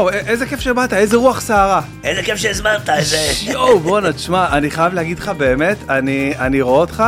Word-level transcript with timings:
וואו, 0.00 0.12
איזה 0.12 0.46
כיף 0.46 0.60
שבאת, 0.60 0.92
איזה 0.92 1.16
רוח 1.16 1.40
סערה. 1.40 1.80
איזה 2.04 2.22
כיף 2.22 2.36
שהזמנת, 2.36 2.90
איזה... 2.90 3.16
יואו, 3.52 3.80
בואנה, 3.80 4.12
תשמע, 4.12 4.56
אני 4.56 4.70
חייב 4.70 4.94
להגיד 4.94 5.18
לך 5.18 5.28
באמת, 5.28 5.76
אני, 5.88 6.32
אני 6.38 6.60
רואה 6.60 6.80
אותך, 6.80 7.04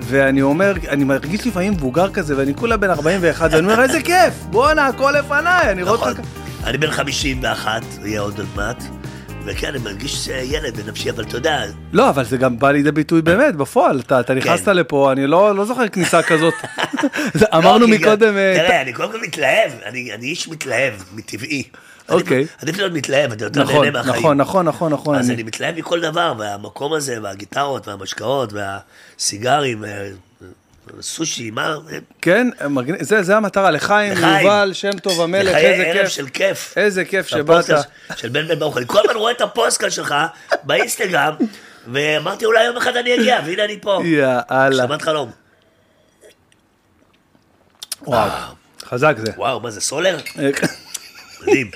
ואני 0.00 0.42
אומר, 0.42 0.74
אני 0.88 1.04
מרגיש 1.04 1.46
לפעמים 1.46 1.72
מבוגר 1.72 2.10
כזה, 2.10 2.38
ואני 2.38 2.54
כולה 2.54 2.76
בן 2.76 2.90
41, 2.90 3.48
ואני 3.52 3.72
אומר, 3.72 3.82
איזה 3.82 4.02
כיף, 4.02 4.34
בואנה, 4.50 4.86
הכל 4.86 5.14
לפניי, 5.18 5.70
אני 5.70 5.82
רואה 5.82 5.94
נכון. 5.94 6.08
אותך... 6.08 6.20
אני 6.64 6.78
בן 6.78 6.90
51, 6.90 7.82
יהיה 8.04 8.20
עוד 8.20 8.40
מעט. 8.56 8.82
וכן, 9.44 9.68
אני 9.68 9.78
מרגיש 9.78 10.28
ילד 10.28 10.76
בנפשי, 10.80 11.10
אבל 11.10 11.24
אתה 11.24 11.36
יודע, 11.36 11.64
לא, 11.92 12.08
אבל 12.08 12.24
זה 12.24 12.36
גם 12.36 12.58
בא 12.58 12.70
לידי 12.70 12.92
ביטוי 12.92 13.22
באמת, 13.22 13.56
בפועל, 13.56 14.00
אתה, 14.00 14.20
אתה 14.20 14.34
נכנסת 14.34 14.64
כן. 14.64 14.76
לפה, 14.76 15.12
אני 15.12 15.26
לא, 15.26 15.56
לא 15.56 15.64
זוכר 15.64 15.88
כניסה 15.88 16.22
כזאת. 16.22 16.54
אמרנו 17.56 17.86
לא, 17.86 17.88
מקודם, 17.88 18.36
אה, 18.36 18.54
תראה, 18.56 18.82
אני 18.82 18.92
קודם 18.92 19.12
כל 19.12 19.20
מתלהב, 19.22 19.70
אני 19.84 20.14
אני 20.14 20.26
איש 20.26 20.48
מתלהב, 20.48 20.92
מטבעי. 21.14 21.62
אוקיי. 22.08 22.36
עדיף- 22.36 22.56
עדיף 22.62 22.76
להיות 22.78 22.92
מתלהב, 22.92 23.32
אתה 23.32 23.44
יותר 23.44 23.62
נכון, 23.62 23.84
נהנה 23.84 23.90
מהחיים. 23.98 24.16
נכון, 24.16 24.36
נכון, 24.36 24.66
נכון, 24.66 24.92
נכון, 24.92 25.18
אז 25.18 25.30
אני- 25.30 25.42
מתלהב 25.42 25.78
מכל 25.78 26.00
דבר, 26.00 26.34
והמקום 26.38 26.92
הזה, 26.92 27.18
והגיטרות, 27.22 27.88
והמשקאות, 27.88 28.52
והסיגרים, 28.52 29.84
והסושי, 30.94 31.50
מה? 31.50 31.74
כן, 32.22 32.48
זה, 33.00 33.22
זה 33.22 33.36
המטרה, 33.36 33.70
לחיים, 33.70 34.12
לחיים. 34.12 34.46
יובל, 34.46 34.70
שם 34.72 34.98
טוב 34.98 35.20
המלך, 35.20 35.48
לחיי 35.50 35.66
איזה 35.72 35.82
ערב 35.86 35.98
כיף. 36.02 36.08
של 36.08 36.28
כיף. 36.28 36.74
איזה 36.78 37.04
כיף 37.04 37.26
שבאת. 37.26 37.64
של 38.16 38.28
בן 38.28 38.48
בן 38.48 38.58
ברוך. 38.58 38.76
אני 38.76 38.84
כל 38.86 38.98
הזמן 39.04 39.16
רואה 39.16 39.32
את 39.32 39.40
הפודקאסט 39.40 39.96
שלך 39.96 40.14
באינסטגרם, 40.62 41.34
ואמרתי 41.92 42.44
אולי 42.44 42.64
יום 42.64 42.76
אחד 42.76 42.96
אני 42.96 43.14
אגיע, 43.14 43.38
והנה 43.46 43.64
אני 43.64 43.78
פה. 43.80 44.02
יאללה. 44.04 44.84
הגשמת 44.86 45.02
חלום. 45.02 45.30
וואו, 48.02 48.30
חזק 48.84 49.14
זה. 49.18 49.32
וואו, 49.36 49.60
מה 49.60 49.70
זה, 49.70 49.80
סולר? 49.80 50.18
מדהים. 51.42 51.70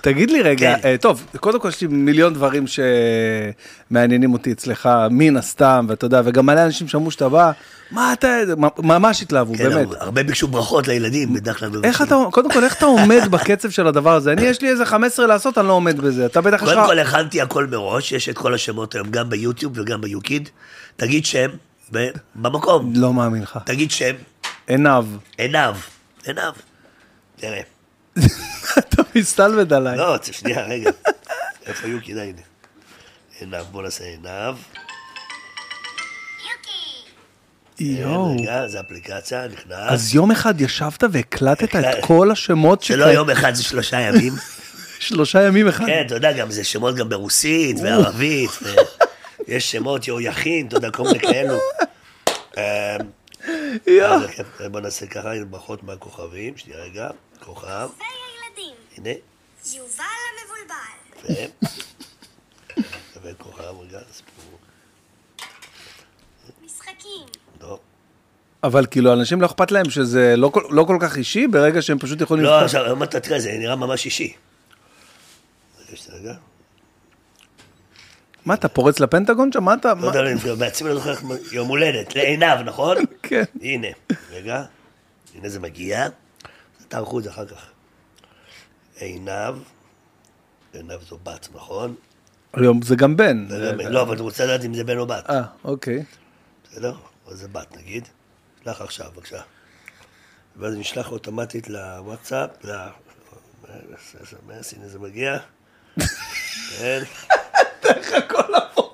תגיד 0.00 0.30
לי 0.30 0.42
רגע, 0.42 0.74
כן. 0.82 0.88
אה, 0.88 0.96
טוב, 1.00 1.26
קודם 1.40 1.60
כל 1.60 1.68
יש 1.68 1.80
לי 1.80 1.86
מיליון 1.86 2.34
דברים 2.34 2.64
שמעניינים 3.90 4.32
אותי 4.32 4.52
אצלך, 4.52 4.88
מן 5.10 5.36
הסתם, 5.36 5.86
ואתה 5.88 6.06
יודע, 6.06 6.22
וגם 6.24 6.46
מלא 6.46 6.64
אנשים 6.64 6.88
שמעו 6.88 7.10
שאתה 7.10 7.28
בא, 7.28 7.52
מה 7.90 8.12
אתה, 8.12 8.36
ממש 8.78 9.22
התלהבו, 9.22 9.54
כן, 9.54 9.68
באמת. 9.68 9.88
הרבה 10.00 10.22
ביקשו 10.22 10.48
ברכות 10.48 10.88
לילדים, 10.88 11.34
בדרך 11.34 11.58
כלל. 11.58 11.70
איך 11.84 12.02
אתה, 12.02 12.16
קודם 12.30 12.50
כל, 12.50 12.64
איך 12.64 12.76
אתה 12.76 12.86
עומד 12.86 13.22
בקצב 13.30 13.70
של 13.70 13.86
הדבר 13.86 14.14
הזה? 14.14 14.32
אני, 14.32 14.42
יש 14.42 14.62
לי 14.62 14.68
איזה 14.68 14.86
15 14.86 15.26
לעשות, 15.26 15.58
אני 15.58 15.68
לא 15.68 15.72
עומד 15.72 16.00
בזה. 16.00 16.26
אתה 16.26 16.40
בטח 16.40 16.62
יש 16.62 16.68
לך... 16.68 16.74
קודם 16.74 16.86
כל 16.86 16.98
הכנתי 16.98 17.40
הכל 17.40 17.66
מראש, 17.66 18.12
יש 18.12 18.28
את 18.28 18.38
כל 18.38 18.54
השמות 18.54 18.94
היום, 18.94 19.10
גם 19.10 19.30
ביוטיוב 19.30 19.72
וגם 19.76 20.00
ביוקיד. 20.00 20.48
תגיד 20.96 21.26
שם, 21.26 21.48
במקום. 22.34 22.92
לא 22.94 23.12
מאמין 23.12 23.42
לך. 23.42 23.58
תגיד 23.64 23.90
שם, 23.90 24.14
עיניו. 24.66 25.06
עינב. 25.38 25.74
עינב. 26.26 26.54
תראה. 27.36 27.60
מסתלבט 29.20 29.72
עליי. 29.72 29.96
לא, 29.96 30.16
שנייה, 30.32 30.64
רגע. 30.66 30.90
איפה 31.66 31.86
יוקיד? 31.88 32.18
הנה. 32.18 32.40
עינב, 33.40 33.56
בוא 33.70 33.82
נעשה 33.82 34.04
עינב. 34.04 34.56
יואו. 37.80 38.36
רגע, 38.40 38.68
זה 38.68 38.80
אפליקציה, 38.80 39.46
נכנס. 39.48 39.74
אז 39.88 40.14
יום 40.14 40.30
אחד 40.30 40.60
ישבת 40.60 41.04
והקלטת 41.12 41.64
את 41.64 41.74
הקלט- 41.74 42.04
כל 42.04 42.30
השמות 42.30 42.82
זה 42.88 42.96
לא 42.96 43.04
יום 43.04 43.30
אחד, 43.30 43.54
זה 43.54 43.62
שלושה 43.64 44.00
ימים. 44.00 44.32
שלושה 45.00 45.42
ימים 45.42 45.68
אחד. 45.68 45.86
כן, 45.86 46.02
אתה 46.06 46.14
יודע, 46.14 46.32
גם 46.32 46.50
זה 46.50 46.64
שמות 46.64 46.94
גם 46.96 47.08
ברוסית 47.08 47.76
וערבית, 47.82 48.50
ויש 49.48 49.70
שמות 49.72 50.08
יו 50.08 50.20
יכין, 50.20 50.66
אתה 50.66 50.76
יודע, 50.76 50.90
כל 50.90 51.02
מיני 51.02 51.20
כאלו. 51.20 51.54
אמ, 52.56 52.62
כן, 53.84 54.42
בוא 54.70 54.80
נעשה 54.80 55.06
ככה, 55.06 55.28
ברכות 55.50 55.82
מהכוכבים, 55.82 56.56
שנייה 56.56 56.78
רגע, 56.80 57.08
כוכב, 57.44 57.88
הנה, 58.98 59.10
יובל 59.74 60.04
המבולבל. 60.32 60.74
ו... 61.24 61.44
וכוכב, 63.22 63.62
רגע, 63.80 63.98
סיפור, 64.12 64.58
משחקים, 66.64 67.26
לא. 67.60 67.78
אבל 68.62 68.86
כאילו, 68.90 69.12
אנשים 69.12 69.40
לא 69.40 69.46
אכפת 69.46 69.70
להם 69.70 69.90
שזה 69.90 70.34
לא 70.36 70.48
כל- 70.48 70.64
לא 70.70 70.84
כל 70.84 70.96
כך 71.00 71.16
אישי, 71.16 71.46
ברגע 71.46 71.82
שהם 71.82 71.98
פשוט 71.98 72.20
יכולים... 72.20 72.44
לא, 72.44 72.60
עכשיו, 72.60 72.84
היום 72.84 73.02
אתה 73.02 73.20
תראה, 73.20 73.40
זה 73.40 73.52
נראה 73.58 73.76
ממש 73.76 74.04
אישי. 74.04 74.32
מה, 78.44 78.54
אתה 78.54 78.68
פורץ 78.68 79.00
לפנטגון 79.00 79.52
שם? 79.52 79.64
מה 79.64 79.74
אתה... 79.74 79.92
לא 79.94 80.06
יודע, 80.06 80.20
אני 80.20 80.34
בעצמי 80.58 80.88
לא 80.88 80.94
זוכר 80.94 81.10
איך 81.10 81.22
יום 81.52 81.68
הולדת, 81.68 82.14
לעיניו, 82.16 82.58
נכון? 82.64 82.96
כן. 83.22 83.44
הנה, 83.62 83.88
רגע, 84.30 84.64
הנה 85.34 85.48
זה 85.48 85.60
מגיע, 85.60 86.08
תערכו 86.88 87.18
את 87.18 87.24
זה 87.24 87.30
אחר 87.30 87.46
כך. 87.46 87.66
עינב, 88.98 89.54
עינב 90.72 91.02
זו 91.08 91.18
בת, 91.22 91.48
נכון? 91.54 91.94
היום 92.54 92.82
זה 92.82 92.96
גם 92.96 93.16
בן. 93.16 93.46
זה 93.48 93.72
גם- 93.84 93.92
לא, 93.92 94.02
אבל 94.02 94.12
אני 94.12 94.20
רוצה 94.22 94.44
לדעת 94.44 94.64
אם 94.64 94.74
זה 94.74 94.84
בן 94.84 94.98
או 94.98 95.06
בת, 95.06 95.30
אה, 95.30 95.42
אוקיי. 95.64 96.04
בסדר? 96.64 96.94
או 97.26 97.34
זה 97.36 97.48
בת 97.48 97.76
נגיד. 97.76 98.08
שלח 98.64 98.80
עכשיו, 98.80 99.06
בבקשה. 99.14 99.40
ואז 100.56 100.74
נשלח 100.74 101.12
אוטומטית 101.12 101.68
לוואטסאפ, 101.68 102.50
ל-SMS, 102.64 104.76
הנה 104.76 104.88
זה 104.88 104.98
מגיע. 104.98 105.38
כן. 106.78 107.02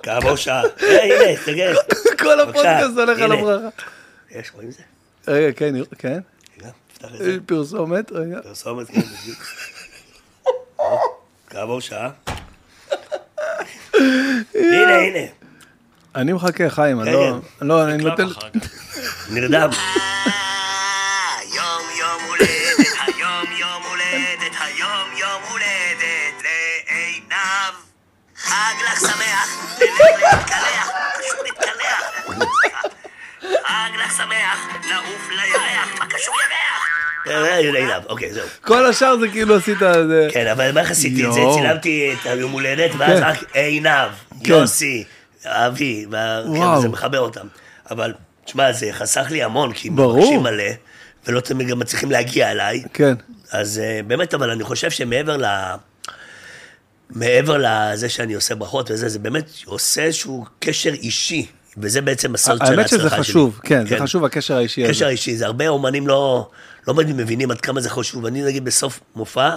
כעבור 0.03 0.35
שעה. 0.35 0.61
אה, 0.83 1.03
הנה, 1.03 1.37
תסתכל. 1.37 1.93
כל 2.23 2.39
הפודקאסט 2.39 2.97
הולך 2.97 3.19
על. 3.21 3.31
הברכה. 3.31 3.67
יש, 4.31 4.51
רואים 4.53 4.71
זה? 4.71 4.81
רגע, 5.27 5.51
כן, 5.57 5.75
כן. 5.97 6.19
פרסומת, 7.45 8.11
רגע. 8.11 8.41
פרסומת, 8.41 8.87
כן, 8.87 9.01
בדיוק. 9.01 9.39
כעבור 11.49 11.81
שעה. 11.81 12.09
הנה, 14.55 14.95
הנה, 14.97 15.19
אני 16.15 16.33
מחכה, 16.33 16.69
חיים, 16.69 17.01
אני 17.01 17.13
לא... 17.13 17.37
לא, 17.61 17.83
אני 17.83 18.03
נותן... 18.03 18.23
נרדם. 19.29 19.69
היום 21.39 21.83
יום 21.99 22.21
הולדת, 22.27 22.87
היום 23.07 23.51
יום 23.57 23.83
הולדת, 23.89 24.55
היום 24.59 25.09
יום 25.17 25.41
הולדת 25.49 26.43
לעינב. 26.43 27.75
חג 28.35 28.73
לך 28.85 28.99
שמח, 28.99 29.77
ללך 29.79 29.99
להתקלח, 30.33 30.89
פשוט 31.19 31.39
להתקלח. 31.43 32.03
חג 33.67 33.89
לך 33.97 34.17
שמח, 34.17 34.67
לעוף 34.89 35.29
לירח, 35.29 35.99
מה 35.99 36.05
קשור 36.07 36.35
ירח? 36.35 37.04
לעינב, 37.25 38.05
אוקיי, 38.09 38.33
זהו. 38.33 38.47
כל 38.61 38.85
השאר 38.85 39.17
זה 39.19 39.27
כאילו 39.27 39.55
עשית... 39.55 39.77
זה- 39.79 40.27
כן, 40.31 40.47
אבל 40.47 40.71
מה 40.71 40.79
איך 40.81 40.91
עשיתי 40.91 41.27
את 41.27 41.33
זה? 41.33 41.39
צילמתי 41.55 42.13
את 42.13 42.25
היום 42.25 42.51
הולדת, 42.51 42.91
ואז 42.97 43.19
כן. 43.19 43.23
רק 43.25 43.43
עינב, 43.53 44.09
כן. 44.43 44.49
יוסי, 44.53 45.03
אבי, 45.45 46.05
כן. 46.11 46.81
זה 46.81 46.89
מחבר 46.89 47.19
אותם. 47.19 47.47
אבל, 47.91 48.13
תשמע, 48.45 48.71
זה 48.71 48.87
חסך 48.91 49.27
לי 49.29 49.43
המון, 49.43 49.73
כי. 49.73 49.89
מבקשים 49.89 50.39
מלא, 50.43 50.63
ולא 51.27 51.39
תמיד 51.39 51.67
גם 51.67 51.79
מצליחים 51.79 52.11
להגיע 52.11 52.51
אליי. 52.51 52.83
כן. 52.93 53.13
אז 53.51 53.79
אה, 53.83 53.99
באמת, 54.07 54.33
אבל 54.33 54.49
אני 54.49 54.63
חושב 54.63 54.91
שמעבר 54.91 55.37
ל... 55.37 55.45
מעבר 57.09 57.57
לזה 57.59 58.09
שאני 58.09 58.33
עושה 58.33 58.55
ברכות 58.55 58.91
וזה, 58.91 59.09
זה 59.09 59.19
באמת 59.19 59.49
עושה 59.65 60.01
איזשהו 60.03 60.45
קשר 60.59 60.93
אישי, 60.93 61.45
וזה 61.77 62.01
בעצם 62.01 62.35
הסוד 62.35 62.57
של 62.57 62.63
ההצלחה 62.63 62.77
האמת 62.81 62.89
שלי. 62.89 62.99
שזה 62.99 63.09
חשוב, 63.09 63.59
כן, 63.63 63.87
זה 63.87 63.97
חשוב 63.99 64.25
הקשר 64.25 64.57
האישי 64.57 64.83
הזה. 64.83 64.91
קשר 64.93 65.07
אישי, 65.07 65.35
זה 65.35 65.45
הרבה 65.45 65.67
אומנים 65.67 66.07
לא, 66.07 66.49
לא 66.87 66.93
מבינים 66.93 67.51
עד 67.51 67.61
כמה 67.61 67.81
זה 67.81 67.89
חשוב. 67.89 68.25
אני 68.25 68.41
נגיד 68.43 68.65
בסוף 68.65 68.99
מופע, 69.15 69.49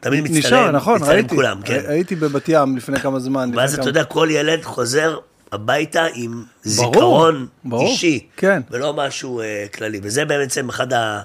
תמיד 0.00 0.20
מצטלם, 0.24 0.38
נשאר, 0.38 0.70
נכון, 0.70 0.94
מצטלם 0.94 1.10
ראיתי. 1.14 1.34
כולם, 1.34 1.62
כן. 1.62 1.80
הייתי 1.88 2.14
בבת 2.16 2.44
ים 2.48 2.76
לפני 2.76 2.98
כמה 3.00 3.20
זמן. 3.20 3.50
ואז 3.56 3.72
אתה 3.74 3.82
כמה- 3.82 3.90
יודע, 3.90 4.04
כל 4.04 4.28
ילד 4.30 4.62
חוזר 4.62 5.18
הביתה 5.52 6.06
עם 6.14 6.30
ברור, 6.30 6.44
זיכרון 6.62 7.46
ברור, 7.64 7.88
אישי, 7.88 8.26
כן. 8.36 8.62
ולא 8.70 8.94
משהו 8.94 9.40
אה, 9.40 9.66
כללי. 9.74 10.00
וזה 10.02 10.24
בעצם 10.24 10.68
אחד, 10.68 10.92
ה, 10.92 11.22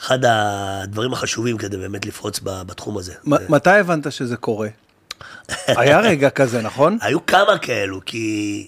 אחד 0.00 0.18
הדברים 0.24 1.12
החשובים 1.12 1.56
כדי 1.58 1.76
באמת 1.76 2.06
לפרוץ 2.06 2.40
בתחום 2.44 2.98
הזה. 2.98 3.12
מ- 3.26 3.52
מתי 3.52 3.70
הבנת 3.70 4.12
שזה 4.12 4.36
קורה? 4.36 4.68
היה 5.66 6.00
רגע 6.00 6.30
כזה, 6.30 6.62
נכון? 6.62 6.98
היו 7.00 7.26
כמה 7.26 7.58
כאלו, 7.62 8.00
כי 8.06 8.66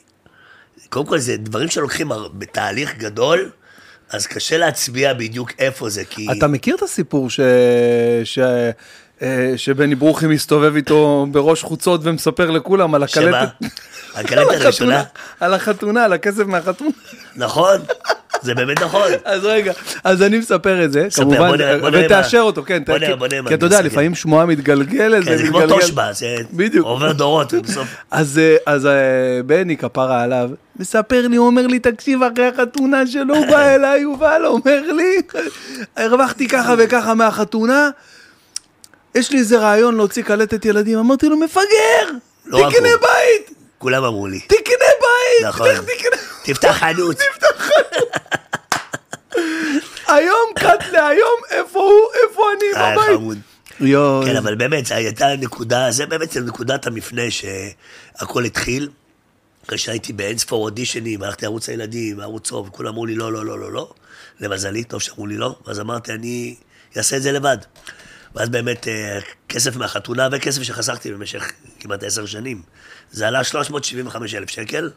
קודם 0.89 1.07
כל 1.07 1.19
זה 1.19 1.37
דברים 1.37 1.69
שלוקחים 1.69 2.11
בתהליך 2.33 2.97
גדול, 2.99 3.51
אז 4.11 4.27
קשה 4.27 4.59
להצביע 4.59 5.15
בדיוק 5.15 5.53
איפה 5.59 5.89
זה, 5.89 6.05
כי... 6.05 6.27
אתה 6.39 6.47
מכיר 6.47 6.77
את 6.77 6.83
הסיפור 6.83 7.31
ש... 7.31 7.41
ש... 8.25 8.39
אה, 9.23 9.53
שבני 9.57 9.95
ברוכי 9.95 10.27
מסתובב 10.27 10.77
איתו 10.77 11.27
בראש 11.31 11.63
חוצות 11.63 12.01
ומספר 12.05 12.51
לכולם 12.51 12.95
על 12.95 13.07
שמה? 13.07 13.43
הקלטת? 13.43 13.75
הקלטת 14.15 14.51
על 14.51 14.63
הראשונה? 14.63 15.03
על 15.41 15.55
החתונה, 15.55 16.05
על 16.05 16.13
הכסף 16.13 16.45
מהחתונה. 16.47 16.91
נכון, 17.37 17.81
זה 18.43 18.55
באמת 18.55 18.83
נכון. 18.83 19.11
אז 19.25 19.45
רגע, 19.45 19.73
אז 20.05 20.23
אני 20.23 20.39
מספר 20.39 20.85
את 20.85 20.93
זה, 20.93 21.09
כמובן, 21.17 21.51
ותאשר 21.93 22.41
אותו, 22.41 22.63
כן, 22.67 22.83
כי- 22.85 22.93
אתה 23.55 23.67
יודע. 23.67 23.81
לפעמים 23.83 24.15
שמועה 24.15 24.47
מתגלגלת, 24.47 25.25
כן, 25.25 25.37
זה 25.37 25.47
כמו 25.49 25.59
מתגלגל. 25.59 25.81
תושבע, 25.81 26.13
זה. 26.13 26.37
עובר 26.81 27.13
דורות, 27.13 27.55
ובסוף... 27.55 27.89
אז, 28.11 28.39
אה, 28.39 28.57
אז 28.67 28.87
אה, 28.87 28.93
בני 29.47 29.77
כפרה 29.77 30.23
עליו, 30.23 30.51
מספר 30.79 31.27
לי, 31.29 31.37
הוא 31.37 31.47
אומר 31.47 31.67
לי, 31.67 31.79
תקשיב, 31.79 32.21
אחרי 32.23 32.47
החתונה 32.47 33.07
שלו, 33.07 33.35
הוא 33.35 33.47
בא 33.47 33.69
אליי, 33.75 34.01
יובל, 34.01 34.43
אומר 34.47 34.83
לי, 34.93 35.21
הרווחתי 35.97 36.49
ככה 36.49 36.75
וככה 36.79 37.15
מהחתונה, 37.15 37.91
יש 39.15 39.31
לי 39.31 39.39
איזה 39.39 39.59
רעיון 39.59 39.97
להוציא 39.97 40.23
קלטת 40.23 40.65
ילדים, 40.65 40.99
אמרתי 40.99 41.29
לו, 41.29 41.37
מפגר! 41.37 41.65
לא 42.47 42.59
תקנה 42.71 42.89
הוא. 42.89 43.01
בית! 43.01 43.51
כולם 43.79 44.05
אמרו 44.05 44.27
לי. 44.27 44.41
תקנה 44.41 44.65
בית! 45.01 45.49
נכון. 45.49 45.69
לך 45.69 45.81
תקנה... 45.81 46.17
תפתח 46.45 46.79
חנות. 46.79 47.17
היום 50.09 50.49
קאטלה, 50.55 51.09
היום 51.09 51.41
איפה 51.51 51.79
הוא, 51.81 52.09
איפה 52.23 52.43
אני 52.53 52.83
אה, 52.83 52.93
בבית? 52.93 53.17
חמוד. 53.17 53.39
יואו. 53.81 54.23
כן, 54.25 54.37
אבל 54.37 54.55
באמת, 54.55 54.87
זו 54.87 54.95
הייתה 54.95 55.37
נקודה, 55.37 55.91
זה 55.91 56.07
באמת 56.07 56.37
נקודת 56.37 56.87
המפנה 56.87 57.23
שהכל 57.31 58.45
התחיל. 58.45 58.89
אחרי 59.67 59.79
שהייתי 59.79 60.13
באין 60.13 60.39
ספור 60.39 60.65
אודישנים, 60.65 61.23
הלכתי 61.23 61.45
לערוץ 61.45 61.69
הילדים, 61.69 62.21
ערוץ 62.21 62.49
צהוב, 62.49 62.69
וכולם 62.69 62.89
אמרו 62.89 63.07
לי 63.07 63.15
לא, 63.15 63.33
לא, 63.33 63.47
לא, 63.47 63.59
לא, 63.59 63.73
לא. 63.73 63.93
למזלי, 64.41 64.85
טוב 64.85 65.03
שאמרו 65.03 65.27
לי 65.27 65.37
לא. 65.37 65.57
ואז 65.67 65.81
אמרתי, 65.81 66.13
אני 66.13 66.55
אעשה 66.97 67.17
את 67.17 67.23
זה 67.23 67.33
לבד. 67.33 67.59
ואז 68.35 68.49
באמת, 68.49 68.89
אה, 68.89 69.19
כסף 69.49 69.77
מהחתונה 69.77 70.29
וכסף 70.33 70.63
שחסכתי 70.63 71.13
במשך 71.13 71.53
כמעט 71.81 72.03
עשר 72.03 72.27
שנים. 72.27 72.63
זה 73.11 73.29
עלה 73.29 73.45
375 73.45 74.35
אלף 74.35 74.51
שקל. 74.51 74.91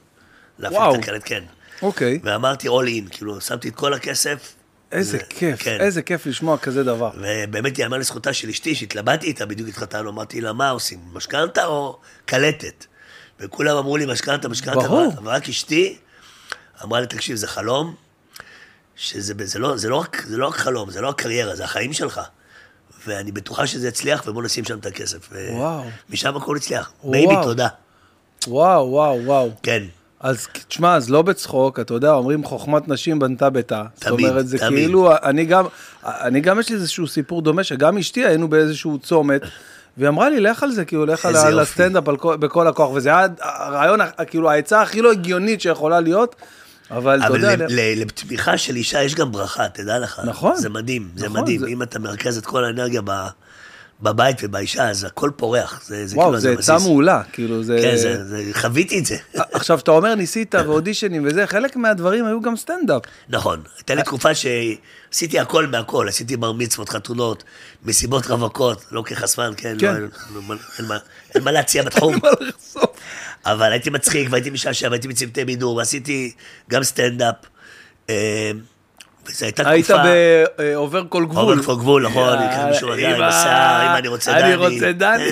וואו. 0.59 0.95
את 0.95 0.99
הקלט, 0.99 1.21
כן. 1.25 1.43
אוקיי. 1.81 2.19
ואמרתי 2.23 2.67
all 2.67 2.87
in, 2.87 3.15
כאילו, 3.17 3.41
שמתי 3.41 3.69
את 3.69 3.75
כל 3.75 3.93
הכסף. 3.93 4.55
איזה 4.91 5.11
זה- 5.17 5.23
כיף, 5.29 5.63
כן. 5.63 5.77
איזה 5.79 6.01
כיף 6.01 6.25
לשמוע 6.25 6.57
כזה 6.57 6.83
דבר. 6.83 7.11
ובאמת 7.17 7.79
ייאמר 7.79 7.97
לזכותה 7.97 8.33
של 8.33 8.49
אשתי, 8.49 8.75
שהתלבטתי 8.75 9.27
איתה, 9.27 9.45
בדיוק 9.45 9.69
התחתנו, 9.69 10.09
אמרתי 10.09 10.41
לה, 10.41 10.53
מה 10.53 10.69
עושים, 10.69 10.99
משכנתה 11.13 11.65
או 11.65 11.99
קלטת? 12.25 12.85
וכולם 13.39 13.77
אמרו 13.77 13.97
לי, 13.97 14.05
משכנתה, 14.05 14.49
משכנתה. 14.49 14.79
אבל 15.17 15.29
רק 15.29 15.49
אשתי 15.49 15.97
אמרה 16.83 16.99
לי, 17.01 17.07
תקשיב, 17.07 17.35
זה 17.35 17.47
חלום, 17.47 17.95
שזה 18.95 19.33
זה 19.43 19.59
לא, 19.59 19.77
זה 19.77 19.89
לא, 19.89 19.95
רק, 19.95 20.23
זה 20.27 20.37
לא 20.37 20.47
רק 20.47 20.55
חלום, 20.55 20.91
זה 20.91 21.01
לא 21.01 21.07
רק 21.07 21.21
קריירה, 21.21 21.55
זה 21.55 21.63
החיים 21.63 21.93
שלך. 21.93 22.21
ואני 23.07 23.31
בטוחה 23.31 23.67
שזה 23.67 23.87
יצליח, 23.87 24.23
ובוא 24.27 24.43
נשים 24.43 24.65
שם 24.65 24.79
את 24.79 24.85
הכסף. 24.85 25.29
וואו. 25.51 25.83
משם 26.09 26.37
הכל 26.37 26.57
הצליח. 26.57 26.91
וואו. 27.03 27.11
בייבי, 27.11 27.33
תודה. 27.43 27.67
וואו, 28.47 28.87
וואו, 28.91 29.25
וואו. 29.25 29.51
כן. 29.63 29.83
אז 30.23 30.47
תשמע, 30.67 30.95
אז 30.95 31.09
לא 31.09 31.21
בצחוק, 31.21 31.79
אתה 31.79 31.93
יודע, 31.93 32.11
אומרים 32.13 32.43
חוכמת 32.43 32.87
נשים 32.87 33.19
בנתה 33.19 33.49
ביתה. 33.49 33.83
זאת 33.95 34.03
תמיד, 34.03 34.27
אומרת, 34.29 34.47
זה 34.47 34.57
תמיד. 34.57 34.71
כאילו, 34.73 35.11
אני 35.23 35.45
גם, 35.45 35.65
אני 36.05 36.39
גם 36.41 36.59
יש 36.59 36.69
לי 36.69 36.75
איזשהו 36.75 37.07
סיפור 37.07 37.41
דומה, 37.41 37.63
שגם 37.63 37.97
אשתי 37.97 38.25
היינו 38.25 38.47
באיזשהו 38.47 38.97
צומת, 38.99 39.41
והיא 39.97 40.09
אמרה 40.09 40.29
לי, 40.29 40.39
לך 40.39 40.63
על 40.63 40.71
זה, 40.71 40.85
כאילו, 40.85 41.05
לך 41.05 41.25
על 41.25 41.35
איזה 41.35 41.47
ה- 41.47 41.49
יופי. 41.49 41.61
לסטנדאפ 41.61 42.09
על 42.09 42.17
כל- 42.17 42.37
בכל 42.37 42.67
הכוח, 42.67 42.89
וזה 42.93 43.09
היה 43.09 43.27
הרעיון, 43.41 43.99
כאילו, 44.27 44.49
העצה 44.51 44.81
הכי 44.81 45.01
לא 45.01 45.11
הגיונית 45.11 45.61
שיכולה 45.61 45.99
להיות, 45.99 46.35
אבל 46.91 47.19
אתה 47.19 47.27
אבל 47.27 47.35
יודע, 47.35 47.55
ל- 47.55 47.71
ל- 47.71 48.01
לתמיכה 48.01 48.57
של 48.57 48.75
אישה 48.75 49.03
יש 49.03 49.15
גם 49.15 49.31
ברכה, 49.31 49.69
תדע 49.69 49.99
לך. 49.99 50.21
נכון. 50.25 50.55
זה 50.55 50.69
מדהים, 50.69 51.09
זה 51.15 51.25
נכון, 51.29 51.41
מדהים. 51.41 51.59
זה- 51.59 51.67
אם 51.67 51.81
אתה 51.83 51.99
מרכז 51.99 52.37
את 52.37 52.45
כל 52.45 52.63
האנרגיה 52.65 53.01
ב- 53.05 53.27
בבית 54.01 54.37
ובאישה, 54.43 54.89
אז 54.89 55.03
הכל 55.03 55.31
פורח. 55.35 55.81
זה 55.85 56.07
זה 56.07 56.15
וואו, 56.15 56.27
כאילו, 56.27 56.39
זה 56.39 56.51
עצה. 56.59 56.77
מעולה, 56.79 57.21
כאילו, 57.33 57.63
זה... 57.63 57.77
כן, 57.81 57.95
זה- 57.97 58.25
זה- 58.27 58.43
חוויתי 58.53 58.99
את 58.99 59.05
זה. 59.05 59.17
עכשיו, 59.33 59.79
אתה 59.79 59.91
אומר 59.91 60.15
ניסית 60.15 60.55
ואודישנים 60.55 61.23
וזה, 61.27 61.47
חלק 61.47 61.75
מהדברים 61.75 62.25
היו 62.25 62.41
גם 62.41 62.55
סטנדאפ. 62.57 63.01
נכון. 63.29 63.61
הייתה 63.77 63.95
לי 63.95 64.03
תקופה 64.03 64.29
שעשיתי 64.35 65.39
הכל 65.39 65.67
מהכל, 65.67 66.07
עשיתי 66.09 66.37
בר 66.37 66.51
מצוות, 66.51 66.89
חתונות, 66.89 67.43
מסיבות 67.83 68.25
רווקות, 68.27 68.85
לא 68.91 69.03
כחשפן, 69.05 69.51
כן, 69.57 69.75
כן. 69.79 69.95
לא- 70.01 70.55
אין 70.79 70.85
מה- 70.87 70.97
אין 71.35 71.43
מה 71.43 71.51
להציע 71.51 71.83
בתחום. 71.83 72.15
אבל 73.45 73.71
הייתי 73.71 73.89
מצחיק 73.89 74.27
והייתי 74.31 74.49
משעשע 74.49 74.87
והייתי 74.89 75.07
בצוותי 75.07 75.45
בידור 75.45 75.75
ועשיתי 75.75 76.31
גם 76.69 76.83
סטנדאפ. 76.83 77.35
אה, 79.27 79.31
וזו 79.31 79.45
הייתה 79.45 79.69
היית 79.69 79.85
תקופה... 79.85 80.03
בעובר 80.57 81.03
כל 81.09 81.25
גבול. 81.25 81.59
עובר 81.59 81.63
כל 81.63 81.75
גבול, 81.75 82.07
נכון, 82.07 82.33
יאללה, 82.39 82.65
מישהו 82.65 82.89
מגיע 82.89 83.09
עם 83.09 83.15
אמא, 83.15 83.23
השיער, 83.23 83.85
אמא, 83.85 83.97
אני 83.97 84.07
רוצה 84.07 84.31
דני. 84.31 84.43
אני 84.43 84.55
רוצה 84.55 84.91
דני. 84.91 85.29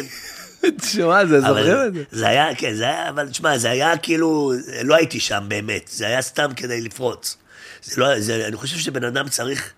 תשמע, 0.82 1.26
זה 1.26 1.42
זוכר 1.42 1.88
את 1.88 1.94
זה. 1.94 2.04
זה 2.12 2.28
היה, 2.28 2.56
כן, 2.56 2.74
זה 2.74 2.84
היה, 2.84 3.10
אבל 3.10 3.28
תשמע, 3.28 3.58
זה 3.58 3.70
היה 3.70 3.98
כאילו, 3.98 4.54
לא 4.84 4.96
הייתי 4.96 5.20
שם 5.20 5.44
באמת, 5.48 5.90
זה 5.94 6.08
היה 6.08 6.22
סתם 6.22 6.52
כדי 6.56 6.82
לפרוץ. 6.82 7.38
זה 7.84 8.02
לא, 8.02 8.20
זה, 8.20 8.48
אני 8.48 8.56
חושב 8.56 8.78
שבן 8.78 9.04
אדם 9.04 9.30
צריך 9.30 9.74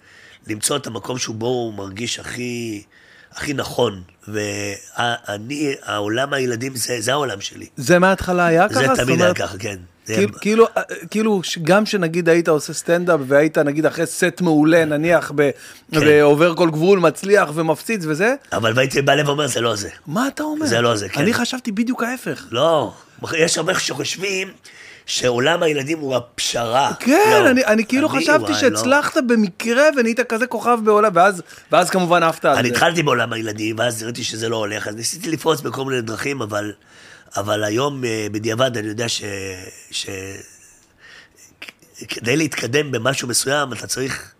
למצוא 0.48 0.78
את 0.78 0.88
המקום 0.88 1.18
שבו 1.18 1.48
הוא 1.48 1.74
מרגיש 1.74 2.20
הכי, 2.20 2.84
הכי 3.32 3.54
נכון. 3.54 4.02
ואני, 4.28 5.76
העולם 5.84 6.34
הילדים, 6.34 6.76
זה, 6.76 7.02
זה 7.02 7.12
העולם 7.12 7.42
שלי. 7.42 7.68
זה 7.78 8.00
מההתחלה 8.00 8.46
היה 8.46 8.70
ככה? 8.70 8.96
זה 8.96 9.04
תמיד 9.04 9.22
היה 9.22 9.34
ככה, 9.34 9.58
כן. 9.58 9.78
כאילו- 10.16 10.40
כאילו, 10.42 10.66
כאילו, 11.12 11.44
ש- 11.44 11.58
גם 11.64 11.86
שנגיד 11.86 12.30
היית 12.30 12.48
עושה 12.48 12.74
סטנדאפ 12.74 13.20
והיית 13.28 13.58
נגיד 13.58 13.86
אחרי 13.86 14.06
סט 14.06 14.42
מעולה, 14.42 14.86
נניח 14.86 15.32
ב- 15.36 15.50
כן. 15.92 16.00
בעובר 16.00 16.56
כל 16.56 16.70
גבול, 16.70 17.00
מצליח 17.00 17.50
ומפציץ 17.54 18.02
וזה, 18.08 18.36
אבל 18.54 18.72
והייתי 18.76 19.02
בא 19.02 19.14
לב 19.16 19.28
ואומר, 19.28 19.48
זה 19.48 19.62
לא 19.62 19.76
זה. 19.76 19.90
מה 20.08 20.28
אתה 20.28 20.44
אומר? 20.44 20.66
זה 20.66 20.82
לא 20.82 20.96
זה, 20.96 21.10
כן. 21.10 21.22
אני 21.22 21.34
חשבתי 21.34 21.72
בדיוק 21.72 22.04
ההפך. 22.04 22.46
לא, 22.52 22.94
יש 23.38 23.58
הרבה 23.58 23.80
שחושבים 23.80 24.48
שעולם 25.06 25.64
הילדים 25.64 26.00
הוא 26.00 26.16
הפשרה. 26.16 26.92
כן, 27.00 27.12
לא. 27.44 27.50
אני, 27.50 27.66
אני 27.66 27.86
כאילו 27.86 28.12
אני, 28.12 28.22
חשבתי 28.24 28.44
וואי, 28.44 28.54
שהצלחת 28.60 29.18
במקרה 29.28 29.84
ונהיית 29.98 30.20
כזה 30.20 30.48
כוכב 30.48 30.78
בעולם, 30.84 31.12
ואז, 31.16 31.42
ואז 31.72 31.90
כמובן 31.90 32.24
עפת 32.24 32.46
על 32.46 32.56
אני 32.58 32.68
זה. 32.70 32.74
התחלתי 32.76 33.04
בעולם 33.04 33.34
הילדים, 33.34 33.76
ואז 33.80 34.04
ראיתי 34.04 34.24
שזה 34.24 34.50
לא 34.50 34.56
הולך, 34.56 34.88
אז 34.88 34.96
ניסיתי 34.96 35.30
לפרוץ 35.32 35.62
בכל 35.62 35.86
מיני 35.86 36.02
דרכים, 36.02 36.42
אבל, 36.42 36.72
אבל 37.38 37.64
היום 37.64 38.06
אה, 38.06 38.28
בדיעבד 38.32 38.78
אני 38.78 38.88
יודע 38.88 39.10
ש... 39.10 39.24
ש... 39.92 40.10
כדי 42.10 42.38
להתקדם 42.38 42.92
במשהו 42.92 43.28
מסוים, 43.28 43.74
אתה 43.74 43.88
צריך 43.88 44.34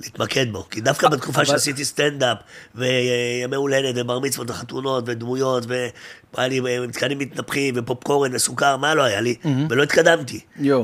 להתמקד 0.00 0.52
בו. 0.52 0.68
כי 0.70 0.80
דווקא 0.80 1.08
בתקופה 1.08 1.38
אבל- 1.38 1.44
שעשיתי 1.44 1.84
סטנדאפ, 1.84 2.38
וימי 2.74 3.56
הולדת, 3.56 3.94
ובר 3.96 4.18
מצוות, 4.18 4.50
וחתונות, 4.50 5.04
ודמויות, 5.06 5.64
והיה 5.66 6.48
לי 6.48 6.60
אה, 6.60 6.86
מתקנים 6.86 7.18
מתנפחים, 7.18 7.74
ופופקורן, 7.78 8.34
וסוכר, 8.34 8.76
מה 8.76 8.94
לא 8.94 9.02
היה 9.02 9.20
לי, 9.20 9.34
ולא 9.70 9.82
התקדמתי. 9.82 10.40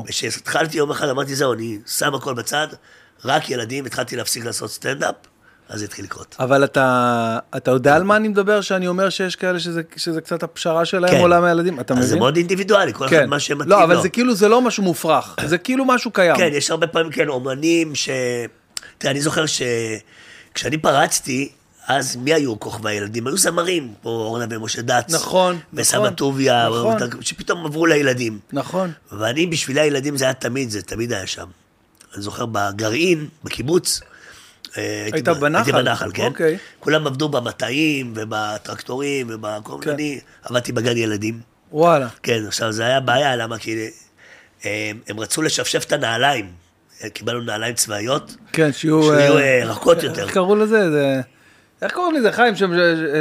וכשהתחלתי 0.06 0.78
יום 0.78 0.90
אחד, 0.90 1.08
אמרתי, 1.08 1.34
זהו, 1.34 1.52
אני 1.52 1.78
שם 1.86 2.14
הכל 2.14 2.34
בצד, 2.34 2.68
רק 3.24 3.50
ילדים, 3.50 3.86
התחלתי 3.86 4.16
להפסיק 4.16 4.44
לעשות 4.44 4.70
סטנדאפ, 4.70 5.14
אז 5.68 5.78
זה 5.78 5.84
התחיל 5.84 6.04
לקרות. 6.04 6.36
אבל 6.38 6.64
אתה, 6.64 7.38
אתה 7.56 7.70
יודע 7.70 7.96
על 7.96 8.02
מה 8.02 8.16
אני 8.16 8.28
מדבר, 8.28 8.60
שאני 8.60 8.88
אומר 8.88 9.10
שיש 9.10 9.36
כאלה 9.36 9.60
שזה, 9.60 9.82
שזה 9.96 10.20
קצת 10.20 10.42
הפשרה 10.42 10.84
שלהם, 10.84 11.10
כן. 11.10 11.20
עולם 11.20 11.44
הילדים? 11.44 11.80
אתה 11.80 11.94
אז 11.94 11.98
מבין? 11.98 12.10
זה 12.10 12.16
מאוד 12.16 12.36
אינדיבידואלי, 12.36 12.92
כל 12.94 13.06
אחד 13.06 13.16
כן. 13.16 13.28
מה 13.30 13.40
שמתאים 13.40 13.70
לא, 13.70 13.78
לו. 13.78 13.84
אבל 13.84 14.02
זה 14.02 14.08
כאילו, 14.08 14.34
זה 14.34 14.48
לא 14.48 14.62
משהו 14.62 14.82
מופרך, 14.82 15.36
זה 15.44 15.58
כאילו 15.58 15.84
משהו 15.84 16.10
קיים. 16.10 16.36
כן, 16.36 16.50
יש 16.52 16.70
הרבה 16.70 16.86
פעמים 16.86 17.12
כן, 17.12 17.28
אומנים 17.28 17.94
ש... 17.94 18.08
תראה, 18.98 19.12
אני 19.12 19.20
זוכר 19.20 19.44
שכשאני 19.46 20.78
פרצתי, 20.78 21.48
אז 21.88 22.16
מי 22.16 22.34
היו 22.34 22.60
כוכבי 22.60 22.90
הילדים? 22.90 23.26
היו 23.26 23.36
זמרים, 23.36 23.94
כמו 24.02 24.10
אורנה 24.10 24.44
ומשה 24.50 24.82
דץ. 24.82 25.14
נכון, 25.14 25.58
וסבא 25.74 25.98
נכון, 25.98 26.14
טוביה, 26.14 26.68
נכון. 26.68 26.96
שפתאום 27.20 27.66
עברו 27.66 27.86
לילדים. 27.86 28.38
נכון. 28.52 28.92
ואני, 29.12 29.46
בשבילי 29.46 29.80
הילדים 29.80 30.16
זה 30.16 30.24
היה 30.24 30.34
תמיד, 30.34 30.70
זה 30.70 30.82
תמיד 30.82 31.12
היה 31.12 31.26
שם. 31.26 31.46
אני 32.14 32.22
זוכר 32.22 32.46
בגרעין, 32.46 33.28
בקיבוץ. 33.44 34.00
אה, 34.76 35.02
הייתי 35.02 35.16
היית 35.16 35.28
ב- 35.28 35.32
בנחל? 35.32 35.56
הייתי 35.56 35.72
בנחל, 35.72 36.10
כן. 36.14 36.24
אוקיי. 36.26 36.58
כולם 36.80 37.06
עבדו 37.06 37.28
במטעים 37.28 38.12
ובטרקטורים 38.16 39.26
ובכל 39.30 39.78
כן. 39.82 39.90
מיני, 39.90 40.20
עבדתי 40.42 40.72
בגן 40.72 40.96
ילדים. 40.96 41.40
וואלה. 41.72 42.08
כן, 42.22 42.42
עכשיו 42.46 42.72
זה 42.72 42.84
היה 42.86 43.00
בעיה, 43.00 43.36
למה? 43.36 43.58
כי 43.58 43.88
אה, 44.64 44.90
הם 45.08 45.20
רצו 45.20 45.42
לשפשף 45.42 45.84
את 45.84 45.92
הנעליים. 45.92 46.52
קיבלנו 47.12 47.40
נעליים 47.40 47.74
צבאיות, 47.74 48.36
כן, 48.52 48.72
שיהיו... 48.72 49.02
שיהיו 49.02 49.38
אה, 49.38 49.60
אה, 49.60 49.64
רכות 49.64 50.02
יותר. 50.02 50.22
איך 50.22 50.32
קראו 50.32 50.56
לזה? 50.56 50.90
זה... 50.90 51.20
איך 51.82 51.92
קוראים 51.92 52.14
לזה, 52.14 52.32
חיים? 52.32 52.56
שם, 52.56 52.72
ש- 52.74 52.78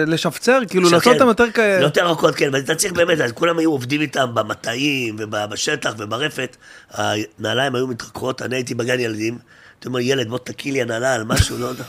לשפצר? 0.07 0.59
כאילו, 0.69 0.89
לעשות 0.89 1.13
אותם 1.13 1.27
יותר 1.27 1.51
כאלה... 1.51 1.83
יותר 1.83 2.07
רכות, 2.07 2.35
כן, 2.35 2.49
ואתה 2.53 2.75
צריך 2.75 2.93
באמת, 2.93 3.21
אז 3.21 3.31
כולם 3.31 3.59
היו 3.59 3.71
עובדים 3.71 4.01
איתם 4.01 4.29
במטעים 4.33 5.15
ובשטח 5.19 5.93
וברפת, 5.97 6.57
הנעליים 6.91 7.75
היו 7.75 7.87
מתחככות, 7.87 8.41
אני 8.41 8.55
הייתי 8.55 8.75
בגן 8.75 8.99
ילדים, 8.99 9.37
אתה 9.79 9.89
אומר, 9.89 9.99
ילד, 9.99 10.29
בוא 10.29 10.37
תקיא 10.43 10.71
לי 10.71 10.81
הנעל, 10.81 11.23
משהו, 11.23 11.57
לא 11.57 11.65
יודע. 11.65 11.83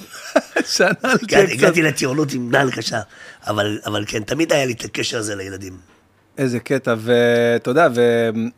שנה 0.67 0.89
על 1.03 1.19
כן. 1.29 1.47
הגעתי 1.53 1.83
לטירונות 1.83 2.33
עם 2.33 2.51
נעל 2.51 2.71
קשה, 2.71 3.01
אבל 3.47 3.79
אבל 3.87 4.05
כן, 4.07 4.23
תמיד 4.23 4.53
היה 4.53 4.67
לי 4.67 4.73
את 4.73 4.85
הקשר 4.85 5.19
הזה 5.19 5.35
לילדים. 5.37 5.77
איזה 6.39 6.61
קטע, 6.61 6.95
ואתה 6.99 7.71
יודע, 7.71 7.89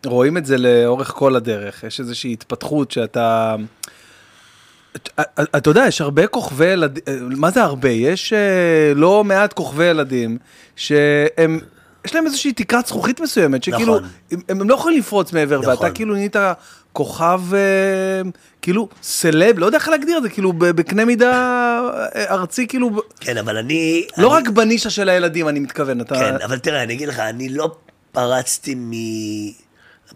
ורואים 0.06 0.36
את 0.36 0.46
זה 0.46 0.56
לאורך 0.58 1.08
כל 1.08 1.36
הדרך. 1.36 1.84
יש 1.84 2.00
איזושהי 2.00 2.32
התפתחות 2.32 2.90
שאתה... 2.90 3.56
אתה- 4.96 5.22
אתה 5.56 5.70
יודע, 5.70 5.84
יש 5.88 6.00
הרבה 6.00 6.26
כוכבי 6.26 6.66
ילדים, 6.66 7.02
מה 7.18 7.50
זה 7.50 7.62
הרבה? 7.62 7.88
יש 7.88 8.32
אה, 8.32 8.38
לא 8.94 9.24
מעט 9.24 9.52
כוכבי 9.52 9.84
ילדים 9.84 10.38
שהם, 10.76 11.60
יש 12.04 12.14
להם 12.14 12.26
איזושהי 12.26 12.52
תקרת 12.52 12.86
זכוכית 12.86 13.20
מסוימת, 13.20 13.64
שכאילו, 13.64 13.96
נכון. 13.96 14.08
הם, 14.30 14.40
הם 14.48 14.68
לא 14.70 14.74
יכולים 14.74 14.98
לפרוץ 14.98 15.32
מעבר, 15.32 15.58
נכון. 15.60 15.70
ואתה 15.70 15.90
כאילו 15.90 16.14
נהיית 16.14 16.36
כוכב, 16.92 17.40
אה, 17.54 18.30
כאילו, 18.62 18.88
סלב, 19.02 19.58
לא 19.58 19.66
יודע 19.66 19.78
איך 19.78 19.88
להגדיר 19.88 20.18
את 20.18 20.22
זה, 20.22 20.28
כאילו, 20.28 20.52
בקנה 20.52 21.04
מידה 21.04 21.32
אה, 22.14 22.24
ארצי, 22.34 22.66
כאילו, 22.66 22.90
כן, 23.20 23.36
אבל 23.38 23.56
אני... 23.56 24.06
לא 24.18 24.36
אני- 24.38 24.46
רק 24.46 24.54
בנישה 24.54 24.90
של 24.90 25.08
הילדים, 25.08 25.48
אני 25.48 25.60
מתכוון, 25.60 26.00
אתה... 26.00 26.14
כן, 26.14 26.34
אבל 26.44 26.58
תראה, 26.58 26.82
אני 26.82 26.94
אגיד 26.94 27.08
לך, 27.08 27.18
אני 27.18 27.48
לא 27.48 27.76
פרצתי 28.12 28.74
מ... 28.74 28.90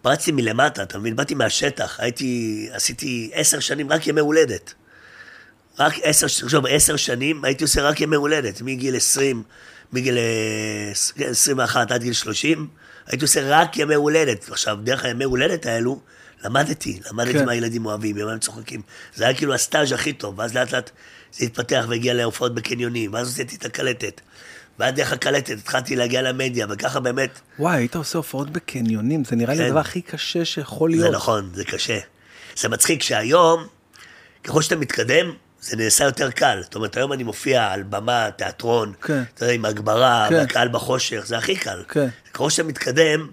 פרצתי 0.03 0.33
מלמטה, 0.33 0.83
אתה 0.83 0.99
מבין? 0.99 1.17
באתי 1.17 1.35
מהשטח, 1.35 2.01
הייתי, 2.01 2.69
עשיתי 2.73 3.31
עשר 3.35 3.61
שנים 3.61 3.91
רק 3.93 4.07
ימי 4.07 4.21
הולדת. 4.21 4.75
רק 5.79 5.95
עשר, 6.03 6.27
תחשוב, 6.27 6.67
עשר 6.69 6.97
שנים 6.97 7.45
הייתי 7.45 7.65
עושה 7.65 7.83
רק 7.83 8.01
ימי 8.01 8.17
הולדת, 8.17 8.63
מגיל 8.63 8.97
20, 8.97 9.43
מגיל 9.93 10.19
אה, 10.19 10.91
21 11.31 11.93
עד 11.93 12.03
גיל 12.03 12.13
30, 12.13 12.67
הייתי 13.07 13.25
עושה 13.25 13.41
רק 13.61 13.77
ימי 13.77 13.95
הולדת. 13.95 14.49
עכשיו, 14.51 14.77
דרך 14.83 15.05
הימי 15.05 15.25
הולדת 15.25 15.67
האלו, 15.67 16.01
למדתי, 16.45 17.01
למדתי 17.11 17.33
כן. 17.33 17.45
מה 17.45 17.53
הילדים 17.53 17.87
אוהבים, 17.87 18.17
במה 18.17 18.33
הם 18.33 18.39
צוחקים. 18.39 18.83
זה 19.15 19.25
היה 19.25 19.35
כאילו 19.35 19.55
הסטאז' 19.55 19.93
הכי 19.93 20.13
טוב, 20.13 20.39
ואז 20.39 20.55
לאט 20.55 20.73
לאט 20.73 20.91
זה 21.33 21.45
התפתח 21.45 21.85
והגיע 21.89 22.15
להופעות 22.15 22.55
בקניונים, 22.55 23.13
ואז 23.13 23.29
עשיתי 23.29 23.57
את 23.57 23.65
הקלטת. 23.65 24.21
ואז 24.79 24.95
דרך 24.95 25.13
הקלטת 25.13 25.59
התחלתי 25.59 25.97
להגיע 25.97 26.23
למדיה, 26.23 26.67
וככה 26.71 27.01
באמת, 27.01 27.41
וואי, 27.59 27.77
היית 27.77 27.97
עושה 27.97 28.19
הופעות 28.19 28.51
בקניונים, 28.51 29.25
זה 29.25 29.37
נראה 29.37 29.55
לי 29.55 29.61
כן. 29.61 29.67
הדבר 29.67 29.81
הכי 29.81 30.01
קשה 30.03 30.45
שיכול 30.45 30.97
זה 30.97 31.03
להיות. 31.03 31.15
נכון, 31.15 31.51
זה 31.55 31.65
קשה. 31.65 31.99
זה 32.57 32.69
מצחיק 32.69 33.03
שהיום, 33.03 33.67
ככל 34.45 34.63
שאתה 34.63 34.77
מתקדם, 34.77 35.33
זה 35.61 35.77
נעשה 35.77 36.05
יותר 36.05 36.31
קל. 36.31 36.59
זאת 36.63 36.75
אומרת, 36.75 36.97
היום 36.97 37.13
אני 37.13 37.23
מופיע 37.23 37.67
על 37.73 37.83
במה, 37.83 38.31
תיאטרון, 38.37 38.93
כן. 39.03 39.23
אתה 39.35 39.45
יודע, 39.45 39.55
עם 39.55 39.65
הגברה, 39.65 40.27
כן. 40.29 40.35
והקהל 40.35 40.69
בחושך, 40.69 41.27
זה 41.27 41.39
הכי 41.39 41.57
קל. 41.57 41.83
כן. 41.89 42.09
ככל 42.33 42.51
שאתה 42.51 42.69
מתקדם, 42.69 43.29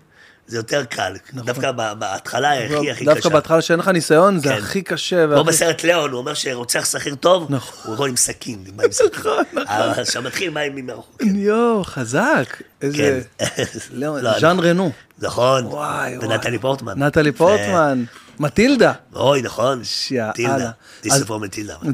זה 0.51 0.57
יותר 0.57 0.83
קל. 0.85 1.13
דווקא 1.33 1.71
ב- 1.71 1.93
בהתחלה 1.99 2.53
הכי 2.65 2.65
הכי 2.91 3.03
קשה. 3.03 3.03
נכון. 3.03 3.13
דווקא 3.13 3.29
בהתחלה 3.29 3.61
שאין 3.61 3.79
לך 3.79 3.87
ניסיון, 3.87 4.39
זה 4.39 4.49
כן. 4.49 4.55
הכי 4.57 4.81
קשה. 4.81 5.25
כמו 5.27 5.35
והכי- 5.35 5.47
בסרט 5.47 5.83
ליאון, 5.83 6.11
הוא 6.11 6.19
אומר 6.19 6.33
שרוצח 6.33 6.85
שכיר 6.85 7.15
טוב, 7.15 7.45
נכון. 7.49 7.79
הוא 7.85 7.93
יכול 7.93 8.09
עם 8.09 8.15
סכין, 8.17 8.63
עם. 8.67 8.75
נכון, 9.17 9.35
נכון. 9.53 9.63
אבל 9.67 10.01
עכשיו 10.01 10.21
מתחיל 10.21 10.49
מה 10.49 10.59
עם 10.59 10.85
מרחוק. 10.85 11.21
יואו, 11.33 11.83
חזק. 11.83 12.57
איזה... 12.81 13.21
כן. 13.37 13.63
לא, 13.91 14.39
ז'אן 14.39 14.59
רנו. 14.59 14.91
נכון. 15.19 15.65
וואי, 15.65 16.17
וואי. 16.17 16.27
ונתני 16.27 16.59
פורטמן. 16.59 17.03
נטלי 17.03 17.31
פורטמן. 17.31 18.03
מטילדה. 18.39 18.91
אוי, 19.15 19.41
נכון. 19.41 19.83
שיאללה. 19.83 20.55
אז- 20.65 20.69
דיספור 21.03 21.39
מטילדה. 21.39 21.75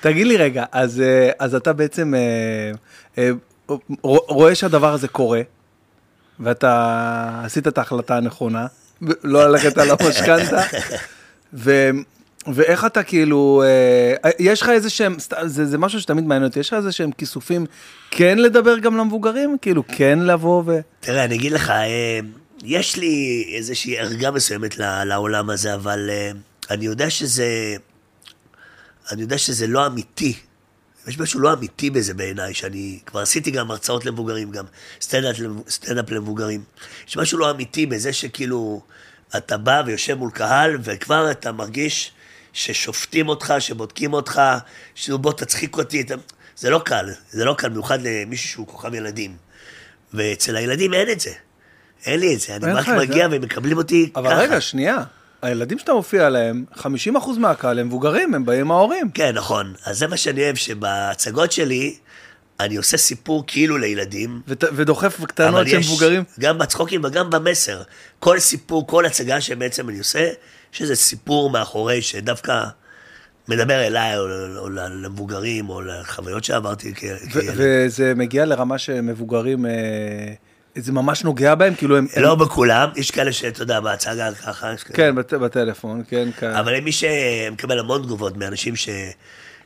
תגיד 0.00 0.26
לי 0.26 0.36
רגע, 0.36 0.64
אז, 0.72 1.00
אה, 1.00 1.30
אז 1.38 1.54
אתה 1.54 1.72
בעצם 1.72 2.14
אה, 2.14 2.20
אה, 3.18 3.30
רוא- 4.02 4.26
רואה 4.28 4.54
שהדבר 4.54 4.92
הזה 4.92 5.08
קורה, 5.08 5.40
ואתה 6.40 7.42
עשית 7.44 7.68
את 7.68 7.78
ההחלטה 7.78 8.16
הנכונה, 8.16 8.66
לא 9.22 9.48
ללכת 9.48 9.78
על 9.78 9.90
המשכנתה, 9.90 10.62
ו... 11.54 11.90
ואיך 12.46 12.84
אתה 12.84 13.02
כאילו, 13.02 13.62
אה, 14.24 14.30
יש 14.38 14.62
לך 14.62 14.68
איזה 14.68 14.90
שהם, 14.90 15.16
זה, 15.44 15.66
זה 15.66 15.78
משהו 15.78 16.00
שתמיד 16.00 16.24
מעניין 16.24 16.48
אותי, 16.48 16.60
יש 16.60 16.68
לך 16.68 16.74
איזה 16.74 16.92
שהם 16.92 17.12
כיסופים 17.12 17.66
כן 18.10 18.38
לדבר 18.38 18.78
גם 18.78 18.96
למבוגרים? 18.96 19.56
כאילו 19.62 19.84
כן 19.88 20.18
לבוא 20.18 20.62
ו... 20.66 20.80
תראה, 21.00 21.24
אני 21.24 21.34
אגיד 21.34 21.52
לך, 21.52 21.70
אה, 21.70 22.20
יש 22.64 22.96
לי 22.96 23.44
איזושהי 23.56 23.98
ערגה 23.98 24.30
מסוימת 24.30 24.78
לעולם 24.78 25.50
הזה, 25.50 25.74
אבל 25.74 26.10
אה, 26.10 26.30
אני 26.70 26.84
יודע 26.84 27.10
שזה... 27.10 27.76
אני 29.12 29.22
יודע 29.22 29.38
שזה 29.38 29.66
לא 29.66 29.86
אמיתי. 29.86 30.34
יש 31.10 31.18
משהו 31.18 31.40
לא 31.40 31.52
אמיתי 31.52 31.90
בזה 31.90 32.14
בעיניי, 32.14 32.54
שאני 32.54 32.98
כבר 33.06 33.20
עשיתי 33.20 33.50
גם 33.50 33.70
הרצאות 33.70 34.04
למבוגרים, 34.04 34.50
גם 34.50 34.64
סטנדאפ, 35.00 35.38
למב- 35.38 35.68
סטנדאפ 35.70 36.10
למבוגרים. 36.10 36.62
יש 37.08 37.16
משהו 37.16 37.38
לא 37.38 37.50
אמיתי 37.50 37.86
בזה 37.86 38.12
שכאילו, 38.12 38.82
אתה 39.36 39.56
בא 39.56 39.82
ויושב 39.86 40.14
מול 40.14 40.30
קהל, 40.30 40.78
וכבר 40.82 41.30
אתה 41.30 41.52
מרגיש 41.52 42.12
ששופטים 42.52 43.28
אותך, 43.28 43.54
שבודקים 43.58 44.12
אותך, 44.12 44.40
שנו 44.94 45.18
בוא 45.18 45.32
תצחיק 45.32 45.76
אותי. 45.76 46.00
אתה... 46.00 46.14
זה 46.56 46.70
לא 46.70 46.78
קל, 46.84 47.10
זה 47.30 47.44
לא 47.44 47.54
קל, 47.58 47.68
במיוחד 47.68 47.98
למישהו 48.02 48.48
שהוא 48.48 48.66
כוכב 48.66 48.94
ילדים. 48.94 49.36
ואצל 50.14 50.56
הילדים 50.56 50.94
אין 50.94 51.10
את 51.10 51.20
זה. 51.20 51.32
אין 52.06 52.20
לי 52.20 52.34
את 52.34 52.40
זה, 52.40 52.56
אני 52.56 52.72
רק? 52.72 52.88
מגיע 52.88 53.28
והם 53.30 53.42
מקבלים 53.42 53.76
אותי 53.76 54.10
אבל 54.16 54.30
ככה. 54.30 54.38
רגע, 54.38 54.60
שנייה, 54.60 54.96
הילדים 55.42 55.78
שאתה 55.78 55.92
מופיע 55.92 56.28
להם, 56.28 56.64
50% 56.76 56.82
מהקהל 57.38 57.78
הם 57.78 57.86
מבוגרים, 57.86 58.34
הם 58.34 58.44
באים 58.44 58.60
עם 58.60 58.70
ההורים. 58.70 59.10
כן, 59.10 59.34
נכון. 59.34 59.72
אז 59.84 59.98
זה 59.98 60.06
מה 60.06 60.16
שאני 60.16 60.44
אוהב, 60.44 60.56
שבהצגות 60.56 61.52
שלי, 61.52 61.96
אני 62.60 62.76
עושה 62.76 62.96
סיפור 62.96 63.44
כאילו 63.46 63.78
לילדים. 63.78 64.40
ות- 64.48 64.64
ודוחף 64.72 65.24
קטנות 65.24 65.68
של 65.68 65.78
מבוגרים. 65.78 66.22
גם 66.40 66.58
בצחוקים 66.58 67.04
וגם 67.04 67.30
במסר. 67.30 67.82
כל 68.18 68.38
סיפור, 68.38 68.86
כל 68.86 69.06
הצגה 69.06 69.40
שבעצם 69.40 69.88
אני 69.88 69.98
עושה, 69.98 70.28
יש 70.74 70.82
איזה 70.82 70.96
סיפור 70.96 71.50
מאחורי 71.50 72.02
שדווקא 72.02 72.62
מדבר 73.48 73.86
אליי, 73.86 74.18
או, 74.18 74.22
או 74.56 74.68
למבוגרים, 74.68 75.68
או 75.70 75.80
לחוויות 75.82 76.44
שעברתי 76.44 76.94
כילד. 76.94 77.18
וזה 77.34 78.12
מגיע 78.16 78.44
לרמה 78.44 78.78
שמבוגרים, 78.78 79.66
אה, 79.66 79.70
זה 80.78 80.92
ממש 80.92 81.24
נוגע 81.24 81.54
בהם, 81.54 81.74
כאילו 81.74 81.96
הם... 81.98 82.06
הם- 82.14 82.22
לא 82.22 82.34
בכולם, 82.34 82.88
יש 82.96 83.10
כאלה 83.10 83.32
שאתה 83.32 83.62
יודע, 83.62 83.80
בהצגה 83.80 84.34
ככה, 84.34 84.76
כאלה. 84.76 84.96
כן, 84.96 85.14
בת- 85.14 85.34
בטלפון, 85.34 86.02
כן, 86.08 86.28
כן. 86.38 86.50
אבל 86.50 86.80
מי 86.80 86.92
שמקבל 86.92 87.78
המון 87.78 88.02
תגובות 88.02 88.36
מאנשים 88.36 88.76
ש... 88.76 88.88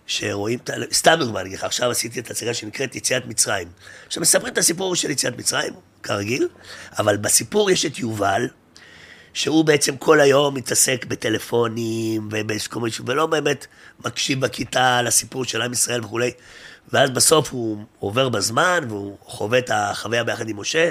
שרואים, 0.06 0.58
את 0.64 0.70
ה- 0.70 0.74
סתם 0.92 1.14
דוגמא, 1.18 1.38
אני 1.38 1.48
אגיד 1.48 1.58
לך, 1.58 1.64
עכשיו 1.64 1.90
עשיתי 1.90 2.20
את 2.20 2.28
ההצגה 2.28 2.54
שנקראת 2.54 2.96
יציאת 2.96 3.26
מצרים. 3.26 3.68
עכשיו 4.06 4.20
מספרים 4.22 4.52
את 4.52 4.58
הסיפור 4.58 4.96
של 4.96 5.10
יציאת 5.10 5.38
מצרים, 5.38 5.72
כרגיל, 6.02 6.48
אבל 6.98 7.16
בסיפור 7.16 7.70
יש 7.70 7.86
את 7.86 7.98
יובל, 7.98 8.48
שהוא 9.34 9.64
בעצם 9.64 9.96
כל 9.96 10.20
היום 10.20 10.54
מתעסק 10.54 11.04
בטלפונים 11.08 12.28
ובכל 12.30 12.80
מיני, 12.80 12.92
ולא 13.06 13.26
באמת 13.26 13.66
מקשיב 14.04 14.40
בכיתה 14.40 15.02
לסיפור 15.02 15.44
של 15.44 15.62
עם 15.62 15.72
ישראל 15.72 16.00
וכולי. 16.04 16.30
ואז 16.92 17.10
בסוף 17.10 17.52
הוא 17.52 17.84
עובר 17.98 18.28
בזמן 18.28 18.84
והוא 18.88 19.16
חווה 19.24 19.58
את 19.58 19.70
החוויה 19.74 20.24
ביחד 20.24 20.48
עם 20.48 20.60
משה, 20.60 20.90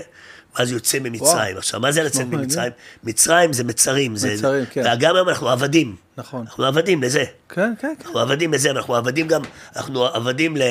ואז 0.55 0.71
יוצא 0.71 0.99
ממצרים. 0.99 1.31
וואו. 1.37 1.57
עכשיו, 1.57 1.79
מה 1.79 1.91
זה 1.91 2.03
לצאת. 2.03 2.25
ממצרים? 2.27 2.71
מצרים 3.03 3.53
זה 3.53 3.63
מצרים. 3.63 4.15
זה- 4.15 4.33
מצרים, 4.33 4.65
כן. 4.65 4.83
וגם 4.97 5.15
היום 5.15 5.29
אנחנו 5.29 5.49
עבדים. 5.49 5.95
נכון. 6.17 6.41
אנחנו 6.41 6.65
עבדים 6.65 7.03
לזה. 7.03 7.23
כן, 7.49 7.73
כן, 7.79 7.93
כן. 7.99 8.05
אנחנו 8.05 8.19
עבדים 8.19 8.53
לזה, 8.53 8.71
אנחנו 8.71 8.95
עבדים 8.95 9.27
גם, 9.27 9.41
אנחנו 9.75 10.05
עבדים 10.05 10.57
ל... 10.57 10.61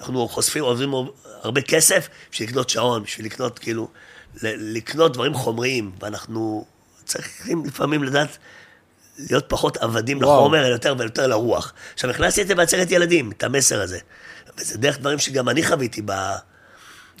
אנחנו 0.00 0.28
חושפים, 0.28 0.64
עובדים 0.64 0.92
הרבה 1.42 1.60
כסף 1.60 2.08
בשביל 2.32 2.48
לקנות 2.48 2.70
שעון, 2.70 3.02
בשביל 3.02 3.26
לקנות 3.26 3.58
כאילו, 3.58 3.88
לקנות 4.42 5.12
דברים 5.12 5.34
חומריים, 5.34 5.90
ואנחנו 6.00 6.64
צריכים 7.04 7.64
לפעמים 7.64 8.04
לדעת 8.04 8.38
להיות 9.18 9.44
פחות 9.48 9.76
עבדים 9.76 10.18
וואו. 10.18 10.34
לחומר, 10.40 10.66
אלא 10.66 10.72
יותר 10.72 10.94
ויותר 10.98 11.26
לרוח. 11.26 11.72
עכשיו, 11.94 12.10
הכנסתי 12.10 12.42
את 12.42 12.46
זה 12.46 12.54
בעצרת 12.54 12.90
ילדים, 12.90 13.30
את 13.30 13.44
המסר 13.44 13.80
הזה. 13.80 13.98
וזה 14.60 14.78
דרך 14.78 14.98
דברים 14.98 15.18
שגם 15.18 15.48
אני 15.48 15.62
חוויתי 15.62 16.02
ב... 16.04 16.12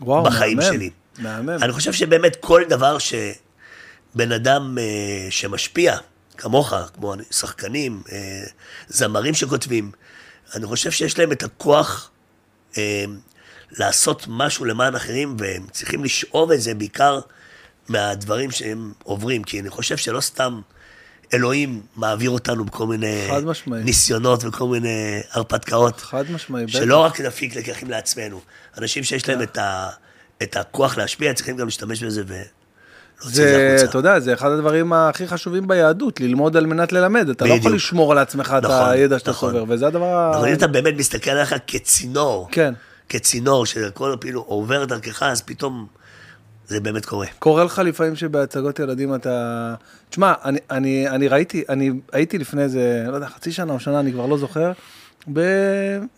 וואו, 0.00 0.24
בחיים 0.24 0.56
מהמם, 0.56 0.72
שלי. 0.72 0.90
מהמם. 1.18 1.50
אני 1.62 1.72
חושב 1.72 1.92
שבאמת 1.92 2.36
כל 2.40 2.62
דבר 2.68 2.96
שבן 2.98 4.32
אדם 4.32 4.78
אה, 4.80 5.30
שמשפיע, 5.30 5.96
כמוך, 6.36 6.72
כמו 6.94 7.14
שחקנים, 7.30 8.02
אה, 8.12 8.42
זמרים 8.88 9.34
שכותבים, 9.34 9.90
אני 10.54 10.66
חושב 10.66 10.90
שיש 10.90 11.18
להם 11.18 11.32
את 11.32 11.42
הכוח 11.42 12.10
אה, 12.78 13.04
לעשות 13.70 14.24
משהו 14.28 14.64
למען 14.64 14.94
אחרים, 14.94 15.36
והם 15.38 15.66
צריכים 15.70 16.04
לשאוב 16.04 16.52
את 16.52 16.60
זה 16.60 16.74
בעיקר 16.74 17.20
מהדברים 17.88 18.50
שהם 18.50 18.92
עוברים, 19.02 19.44
כי 19.44 19.60
אני 19.60 19.70
חושב 19.70 19.96
שלא 19.96 20.20
סתם 20.20 20.60
אלוהים 21.34 21.80
מעביר 21.96 22.30
אותנו 22.30 22.64
בכל 22.64 22.86
מיני. 22.86 23.28
ניסיונות 23.66 24.44
וכל 24.44 24.68
מיני 24.68 25.20
הרפתקאות. 25.32 26.00
חד 26.00 26.24
משמעי, 26.30 26.64
בטח. 26.66 26.72
שלא 26.72 26.98
רק 26.98 27.20
נפיק 27.20 27.56
לקחים 27.56 27.90
לעצמנו. 27.90 28.40
אנשים 28.78 29.04
שיש 29.04 29.28
להם 29.28 29.42
את, 29.42 29.58
ה, 29.58 29.88
את 30.42 30.56
הכוח 30.56 30.96
להשפיע, 30.96 31.32
צריכים 31.32 31.56
גם 31.56 31.66
להשתמש 31.66 32.04
בזה 32.04 32.22
ולהוציא 32.26 32.48
את 33.26 33.48
זה 33.48 33.68
החוצה. 33.74 33.90
אתה 33.90 33.98
יודע, 33.98 34.20
זה 34.20 34.32
אחד 34.34 34.50
הדברים 34.50 34.92
הכי 34.92 35.28
חשובים 35.28 35.68
ביהדות, 35.68 36.20
ללמוד 36.20 36.56
על 36.56 36.66
מנת 36.66 36.92
ללמד. 36.92 37.28
אתה 37.28 37.44
לא 37.44 37.48
יכול 37.48 37.58
בדיוק. 37.58 37.74
לשמור 37.74 38.12
על 38.12 38.18
עצמך 38.18 38.54
את 38.58 38.64
נכון, 38.64 38.88
הידע 38.90 39.18
שאתה 39.18 39.30
נכון. 39.30 39.52
צובר, 39.52 39.64
וזה 39.68 39.86
הדבר. 39.86 40.38
אבל 40.38 40.48
אם 40.48 40.54
אתה 40.54 40.66
באמת 40.66 40.94
מסתכל 40.96 41.30
עליך 41.30 41.54
כצינור, 41.66 42.48
כן. 42.52 42.74
כצינור, 43.08 43.66
שהכל 43.66 44.16
כאילו 44.20 44.40
עובר 44.40 44.84
דרכך, 44.84 45.22
אז 45.22 45.42
פתאום 45.42 45.86
זה 46.70 46.80
באמת 46.80 47.06
קורה. 47.06 47.26
קורה 47.38 47.64
לך 47.64 47.78
לפעמים 47.78 48.16
שבהצגות 48.16 48.78
ילדים 48.78 49.14
אתה... 49.14 49.74
תשמע, 50.10 50.32
אני, 50.44 50.58
אני, 50.70 51.08
אני 51.08 51.28
ראיתי, 51.28 51.64
אני 51.68 51.90
הייתי 52.12 52.38
לפני 52.38 52.62
איזה, 52.62 53.04
לא 53.08 53.14
יודע, 53.14 53.26
חצי 53.26 53.52
שנה 53.52 53.72
או 53.72 53.80
שנה, 53.80 54.00
אני 54.00 54.12
כבר 54.12 54.26
לא 54.26 54.38
זוכר. 54.38 54.72
ב... 55.32 55.40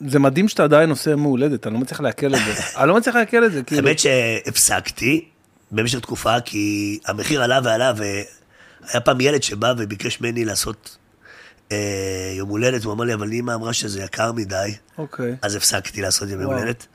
זה 0.08 0.18
מדהים 0.18 0.48
שאתה 0.48 0.64
עדיין 0.64 0.90
עושה 0.90 1.10
יום 1.10 1.22
הולדת, 1.22 1.66
אני 1.66 1.74
לא 1.74 1.80
מצליח 1.80 2.00
לעכל 2.00 2.34
את 2.34 2.40
זה. 2.46 2.62
אני 2.78 2.88
לא 2.88 2.96
מצליח 2.96 3.16
לעכל 3.16 3.44
את 3.44 3.52
זה, 3.52 3.62
כאילו. 3.62 3.88
האמת 3.88 3.98
שהפסקתי 3.98 5.24
במשך 5.70 6.00
תקופה, 6.00 6.40
כי 6.40 6.98
המחיר 7.06 7.42
עלה 7.42 7.60
ועלה, 7.64 7.92
והיה 7.96 9.00
פעם 9.00 9.20
ילד 9.20 9.42
שבא 9.42 9.74
וביקש 9.78 10.20
ממני 10.20 10.44
לעשות 10.44 10.96
אה, 11.72 12.32
יום 12.36 12.48
הולדת, 12.48 12.84
הוא 12.84 12.92
אמר 12.92 13.04
לי, 13.04 13.14
אבל 13.14 13.32
אמא 13.32 13.54
אמרה 13.54 13.72
שזה 13.72 14.02
יקר 14.02 14.32
מדי. 14.32 14.74
אוקיי. 14.98 15.36
אז 15.42 15.56
הפסקתי 15.56 16.02
לעשות 16.02 16.28
וואו. 16.28 16.52
הולדת. 16.52 16.86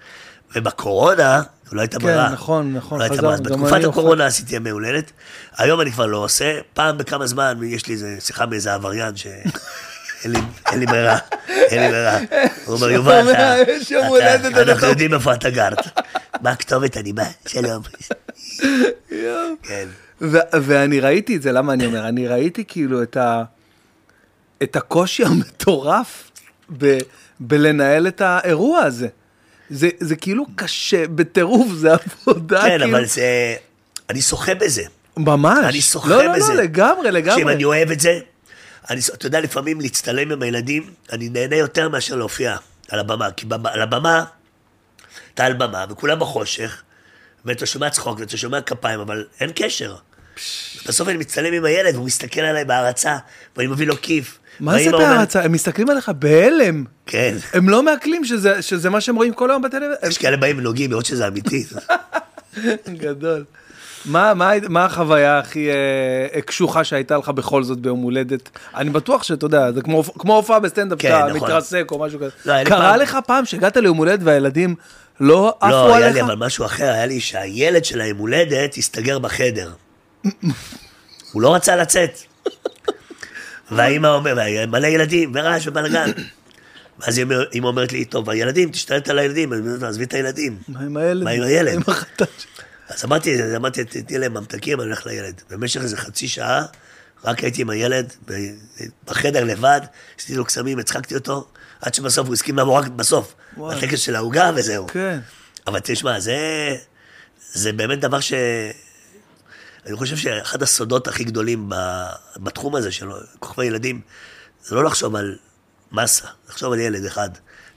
ובקורונה, 0.55 1.41
לא 1.71 1.81
הייתה 1.81 1.99
ברירה. 1.99 2.29
נכון, 2.29 2.73
נכון, 2.73 2.99
לא 2.99 3.03
הייתה 3.03 3.17
חזר, 3.17 3.27
ברירה. 3.27 3.41
בתקופת 3.41 3.83
הקורונה 3.83 4.25
עשיתי 4.25 4.55
ימי 4.55 4.69
הולדת. 4.69 5.11
היום 5.57 5.81
אני 5.81 5.91
כבר 5.91 6.05
לא 6.05 6.17
עושה. 6.17 6.59
פעם 6.73 6.97
בכמה 6.97 7.27
זמן 7.27 7.57
יש 7.63 7.87
לי 7.87 7.93
איזה 7.93 8.15
שיחה 8.19 8.45
מאיזה 8.45 8.73
עבריין 8.73 9.15
ש... 9.17 9.27
אין 10.23 10.31
לי- 10.79 10.85
ברירה, 10.85 11.17
אין 11.49 11.81
לי 11.81 11.89
ברירה. 11.89 12.17
הוא 12.65 12.75
אומר, 12.75 12.89
יובל, 12.89 13.31
אתה... 13.31 13.55
אנחנו 14.61 14.87
יודעים 14.87 15.13
איפה 15.13 15.33
אתה 15.33 15.49
גרת. 15.49 15.77
מה 16.41 16.49
הכתובת? 16.51 16.97
אני 16.97 17.13
בא, 17.13 17.23
שלום. 17.47 17.83
כן. 19.63 19.87
ואני 20.61 20.99
ראיתי 20.99 21.35
את 21.35 21.41
זה, 21.41 21.51
למה 21.51 21.73
אני 21.73 21.85
אומר? 21.85 22.07
אני 22.07 22.27
ראיתי 22.27 22.63
כאילו 22.67 23.03
את 23.03 23.17
ה... 23.17 23.43
את 24.63 24.75
הקושי 24.75 25.23
המטורף 25.25 26.31
ב, 26.77 26.97
בלנהל 27.39 28.07
את 28.07 28.21
האירוע 28.21 28.79
הזה. 28.79 29.07
זה, 29.69 29.89
זה 29.99 30.15
כאילו 30.15 30.45
קשה, 30.55 31.07
בטירוף, 31.07 31.71
זה 31.73 31.89
עבודה 31.93 32.61
כן, 32.61 32.79
כאילו... 32.79 32.97
אבל 32.97 33.05
זה... 33.05 33.55
אני 34.09 34.21
שוחה 34.21 34.55
בזה. 34.55 34.83
ממש. 35.17 35.59
אני 35.63 35.81
שוחה 35.81 36.09
לא, 36.09 36.23
לא, 36.23 36.33
בזה. 36.35 36.53
לא, 36.53 36.63
לגמרי, 36.63 37.11
לגמרי. 37.11 37.41
שאם 37.41 37.49
אני 37.49 37.63
אוהב 37.63 37.91
את 37.91 37.99
זה, 37.99 38.19
אני, 38.89 38.99
אתה 39.13 39.27
יודע, 39.27 39.39
לפעמים 39.39 39.81
להצטלם 39.81 40.31
עם 40.31 40.41
הילדים, 40.41 40.91
אני 41.11 41.29
נהנה 41.29 41.55
יותר 41.55 41.89
מאשר 41.89 42.15
להופיע 42.15 42.57
על 42.89 42.99
הבמה. 42.99 43.31
כי 43.31 43.45
במה, 43.45 43.69
על 43.71 43.81
הבמה, 43.81 44.23
אתה 45.33 45.45
על 45.45 45.53
במה, 45.53 45.85
וכולם 45.89 46.19
בחושך, 46.19 46.81
ואתה 47.45 47.65
שומע 47.65 47.89
צחוק, 47.89 48.19
ואתה 48.19 48.37
שומע 48.37 48.61
כפיים, 48.61 48.99
אבל 48.99 49.25
אין 49.39 49.51
קשר. 49.55 49.95
בסוף 50.87 51.07
אני 51.07 51.17
מצטלם 51.17 51.53
עם 51.53 51.65
הילד, 51.65 51.95
והוא 51.95 52.05
מסתכל 52.05 52.41
עליי 52.41 52.65
בהערצה, 52.65 53.17
ואני 53.57 53.67
מביא 53.67 53.87
לו 53.87 54.01
כיף. 54.01 54.39
מה 54.59 54.83
זה 54.83 54.91
בהערצה? 54.91 55.43
הם 55.43 55.51
מסתכלים 55.51 55.89
עליך 55.89 56.09
בהלם. 56.09 56.83
כן. 57.05 57.35
הם 57.53 57.69
לא 57.69 57.83
מעכלים 57.83 58.25
שזה, 58.25 58.61
שזה 58.61 58.89
מה 58.89 59.01
שהם 59.01 59.15
רואים 59.15 59.33
כל 59.33 59.51
היום 59.51 59.61
בטלוויזיה. 59.61 60.09
יש 60.09 60.17
כאלה 60.17 60.37
באים 60.37 60.57
ונוגעים, 60.57 60.91
לראות 60.91 61.05
שזה 61.05 61.27
אמיתי. 61.27 61.65
גדול. 62.87 63.43
מה, 64.05 64.33
מה, 64.33 64.51
מה 64.69 64.85
החוויה 64.85 65.39
הכי 65.39 65.69
אה, 66.35 66.41
קשוחה 66.41 66.83
שהייתה 66.83 67.17
לך 67.17 67.29
בכל 67.29 67.63
זאת 67.63 67.79
ביום 67.79 67.99
הולדת? 68.01 68.49
אני 68.75 68.89
בטוח 68.89 69.23
שאתה 69.23 69.45
יודע, 69.45 69.71
זה 69.71 69.81
כמו, 69.81 70.03
כמו 70.03 70.35
הופעה 70.35 70.59
בסטנדאפ, 70.59 70.99
כן, 71.01 71.09
שאתה 71.09 71.33
נכון. 71.33 71.49
מתרסק 71.49 71.87
או 71.91 71.99
משהו 71.99 72.19
כזה. 72.19 72.29
לא, 72.45 72.63
קרה 72.63 72.77
פעם- 72.91 72.99
לך 72.99 73.17
פעם 73.27 73.45
שהגעת 73.45 73.77
ליום 73.77 73.97
הולדת 73.97 74.19
והילדים 74.23 74.75
לא 75.19 75.49
עפו 75.59 75.67
לא, 75.69 75.95
היה 75.95 76.05
עליך? 76.05 76.15
לי 76.15 76.21
אבל 76.21 76.35
משהו 76.35 76.65
אחר, 76.65 76.83
היה 76.89 77.05
לי 77.05 77.19
שהילד 77.19 77.85
של 77.85 78.01
היום 78.01 78.17
הולדת 78.17 78.77
הסתגר 78.77 79.19
בחדר. 79.19 79.71
הוא 81.31 81.41
לא 81.41 81.55
רצה 81.55 81.75
לצאת. 81.75 82.19
והאימא 83.71 84.07
אומרת, 84.07 84.67
מלא 84.67 84.87
ילדים, 84.87 85.31
ורעש 85.35 85.67
ובלאגן. 85.67 86.11
ואז 86.99 87.19
אמא 87.53 87.67
אומרת 87.67 87.91
לי, 87.91 88.05
טוב, 88.05 88.29
הילדים, 88.29 88.71
תשתלט 88.71 89.09
על 89.09 89.19
הילדים, 89.19 89.53
אני 89.53 89.61
אומרת, 89.61 89.83
עזבי 89.83 90.03
את 90.03 90.13
הילדים. 90.13 90.57
מה 90.67 90.79
עם 90.79 90.97
הילד? 90.97 91.23
מה 91.23 91.29
עם 91.29 91.43
הילד? 91.43 91.73
עם 91.73 91.81
החתן 91.87 92.25
שלך? 92.37 92.63
אז 92.89 93.05
אמרתי, 93.05 93.55
אמרתי, 93.55 93.83
תתני 93.83 94.17
להם 94.17 94.33
ממתקים, 94.33 94.81
אני 94.81 94.87
הולך 94.87 95.05
לילד. 95.05 95.41
במשך 95.49 95.81
איזה 95.81 95.97
חצי 95.97 96.27
שעה, 96.27 96.65
רק 97.25 97.43
הייתי 97.43 97.61
עם 97.61 97.69
הילד, 97.69 98.13
בחדר 99.05 99.43
לבד, 99.43 99.81
עשיתי 100.19 100.35
לו 100.35 100.45
קסמים, 100.45 100.79
הצחקתי 100.79 101.15
אותו, 101.15 101.47
עד 101.81 101.93
שבסוף 101.93 102.27
הוא 102.27 102.33
הסכים 102.33 102.57
לעבור 102.57 102.77
רק 102.77 102.87
בסוף. 102.87 103.35
בטקס 103.57 103.99
של 103.99 104.15
העוגה 104.15 104.51
וזהו. 104.55 104.87
כן. 104.87 105.19
אבל 105.67 105.79
תשמע, 105.83 106.19
זה, 106.19 106.37
זה 107.53 107.73
באמת 107.73 107.99
דבר 107.99 108.19
ש... 108.19 108.33
אני 109.87 109.95
חושב 109.95 110.17
שאחד 110.17 110.63
הסודות 110.63 111.07
הכי 111.07 111.23
גדולים 111.23 111.69
בתחום 112.37 112.75
הזה 112.75 112.91
של 112.91 113.07
כוכבי 113.39 113.65
ילדים, 113.65 114.01
זה 114.63 114.75
לא 114.75 114.83
לחשוב 114.83 115.15
על 115.15 115.37
מסה, 115.91 116.27
לחשוב 116.49 116.73
על 116.73 116.79
ילד 116.79 117.05
אחד. 117.05 117.29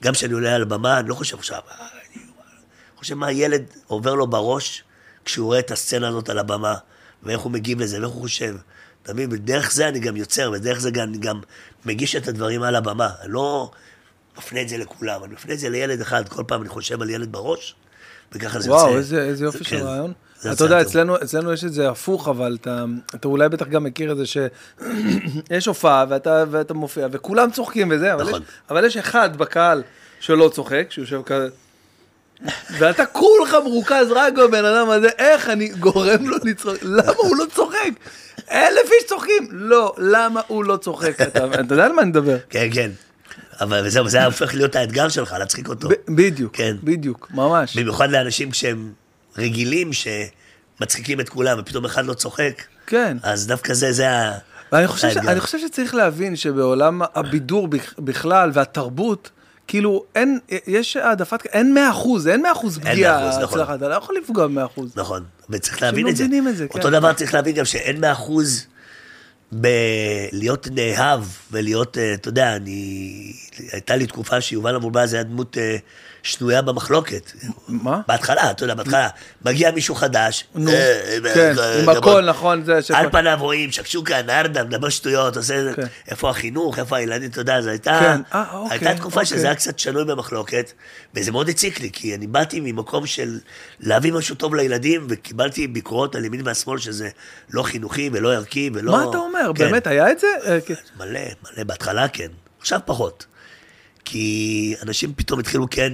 גם 0.03 0.13
כשאני 0.13 0.33
עולה 0.33 0.55
על 0.55 0.63
הבמה, 0.63 0.99
אני 0.99 1.09
לא 1.09 1.15
חושב 1.15 1.39
עכשיו, 1.39 1.61
"אה, 1.71 1.87
אני 2.15 2.23
חושב 2.97 3.15
מה 3.15 3.27
הילד 3.27 3.63
עובר 3.87 4.15
לו 4.15 4.27
בראש 4.27 4.85
כשהוא 5.25 5.47
רואה 5.47 5.59
את 5.59 5.71
הסצנה 5.71 6.09
הזאת 6.09 6.29
על 6.29 6.39
הבמה, 6.39 6.75
ואיך 7.23 7.41
הוא 7.41 7.53
מגיב 7.53 7.81
לזה, 7.81 8.01
ואיך 8.01 8.11
הוא 8.11 8.23
חושב. 8.23 8.57
אתה 9.03 9.15
מבין? 9.15 9.29
ודרך 9.33 9.73
זה 9.73 9.89
אני 9.89 10.01
גם 10.01 10.17
יוצר, 10.17 10.51
ודרך 10.55 10.81
זה 10.81 10.91
גם, 10.91 11.09
אני 11.09 11.19
גם 11.19 11.41
מגיש 11.85 12.17
את 12.17 12.29
הדברים 12.29 12.63
על 12.63 12.77
הבמה. 12.77 13.09
אני 13.23 13.33
לא 13.33 13.71
מפנה 14.39 14.63
את 14.63 14.69
זה 14.69 14.79
לכולם, 14.79 15.25
אני 15.25 15.33
מפנה 15.35 15.55
את 15.55 15.59
זה 15.59 15.69
לילד 15.69 16.01
אחד, 16.01 16.29
כל 16.29 16.43
פעם 16.47 16.61
אני 16.61 16.69
חושב 16.69 17.03
על 17.03 17.11
ילד 17.11 17.33
בראש, 17.33 17.75
וככה 18.33 18.61
זה 18.61 18.69
יוצא. 18.69 18.83
וואו, 18.83 18.97
איזה, 18.97 19.23
איזה 19.23 19.45
יופי 19.45 19.65
של 19.65 19.79
כן, 19.79 19.83
רעיון. 19.83 20.13
אתה 20.41 20.65
יודע. 20.65 20.81
אצלנו, 20.81 21.17
אצלנו 21.17 21.53
יש 21.53 21.65
את 21.65 21.73
זה 21.73 21.89
הפוך, 21.89 22.29
אבל 22.29 22.57
אתה, 22.61 22.85
אתה 23.15 23.29
אולי 23.29 23.49
בטח 23.49 23.67
גם 23.67 23.85
מכיר 23.85 24.13
את 24.13 24.17
זה 24.17 24.25
שיש 24.27 25.67
הופעה 25.73 26.05
ואתה, 26.09 26.45
ואתה 26.51 26.75
מופיע, 26.75 27.09
וכולם 27.11 27.51
צוחקים 27.51 27.89
וזה, 27.91 28.15
אבל, 28.15 28.23
נכון. 28.23 28.43
יש, 28.43 28.49
אבל 28.71 28.85
יש 28.85 28.97
אחד 28.97 29.37
בקהל 29.37 29.83
שלא 30.21 30.51
צוחק, 30.55 30.87
שיושב 30.91 31.23
כזה, 31.27 31.49
ואתה 32.79 33.07
כולך 33.07 33.57
מרוכז 33.65 34.07
רק 34.11 34.33
בבן 34.33 34.65
אדם 34.65 34.91
הזה, 34.91 35.09
איך 35.19 35.49
אני 35.49 35.69
גורם 35.69 36.29
לו 36.29 36.37
לצחוק, 36.45 36.75
למה 36.97 37.13
הוא 37.17 37.37
לא 37.37 37.45
צוחק? 37.55 37.91
אלף 38.51 38.91
איש 38.93 39.09
צוחקים, 39.09 39.49
לא, 39.51 39.95
למה 39.99 40.41
הוא 40.47 40.65
לא 40.65 40.77
צוחק? 40.77 41.21
אתה, 41.23 41.45
אתה 41.61 41.75
יודע 41.75 41.85
על 41.85 41.93
מה 41.93 42.03
אני 42.03 42.11
מדבר? 42.11 42.37
כן, 42.51 42.69
כן. 42.73 42.91
אבל 43.61 43.89
זהו, 43.89 44.09
זה 44.09 44.25
הופך 44.25 44.55
להיות 44.55 44.77
האתגר 44.77 45.09
שלך, 45.09 45.33
להצחיק 45.39 45.69
אותו. 45.69 45.89
בדיוק, 46.09 46.57
כן. 46.57 46.77
בדיוק, 46.83 47.29
ממש. 47.35 47.77
במיוחד 47.77 48.11
לאנשים 48.11 48.51
כשהם 48.51 48.93
רגילים 49.39 49.93
שמצחיקים 50.81 51.21
את 51.21 51.29
כולם, 51.29 51.59
ופתאום 51.61 51.85
אחד 51.85 52.07
לא 52.07 52.15
צוחק, 52.15 52.63
כן. 52.87 53.17
אז 53.23 53.47
דווקא 53.47 53.75
זה, 53.75 53.93
זה 53.93 54.11
ה... 54.11 54.39
ואני 54.73 54.87
חושב, 54.87 55.11
ש... 55.11 55.17
אני 55.17 55.41
חושב 55.41 55.59
שצריך 55.59 55.95
להבין 55.95 56.37
שבעולם 56.37 57.03
הבידור 57.15 57.69
בכ- 57.69 57.95
בכלל 57.99 58.51
והתרבות, 58.55 59.31
כאילו 59.67 60.05
אין, 60.15 60.39
יש 60.67 60.97
העדפת, 60.97 61.47
אין 61.47 61.75
100 61.75 61.91
אחוז, 61.91 62.29
אין 62.29 62.43
100 62.43 62.53
אחוז 62.53 62.79
אין 62.79 62.93
פגיעה 62.93 63.31
100%, 63.33 63.43
נכון. 63.43 63.61
אצלך, 63.61 63.75
אתה 63.75 63.89
לא 63.89 63.95
יכול 63.95 64.17
לפגוע 64.23 64.47
ב-100 64.47 64.67
אחוז. 64.67 64.93
נכון, 64.97 65.25
וצריך 65.51 65.83
להבין 65.83 66.09
את 66.09 66.17
זה. 66.17 66.25
מבינים 66.25 66.49
את 66.49 66.57
זה, 66.57 66.67
אותו 66.75 66.89
כן. 66.89 66.93
דבר 66.93 67.13
צריך 67.13 67.35
להבין 67.35 67.55
גם 67.55 67.65
שאין 67.65 68.01
מאה 68.01 68.13
אחוז 68.13 68.67
בלהיות 69.53 70.69
נאהב 70.71 71.23
ולהיות, 71.53 71.99
אה, 71.99 72.15
אתה 72.15 72.29
יודע, 72.29 72.57
אני... 72.57 73.33
הייתה 73.73 73.97
לי 73.97 74.07
תקופה 74.07 74.41
שיובל 74.41 74.75
המולבע 74.75 75.07
זה 75.07 75.17
היה 75.17 75.25
דמות 75.25 75.59
אה, 75.59 75.77
שנויה 76.23 76.63
במחלוקת. 76.63 77.33
מה? 77.69 78.01
בהתחלה, 78.09 78.51
אתה 78.51 78.65
יודע, 78.65 78.75
בהתחלה, 78.75 79.09
מגיע 79.45 79.71
מישהו 79.71 79.95
חדש, 79.95 80.45
נו, 80.55 80.71
אה, 80.71 81.19
כן, 81.35 81.55
אה, 81.59 81.79
עם 81.79 81.83
דבר- 81.83 81.99
הכל, 81.99 82.25
נכון, 82.29 82.65
זה. 82.65 82.81
על 82.93 83.11
פניו 83.11 83.37
רואים, 83.41 83.73
שקשוקה, 83.73 84.23
נרדה, 84.23 84.65
מדבר 84.65 84.89
שטויות, 84.89 85.37
עושה, 85.37 85.75
כן. 85.77 85.83
איפה 86.09 86.31
החינוך, 86.31 86.79
איפה 86.79 86.97
הילדים, 86.97 87.31
אתה 87.31 87.41
יודע, 87.41 87.61
זו 87.61 87.71
הייתה, 87.71 87.99
כן, 88.01 88.21
אה, 88.39 88.45
אוקיי, 88.53 88.79
הייתה 88.79 88.95
תקופה 89.01 89.21
אוקיי. 89.21 89.27
שזה 89.37 89.47
היה 89.47 89.55
קצת 89.55 89.79
שנוי 89.79 90.05
במחלוקת, 90.05 90.73
וזה 91.15 91.33
מאוד 91.33 91.49
הציק 91.49 91.81
לי, 91.81 91.91
כי 91.93 92.15
אני 92.15 92.27
באתי 92.27 92.61
ממקום 92.61 93.07
של 93.07 93.39
להביא 93.81 94.13
משהו 94.13 94.35
טוב 94.35 94.55
לילדים, 94.55 95.07
וקיבלתי 95.09 95.67
ביקורות 95.67 96.15
על 96.15 96.25
ימין 96.25 96.41
והשמאל, 96.45 96.79
שזה 96.79 97.09
לא 97.51 97.63
חינוכי 97.63 98.11
ולא 98.13 98.33
ערכי 98.33 98.71
ולא... 98.75 98.93
מה 98.93 99.05
אתה 99.11 99.19
אומר? 99.19 99.51
כן. 99.55 99.65
באמת, 99.65 99.87
היה 99.87 100.11
את 100.11 100.19
זה? 100.19 100.27
אה, 100.47 100.59
כן. 100.61 100.75
מלא, 100.99 101.21
מלא, 101.21 101.65
בהתחלה 101.65 102.09
כן, 102.09 102.29
עכשיו 102.61 102.81
פחות. 102.85 103.27
כי 104.05 104.75
אנשים 104.83 105.13
פתאום 105.17 105.41
התחילו 105.41 105.67
כן, 105.71 105.93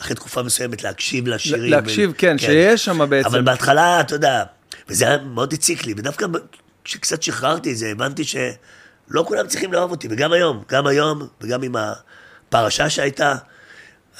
אחרי 0.00 0.16
תקופה 0.16 0.42
מסוימת, 0.42 0.82
להקשיב 0.82 1.28
לשירים. 1.28 1.70
להקשיב, 1.70 2.12
כן, 2.18 2.38
שיש 2.38 2.84
שם 2.84 3.10
בעצם. 3.10 3.28
אבל 3.28 3.42
בהתחלה, 3.42 4.00
אתה 4.00 4.14
יודע, 4.14 4.44
וזה 4.88 5.08
היה 5.08 5.18
מאוד 5.18 5.52
הציק 5.52 5.84
לי, 5.86 5.94
ודווקא 5.96 6.26
כשקצת 6.84 7.22
שחררתי 7.22 7.72
את 7.72 7.76
זה, 7.76 7.88
הבנתי 7.88 8.24
שלא 8.24 9.24
כולם 9.26 9.46
צריכים 9.46 9.72
לאהוב 9.72 9.90
אותי, 9.90 10.08
וגם 10.10 10.32
היום, 10.32 10.62
גם 10.68 10.86
היום, 10.86 11.28
וגם 11.40 11.62
עם 11.62 11.74
הפרשה 11.76 12.90
שהייתה, 12.90 13.34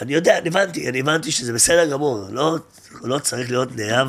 אני 0.02 0.14
יודע, 0.14 0.38
אני 0.38 0.48
הבנתי, 0.48 0.88
אני 0.88 1.00
הבנתי 1.00 1.30
שזה 1.30 1.52
בסדר 1.52 1.90
גמור, 1.90 2.26
לא, 2.30 2.58
לא 3.02 3.18
צריך 3.18 3.50
להיות 3.50 3.76
נאהב 3.76 4.08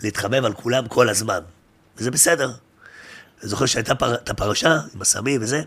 ולהתחבב 0.00 0.44
על 0.44 0.52
כולם 0.52 0.88
כל 0.88 1.08
הזמן, 1.08 1.40
וזה 1.96 2.10
בסדר. 2.10 2.52
אני 3.42 3.48
זוכר 3.48 3.66
שהייתה 3.66 3.94
פר, 3.94 4.14
את 4.14 4.30
הפרשה 4.30 4.78
עם 4.94 5.02
הסמים 5.02 5.42
וזה, 5.42 5.62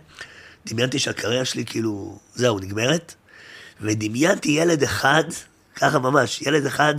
דמיינתי 0.65 0.99
שהקריירה 0.99 1.45
שלי 1.45 1.65
כאילו, 1.65 2.19
זהו, 2.35 2.59
נגמרת, 2.59 3.15
ודמיינתי 3.81 4.51
ילד 4.51 4.83
אחד, 4.83 5.23
ככה 5.75 5.99
ממש, 5.99 6.41
ילד 6.41 6.65
אחד 6.65 6.95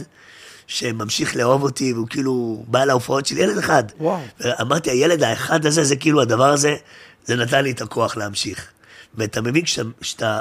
שממשיך 0.67 1.37
לאהוב 1.37 1.63
אותי, 1.63 1.93
והוא 1.93 2.07
כאילו 2.09 2.65
בא 2.67 2.85
להופעות 2.85 3.27
שלי, 3.27 3.41
ילד 3.43 3.59
אחד. 3.59 3.85
וואו. 4.01 4.21
אמרתי, 4.61 4.91
הילד 4.91 5.23
האחד 5.23 5.67
הזה, 5.67 5.85
זה 5.85 5.97
כאילו 5.97 6.21
הדבר 6.23 6.49
הזה, 6.53 6.77
זה 7.27 7.37
נתן 7.37 7.65
לי 7.65 7.71
את 7.71 7.81
הכוח 7.81 8.17
להמשיך. 8.17 8.69
ואתה 9.15 9.41
מבין, 9.41 9.65
כשאתה, 10.01 10.41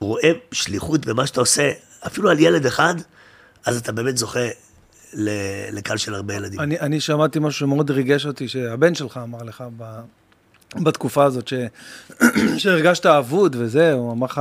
רואה 0.00 0.30
שליחות 0.52 1.06
במה 1.06 1.26
שאתה 1.26 1.40
עושה, 1.40 1.70
אפילו 2.06 2.30
על 2.30 2.38
ילד 2.38 2.66
אחד, 2.66 2.94
אז 3.66 3.76
אתה 3.76 3.92
באמת 3.92 4.16
זוכה 4.16 4.48
לקהל 5.72 5.96
של 5.96 6.14
הרבה 6.14 6.34
ילדים. 6.34 6.60
אני, 6.60 6.80
אני 6.80 7.00
שמעתי 7.00 7.38
משהו 7.38 7.60
שמאוד 7.60 7.90
ריגש 7.90 8.26
אותי, 8.26 8.48
שהבן 8.48 8.94
שלך 8.94 9.20
אמר 9.22 9.42
לך 9.42 9.64
ב, 9.76 10.00
בתקופה 10.76 11.24
הזאת, 11.24 11.48
ש, 11.48 11.54
שהרגשת 12.58 13.06
אבוד 13.06 13.56
וזה, 13.58 13.92
הוא 13.92 14.12
אמר 14.12 14.26
לך... 14.26 14.40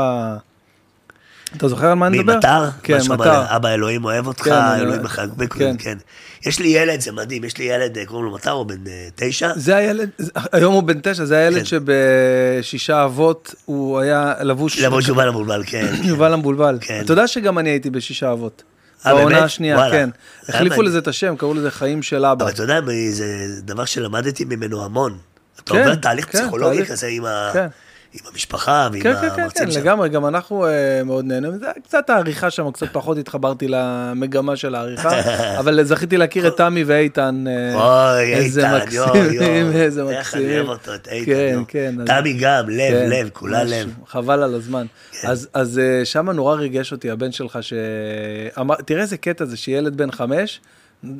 אתה 1.58 1.68
זוכר 1.68 1.88
על 1.88 1.94
מה 1.94 2.08
אני 2.08 2.20
מדבר? 2.20 2.34
ממטר? 2.36 2.70
כן, 2.84 2.98
מטר. 3.10 3.44
אבא 3.56 3.70
אלוהים 3.70 4.06
אוהב 4.06 4.28
אותך, 4.28 4.44
כן, 4.44 4.52
אלוהים 4.80 5.04
מחבק 5.04 5.54
כן. 5.54 5.72
אותך, 5.72 5.84
כן. 5.84 5.98
יש 6.46 6.60
לי 6.60 6.68
ילד, 6.68 7.02
זה 7.02 7.12
מדהים, 7.12 7.44
יש 7.44 7.58
לי 7.58 7.66
ילד, 7.66 7.98
אה, 7.98 8.06
קוראים 8.06 8.26
לו 8.26 8.34
מטר, 8.34 8.52
הוא 8.52 8.66
בן 8.66 8.88
אה, 8.88 9.08
תשע. 9.16 9.52
זה 9.56 9.76
הילד, 9.76 10.10
היום 10.52 10.74
הוא 10.74 10.84
בן 10.84 11.00
תשע, 11.04 11.26
זה 11.26 11.38
הילד 11.38 11.58
כן. 11.58 11.66
שבשישה 11.66 13.06
אבות 13.06 13.56
הוא 13.66 14.00
היה 14.00 14.34
לבוש... 14.42 14.80
למרות 14.80 15.04
יובל 15.08 15.28
המבולבל, 15.28 15.64
כן. 15.66 15.88
יובל 16.04 16.34
המבולבל. 16.34 16.78
כן. 16.82 17.02
אתה 17.06 17.14
יודע 17.14 17.28
שגם 17.28 17.60
אני 17.60 17.70
הייתי 17.70 17.90
בשישה 17.90 18.32
אבות. 18.32 18.64
אה, 19.06 19.16
בעונה? 19.16 19.44
השנייה, 19.44 19.76
וואלה. 19.78 19.92
כן. 19.92 20.10
החליפו. 20.50 20.82
לזה 20.82 20.98
את 20.98 21.08
השם, 21.08 21.36
קראו 21.36 21.54
לזה 21.54 21.72
חיים 21.72 22.04
של 22.04 22.26
אבא. 22.26 22.46
אבל 22.46 22.54
אתה 22.54 22.64
יודע, 22.64 22.80
זה 23.12 23.26
דבר 23.62 23.86
שלמדתי 23.86 24.46
ממנו 24.46 24.86
המון. 24.86 25.18
אתה 25.64 25.74
כן, 25.74 25.80
עובר 25.80 25.96
תהליך 25.96 26.26
כן, 26.32 26.40
פסיכולוגי. 26.42 26.86
כזה 26.86 27.08
עם 27.08 27.26
ה- 27.26 27.50
כן. 27.54 27.68
עם 28.14 28.20
המשפחה 28.32 28.90
ועם 28.92 29.04
כן, 29.04 29.14
כן, 29.22 29.30
כן, 29.30 29.42
המרצים 29.42 29.66
כן, 29.66 29.72
שם. 29.72 29.80
לגמרי, 29.80 30.10
גם 30.10 30.26
אנחנו 30.26 30.68
אה, 30.68 31.04
מאוד 31.06 31.26
נהנים 31.26 31.54
מזה. 31.54 31.68
קצת 31.84 32.10
העריכה 32.10 32.50
שם, 32.50 32.72
קצת 32.72 32.88
פחות 32.92 33.18
התחברתי 33.18 33.68
למגמה 33.68 34.56
של 34.56 34.76
העריכה, 34.76 35.10
אבל 35.60 35.84
זכיתי 35.84 36.18
להכיר 36.18 36.48
את 36.48 36.58
תמי 36.58 36.84
ואיתן. 36.84 37.46
אה, 37.48 38.14
אוי, 38.14 38.36
איתן, 38.36 38.80
יואו, 38.92 39.08
מקסימים, 39.10 39.72
יואו. 39.72 39.82
איזה 39.82 40.02
איך 40.02 40.10
אני 40.10 40.44
מקסימים. 40.44 40.58
אוהב 40.58 40.70
אותו, 40.70 40.96
את 40.96 41.08
איתן, 41.08 41.32
כן. 41.32 41.60
כן. 41.68 41.96
תמי 42.06 42.34
גם, 42.34 42.70
לב, 42.70 42.92
כן, 42.92 43.10
לב, 43.10 43.30
כולה 43.34 43.64
לב. 43.64 43.90
חבל 44.08 44.44
על 44.44 44.56
הזמן. 44.56 44.86
אז, 45.24 45.48
אז 45.54 45.80
אה, 45.80 46.06
שמה 46.06 46.34
נורא 46.34 46.56
ריגש 46.56 46.92
אותי 46.92 47.12
הבן 47.12 47.32
שלך, 47.32 47.60
שאמר, 47.62 48.76
תראה 48.76 49.02
איזה 49.02 49.18
קטע 49.18 49.46
זה 49.46 49.58
שילד 49.58 49.98
בן 49.98 50.12
חמש, 50.12 50.62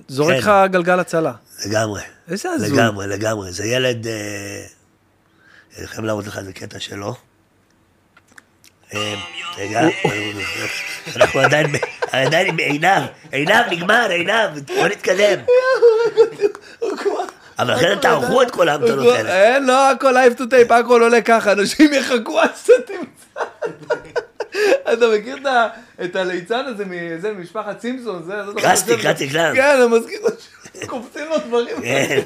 זורק 0.08 0.32
כן. 0.32 0.38
לך 0.38 0.52
גלגל 0.72 1.00
הצלה. 1.00 1.34
לגמרי. 1.66 2.02
איזה 2.32 2.50
הזוי. 2.50 2.78
לגמרי, 2.78 3.08
לגמרי. 3.08 3.52
זה 3.52 3.66
ילד... 3.66 4.08
אה, 4.08 4.79
חייב 5.86 6.06
להראות 6.06 6.28
לך 6.28 6.38
איזה 6.38 6.54
קטע 6.54 6.80
שלו. 6.80 7.16
אה, 8.94 9.16
רגע, 9.58 9.82
אנחנו 11.16 11.40
עדיין, 11.40 11.66
עדיין 12.12 12.48
עם 12.48 12.58
עינב, 12.58 13.04
עינב 13.32 13.66
נגמר, 13.72 14.08
עינב, 14.10 14.60
בוא 14.68 14.88
נתקדם. 14.88 15.40
אבל 17.60 17.74
אחרת 17.76 18.02
תערכו 18.02 18.42
את 18.42 18.52
כל 18.52 18.70
ההמתנות 18.70 19.16
האלה. 19.16 19.56
אין, 19.56 19.66
לא 19.66 19.92
הכל 19.92 20.12
live 20.12 20.34
to 20.34 20.46
tape, 20.46 20.72
הכל 20.72 21.02
עולה 21.04 21.22
ככה, 21.22 21.52
אנשים 21.52 21.94
יחכו 21.94 22.40
עד 22.40 22.50
שאתה 22.66 22.74
תמצא. 22.94 23.42
אתה 24.94 25.06
מכיר 25.20 25.38
את 26.04 26.16
הליצן 26.16 26.66
הזה 26.66 26.86
מזה, 26.86 27.32
ממשפחת 27.34 27.82
סימפסון? 27.82 28.24
זה, 28.24 28.34
זה, 28.46 28.62
קרסטי, 28.62 28.92
זה- 28.92 29.02
קרסטי 29.02 29.30
clown. 29.30 29.56
כן, 29.56 29.78
אני 29.82 30.00
מזכיר 30.00 30.20
לו 30.22 30.30
שקופצים 30.82 31.26
לו 31.30 31.38
דברים. 31.38 31.82
כן, 31.82 32.22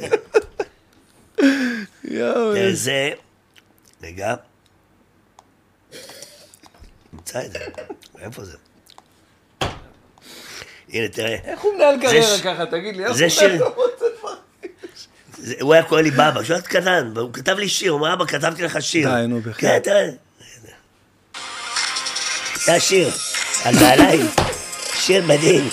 יואו, 2.04 2.54
זה... 4.04 4.08
רגע. 4.08 4.36
נמצא 7.14 7.42
את 7.46 7.52
זה. 7.52 7.60
איפה 8.20 8.44
זה? 8.46 8.58
הנה, 10.90 11.08
תראה. 11.08 11.36
איך 11.44 11.60
הוא 11.62 11.74
מנהל 11.76 12.02
קריירה 12.02 12.38
ש- 12.38 12.42
ככה, 12.42 12.66
תגיד 12.66 12.96
לי? 12.96 13.06
איך 13.06 13.12
זה 13.14 13.26
הוא 13.26 13.32
מנהל 13.34 13.50
שיר. 13.50 13.50
קריירה? 13.50 14.36
זה- 15.38 15.56
הוא 15.62 15.74
היה 15.74 15.84
קורא 15.84 16.02
לי 16.02 16.12
בבא, 16.12 16.42
כשהוא 16.44 16.56
היה 16.56 16.62
קטן, 16.66 17.12
והוא 17.16 17.34
כתב 17.34 17.58
לי 17.58 17.70
שיר, 17.70 17.92
הוא 17.92 18.00
אמר, 18.00 18.14
אבא, 18.14 18.26
כתבתי 18.26 18.64
לך 18.64 18.82
שיר. 18.82 19.10
די, 19.16 19.28
נו, 19.28 19.42
בחייאת. 19.42 19.84
כן, 19.86 19.92
תראה. 19.92 20.10
זה 22.66 22.74
השיר, 22.74 23.10
על 23.66 23.76
נעליים. 23.76 24.26
שיר 24.94 25.24
מדהים. 25.26 25.70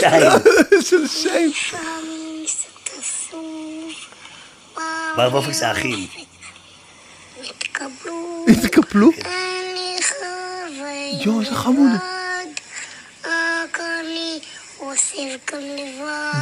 שיים. 0.00 0.30
של 0.88 1.08
שיין. 1.08 1.52
מר 5.16 5.28
וופקס 5.32 5.62
האחים. 5.62 5.92
התקבלו. 6.04 6.23
התקפלו? 8.48 9.10
יואו, 11.24 11.40
איזה 11.40 11.54
חמוד. 11.54 11.90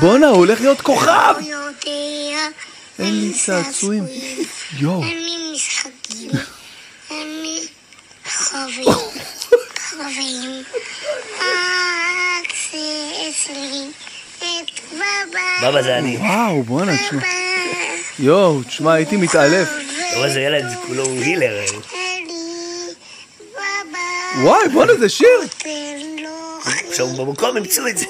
בואנה, 0.01 0.27
הוא 0.27 0.37
הולך 0.37 0.61
להיות 0.61 0.81
כוכב! 0.81 1.35
אין 2.99 3.21
לי 3.21 3.33
צעצועים. 3.35 4.05
יואו. 4.79 5.03
אין 5.03 5.19
לי 5.23 5.53
משחקים. 5.55 6.31
אין 7.11 7.43
לי 7.43 7.67
חברים. 8.25 8.89
חברים. 9.79 10.63
רק 11.39 12.53
זה 12.73 13.13
אצלי. 13.31 13.91
בבא. 14.93 15.69
בבא 15.71 15.83
זה 15.83 15.99
אני. 15.99 16.17
וואו, 16.17 16.63
בואנה, 16.63 16.93
תשמע. 16.97 17.23
יואו, 18.19 18.63
תשמע, 18.63 18.93
הייתי 18.93 19.17
מתעלף. 19.17 19.69
אתה 19.69 20.25
איזה 20.25 20.41
ילד, 20.41 20.69
זה 20.69 20.77
כולו 20.87 21.05
הילר. 21.05 21.65
וואי, 24.43 24.69
בואנה, 24.73 24.95
זה 24.95 25.09
שיר! 25.09 25.29
עכשיו 26.89 27.07
במקום 27.07 27.57
ימצאו 27.57 27.89
את 27.89 27.99
זה. 27.99 28.07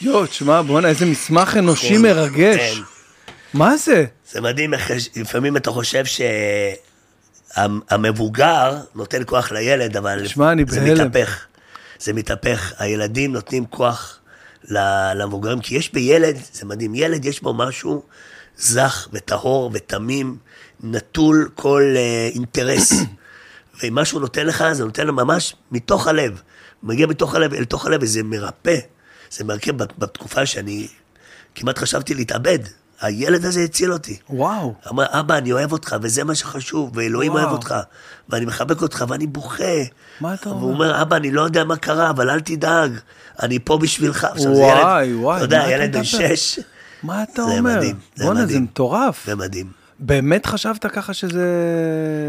יואו, 0.00 0.26
תשמע, 0.26 0.62
בואנה, 0.62 0.88
איזה 0.88 1.06
מסמך 1.06 1.56
אנושי 1.56 1.98
מרגש. 1.98 2.74
כן. 2.76 2.82
מה 3.54 3.76
זה? 3.76 4.04
זה 4.32 4.40
מדהים 4.40 4.74
איך 4.74 4.90
לפעמים 5.16 5.56
אתה 5.56 5.70
חושב 5.70 6.04
שהמבוגר 7.56 8.76
נותן 8.94 9.22
כוח 9.26 9.52
לילד, 9.52 9.96
אבל 9.96 10.18
אני 10.18 10.28
זה 10.28 10.80
בהלם. 10.80 11.06
מתהפך. 11.08 11.46
זה 11.98 12.12
מתהפך. 12.12 12.72
הילדים 12.78 13.32
נותנים 13.32 13.64
כוח 13.66 14.17
למבוגרים, 15.14 15.60
כי 15.60 15.74
יש 15.76 15.92
בילד, 15.92 16.36
זה 16.52 16.66
מדהים, 16.66 16.94
ילד 16.94 17.24
יש 17.24 17.42
בו 17.42 17.54
משהו 17.54 18.02
זך 18.56 19.08
וטהור 19.12 19.70
ותמים, 19.74 20.36
נטול 20.82 21.50
כל 21.54 21.82
אה, 21.96 22.28
אינטרס. 22.34 22.92
ומה 23.82 24.04
שהוא 24.04 24.20
נותן 24.20 24.46
לך, 24.46 24.64
זה 24.72 24.84
נותן 24.84 25.06
לו 25.06 25.12
ממש 25.12 25.54
מתוך 25.72 26.06
הלב. 26.06 26.40
מגיע 26.82 27.06
מתוך 27.06 27.34
הלב 27.34 27.54
אל 27.54 27.64
תוך 27.64 27.86
הלב, 27.86 28.02
וזה 28.02 28.22
מרפא. 28.22 28.76
זה 29.30 29.44
מרפא 29.44 29.72
בת- 29.72 29.98
בתקופה 29.98 30.46
שאני 30.46 30.88
כמעט 31.54 31.78
חשבתי 31.78 32.14
להתאבד. 32.14 32.58
הילד 33.00 33.44
הזה 33.44 33.60
הציל 33.60 33.92
אותי. 33.92 34.16
וואו. 34.30 34.74
אמר, 34.90 35.04
אבא, 35.08 35.36
אני 35.36 35.52
אוהב 35.52 35.72
אותך, 35.72 35.96
וזה 36.02 36.24
מה 36.24 36.34
שחשוב, 36.34 36.90
ואלוהים 36.94 37.32
וואו. 37.32 37.42
אוהב 37.42 37.52
אותך, 37.52 37.74
ואני 38.28 38.44
מחבק 38.46 38.82
אותך, 38.82 39.04
ואני 39.08 39.26
בוכה. 39.26 39.64
מה 40.20 40.34
אתה 40.34 40.48
והוא 40.48 40.72
אומר? 40.72 40.86
אומר, 40.90 41.02
אבא, 41.02 41.16
אני 41.16 41.30
לא 41.30 41.40
יודע 41.42 41.64
מה 41.64 41.76
קרה, 41.76 42.10
אבל 42.10 42.30
אל 42.30 42.40
תדאג, 42.40 42.90
אני 43.42 43.58
פה 43.58 43.78
בשבילך. 43.78 44.24
עכשיו, 44.24 44.54
זה 44.54 44.60
וואי, 44.60 45.06
ילד, 45.06 45.16
וואי, 45.20 45.36
אתה 45.36 45.44
יודע, 45.44 45.64
ילד 45.70 45.96
בן? 45.96 46.04
שש, 46.04 46.60
מה 47.02 47.22
אתה 47.22 47.44
זה 47.44 47.58
אומר? 47.58 47.76
מדהים, 47.76 47.96
זה 48.16 48.24
בואנה, 48.24 48.40
זה 48.40 48.46
מדהים. 48.46 48.62
מטורף. 48.62 49.26
זה 49.26 49.34
מדהים. 49.34 49.66
באמת 49.98 50.46
חשבת 50.46 50.86
ככה 50.86 51.14
שזה... 51.14 51.46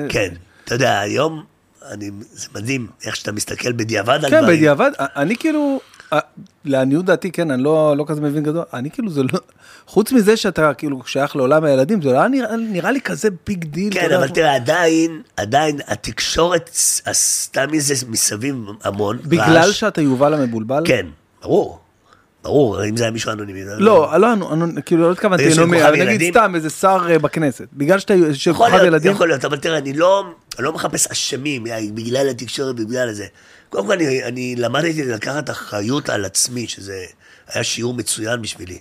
כן, 0.09 0.29
אתה 0.65 0.75
יודע, 0.75 0.99
היום, 0.99 1.43
אני, 1.89 2.11
זה 2.31 2.47
מדהים 2.55 2.87
איך 3.05 3.15
שאתה 3.15 3.31
מסתכל 3.31 3.71
בדיעבד 3.71 4.19
על 4.23 4.29
כן, 4.29 4.41
דברים. 4.41 4.57
בדיעבד, 4.57 4.91
אני 4.99 5.35
כאילו, 5.35 5.79
לעניות 6.65 7.05
דעתי, 7.05 7.31
כן, 7.31 7.51
אני 7.51 7.63
לא, 7.63 7.97
לא 7.97 8.05
כזה 8.07 8.21
מבין 8.21 8.43
גדול, 8.43 8.63
אני 8.73 8.91
כאילו, 8.91 9.09
זה 9.09 9.23
לא, 9.23 9.39
חוץ 9.87 10.11
מזה 10.11 10.37
שאתה 10.37 10.73
כאילו 10.73 11.01
שייך 11.05 11.35
לעולם 11.35 11.63
הילדים, 11.63 12.01
זה 12.01 12.11
לא 12.11 12.27
נראה, 12.27 12.55
נראה 12.55 12.91
לי 12.91 13.01
כזה 13.01 13.29
big 13.47 13.65
deal. 13.65 13.93
כן, 13.93 14.11
אבל 14.11 14.27
תראה, 14.27 14.55
עדיין, 14.55 15.21
עדיין, 15.37 15.79
התקשורת 15.87 16.69
עשתה 17.05 17.67
מזה 17.67 17.93
מסביב 18.09 18.55
המון. 18.83 19.17
בגלל 19.23 19.57
רעש. 19.57 19.79
שאתה 19.79 20.01
יובל 20.01 20.33
המבולבל? 20.33 20.83
כן, 20.85 21.05
ברור. 21.41 21.78
ברור, 22.43 22.85
אם 22.85 22.97
זה 22.97 23.03
היה 23.03 23.11
מישהו 23.11 23.31
אנונימי. 23.31 23.61
לא, 23.77 24.19
לא, 24.19 24.35
כאילו, 24.85 25.01
לא 25.01 25.11
התכוונתי, 25.11 25.49
כוכב 25.49 25.73
אבל 25.73 26.03
נגיד? 26.03 26.33
סתם 26.33 26.55
איזה 26.55 26.69
שר 26.69 27.07
אה, 27.09 27.19
בכנסת, 27.19 27.67
בגלל 27.73 27.99
שאתה 27.99 28.13
של 28.33 28.51
יכול 28.51 28.69
כוכב 28.69 28.83
ילדים, 28.83 29.11
יכול 29.11 29.27
להיות, 29.27 29.45
אבל 29.45 29.57
תראה, 29.57 29.77
אני 29.77 29.93
לא, 29.93 30.33
לא 30.59 30.73
מחפש 30.73 31.07
אשמים 31.07 31.67
אה, 31.67 31.79
בגלל 31.93 32.29
התקשורת, 32.29 32.75
בגלל 32.75 33.11
זה. 33.11 33.25
קודם 33.69 33.87
כל, 33.87 33.93
אני, 34.23 34.55
למדתי 34.55 35.03
לקחת 35.05 35.49
אחריות 35.49 36.09
על 36.09 36.25
עצמי, 36.25 36.67
שזה 36.67 37.05
היה 37.47 37.63
שיעור 37.63 37.93
מצוין 37.93 38.41
בשבילי. 38.41 38.79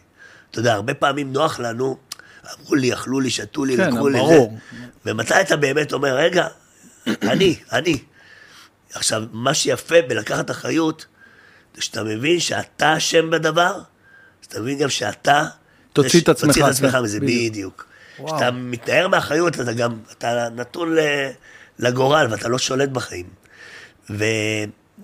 אתה 0.51 0.59
יודע, 0.59 0.75
הרבה 0.75 0.94
פעמים 0.94 1.33
נוח 1.33 1.61
לנו, 1.61 1.97
אמרו 2.61 2.75
לי, 2.75 2.92
אכלו 2.92 3.21
לי, 3.21 3.31
שתו 3.31 3.64
לי, 3.64 3.77
כן, 3.77 3.88
לקחו 3.88 4.09
לי, 4.09 4.18
ברור. 4.18 4.59
זה. 4.73 4.87
ומתי 5.07 5.40
אתה 5.40 5.57
באמת 5.57 5.92
אומר, 5.92 6.16
רגע, 6.16 6.47
אני, 7.33 7.57
אני. 7.73 7.99
עכשיו, 8.94 9.23
מה 9.33 9.55
שיפה 9.55 9.97
בלקחת 10.09 10.51
אחריות, 10.51 11.07
זה 11.78 11.82
שאתה 11.84 12.04
מבין 12.04 12.40
שאתה 12.40 12.96
אשם 12.96 13.30
בדבר, 13.30 13.72
אז 14.42 14.46
אתה 14.48 14.60
מבין 14.60 14.78
גם 14.78 14.88
שאתה... 14.88 15.44
תוציא 15.92 16.20
את 16.20 16.28
עצמך, 16.28 16.48
תוציא 16.48 16.64
את 16.64 16.70
עצמך 16.70 16.94
מזה, 16.94 17.20
בדיוק. 17.20 17.86
כשאתה 18.26 18.50
מתנער 18.50 19.08
מאחריות, 19.08 19.60
אתה 19.60 19.72
גם, 19.72 19.98
אתה 20.18 20.48
נתון 20.56 20.96
לגורל 21.78 22.26
ואתה 22.30 22.48
לא 22.48 22.58
שולט 22.58 22.88
בחיים. 22.88 23.26
ו... 24.10 24.24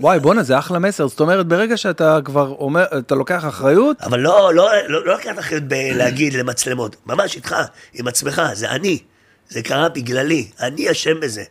וואי, 0.01 0.21
בואנה, 0.21 0.43
זה 0.43 0.59
אחלה 0.59 0.79
מסר, 0.79 1.09
זאת 1.09 1.21
אומרת, 1.21 1.47
ברגע 1.47 1.77
שאתה 1.77 2.19
כבר 2.25 2.55
אומר, 2.59 2.85
אתה 2.99 3.15
לוקח 3.15 3.45
אחריות, 3.49 4.01
אבל 4.03 4.21
לא, 4.21 4.55
לא, 4.55 4.71
לא, 4.89 5.07
לא 5.07 5.15
לקחת 5.15 5.39
אחריות 5.39 5.63
בלהגיד 5.63 6.35
למצלמות, 6.39 6.97
ממש 7.07 7.37
איתך, 7.37 7.57
עם 7.93 8.09
עצמך, 8.09 8.43
זה 8.53 8.71
אני. 8.71 8.99
זה 9.49 9.63
קרה 9.63 9.89
בגללי, 9.89 10.49
אני 10.61 10.91
אשם 10.91 11.21
בזה. 11.21 11.45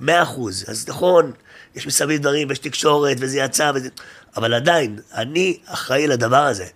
מאה 0.00 0.22
אחוז. 0.22 0.64
אז 0.68 0.88
נכון, 0.88 1.32
יש 1.74 1.86
מסביב 1.86 2.20
דברים, 2.20 2.48
ויש 2.48 2.58
תקשורת, 2.58 3.16
וזה 3.20 3.38
יצא, 3.38 3.72
וזה... 3.74 3.88
אבל 4.36 4.54
עדיין, 4.54 4.98
אני 5.14 5.58
אחראי 5.66 6.06
לדבר 6.06 6.42
הזה. 6.42 6.66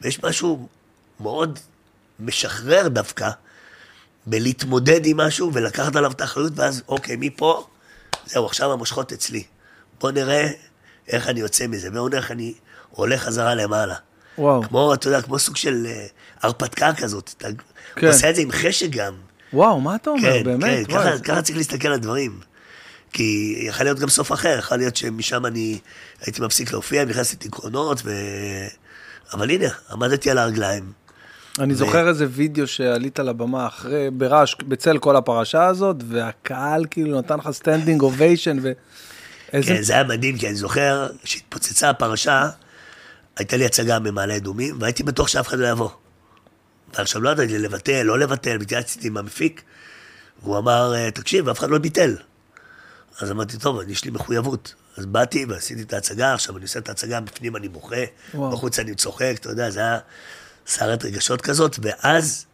ויש 0.00 0.24
משהו 0.24 0.68
מאוד 1.20 1.58
משחרר 2.20 2.88
דווקא, 2.88 3.30
בלהתמודד 4.26 5.06
עם 5.06 5.16
משהו 5.16 5.50
ולקחת 5.52 5.96
עליו 5.96 6.10
את 6.10 6.20
האחריות, 6.20 6.52
ואז, 6.56 6.82
אוקיי, 6.88 7.16
מפה, 7.18 7.66
זהו, 8.26 8.46
עכשיו 8.46 8.72
המושכות 8.72 9.12
אצלי. 9.12 9.44
בוא 10.00 10.10
נראה 10.10 10.48
איך 11.08 11.28
אני 11.28 11.40
יוצא 11.40 11.66
מזה, 11.66 11.90
בוא 11.90 12.08
נראה 12.08 12.20
איך 12.20 12.30
אני 12.30 12.54
עולה 12.90 13.18
חזרה 13.18 13.54
למעלה. 13.54 13.94
וואו, 14.38 14.62
כמו, 14.62 14.94
אתה 14.94 15.08
יודע, 15.08 15.22
כמו 15.22 15.38
סוג 15.38 15.56
של 15.56 15.86
אה, 15.86 16.06
הרפתקה 16.42 16.94
כזאת. 16.94 17.34
אתה 17.38 17.48
כן. 17.94 18.06
עושה 18.06 18.30
את 18.30 18.34
זה 18.34 18.42
עם 18.42 18.50
חשק 18.52 18.90
גם. 18.90 19.14
וואו, 19.52 19.80
מה 19.80 19.94
אתה 19.94 20.10
אומר, 20.10 20.32
כן, 20.32 20.44
באמת, 20.44 20.86
כן, 20.86 20.92
וואי, 20.92 21.04
ככה, 21.04 21.18
ככה 21.18 21.42
צריך 21.42 21.58
להסתכל 21.58 21.88
על 21.88 21.94
הדברים. 21.94 22.40
כי 23.12 23.58
יכול 23.60 23.86
להיות 23.86 23.98
גם 23.98 24.08
סוף 24.08 24.32
אחר, 24.32 24.56
יכול 24.58 24.76
להיות 24.76 24.96
שמשם 24.96 25.46
אני 25.46 25.78
הייתי 26.20 26.42
מפסיק 26.42 26.72
להופיע, 26.72 27.04
נכנסתי 27.04 27.36
לדיכאונות, 27.36 28.02
ו... 28.04 28.12
אבל 29.32 29.50
הנה, 29.50 29.68
עמדתי 29.90 30.30
על 30.30 30.38
הרגליים. 30.38 30.92
אני 31.58 31.72
ו- 31.72 31.76
זוכר 31.76 32.08
איזה 32.08 32.26
וידאו 32.30 32.66
שעלית 32.66 33.18
לבמה 33.18 33.66
אחרי, 33.66 34.10
ברעש, 34.12 34.54
בצל 34.68 34.98
כל 34.98 35.16
הפרשה 35.16 35.66
הזאת, 35.66 35.96
והקהל 36.08 36.84
כאילו 36.90 37.18
נתן 37.18 37.38
לך 37.38 37.50
standing 37.50 38.02
ovation, 38.02 38.56
ואיזה... 38.62 39.66
כן, 39.74 39.82
זה 39.82 39.92
היה 39.92 40.04
מדהים, 40.04 40.38
כי 40.38 40.46
אני 40.48 40.54
זוכר 40.54 41.08
שהתפוצצה 41.24 41.90
הפרשה, 41.90 42.48
הייתה 43.36 43.56
לי 43.56 43.66
הצגה 43.66 43.98
במעלה 43.98 44.36
אדומים, 44.36 44.76
והייתי 44.80 45.02
בטוח 45.02 45.28
שאף 45.28 45.48
אחד 45.48 45.58
לא 45.58 45.66
יבוא. 45.66 45.90
ועכשיו 46.94 47.22
לא 47.22 47.30
ידעתי 47.30 47.58
לבטל, 47.58 48.02
לא 48.02 48.18
לבטל, 48.18 48.58
התייעצתי 48.60 49.06
עם 49.06 49.16
המפיק, 49.16 49.62
והוא 50.42 50.58
אמר, 50.58 50.94
"אה, 50.94 51.10
תקשיב, 51.10 51.48
אף 51.48 51.58
אחד 51.58 51.70
לא 51.70 51.78
ביטל. 51.78 52.16
אז 53.18 53.30
אמרתי, 53.30 53.58
טוב, 53.58 53.80
יש 53.88 54.04
לי 54.04 54.10
מחויבות. 54.10 54.74
אז 54.96 55.06
באתי 55.06 55.44
ועשיתי 55.44 55.82
את 55.82 55.92
ההצגה, 55.92 56.34
עכשיו 56.34 56.56
אני 56.56 56.62
עושה 56.62 56.78
את 56.78 56.88
ההצגה, 56.88 57.20
בפנים 57.20 57.56
אני 57.56 57.68
בוכה. 57.68 57.96
בחוץ 58.34 58.78
אני 58.78 58.94
צוחק, 58.94 59.34
אתה 59.40 59.48
יודע, 59.50 59.70
זה 59.70 59.80
היה 59.80 59.98
סערת 60.66 61.04
רגשות 61.04 61.40
כזאת, 61.40 61.76
ואז, 61.82 62.46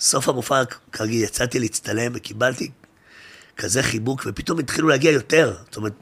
סוף 0.00 0.28
המופע, 0.28 0.62
כרגיל, 0.92 1.24
יצאתי 1.24 1.58
להצטלם 1.58 2.12
וקיבלתי 2.14 2.70
כזה 3.56 3.82
חיבוק, 3.82 4.22
ופתאום 4.26 4.58
התחילו 4.58 4.88
להגיע 4.88 5.10
יותר. 5.10 5.56
זאת 5.64 5.76
אומרת, 5.76 5.92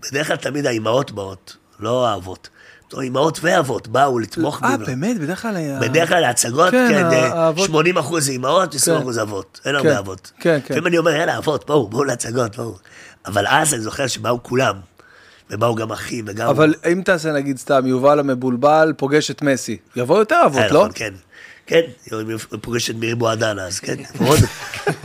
בדרך 0.00 0.26
כלל 0.26 0.36
תמיד 0.36 0.66
האימהות 0.66 1.10
באות, 1.10 1.56
לא 1.78 2.08
האבות. 2.08 2.48
פתאום 2.88 3.02
אימהות 3.02 3.38
ואבות 3.42 3.88
באו 3.88 4.18
לתמוך 4.18 4.62
אה, 4.64 4.76
בי. 4.76 4.84
באמת? 4.84 5.18
בדרך 5.20 5.42
כלל 5.42 5.56
היה... 5.56 5.78
בדרך 5.80 6.08
כלל 6.08 6.24
ההצגות, 6.24 6.70
כן, 6.70 6.88
כן, 6.90 7.04
אה, 7.06 7.32
האבות- 7.44 7.66
80 7.66 7.98
אחוז 7.98 8.28
אימהות, 8.30 8.74
20 8.74 8.98
אחוז 8.98 9.18
אבות. 9.18 9.60
אין 9.64 9.74
הרבה 9.74 9.98
אבות. 9.98 10.32
כן, 10.40 10.58
כן. 10.64 10.74
לפעמים 10.74 10.86
אני 10.86 10.98
אומר, 10.98 11.10
יאללה, 11.10 11.38
אבות, 11.38 11.66
בואו, 11.66 11.88
בואו 11.88 12.04
להצגות, 12.04 12.56
בואו. 12.56 12.76
אבל 13.26 13.44
אז 13.48 13.74
אני 13.74 13.82
זוכר 13.82 14.06
שבאו 14.06 14.42
כולם, 14.42 14.74
ובאו 15.50 15.74
גם 15.74 15.92
אחים, 15.92 16.24
וגם... 16.28 16.48
אבל 16.48 16.74
אם 16.92 17.02
תעשה 17.04 17.32
נגיד 17.32 17.58
סתם, 17.58 17.86
יובל 17.86 18.18
המבולבל 18.18 18.92
פוגש 18.96 19.30
את 19.30 19.42
מסי, 19.42 19.76
יבוא 19.96 20.18
יותר 20.18 20.42
אבות, 20.46 20.60
אה, 20.62 20.68
לא? 20.68 20.80
נכון, 20.80 20.90
כן. 20.94 21.14
כן, 21.66 21.80
היא 22.10 22.20
פוגשת 22.60 22.94
מירי 22.94 23.14
בועדנה, 23.14 23.66
אז 23.66 23.80
כן, 23.80 23.96
עוד, 24.26 24.38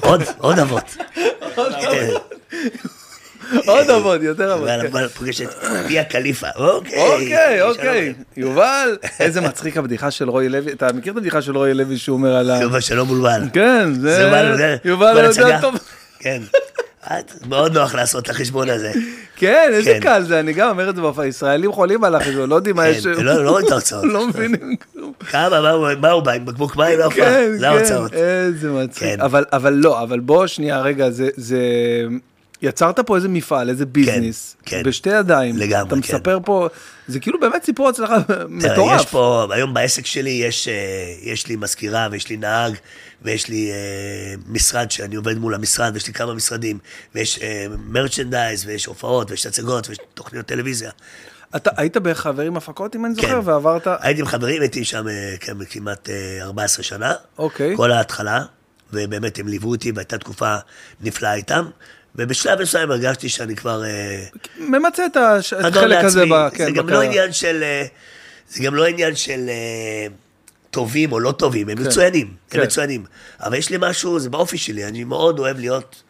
עוד, 0.02 0.22
עוד 0.38 0.60
אבות. 0.60 0.98
כן. 3.62 3.70
עוד 3.70 3.90
אבות, 3.90 4.22
יותר. 4.22 4.58
כן. 4.68 4.86
אבל 4.92 5.08
פוגשת 5.08 5.50
פיה 5.88 6.04
קליפה, 6.04 6.48
אוקיי. 6.56 7.00
אוקיי. 7.00 7.62
אוקיי. 7.62 8.14
יובל, 8.38 8.98
איזה 9.20 9.42
מצחיק 9.42 9.78
הבדיחה 9.78 10.12
של 10.12 10.30
רועי 10.30 10.50
לוי, 10.50 10.72
אתה 10.72 10.94
מכיר 10.94 11.12
את 11.14 11.18
הבדיחה 11.18 11.42
של 11.42 11.58
רועי 11.58 11.74
לוי 11.74 11.98
שהוא 11.98 12.18
אומר 12.18 12.36
על 12.36 12.52
ה... 12.52 12.62
יובל 12.62 12.80
שלום 12.80 13.08
בולבל. 13.08 13.42
כן, 13.54 13.94
זה 13.94 14.22
יובל 14.86 15.18
יודע. 15.26 15.62
טוב. 15.62 15.76
כן. 16.20 16.42
את- 17.04 17.34
מאוד 17.50 17.78
נוח 17.78 17.96
לעשות 17.96 18.24
את 18.24 18.30
החשבון 18.30 18.70
הזה. 18.70 18.92
כן, 19.36 19.70
איזה 19.74 19.94
כן. 19.94 20.00
קל 20.00 20.24
זה, 20.24 20.40
אני 20.40 20.54
גם 20.54 20.70
אומר 20.70 20.90
את 20.90 20.96
זה 20.96 21.02
בהופעה, 21.02 21.28
ישראלים 21.28 21.72
חולים 21.72 22.04
על 22.04 22.16
החשבון, 22.16 22.50
לא 22.50 22.56
יודעים 22.56 22.76
מה 22.76 22.84
כן, 22.84 22.90
יש... 22.90 23.06
לא 23.06 23.44
לא 23.44 23.50
רואים 23.50 23.66
את 23.66 23.72
ההוצאות. 23.72 24.04
לא 24.06 24.28
מבינים 24.28 24.76
כלום. 24.94 25.14
כמה, 25.32 25.62
מה 26.02 26.10
הוא- 26.12 26.22
בא 26.24 26.32
עם 26.32 26.46
בקבוק 26.46 26.76
מים 26.76 27.00
להופעה? 27.00 27.20
כן, 27.26 27.52
זה 27.58 27.70
ההוצאות. 27.70 28.12
כן, 28.12 28.18
איזה 28.54 28.72
מצחיק. 28.72 29.08
כן. 29.10 29.22
אבל, 29.22 29.46
אבל 29.54 29.74
לא, 29.74 30.04
אבל 30.04 30.20
בוא 30.20 30.48
שנייה, 30.48 30.82
רגע, 30.82 31.10
זה... 31.10 31.30
יצרת 32.64 33.00
פה 33.00 33.16
איזה 33.16 33.30
מפעל, 33.30 33.70
איזה 33.70 33.86
ביזנס, 33.86 34.56
כן. 34.66 34.84
בשתי 34.84 35.10
ידיים. 35.10 35.58
לגמרי, 35.58 35.88
אתה 35.88 36.08
כן. 36.08 36.16
מספר 36.16 36.40
פה, 36.46 36.68
זה 37.08 37.20
כאילו 37.20 37.40
באמת 37.40 37.64
סיפור 37.64 37.90
הצלחה 37.90 38.24
תראה, 38.24 38.46
מטורף. 38.48 39.02
יש 39.02 39.06
פה, 39.08 39.48
היום 39.50 39.74
בעסק 39.74 40.06
שלי 40.06 40.30
יש, 40.30 40.68
אה, 40.68 40.74
יש 41.22 41.48
לי 41.48 41.56
מזכירה 41.56 42.08
ויש 42.12 42.30
לי 42.30 42.38
נהג 42.38 42.74
ויש 43.22 43.50
לי 43.50 43.72
אה, 43.72 44.34
משרד 44.48 44.92
שאני 44.92 45.16
עובד 45.16 45.38
מול 45.38 45.54
המשרד 45.54 45.92
ויש 45.94 46.08
לי 46.08 46.14
כמה 46.14 46.34
משרדים 46.34 46.80
ויש 47.16 47.40
מרצ'נדייז 47.88 48.66
ויש 48.66 48.86
הופעות 48.86 49.32
ויש 49.32 49.46
הצגות 49.46 49.90
ויש 49.90 49.98
תוכניות 50.14 50.46
טלוויזיה. 50.46 50.92
אתה 51.56 51.70
היית 51.78 51.98
בחברים 51.98 52.58
הפקות, 52.58 52.96
אם 52.96 53.06
אני 53.06 53.16
זוכר, 53.16 53.42
כן. 53.42 53.50
ועברת... 53.50 53.88
הייתי 54.00 54.22
עם 54.22 54.28
חברים, 54.28 54.62
הייתי 54.62 54.86
שם 54.86 55.08
אה, 55.08 55.36
כמעט 55.70 56.10
אה, 56.10 56.44
14 56.44 56.84
שנה. 56.84 57.14
אוקיי. 57.38 57.78
כל 57.78 57.92
ההתחלה, 57.92 58.44
ובאמת 58.94 59.40
הם 59.40 59.48
ליוו 59.48 59.70
אותי 59.70 59.92
והייתה 59.92 60.18
תקופה 60.18 60.56
נפלאה 61.02 61.34
איתם. 61.34 61.66
ובשלב 62.16 62.62
מסוים 62.62 62.92
הרגשתי 62.92 63.30
שאני 63.30 63.56
כבר... 63.56 63.84
אה, 63.86 64.24
ממצה 64.58 65.06
את 65.06 65.18
החלק 65.18 65.76
הזה, 66.06 66.26
לעצמי. 66.26 66.30
ב- 66.32 66.50
כן, 66.58 66.66
זה 66.66 66.72
גם 66.72 66.86
בקריירה. 66.86 67.04
לא 67.04 67.10
עניין 67.10 67.34
של... 67.34 67.64
אה, 67.64 67.86
זה 68.50 68.64
גם 68.64 68.76
לא 68.76 68.86
עניין 68.86 69.16
של 69.16 69.46
אה, 69.50 70.08
טובים 70.72 71.12
או 71.12 71.20
לא 71.20 71.32
טובים, 71.32 71.70
הם 71.70 71.78
כן. 71.78 71.84
מצוינים, 71.84 72.34
כן. 72.50 72.60
הם 72.60 72.66
מצוינים. 72.66 73.06
אבל 73.40 73.58
יש 73.58 73.70
לי 73.70 73.78
משהו, 73.80 74.20
זה 74.20 74.30
באופי 74.30 74.58
שלי, 74.58 74.86
אני 74.86 75.04
מאוד 75.04 75.40
אוהב 75.40 75.60
להיות 75.60 76.04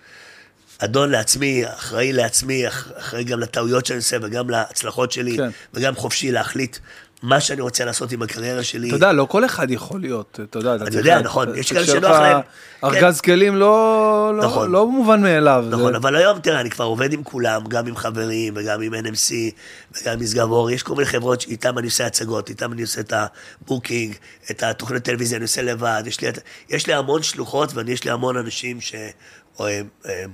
אדון 0.79 1.09
לעצמי, 1.11 1.63
אחראי 1.67 2.13
לעצמי, 2.13 2.67
אח- 2.67 2.87
אחראי 2.97 3.23
גם 3.23 3.39
לטעויות 3.39 3.85
שאני 3.85 3.97
עושה 3.97 4.17
וגם 4.21 4.49
להצלחות 4.49 5.11
שלי, 5.11 5.37
כן. 5.37 5.49
וגם 5.73 5.95
חופשי 5.95 6.31
להחליט 6.31 6.77
מה 7.23 7.39
שאני 7.41 7.61
רוצה 7.61 7.85
לעשות 7.85 8.11
עם 8.11 8.21
הקריירה 8.21 8.63
שלי. 8.63 8.87
אתה 8.87 8.95
יודע, 8.95 9.13
לא 9.13 9.25
כל 9.25 9.45
אחד 9.45 9.71
יכול 9.71 10.01
להיות, 10.01 10.39
אתה 10.49 10.59
יודע, 10.59 10.75
אתה 10.75 10.97
יודע, 10.97 11.21
נכון, 11.21 11.57
יש 11.57 11.73
כאלה 11.73 11.85
שנוח 11.85 12.19
להם. 12.19 12.39
ארגז 12.83 13.21
כלים 13.21 13.55
לא 13.55 14.33
לא- 14.37 14.43
נכון. 14.45 14.71
לא 14.71 14.87
מובן 14.87 15.21
מאליו. 15.21 15.65
נכון, 15.69 15.95
אבל 15.95 16.15
היום, 16.15 16.39
תראה, 16.39 16.61
אני 16.61 16.69
כבר 16.69 16.85
עובד 16.85 17.13
עם 17.13 17.23
כולם, 17.23 17.63
גם 17.67 17.87
עם 17.87 17.95
חברים, 17.95 18.53
וגם 18.57 18.81
עם 18.81 18.93
NMC, 18.93 19.33
וגם 19.97 20.13
עם 20.13 20.25
סגב 20.25 20.51
אור. 20.51 20.71
יש 20.71 20.83
כל 20.83 20.95
מיני 20.95 21.05
חברות 21.05 21.41
שאיתן 21.41 21.77
אני 21.77 21.87
עושה 21.87 22.05
הצגות, 22.05 22.49
איתן 22.49 22.71
אני 22.71 22.81
עושה 22.81 23.01
את 23.01 23.13
ה 23.15 23.26
booking, 23.26 24.15
את 24.51 24.63
התוכנית 24.63 25.03
טלוויזיה, 25.03 25.37
אני 25.37 25.43
עושה 25.43 25.61
לבד. 25.61 26.03
יש 26.69 26.87
לי, 26.87 26.93
המון 26.93 27.23
שלוחות, 27.23 27.71
ויש 27.75 28.03
לי 28.03 28.11
המון 28.11 28.37
אנשים 28.37 28.81
שהם 28.81 29.09
הם, 29.59 29.87
הם, 30.05 30.31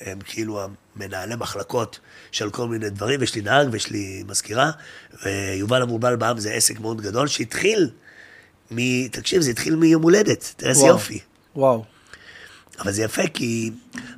הם 0.00 0.18
כאילו 0.24 0.60
המנהלי 0.96 1.34
מחלקות 1.36 1.98
של 2.32 2.50
כל 2.50 2.68
מיני 2.68 2.90
דברים, 2.90 3.20
ויש 3.20 3.34
לי 3.34 3.40
נהג 3.40 3.68
ויש 3.72 3.90
לי 3.90 4.24
מזכירה, 4.28 4.70
ויובל 5.24 5.82
המוגבל 5.82 6.16
בעם 6.16 6.38
זה 6.38 6.52
עסק 6.52 6.80
מאוד 6.80 7.00
גדול, 7.00 7.26
שהתחיל 7.26 7.90
מ... 8.70 9.08
תקשיב, 9.08 9.42
זה 9.42 9.50
התחיל 9.50 9.76
מיום 9.76 10.02
הולדת, 10.02 10.54
תראה 10.56 10.70
איזה 10.70 10.86
יופי. 10.86 11.20
וואו. 11.56 11.84
אבל 12.78 12.92
זה 12.92 13.02
יפה 13.02 13.22
כי 13.34 13.70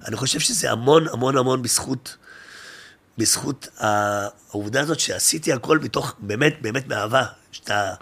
אני 0.06 0.16
חושב 0.16 0.40
שזה 0.40 0.70
המון 0.70 1.08
המון 1.08 1.36
המון 1.36 1.62
בזכות, 1.62 2.16
בזכות 3.18 3.68
העובדה 3.78 4.80
הזאת 4.80 5.00
שעשיתי 5.00 5.52
הכל 5.52 5.78
מתוך, 5.78 6.14
באמת, 6.18 6.56
באמת 6.60 6.88
מאהבה. 6.88 7.24
שאתה 7.52 7.94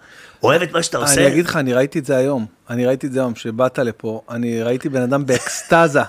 אוהב 0.42 0.62
את 0.62 0.72
מה 0.72 0.82
שאתה 0.82 0.98
עושה. 0.98 1.14
אני 1.14 1.26
אגיד 1.26 1.44
לך, 1.44 1.56
אני 1.56 1.72
ראיתי 1.74 1.98
את 1.98 2.06
זה 2.06 2.16
היום. 2.16 2.46
אני 2.70 2.86
ראיתי 2.86 3.06
את 3.06 3.12
זה 3.12 3.20
היום, 3.20 3.34
שבאת 3.34 3.78
לפה, 3.78 4.22
אני 4.30 4.62
ראיתי 4.62 4.88
בן 4.88 5.02
אדם 5.02 5.26
באקסטזה. 5.26 6.02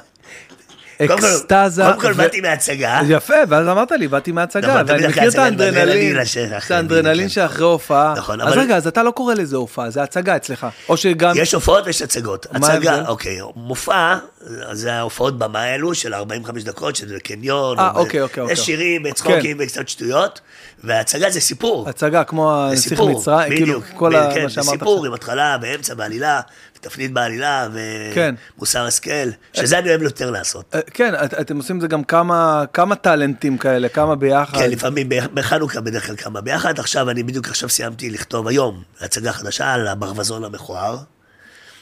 אקסטזה. 1.01 1.83
קודם 1.83 1.99
כל 1.99 2.13
באתי 2.13 2.41
מההצגה. 2.41 2.99
יפה, 3.07 3.33
ואז 3.49 3.67
אמרת 3.67 3.91
לי, 3.91 4.07
באתי 4.07 4.31
מההצגה, 4.31 4.67
נכון, 4.67 4.83
ואני 4.87 5.07
מכיר 5.07 5.29
את 5.29 5.35
האנדרנלין, 5.35 6.17
את 6.65 6.71
האנדרנלין 6.71 7.27
כן. 7.27 7.29
שאחרי 7.29 7.65
הופעה. 7.65 8.13
נכון, 8.17 8.41
אז 8.41 8.47
אבל- 8.47 8.59
רגע, 8.59 8.77
אז 8.77 8.87
אתה 8.87 9.03
לא 9.03 9.11
קורא 9.11 9.33
לזה 9.33 9.55
הופעה, 9.57 9.89
זה 9.89 10.03
הצגה 10.03 10.35
אצלך. 10.35 10.67
או 10.89 10.97
שגם... 10.97 11.33
יש 11.35 11.53
הופעות 11.53 11.85
ויש 11.85 12.01
הצגות. 12.01 12.45
הצגה? 12.51 13.07
אוקיי, 13.07 13.39
מופע, 13.55 14.15
זה 14.71 14.93
ההופעות 14.93 15.39
במה 15.39 15.61
האלו 15.61 15.95
של 15.95 16.13
45 16.13 16.63
דקות, 16.63 16.95
שזה 16.95 17.19
קניון. 17.19 17.79
אה, 17.79 17.91
אוקיי, 17.95 18.21
אוקיי, 18.21 18.43
יש 18.43 18.49
אוקיי. 18.49 18.65
שירים 18.65 19.03
וצחוקים 19.05 19.57
וקצת 19.59 19.87
שטויות, 19.87 20.41
והצגה 20.83 21.29
זה 21.29 21.39
סיפור. 21.41 21.89
הצגה 21.89 22.23
כמו 22.23 22.63
זה 22.65 22.69
הנסיך 22.71 22.89
סיפור, 22.89 23.09
מצרים, 23.09 23.49
כאילו, 23.57 23.81
כל 23.93 24.11
כן, 24.33 24.41
מה 24.43 24.47
זה 24.47 24.53
שאמרת 24.53 24.69
סיפור 24.69 24.93
עכשיו. 24.95 25.05
עם 25.05 25.13
התחלה, 25.13 25.57
באמצע, 25.57 25.93
בעלילה, 25.93 26.41
ותפנית 26.77 27.11
בעלילה, 27.11 27.67
כן. 28.13 28.35
ומוסר 28.57 28.85
השכל, 28.85 29.29
שזה 29.53 29.79
אני 29.79 29.89
אוהב 29.89 30.01
יותר 30.01 30.31
לעשות. 30.31 30.65
אה, 30.75 30.79
כן, 30.93 31.13
את- 31.25 31.33
אתם 31.33 31.57
עושים 31.57 31.75
את 31.75 31.81
זה 31.81 31.87
גם 31.87 32.03
כמה 32.03 32.63
כמה 32.73 32.95
טאלנטים 32.95 33.57
כאלה, 33.57 33.89
כמה 33.89 34.15
ביחד. 34.15 34.57
כן, 34.57 34.69
לפעמים 34.71 35.09
בחנוכה 35.33 35.81
בדרך 35.81 36.07
כלל 36.07 36.15
כמה 36.15 36.41
ביחד. 36.41 36.79
עכשיו, 36.79 37.09
אני 37.09 37.23
בדיוק 37.23 37.47
עכשיו 37.47 37.69
סיימתי 37.69 38.09
לכתוב 38.09 38.47
היום 38.47 38.83
הצגה 39.01 39.31
חדשה 39.33 39.73
על 39.73 39.87
הברווזון 39.87 40.43
המכוער, 40.43 40.97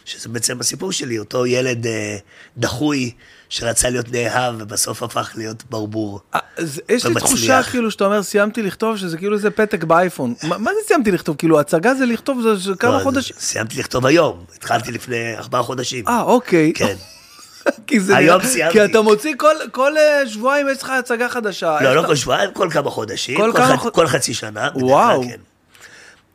שזה 0.05 0.29
בעצם 0.29 0.59
הסיפור 0.59 0.91
שלי, 0.91 1.19
אותו 1.19 1.45
ילד 1.45 1.87
אה, 1.87 2.17
דחוי 2.57 3.11
שרצה 3.49 3.89
להיות 3.89 4.11
נאהב 4.11 4.55
ובסוף 4.57 5.03
הפך 5.03 5.31
להיות 5.35 5.63
ברבור. 5.69 6.19
אה, 6.35 6.39
אז 6.57 6.81
יש 6.89 7.05
לי. 7.05 7.15
תחושה 7.15 7.63
כאילו 7.63 7.91
שאתה 7.91 8.05
אומר 8.05 8.23
סיימתי 8.23 8.61
לכתוב 8.63 8.97
שזה 8.97 9.17
כאילו 9.17 9.35
איזה 9.35 9.51
פתק 9.51 9.83
באייפון. 9.83 10.33
מה 10.43 10.71
זה 10.73 10.87
סיימתי 10.87 11.11
לכתוב? 11.11 11.35
כאילו 11.35 11.59
הצגה 11.59 11.93
זה 11.95 12.05
לכתוב 12.05 12.41
זה- 12.55 12.71
כמה 12.79 12.97
לא, 12.97 13.03
חודשים. 13.03 13.35
סיימתי 13.39 13.79
לכתוב 13.79 14.05
היום, 14.05 14.43
התחלתי 14.55 14.91
לפני 14.91 15.37
ארבעה 15.37 15.63
חודשים. 15.63 16.07
אה 16.07 16.21
אוקיי. 16.21 16.73
כן. 16.75 16.95
כי 17.87 17.99
זה 17.99 18.17
היום 18.17 18.37
נראה- 18.37 18.49
סיימתי. 18.51 18.73
כי 18.73 18.85
אתה 18.85 19.01
מוציא 19.01 19.33
כל 19.37 19.55
כל 19.71 19.97
אה, 19.97 20.27
שבועיים 20.27 20.67
יש 20.71 20.83
לך 20.83 20.89
הצגה 20.89 21.29
חדשה. 21.29 21.77
לא, 21.81 21.95
לא 21.95 21.99
אתה- 21.99 22.07
כל 22.07 22.15
שבועיים, 22.15 22.49
כל 22.53 22.67
כמה 22.71 22.89
חודשים, 22.89 23.37
כל 23.37 23.51
כל, 23.51 23.57
כמה 23.57 23.77
ח... 23.77 23.87
כל 23.89 24.07
חצי 24.07 24.33
שנה. 24.33 24.69
וואו. 24.75 25.23
כן. 25.23 25.37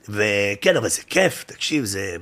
וכן, 0.09 0.77
אבל 0.77 0.89
זה 0.89 1.01
כיף, 1.07 1.45
תקשיב, 1.47 1.85
זה... 1.85 2.17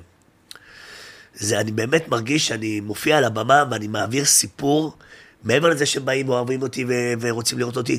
זה, 1.39 1.61
אני 1.61 1.73
באמת 1.73 2.09
מרגיש 2.09 2.49
שאני 2.49 2.81
מופיע 2.81 3.19
על 3.19 3.25
הבמה 3.25 3.65
ואני 3.71 3.89
מעביר 3.89 4.25
סיפור, 4.25 4.97
מעבר 5.45 5.69
לזה 5.69 5.87
שהם 5.87 6.05
באים 6.05 6.29
ואוהבים 6.29 6.63
אותי 6.63 6.85
ו... 6.85 6.93
ורוצים 7.21 7.59
לראות 7.59 7.77
אותי, 7.77 7.99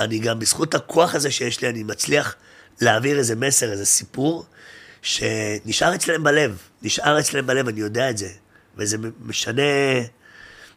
אני 0.00 0.18
גם, 0.18 0.38
בזכות 0.38 0.74
הכוח 0.74 1.14
הזה 1.14 1.30
שיש 1.30 1.62
לי, 1.62 1.68
אני 1.68 1.82
מצליח 1.82 2.34
להעביר 2.80 3.18
איזה 3.18 3.36
מסר, 3.36 3.72
איזה 3.72 3.86
סיפור, 3.86 4.44
שנשאר 5.02 5.94
אצלם 5.94 6.22
בלב, 6.22 6.58
נשאר 6.82 7.20
אצלם 7.20 7.46
בלב, 7.46 7.68
אני 7.68 7.80
יודע 7.80 8.10
את 8.10 8.18
זה. 8.18 8.28
וזה 8.76 8.96
משנה, 9.20 9.62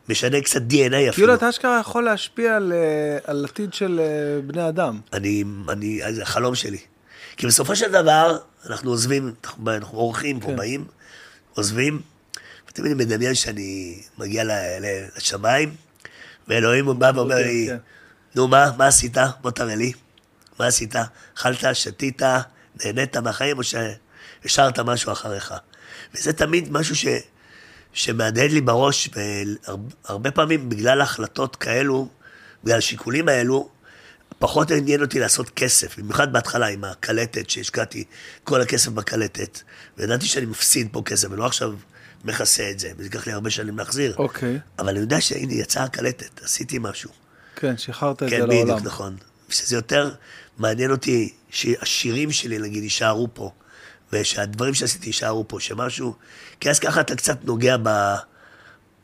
משנה 0.09 0.41
קצת 0.41 0.61
DNA 0.61 0.93
אפילו. 0.93 1.13
כאילו 1.13 1.33
אתה 1.33 1.49
אשכרה 1.49 1.79
יכול 1.79 2.03
להשפיע 2.03 2.55
על, 2.55 2.73
אה, 2.73 3.17
על 3.23 3.45
עתיד 3.45 3.73
של 3.73 3.99
אה, 3.99 4.41
בני 4.41 4.69
אדם. 4.69 4.99
אני, 5.13 5.43
אני, 5.69 6.01
זה 6.13 6.21
החלום 6.21 6.55
שלי. 6.55 6.77
כי 7.37 7.47
בסופו 7.47 7.75
של 7.75 7.91
דבר, 7.91 8.37
אנחנו 8.69 8.89
עוזבים, 8.89 9.33
אנחנו, 9.43 9.71
אנחנו 9.71 9.97
אורחים 9.97 10.39
פה, 10.39 10.47
כן. 10.47 10.55
באים, 10.55 10.85
עוזבים, 11.55 12.01
ותמיד 12.69 12.91
אני 12.91 13.05
מדמיין 13.05 13.35
שאני 13.35 14.01
מגיע 14.17 14.43
לשמיים, 15.17 15.75
ואלוהים 16.47 16.99
בא 16.99 17.11
ואומר 17.15 17.35
כן, 17.35 17.47
לי, 17.47 17.65
כן. 17.69 17.77
נו 18.35 18.47
מה, 18.47 18.71
מה 18.77 18.87
עשית? 18.87 19.17
בוא 19.41 19.51
תראה 19.51 19.75
לי. 19.75 19.93
מה 20.59 20.67
עשית? 20.67 20.95
אכלת, 21.37 21.75
שתית, 21.75 22.21
נהנית 22.83 23.17
מהחיים, 23.17 23.57
או 23.57 23.63
שהשארת 23.63 24.79
משהו 24.79 25.11
אחריך? 25.11 25.53
וזה 26.15 26.33
תמיד 26.33 26.71
משהו 26.71 26.95
ש... 26.95 27.05
שמהדהד 27.93 28.51
לי 28.51 28.61
בראש, 28.61 29.09
והרבה 30.05 30.31
פעמים 30.31 30.69
בגלל 30.69 31.01
החלטות 31.01 31.55
כאלו, 31.55 32.09
בגלל 32.63 32.77
השיקולים 32.77 33.29
האלו, 33.29 33.69
פחות 34.43 34.71
עניין 34.71 35.01
אותי 35.01 35.19
לעשות 35.19 35.49
כסף, 35.49 35.99
במיוחד 35.99 36.33
בהתחלה 36.33 36.67
עם 36.67 36.83
הקלטת, 36.83 37.49
שהשקעתי 37.49 38.03
כל 38.43 38.61
הכסף 38.61 38.91
בקלטת, 38.91 39.61
וידעתי 39.97 40.25
שאני 40.25 40.45
מפסיד 40.45 40.87
פה 40.91 41.01
כסף, 41.05 41.27
ולא 41.31 41.45
עכשיו 41.45 41.73
מכסה 42.23 42.69
את 42.71 42.79
זה, 42.79 42.91
וזה 42.97 43.03
ייקח 43.03 43.27
לי 43.27 43.33
הרבה 43.33 43.49
שנים 43.49 43.77
להחזיר. 43.77 44.15
אוקיי. 44.17 44.59
אבל 44.79 44.89
אני 44.89 44.99
יודע 44.99 45.21
שהנה, 45.21 45.53
יצאה 45.53 45.83
הקלטת, 45.83 46.43
עשיתי 46.43 46.77
משהו. 46.81 47.09
כן, 47.55 47.77
שחררת 47.77 48.23
את 48.23 48.29
זה 48.29 48.35
כן, 48.35 48.41
לעולם. 48.41 48.63
בדיוק, 48.63 48.81
נכון. 48.81 49.17
שזה 49.49 49.75
יותר 49.75 50.11
מעניין 50.57 50.91
אותי 50.91 51.33
שהשירים 51.49 52.31
שלי, 52.31 52.57
נגיד, 52.57 52.83
יישארו 52.83 53.27
פה, 53.33 53.51
ושהדברים 54.13 54.73
שעשיתי 54.73 55.07
יישארו 55.07 55.47
פה, 55.47 55.59
שמשהו... 55.59 56.15
כי 56.59 56.69
אז 56.69 56.79
ככה 56.79 57.01
אתה 57.01 57.15
קצת 57.15 57.45
נוגע 57.45 57.75
ב... 57.83 58.15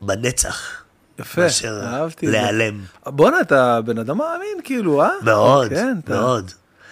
בנצח. 0.00 0.84
יפה, 1.20 1.40
מאשר 1.42 1.80
אהבתי. 1.84 2.26
להיעלם. 2.26 2.80
בואנה, 3.06 3.40
אתה 3.40 3.80
בן 3.80 3.98
אדם 3.98 4.18
מאמין, 4.18 4.58
כאילו, 4.64 5.02
אה? 5.02 5.08
מאוד, 5.22 5.68
כן, 5.68 5.96
אתה- 6.04 6.12
מאוד. 6.20 6.44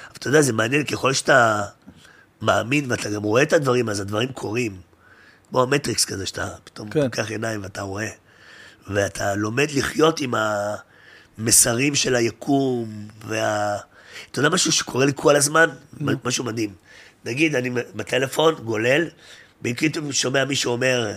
אבל 0.09 0.17
אתה 0.19 0.29
יודע, 0.29 0.41
זה 0.43 0.53
מעניין, 0.53 0.85
ככל 0.85 1.12
שאתה 1.12 1.62
מאמין 2.43 2.91
ואתה 2.91 3.11
גם 3.11 3.23
רואה 3.23 3.43
את 3.43 3.53
הדברים, 3.53 3.88
אז 3.88 4.01
הדברים 4.01 4.29
קורים. 4.33 4.77
כמו 5.51 5.62
המטריקס 5.62 6.05
כזה, 6.05 6.27
שאתה 6.27 6.49
פתאום 6.64 6.91
כן. 6.91 7.03
פותח 7.09 7.31
עיניים 7.31 7.62
ואתה 7.62 7.83
רואה. 7.83 8.09
ואתה 8.91 9.35
לומד 9.35 9.71
לחיות 9.71 10.21
עם 10.21 10.35
המסרים 11.38 11.95
של 11.95 12.14
היקום, 12.14 13.09
וה... 13.27 13.77
אתה 14.31 14.38
יודע 14.38 14.49
משהו 14.49 14.73
שקורה 14.73 15.07
לי 15.07 15.12
כל 15.14 15.37
הזמן? 15.37 15.69
משהו 16.25 16.45
מדהים. 16.45 16.71
נגיד, 17.25 17.55
אני 17.55 17.71
בטלפון, 17.95 18.55
גולל, 18.55 19.05
פתאום 19.62 20.12
שומע 20.12 20.45
מישהו 20.45 20.73
אומר 20.73 21.12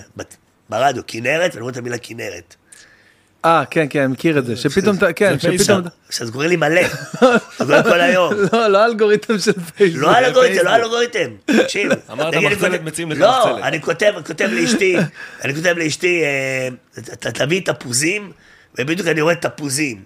ברדיו, 0.70 1.04
כנרת, 1.08 1.52
ואני 1.52 1.62
רואה 1.62 1.72
את 1.72 1.78
המילה 1.78 1.98
כנרת. 1.98 2.56
אה, 3.46 3.64
כן, 3.72 3.86
כן, 3.90 4.00
אני 4.00 4.12
מכיר 4.12 4.38
את 4.40 4.46
זה, 4.46 4.56
שפתאום 4.56 4.98
אתה, 4.98 5.14
כן, 5.14 5.40
שפתאום... 5.40 5.58
פייסאפ. 5.58 5.76
עכשיו, 6.08 6.28
זה 6.28 6.34
קורה 6.34 6.48
לי 6.48 6.56
מלא. 6.56 6.82
זה 7.58 7.66
קורה 7.66 7.84
כל 7.84 8.02
היום. 8.02 8.34
לא, 8.54 8.68
לא 8.68 8.86
אלגוריתם 8.86 9.40
של 9.40 9.52
פייסבוק. 9.76 10.02
לא 10.04 10.18
אלגוריתם, 10.18 10.66
לא 10.66 10.76
אלגוריתם. 10.76 11.30
תקשיב. 11.46 11.92
אמרת 12.12 12.34
מחצלת, 12.36 12.72
כותב- 12.72 12.84
מציעים 12.84 13.12
לך 13.12 13.20
לא, 13.20 13.40
מחצלת. 13.40 13.64
אני 13.64 13.82
כותב, 13.82 14.14
כותב 14.28 14.50
לאשתי, 14.52 14.98
אני 15.44 15.56
כותב 15.56 15.76
לאשתי, 15.78 16.24
אה, 16.24 16.68
אתה 17.14 17.32
תביא 17.32 17.62
תפוזים, 17.66 18.32
ובדיוק 18.80 19.08
אני 19.08 19.22
רואה 19.22 19.36
תפוזים. 19.36 20.04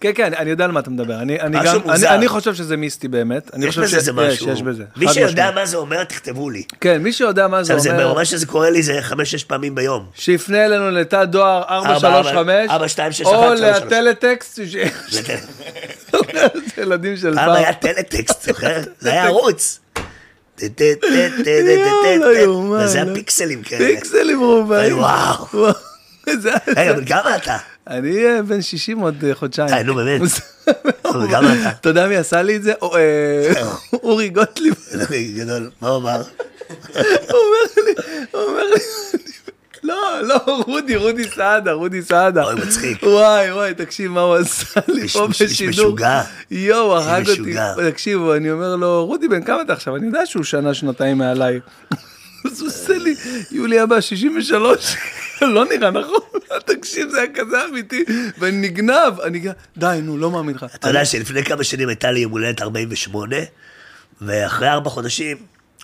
כן, 0.00 0.10
כן, 0.14 0.34
אני 0.34 0.50
יודע 0.50 0.64
על 0.64 0.72
מה 0.72 0.80
אתה 0.80 0.90
מדבר. 0.90 1.14
אני 1.14 1.40
אני 1.40 1.56
משהו 1.60 1.80
גם, 1.80 1.90
מוזר. 1.90 2.08
אני- 2.08 2.16
אני 2.16 2.28
חושב 2.28 2.54
שזה 2.54 2.76
מיסטי 2.76 3.08
באמת. 3.08 3.50
אני 3.54 3.66
יש 3.66 3.78
חושב 3.78 3.96
בזה 3.98 4.06
ש- 4.06 4.14
משהו. 4.14 4.48
יש, 4.48 4.54
יש 4.54 4.62
בזה. 4.62 4.84
מי 4.96 5.06
שיודע. 5.12 5.50
מה 5.54 5.66
זה 5.66 5.76
אומר, 5.76 6.04
תכתבו 6.04 6.50
לי. 6.50 6.62
כן, 6.80 7.02
מי 7.02 7.12
שיודע 7.12 7.48
מה 7.48 7.62
זה 7.62 7.72
עכשיו, 7.74 7.82
זה 7.84 7.90
אומר, 7.92 8.08
ברמה 8.08 8.24
שזה 8.24 8.46
קורה 8.46 8.70
לי, 8.70 8.82
זה 8.82 8.98
חמש-שש 9.02 9.44
פעמים 9.44 9.74
ביום. 9.74 10.06
שיפנה 10.14 10.64
אלינו 10.64 10.90
לתא 10.90 11.24
דואר 11.24 11.62
435, 11.68 12.70
ארבע, 12.70 12.88
שתיים, 12.88 13.12
שש, 13.12 13.20
או. 13.22 13.54
לטלטקסט, 13.54 14.60
ש- 14.66 14.76
ילדים 16.78 17.16
של 17.16 17.34
פעם 17.34 17.46
פעם. 17.46 17.56
היה 17.56 17.72
טלטקסט, 17.72 18.42
זוכר? 18.42 18.80
זה 19.00 19.12
היה 19.12 19.24
ערוץ. 19.24 19.80
וזה 20.58 20.74
היה 22.98 23.04
לא. 23.04 23.14
פיקסלים 23.14 23.62
כאלה. 23.62 23.86
פיקסלים 23.86 24.40
רובעים. 24.40 24.98
וואו. 24.98 25.46
זה- 26.38 26.50
רגע, 26.76 26.94
כמה 27.06 27.36
אתה? 27.36 27.56
אני 27.86 28.26
אה, 28.26 28.42
בן 28.42 28.62
60 28.62 28.98
עוד 28.98 29.24
אה, 29.24 29.34
חודשיים. 29.34 29.68
אה, 29.74 29.82
נו, 29.82 29.94
באמת. 29.94 30.20
אתה. 31.80 31.88
יודע 31.88 32.06
מי 32.06 32.16
עשה 32.16 32.42
לי 32.42 32.56
את 32.56 32.62
זה? 32.62 32.72
אה, 32.82 33.52
אורי 33.92 34.28
גוטליב. 34.28 34.74
גדול, 35.38 35.70
מה 35.80 35.88
הוא 35.88 35.98
אמר? 35.98 36.22
הוא 37.30 37.38
אומר 37.38 37.84
לי, 37.86 37.92
הוא 38.32 38.40
אומר 38.42 38.62
לי, 38.74 38.80
לא, 39.84 39.96
לא, 40.22 40.36
רודי, 40.66 40.96
רודי 40.96 41.24
סעדה, 41.28 41.72
רודי 41.72 42.02
סעדה. 42.02 42.44
אוי, 42.44 42.54
מצחיק. 42.54 43.02
וואי, 43.02 43.52
וואי, 43.52 43.74
תקשיב 43.74 44.10
מה 44.10 44.20
הוא 44.20 44.34
עשה 44.34 44.80
לי 44.88 45.08
פה 45.08 45.26
איש- 45.26 45.42
איש 45.42 45.52
בשידור. 45.52 45.70
משוגע. 45.86 46.22
יואו, 46.50 46.96
הרג 46.96 47.28
אותי. 47.30 47.54
תקשיבו, 47.90 48.34
אני 48.34 48.50
אומר 48.50 48.76
לו, 48.76 49.06
רודי, 49.06 49.28
בן 49.28 49.42
כמה 49.44 49.62
אתה 49.62 49.72
עכשיו? 49.72 49.96
אני 49.96 50.06
יודע 50.06 50.26
שהוא 50.26 50.44
שנה, 50.44 50.74
שנתיים 50.74 51.18
מעליי. 51.18 51.60
אז 52.44 52.60
הוא 52.60 52.68
עושה 52.68 52.98
לי, 52.98 53.14
יולי 53.50 53.78
הבא, 53.78 54.00
63. 54.00 54.96
לא 55.42 55.64
נראה 55.64 55.90
נכון, 55.90 56.20
תקשיב, 56.66 57.08
זה 57.08 57.18
היה 57.18 57.32
כזה 57.34 57.64
אמיתי, 57.70 58.04
ואני 58.38 58.56
נגנב, 58.56 59.20
אני 59.24 59.42
די, 59.76 59.98
נו, 60.02 60.18
לא 60.18 60.30
מאמין 60.30 60.54
לך. 60.54 60.66
אתה 60.74 60.88
יודע 60.88 61.04
שלפני 61.04 61.44
כמה 61.44 61.64
שנים 61.64 61.88
הייתה 61.88 62.10
לי 62.10 62.20
יום 62.20 62.32
הולדת 62.32 62.62
48, 62.62 63.36
ואחרי 64.20 64.68
ארבע 64.68 64.90
חודשים, 64.90 65.36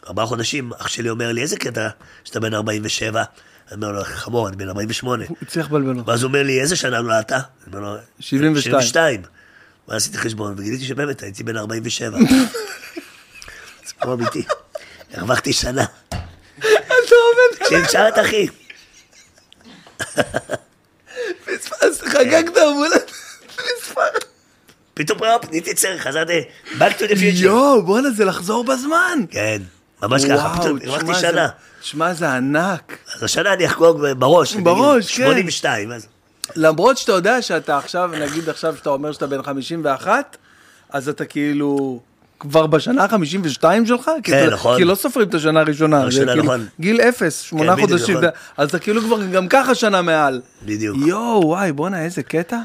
ארבעה 0.07 0.27
חודשים, 0.27 0.71
אח 0.79 0.89
שלי 0.89 1.11
אומר 1.11 1.33
לי, 1.33 1.43
איזה 1.43 1.57
קטע 1.57 1.89
שאתה 2.25 2.41
בן 2.41 2.55
47? 2.55 3.23
אני 3.69 3.77
אומר 3.77 3.93
לו, 3.93 4.05
חמור, 4.05 4.49
אני 4.49 4.57
בן 4.57 4.69
48. 4.69 5.25
הוא 5.29 5.37
הצליח 5.43 5.67
לבלבל 5.67 5.99
אותי. 5.99 6.11
ואז 6.11 6.23
הוא 6.23 6.29
אומר 6.29 6.43
לי, 6.43 6.61
איזה 6.61 6.77
שנה 6.77 7.01
נולדת? 7.01 7.33
אני 7.33 7.43
אומר 7.67 7.81
לו, 7.81 7.97
72. 8.21 8.63
72. 8.63 9.23
ואז 9.89 10.03
עשיתי 10.03 10.19
חשבון, 10.19 10.55
וגיליתי 10.57 10.85
שבאמת 10.85 11.23
הייתי 11.23 11.43
בן 11.43 11.57
47. 11.57 12.19
סיפור 13.87 14.15
אמיתי. 14.15 14.43
הרווחתי 15.15 15.53
שנה. 15.53 15.85
אתה 16.59 17.15
עובד, 17.71 17.87
תשאל 17.87 18.09
את 18.09 18.19
אחי. 18.19 18.49
פספס, 21.45 22.03
חגגת 22.03 22.57
המולדת. 22.57 23.11
פספס. 23.47 24.29
פתאום 24.95 25.23
ראופ, 25.23 25.51
נהייתי 25.51 25.75
צעיר, 25.75 25.99
חזרתי, 25.99 26.41
back 26.79 26.99
to 26.99 27.03
the 27.03 27.15
future. 27.15 27.37
יואו, 27.37 27.83
בואנה, 27.83 28.11
זה 28.11 28.25
לחזור 28.25 28.65
בזמן. 28.65 29.19
כן, 29.31 29.63
ממש 30.03 30.25
ככה, 30.25 30.57
פתאום 30.61 30.79
הרווחתי 30.85 31.21
שנה. 31.21 31.49
תשמע, 31.81 32.15
זה 32.15 32.33
ענק. 32.33 32.99
אז 33.15 33.23
השנה 33.23 33.53
אני 33.53 33.67
אחגוג 33.67 34.07
בראש. 34.19 34.55
בראש, 34.55 35.17
כן. 35.17 35.25
82, 35.25 35.93
אז... 35.93 36.07
למרות 36.57 36.99
שאתה 36.99 37.13
יודע 37.13 37.43
שאתה 37.43 37.79
עכשיו, 37.79 38.11
נגיד 38.21 38.49
עכשיו 38.49 38.77
שאתה 38.77 38.91
אומר 38.91 39.13
שאתה 39.13 39.27
בן 39.27 39.43
51, 39.43 40.37
אז 40.91 41.09
אתה 41.09 41.25
כאילו 41.25 42.01
כבר 42.41 42.67
בשנה 42.67 43.05
ה-52 43.05 43.63
שלך? 43.87 44.11
כי 44.23 44.31
כן, 44.33 44.45
אתה- 44.47 44.55
נכון. 44.55 44.77
כי 44.79 44.85
לא 44.85 44.95
סופרים 44.95 45.29
את 45.29 45.35
השנה 45.35 45.61
הראשונה. 45.61 46.01
זה 46.01 46.07
השנה, 46.07 46.27
כאילו 46.33 46.45
נכון. 46.45 46.67
גיל 46.81 47.01
אפס, 47.01 47.41
שמונה 47.41 47.73
בדיוק, 47.73 47.91
חודשים. 47.91 48.17
נכון. 48.17 48.29
אז 48.57 48.69
אתה 48.69 48.79
כאילו 48.79 49.03
כבר 49.03 49.27
גם 49.27 49.49
ככה 49.49 49.75
שנה 49.75 50.03
מעל. 50.03 50.41
בדיוק. 50.63 50.97
יואו, 51.07 51.41
וואי, 51.47 51.73
בואנה, 51.73 52.05
איזה 52.05 52.23
קטע. 52.23 52.59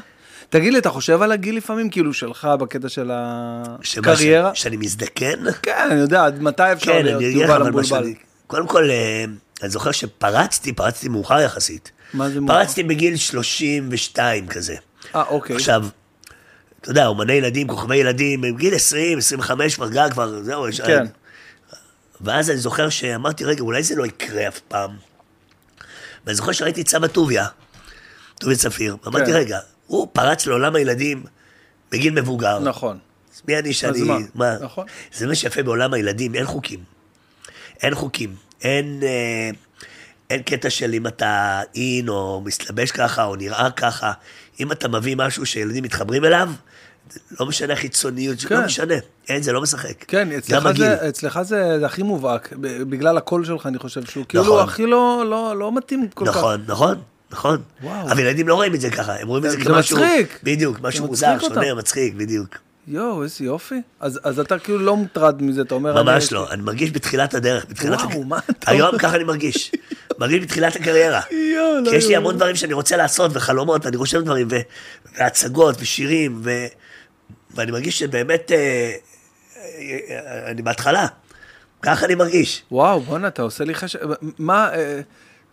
תגיד 0.48 0.72
לי, 0.72 0.78
אתה 0.78 0.90
חושב 0.90 1.22
על 1.22 1.32
הגיל 1.32 1.56
לפעמים, 1.56 1.90
כאילו 1.90 2.12
שלך 2.14 2.48
בקטע 2.60 2.88
של 2.88 3.10
הקריירה? 3.12 4.54
ש- 4.54 4.62
שאני 4.62 4.76
מזדקן? 4.76 5.34
כן, 5.62 5.88
אני 5.90 6.00
יודע, 6.00 6.24
עד 6.24 6.42
מתי 6.42 6.72
אפשר 6.72 6.92
כן, 6.92 7.04
להיות 7.04 7.22
יובל 7.22 7.62
המבולבל? 7.62 7.82
שאני... 7.84 8.14
קודם 8.46 8.66
כל, 8.66 8.90
אה, 8.90 9.24
אני 9.62 9.70
זוכר 9.70 9.90
שפרצתי, 9.92 10.72
פרצתי 10.72 11.08
מאוחר 11.08 11.40
יחסית. 11.40 11.90
מה 12.14 12.30
זה 12.30 12.40
מאוחר? 12.40 12.54
פרצתי 12.54 12.82
בגיל 12.82 13.16
32 13.16 14.46
כזה. 14.46 14.74
אה, 15.14 15.22
אוקיי. 15.28 15.56
עכשיו, 15.56 15.84
אתה 16.84 16.92
יודע, 16.92 17.06
אומני 17.06 17.32
ילדים, 17.32 17.68
כוכבי 17.68 17.96
ילדים, 17.96 18.44
הם 18.44 18.56
גיל 18.56 18.74
20, 18.74 19.18
25 19.18 19.74
כבר 19.74 19.88
גג, 19.88 20.08
כבר, 20.10 20.42
זהו, 20.42 20.68
יש... 20.68 20.80
כן. 20.80 21.06
ואז 22.20 22.50
אני 22.50 22.58
זוכר 22.58 22.88
שאמרתי, 22.88 23.44
רגע, 23.44 23.62
אולי 23.62 23.82
זה 23.82 23.94
לא 23.96 24.06
יקרה 24.06 24.48
אף 24.48 24.60
פעם. 24.60 24.90
ואני 26.26 26.34
זוכר 26.34 26.52
שראיתי 26.52 26.80
את 26.80 26.88
סבא 26.88 27.06
טוביה, 27.06 27.46
טוביה 28.40 28.56
צפיר, 28.56 28.96
ואמרתי, 29.04 29.26
כן. 29.26 29.36
רגע, 29.36 29.58
הוא 29.86 30.08
פרץ 30.12 30.46
לעולם 30.46 30.76
הילדים 30.76 31.24
בגיל 31.92 32.12
מבוגר. 32.12 32.58
נכון. 32.58 32.98
אז 33.34 33.42
מי 33.48 33.58
אני 33.58 33.72
שאני... 33.72 34.02
מה? 34.02 34.18
מה? 34.34 34.56
נכון. 34.60 34.86
זה 35.12 35.26
מה 35.26 35.34
שיפה 35.34 35.62
בעולם 35.62 35.94
הילדים, 35.94 36.34
אין 36.34 36.46
חוקים. 36.46 36.80
אין 37.82 37.94
חוקים. 37.94 38.36
אין, 38.62 39.00
אה, 39.02 39.50
אין 40.30 40.42
קטע 40.42 40.70
של 40.70 40.94
אם 40.94 41.06
אתה 41.06 41.60
אין, 41.74 42.08
או 42.08 42.42
מסתלבש 42.44 42.90
ככה, 42.90 43.24
או 43.24 43.36
נראה 43.36 43.70
ככה. 43.70 44.12
אם 44.60 44.72
אתה 44.72 44.88
מביא 44.88 45.16
משהו 45.16 45.46
שילדים 45.46 45.84
מתחברים 45.84 46.24
אליו, 46.24 46.50
לא 47.40 47.46
משנה 47.46 47.76
חיצוניות, 47.76 48.40
כן. 48.40 48.54
לא 48.56 48.64
משנה. 48.64 48.94
אין, 49.28 49.42
זה 49.42 49.52
לא 49.52 49.60
משחק. 49.62 50.04
כן, 50.08 50.28
אצלך. 50.32 50.68
זה, 50.76 51.08
אצלך 51.08 51.42
זה, 51.42 51.78
זה 51.78 51.86
הכי 51.86 52.02
מובהק, 52.02 52.52
בגלל 52.60 53.16
הקול 53.16 53.44
שלך 53.44 53.66
אני 53.66 53.78
חושב 53.78 54.04
שהוא 54.04 54.24
כאילו 54.28 54.44
נכון. 54.44 54.64
הכי 54.68 54.86
לא, 54.86 55.24
לא, 55.30 55.58
לא 55.58 55.72
מתאים 55.76 56.08
כל 56.14 56.24
כך. 56.26 56.36
נכון, 56.36 56.64
נכון, 56.66 56.98
נכון. 57.30 57.58
וואו. 57.82 58.10
אבל 58.12 58.18
ילדים 58.20 58.48
לא 58.48 58.54
רואים 58.54 58.74
את 58.74 58.80
זה 58.80 58.90
ככה, 58.90 59.16
הם 59.20 59.28
רואים 59.28 59.44
את 59.44 59.50
זה 59.50 59.56
זה 59.58 59.64
כמשהו... 59.64 59.96
מצחיק. 59.98 60.38
בדיוק, 60.42 60.80
משהו 60.80 61.00
זה 61.04 61.08
מוזר, 61.08 61.36
שונה. 61.40 61.74
מצחיק, 61.74 62.14
בדיוק. 62.14 62.48
יואו, 62.88 63.22
איזה 63.22 63.44
יופי. 63.44 63.82
אז, 64.00 64.20
אז 64.24 64.38
אתה 64.40 64.58
כאילו 64.58 64.78
לא 64.78 64.96
מוטרד 64.96 65.42
מזה, 65.42 65.60
אתה 65.62 65.74
אומר... 65.74 66.00
אני- 66.00 66.10
ממש 66.12 66.32
לא, 66.32 66.50
אני 66.50 66.62
מרגיש 66.62 66.90
בתחילת 66.90 67.34
הדרך, 67.34 67.66
בתחילת... 67.70 67.98
וואו, 68.00 68.10
הק- 68.10 68.26
מה 68.26 68.38
אתה 68.50 68.70
היום 68.70 68.86
אומר? 68.88 68.98
ככה 68.98 69.16
אני 69.16 69.24
מרגיש. 69.24 69.72
מרגיש 70.18 70.40
בתחילת 70.42 70.76
הקריירה. 70.76 71.20
יואו, 71.56 71.80
לא 71.84 71.90
כי 71.90 71.96
יש 71.96 72.06
לי 72.06 72.12
יאומן. 72.12 72.26
המון 72.26 72.36
דברים 72.36 72.56
שאני 72.56 72.72
רוצה 72.72 72.96
לעשות, 72.96 73.30
וחלומות, 73.34 73.84
ואני 73.84 73.96
רושם 73.96 74.20
דברים, 74.24 74.48
ו- 74.50 74.56
והצגות, 75.18 75.76
ושירים, 75.78 76.40
ו- 76.44 76.66
ואני 77.54 77.72
מרגיש 77.72 77.98
שבאמת, 77.98 78.52
אה, 78.52 78.92
אה, 79.56 80.50
אני 80.50 80.62
בהתחלה. 80.62 81.06
ככה 81.82 82.06
אני 82.06 82.14
מרגיש. 82.14 82.62
וואו, 82.70 83.00
בואנה, 83.00 83.28
אתה 83.28 83.42
עושה 83.42 83.64
לי 83.64 83.74
חשב... 83.74 83.98
מה, 84.38 84.74
אה, 84.74 85.00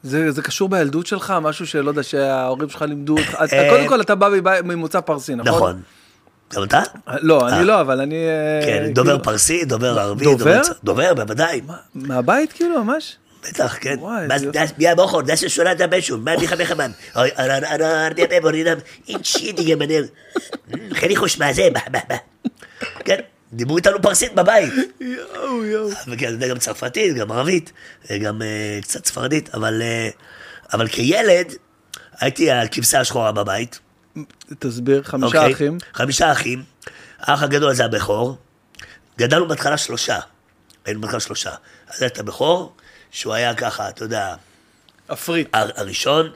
זה, 0.03 0.31
זה 0.31 0.41
קשור 0.41 0.69
בילדות 0.69 1.07
שלך? 1.07 1.33
משהו 1.41 1.67
שלא 1.67 1.89
יודע 1.89 2.03
שההורים 2.03 2.69
שלך 2.69 2.81
לימדו 2.81 3.17
אותך? 3.17 3.35
אז 3.37 3.53
אה, 3.53 3.69
קודם 3.69 3.87
כל, 3.87 4.01
אתה 4.01 4.15
בא 4.15 4.29
ממוצא 4.63 4.99
פרסי, 4.99 5.35
נכון? 5.35 5.53
נכון. 5.55 5.81
גם 6.53 6.63
אתה? 6.63 6.81
לא. 7.07 7.49
אני 7.49 7.65
לא, 7.65 7.81
אבל 7.81 8.01
אני... 8.01 8.15
כן, 8.65 8.91
דובר 8.93 9.11
כאילו- 9.11 9.23
פרסי, 9.23 9.65
דובר 9.65 9.99
ערבי. 9.99 10.23
דובר? 10.25 10.61
דובר, 10.83 11.13
בוודאי. 11.13 11.61
מהבית 11.95 12.53
כאילו, 12.53 12.83
ממש? 12.83 13.17
בטח, 13.43 13.77
כן. 13.81 13.95
וואי, 13.99 14.27
מה 14.27 14.33
איזה 14.33 14.51
זה, 14.53 14.65
יא 14.79 14.93
בוכר, 14.93 15.25
זה 15.25 15.37
ששולט 15.37 15.81
הבשו, 15.81 16.17
מה 16.17 16.35
דיחה 16.35 16.55
בחמן? 16.55 16.91
אוי, 17.15 17.29
ארדי 17.37 18.23
הבא 18.23 18.39
בורינם, 18.39 18.77
אין 19.07 19.23
שיטי 19.23 19.71
גם 19.71 19.81
אני. 19.81 19.97
חניכוש 20.93 21.37
מה 21.37 21.53
זה, 21.53 21.69
מה, 21.73 21.79
מה, 21.91 21.99
מה. 22.09 22.15
כן, 23.05 23.19
דיברו 23.53 23.77
איתנו 23.77 24.01
פרסית 24.01 24.35
בבית. 24.35 24.73
יואו, 24.99 25.65
יואו. 25.65 25.89
וכן, 26.07 26.49
גם 26.49 26.59
צרפתית, 26.59 27.15
גם 27.15 27.31
ערבית, 27.31 27.71
גם 28.21 28.41
אה, 28.41 28.79
קצת 28.81 29.05
ספרדית, 29.05 29.55
אבל 29.55 29.81
אה, 29.81 30.09
אבל 30.73 30.87
כילד, 30.87 31.53
הייתי 32.19 32.51
הכבשה 32.51 32.99
השחורה 32.99 33.31
בבית. 33.31 33.79
תסביר, 34.59 35.03
חמישה 35.03 35.37
אוקיי? 35.37 35.53
אחים. 35.53 35.77
חמישה 35.93 36.31
אחים. 36.31 36.63
האח 37.19 37.43
הגדול 37.43 37.73
זה 37.73 37.85
הבכור. 37.85 38.37
גדלנו 39.17 39.47
בהתחלה 39.47 39.77
שלושה. 39.77 40.19
היינו 40.85 41.01
בהתחלה 41.01 41.19
שלושה. 41.19 41.51
אז 41.87 42.01
היה 42.01 42.09
את 42.09 42.19
הבכור, 42.19 42.75
שהוא 43.11 43.33
היה 43.33 43.55
ככה, 43.55 43.89
אתה 43.89 44.03
יודע. 44.03 44.35
הר- 45.53 45.69
הראשון. 45.75 46.29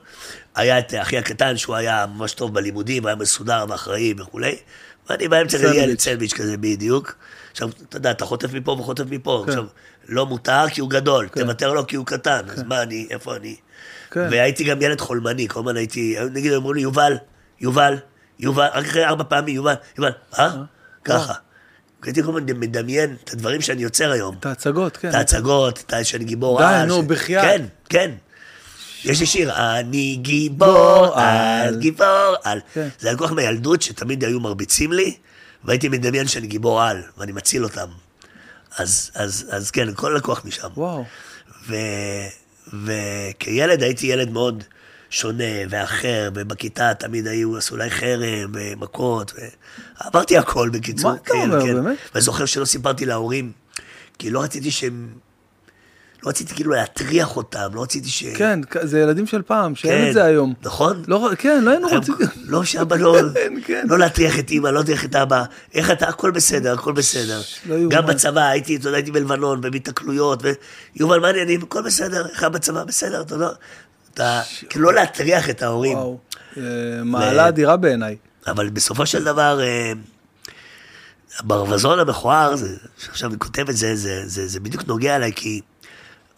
היה 0.56 0.80
את 0.80 0.94
אחי 1.02 1.18
הקטן, 1.18 1.58
שהוא 1.58 1.76
היה 1.76 2.06
ממש 2.06 2.34
טוב 2.34 2.54
בלימודים, 2.54 3.06
היה 3.06 3.16
מסודר 3.16 3.66
ואחראי 3.70 4.14
וכולי. 4.18 4.56
ואני 5.10 5.28
באמצע 5.28 5.58
כזה. 5.58 5.76
ילד 5.76 6.00
סנדוויץ' 6.00 6.34
כזה 6.34 6.58
בדיוק. 6.58 7.16
עכשיו, 7.52 7.70
אתה 7.90 7.98
יודע, 7.98 8.12
אתה 8.12 8.26
חוטף 8.26 8.54
מפה 8.54 8.72
וחוטף 8.72 9.04
מפה. 9.10 9.44
כן. 9.46 9.52
עכשיו, 9.52 9.66
לא 10.08 10.26
מותר 10.26 10.66
כי 10.70 10.82
הוא 10.82 10.90
גדול, 10.90 11.28
תוותר 11.28 11.74
לו 11.74 11.88
כי 11.88 11.96
הוא 11.96 12.06
קטן. 12.06 12.40
אז 12.50 12.64
מה 12.64 12.82
אני, 12.82 13.08
איפה 13.10 13.36
אני? 13.36 13.56
כן. 14.12 14.28
והייתי 14.32 14.64
גם 14.64 14.82
ילד 14.82 15.02
חולמני, 15.02 15.48
כל 15.48 15.60
הזמן 15.60 15.76
הייתי, 15.78 16.16
נגיד, 16.32 16.54
אמרו 16.54 16.74
לי, 16.74 16.82
יובל, 16.82 17.14
יובל, 17.62 17.96
יובל, 18.40 18.68
רק 18.74 18.86
אחרי 18.86 19.06
ארבע 19.06 19.24
פעמים, 19.24 19.56
יובל, 19.56 19.74
יובל, 19.98 20.12
אה? 20.40 20.50
ככה. 21.04 21.34
הייתי 22.08 22.24
כל 22.24 22.30
הזמן 22.30 22.60
מדמיין 22.60 23.16
את 23.24 23.34
הדברים 23.34 23.62
שאני 23.62 23.82
יוצר 23.84 24.12
היום. 24.12 24.36
את 24.39 24.45
ההצגות, 24.45 24.97
כן. 24.97 25.10
את 25.10 25.16
ההצגות, 25.16 25.84
את 25.88 26.06
שאני 26.06 26.24
גיבור 26.26 26.58
די, 26.60 26.66
על. 26.66 26.86
נו, 26.86 27.01
ש- 27.01 27.06
בחייאת. 27.06 27.43
כן, 27.43 27.66
כן. 27.89 28.12
יש 29.03 29.20
לי 29.20 29.26
שיר, 29.26 29.51
אני 29.80 30.16
גיבור 30.22 31.20
על. 31.20 31.80
גיבור 31.80 32.36
על. 32.43 32.60
כן. 32.74 32.88
זה 32.99 33.08
היה 33.08 33.18
כוח 33.18 33.32
מהילדות 33.32 33.82
שתמיד 33.82 34.24
היו 34.24 34.39
מרביצים 34.39 34.93
לי, 34.93 35.16
והייתי 35.64 35.89
מדמיין 35.89 36.28
שאני 36.28 36.47
גיבור 36.47 36.82
על, 36.84 37.01
ואני 37.18 37.32
מציל 37.32 37.64
אותם. 37.64 37.88
אז, 38.78 39.12
אז, 39.16 39.45
אז 39.51 39.72
כן, 39.72 39.93
כל 39.93 40.18
הכוח 40.18 40.41
משם. 40.45 40.68
וואו. 40.78 41.06
וכילד 42.84 43.84
הייתי 43.84 44.08
ילד 44.08 44.30
מאוד 44.30 44.64
שונה 45.10 45.43
ואחר, 45.70 46.30
ובכיתה 46.36 46.93
תמיד 46.93 47.28
היו, 47.28 47.58
עשו 47.58 47.76
אולי 47.76 47.89
חרם 47.89 48.51
ומכות, 48.53 49.34
ועברתי 50.03 50.38
הכל 50.38 50.70
בקיצור. 50.70 51.12
מה 51.12 51.18
אתה 51.18 51.32
כילד, 51.32 51.53
אומר, 51.53 51.62
כן. 51.62 51.74
באמת? 51.74 51.97
ואני 52.14 52.22
זוכר 52.22 52.45
שלא 52.45 52.66
סיפרתי 52.66 53.06
להורים, 53.06 53.51
כי 54.18 54.30
לא 54.30 54.43
רציתי 54.43 54.72
שהם... 54.72 55.08
לא 56.26 56.30
רציתי 56.30 56.53
כאילו 56.53 56.72
להטריח 56.72 57.38
אותם, 57.38 57.68
לא 57.74 57.82
רציתי 57.82 58.10
ש... 58.10 58.24
כן, 58.24 58.60
זה 58.82 58.99
ילדים 58.99 59.28
של 59.28 59.41
פעם, 59.41 59.76
שאין 59.76 60.01
כן, 60.01 60.08
את 60.08 60.14
זה 60.14 60.24
היום. 60.24 60.53
נכון? 60.64 61.03
לא, 61.08 61.30
כן, 61.38 61.64
לא 61.64 61.72
היינו 61.72 61.88
רוצים... 61.88 62.16
לא 62.45 62.64
שאבא 62.64 62.95
לא... 62.95 63.18
כן, 63.34 63.53
כן. 63.66 63.86
לא 63.89 63.99
להטריח 63.99 64.39
את 64.39 64.51
אימא, 64.51 64.68
לא 64.68 64.74
להטריח 64.74 65.06
את 65.06 65.16
אבא. 65.16 65.43
איך 65.74 65.91
אתה? 65.91 66.08
הכל 66.08 66.32
בסדר, 66.32 66.74
הכל 66.74 66.93
בסדר. 66.93 67.41
לא. 67.66 67.89
גם 67.89 68.06
בצבא, 68.06 68.41
הייתי, 68.41 68.76
אתה 68.76 68.88
יודע, 68.88 68.97
הייתי 68.97 69.12
בלבנון, 69.12 69.60
ובהתקלויות, 69.64 70.43
ויובל, 70.95 71.20
מה 71.20 71.28
העניינים? 71.28 71.62
הכל 71.64 71.82
בסדר, 71.82 72.28
איך 72.30 72.43
היה 72.43 72.49
בצבא? 72.49 72.84
בסדר, 72.84 73.22
אתה 73.22 73.36
יודע. 73.36 73.49
אתה... 74.16 74.41
כאילו, 74.70 74.86
לא 74.86 74.93
להטריח 74.93 75.49
את 75.49 75.61
ההורים. 75.61 75.97
וואו. 75.97 76.18
אה, 76.57 76.63
מעלה 77.03 77.47
אדירה 77.47 77.78
בעיניי. 77.78 78.18
אבל 78.47 78.70
בסופו 78.70 79.05
של 79.05 79.24
דבר, 79.24 79.61
אה, 79.61 79.91
הברווזון 81.39 81.99
המכוער, 81.99 82.53
עכשיו 83.09 83.30
אני 83.30 83.39
כותב 83.39 83.70
את 83.70 83.78
זה, 83.78 83.95
זה, 83.95 84.28
זה, 84.28 84.47
זה 84.47 84.59
בדיוק 84.59 84.88
נוגע 84.88 85.16
אליי, 85.16 85.32
כי 85.36 85.61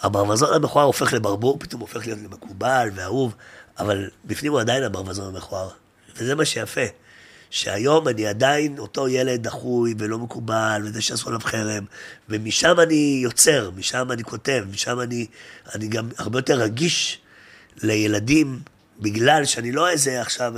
הברווזון 0.01 0.53
המכוער 0.53 0.86
הופך 0.86 1.13
לברבור, 1.13 1.59
פתאום 1.59 1.82
הופך 1.82 2.05
להיות 2.05 2.19
למקובל 2.19 2.89
ואהוב, 2.95 3.36
אבל 3.80 4.09
בפנים 4.25 4.51
הוא 4.51 4.61
עדיין 4.61 4.84
הברווזון 4.84 5.36
המכוער. 5.36 5.69
וזה 6.17 6.36
מה 6.36 6.45
שיפה, 6.45 6.82
שהיום 7.49 8.07
אני 8.07 8.28
עדיין 8.28 8.78
אותו 8.78 9.07
ילד 9.07 9.43
דחוי 9.43 9.93
ולא 9.97 10.17
מקובל, 10.17 10.82
וזה 10.86 11.01
שעשו 11.01 11.30
עליו 11.30 11.39
חרם, 11.43 11.86
ומשם 12.30 12.75
אני 12.80 13.19
יוצר, 13.23 13.71
משם 13.75 14.11
אני 14.11 14.23
כותב, 14.23 14.65
משם 14.71 14.99
אני, 14.99 15.25
אני 15.75 15.88
גם 15.88 16.09
הרבה 16.17 16.39
יותר 16.39 16.59
רגיש 16.59 17.19
לילדים, 17.84 18.59
בגלל 18.99 19.45
שאני 19.45 19.71
לא 19.71 19.89
איזה 19.89 20.21
עכשיו... 20.21 20.53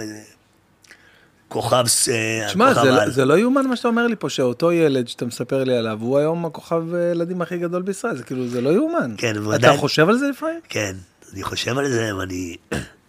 כוכב, 1.48 1.84
אה, 2.12 2.46
תשמע, 2.48 2.70
כוכב 2.74 2.84
זה, 2.84 2.90
לא- 2.92 3.02
על. 3.02 3.12
זה 3.12 3.26
לא 3.26 3.38
יאומן 3.38 3.68
מה 3.68 3.76
שאתה 3.76 3.88
אומר 3.88 4.08
לי 4.08 4.16
פה, 4.20 4.30
שאותו 4.30 4.72
ילד 4.72 5.08
שאתה 5.08 5.26
מספר 5.26 5.64
לי 5.64 5.78
עליו, 5.78 5.98
הוא 6.02 6.18
היום 6.18 6.46
הכוכב 6.46 6.94
אה, 6.96 7.12
ילדים 7.12 7.42
הכי 7.42 7.58
גדול 7.58 7.82
בישראל, 7.82 8.18
זה 8.18 8.24
כאילו, 8.24 8.48
זה 8.48 8.62
לא 8.62 8.70
יאומן. 8.70 9.16
כן, 9.18 9.34
והוא 9.36 9.56
אתה 9.56 9.66
עדיין- 9.68 9.80
חושב 9.80 10.10
על 10.10 10.18
זה 10.18 10.26
לפעמים? 10.30 10.60
כן, 10.70 10.96
אני 11.34 11.44
חושב 11.44 11.78
על 11.78 11.90
זה, 11.90 12.16
ואני... 12.16 12.56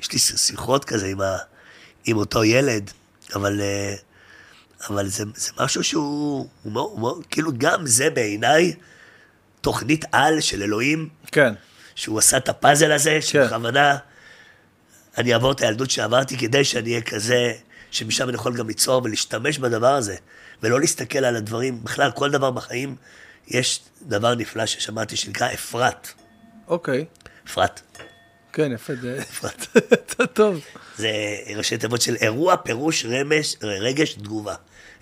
יש 0.01 0.13
לי 0.13 0.19
שיחות 0.19 0.85
כזה 0.85 1.07
עם, 1.07 1.21
ה, 1.21 1.37
עם 2.07 2.17
אותו 2.17 2.45
ילד, 2.45 2.91
אבל, 3.35 3.61
אה, 3.61 3.95
אבל 4.91 5.07
זה, 5.09 5.25
זה 5.35 5.51
משהו 5.61 5.85
שהוא... 5.85 6.03
הוא 6.63 6.73
הוא 6.83 7.01
מאוד, 7.01 7.27
כאילו 7.31 7.51
גם 7.59 7.87
זה 7.87 8.11
בעיניי 8.11 8.75
תוכנית 9.61 10.05
על 10.13 10.41
של 10.41 10.63
אלוהים, 10.63 11.09
כן. 11.33 11.55
שהוא 12.01 12.19
עשה 12.19 12.37
את 12.37 12.49
הפאזל 12.49 12.93
הזה, 12.93 13.23
שבכוונה 13.23 13.97
אני 15.19 15.35
אעבור 15.35 15.53
את 15.53 15.61
הילדות 15.61 15.91
שעברתי 15.91 16.39
כדי 16.39 16.65
שאני 16.65 16.91
אהיה 16.91 17.01
כזה, 17.01 17.53
שמשם 17.91 18.29
אני 18.29 18.35
יכול 18.35 18.57
גם 18.57 18.69
ליצור 18.69 19.03
ולהשתמש 19.05 19.59
בדבר 19.59 19.95
הזה, 19.95 20.17
ולא 20.63 20.81
להסתכל 20.81 21.25
על 21.25 21.37
הדברים, 21.37 21.85
בכלל, 21.85 22.11
כל 22.11 22.31
דבר 22.31 22.51
בחיים, 22.51 22.97
יש 23.49 23.81
דבר 24.03 24.35
נפלא 24.35 24.67
ששמעתי 24.67 25.17
שנקרא 25.17 25.53
אפרת. 25.53 26.09
אוקיי. 26.69 27.05
אפרת. 27.47 27.81
כן, 28.53 28.73
יפה, 28.73 28.93
זה... 29.01 29.23
אתה 29.83 30.27
טוב. 30.41 30.61
זה 30.97 31.11
ראשי 31.57 31.79
תיבות 31.79 32.01
של 32.01 32.17
אירוע, 32.21 32.57
פירוש, 32.57 33.05
רמש, 33.05 33.57
רגש, 33.63 34.13
תגובה. 34.13 34.55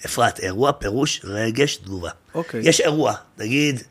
אפרת, 0.06 0.40
אירוע, 0.40 0.72
פירוש, 0.72 1.20
רגש, 1.24 1.76
תגובה. 1.76 2.10
אוקיי. 2.34 2.60
יש 2.64 2.80
אירוע, 2.80 3.14
נגיד, 3.38 3.82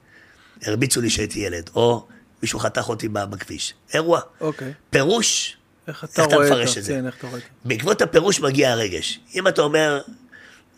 הרביצו 0.63 1.01
לי 1.01 1.09
כשהייתי 1.09 1.39
ילד, 1.39 1.69
או 1.75 2.07
מישהו 2.41 2.59
חתך 2.59 2.89
אותי 2.89 3.07
בכביש. 3.09 3.73
אירוע. 3.93 4.21
אוקיי. 4.41 4.73
פירוש, 4.89 5.57
איך 5.87 6.03
אתה 6.03 6.21
איך 6.21 6.27
אתה 6.27 6.35
רואה 6.35 6.47
מפרש 6.47 6.77
את 6.77 6.83
זה? 6.83 6.93
כן, 6.93 7.05
איך 7.05 7.15
אתה 7.17 7.27
רואה 7.27 7.37
את 7.37 7.43
זה? 7.43 7.49
בעקבות 7.65 8.01
הפירוש 8.01 8.39
מגיע 8.39 8.71
הרגש. 8.71 9.19
אם 9.35 9.47
אתה 9.47 9.61
אומר, 9.61 10.01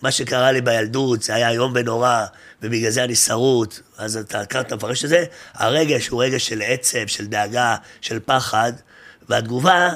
מה 0.01 0.12
שקרה 0.12 0.51
לי 0.51 0.62
בילדות, 0.62 1.24
זה 1.24 1.36
היה 1.36 1.49
איום 1.49 1.72
ונורא, 1.76 2.26
ובגלל 2.62 2.91
זה 2.91 3.03
אני 3.03 3.16
שרוט, 3.16 3.80
אז 3.97 4.18
אתה 4.18 4.45
ככה 4.45 4.62
אתה 4.62 4.76
מפרש 4.76 5.03
את 5.03 5.10
זה, 5.10 5.26
הרגש 5.53 6.07
הוא 6.07 6.24
רגש 6.24 6.47
של 6.47 6.62
עצב, 6.66 7.07
של 7.07 7.26
דאגה, 7.26 7.76
של 8.01 8.20
פחד, 8.26 8.74
והתגובה 9.30 9.89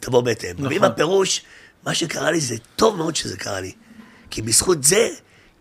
תבוא 0.00 0.20
בהתאם. 0.20 0.50
נכון. 0.50 0.66
ואם 0.66 0.84
הפירוש, 0.84 1.42
מה 1.84 1.94
שקרה 1.94 2.30
לי 2.30 2.40
זה 2.40 2.56
טוב 2.76 2.96
מאוד 2.96 3.16
שזה 3.16 3.36
קרה 3.36 3.60
לי, 3.60 3.72
כי 4.30 4.42
בזכות 4.42 4.84
זה 4.84 5.08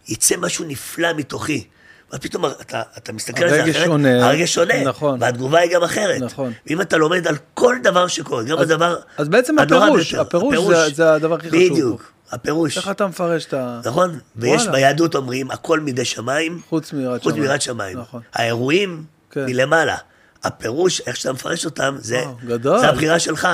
יצא 0.07 0.35
משהו 0.37 0.65
נפלא 0.65 1.13
מתוכי. 1.13 1.67
ואז 2.11 2.19
פתאום 2.21 2.45
אתה, 2.45 2.81
אתה 2.97 3.13
מסתכל 3.13 3.43
על 3.43 3.49
זה 3.49 3.61
הרגש 3.61 3.75
אחרת, 3.75 3.85
שונה. 3.87 4.27
הרגש 4.27 4.53
שונה, 4.53 4.83
נכון. 4.83 5.17
והתגובה 5.21 5.59
היא 5.59 5.71
גם 5.73 5.83
אחרת. 5.83 6.21
נכון. 6.21 6.53
ואם 6.67 6.81
אתה 6.81 6.97
לומד 6.97 7.27
על 7.27 7.35
כל 7.53 7.75
דבר 7.83 8.07
שקורה, 8.07 8.43
גם 8.43 8.57
הדבר 8.57 8.95
אז 9.17 9.27
בעצם 9.29 9.59
הפירוש, 9.59 10.13
ביותר, 10.13 10.21
הפירוש 10.37 10.75
זה- 10.77 10.89
זה 10.95 11.13
הדבר 11.13 11.35
הכי 11.35 11.49
חשוב 11.49 11.59
בדיוק, 11.71 12.11
הפירוש. 12.31 12.77
איך 12.77 12.89
אתה 12.91 13.07
מפרש 13.07 13.45
את 13.45 13.53
ה... 13.53 13.79
נכון, 13.85 14.19
ויש 14.35 14.61
וואלה. 14.61 14.71
ביהדות 14.71 15.15
אומרים, 15.15 15.51
הכל 15.51 15.79
מידי 15.79 16.05
שמיים, 16.05 16.61
חוץ 16.69 16.93
מיראת 16.93 17.23
חוץ 17.23 17.33
שמיים. 17.35 17.59
שמיים. 17.59 17.97
נכון. 17.99 18.21
האירועים 18.33 19.03
כן. 19.31 19.45
מלמעלה. 19.45 19.95
הפירוש, 20.43 21.01
איך 21.07 21.15
שאתה 21.15 21.33
מפרש 21.33 21.65
אותם, 21.65 21.95
זה, 21.99 22.17
וואו, 22.25 22.35
גדול. 22.45 22.79
זה 22.79 22.87
הבחירה 22.89 23.19
שלך. 23.19 23.47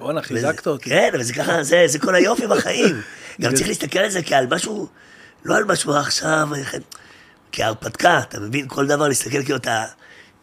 בואנה, 0.00 0.22
חיזקת 0.22 0.66
אותי. 0.66 0.90
כן, 0.90 1.10
אבל 1.14 1.22
זה 1.22 1.32
ככה, 1.34 1.62
זה, 1.62 1.84
זה 1.86 1.98
כל 1.98 2.14
היופי 2.14 2.46
בחיים. 2.46 3.00
גם. 3.40 3.54
צריך 3.54 3.68
להסתכל 3.68 3.98
על 3.98 4.10
זה 4.10 4.22
כעל 4.22 4.46
משהו, 4.50 4.88
לא 5.44 5.56
על 5.56 5.64
משהו 5.64 5.92
עכשיו, 5.94 6.48
כהרפתקה, 7.52 8.18
אתה 8.18 8.40
מבין? 8.40 8.68
כל 8.68 8.86
דבר 8.86 9.08
להסתכל 9.08 9.42
כאילו 9.42 9.56
אתה 9.56 9.84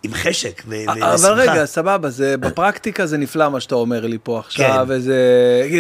עם 0.04 0.14
חשק 0.14 0.64
ושמחה. 0.68 1.14
אבל 1.14 1.32
רגע, 1.34 1.66
סבבה, 1.66 2.10
זה 2.10 2.38
בפרקטיקה 2.38 3.06
זה 3.06 3.18
נפלא 3.18 3.50
מה 3.50 3.60
שאתה 3.60 3.76
אומר 3.76 4.06
לי 4.06 4.18
פה 4.24 4.40
עכשיו, 4.40 4.86
כן. 4.88 4.94
וזה... 4.94 5.20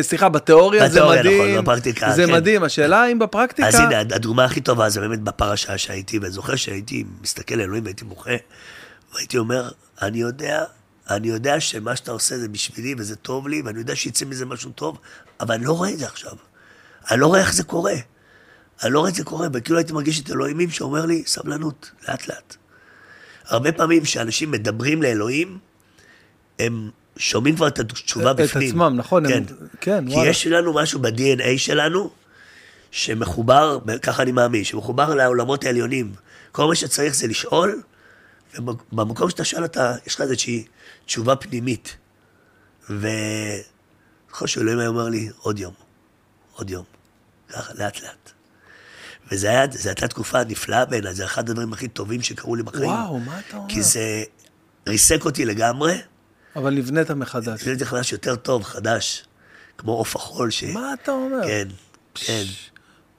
סליחה, 0.01 0.29
בתיאוריה 0.29 0.89
זה 0.89 0.89
בתיאוריה, 0.89 1.19
מדהים. 1.19 1.51
נכון, 1.51 1.63
בפרקטיקה, 1.63 2.11
זה 2.11 2.25
כן. 2.25 2.33
מדהים, 2.33 2.63
השאלה 2.63 3.07
אם 3.11 3.19
בפרקטיקה... 3.19 3.67
אז 3.67 3.75
הנה, 3.75 3.99
הדוגמה 3.99 4.45
הכי 4.45 4.61
טובה 4.61 4.89
זה 4.89 4.99
באמת 4.99 5.21
בפרשה 5.21 5.77
שהייתי, 5.77 6.19
ואני 6.19 6.31
זוכר 6.31 6.55
שהייתי 6.55 7.03
מסתכל 7.21 7.55
לאלוהים 7.55 7.83
והייתי 7.83 8.05
בוכה, 8.05 8.31
והייתי 9.13 9.37
אומר, 9.37 9.69
אני 10.01 10.17
יודע, 10.17 10.63
אני 11.09 11.27
יודע 11.27 11.59
שמה 11.59 11.95
שאתה 11.95 12.11
עושה 12.11 12.37
זה 12.37 12.47
בשבילי 12.47 12.95
וזה 12.97 13.15
טוב 13.15 13.47
לי, 13.47 13.61
ואני 13.65 13.79
יודע 13.79 13.95
שיצא 13.95 14.25
מזה 14.25 14.45
משהו 14.45 14.71
טוב, 14.71 14.97
אבל 15.39 15.55
אני 15.55 15.65
לא 15.65 15.73
רואה 15.73 15.89
את 15.89 15.97
זה 15.97 16.05
עכשיו. 16.05 16.33
אני 17.11 17.19
לא 17.19 17.27
רואה 17.27 17.39
איך 17.39 17.53
זה 17.53 17.63
קורה. 17.63 17.95
אני 18.83 18.93
לא 18.93 18.99
רואה 18.99 19.09
את 19.09 19.15
זה 19.15 19.23
קורה, 19.23 19.47
וכאילו 19.53 19.77
הייתי 19.79 19.93
מרגיש 19.93 20.21
את 20.21 20.29
אלוהימים 20.31 20.69
שאומר 20.69 21.05
לי, 21.05 21.23
סבלנות, 21.25 21.91
לאט 22.07 22.27
לאט. 22.27 22.55
הרבה 23.45 23.71
פעמים 23.71 24.03
כשאנשים 24.03 24.51
מדברים 24.51 25.01
לאלוהים, 25.03 25.57
הם 26.59 26.89
שומעים 27.17 27.55
כבר 27.55 27.67
את 27.67 27.79
התשובה 27.79 28.31
את 28.31 28.35
בפנים. 28.35 28.67
עצמם, 28.69 28.93
נכון, 28.97 29.25
הם- 29.25 29.31
כן, 29.45 29.53
כן, 29.81 30.07
כי 30.07 30.13
וואלה. 30.13 30.29
יש 30.29 30.47
לנו 30.47 30.73
משהו 30.73 30.99
ב-DNA 30.99 31.57
שלנו, 31.57 32.09
שמחובר, 32.91 33.79
ככה 34.01 34.23
אני 34.23 34.31
מאמין, 34.31 34.63
שמחובר 34.63 35.15
לעולמות 35.15 35.63
העליונים. 35.63 36.13
כל 36.51 36.65
מה 36.67 36.75
שצריך 36.75 37.15
זה 37.15 37.27
לשאול, 37.27 37.81
ובמקום 38.59 39.29
שאתה 39.29 39.43
שואל 39.43 39.65
אתה, 39.65 39.95
יש 40.07 40.15
לך 40.15 40.21
איזושהי 40.21 40.65
תשובה 41.05 41.35
פנימית. 41.35 41.97
וככל 42.89 44.47
שאלוהים 44.47 44.79
היה 44.79 44.87
אומר 44.87 45.09
לי, 45.09 45.29
עוד 45.39 45.59
יום, 45.59 45.73
עוד 46.53 46.69
יום, 46.69 46.83
ככה, 47.49 47.73
לאט 47.73 48.01
לאט. 48.01 48.31
וזה 49.31 49.49
היה, 49.49 49.65
זו 49.71 49.89
הייתה 49.89 50.07
תקופה 50.07 50.43
נפלאה 50.43 50.85
בעיניי, 50.85 51.13
זה 51.13 51.25
אחד 51.25 51.49
הדברים 51.49 51.73
הכי 51.73 51.87
טובים 51.87 52.21
שקרו 52.21 52.55
לי 52.55 52.63
בחיים. 52.63 52.89
וואו, 52.89 53.19
מה 53.19 53.39
אתה 53.39 53.57
אומר? 53.57 53.69
כי 53.69 53.81
זה 53.81 54.23
ריסק 54.87 55.25
אותי 55.25 55.45
לגמרי, 55.45 55.97
אבל 56.55 56.73
נבנית 56.73 57.11
מחדש. 57.11 57.63
זה 57.63 57.69
הייתי 57.69 57.85
חדש 57.85 58.11
יותר 58.11 58.35
טוב, 58.35 58.63
חדש, 58.63 59.25
כמו 59.77 59.91
עוף 59.91 60.15
החול 60.15 60.51
ש... 60.51 60.63
מה 60.63 60.93
אתה 60.93 61.11
אומר? 61.11 61.47
כן, 61.47 61.67
כן. 62.15 62.43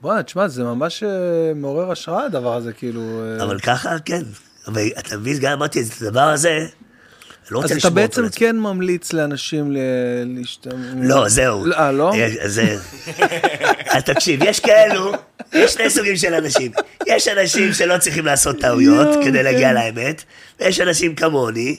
בוא'נה, 0.01 0.23
תשמע, 0.23 0.49
זה 0.49 0.65
ממש 0.65 1.03
אה, 1.03 1.09
מעורר 1.55 1.91
השראה 1.91 2.25
הדבר 2.25 2.57
הזה, 2.57 2.73
כאילו... 2.73 3.01
אה, 3.23 3.45
אבל 3.45 3.61
ככה, 3.61 3.99
כן. 3.99 4.23
אבל 4.67 4.83
אתה 4.99 5.17
מבין, 5.17 5.39
גם 5.39 5.53
אמרתי 5.53 5.83
את 5.83 6.03
הדבר 6.03 6.21
הזה, 6.21 6.67
לא 7.51 7.59
אז 7.59 7.63
רוצה 7.63 7.67
אתה 7.67 7.77
לשמור 7.77 7.91
אותו 7.91 8.01
בעצם 8.09 8.23
לעצמי. 8.23 8.39
כן 8.39 8.57
ממליץ 8.57 9.13
לאנשים 9.13 9.73
ל- 9.73 9.79
להשת... 10.25 10.67
לא, 11.03 11.29
זהו. 11.29 11.73
אה, 11.73 11.93
לא? 11.93 12.13
אה, 12.15 12.49
זה... 12.49 12.77
אז 13.87 14.03
תקשיב, 14.05 14.41
יש 14.43 14.61
כאלו, 14.61 15.13
יש 15.53 15.73
שני 15.73 15.91
סוגים 15.91 16.17
של 16.17 16.35
אנשים. 16.35 16.73
יש 17.07 17.29
אנשים 17.29 17.73
שלא 17.73 17.99
צריכים 17.99 18.27
לעשות 18.27 18.61
טעויות 18.61 19.07
יואו, 19.07 19.25
כדי 19.25 19.39
כן. 19.39 19.45
להגיע 19.45 19.73
לאמת, 19.73 20.23
ויש 20.61 20.81
אנשים 20.81 21.15
כמוני, 21.15 21.77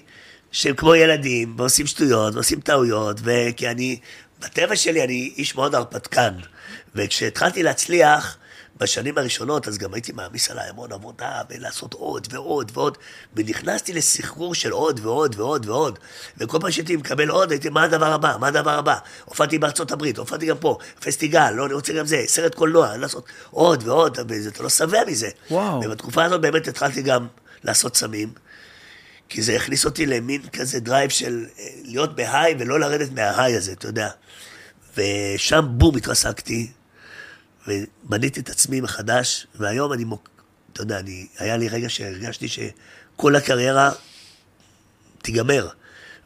שהם 0.52 0.76
כמו 0.76 0.96
ילדים, 0.96 1.56
ועושים 1.58 1.88
שטויות, 1.88 2.34
ועושים 2.36 2.60
טעויות, 2.60 3.20
וכי 3.24 3.68
אני, 3.68 4.00
בטבע 4.40 4.76
שלי 4.76 5.04
אני 5.04 5.32
איש 5.38 5.56
מאוד 5.56 5.76
הרפתקן. 5.76 6.34
וכשהתחלתי 6.96 7.64
להצליח, 7.64 8.38
בשנים 8.80 9.18
הראשונות, 9.18 9.68
אז 9.68 9.78
גם 9.78 9.94
הייתי 9.94 10.12
מעמיס 10.12 10.52
עליי 10.52 10.70
המון 10.70 10.92
עבודה, 10.92 11.42
ולעשות 11.50 11.94
עוד 11.94 12.28
ועוד 12.32 12.72
ועוד, 12.74 12.98
ונכנסתי 13.36 13.94
לסחרור 13.94 14.56
של 14.56 14.72
עוד 14.72 15.00
ועוד 15.04 15.36
ועוד 15.40 15.70
ועוד. 15.70 16.00
וכל 16.38 16.58
פעם 16.62 16.72
שהייתי 16.72 16.96
מקבל 16.96 17.30
עוד, 17.30 17.52
הייתי, 17.52 17.70
מה 17.70 17.84
הדבר 17.84 18.14
הבא? 18.14 18.38
מה 18.40 18.48
הדבר 18.48 18.78
הבא? 18.78 18.96
הופעתי 19.26 19.60
בארצות 19.60 19.92
הברית, 19.92 20.18
הופעתי 20.18 20.46
גם 20.46 20.58
פה, 20.58 20.78
פסטיגל, 21.00 21.52
לא, 21.52 21.66
אני 21.66 21.74
רוצה 21.74 21.94
גם 21.94 22.06
זה, 22.06 22.24
סרט 22.28 22.56
קולנוע, 22.56 22.98
לעשות 22.98 23.26
עוד 23.52 23.88
ועוד, 23.88 24.18
ואתה 24.28 24.64
לא 24.64 24.70
שבע 24.70 25.00
מזה. 25.08 25.30
וואו. 25.52 25.82
ובתקופה 25.86 26.24
הזאת 26.24 26.42
באמת 26.42 26.68
התחלתי 26.68 27.02
גם 27.02 27.28
לעשות 27.64 27.96
סמים, 27.96 28.34
כי 29.30 29.42
זה 29.42 29.56
הכניס 29.56 29.86
אותי 29.86 30.06
למין 30.06 30.42
כזה 30.54 30.80
drive 30.80 31.10
של 31.10 31.46
אה, 31.60 31.66
להיות 31.84 32.16
ב 32.16 32.24
high 32.24 32.56
ולא 32.60 32.80
לרדת 32.80 33.12
מה 33.12 33.26
high 33.26 33.56
הזה, 33.56 33.72
אתה 33.72 33.88
יודע. 33.88 34.10
ושם 34.98 35.66
בום 35.70 35.98
התרסקתי, 35.98 36.72
ובניתי 37.68 38.40
את 38.40 38.50
עצמי 38.50 38.82
מחדש, 38.82 39.48
והיום 39.56 39.94
אני 39.94 40.04
מוק... 40.04 40.30
אתה 40.74 40.82
יודע, 40.82 41.00
אני... 41.00 41.28
היה 41.38 41.58
לי 41.58 41.68
רגע 41.68 41.90
שהרגשתי 41.90 42.48
שכל 42.48 43.36
הקריירה 43.36 43.92
תיגמר. 45.22 45.68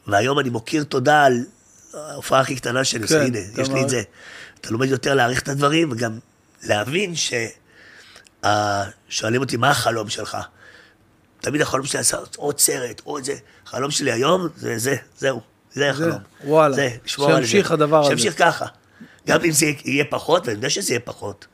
והיום 0.08 0.39
אני 0.39 0.50
מוקיר 0.50 0.84
תודה 0.84 1.24
על 1.24 1.46
ההופעה 1.94 2.39
הכי 2.39 2.56
קטנה 2.56 2.84
שאני 2.84 3.04
עושה, 3.04 3.20
כן, 3.20 3.26
הנה, 3.26 3.39
יש 3.62 3.70
לי 3.70 3.84
את 3.84 3.89
זה. 3.89 4.02
אתה 4.62 4.72
לומד 4.72 4.88
יותר 4.88 5.14
להעריך 5.14 5.42
את 5.42 5.48
הדברים, 5.48 5.92
וגם 5.92 6.20
להבין 6.64 7.16
ש... 7.16 7.34
שואלים 9.10 9.42
אותי, 9.42 9.58
מה 9.58 9.70
החלום 9.70 10.10
שלך? 10.10 10.38
תמיד 11.42 11.62
החלום 11.62 11.86
שלי 11.86 11.98
לעשות 11.98 12.36
עוד 12.36 12.60
סרט, 12.60 13.02
עוד 13.04 13.24
זה. 13.24 13.36
החלום 13.68 13.92
שלי 13.92 14.12
היום 14.12 14.48
זה 14.56 14.78
זה, 14.78 14.96
זהו. 15.18 15.42
זה 15.74 15.89
החלום. 15.89 16.20
וואלה. 16.44 16.76
זה, 16.76 16.89
לשמור 17.06 17.32
על 17.32 17.42
זה. 17.42 17.48
שימשיך 17.48 17.72
הדבר 17.72 18.00
הזה. 18.00 18.10
שימשיך 18.10 18.38
ככה. 18.38 18.66
גם 19.28 19.39
אם 19.45 19.51
זה 19.51 19.65
יהיה 19.86 20.03
פחות, 20.09 20.47
ואני 20.47 20.55
יודע 20.57 20.69
שזה 20.69 20.93
יהיה 20.93 20.99
פחות. 20.99 21.47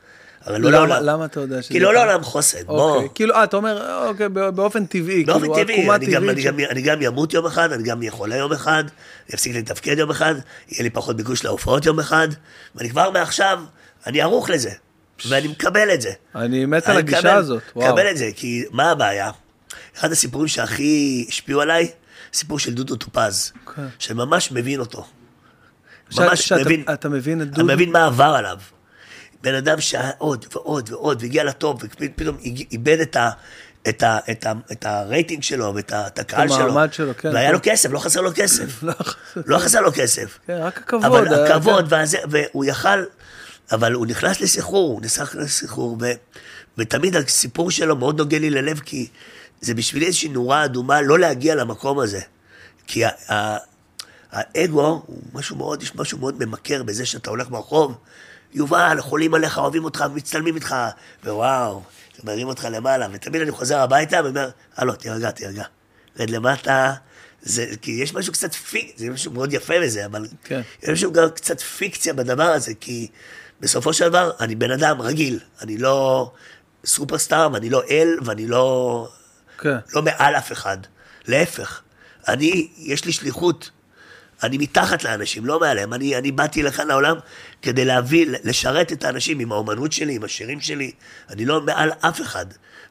אבל 0.46 0.60
לא 0.60 0.70
לעולם. 0.70 1.02
למה 1.04 1.24
אתה 1.24 1.40
יודע 1.40 1.62
שזה 1.62 1.72
כי 1.72 1.80
לא? 1.80 1.94
לעולם 1.94 2.22
חוסן. 2.22 2.58
בוא. 2.66 2.94
אוקיי, 2.94 3.08
כאילו, 3.14 3.34
אה, 3.34 3.44
אתה 3.44 3.56
אומר, 3.56 4.04
אוקיי, 4.08 4.28
בא- 4.28 4.50
באופן 4.50 4.86
טבעי, 4.86 5.24
באופן 5.24 5.40
כאילו, 5.40 5.54
טבעי, 5.54 5.90
אני 5.90 6.06
גם, 6.06 6.22
טבעית 6.22 6.46
אני, 6.46 6.66
אני 6.90 7.04
ימות 7.04 7.32
יום 7.34 7.46
אחד, 7.46 7.72
אני 7.72 7.82
גם 7.82 7.98
אהיה 7.98 8.10
חולה 8.10 8.36
יום 8.36 8.52
אחד, 8.52 8.84
אני 9.28 9.34
אפסיק 9.34 9.56
לתפקד 9.56 9.98
יום 9.98 10.10
אחד, 10.10 10.34
יהיה 10.68 10.82
לי 10.82 10.90
פחות 10.90 11.16
ביקוש 11.16 11.44
להופעות 11.44 11.86
יום 11.86 11.98
אחד, 12.00 12.28
ואני 12.74 12.90
כבר 12.90 13.10
מעכשיו, 13.10 13.60
אני 14.06 14.20
ערוך 14.22 14.50
לזה, 14.50 14.70
ואני 15.28 15.48
מקבל 15.48 15.94
את 15.94 16.00
זה. 16.00 16.10
אני 16.34 16.66
מת 16.66 16.86
על 16.86 16.90
אני 16.90 16.98
הגישה 16.98 17.34
הזאת, 17.34 17.62
וואו. 17.76 17.88
מקבל 17.88 18.10
את 18.10 18.16
זה, 18.16 18.30
כי 18.36 18.64
מה 18.70 18.90
הבעיה? 18.90 19.30
אחד 19.98 20.12
הסיפורים 20.12 20.48
שהכי 20.48 21.24
השפיעו 21.28 21.60
עליי, 21.60 21.90
סיפור 22.32 22.58
של 22.58 22.74
דודו 22.74 22.96
טופז, 22.96 23.52
כן. 23.76 23.82
שממש 23.98 24.52
מבין 24.52 24.80
אותו. 24.80 25.06
ממש 26.16 26.48
שאתה- 26.48 26.60
מבין, 26.60 26.84
אתה 26.92 27.08
מבין 27.08 27.42
את 27.42 27.46
אני 27.46 27.54
דודו? 27.56 27.66
מבין 27.74 27.92
מה 27.92 28.06
עבר 28.06 28.24
עליו. 28.38 28.58
בן 29.42 29.54
אדם 29.54 29.80
שהיה 29.80 30.10
עוד 30.18 30.44
ועוד 30.52 30.90
ועוד, 30.92 31.22
והגיע 31.22 31.44
לטופ, 31.44 31.82
ופתאום 31.84 32.36
איבד 32.72 33.00
את 33.00 33.16
ה... 33.16 33.30
את, 33.88 34.02
ה, 34.02 34.18
את, 34.30 34.46
ה, 34.46 34.52
את 34.72 34.86
הרייטינג 34.86 35.42
שלו 35.42 35.72
ואת 35.74 35.92
ה, 35.92 36.06
את 36.06 36.18
הקהל 36.18 36.48
שלו. 36.48 36.56
המעמד 36.56 36.92
שלו, 36.92 37.12
כן. 37.18 37.28
והיה 37.34 37.52
לו 37.52 37.58
כסף, 37.62 37.90
לא 37.90 37.98
חסר 37.98 38.20
לו 38.20 38.30
כסף. 38.34 38.82
לא, 38.82 38.94
לא 39.46 39.58
חסר 39.58 39.80
לו 39.80 39.90
כסף. 39.94 40.38
כן, 40.46 40.58
רק 40.62 40.78
הכבוד. 40.78 41.04
אבל 41.04 41.28
היה- 41.34 41.44
הכבוד, 41.54 41.88
כן. 41.88 41.94
והזה, 41.94 42.18
והוא 42.30 42.64
יכל, 42.64 43.04
אבל 43.72 43.92
הוא 43.92 44.06
נכנס 44.06 44.40
לסחרור, 44.40 44.92
הוא 44.92 45.00
נכנס 45.02 45.34
לסחרור, 45.34 45.96
ו, 46.00 46.06
ותמיד 46.78 47.16
הסיפור 47.16 47.70
שלו 47.70 47.96
מאוד 47.96 48.18
נוגע 48.18 48.38
לי 48.38 48.50
ללב, 48.50 48.80
כי 48.84 49.08
זה 49.60 49.74
בשבילי 49.74 50.06
איזושהי 50.06 50.28
נורה 50.28 50.64
אדומה 50.64 51.00
לא 51.02 51.18
להגיע 51.18 51.54
למקום 51.54 51.98
הזה. 51.98 52.20
כי 52.86 53.02
האגו 54.32 55.02
הוא 55.06 55.22
משהו 55.32 55.56
מאוד, 55.56 55.82
יש 55.82 55.94
משהו 55.94 56.18
מאוד 56.18 56.44
ממכר 56.44 56.82
בזה 56.82 57.06
שאתה 57.06 57.30
הולך 57.30 57.48
ברחוב, 57.48 57.98
יובל, 58.52 59.00
חולים 59.00 59.34
עליך, 59.34 59.58
אוהבים 59.58 59.84
אותך, 59.84 60.04
מצטלמים 60.14 60.54
איתך, 60.54 60.74
ווואו, 61.24 61.82
מרים 62.24 62.48
אותך 62.48 62.68
למעלה, 62.70 63.06
ותמיד 63.12 63.42
אני 63.42 63.50
חוזר 63.50 63.78
הביתה 63.78 64.20
ואומר, 64.24 64.50
הלו, 64.76 64.94
תירגע, 64.94 65.30
תירגע. 65.30 65.64
רד 66.18 66.30
למטה, 66.30 66.94
זה, 67.42 67.66
כי 67.82 67.90
יש 67.90 68.14
משהו 68.14 68.32
קצת 68.32 68.54
פיק, 68.54 68.94
זה 68.96 69.10
משהו 69.10 69.32
מאוד 69.32 69.52
יפה 69.52 69.74
בזה, 69.82 70.06
אבל 70.06 70.26
כן. 70.44 70.60
יש 70.82 70.88
משהו 70.88 71.12
גם 71.12 71.30
קצת 71.30 71.60
פיקציה 71.60 72.14
בדבר 72.14 72.42
הזה, 72.42 72.74
כי 72.80 73.08
בסופו 73.60 73.92
של 73.92 74.08
דבר, 74.08 74.30
אני 74.40 74.54
בן 74.54 74.70
אדם 74.70 75.00
רגיל, 75.00 75.40
אני 75.62 75.78
לא 75.78 76.30
סופרסטאר, 76.86 77.48
ואני 77.52 77.70
לא 77.70 77.82
אל, 77.90 78.18
ואני 78.24 78.46
לא, 78.46 79.08
כן. 79.58 79.76
לא 79.94 80.02
מעל 80.02 80.34
אף 80.34 80.52
אחד. 80.52 80.78
להפך, 81.26 81.82
אני, 82.28 82.68
יש 82.78 83.04
לי 83.04 83.12
שליחות. 83.12 83.70
אני 84.42 84.58
מתחת 84.58 85.04
לאנשים, 85.04 85.46
לא 85.46 85.60
מעליהם. 85.60 85.94
אני, 85.94 86.16
אני 86.16 86.32
באתי 86.32 86.62
לכאן 86.62 86.88
לעולם 86.88 87.16
כדי 87.62 87.84
להביא, 87.84 88.26
לשרת 88.44 88.92
את 88.92 89.04
האנשים 89.04 89.38
עם 89.38 89.52
האומנות 89.52 89.92
שלי, 89.92 90.14
עם 90.14 90.24
השירים 90.24 90.60
שלי. 90.60 90.92
אני 91.30 91.44
לא 91.44 91.60
מעל 91.60 91.90
אף 92.00 92.20
אחד. 92.20 92.46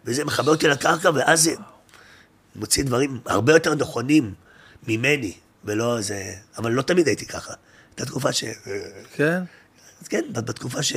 וזה 0.05 0.25
מכבה 0.25 0.51
אותי 0.51 0.67
לקרקע, 0.67 1.09
ואז 1.15 1.43
זה 1.43 1.51
מוציא 2.55 2.83
דברים 2.83 3.19
הרבה 3.25 3.53
יותר 3.53 3.75
נכונים 3.75 4.33
ממני, 4.87 5.33
ולא 5.65 6.01
זה... 6.01 6.23
אבל 6.57 6.71
לא 6.71 6.81
תמיד 6.81 7.07
הייתי 7.07 7.25
ככה. 7.25 7.53
הייתה 7.89 8.05
תקופה 8.05 8.33
ש... 8.33 8.43
כן? 9.15 9.43
אז 10.01 10.07
כן, 10.07 10.21
בתקופה 10.31 10.83
ש... 10.83 10.93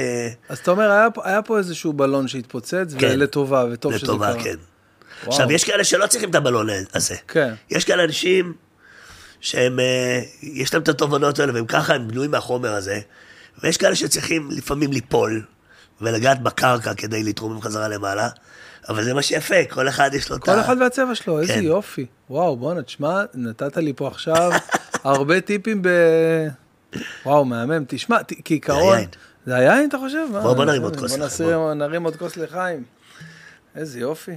אז 0.48 0.58
אתה 0.58 0.70
אומר, 0.70 0.90
היה 0.90 1.08
היה 1.24 1.42
פה 1.42 1.58
איזשהו 1.58 1.92
בלון 1.92 2.28
שהתפוצץ, 2.28 2.94
כן. 2.98 3.10
ולטובה, 3.12 3.64
וטוב 3.72 3.96
שזה 3.96 4.06
קרה. 4.06 4.14
לטובה, 4.14 4.44
כן. 4.44 4.56
וואו. 5.24 5.32
עכשיו, 5.32 5.52
יש 5.52 5.64
כאלה 5.64 5.84
שלא 5.84 6.06
צריכים 6.06 6.30
את 6.30 6.34
הבלון 6.34 6.68
הזה. 6.94 7.16
כן. 7.28 7.54
יש 7.70 7.84
כאלה 7.84 8.04
אנשים 8.04 8.52
שהם, 9.40 9.80
אה, 9.80 10.20
יש 10.42 10.74
להם 10.74 10.82
את 10.82 10.88
התובנות 10.88 11.38
האלה, 11.38 11.54
והם 11.54 11.66
ככה, 11.66 11.94
הם 11.94 12.08
בנויים 12.08 12.30
מהחומר 12.30 12.74
הזה. 12.74 13.00
ויש 13.62 13.76
כאלה 13.76 13.94
שצריכים 13.96 14.48
לפעמים 14.50 14.92
ליפול, 14.92 15.42
ולגעת 16.00 16.42
בקרקע 16.42 16.94
כדי 16.94 17.22
לתרום 17.22 17.60
חזרה 17.62 17.88
למעלה. 17.88 18.28
אבל 18.88 19.04
זה 19.04 19.14
מה 19.14 19.22
שיפה, 19.22 19.54
כל 19.70 19.88
אחד 19.88 20.10
יש 20.14 20.30
לו 20.30 20.36
את 20.36 20.42
ה... 20.48 20.52
כל 20.54 20.60
אחד 20.60 20.76
והצבע 20.80 21.14
שלו, 21.14 21.40
איזה 21.40 21.52
כן. 21.54 21.62
יופי. 21.62 22.06
וואו, 22.30 22.56
בואנה, 22.56 22.82
תשמע, 22.82 23.22
נתת 23.34 23.76
לי 23.76 23.92
פה 23.96 24.08
עכשיו 24.08 24.50
הרבה 25.04 25.40
טיפים 25.40 25.82
ב... 25.82 25.88
וואו, 27.26 27.44
מהמם. 27.44 27.84
תשמע, 27.88 28.16
כעיקרון... 28.44 28.94
היין. 28.96 29.08
זה 29.46 29.54
היין, 29.56 29.88
אתה 29.88 29.98
חושב? 29.98 30.26
בוא- 30.32 30.54
בוא 30.54 30.64
נרים 30.64 30.82
עוד 30.82 30.96
כוס 30.96 31.18
לחיים, 31.18 31.50
בוא. 31.50 31.74
נרים 31.74 32.02
עוד 32.02 32.16
כוס 32.16 32.36
לחיים. 32.36 32.82
איזה 33.76 34.00
יופי. 34.00 34.36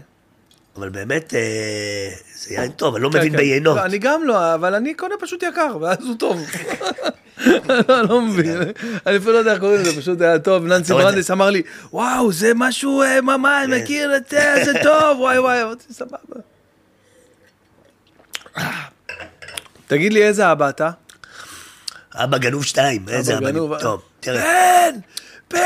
אבל 0.77 0.89
באמת, 0.89 1.33
אה, 1.33 2.09
זה 2.35 2.53
יין 2.53 2.71
טוב, 2.71 2.95
אני 2.95 3.03
לא 3.03 3.09
כן, 3.09 3.17
מבין 3.17 3.31
כן. 3.31 3.37
ביינות. 3.37 3.77
לא, 3.77 3.85
אני 3.85 3.97
גם 3.97 4.23
לא, 4.23 4.53
אבל 4.53 4.75
אני 4.75 4.93
קונה 4.93 5.15
פשוט 5.19 5.43
יקר, 5.43 5.77
ואז 5.81 5.97
הוא 6.01 6.15
טוב. 6.17 6.45
לא, 7.89 8.01
לא 8.09 8.21
מבין. 8.21 8.61
אני 9.07 9.17
אפילו 9.17 9.33
לא 9.33 9.37
יודע 9.37 9.51
איך 9.51 9.59
קוראים 9.59 9.81
לזה, 9.81 10.01
פשוט 10.01 10.21
היה 10.21 10.39
טוב. 10.39 10.65
ננסי 10.65 10.93
את 10.93 10.97
ברנדס 10.97 11.31
אמר 11.31 11.49
לי, 11.49 11.61
וואו, 11.91 12.31
זה 12.31 12.51
משהו 12.55 13.01
אה, 13.01 13.21
ממש, 13.21 13.67
כן. 13.67 13.81
מכיר 13.83 14.15
את 14.17 14.29
זה, 14.29 14.55
זה 14.65 14.73
טוב, 14.83 15.19
וואי 15.19 15.39
וואי, 15.39 15.63
אמרתי, 15.63 15.93
סבבה. 15.93 16.17
תגיד 19.87 20.13
לי, 20.13 20.23
איזה 20.23 20.51
אבא 20.51 20.69
אתה? 20.69 20.89
אבא 22.15 22.37
גנוב 22.37 22.65
שתיים, 22.65 23.05
איזה 23.09 23.37
אבא 23.37 23.51
גנוב, 23.51 23.69
גנוב. 23.69 23.81
טוב, 23.81 24.01
תראה. 24.19 24.89
בן! 25.51 25.59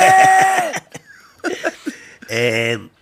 בן! 2.30 2.88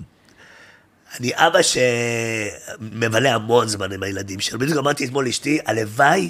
אני 1.19 1.31
אבא 1.35 1.59
שמבלה 1.61 3.33
המון 3.35 3.67
זמן 3.67 3.91
עם 3.91 4.03
הילדים 4.03 4.39
שלו. 4.39 4.59
בדיוק 4.59 4.77
אמרתי 4.77 5.05
אתמול 5.05 5.25
לאשתי, 5.25 5.59
הלוואי 5.65 6.29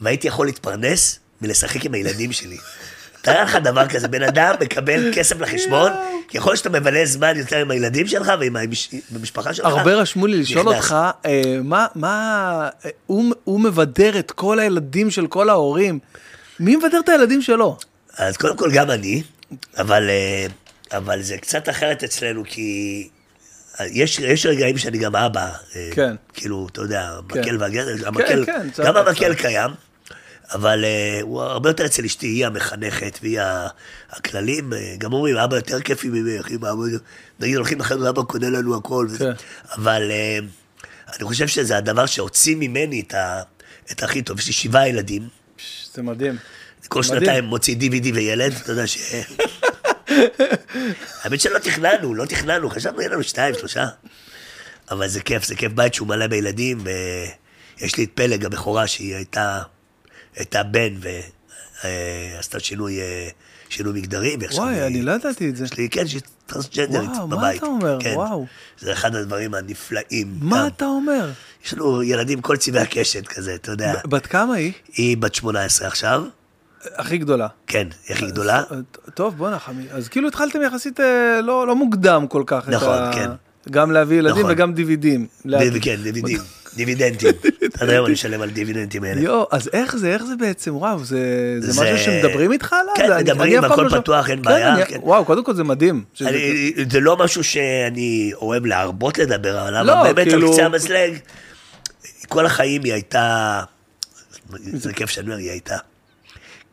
והייתי 0.00 0.28
יכול 0.28 0.46
להתפרנס 0.46 1.18
מלשחק 1.42 1.84
עם 1.84 1.94
הילדים 1.94 2.32
שלי. 2.32 2.56
תאר 3.22 3.44
לך 3.44 3.56
דבר 3.56 3.88
כזה, 3.88 4.08
בן 4.08 4.22
אדם 4.22 4.54
מקבל 4.60 5.12
כסף 5.14 5.40
לחשבון, 5.40 5.92
כי 6.28 6.38
יכול 6.38 6.50
להיות 6.50 6.58
שאתה 6.58 6.80
מבלה 6.80 7.06
זמן 7.06 7.36
יותר 7.36 7.56
עם 7.56 7.70
הילדים 7.70 8.06
שלך 8.06 8.32
ועם 8.40 8.56
המש- 8.56 8.94
המשפחה 9.14 9.54
שלך. 9.54 9.66
הרבה 9.66 9.94
רשמו 9.94 10.26
לי 10.26 10.38
לשאול. 10.40 10.68
אותך, 10.68 10.96
אה, 11.26 11.42
מה, 11.64 11.86
מה, 11.94 12.68
אה, 12.84 12.90
הוא, 13.06 13.34
הוא 13.44 13.60
מבדר 13.60 14.18
את 14.18 14.30
כל 14.30 14.58
הילדים 14.58 15.10
של 15.10 15.26
כל 15.26 15.50
ההורים. 15.50 15.98
מי 16.60 16.76
מבדר 16.76 17.00
את 17.00 17.08
הילדים 17.08 17.42
שלו? 17.42 17.76
אז 18.18 18.36
קודם 18.36 18.56
כל 18.56 18.70
גם 18.74 18.90
אני, 18.90 19.22
אבל, 19.78 20.10
אה, 20.10 20.46
אבל 20.98 21.22
זה 21.22 21.36
קצת 21.38 21.68
אחרת 21.68 22.04
אצלנו, 22.04 22.42
כי 22.46 23.08
יש, 23.80 24.18
יש 24.18 24.46
רגעים 24.46 24.78
שאני 24.78 24.98
גם 24.98 25.16
אבא. 25.16 25.52
אה, 25.76 25.88
כן. 25.92 26.16
כאילו, 26.32 26.68
אתה 26.72 26.80
יודע, 26.80 27.18
כן. 27.28 27.38
המקל 27.38 27.56
והגזר, 27.60 28.08
המקל, 28.08 28.44
כן, 28.46 28.68
גם 28.84 28.96
המקל 28.96 29.34
קיים, 29.34 29.70
אבל 30.52 30.84
אה, 30.84 31.18
הוא 31.22 31.42
הרבה 31.42 31.70
יותר 31.70 31.86
אצל 31.86 32.04
אשתי, 32.04 32.26
היא 32.26 32.46
המחנכת 32.46 33.18
והיא 33.22 33.40
הכללים. 34.10 34.72
אה, 34.72 34.94
גם 34.98 35.12
אומרים, 35.12 35.36
אבא 35.36 35.56
יותר 35.56 35.80
כיפי 35.80 36.08
ממך, 36.08 36.50
אמא, 36.50 36.72
אבא, 36.72 36.82
נגיד 37.40 37.56
הולכים 37.56 37.78
לחדר, 37.78 38.08
אבא 38.08 38.22
קונה 38.22 38.50
לנו 38.50 38.76
הכל. 38.76 39.08
כן. 39.18 39.32
אבל 39.74 40.10
אה, 40.10 40.38
אני 41.16 41.24
חושב 41.24 41.48
שזה 41.48 41.76
הדבר 41.76 42.06
שהוציא 42.06 42.56
ממני 42.56 43.00
את, 43.00 43.14
ה, 43.14 43.42
את 43.92 44.02
הכי 44.02 44.22
טוב. 44.22 44.38
יש 44.38 44.46
לי 44.46 44.52
שבעה 44.52 44.88
ילדים. 44.88 45.28
זה 45.94 46.02
מדהים. 46.02 46.36
כל 46.88 47.00
מדהים. 47.00 47.20
שנתיים 47.20 47.44
מוציא 47.44 47.76
DVD 47.76 48.14
וילד, 48.14 48.52
אתה 48.62 48.72
יודע 48.72 48.86
ש... 48.86 48.98
האמת 51.22 51.40
שלא 51.40 51.58
תכננו, 51.58 52.14
לא 52.14 52.24
תכננו, 52.24 52.70
חשבנו 52.70 53.00
יהיה 53.00 53.10
לנו 53.10 53.22
שתיים, 53.22 53.54
שלושה. 53.58 53.86
אבל 54.90 55.08
זה 55.08 55.20
כיף, 55.20 55.44
זה 55.46 55.54
כיף 55.54 55.72
בית 55.72 55.94
שהוא 55.94 56.08
מלא 56.08 56.26
בילדים, 56.26 56.78
ויש 57.80 57.96
לי 57.96 58.04
את 58.04 58.10
פלג 58.14 58.44
הבכורה 58.44 58.86
שהיא 58.86 59.14
הייתה, 59.14 59.62
הייתה 60.36 60.62
בן 60.62 60.94
ועשתה 62.34 62.60
שינוי, 62.60 63.00
אה, 63.00 63.28
שינוי 63.68 64.00
מגדרי, 64.00 64.36
וואי, 64.52 64.74
היא- 64.74 64.82
אני 64.86 65.02
לא 65.02 65.12
ידעתי 65.12 65.48
את 65.48 65.56
זה. 65.56 65.64
יש 65.64 65.74
לי, 65.78 65.88
כן, 65.88 66.06
שהיא 66.08 66.20
טרנסג'נדרית 66.46 67.10
וואו, 67.10 67.26
מה 67.28 67.36
בבית. 67.36 67.58
אתה 67.58 67.66
אומר? 67.66 67.98
כן. 68.00 68.12
וואו. 68.14 68.46
זה 68.78 68.92
אחד 68.92 69.14
הדברים 69.14 69.54
הנפלאים. 69.54 70.36
מה 70.40 70.56
גם. 70.60 70.66
אתה 70.66 70.84
אומר? 70.84 71.30
יש 71.64 71.72
לנו 71.74 72.02
ילדים 72.02 72.40
כל 72.40 72.56
צבעי 72.56 72.82
הקשת 72.82 73.26
כזה, 73.26 73.54
אתה 73.54 73.70
יודע. 73.70 73.92
בת 74.06 74.26
כמה 74.26 74.54
היא? 74.54 74.72
היא 74.92 75.16
בת 75.16 75.34
18 75.34 75.88
עכשיו, 75.88 76.22
הכי 76.94 77.18
גדולה. 77.18 77.46
כן, 77.66 77.86
היא 78.08 78.16
הכי 78.16 78.26
גדולה. 78.26 78.58
אה, 78.70 78.76
טוב, 79.14 79.36
בואנה 79.36 79.58
חמי. 79.58 79.84
אז 79.90 80.08
כאילו 80.08 80.28
התחלתם 80.28 80.58
יחסית 80.62 81.00
אה, 81.00 81.40
לא, 81.42 81.66
לא 81.66 81.76
מוקדם 81.76 82.26
כל 82.28 82.42
כך. 82.46 82.68
נכון, 82.68 82.98
ה- 82.98 83.10
כן. 83.14 83.30
גם 83.70 83.90
להביא 83.92 84.18
ילדים 84.18 84.38
נכון. 84.42 84.52
וגם 84.52 84.74
דיווידים. 84.74 85.26
דיב- 85.46 85.78
כן, 85.82 85.96
דיבידים, 86.02 86.38
דיבידנטים. 86.76 87.30
עד 87.80 87.88
היום 87.88 88.04
אני 88.06 88.12
משלם 88.12 88.40
על 88.42 88.50
דיבידנטים 88.50 89.04
האלה. 89.04 89.20
יואו, 89.20 89.46
אז 89.50 89.70
איך 89.72 89.96
זה, 89.96 90.08
איך 90.14 90.24
זה 90.24 90.36
בעצם, 90.36 90.76
וואו, 90.76 90.98
זה, 91.04 91.18
זה, 91.60 91.72
זה- 91.72 91.82
משהו 91.82 91.98
שמדברים 91.98 92.52
איתך 92.52 92.72
עליו? 92.72 92.94
כן, 92.96 93.08
זה- 93.08 93.18
מדברים, 93.32 93.64
אני 93.64 93.72
הכל 93.72 93.82
לא 93.82 94.00
פתוח, 94.00 94.30
אין 94.30 94.38
כן, 94.38 94.42
בעיה, 94.42 94.86
כן. 94.86 94.98
וואו, 95.02 95.24
קודם 95.24 95.44
כל 95.44 95.54
זה 95.54 95.64
מדהים. 95.64 96.04
שזה- 96.14 96.28
אני- 96.28 96.72
זה 96.90 97.00
לא 97.00 97.16
משהו 97.16 97.44
שאני 97.44 98.30
אוהב 98.34 98.66
להרבות 98.66 99.18
לדבר 99.18 99.58
עליו, 99.58 99.84
לא, 99.84 99.92
אבל 100.00 100.02
באמת 100.12 100.18
על 100.26 100.32
כאילו- 100.32 100.52
קצה 100.52 100.64
המזלג, 100.66 101.16
כל 102.28 102.46
החיים 102.46 102.82
היא 102.84 102.92
הייתה, 102.92 103.60
זה 104.72 104.92
כיף 104.92 105.10
שאני 105.10 105.26
אומר, 105.26 105.36
היא 105.38 105.50
הייתה. 105.50 105.76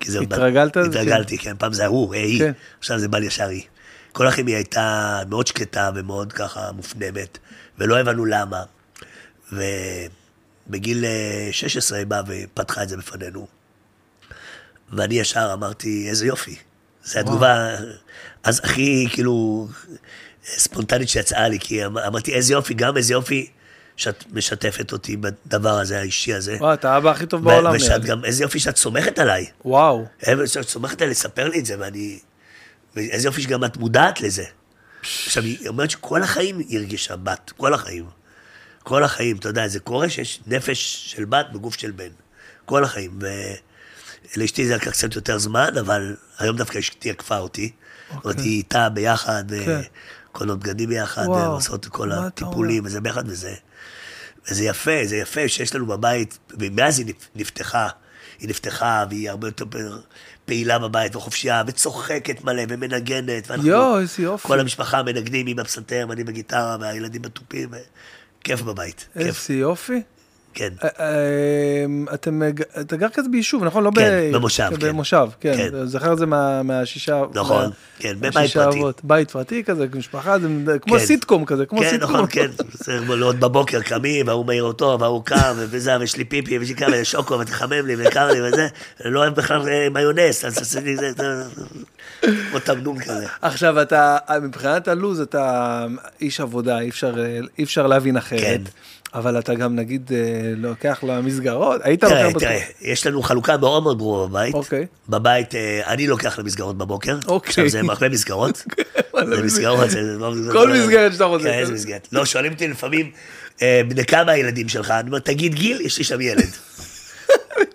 כי 0.04 0.12
זה- 0.12 0.20
התרגלת? 0.22 0.78
התרגלתי, 0.78 1.38
כן, 1.38 1.56
פעם 1.58 1.74
זה 1.74 1.86
הוא, 1.86 2.14
אה, 2.16 2.20
היא, 2.20 2.39
כן. 2.39 2.51
עכשיו 2.80 2.99
זה 2.99 3.08
בא 3.08 3.20
ישר 3.20 3.47
היא. 3.47 3.64
כל 4.12 4.28
היא 4.47 4.56
הייתה 4.56 5.20
מאוד 5.30 5.47
שקטה 5.47 5.91
ומאוד 5.95 6.34
ככה 6.34 6.72
מופנמת, 6.72 7.38
ולא 7.78 7.99
הבנו 7.99 8.26
למה. 8.26 8.64
ובגיל 9.51 11.06
אה, 11.06 11.49
16 11.51 11.97
היא 11.97 12.06
באה 12.08 12.22
ופתחה 12.28 12.84
את 12.84 12.89
זה 12.89 12.97
בפנינו. 12.97 13.47
ואני 14.93 15.16
ישר 15.20 15.49
אמרתי, 15.54 16.06
איזה 16.10 16.26
יופי. 16.26 16.56
זו 17.04 17.20
התגובה, 17.20 17.76
אז 18.43 18.62
הכי 18.64 19.08
כאילו 19.12 19.68
ספונטנית 20.45 21.10
שיצאה 21.10 21.47
לי, 21.47 21.60
כי 21.60 21.86
אמ- 21.86 21.97
אמרתי, 21.97 22.34
איזה 22.34 22.54
יופי, 22.54 22.74
גם 22.74 22.97
איזה 22.97 23.14
יופי 23.14 23.49
שאת 23.98 24.24
משתפת 24.32 24.91
אותי 24.91 25.18
בדבר 25.18 25.80
הזה, 25.80 26.00
האישי 26.00 26.34
הזה. 26.34 26.58
וואו, 26.60 26.74
אתה 26.74 26.94
האבא 26.94 27.12
הכי 27.12 27.26
טוב 27.26 27.44
בעולם. 27.44 27.74
ושאת. 27.76 28.06
גם, 28.06 28.26
איזה 28.26 28.44
יופי 28.44 28.60
שאת 28.60 28.78
סומכת 28.78 29.20
עליי. 29.20 29.46
וואו. 29.66 30.06
אה, 30.28 30.48
שאת 30.48 30.70
סומכת 30.70 31.02
עליי 31.02 31.12
לספר 31.12 31.50
לי 31.50 31.60
את 31.60 31.66
זה, 31.66 31.76
ואני... 31.80 32.20
ואיזה 32.96 33.28
יופי 33.28 33.41
שגם 33.41 33.64
את 33.64 33.78
מודעת 33.78 34.22
לזה. 34.22 34.44
עכשיו, 35.02 35.44
היא 35.44 35.68
אומרת 35.68 35.89
שכל 35.89 36.24
החיים 36.24 36.60
היא 36.60 36.78
הרגישה 36.80 37.16
בת, 37.16 37.52
כל 37.58 37.74
החיים. 37.74 38.06
כל 38.84 39.04
החיים, 39.04 39.38
אתה 39.38 39.50
יודע, 39.50 39.68
זה 39.68 39.80
קורה 39.80 40.10
שיש 40.10 40.39
נפש 40.48 41.04
של 41.08 41.26
בת 41.26 41.46
בגוף 41.54 41.76
של 41.76 41.91
בן. 41.91 42.10
כל 42.66 42.84
החיים. 42.84 43.20
ולאשתי 44.36 44.68
זה 44.68 44.76
לקח 44.76 44.91
קצת 44.91 45.16
יותר 45.16 45.38
זמן, 45.38 45.78
אבל 45.80 46.16
היום 46.39 46.58
דווקא 46.58 46.80
אשתי 46.80 47.10
עקפה 47.10 47.38
אותי. 47.38 47.72
זאת 48.14 48.26
אומרת, 48.26 48.39
היא 48.39 48.58
איתה 48.58 48.89
ביחד, 48.89 49.44
אוקיי. 49.52 49.66
כן. 49.66 49.82
קונות 50.32 50.60
בגדים 50.60 50.89
ביחד, 50.89 51.26
עושות 51.26 51.88
את 51.88 51.91
כל 51.91 52.12
הטיפולים, 52.12 52.86
וזה 52.86 53.02
ביחד 53.02 53.24
וזה. 53.28 53.54
וזה 54.52 54.64
יפה, 54.64 54.91
זה 55.06 55.16
יפה 55.18 55.48
שיש 55.48 55.76
לנו 55.76 55.86
בבית, 55.86 56.38
ומאז 56.60 57.00
היא 57.00 57.08
נפ- 57.08 57.28
נפתחה, 57.36 57.88
היא 58.39 58.50
נפתחה, 58.50 59.06
והיא 59.10 59.30
הרבה 59.30 59.48
יותר 59.48 59.66
פעילה 60.46 60.80
בבית, 60.80 61.16
וחופשייה, 61.16 61.64
וצוחקת 61.68 62.44
מלא, 62.44 62.64
ומנגנת, 62.70 63.50
ואנחנו, 63.50 63.68
יואו, 63.70 64.00
איזה 64.00 64.24
יופי. 64.24 64.48
כל 64.48 64.60
המשפחה 64.60 65.04
מנגנים 65.04 65.48
עם 65.48 65.60
הפסנתר, 65.60 66.06
ואני 66.10 66.24
בגיטרה, 66.24 66.78
והילדים 66.80 67.22
בתופים, 67.22 67.70
כיף 68.44 68.62
בבית, 68.62 69.08
כיף, 69.18 69.26
איזה 69.50 69.54
יופי. 69.60 70.02
כן. 70.54 70.70
אה, 70.84 70.89
אה, 70.99 71.86
אתם, 72.14 72.43
אה, 72.43 72.49
אתה 72.82 72.95
גר 72.95 73.10
כזה 73.14 73.30
ביישוב, 73.30 73.64
נכון? 73.64 73.84
לא 73.84 73.91
כן, 73.95 74.30
ב- 74.32 74.36
במושב, 74.36 74.70
כן. 74.80 74.88
במושב, 74.88 75.28
כן. 75.39 75.54
כן. 75.58 75.86
זוכר 75.86 76.14
את 76.14 76.18
זה 76.18 76.26
מה- 76.26 76.64
מהשישה... 76.64 77.22
נכון, 77.34 77.70
כן, 77.99 78.14
בבית 78.20 78.51
פרטי. 78.54 78.80
בית 79.04 79.32
פרטי 79.32 79.64
כזה, 79.64 79.86
משפחה, 79.95 80.36
זה 80.66 80.80
כמו 80.82 80.93
כן. 80.93 81.06
סיטקום 81.06 81.45
כזה, 81.45 81.66
כמו 81.66 81.80
כן, 81.80 81.89
סיטקום. 81.89 82.12
נכון, 82.14 82.26
כן. 82.30 82.47
זה 82.74 82.99
עוד 83.22 83.39
בבוקר 83.39 83.82
קמים, 83.82 84.28
וההוא 84.28 84.45
מעיר 84.45 84.64
אותו, 84.64 84.97
וההוא 84.99 85.24
קם, 85.26 85.54
וזה, 85.58 85.99
ויש 85.99 86.16
לי 86.18 86.24
פיפי, 86.26 86.58
ויש 86.60 86.70
לי 86.70 86.76
כמה, 86.76 86.95
שוקו, 87.04 87.39
ותחמם 87.39 87.88
לי, 87.88 87.95
וקר 87.97 88.28
לי, 88.32 88.41
וזה. 88.41 88.68
לא 89.06 89.20
אוהב 89.20 89.36
בכלל 89.36 89.70
אה, 89.70 89.88
מיונס, 89.89 90.45
אז 90.45 90.58
עשיתי 90.58 90.95
זה, 90.97 91.12
כמו 92.22 92.60
תמנון 92.60 92.99
כזה. 92.99 93.26
עכשיו 93.41 93.82
אתה, 93.82 94.18
מבחינת 94.41 94.88
הלו"ז 94.88 95.20
אתה 95.20 95.86
איש 96.22 96.39
עבודה, 96.39 96.80
אי 96.80 96.89
אפשר, 96.89 97.16
אי 97.58 97.64
אפשר 97.64 97.88
להבין 97.88 98.18
אחרת. 98.18 98.60
כן. 99.14 99.20
אבל 99.20 99.39
אתה 99.39 99.53
גם 99.53 99.76
נגיד 99.76 100.11
אה, 100.14 100.53
לוקח 100.57 101.03
למסגרות, 101.03 101.82
היית 101.84 102.03
לוקח 102.03 102.16
תראה. 102.16 102.34
תראה, 102.34 102.61
יש 102.82 103.07
לנו 103.07 103.22
חלוקה 103.22 103.57
מאוד 103.57 103.84
מאוד 103.84 103.97
ברורה 103.97 104.28
בבית. 104.28 104.53
אוקיי. 104.53 104.86
בבית, 105.09 105.55
אה, 105.55 105.82
אני 105.88 106.07
לוקח 106.07 106.39
למסגרות 106.39 106.78
בבוקר. 106.78 107.18
אוקיי. 107.28 107.49
עכשיו, 107.49 107.70
זה 107.70 107.82
הרבה 107.89 108.09
מסגרות. 108.09 108.64
זה 109.30 109.43
מסגרות, 109.43 109.89
זה 109.89 110.01
לא... 110.01 110.34
כל 110.51 110.74
מסגרת 110.74 111.14
שאתה 111.14 111.24
רוצה. 111.24 111.43
כן, 111.43 111.53
איזה 111.53 111.74
מסגרת. 111.74 112.07
לא, 112.11 112.26
שואלים 112.26 112.51
אותי 112.53 112.68
לפעמים, 112.68 113.11
אה, 113.61 113.82
בני 113.88 114.05
כמה 114.05 114.32
הילדים 114.32 114.70
שלך? 114.70 114.91
אני 114.91 115.07
אומר, 115.07 115.20
תגיד 115.20 115.53
גיל, 115.53 115.82
יש 115.82 115.97
לי 115.97 116.03
שם 116.03 116.22
ילד. 116.22 116.49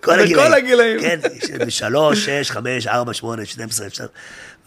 כל 0.03 0.25
בכל 0.25 0.53
הגילאים. 0.53 0.53
הגילאים. 0.53 0.99
כן, 0.99 1.69
שלוש, 1.69 2.25
שש, 2.25 2.51
חמש, 2.51 2.87
ארבע, 2.87 3.13
שמונה, 3.13 3.45
שתים 3.45 3.69
עשרה, 3.69 3.87
אפשר. 3.87 4.05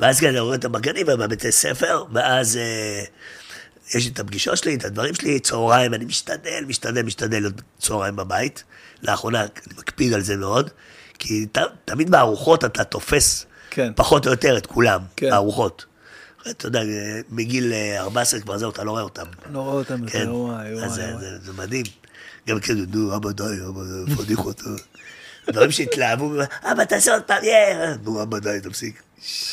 ואז 0.00 0.20
כן, 0.20 0.28
אני 0.28 0.40
רואה 0.40 0.56
אותם 0.56 0.72
בגנים 0.72 1.06
ובבתי 1.08 1.52
ספר, 1.52 2.04
ואז 2.12 2.58
יש 3.95 4.05
לי 4.05 4.11
את 4.12 4.20
הפגישות 4.20 4.57
שלי, 4.59 4.74
את 4.74 4.84
הדברים 4.84 5.14
שלי, 5.14 5.40
צהריים, 5.40 5.95
אני 5.95 6.05
משתדל, 6.05 6.64
משתדל, 6.66 7.03
משתדל 7.03 7.40
להיות 7.40 7.55
צהריים 7.78 8.16
בבית. 8.16 8.64
לאחרונה 9.03 9.40
אני 9.40 9.49
מקפיד 9.78 10.12
על 10.12 10.20
זה 10.20 10.36
מאוד, 10.36 10.70
כי 11.18 11.47
ת, 11.53 11.59
תמיד 11.84 12.11
בארוחות 12.11 12.64
אתה 12.64 12.84
תופס 12.84 13.47
כן. 13.70 13.93
פחות 13.97 14.26
או 14.26 14.30
יותר 14.30 14.57
את 14.57 14.66
כולם, 14.66 15.01
כן. 15.16 15.30
בארוחות. 15.30 15.84
אתה 16.51 16.66
יודע, 16.66 16.80
מגיל 17.30 17.72
אה, 17.72 18.01
14 18.01 18.40
כבר 18.40 18.59
זהו, 18.59 18.70
אתה 18.70 18.84
לא 18.84 18.90
רואה 18.90 19.03
אותם. 19.03 19.24
לא 19.53 19.59
רואה 19.61 19.74
אותם 19.74 20.07
כן, 20.07 20.28
וואי, 20.30 20.74
וואי. 20.74 20.84
אז 20.84 20.93
זה- 20.95 21.03
וואי. 21.12 21.20
זה- 21.20 21.38
זה 21.43 21.53
מדהים. 21.53 21.84
גם 22.49 22.61
כאילו, 22.61 22.84
נו, 22.95 23.16
אבא 23.16 23.30
די, 23.30 23.43
אבא, 23.68 23.80
פדיחות. 24.22 24.62
אה." 25.49 25.53
דברים 25.53 25.70
שהתלהבו, 25.70 26.32
אבא 26.62 26.84
תעשה 26.84 27.12
עוד 27.12 27.22
פעם, 27.22 27.45
יא, 27.45 27.86
נו, 28.03 28.22
אבא 28.22 28.38
די, 28.38 28.59
תפסיק. 28.62 29.03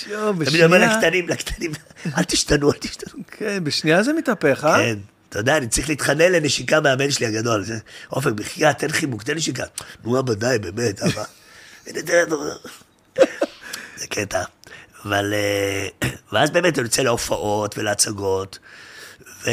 יואו, 0.08 0.34
תמיד 0.34 0.64
אומר 0.64 0.78
בשנייה, 0.78 0.98
לקטנים, 0.98 1.28
לקטנים, 1.28 1.72
אל 2.18 2.24
תשתנו, 2.24 2.72
אל 2.72 2.78
תשתנו. 2.80 3.24
כן, 3.28 3.64
בשנייה 3.64 4.04
זה 4.04 4.14
מתהפך, 4.14 4.66
אה? 4.66 4.78
כן, 4.78 4.98
אתה 5.30 5.40
יודע, 5.40 5.58
אני 5.58 5.68
צריך 5.68 5.90
להתחנן 5.90 6.32
לנשיקה 6.32 6.82
מהבן 6.82 7.12
שלי 7.12 7.26
הגדול. 7.26 7.64
זה, 7.64 7.78
עופר, 8.08 8.34
בחייאת, 8.34 8.78
תן 8.78 8.92
חיבוק, 8.92 9.24
תן 9.24 9.36
נשיקה. 9.36 9.64
נו, 10.04 10.20
אבא, 10.20 10.34
די, 10.34 10.58
באמת, 10.62 11.02
אבא. 11.02 11.24
זה 13.98 14.08
קטע. 14.10 14.44
אבל... 15.06 15.34
אה, 15.34 16.10
ואז 16.32 16.52
באמת 16.52 16.78
אני 16.80 16.86
יוצא 16.86 17.02
להופעות 17.02 17.78
ולהצגות, 17.78 18.60
ו... 19.46 19.50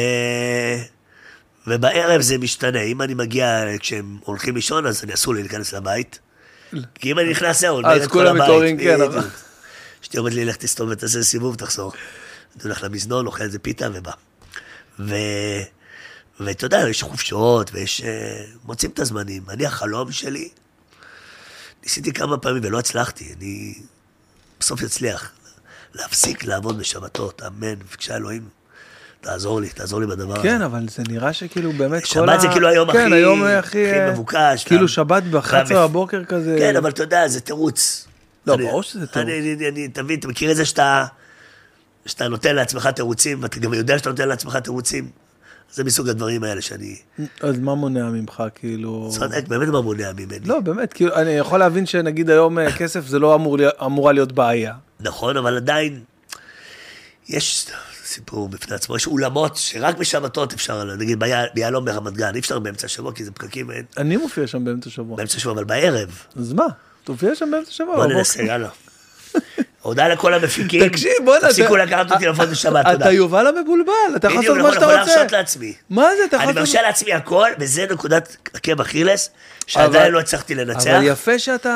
ובערב 1.66 2.20
זה 2.20 2.38
משתנה. 2.38 2.82
אם 2.82 3.02
אני 3.02 3.14
מגיע, 3.14 3.64
כשהם 3.80 4.18
הולכים 4.24 4.54
לישון, 4.54 4.86
אז 4.86 5.04
אני 5.04 5.14
אסור 5.14 5.34
לי 5.34 5.40
להיכנס 5.40 5.72
לבית. 5.72 6.18
כי 6.94 7.12
אם 7.12 7.18
אני 7.18 7.30
נכנס, 7.30 7.64
אני 7.64 7.88
אז 7.88 8.06
כולם. 8.06 8.36
מתעוררים, 8.36 8.78
כן, 8.78 8.98
אשתי 10.02 10.18
אומרת 10.18 10.34
לי, 10.34 10.44
לך 10.44 10.56
תסתובב 10.56 10.92
ותעשה 10.92 11.22
סיבוב, 11.22 11.54
תחזור. 11.54 11.92
אני 12.54 12.62
הולך 12.64 12.82
למזנון, 12.82 13.26
אוכל 13.26 13.42
איזה 13.42 13.58
פיתה 13.58 13.88
ובא. 13.94 14.12
ואתה 16.40 16.66
יודע, 16.66 16.88
יש 16.88 17.02
חופשות, 17.02 17.70
ויש... 17.72 18.00
אה, 18.00 18.44
מוצאים 18.64 18.90
את 18.90 18.98
הזמנים. 18.98 19.42
אני, 19.50 19.66
החלום 19.66 20.12
שלי, 20.12 20.48
ניסיתי 21.82 22.12
כמה 22.12 22.38
פעמים 22.38 22.62
ולא 22.64 22.78
הצלחתי, 22.78 23.34
אני 23.36 23.74
בסוף 24.60 24.82
אצליח. 24.82 25.32
להפסיק 25.94 26.44
לעבוד 26.44 26.78
בשבתות, 26.78 27.42
אמן, 27.42 27.78
בבקשה 27.78 28.16
אלוהים, 28.16 28.48
תעזור 29.20 29.60
לי, 29.60 29.68
תעזור 29.68 30.00
לי 30.00 30.06
בדבר 30.06 30.32
הזה. 30.34 30.42
כן, 30.42 30.62
אבל 30.62 30.86
זה 30.88 31.02
נראה 31.08 31.32
שכאילו 31.32 31.72
באמת 31.72 32.02
כל 32.02 32.08
שבת 32.08 32.40
זה 32.40 32.48
כאילו 32.48 32.68
היום 32.68 32.92
כן, 32.92 33.06
הכי- 33.06 33.14
היום 33.14 33.42
הכי 33.44 33.90
הכי 33.90 34.10
מבוקש, 34.12 34.64
כאילו 34.64 34.88
שבת 34.88 35.22
אתה 35.22 35.40
ב-11 35.40 35.64
מפ- 35.64 35.72
בבוקר 35.72 36.24
כזה. 36.24 36.56
כן, 36.58 36.76
אבל 36.76 36.90
אתה 36.90 37.02
יודע, 37.02 37.28
זה 37.28 37.40
תירוץ. 37.40 38.06
לא, 38.46 38.56
ברור 38.56 38.82
שזה 38.82 39.06
תירוץ. 39.06 39.28
אני, 39.28 39.54
אני, 39.54 39.68
אני, 39.68 39.86
אתה 39.92 40.02
מבין, 40.02 40.18
אתה 40.18 40.28
מכיר 40.28 40.50
את 40.50 40.56
זה 40.56 40.64
שאתה, 40.64 41.04
שאתה 42.06 42.28
נותן 42.28 42.56
לעצמך 42.56 42.86
תירוצים, 42.86 43.42
ואתה 43.42 43.60
גם 43.60 43.74
יודע 43.74 43.98
שאתה 43.98 44.10
נותן 44.10 44.28
לעצמך 44.28 44.56
תירוצים? 44.56 45.08
זה 45.72 45.84
מסוג 45.84 46.08
הדברים 46.08 46.44
האלה 46.44 46.62
שאני 46.62 46.96
אז 47.40 47.58
מה 47.58 47.74
מונע 47.74 48.04
ממך, 48.10 48.42
כאילו... 48.54 49.08
צודק, 49.12 49.44
באמת 49.48 49.68
מה 49.68 49.80
מונע 49.80 50.12
ממני. 50.12 50.38
לא, 50.44 50.60
באמת, 50.60 50.92
כאילו, 50.92 51.14
אני 51.14 51.30
יכול 51.30 51.58
להבין 51.58 51.86
שנגיד 51.86 52.30
היום 52.30 52.58
אה, 52.58 52.72
כסף 52.72 53.06
זה 53.06 53.18
לא 53.18 53.34
אמור 53.34 53.58
אמורה 53.86 54.12
להיות 54.12 54.32
בעיה. 54.32 54.74
נכון, 55.00 55.36
אבל 55.36 55.56
עדיין, 55.56 56.00
יש 57.28 57.66
סיפור 58.06 58.48
בפני 58.48 58.74
עצמו, 58.74 58.96
יש 58.96 59.06
אולמות 59.06 59.56
שרק 59.56 59.96
בשבתות 59.96 60.52
אפשר, 60.52 60.84
נגיד 60.84 61.20
בי- 61.20 61.30
ביהלום 61.54 61.84
ברמת 61.84 62.12
גן, 62.12 62.34
אי 62.34 62.40
אפשר 62.40 62.58
באמצע 62.58 62.86
השבוע, 62.86 63.12
כי 63.12 63.24
זה 63.24 63.30
פקקים, 63.30 63.70
אין, 63.70 63.84
אני 63.96 64.16
מופיע 64.16 64.46
שם 64.46 64.64
באמצע 64.64 64.88
השבוע. 64.90 65.16
באמצע 65.16 65.36
השבוע, 65.36 65.52
אבל 65.54 65.64
בערב. 65.64 66.08
אז 66.36 66.52
מה? 66.52 66.66
תופיע 67.04 67.34
שם 67.34 67.50
באמצע 67.50 67.68
השבוע. 67.70 67.96
בוא. 67.96 68.06
ננסה, 68.06 68.42
יאללה. 68.42 68.68
הודעה 69.82 70.08
לכל 70.08 70.34
המפיקים, 70.34 70.88
תקשיב, 70.88 71.12
בוא'נה, 71.24 71.48
תפסיקו 71.48 71.76
אתה- 71.76 71.84
לקחת 71.84 72.12
אותי 72.12 72.26
לעבוד 72.26 72.48
בשבת, 72.50 72.86
תודה. 72.86 73.04
אתה 73.04 73.12
יובל 73.12 73.46
המבולבל, 73.46 73.92
אתה 74.16 74.26
יכול 74.26 74.38
בדיוק, 74.40 74.56
לעשות 74.56 74.68
מה 74.68 74.74
שאתה 74.74 74.84
יכול 74.84 74.98
רוצה. 75.00 75.14
להרשות 75.16 75.32
לעצמי. 75.32 75.72
מה 75.90 76.02
זה, 76.18 76.24
אתה 76.28 76.36
יכול 76.36 76.48
אני 76.48 76.56
לעשות... 76.56 76.74
מרשה 76.74 76.82
לעצמי 76.82 77.12
הכל, 77.12 77.48
וזה 77.60 77.86
נקודת 77.90 78.36
עקב 78.54 78.80
אכילס, 78.80 79.28
אבל- 79.28 79.34
שעדיין 79.66 80.12
לא 80.12 80.20
הצלחתי 80.20 80.54
לנצח, 80.54 80.86
אבל 80.90 81.02
יפה 81.06 81.38
שאתה 81.38 81.68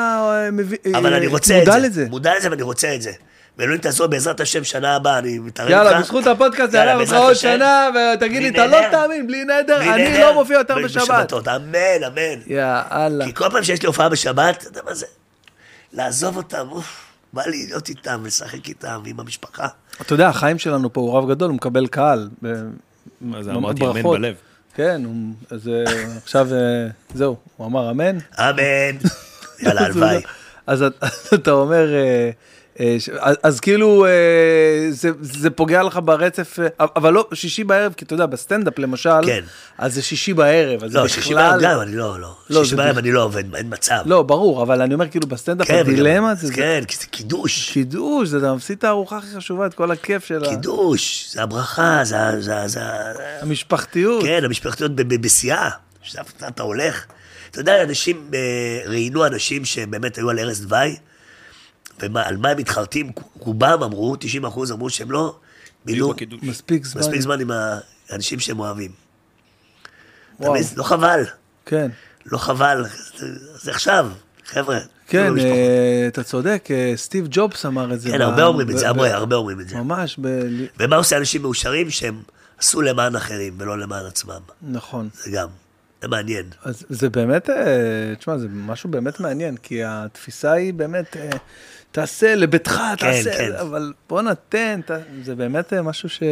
אה, 0.45 0.51
מביא... 0.51 0.77
אבל 0.95 1.13
אה, 1.13 1.17
אני 1.17 1.27
רוצה 1.27 1.53
את 1.53 1.59
מודע 1.59 1.79
זה. 1.79 1.87
לזה. 1.87 2.05
מודע 2.09 2.37
לזה 2.37 2.49
ואני 2.51 2.61
רוצה 2.63 2.95
את 2.95 3.01
זה. 3.01 3.11
ואלוהים 3.57 3.81
תעזור 3.81 4.07
בעזרת 4.07 4.39
השם 4.39 4.63
שנה 4.63 4.95
הבאה, 4.95 5.17
אני 5.17 5.39
מתערב 5.39 5.69
איתך. 5.71 5.85
יאללה, 5.85 5.99
בזכות 6.01 6.27
הפודקאסט 6.27 6.73
יאללה, 6.73 6.91
יעלה 6.91 7.03
לך 7.03 7.13
עוד. 7.13 7.33
שנה, 7.33 7.89
ותגיד 8.15 8.41
לי, 8.43 8.49
אתה 8.49 8.65
לא. 8.65 8.77
תאמין, 8.91 9.27
בלי 9.27 9.43
נדר, 9.43 9.93
אני 9.93 10.19
לא 10.19 10.33
מופיע 10.33 10.57
יותר 10.57 10.75
בשבת. 10.83 11.33
אמן, 11.47 11.77
אמן. 12.07 12.41
יאללה. 12.47 13.25
כי 13.25 13.33
כל 13.33 13.49
פעם 13.51 13.63
שיש 13.63 13.81
לי 13.81 13.87
הופעה 13.87 14.09
בשבת, 14.09 14.57
אתה 14.57 14.67
יודע 14.67 14.81
מה 14.85 14.93
זה? 14.93 15.05
לעזוב 15.93 16.37
אותם, 16.37 16.67
אוף, 16.71 17.05
בא 17.33 17.41
לי 17.45 17.65
להיות 17.67 17.89
איתם, 17.89 18.25
לשחק 18.25 18.67
איתם, 18.69 19.01
עם 19.05 19.19
המשפחה. 19.19 19.67
אתה 20.01 20.13
יודע, 20.13 20.27
החיים 20.29 20.59
שלנו 20.59 20.93
פה 20.93 21.01
הוא 21.01 21.17
רב 21.17 21.29
גדול, 21.29 21.49
הוא 21.49 21.55
מקבל 21.55 21.87
קהל. 21.87 22.29
זה, 22.41 23.51
אמרתי 23.51 23.85
אמן. 23.85 24.03
בלב. 24.03 24.35
כן, 24.75 25.01
אז 25.51 25.67
אה, 25.67 25.83
עכשיו, 26.23 26.47
אה, 26.53 26.57
זהו, 27.13 27.35
הוא 27.57 27.67
אמר 27.67 27.91
אמן. 27.91 28.17
אמן. 28.39 28.97
יאללה, 29.63 29.81
הלוואי. 29.85 30.21
אז 30.67 30.83
את- 30.83 31.03
אתה 31.33 31.51
אומר, 31.51 31.93
אה, 31.93 32.29
אז- 33.19 33.37
אז 33.43 33.59
כאילו 33.59 34.05
אה, 34.05 34.11
זה- 34.91 35.09
זה 35.21 35.49
פוגע 35.49 35.83
לך 35.83 35.99
ברצף, 36.03 36.59
אה, 36.59 36.85
אבל 36.95 37.13
לא 37.13 37.27
שישי 37.33 37.63
בערב, 37.63 37.93
כי 37.97 38.05
אתה 38.05 38.13
יודע, 38.13 38.25
בסטנדאפ 38.25 38.79
למשל, 38.79 39.09
כן. 39.25 39.41
אז 39.77 39.93
זה 39.93 40.01
שישי 40.01 40.33
בערב, 40.33 40.83
אז 40.83 40.95
לא, 40.95 41.03
זה 41.03 41.09
שישי 41.09 41.29
בכלל... 41.29 41.49
בערב 41.59 41.61
גם, 41.61 41.81
אני 41.81 41.95
לא, 41.95 42.19
לא. 42.19 42.35
לא, 42.49 42.63
שישי 42.63 42.69
זה 42.69 42.77
בערב 42.77 42.91
בכ- 42.95 42.97
אני 42.97 43.11
לא 43.11 43.23
עובד, 43.23 43.55
אין 43.55 43.67
מצב. 43.69 44.01
לא, 44.05 44.21
ברור, 44.23 44.63
אבל 44.63 44.81
אני 44.81 44.93
אומר 44.93 45.07
כאילו 45.09 45.27
בסטנדאפ 45.27 45.67
כן, 45.67 45.79
הדילמה 45.79 46.35
זה... 46.35 46.47
זה- 46.47 46.53
כן, 46.53 46.83
כי 46.87 46.95
זה 46.97 47.05
קידוש. 47.05 47.71
קידוש, 47.71 48.27
זה 48.29 48.37
אתה 48.37 48.53
מפסיד 48.53 48.77
את 48.77 48.83
הארוחה 48.83 49.17
הכי 49.17 49.27
חשובה, 49.37 49.65
את 49.65 49.73
כל 49.73 49.91
הכיף 49.91 50.25
של 50.25 50.43
ה- 50.45 50.49
קידוש, 50.49 51.29
זה 51.33 51.43
הברכה, 51.43 51.99
זה 52.03 52.17
זה 52.39 52.53
זה. 52.67 52.79
המשפחתיות. 53.41 54.23
כן, 54.23 54.41
המשפחתיות 54.43 54.91
בשיאה, 54.95 55.69
שאתה 56.03 56.21
אתה 56.47 56.63
הולך. 56.63 57.05
אתה 57.51 57.59
יודע, 57.59 57.83
אנשים, 57.83 58.27
אה, 58.33 58.39
ראיינו 58.89 59.25
אנשים 59.25 59.65
שבאמת 59.65 60.15
היו 60.17 60.29
על 60.29 60.39
ערש 60.39 60.57
דווי, 60.59 60.95
ועל 62.13 62.37
מה 62.37 62.49
הם 62.49 62.57
מתחרטים, 62.57 63.11
רובם 63.39 63.83
אמרו, 63.83 64.15
90 64.19 64.45
אחוז 64.45 64.71
אמרו 64.71 64.89
שהם 64.89 65.11
לא 65.11 65.35
בקידוש. 65.85 66.39
מספיק 66.43 66.85
זמן. 66.85 67.01
מספיק 67.01 67.21
זמן 67.21 67.39
עם 67.41 67.51
האנשים 68.09 68.39
שהם 68.39 68.59
אוהבים. 68.59 68.91
וואו. 70.39 70.51
מבין? 70.53 70.63
לא 70.75 70.83
חבל, 70.83 71.23
כן. 71.65 71.91
לא 72.25 72.37
חבל, 72.37 72.85
זה 73.61 73.71
עכשיו, 73.71 74.09
חבר'ה. 74.45 74.79
כן, 75.07 75.23
תנו 75.25 75.31
למשפחות. 75.35 75.53
אה, 75.53 76.05
אתה 76.07 76.23
צודק, 76.23 76.67
אה, 76.71 76.93
סטיב 76.95 77.27
ג'ובס 77.31 77.65
אמר 77.65 77.93
את 77.93 78.01
זה. 78.01 78.09
כן, 78.09 78.21
הרבה 78.21 78.43
אומרים 78.45 78.69
את 78.69 78.77
זה, 78.77 78.83
ב- 78.85 78.87
הרבה 78.87 79.15
הרבה 79.15 79.35
אומרים 79.35 79.59
את 79.59 79.69
זה. 79.69 79.75
ממש, 79.77 80.17
ב- 80.21 80.41
ומה 80.79 80.95
עושה 80.95 81.17
אנשים 81.17 81.41
מאושרים 81.41 81.89
שהם 81.89 82.21
עשו 82.57 82.81
למען 82.81 83.15
אחרים 83.15 83.53
ולא 83.57 83.79
למען 83.79 84.05
עצמם? 84.05 84.39
נכון. 84.61 85.09
זה 85.13 85.31
גם, 85.31 85.47
זה 86.01 86.07
מעניין. 86.07 86.45
אז 86.63 86.83
זה 86.89 87.09
באמת, 87.09 87.49
אה, 87.49 87.55
תשמע, 88.19 88.37
זה 88.37 88.47
משהו 88.51 88.89
באמת 88.89 89.19
מעניין, 89.19 89.57
כי 89.57 89.83
התפיסה 89.83 90.51
היא 90.51 90.73
באמת, 90.73 91.17
תעשה 91.91 92.35
לביתך, 92.35 92.81
תעשה, 92.97 93.37
כן. 93.37 93.51
אבל 93.61 93.93
בוא 94.09 94.21
נתן, 94.21 94.79
ת- 94.85 94.91
זה 95.23 95.35
באמת 95.35 95.73
אה, 95.73 95.81
משהו 95.81 96.09
ש... 96.09 96.23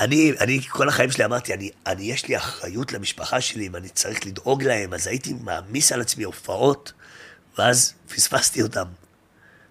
אני, 0.00 0.32
אני 0.40 0.60
כל 0.68 0.88
החיים 0.88 1.10
שלי 1.10 1.24
אמרתי, 1.24 1.54
אני, 1.54 1.70
אני, 1.86 2.02
יש 2.02 2.28
לי 2.28 2.36
אחריות 2.36 2.92
למשפחה 2.92 3.40
שלי, 3.40 3.66
אם 3.66 3.76
אני 3.76 3.88
צריך 3.88 4.26
לדאוג 4.26 4.62
להם, 4.62 4.94
אז 4.94 5.06
הייתי 5.06 5.34
מעמיס 5.40 5.92
על 5.92 6.00
עצמי 6.00 6.24
הופעות, 6.24 6.92
ואז 7.58 7.92
פספסתי 8.14 8.62
אותם. 8.62 8.84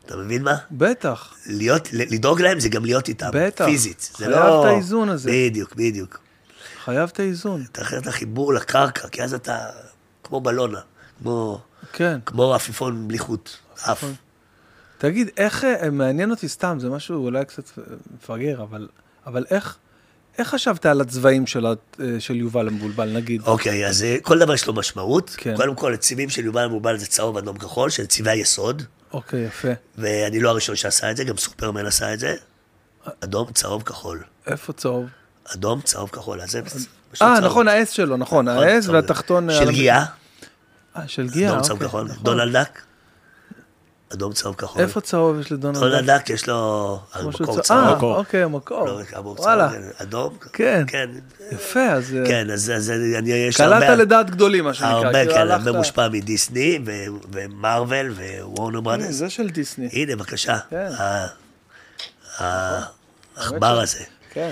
אתה 0.05 0.15
מבין 0.17 0.43
מה? 0.43 0.55
בטח, 0.71 1.33
להיות, 1.45 1.93
לדאוג 1.93 2.41
להם 2.41 2.59
זה 2.59 2.69
גם 2.69 2.85
להיות 2.85 3.07
איתם, 3.07 3.29
בטח. 3.33 3.65
פיזית. 3.65 4.11
חייב 4.15 4.29
לא... 4.29 4.61
את 4.61 4.65
האיזון 4.71 5.09
הזה. 5.09 5.31
בדיוק, 5.33 5.75
בדיוק. 5.75 6.19
חייב 6.83 7.09
את 7.13 7.19
האיזון. 7.19 7.65
אתה 7.71 7.81
אחרת 7.81 8.07
החיבור 8.07 8.53
לקרקע, 8.53 9.07
כי 9.07 9.23
אז 9.23 9.33
אתה 9.33 9.65
כמו 10.23 10.41
בלונה, 10.41 10.79
כמו, 11.21 11.61
כן. 11.93 12.19
כמו 12.25 12.53
עפיפון 12.55 13.07
בלי 13.07 13.19
חוט, 13.19 13.49
עף. 13.83 14.03
תגיד, 15.01 15.29
איך, 15.37 15.63
אה, 15.63 15.89
מעניין 15.89 16.31
אותי 16.31 16.47
סתם, 16.47 16.77
זה 16.79 16.89
משהו 16.89 17.25
אולי 17.25 17.45
קצת 17.45 17.63
מפגר, 18.15 18.61
אבל, 18.61 18.87
אבל 19.25 19.45
איך, 19.51 19.77
איך 20.37 20.47
חשבת 20.47 20.85
על 20.85 21.01
הצבעים 21.01 21.47
של, 21.47 21.65
אה, 21.65 21.73
של 22.19 22.35
יובל 22.35 22.67
המבולבל, 22.67 23.09
נגיד? 23.09 23.41
אוקיי, 23.41 23.87
אז 23.87 24.03
אה, 24.03 24.17
כל 24.21 24.39
דבר 24.39 24.53
יש 24.53 24.67
לו 24.67 24.73
משמעות. 24.73 25.35
כן. 25.37 25.55
קודם 25.55 25.75
כל, 25.75 25.93
הצבעים 25.93 26.29
של 26.29 26.45
יובל 26.45 26.61
המובל 26.61 26.97
זה 26.97 27.05
צהוב, 27.05 27.37
אדום, 27.37 27.57
כחול, 27.57 27.89
של 27.89 28.05
צבעי 28.05 28.39
היסוד. 28.39 28.83
אוקיי, 29.13 29.45
יפה. 29.45 29.67
ואני 29.97 30.39
לא 30.39 30.49
הראשון 30.49 30.75
שעשה 30.75 31.11
את 31.11 31.17
זה, 31.17 31.23
גם 31.23 31.37
סופרמן 31.37 31.85
עשה 31.85 32.13
את 32.13 32.19
זה. 32.19 32.35
אדום, 33.23 33.51
צהוב, 33.53 33.83
כחול. 33.83 34.23
איפה 34.47 34.73
צהוב? 34.73 35.05
אדום, 35.53 35.81
צהוב, 35.81 36.09
כחול. 36.09 36.41
אז 36.41 36.51
זה... 36.51 36.61
אה. 37.21 37.39
נכון, 37.39 37.67
האס 37.67 37.89
שלו, 37.89 38.17
נכון, 38.17 38.49
נכון, 38.49 38.63
האס. 38.63 38.87
והתחתון... 38.87 39.49
אה, 39.49 39.55
של 39.55 39.71
גיאה, 39.71 40.05
אה, 40.97 41.07
של 41.07 41.29
גיאה, 41.29 41.49
אדום, 41.49 41.57
אוקיי. 41.57 41.67
צהוב, 41.67 41.83
כחול. 41.83 42.03
נכון. 42.03 42.23
דונלד 42.23 42.57
דק, 42.57 42.81
אדום, 44.13 44.33
צהוב, 44.33 44.55
כחול. 44.55 44.81
איפה 44.81 45.01
צהוב 45.01 45.39
יש 45.39 45.51
לדונלד? 45.51 45.79
דונלד 45.79 46.05
דק? 46.09 46.21
דק 46.23 46.29
יש 46.29 46.47
לו 46.47 46.99
מקור 47.23 47.61
צהוב. 47.61 47.79
אה. 47.81 47.99
אוקיי, 48.01 48.45
מקור. 48.47 48.87
לא, 48.87 49.01
וואלה, 49.23 49.69
צהוב, 49.69 49.83
אדום. 49.97 50.37
כן. 50.53 50.83
כן. 50.87 51.09
יפה, 51.51 51.91
אז... 51.91 52.15
אה, 52.15 52.25
כן, 52.27 52.49
אז 52.51 52.71
אז 52.75 52.91
אני, 53.17 53.29
יש 53.31 53.57
קלעת 53.57 53.83
הרבה... 53.83 53.95
לדעת 53.95 54.29
גדולים, 54.29 54.63
מה 54.63 54.73
שנקרא. 54.73 54.89
הרבה, 54.91 55.11
כאילו, 55.13 55.33
כן, 55.33 55.39
הלכת- 55.39 55.67
הרבה 55.67 55.71
מושפע 55.77 56.07
מדיסני 56.09 56.79
ו- 56.85 56.91
ומרוויל 57.31 58.11
ווורנר 58.41 58.77
הנה, 58.77 58.81
ברודרס. 58.81 59.15
זה 59.15 59.29
של 59.29 59.49
דיסני. 59.49 59.89
הנה, 59.93 60.15
בבקשה. 60.15 60.57
כן. 60.69 60.89
ה- 60.99 61.27
העכבר 62.39 63.79
הזה. 63.79 64.03
כן. 64.33 64.51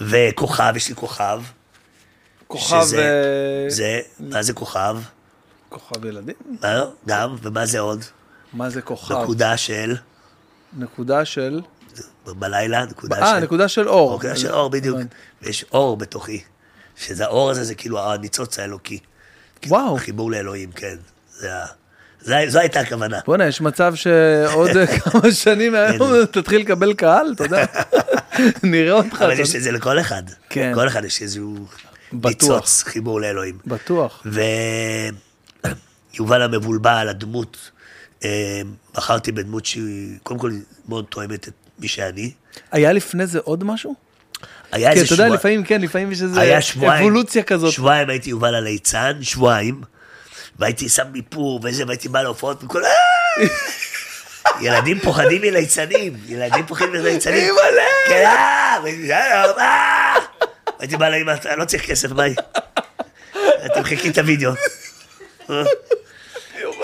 וכוכב, 0.00 0.72
יש 0.76 0.88
לי 0.88 0.94
כוכב. 0.94 1.40
כוכב... 2.46 2.82
שזה- 2.82 2.96
אה, 3.02 3.70
זה, 3.70 4.00
מה 4.20 4.42
זה 4.42 4.52
כוכב? 4.52 4.96
כוכב 5.68 6.04
ילדים? 6.04 6.34
גם, 7.06 7.36
ומה 7.42 7.66
זה 7.66 7.78
עוד? 7.78 8.04
מה 8.54 8.70
זה 8.70 8.82
כוכב? 8.82 9.14
נקודה 9.22 9.56
של, 9.56 9.96
נקודה 10.78 11.24
של... 11.24 11.60
בלילה, 12.26 12.84
נקודה 12.84 13.22
אה, 13.22 13.34
של, 13.36 13.44
נקודה 13.44 13.68
של 13.68 13.88
אור. 13.88 14.14
נקודה 14.16 14.36
של 14.36 14.52
אור, 14.52 14.70
בדיוק. 14.70 14.98
ויש 15.42 15.64
אור 15.72 15.96
בתוכי. 15.96 16.42
שזה 16.96 17.24
האור 17.24 17.50
הזה, 17.50 17.64
זה 17.64 17.74
כאילו 17.74 18.12
הניצוץ 18.12 18.58
האלוקי. 18.58 18.98
וואו. 19.66 19.98
חיבור 19.98 20.30
לאלוהים, 20.30 20.72
כן. 20.72 20.96
זה 21.38 21.56
ה- 22.36 22.48
זו 22.48 22.58
הייתה 22.58 22.80
הכוונה. 22.80 23.18
בוא'נה, 23.26 23.46
יש 23.46 23.60
מצב 23.60 23.94
שעוד 23.94 24.76
אה, 24.76 24.86
כמה 24.98 25.32
שנים 25.32 25.72
מהיום 25.72 26.24
תתחיל 26.30 26.60
לקבל 26.60 26.94
קהל, 26.94 27.32
אתה 27.36 27.44
יודע. 27.44 27.64
נראה 28.62 28.92
אותך. 28.92 29.22
אבל 29.22 29.40
יש 29.40 29.56
את 29.56 29.62
זה 29.62 29.72
לכל 29.72 30.00
אחד. 30.00 30.22
כן. 30.48 30.72
כל 30.74 30.88
אחד 30.88 31.04
יש 31.04 31.22
איזשהו. 31.22 31.66
ניצוץ, 32.12 32.82
חיבור 32.82 33.20
לאלוהים. 33.20 33.58
בטוח. 33.66 34.26
ויובל 36.12 36.42
המבולבל, 36.46 37.08
הדמות, 37.10 37.56
אה, 37.56 37.73
בחרתי 38.94 39.32
בדמות 39.32 39.64
שהיא, 39.64 40.18
קודם 40.22 40.40
כל, 40.40 40.52
מאוד 40.88 41.04
תואמת 41.08 41.48
את 41.48 41.52
מי 41.78 41.88
שאני. 41.88 42.32
היה 42.72 42.92
לפני 42.92 43.26
זה 43.26 43.38
עוד 43.38 43.64
משהו? 43.64 43.94
היה 44.72 44.92
כי 44.92 45.00
איזה 45.00 45.14
אתה 45.14 45.22
יודע, 45.22 45.34
לפעמים 45.34 45.64
כן, 45.64 45.80
לפעמים 45.80 46.12
יש 46.12 46.18
שבועיים, 46.60 47.02
אבולוציה 47.02 47.42
כזאת. 47.42 47.72
שבועיים 47.72 48.10
הייתי 48.10 48.30
יובל 48.30 48.54
הליצן, 48.54 49.18
שבועיים, 49.22 49.80
והייתי 50.58 50.88
שם 50.88 51.04
איפור 51.14 51.60
וזה, 51.62 51.84
והייתי 51.86 52.08
בא 52.08 52.22
להופעות, 52.22 52.64
וכל... 52.64 52.84
"אה!" 52.84 52.90
ילדים 54.60 55.00
פוחדים 55.00 55.42
מליצנים, 55.42 56.16
ילדים 56.28 56.66
פוחדים 56.66 56.92
מליצנים. 56.92 57.44
אימא'לה! 57.44 57.82
כן, 58.08 58.24
אה, 58.26 58.78
"אה, 59.10 59.44
אה." 59.58 60.14
הייתי 60.78 60.96
בא 60.96 61.08
לאמא, 61.08 61.34
לא 61.56 61.64
צריך 61.64 61.86
כסף, 61.86 62.12
ביי. 62.12 62.34
אתם 63.66 63.82
חיכים 63.82 64.12
את 64.12 64.18
הוידאו. 64.18 64.52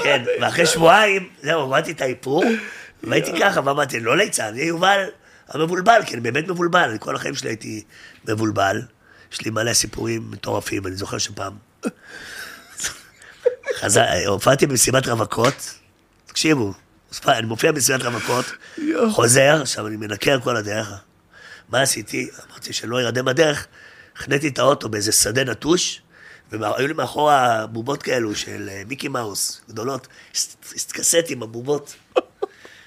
כן, 0.03 0.24
ואחרי 0.40 0.66
שבועיים, 0.66 1.28
זהו, 1.42 1.61
עברתי 1.61 1.92
את 1.92 2.01
האיפור, 2.01 2.44
והייתי 3.03 3.32
ככה, 3.40 3.61
ואמרתי, 3.64 4.01
לא 4.01 4.16
ליצן, 4.16 4.55
זה 4.55 4.62
יובל 4.62 5.05
המבולבל, 5.48 6.01
כי 6.07 6.14
אני 6.14 6.20
באמת 6.20 6.48
מבולבל, 6.48 6.88
אני 6.88 6.98
כל 7.01 7.16
החיים 7.16 7.34
שלי 7.34 7.51
הייתי 7.51 7.84
מבולבל. 8.28 8.82
יש 9.32 9.40
לי 9.40 9.51
מלא 9.51 9.72
סיפורים 9.72 10.30
מטורפים, 10.30 10.86
אני 10.86 10.96
זוכר 10.96 11.18
שפעם... 11.18 11.53
הופעתי 14.26 14.66
במסיבת 14.66 15.07
רווקות, 15.07 15.74
תקשיבו, 16.26 16.72
אני 17.28 17.46
מופיע 17.46 17.72
במסיבת 17.72 18.03
רווקות, 18.03 18.44
חוזר, 19.11 19.59
עכשיו 19.62 19.86
אני 19.86 19.96
מנקר 19.96 20.40
כל 20.40 20.57
הדרך. 20.57 20.92
מה 21.68 21.82
עשיתי? 21.82 22.30
אמרתי 22.48 22.72
שלא 22.72 23.03
ירדם 23.03 23.24
בדרך, 23.24 23.66
החניתי 24.16 24.48
את 24.48 24.59
האוטו 24.59 24.88
באיזה 24.88 25.12
שדה 25.12 25.44
נטוש, 25.44 26.03
והיו 26.53 26.86
לי 26.86 26.92
מאחורה 26.92 27.66
בובות 27.66 28.03
כאלו 28.03 28.34
של 28.34 28.68
אה, 28.72 28.82
מיקי 28.88 29.09
מאוס, 29.09 29.61
גדולות, 29.68 30.09
עם 31.30 31.42
הבובות. 31.42 31.94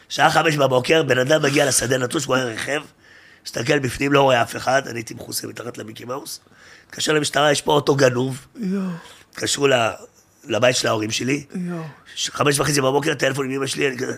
שעה 0.09 0.31
חמש 0.31 0.55
בבוקר, 0.55 1.03
בן 1.03 1.17
אדם 1.17 1.41
מגיע 1.41 1.65
לשדה 1.65 1.97
נטוש, 1.97 2.27
רואה 2.27 2.43
רכב, 2.43 2.81
מסתכל 3.45 3.79
בפנים, 3.79 4.13
לא 4.13 4.21
רואה 4.21 4.41
אף 4.41 4.55
אחד, 4.55 4.87
אני 4.87 4.99
הייתי 4.99 5.13
מכוסה 5.13 5.47
מתחת 5.47 5.77
למיקי 5.77 6.05
מאוס. 6.05 6.39
התקשר 6.87 7.13
למשטרה, 7.13 7.51
יש 7.51 7.61
פה 7.61 7.71
אוטו 7.71 7.95
גנוב. 7.95 8.47
התקשרו 9.31 9.67
לבית 10.43 10.75
של 10.75 10.87
ההורים 10.87 11.11
שלי. 11.11 11.45
חמש 12.15 12.59
וחצי 12.59 12.81
בבוקר, 12.81 13.13
טלפון 13.13 13.45
עם 13.45 13.51
אמא 13.51 13.67
שלי, 13.67 13.87
אני 13.87 13.97
כזה, 13.97 14.17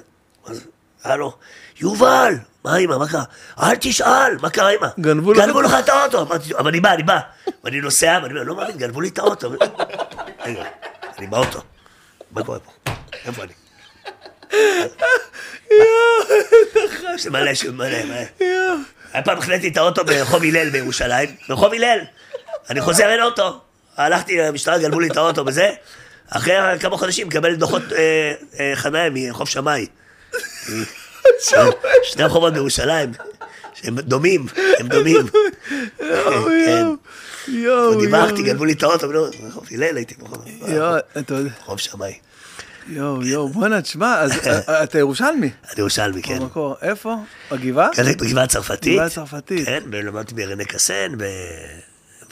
הלו, 1.05 1.33
יובל, 1.79 2.33
מה 2.63 2.77
אמא, 2.77 2.97
מה 2.97 3.07
קרה? 3.07 3.23
אל 3.63 3.75
תשאל, 3.75 4.37
מה 4.41 4.49
קרה 4.49 4.69
אמא? 4.69 4.87
גנבו 4.99 5.33
לך- 5.33 5.45
גנבו 5.45 5.61
לך 5.61 5.75
את 5.79 5.89
האוטו. 5.89 6.21
אמרתי, 6.21 6.55
אבל 6.57 6.67
אני 6.67 6.79
בא, 6.79 6.93
אני 6.93 7.03
בא. 7.03 7.19
ואני 7.63 7.81
נוסע, 7.81 8.19
ואני 8.23 8.33
אומר, 8.33 8.43
לא 8.43 8.55
מאמין, 8.55 8.77
גנבו 8.77 9.01
לי 9.01 9.07
את 9.07 9.19
האוטו. 9.19 9.51
רגע, 10.45 10.63
אני 11.17 11.27
באוטו. 11.27 11.61
מה 12.31 12.43
קורה 12.43 12.59
פה? 12.59 12.91
איפה 13.25 13.43
אני? 13.43 13.53
יש 17.15 17.25
לי 17.25 17.31
מלא, 17.31 17.51
לי 17.63 17.69
מלא, 17.73 18.03
מלא. 18.05 18.15
היה 19.13 19.23
פעם 19.23 19.37
החלטתי 19.37 19.67
את 19.67 19.77
האוטו 19.77 20.05
ברחוב 20.05 20.43
הלל 20.43 20.69
בירושלים, 20.69 21.35
ברחוב 21.49 21.73
הלל. 21.73 21.99
אני 22.69 22.81
חוזר, 22.81 23.09
אין 23.09 23.21
אוטו. 23.21 23.59
הלכתי 23.97 24.37
למשטרה, 24.37 24.77
גנבו 24.77 24.99
לי 24.99 25.07
את 25.07 25.17
האוטו 25.17 25.45
וזה. 25.45 25.69
אחרי 26.29 26.53
כמה 26.79 26.97
חודשים 26.97 27.27
מקבל 27.27 27.55
דוחות 27.55 27.81
אה, 27.93 28.33
אה, 28.59 28.71
חניה 28.75 29.09
מחוף 29.13 29.49
שמאי. 29.49 29.87
שני 32.03 32.23
רחובות 32.23 32.53
בירושלים, 32.53 33.11
שהם 33.73 33.99
דומים, 33.99 34.45
הם 34.79 34.87
דומים. 34.87 35.17
כן. 35.97 36.85
יואו, 37.47 37.99
דיווחתי, 38.01 38.43
גנבו 38.43 38.65
לי 38.65 38.73
את 38.73 38.83
האוטו, 38.83 39.07
רחוב 39.47 39.67
הלל 39.71 39.95
הייתי 39.97 40.15
ברחוב 40.19 40.45
יואו, 40.67 40.97
אתה 41.19 41.33
יודע, 41.33 41.49
רחוב 41.61 41.79
שמאי. 41.79 42.13
יואו, 42.87 43.23
יואו, 43.25 43.49
בואנה, 43.49 43.81
תשמע, 43.81 44.19
אז 44.21 44.31
אה, 44.47 44.83
אתה 44.83 44.99
ירושלמי. 44.99 45.49
אני 45.63 45.73
ירושלמי, 45.77 46.21
כן. 46.21 46.39
במקור, 46.39 46.75
איפה? 46.81 47.15
בגבעה? 47.51 47.89
כן, 47.93 48.03
בגבעה 48.17 48.43
הצרפתית. 48.43 48.93
גבעה 48.93 49.05
הצרפתית. 49.05 49.65
כן, 49.65 49.83
ולמדתי 49.91 50.35
ברנה 50.35 50.63
קסן. 50.65 51.11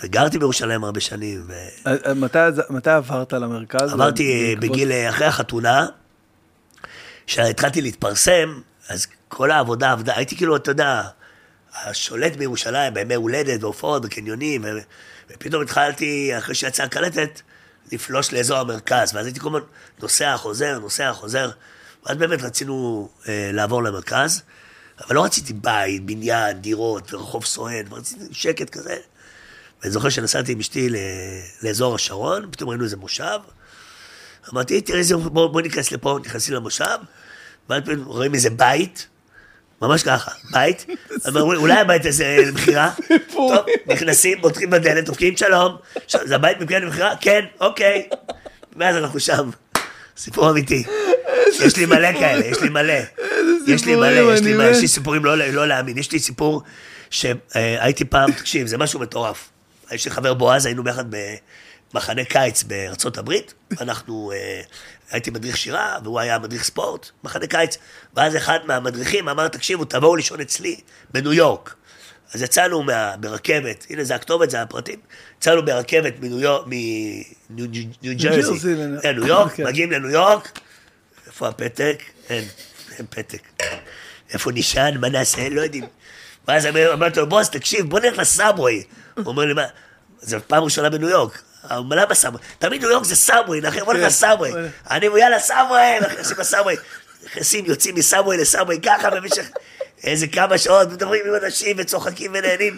וגרתי 0.03 0.39
בירושלים 0.39 0.83
הרבה 0.83 0.99
שנים. 0.99 1.47
מתי- 2.15 2.37
מתי 2.69 2.89
עברת 2.89 3.33
למרכז? 3.33 3.93
עברתי 3.93 4.55
בגיל, 4.59 4.91
אחרי 5.09 5.27
החתונה, 5.27 5.85
כשהתחלתי 7.27 7.81
להתפרסם, 7.81 8.61
אז 8.89 9.07
כל 9.27 9.51
העבודה 9.51 9.91
עבדה, 9.91 10.13
הייתי 10.15 10.35
כאילו, 10.35 10.55
אתה 10.55 10.71
יודע, 10.71 11.01
השולט 11.75 12.35
בירושלים, 12.35 12.93
בימי 12.93 13.13
הולדת 13.13 13.63
והופעות 13.63 14.05
בקניונים, 14.05 14.63
ו... 14.63 14.67
ופתאום 15.29 15.63
התחלתי, 15.63 16.37
אחרי 16.37 16.55
שיצאה 16.55 16.85
הקלטת, 16.85 17.41
לפלוש 17.91 18.33
לאזור 18.33 18.57
המרכז, 18.57 19.15
ואז 19.15 19.25
הייתי 19.25 19.39
כל 19.39 19.47
הזמן 19.47 19.59
נוסע, 20.01 20.37
חוזר, 20.37 20.79
נוסע, 20.79 21.13
חוזר, 21.13 21.51
ואז 22.05 22.17
באמת 22.17 22.41
רצינו 22.41 23.09
אה, 23.27 23.49
לעבור 23.53 23.83
למרכז, 23.83 24.41
אבל 25.05 25.15
לא 25.15 25.23
רציתי 25.23 25.53
בית, 25.53 26.05
בניין, 26.05 26.61
דירות, 26.61 27.13
ורחוב 27.13 27.45
סואן, 27.45 27.83
רציתי 27.91 28.23
שקט 28.31 28.69
כזה. 28.69 28.95
ואני 29.81 29.91
זוכר 29.91 30.09
שנסעתי 30.09 30.51
עם 30.51 30.59
אשתי 30.59 30.89
לאזור 31.61 31.95
השרון, 31.95 32.47
פתאום 32.51 32.69
ראינו 32.69 32.83
איזה 32.83 32.97
מושב, 32.97 33.39
אמרתי, 34.53 34.81
תראה 34.81 34.99
איזה, 34.99 35.17
בוא, 35.17 35.47
בוא 35.47 35.61
ניכנס 35.61 35.91
לפה, 35.91 36.19
נכנסים 36.25 36.55
למושב, 36.55 36.85
ואז 37.69 37.81
רואים 38.05 38.33
איזה 38.33 38.49
בית, 38.49 39.07
ממש 39.81 40.03
ככה, 40.03 40.31
בית, 40.51 40.85
אולי 41.35 41.79
הבית 41.79 42.05
הזה 42.05 42.37
למכירה, 42.47 42.91
טוב, 43.33 43.65
נכנסים, 43.87 44.41
פותחים 44.41 44.69
בדלת, 44.69 45.05
דופקים 45.05 45.37
שלום, 45.37 45.75
זה 46.07 46.35
הבית 46.35 46.61
מבחינת 46.61 46.83
למכירה? 46.83 47.13
כן, 47.21 47.45
אוקיי, 47.59 48.09
ואז 48.75 48.95
אנחנו 48.95 49.19
שם, 49.19 49.49
סיפור 50.17 50.49
אמיתי, 50.49 50.83
יש 51.61 51.77
לי 51.77 51.85
מלא 51.85 52.13
כאלה, 52.13 52.45
יש 52.45 52.61
לי 52.61 52.69
מלא, 52.69 52.93
יש 53.67 53.85
לי 53.85 53.95
מלא, 53.95 54.33
יש 54.33 54.41
לי 54.41 54.53
מלא, 54.53 54.63
יש. 54.63 54.81
לי 54.81 54.87
סיפורים 54.87 55.25
לא, 55.25 55.37
לא 55.37 55.67
להאמין, 55.67 55.97
יש 55.97 56.11
לי 56.11 56.19
סיפור 56.19 56.61
שהייתי 57.09 58.05
פעם, 58.05 58.31
תקשיב, 58.31 58.67
זה 58.67 58.77
משהו 58.77 58.99
מטורף, 58.99 59.49
יש 59.91 60.05
לי 60.05 60.11
חבר 60.11 60.33
בועז, 60.33 60.65
היינו 60.65 60.83
ביחד 60.83 61.05
במחנה 61.93 62.25
קיץ 62.25 62.63
בארצות 62.63 63.17
הברית, 63.17 63.53
אנחנו, 63.81 64.31
אה, 64.35 64.61
הייתי 65.11 65.31
מדריך 65.31 65.57
שירה, 65.57 65.97
והוא 66.03 66.19
היה 66.19 66.39
מדריך 66.39 66.63
ספורט, 66.63 67.09
מחנה 67.23 67.47
קיץ, 67.47 67.77
ואז 68.15 68.35
אחד 68.35 68.59
מהמדריכים 68.65 69.29
אמר, 69.29 69.47
תקשיבו, 69.47 69.85
תבואו 69.85 70.15
לישון 70.15 70.41
אצלי 70.41 70.79
בניו 71.13 71.33
יורק. 71.33 71.75
אז 72.33 72.41
יצאנו 72.41 72.83
מה, 72.83 73.15
ברכבת, 73.19 73.85
הנה 73.89 74.03
זה 74.03 74.15
הכתובת, 74.15 74.49
זה 74.49 74.61
הפרטים, 74.61 74.99
יצאנו 75.37 75.65
ברכבת 75.65 76.13
מניו 76.19 76.39
יורק, 76.39 76.65
מניו 76.67 77.67
ניו 78.01 78.13
ג'רזי, 78.17 78.39
לניו- 78.75 79.01
כן, 79.01 79.15
ניו 79.15 79.27
יורק, 79.27 79.51
אוקיי. 79.51 79.65
מגיעים 79.65 79.91
לניו 79.91 80.09
יורק, 80.09 80.59
איפה 81.27 81.47
הפתק? 81.47 82.03
אין, 82.29 82.43
אין 82.97 83.05
פתק. 83.09 83.41
איפה 84.33 84.51
נשען, 84.51 84.97
מה 84.97 85.09
נעשה, 85.09 85.49
לא 85.49 85.61
יודעים. 85.61 85.85
ואז 86.47 86.65
אמר- 86.65 86.93
אמרתי 86.93 87.19
לו, 87.19 87.29
בוס, 87.29 87.49
תקשיב, 87.49 87.89
בוא 87.89 87.99
נלך 87.99 88.17
ל 88.17 88.25
subway. 88.25 88.83
הוא 89.15 89.25
אומר 89.25 89.45
לי, 89.45 89.53
מה, 89.53 89.63
זו 90.21 90.37
פעם 90.47 90.63
ראשונה 90.63 90.89
בניו 90.89 91.09
יורק. 91.09 91.41
למה 91.71 92.13
subway? 92.15 92.41
תמיד 92.59 92.81
ניו 92.81 92.89
יורק 92.91 93.03
זה 93.03 93.15
subway, 93.15 93.61
נחם, 93.61 93.79
בוא 93.85 93.93
נלך 93.93 94.01
כן. 94.01 94.07
ל 94.07 94.13
subway. 94.13 94.51
אני 94.89 95.07
אומר, 95.07 95.17
יאללה, 95.19 95.39
subway, 95.39 95.99
נכנסים 95.99 96.37
ל 96.39 96.44
subway. 96.44 96.75
נכנסים, 97.25 97.65
יוצאים 97.65 97.95
מ 97.95 98.01
subway 98.01 98.37
ל 98.37 98.42
subway, 98.42 98.79
ככה 98.81 99.09
במשך 99.09 99.49
איזה 100.03 100.27
כמה 100.27 100.57
שעות, 100.57 100.91
מדברים 100.91 101.21
עם 101.27 101.33
אנשים 101.43 101.75
וצוחקים 101.79 102.31
ונהנים. 102.33 102.77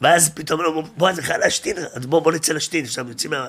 ואז 0.00 0.30
פתאום 0.34 0.62
לא, 0.62 0.82
בוא, 0.96 1.08
אני 1.10 1.22
חייב 1.22 1.40
להשתין, 1.40 1.76
אז 1.78 2.06
בוא, 2.06 2.20
בוא 2.20 2.32
נצא 2.32 2.52
להשתין. 2.52 2.84
עכשיו 2.84 3.08
יוצאים 3.08 3.30
מה- 3.30 3.46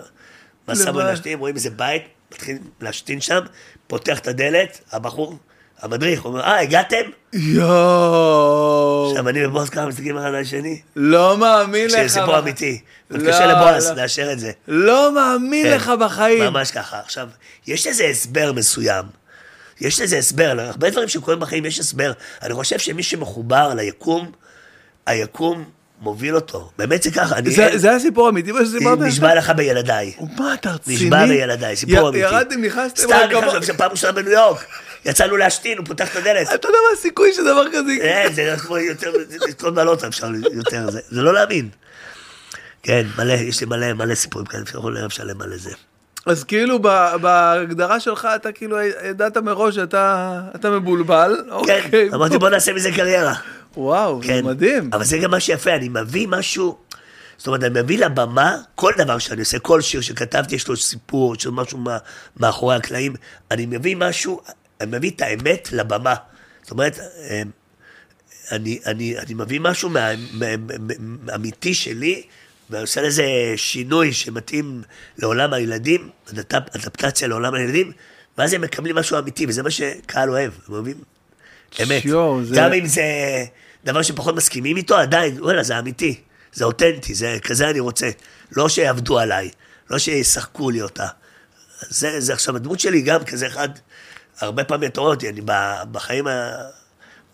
מהסאבווי. 0.67 1.03
להשתין, 1.03 1.39
רואים 1.39 1.55
איזה 1.55 1.69
בית, 1.69 2.03
מתחילים 2.31 2.63
להשתין 2.81 3.21
שם, 3.21 3.39
פותח 3.87 4.19
את 4.19 4.27
הדלת, 4.27 4.79
הבחור, 4.91 5.37
המדריך, 5.81 6.25
אומר, 6.25 6.41
אה, 6.41 6.59
הגעתם? 6.59 6.95
יואו, 7.33 9.07
עכשיו 9.09 9.29
אני 9.29 9.45
ובועז 9.45 9.69
כמה 9.69 9.85
מסתכלים 9.85 10.17
אחד 10.17 10.25
על 10.25 10.35
השני, 10.35 10.79
לא 10.95 11.37
מאמין 11.37 11.85
לך. 11.85 11.91
שזה 11.91 12.07
סיפור 12.09 12.39
אמיתי. 12.39 12.81
לא, 13.11 13.17
מתקשר 13.17 13.47
לבועז 13.47 13.89
לא. 13.89 13.95
לאשר 13.95 14.31
את 14.31 14.39
זה. 14.39 14.51
לא 14.67 15.11
מאמין 15.15 15.65
כן, 15.67 15.75
לך 15.75 15.91
בחיים. 15.99 16.43
ממש 16.43 16.71
ככה. 16.71 16.99
עכשיו, 16.99 17.27
יש 17.67 17.87
לזה 17.87 18.05
הסבר 18.05 18.53
מסוים. 18.53 19.05
יש 19.81 20.01
לזה 20.01 20.17
הסבר, 20.17 20.53
להרבה 20.53 20.89
דברים 20.89 21.07
שקורים 21.07 21.39
בחיים 21.39 21.65
יש 21.65 21.79
הסבר. 21.79 22.11
אני 22.43 22.53
חושב 22.53 22.79
שמי 22.79 23.03
שמחובר 23.03 23.73
ליקום, 23.75 24.31
היקום 25.07 25.63
מוביל 26.01 26.35
אותו. 26.35 26.71
באמת 26.77 27.03
זה 27.03 27.11
ככה. 27.11 27.37
אני 27.37 27.51
זה- 27.51 27.69
זה 27.77 27.91
הסיפור 27.95 28.25
האמיתי 28.25 28.51
מה 28.51 28.59
שסיפרת? 28.65 28.99
נשבע 28.99 29.35
לך 29.35 29.49
בילדיי. 29.49 30.13
מה, 30.39 30.53
אתה 30.53 30.71
רציני? 30.71 30.95
נשבע 30.95 31.25
בילדיי, 31.25 31.75
סיפור 31.75 32.09
אמיתי. 32.09 32.23
ירדתם, 32.23 32.61
נכנסתם 32.61 33.01
סתם, 33.01 33.15
עכשיו 33.57 33.77
פעם 33.77 33.91
ראשונה 33.91 34.11
בניו 34.13 34.31
יורק. 34.31 34.65
יצאנו 35.05 35.37
להשתין, 35.37 35.77
הוא 35.77 35.85
פותח 35.85 36.11
את 36.11 36.15
הדלת. 36.15 36.53
אתה 36.53 36.67
יודע 36.67 36.77
מה 36.89 36.97
הסיכוי 36.99 37.33
שדבר 37.33 37.65
כזה 37.71 37.91
יקרה? 37.91 38.07
אין, 38.07 38.33
זה 38.33 38.55
כמו 38.59 38.77
יותר, 38.77 39.11
כל 39.59 39.71
מעלות 39.71 40.03
אפשר 40.03 40.27
יותר, 40.53 40.89
זה 40.91 41.21
לא 41.21 41.33
להאמין. 41.33 41.69
כן, 42.83 43.07
מלא, 43.17 43.33
יש 43.33 43.61
לי 43.61 43.67
מלא, 43.67 43.93
מלא 43.93 44.15
סיפורים 44.15 44.45
כאלה, 44.45 44.63
אפשר 44.63 44.81
כל 44.81 44.97
ערב 44.97 45.09
שלם 45.09 45.41
על 45.41 45.57
זה. 45.57 45.71
אז 46.25 46.43
כאילו 46.43 46.79
בהגדרה 47.21 47.99
שלך 47.99 48.27
אתה 48.35 48.51
כאילו 48.51 48.77
ידעת 48.81 49.37
מראש 49.37 49.75
שאתה 49.75 50.41
אתה 50.55 50.69
מבולבל. 50.69 51.35
כן, 51.45 51.51
אוקיי, 51.51 52.09
אמרתי 52.13 52.37
בוא 52.37 52.49
נעשה 52.49 52.73
מזה 52.73 52.91
קריירה. 52.91 53.33
וואו, 53.77 54.21
כן. 54.21 54.35
זה 54.35 54.41
מדהים. 54.41 54.89
אבל 54.93 55.03
זה 55.03 55.17
גם 55.17 55.31
מה 55.31 55.39
שיפה, 55.39 55.75
אני 55.75 55.89
מביא 55.89 56.27
משהו, 56.27 56.77
זאת 57.37 57.47
אומרת, 57.47 57.63
אני 57.63 57.81
מביא 57.81 57.97
לבמה, 58.05 58.57
כל 58.75 58.91
דבר 58.97 59.17
שאני 59.17 59.39
עושה, 59.39 59.59
כל 59.59 59.81
שיר 59.81 60.01
שכתבתי, 60.01 60.55
יש 60.55 60.67
לו 60.67 60.77
סיפור, 60.77 61.35
יש 61.35 61.45
לו 61.45 61.51
משהו 61.51 61.79
מאחורי 62.37 62.75
הקלעים, 62.75 63.15
אני 63.51 63.65
מביא 63.65 63.95
משהו, 63.95 64.41
אני 64.81 64.97
מביא 64.97 65.11
את 65.11 65.21
האמת 65.21 65.69
לבמה. 65.71 66.15
זאת 66.61 66.71
אומרת, 66.71 66.99
אה, 66.99 67.41
אני, 68.51 68.79
אני, 68.85 69.17
אני 69.19 69.33
מביא 69.33 69.59
משהו 69.59 69.89
מה- 69.89 70.09
מה- 70.31 70.45
מה- 70.79 71.35
אמיתי 71.35 71.73
שלי, 71.73 72.23
ואני 72.69 72.81
עושה 72.81 73.01
לזה 73.01 73.23
שינוי 73.55 74.13
שמתאים 74.13 74.81
לעולם 75.17 75.53
הילדים, 75.53 76.09
אדפ- 76.29 76.35
אדפטציה 76.75 77.27
לעולם 77.27 77.53
הילדים, 77.53 77.91
ואז 78.37 78.53
הם 78.53 78.61
מקבלים 78.61 78.95
משהו 78.95 79.19
אמיתי, 79.19 79.45
וזה 79.45 79.63
מה 79.63 79.71
שקהל 79.71 80.29
אוהב, 80.29 80.51
הם 80.67 80.73
אוהבים 80.73 80.97
אמת. 81.83 82.01
שיו, 82.01 82.39
זה- 82.43 82.55
גם 82.57 82.73
אם 82.73 82.85
זה 82.85 83.03
דבר 83.85 84.01
שפחות 84.01 84.35
מסכימים 84.35 84.77
איתו, 84.77 84.97
עדיין, 84.97 85.41
וואלה, 85.43 85.63
זה 85.63 85.79
אמיתי, 85.79 86.19
זה 86.53 86.65
אותנטי, 86.65 87.13
זה 87.13 87.37
כזה 87.43 87.69
אני 87.69 87.79
רוצה. 87.79 88.09
לא 88.51 88.69
שיעבדו 88.69 89.19
עליי, 89.19 89.49
לא 89.89 89.97
שישחקו 89.99 90.69
לי 90.69 90.81
אותה. 90.81 91.07
זה, 91.89 92.19
זה 92.21 92.33
עכשיו, 92.33 92.55
הדמות 92.55 92.79
שלי 92.79 93.01
גם 93.01 93.23
כזה 93.23 93.47
אחד, 93.47 93.69
הרבה 94.41 94.63
פעמים 94.63 94.89
אתה 94.89 95.01
רואה 95.01 95.13
אותי, 95.13 95.29
אני 95.29 95.41
בחיים, 95.91 96.27
ה... 96.27 96.51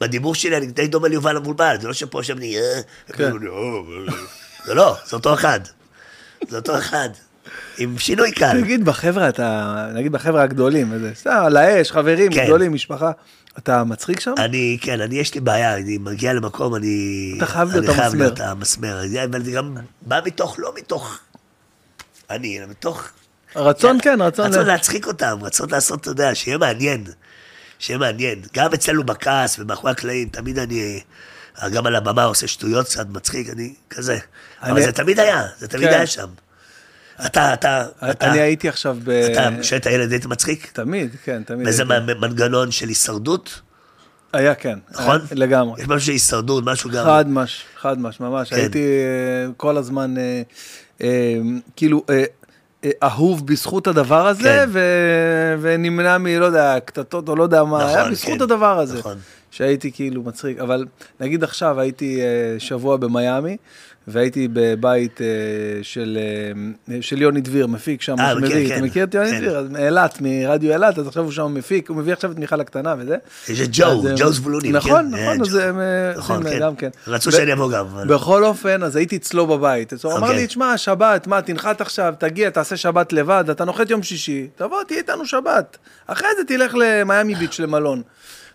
בדיבור 0.01 0.35
שלי 0.35 0.57
אני 0.57 0.65
די 0.65 0.87
דומה 0.87 1.07
ליובל 1.07 1.37
המבולבל, 1.37 1.75
זה 1.81 1.87
לא 1.87 1.93
שפה 1.93 2.19
עכשיו 2.19 2.37
אני... 2.37 2.57
אה, 2.57 2.81
כן. 3.07 3.31
זה 4.65 4.73
לא, 4.73 4.97
זה 5.05 5.15
אותו 5.15 5.33
אחד. 5.33 5.59
זה 6.47 6.57
אותו 6.57 6.77
אחד. 6.77 7.09
עם 7.77 7.97
שינוי 7.97 8.31
קל. 8.31 8.61
תגיד, 8.61 8.85
בחבר'ה 8.85 9.29
אתה, 9.29 9.87
נגיד 9.93 10.11
בחבר'ה 10.11 10.43
הגדולים, 10.43 10.91
וזה, 10.91 11.11
סתם, 11.15 11.41
על 11.45 11.57
האש, 11.57 11.91
חברים, 11.91 12.33
כן. 12.33 12.45
גדולים, 12.45 12.73
משפחה, 12.73 13.11
אתה 13.57 13.83
מצחיק 13.83 14.19
שם? 14.19 14.33
אני, 14.37 14.77
כן, 14.81 15.01
אני, 15.01 15.15
יש 15.15 15.35
לי 15.35 15.41
בעיה, 15.41 15.75
אני 15.75 15.97
מגיע 15.97 16.33
למקום, 16.33 16.75
אני... 16.75 17.33
אתה 17.37 17.45
חייב 17.45 17.69
להיות 17.69 17.85
אני 17.85 17.93
חייב 17.93 18.05
המסמר. 18.05 18.23
להיות 18.25 18.39
המסמר. 18.39 19.01
אבל 19.31 19.43
זה 19.43 19.51
גם 19.51 19.77
בא 20.01 20.19
מתוך, 20.25 20.55
לא 20.59 20.71
מתוך 20.77 21.19
אני, 22.29 22.59
אלא 22.59 22.67
מתוך... 22.67 23.09
רצון, 23.55 23.97
כן, 24.01 24.21
רצון. 24.21 24.45
רצון 24.51 24.65
להצחיק 24.65 25.07
אותם, 25.07 25.37
רצון 25.41 25.69
לעשות, 25.71 26.01
אתה 26.01 26.09
יודע, 26.09 26.35
שיהיה 26.35 26.57
מעניין. 26.57 27.03
שיהיה 27.79 27.97
מעניין. 27.99 28.41
גם 28.53 28.73
אצלנו 28.73 29.03
בכעס 29.03 29.59
ומאחורי 29.59 29.91
הקלעים, 29.91 30.29
תמיד 30.29 30.59
אני, 30.59 30.99
גם 31.73 31.85
על 31.87 31.95
הבמה 31.95 32.23
עושה 32.23 32.47
שטויות 32.47 32.85
קצת, 32.85 33.07
מצחיק, 33.09 33.49
אני 33.49 33.73
כזה. 33.89 34.17
אבל 34.61 34.71
אני- 34.71 34.81
זה 34.85 34.91
תמיד 34.91 35.19
היה, 35.19 35.43
זה 35.57 35.67
תמיד 35.67 35.87
כן. 35.89 35.93
היה 35.93 36.07
שם. 36.07 36.27
אתה, 37.25 37.53
אתה, 37.53 37.85
אתה, 38.11 38.29
אני 38.31 38.39
הייתי 38.39 38.69
עכשיו 38.69 38.97
ב... 39.03 39.09
אתה, 39.09 39.49
כשהיית 39.61 39.85
ילד 39.85 40.11
היית 40.11 40.25
מצחיק? 40.25 40.71
תמיד, 40.73 41.15
כן, 41.23 41.43
תמיד. 41.43 41.67
וזה 41.67 41.83
מנגנון 42.21 42.71
של 42.71 42.87
הישרדות, 42.87 43.61
היה, 44.33 44.55
כן. 44.55 44.79
נכון? 44.91 45.15
היה, 45.15 45.27
לגמרי. 45.31 45.81
יש 45.81 45.87
משהו 45.87 46.05
של 46.05 46.11
הישרדות, 46.11 46.63
משהו 46.65 46.89
גם... 46.89 47.05
חד 47.05 47.29
מש, 47.29 47.63
חד 47.81 47.99
מש, 47.99 48.19
ממש. 48.19 48.49
כן. 48.49 48.55
הייתי 48.55 48.79
אה, 48.79 49.51
כל 49.57 49.77
הזמן, 49.77 50.17
אה, 50.17 50.41
אה, 51.01 51.37
כאילו, 51.75 52.05
אהוב 53.03 53.47
בזכות 53.47 53.87
הדבר 53.87 54.27
הזה, 54.27 54.43
כן. 54.43 54.69
ו- 54.71 55.55
ונמנע 55.61 56.17
מ, 56.17 56.27
לא 56.27 56.45
יודע, 56.45 56.77
קטטות 56.85 57.29
או 57.29 57.35
לא 57.35 57.43
יודע 57.43 57.63
מה, 57.63 57.77
נכון, 57.77 57.89
היה 57.97 58.09
בזכות 58.09 58.37
כן. 58.37 58.41
הדבר 58.41 58.79
הזה. 58.79 58.99
נכון. 58.99 59.17
שהייתי 59.51 59.91
כאילו 59.91 60.23
מצחיק, 60.23 60.59
אבל 60.59 60.85
נגיד 61.19 61.43
עכשיו 61.43 61.79
הייתי 61.79 62.21
אה, 62.21 62.25
שבוע 62.59 62.97
במיאמי, 62.97 63.57
והייתי 64.07 64.47
בבית 64.53 65.21
אה, 65.21 65.27
של, 65.81 66.17
אה, 66.89 67.01
של 67.01 67.21
יוני 67.21 67.41
דביר, 67.41 67.67
מפיק 67.67 68.01
שם, 68.01 68.15
אה, 68.19 68.31
שמביא, 68.31 68.47
מכיר, 68.47 68.65
אתה 68.65 68.75
כן. 68.75 68.83
מכיר 68.83 69.03
את 69.03 69.13
יוני 69.13 69.31
כן. 69.31 69.37
דביר? 69.37 69.67
מאילת, 69.69 70.17
מרדיו 70.21 70.73
אילת, 70.73 70.99
אז 70.99 71.07
עכשיו 71.07 71.23
הוא 71.23 71.31
שם 71.31 71.53
מפיק, 71.53 71.89
הוא 71.89 71.97
מביא 71.97 72.13
עכשיו 72.13 72.31
את 72.31 72.39
מיכל 72.39 72.61
הקטנה 72.61 72.95
וזה. 72.99 73.15
את 73.45 73.69
ג'ו, 73.71 74.07
אה, 74.07 74.13
ג'ו 74.17 74.31
זבולוני. 74.31 74.71
נכון, 74.71 75.07
מכיר? 75.07 75.23
נכון, 75.23 75.41
אז. 75.41 75.55
הם 75.55 75.79
נכון, 76.17 76.37
עושים 76.37 76.59
כן. 76.59 76.59
גם 76.59 76.75
כן. 76.75 76.89
רצו 77.07 77.31
שאני 77.31 77.53
אבוא 77.53 77.71
גם, 77.71 77.85
אבל... 77.85 78.07
בכל 78.07 78.43
אופן, 78.43 78.83
אז 78.83 78.95
הייתי 78.95 79.15
אצלו 79.15 79.47
בבית. 79.47 79.93
אז 79.93 80.05
הוא 80.05 80.13
אמר 80.13 80.27
אוקיי. 80.27 80.35
לי, 80.41 80.47
תשמע, 80.47 80.77
שבת, 80.77 81.27
מה, 81.27 81.41
תנחת 81.41 81.81
עכשיו, 81.81 82.13
תגיע, 82.17 82.49
תעשה 82.49 82.77
שבת 82.77 83.13
לבד, 83.13 83.43
אתה 83.51 83.65
נוחת 83.65 83.89
יום 83.89 84.03
שישי, 84.03 84.47
תבוא, 84.55 84.83
תהיה 84.83 84.99
איתנו 84.99 85.25
שבת. 85.25 85.77
אחרי 86.07 86.27
זה 86.37 86.43
תלך 86.47 86.75
למיאמי 86.75 87.35
ביץ' 87.35 87.59
למלון. 87.59 88.01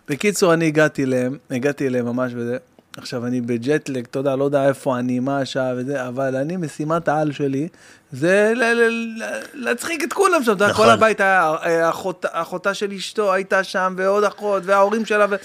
בקיצור, 0.09 0.53
אני 0.53 0.67
הגעתי 0.67 1.03
אליהם, 1.03 1.37
הגעתי 1.51 1.87
אליהם 1.87 2.05
ממש 2.05 2.31
וזה. 2.35 2.57
עכשיו, 2.97 3.25
אני 3.25 3.41
בג'טלג, 3.41 4.05
אתה 4.11 4.19
יודע, 4.19 4.35
לא 4.35 4.43
יודע 4.43 4.67
איפה 4.67 4.99
אני, 4.99 5.19
מה 5.19 5.39
השעה 5.39 5.71
וזה, 5.77 6.07
אבל 6.07 6.35
אני, 6.35 6.57
משימת 6.57 7.07
העל 7.07 7.31
שלי, 7.31 7.67
זה 8.11 8.53
ל- 8.55 8.63
ל- 8.63 8.89
ל- 9.23 9.23
להצחיק 9.53 10.03
את 10.03 10.13
כולם 10.13 10.43
שם, 10.43 10.51
נכון. 10.59 10.73
כל 10.85 10.91
הבית 10.91 11.19
היה, 11.21 11.53
אה, 11.63 11.89
אחות- 11.89 12.25
אחותה 12.31 12.73
של 12.73 12.91
אשתו 12.91 13.33
הייתה 13.33 13.63
שם, 13.63 13.93
ועוד 13.97 14.23
אחות, 14.23 14.63
וההורים 14.65 15.05
שלה, 15.05 15.25
ו- 15.29 15.35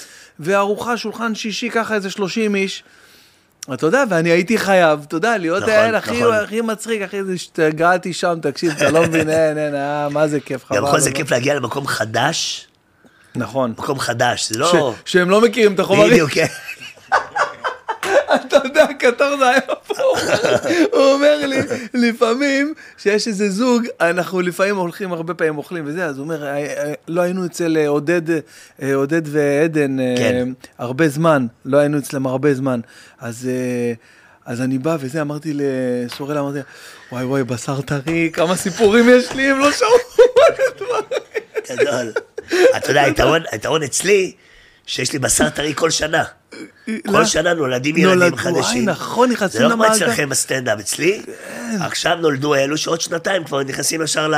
וארוחה, 0.41 0.97
שולחן 0.97 1.35
שישי, 1.35 1.71
ככה 1.71 1.95
איזה 1.95 2.11
30 2.11 2.55
איש. 2.55 2.85
אתה 3.75 3.87
יודע, 3.87 4.05
ואני 4.11 4.31
הייתי 4.31 4.59
חייב, 4.59 5.01
אתה 5.09 5.17
יודע, 5.17 5.39
להיות 5.39 5.63
נכון, 5.63 5.75
האל 5.75 5.95
הכי, 5.95 6.21
נכון. 6.21 6.35
הכי 6.35 6.61
מצחיק, 6.61 7.03
הכי 7.03 7.25
זה, 7.25 7.33
השתגעתי 7.33 8.13
שם, 8.13 8.39
תקשיב, 8.43 8.73
אתה 8.77 8.91
לא 8.91 9.03
מבין, 9.03 9.31
אין, 9.31 9.59
אין, 9.59 9.75
אה, 9.75 10.09
מה 10.09 10.29
זה 10.29 10.41
כיף, 10.41 10.65
חבל. 10.65 10.77
גם 10.77 10.85
בכל 10.85 11.01
זה 11.01 11.11
כיף 11.13 11.31
להגיע 11.31 11.55
למקום 11.55 11.87
חדש, 11.87 12.67
נכון. 13.37 13.71
מקום 13.71 13.99
חדש, 13.99 14.49
זה 14.49 14.59
לא... 14.59 14.93
ש- 15.05 15.11
שהם 15.13 15.31
לא 15.31 15.41
מכירים 15.41 15.75
את 15.75 15.81
החומרים. 15.81 16.11
בדיוק, 16.11 16.31
כן. 16.31 16.47
אתה 18.35 18.57
יודע, 18.65 18.87
קטור 18.99 19.37
זה 19.39 19.49
היה 19.49 19.61
פה. 19.61 19.95
הוא 20.93 21.13
אומר 21.13 21.47
לי, 21.47 21.59
לפעמים, 21.95 22.75
שיש 22.99 23.29
איזה 23.29 23.51
זוג, 23.51 23.83
אנחנו 24.01 24.41
לפעמים 24.41 24.77
הולכים, 24.77 25.13
הרבה 25.13 25.35
פעמים 25.35 25.59
אוכלים 25.59 25.85
וזה, 25.87 26.05
אז 26.07 26.19
הוא 26.19 26.25
אומר, 26.25 26.47
"אה, 26.47 26.57
אה, 26.57 26.93
לא 27.09 27.21
היינו 27.21 27.47
אצל 27.47 27.77
אה, 27.77 27.89
עודד, 27.89 28.23
עודד 28.95 29.23
ועדן 29.25 29.97
כן. 30.17 30.49
הרבה 30.79 31.09
זמן, 31.09 31.47
לא 31.65 31.79
היינו 31.79 31.99
אצלם 31.99 32.27
הרבה 32.27 32.55
זמן. 32.55 32.81
אז... 33.21 33.49
אז 34.47 34.61
אני 34.61 34.79
בא 34.79 34.97
וזה, 35.01 35.21
אמרתי 35.21 35.53
לסורלה, 35.55 36.41
אמרתי, 36.41 36.59
וואי 37.13 37.25
וואי, 37.25 37.45
בשר 37.45 37.81
טרי, 37.81 38.31
כמה 38.33 38.57
סיפורים 38.57 39.05
יש 39.09 39.33
לי, 39.33 39.51
הם 39.51 39.59
לא 39.59 39.73
שמעו. 39.73 39.91
גדול. 41.71 42.13
אתה 42.77 42.91
יודע, 42.91 43.03
היתרון 43.53 43.83
אצלי, 43.85 44.33
שיש 44.87 45.13
לי 45.13 45.19
בשר 45.19 45.49
טרי 45.51 45.73
כל 45.75 45.91
שנה. 45.91 46.25
כל 47.11 47.25
שנה 47.25 47.55
נולדים 47.55 47.97
ילדים 47.97 48.37
חדשים. 48.37 48.61
וואי, 48.63 48.81
נכון, 48.87 49.31
נכנסים 49.31 49.59
זה 49.61 49.65
לא 49.69 49.73
כמו 49.75 49.85
למעגל. 49.85 49.99
כן. 49.99 50.05
אצלכם 50.05 50.29
בסטנדאפ. 50.29 50.79
אצלי, 50.81 51.23
עכשיו 51.81 52.15
נולדו 52.17 52.55
אלו 52.55 52.77
שעוד 52.79 53.01
שנתיים 53.01 53.45
כבר 53.45 53.63
נכנסים 53.63 54.03
ישר 54.03 54.29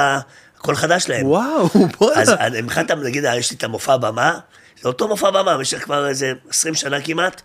לכל 0.58 0.74
חדש 0.74 1.08
להם. 1.08 1.26
וואו, 1.26 1.68
בוא'נה. 1.98 2.22
אז 2.22 2.28
אני- 2.30 2.60
מבחינת, 2.62 2.90
נגיד, 2.90 3.24
יש 3.36 3.50
לי 3.50 3.56
את 3.56 3.64
המופע 3.64 3.96
במה, 3.96 4.38
זה 4.82 4.88
אותו 4.88 5.08
מופע 5.08 5.30
במה, 5.30 5.56
במשך 5.56 5.78
כבר 5.84 6.08
איזה 6.08 6.32
20 6.50 6.74
שנה 6.74 7.00
כמעט, 7.00 7.42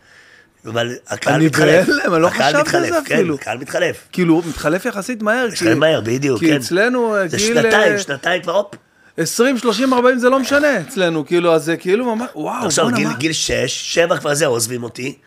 אבל 0.65 0.91
הקהל 1.07 1.33
אני 1.33 1.45
מתחלף. 1.45 1.87
בהלם, 1.87 2.13
אני 2.13 2.21
לא 2.21 2.29
חשבתי 2.29 2.77
על 2.77 2.83
זה 2.83 2.99
כן, 3.05 3.15
אפילו. 3.15 3.35
הקהל 3.35 3.57
מתחלף. 3.57 3.97
כאילו, 4.11 4.41
מתחלף 4.49 4.85
יחסית 4.85 5.21
מהר. 5.21 5.47
כי- 5.51 5.53
מתחלף 5.53 5.77
מהר, 5.77 6.01
בדיוק, 6.01 6.39
כי 6.39 6.47
כן. 6.49 6.55
אצלנו 6.55 7.15
אה, 7.17 7.27
זה. 7.27 7.39
שנתיים, 7.39 7.93
אה, 7.93 7.99
שנתיים 7.99 8.41
כבר, 8.41 8.55
הופ. 8.55 8.75
20, 9.17 9.57
30, 9.57 9.93
40 9.93 10.17
זה 10.19 10.29
לא 10.29 10.39
משנה 10.39 10.81
אצלנו, 10.81 11.25
כאילו, 11.25 11.53
אז 11.55 11.63
זה 11.63 11.77
כאילו 11.77 12.15
ממש, 12.15 12.27
וואו, 12.35 12.65
עכשיו 12.65 12.85
בואנה, 12.85 12.97
גיל, 12.97 13.07
מה? 13.07 13.13
גיל 13.13 13.33
6, 13.33 13.51
7 13.67 14.17
כבר 14.17 14.33
זהו, 14.33 14.51
עוזבים 14.51 14.83
אותי. 14.83 15.17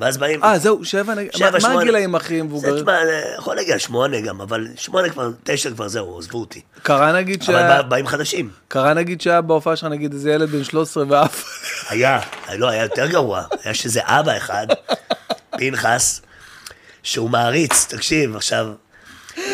ואז 0.00 0.16
באים... 0.18 0.44
אה, 0.44 0.58
זהו, 0.58 0.84
שבע 0.84 1.14
נגיד, 1.14 1.32
שבע, 1.32 1.50
מה- 1.62 1.74
מה. 1.74 1.80
הגילאים 1.80 2.14
הכי 2.14 2.36
זה, 2.38 2.42
מבוגרים? 2.42 2.76
תשמע, 2.76 2.92
זה 3.06 3.22
יכול 3.38 3.56
להגיע 3.56 3.78
שמונה 3.78 4.20
גם, 4.20 4.40
אבל 4.40 4.66
שמונה 4.76 5.08
כבר, 5.08 5.30
תשע 5.44 5.70
כבר 5.70 5.88
זהו, 5.88 6.18
עזבו 6.18 6.40
אותי. 6.40 6.60
קרה 6.82 7.12
נגיד 7.12 7.36
אבל 7.42 7.46
שהיה, 7.46 7.68
בא- 7.68 7.88
באים 7.88 8.06
חדשים. 8.06 8.50
קרה 8.68 8.94
נגיד 8.94 9.20
שהיה 9.20 9.40
בהופעה 9.40 9.76
שלך 9.76 9.88
נגיד 9.90 10.12
איזה 10.12 10.30
ילד 10.30 10.48
בן 10.50 10.64
13 10.64 11.04
ואף, 11.08 11.44
היה, 11.88 12.20
לא, 12.56 12.68
היה 12.68 12.82
יותר 12.82 13.06
גרוע. 13.06 13.42
היה 13.64 13.74
שזה 13.74 14.00
אבא 14.04 14.36
אחד, 14.36 14.66
פנחס, 15.50 16.20
שהוא 17.02 17.30
מעריץ, 17.30 17.86
תקשיב, 17.88 18.36
עכשיו, 18.36 18.66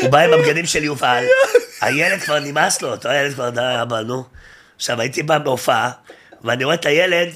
הוא 0.01 0.11
בא 0.11 0.19
עם 0.19 0.33
הבגדים 0.33 0.67
של 0.67 0.85
יובל, 0.85 1.25
הילד 1.81 2.21
כבר 2.21 2.39
נמאס 2.39 2.83
לו, 2.83 2.91
אותו 2.91 3.09
הילד 3.09 3.35
כבר, 3.35 3.51
די, 3.51 3.61
אבא, 3.83 4.01
נו. 4.01 4.25
עכשיו, 4.77 5.01
הייתי 5.01 5.23
בא 5.23 5.39
בהופעה, 5.39 5.91
ואני 6.45 6.65
רואה 6.65 6.75
את 6.75 6.87
הילד, 6.87 7.29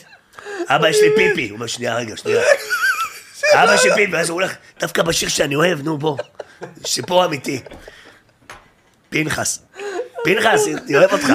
אבא, 0.68 0.88
יש 0.88 0.96
לי 1.02 1.08
פיפי. 1.16 1.48
הוא 1.48 1.54
אומר, 1.56 1.66
שנייה, 1.66 1.96
רגע, 1.96 2.16
שנייה. 2.16 2.42
אבא 3.54 3.76
שלי 3.76 3.94
פיפי, 3.94 4.12
ואז 4.12 4.28
הוא 4.30 4.40
הולך, 4.40 4.54
דווקא 4.80 5.02
בשיר 5.02 5.28
שאני 5.28 5.54
אוהב, 5.54 5.82
נו, 5.82 5.98
בוא. 5.98 6.18
סיפור 6.86 7.24
אמיתי. 7.24 7.62
פנחס. 9.10 9.58
פנחס, 10.24 10.66
אני 10.86 10.96
אוהב 10.96 11.12
אותך. 11.12 11.26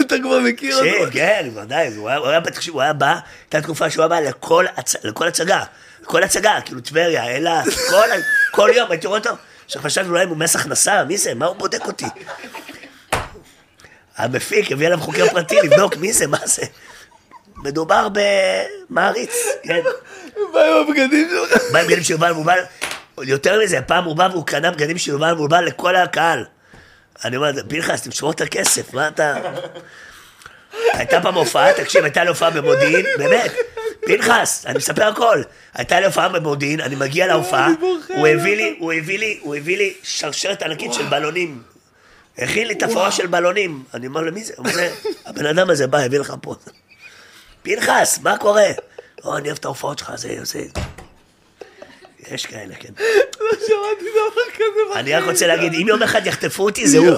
אתה 0.00 0.14
כבר 0.22 0.38
מכיר 0.40 0.76
אותו. 0.76 1.12
כן, 1.12 1.50
בוודאי, 1.54 1.94
הוא 1.96 2.08
היה- 2.08 2.40
תקשיב, 2.40 2.74
הוא 2.74 2.82
היה 2.82 2.92
בא, 2.92 3.16
הייתה 3.44 3.60
תקופה 3.60 3.90
שהוא 3.90 4.02
היה 4.02 4.08
בא 4.08 4.20
לכל 4.20 4.66
הצ- 4.76 4.98
לכל 5.04 5.28
הצגה, 5.28 5.62
לכל 6.02 6.22
הצגה, 6.22 6.58
כאילו 6.64 6.80
טבריה, 6.80 7.34
אילת, 7.36 7.64
כל 7.90 8.06
כל 8.50 8.70
יום, 8.74 8.90
הייתי 8.90 9.06
רואה 9.06 9.18
אותו, 9.18 9.30
עכשיו 9.70 9.82
חשבתי 9.82 10.08
אולי 10.08 10.24
אם 10.24 10.28
הוא 10.28 10.36
מס 10.36 10.56
הכנסה, 10.56 11.04
מי 11.04 11.18
זה, 11.18 11.34
מה 11.34 11.46
הוא 11.46 11.56
בודק 11.56 11.86
אותי? 11.86 12.06
המפיק 14.16 14.72
הביא 14.72 14.86
עליו 14.86 15.00
חוקר 15.00 15.28
פרטי 15.28 15.56
לבדוק 15.62 15.96
מי 15.96 16.12
זה, 16.12 16.26
מה 16.26 16.38
זה. 16.44 16.62
מדובר 17.56 18.08
במעריץ, 18.12 19.34
כן. 19.62 19.80
מה 20.52 20.60
עם 20.60 20.88
הבגדים 20.88 21.28
שלך? 21.30 21.62
בא 21.72 21.78
עם 21.78 21.86
בגדים 21.86 22.04
של 22.04 22.12
יובל 22.12 22.32
מובל, 22.32 22.58
יותר 23.22 23.60
מזה, 23.62 23.82
פעם 23.82 24.04
הוא 24.04 24.16
בא 24.16 24.28
והוא 24.32 24.46
קנה 24.46 24.70
בגדים 24.70 24.98
של 24.98 25.10
יובל 25.10 25.32
מובל 25.32 25.64
לכל 25.64 25.96
הקהל. 25.96 26.44
אני 27.24 27.36
אומר, 27.36 27.50
פנחס, 27.68 28.02
תמשוך 28.02 28.34
את 28.34 28.40
הכסף, 28.40 28.94
מה 28.94 29.08
אתה... 29.08 29.34
הייתה 30.92 31.20
פעם 31.20 31.34
הופעה, 31.34 31.72
תקשיב, 31.72 32.04
הייתה 32.04 32.22
לי 32.22 32.28
הופעה 32.28 32.50
במודיעין, 32.50 33.06
באמת, 33.18 33.52
פנחס, 34.16 34.66
אני 34.66 34.78
מספר 34.78 35.04
הכל. 35.04 35.42
הייתה 35.74 36.00
לי 36.00 36.06
הופעה 36.06 36.28
במודיעין, 36.28 36.80
אני 36.80 36.94
מגיע 36.94 37.26
להופעה. 37.26 37.68
הוא 38.08 38.26
הביא 38.26 38.56
לי, 38.56 38.76
הוא 38.78 38.92
הביא 38.92 39.18
לי, 39.18 39.38
הוא 39.42 39.56
הביא 39.56 39.76
לי 39.76 39.94
שרשרת 40.02 40.62
ענקית 40.62 40.92
של 40.92 41.04
בלונים. 41.04 41.62
הכין 42.38 42.66
לי 42.66 42.74
תפאורה 42.74 43.12
של 43.12 43.26
בלונים. 43.26 43.84
אני 43.94 44.06
אומר 44.06 44.20
לו, 44.20 44.32
מי 44.32 44.44
זה? 44.44 44.52
הוא 44.56 44.66
אומר, 44.66 44.88
הבן 45.26 45.46
אדם 45.46 45.70
הזה 45.70 45.86
בא, 45.86 45.98
הביא 45.98 46.18
לך 46.18 46.34
פה. 46.42 46.54
פנחס, 47.62 48.18
מה 48.22 48.38
קורה? 48.38 48.68
לא, 49.24 49.36
אני 49.36 49.48
אוהב 49.48 49.58
את 49.58 49.64
ההופעות 49.64 49.98
שלך, 49.98 50.12
זה, 50.16 50.36
זה... 50.42 50.60
יש 52.30 52.46
כאלה, 52.46 52.74
כן. 52.74 52.88
לא 53.40 53.50
שמעתי 53.50 54.04
דבר 54.10 54.42
כזה. 54.54 55.00
אני 55.00 55.14
רק 55.14 55.24
רוצה 55.24 55.46
להגיד, 55.46 55.72
אם 55.74 55.88
יום 55.88 56.02
אחד 56.02 56.26
יחטפו 56.26 56.64
אותי, 56.64 56.88
זה 56.88 56.98
הוא. 56.98 57.16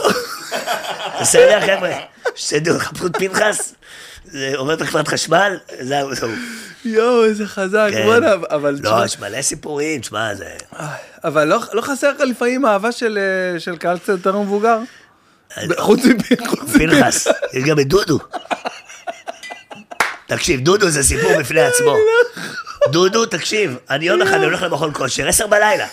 בסדר, 1.21 1.61
חבר'ה? 1.61 1.99
שתדעו, 2.35 2.79
חפשו 2.79 3.07
את 3.07 3.17
פנחס, 3.17 3.75
זה 4.25 4.53
עובר 4.57 4.75
את 4.75 4.83
חברת 4.83 5.09
חשמל, 5.09 5.57
זהו, 5.81 6.15
זהו. 6.15 6.31
יואו, 6.85 7.25
איזה 7.25 7.47
חזק, 7.47 7.89
כן. 7.93 8.05
בוא'נה, 8.05 8.33
אבל 8.51 8.77
לא, 8.83 9.05
יש 9.05 9.19
מלא 9.19 9.43
סיפורים, 9.43 10.01
תשמע, 10.01 10.35
זה... 10.35 10.49
אבל 11.25 11.45
לא 11.45 11.59
לא 11.73 11.83
חסר 11.83 12.11
לך 12.13 12.21
לפעמים 12.21 12.67
אהבה 12.67 12.93
של 12.93 13.19
אה, 13.55 13.61
של 13.61 13.77
קהל 13.77 13.99
קצת 13.99 14.09
יותר 14.09 14.39
מבוגר? 14.39 14.79
חוץ 15.79 16.01
מפי- 16.05 16.47
חוץ 16.47 16.61
פנחס, 16.73 17.27
יש 17.53 17.65
גם 17.65 17.81
את 17.81 17.87
דודו. 17.89 18.19
תקשיב, 20.27 20.61
דודו 20.61 20.89
זה 20.89 21.03
סיפור 21.03 21.39
בפני 21.39 21.61
עצמו. 21.69 21.97
דודו, 22.91 23.27
תקשיב, 23.27 23.77
אני 23.91 24.05
יום 24.07 24.23
אחד 24.23 24.43
הולך 24.43 24.63
למכון 24.63 24.91
כושר, 24.95 25.29
עשר 25.29 25.47
בלילה. 25.47 25.87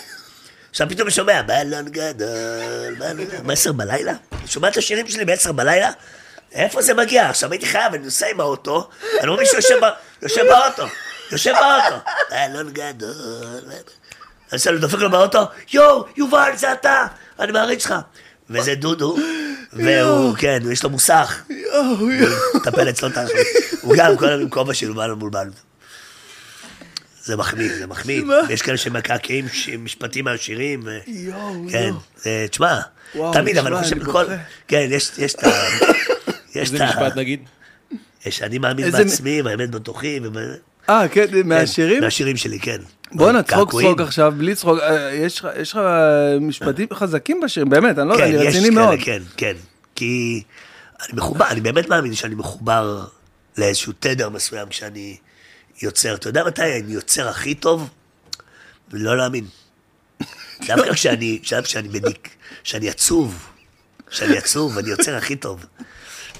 עכשיו 0.70 0.88
פתאום 0.88 1.10
שומע, 1.10 1.42
בלון 1.42 1.84
גדול, 1.88 2.28
בלון 2.98 3.24
גדול, 3.24 3.40
מה 3.44 3.52
עשר 3.52 3.72
בלילה? 3.72 4.12
שומע 4.46 4.68
את 4.68 4.76
השירים 4.76 5.08
שלי 5.08 5.24
בעשר 5.24 5.52
בלילה? 5.52 5.90
איפה 6.52 6.82
זה 6.82 6.94
מגיע? 6.94 7.28
עכשיו 7.30 7.52
הייתי 7.52 7.66
חייב, 7.66 7.94
אני 7.94 8.04
נוסע 8.04 8.26
עם 8.26 8.40
האוטו, 8.40 8.88
אני 9.20 9.28
רואה 9.28 9.40
מישהו 9.40 9.56
יושב 9.56 9.80
באוטו, 10.50 10.84
יושב 11.32 11.52
באוטו, 11.52 11.96
בלון 12.30 12.72
גדול, 12.72 13.12
בלון- 13.62 13.72
אני 14.68 14.78
דופק 14.78 14.98
לו 14.98 15.10
באוטו, 15.10 15.38
יואו, 15.72 16.04
יובל, 16.16 16.50
זה 16.56 16.72
אתה, 16.72 17.06
אני 17.40 17.52
מעריץ 17.52 17.86
לך. 17.86 17.94
וזה 18.50 18.74
דודו, 18.74 19.16
והוא, 19.72 20.36
כן, 20.36 20.58
יש 20.72 20.82
לו 20.84 20.90
מוסך, 20.90 21.40
יואו, 21.50 22.10
יואו. 22.10 22.32
מטפל 22.54 22.88
אצלו 22.90 23.08
את 23.08 23.16
ה... 23.16 23.24
הוא 23.80 23.94
גם 23.96 24.16
כל 24.16 24.24
הזמן 24.28 24.40
עם 24.42 24.50
כובע 24.50 24.74
של 24.74 24.86
יובל 24.86 25.10
מבולבל. 25.10 25.48
זה 27.24 27.36
מחמיא, 27.36 27.72
זה 27.78 27.86
מחמיא. 27.86 28.22
מה? 28.22 28.34
יש 28.48 28.62
כאלה 28.62 28.76
שמקעקעים 28.76 29.46
משפטים 29.78 30.24
מהשירים. 30.24 30.82
יואו, 31.06 31.54
כן, 31.70 31.78
יואו. 31.78 31.94
זה- 32.16 32.46
תשמע, 32.50 32.80
תמיד, 33.32 33.58
אבל 33.58 33.74
אני 33.74 33.84
חושב. 33.84 33.96
כן, 34.68 34.88
יש 35.18 35.34
את 35.34 35.44
ה... 35.44 35.50
יש 36.54 36.72
איזה 36.72 36.84
ה... 36.84 36.88
משפט 36.88 37.16
נגיד? 37.16 37.40
יש 38.26 38.42
אני 38.42 38.58
מאמין 38.58 38.84
איזה 38.86 39.04
בעצמי, 39.04 39.42
והאמת 39.42 39.70
בתוכי. 39.70 40.20
אה, 40.90 41.08
כן, 41.08 41.26
כן, 41.30 41.48
מהשירים? 41.48 42.02
מהשירים 42.02 42.36
שלי, 42.36 42.60
כן. 42.60 42.78
בואנה, 43.12 43.42
צחוק. 43.42 43.70
צחוק 43.80 44.00
עכשיו, 44.00 44.32
בלי 44.36 44.54
צחוק, 44.54 44.78
אה, 44.78 45.10
יש 45.14 45.44
לך- 45.74 45.80
משפטים 46.40 46.88
חזקים 46.92 47.40
בשירים, 47.40 47.68
באמת, 47.70 47.98
אני 47.98 48.08
לא 48.08 48.12
יודע, 48.14 48.26
כן, 48.26 48.34
אני 48.34 48.42
יש 48.44 48.54
רציני 48.56 48.70
מאוד. 48.70 48.98
כן, 49.04 49.22
כן. 49.36 49.54
כי 49.94 50.42
אני 51.02 51.18
מחובר, 51.18 51.46
אני 51.50 51.60
באמת 51.60 51.88
מאמין 51.88 52.14
שאני 52.14 52.34
מחובר 52.34 53.04
לאיזשהו 53.58 53.92
תדר 54.00 54.28
מסוים 54.28 54.68
כשאני 54.68 55.16
יוצר. 55.82 56.14
אתה 56.14 56.28
יודע 56.28 56.44
מתי 56.44 56.62
אני 56.62 56.92
יוצר 56.92 57.28
הכי 57.28 57.54
טוב? 57.54 57.88
לא 58.92 59.16
להאמין. 59.16 59.44
דווקא 60.66 60.92
כשאני, 60.92 61.38
דווקא 61.50 61.60
כשאני 61.62 61.88
בדיק, 61.88 62.28
כשאני 62.64 62.88
עצוב, 62.88 63.46
כשאני 64.10 64.38
עצוב, 64.38 64.78
אני 64.78 64.90
יוצר 64.90 65.16
הכי 65.16 65.36
טוב. 65.36 65.66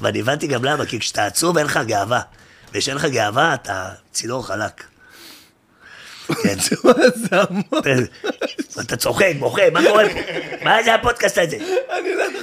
ואני 0.00 0.20
הבנתי 0.20 0.46
גם 0.46 0.64
למה, 0.64 0.86
כי 0.86 0.98
כשאתה 1.00 1.26
עצוב 1.26 1.56
אין 1.58 1.66
לך 1.66 1.80
גאווה. 1.86 2.20
וכשאין 2.74 2.96
לך 2.96 3.04
גאווה, 3.04 3.54
אתה 3.54 3.88
צינור 4.12 4.46
חלק. 4.46 4.84
כן. 6.42 6.56
זה 7.30 7.36
המון? 7.48 7.82
אתה 8.80 8.96
צוחק, 8.96 9.32
בוכה, 9.38 9.62
מה 9.72 9.80
קורה 9.88 10.04
פה? 10.08 10.18
מה 10.64 10.82
זה 10.82 10.94
הפודקאסט 10.94 11.38
הזה? 11.38 11.56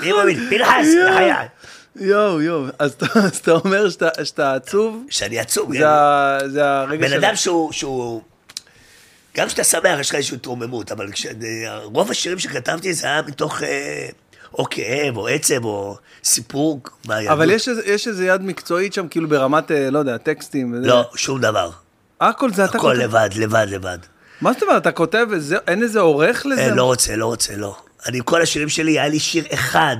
אני 0.03 0.11
לא 0.11 0.17
מאמין? 0.17 0.49
פנחס. 0.49 0.87
בחיי. 1.11 1.31
יואו, 1.95 2.41
יואו, 2.41 2.65
אז 2.79 2.91
אתה- 3.37 3.51
אומר 3.51 3.89
שאתה- 4.23 4.53
עצוב, 4.53 5.03
שאני 5.09 5.39
עצוב. 5.39 5.71
ה- 5.87 6.39
זה 6.47 6.65
הרגע 6.65 7.01
בן 7.01 7.09
של... 7.09 7.25
אדם 7.25 7.35
שהוא. 7.35 8.21
גם 9.37 9.47
כשאתה 9.47 9.63
שמח 9.63 9.99
יש 9.99 10.09
לך 10.09 10.15
איזושהי 10.15 10.35
התרוממות, 10.35 10.91
אבל. 10.91 11.07
רוב 11.83 12.11
השירים 12.11 12.39
שכתבתי 12.39 12.93
זה 12.93 13.07
היה 13.07 13.21
מתוך 13.21 13.63
אה, 13.63 14.07
או 14.57 14.65
כאב, 14.69 15.17
או 15.17 15.27
עצב, 15.27 15.65
או 15.65 15.97
סיפור 16.23 16.81
מהילדות. 17.05 17.33
אבל 17.33 17.49
יש 17.49 17.69
יש 17.85 18.07
איזה 18.07 18.25
יד 18.25 18.41
מקצועית 18.41 18.93
שם, 18.93 19.07
כאילו 19.07 19.29
ברמת, 19.29 19.71
אה, 19.71 19.89
לא 19.89 19.99
יודע, 19.99 20.17
טקסטים. 20.17 20.73
וזה. 20.73 20.87
לא, 20.87 21.09
שום 21.15 21.41
דבר. 21.41 21.69
הכל 22.21 22.53
זה 22.53 22.65
אתה 22.65 22.77
הכל 22.77 22.87
כותב. 22.87 22.99
לבד, 22.99 23.29
לבד, 23.35 23.65
לבד. 23.69 23.97
מה 24.41 24.53
זאת 24.53 24.63
אומרת, 24.63 24.81
אתה 24.81 24.91
כותב 24.91 25.27
וזה, 25.29 25.57
אין 25.67 25.83
איזה 25.83 25.99
עורך 25.99 26.45
לזה? 26.45 26.61
אה, 26.61 26.75
לא 26.75 26.83
רוצה, 26.83 27.15
לא 27.15 27.25
רוצה, 27.25 27.55
לא. 27.55 27.77
אני, 28.05 28.19
כל 28.25 28.41
השירים 28.41 28.69
שלי, 28.69 28.91
היה 28.91 29.07
לי 29.07 29.19
שיר 29.19 29.45
אחד 29.53 29.97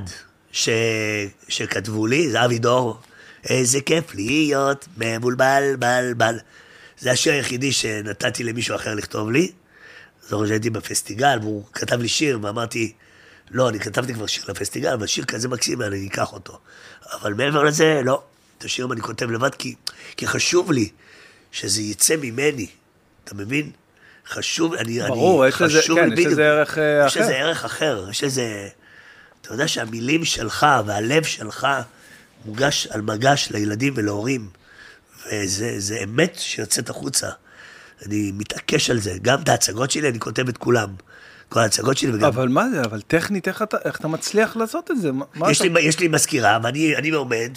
ש... 0.51 0.69
שכתבו 1.47 2.07
לי, 2.07 2.29
זה 2.29 2.45
אבי 2.45 2.59
דור. 2.59 2.97
איזה 3.49 3.81
כיף 3.81 4.15
להיות 4.15 4.87
מבולבל, 4.97 5.75
בל, 5.79 6.13
בל. 6.17 6.35
זה 6.99 7.11
השיר 7.11 7.33
היחידי 7.33 7.71
שנתתי 7.71 8.43
למישהו 8.43 8.75
אחר 8.75 8.93
לכתוב 8.95 9.31
לי. 9.31 9.51
זוכר 10.29 10.47
שהייתי 10.47 10.69
בפסטיגל, 10.69 11.39
והוא 11.41 11.63
כתב 11.73 11.99
לי 12.01 12.07
שיר, 12.07 12.39
ואמרתי, 12.41 12.93
לא, 13.51 13.69
אני 13.69 13.79
כתבתי 13.79 14.13
כבר 14.13 14.25
שיר 14.25 14.43
לפסטיגל, 14.47 14.93
אבל 14.93 15.07
שיר 15.07 15.25
כזה 15.25 15.47
מקסים, 15.47 15.81
אני 15.81 16.07
אקח 16.07 16.33
אותו. 16.33 16.59
אבל 17.13 17.33
מעבר 17.33 17.63
לזה, 17.63 18.01
לא. 18.05 18.23
את 18.57 18.63
השירים 18.65 18.91
אני 18.91 19.01
כותב 19.01 19.31
לבד, 19.31 19.55
כי, 19.55 19.75
כי 20.17 20.27
חשוב 20.27 20.71
לי 20.71 20.89
שזה 21.51 21.81
יצא 21.81 22.15
ממני. 22.21 22.67
אתה 23.23 23.35
מבין? 23.35 23.71
חשוב, 24.29 24.73
אני... 24.73 24.99
ברור, 25.07 25.43
אני, 25.43 25.49
יש 25.49 25.61
לזה- 25.61 25.81
כן, 25.95 26.13
יש. 26.19 26.25
לזה 26.25 26.45
ערך, 26.47 26.77
אה, 26.77 27.03
יש 27.07 27.17
אחר. 27.17 27.23
לזה 27.25 27.35
ערך 27.35 27.65
אחר, 27.65 28.07
יש 28.09 28.23
איזה... 28.23 28.67
אתה 29.41 29.53
יודע 29.53 29.67
שהמילים 29.67 30.25
שלך 30.25 30.65
והלב 30.85 31.23
שלך 31.23 31.67
מוגש 32.45 32.87
על 32.87 33.01
מגש 33.01 33.47
לילדים 33.51 33.93
ולהורים, 33.95 34.49
וזה 35.27 35.79
זה 35.79 35.99
אמת 36.03 36.35
שיוצאת 36.39 36.89
החוצה. 36.89 37.29
אני 38.05 38.31
מתעקש 38.33 38.89
על 38.89 38.99
זה. 38.99 39.13
גם 39.21 39.41
את 39.41 39.49
ההצגות 39.49 39.91
שלי, 39.91 40.09
אני 40.09 40.19
כותב 40.19 40.49
את 40.49 40.57
כולם. 40.57 40.89
כל 41.49 41.59
ההצגות 41.59 41.97
שלי, 41.97 42.11
וגם... 42.13 42.23
אבל 42.27 42.47
מה 42.47 42.69
זה, 42.69 42.81
אבל 42.81 43.01
טכנית, 43.01 43.47
איך 43.47 43.61
אתה, 43.61 43.77
איך 43.85 43.99
אתה 43.99 44.07
מצליח 44.07 44.55
לעשות 44.57 44.91
את 44.91 45.01
זה? 45.01 45.11
מה- 45.11 45.51
יש 45.51 45.61
אתה... 45.61 45.69
לי, 45.69 45.81
יש 45.81 45.99
לי 45.99 46.07
מזכירה, 46.07 46.59
ואני 46.63 46.95
אני 46.95 47.09
עומד, 47.09 47.51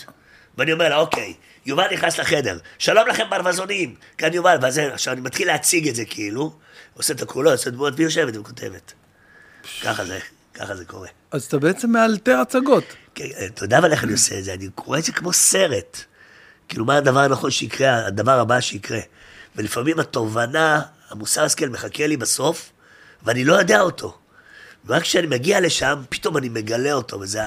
ואני 0.59 0.73
אומר 0.73 0.89
לה, 0.89 0.97
אוקיי, 0.97 1.35
יובל 1.67 1.87
נכנס 1.93 2.19
לחדר, 2.19 2.59
שלום 2.79 3.09
לכם 3.09 3.25
ברווזונים, 3.31 3.95
כאן 4.19 4.33
יובל, 4.35 4.57
וזה, 4.69 4.95
עכשיו 4.95 5.13
אני 5.13 5.21
מתחיל 5.21 5.47
להציג 5.47 5.89
את 5.89 5.95
זה 5.95 6.05
כאילו, 6.05 6.53
עושה 6.95 7.15
את 7.15 7.23
הקולות, 7.23 7.53
עושה 7.53 7.71
דמות, 7.71 7.93
והיא 7.97 8.05
יושבת 8.07 8.37
וכותבת. 8.37 8.93
ככה 9.83 10.05
זה, 10.05 10.19
ככה 10.55 10.77
זה 10.77 10.85
קורה. 10.85 11.09
אז 11.31 11.45
אתה 11.45 11.59
בעצם 11.59 11.91
מאלתר 11.91 12.37
הצגות. 12.39 12.85
כן, 13.15 13.25
אתה 13.47 13.65
יודע 13.65 13.79
אבל 13.79 13.93
איך 13.93 14.05
אני 14.05 14.13
עושה 14.13 14.39
את 14.39 14.45
זה, 14.45 14.53
אני 14.55 14.69
קורא 14.75 14.99
את 14.99 15.05
זה 15.05 15.13
כמו 15.13 15.33
סרט. 15.33 16.05
כאילו, 16.69 16.85
מה 16.85 16.97
הדבר 16.97 17.21
הנכון 17.21 17.51
שיקרה, 17.51 18.07
הדבר 18.07 18.41
הבא 18.41 18.61
שיקרה. 18.61 19.01
ולפעמים 19.57 20.01
התובנה, 20.01 20.81
המוסר 21.11 21.45
השכל 21.45 21.69
מחכה 21.69 22.07
לי 22.07 22.17
בסוף, 22.17 22.73
ואני 23.23 23.45
לא 23.45 23.55
יודע 23.55 23.81
אותו. 23.81 24.17
ורק 24.87 25.03
כשאני 25.03 25.27
מגיע 25.27 25.61
לשם, 25.61 26.03
פתאום 26.09 26.37
אני 26.37 26.49
מגלה 26.49 26.93
אותו, 26.93 27.21
וזה 27.21 27.41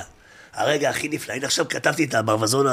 הרגע 0.54 0.90
הכי 0.90 1.10
נפלא. 1.10 1.34
הנה 1.34 1.46
עכשיו 1.46 1.68
כתבתי 1.70 2.04
את 2.04 2.14
הברווזון 2.14 2.66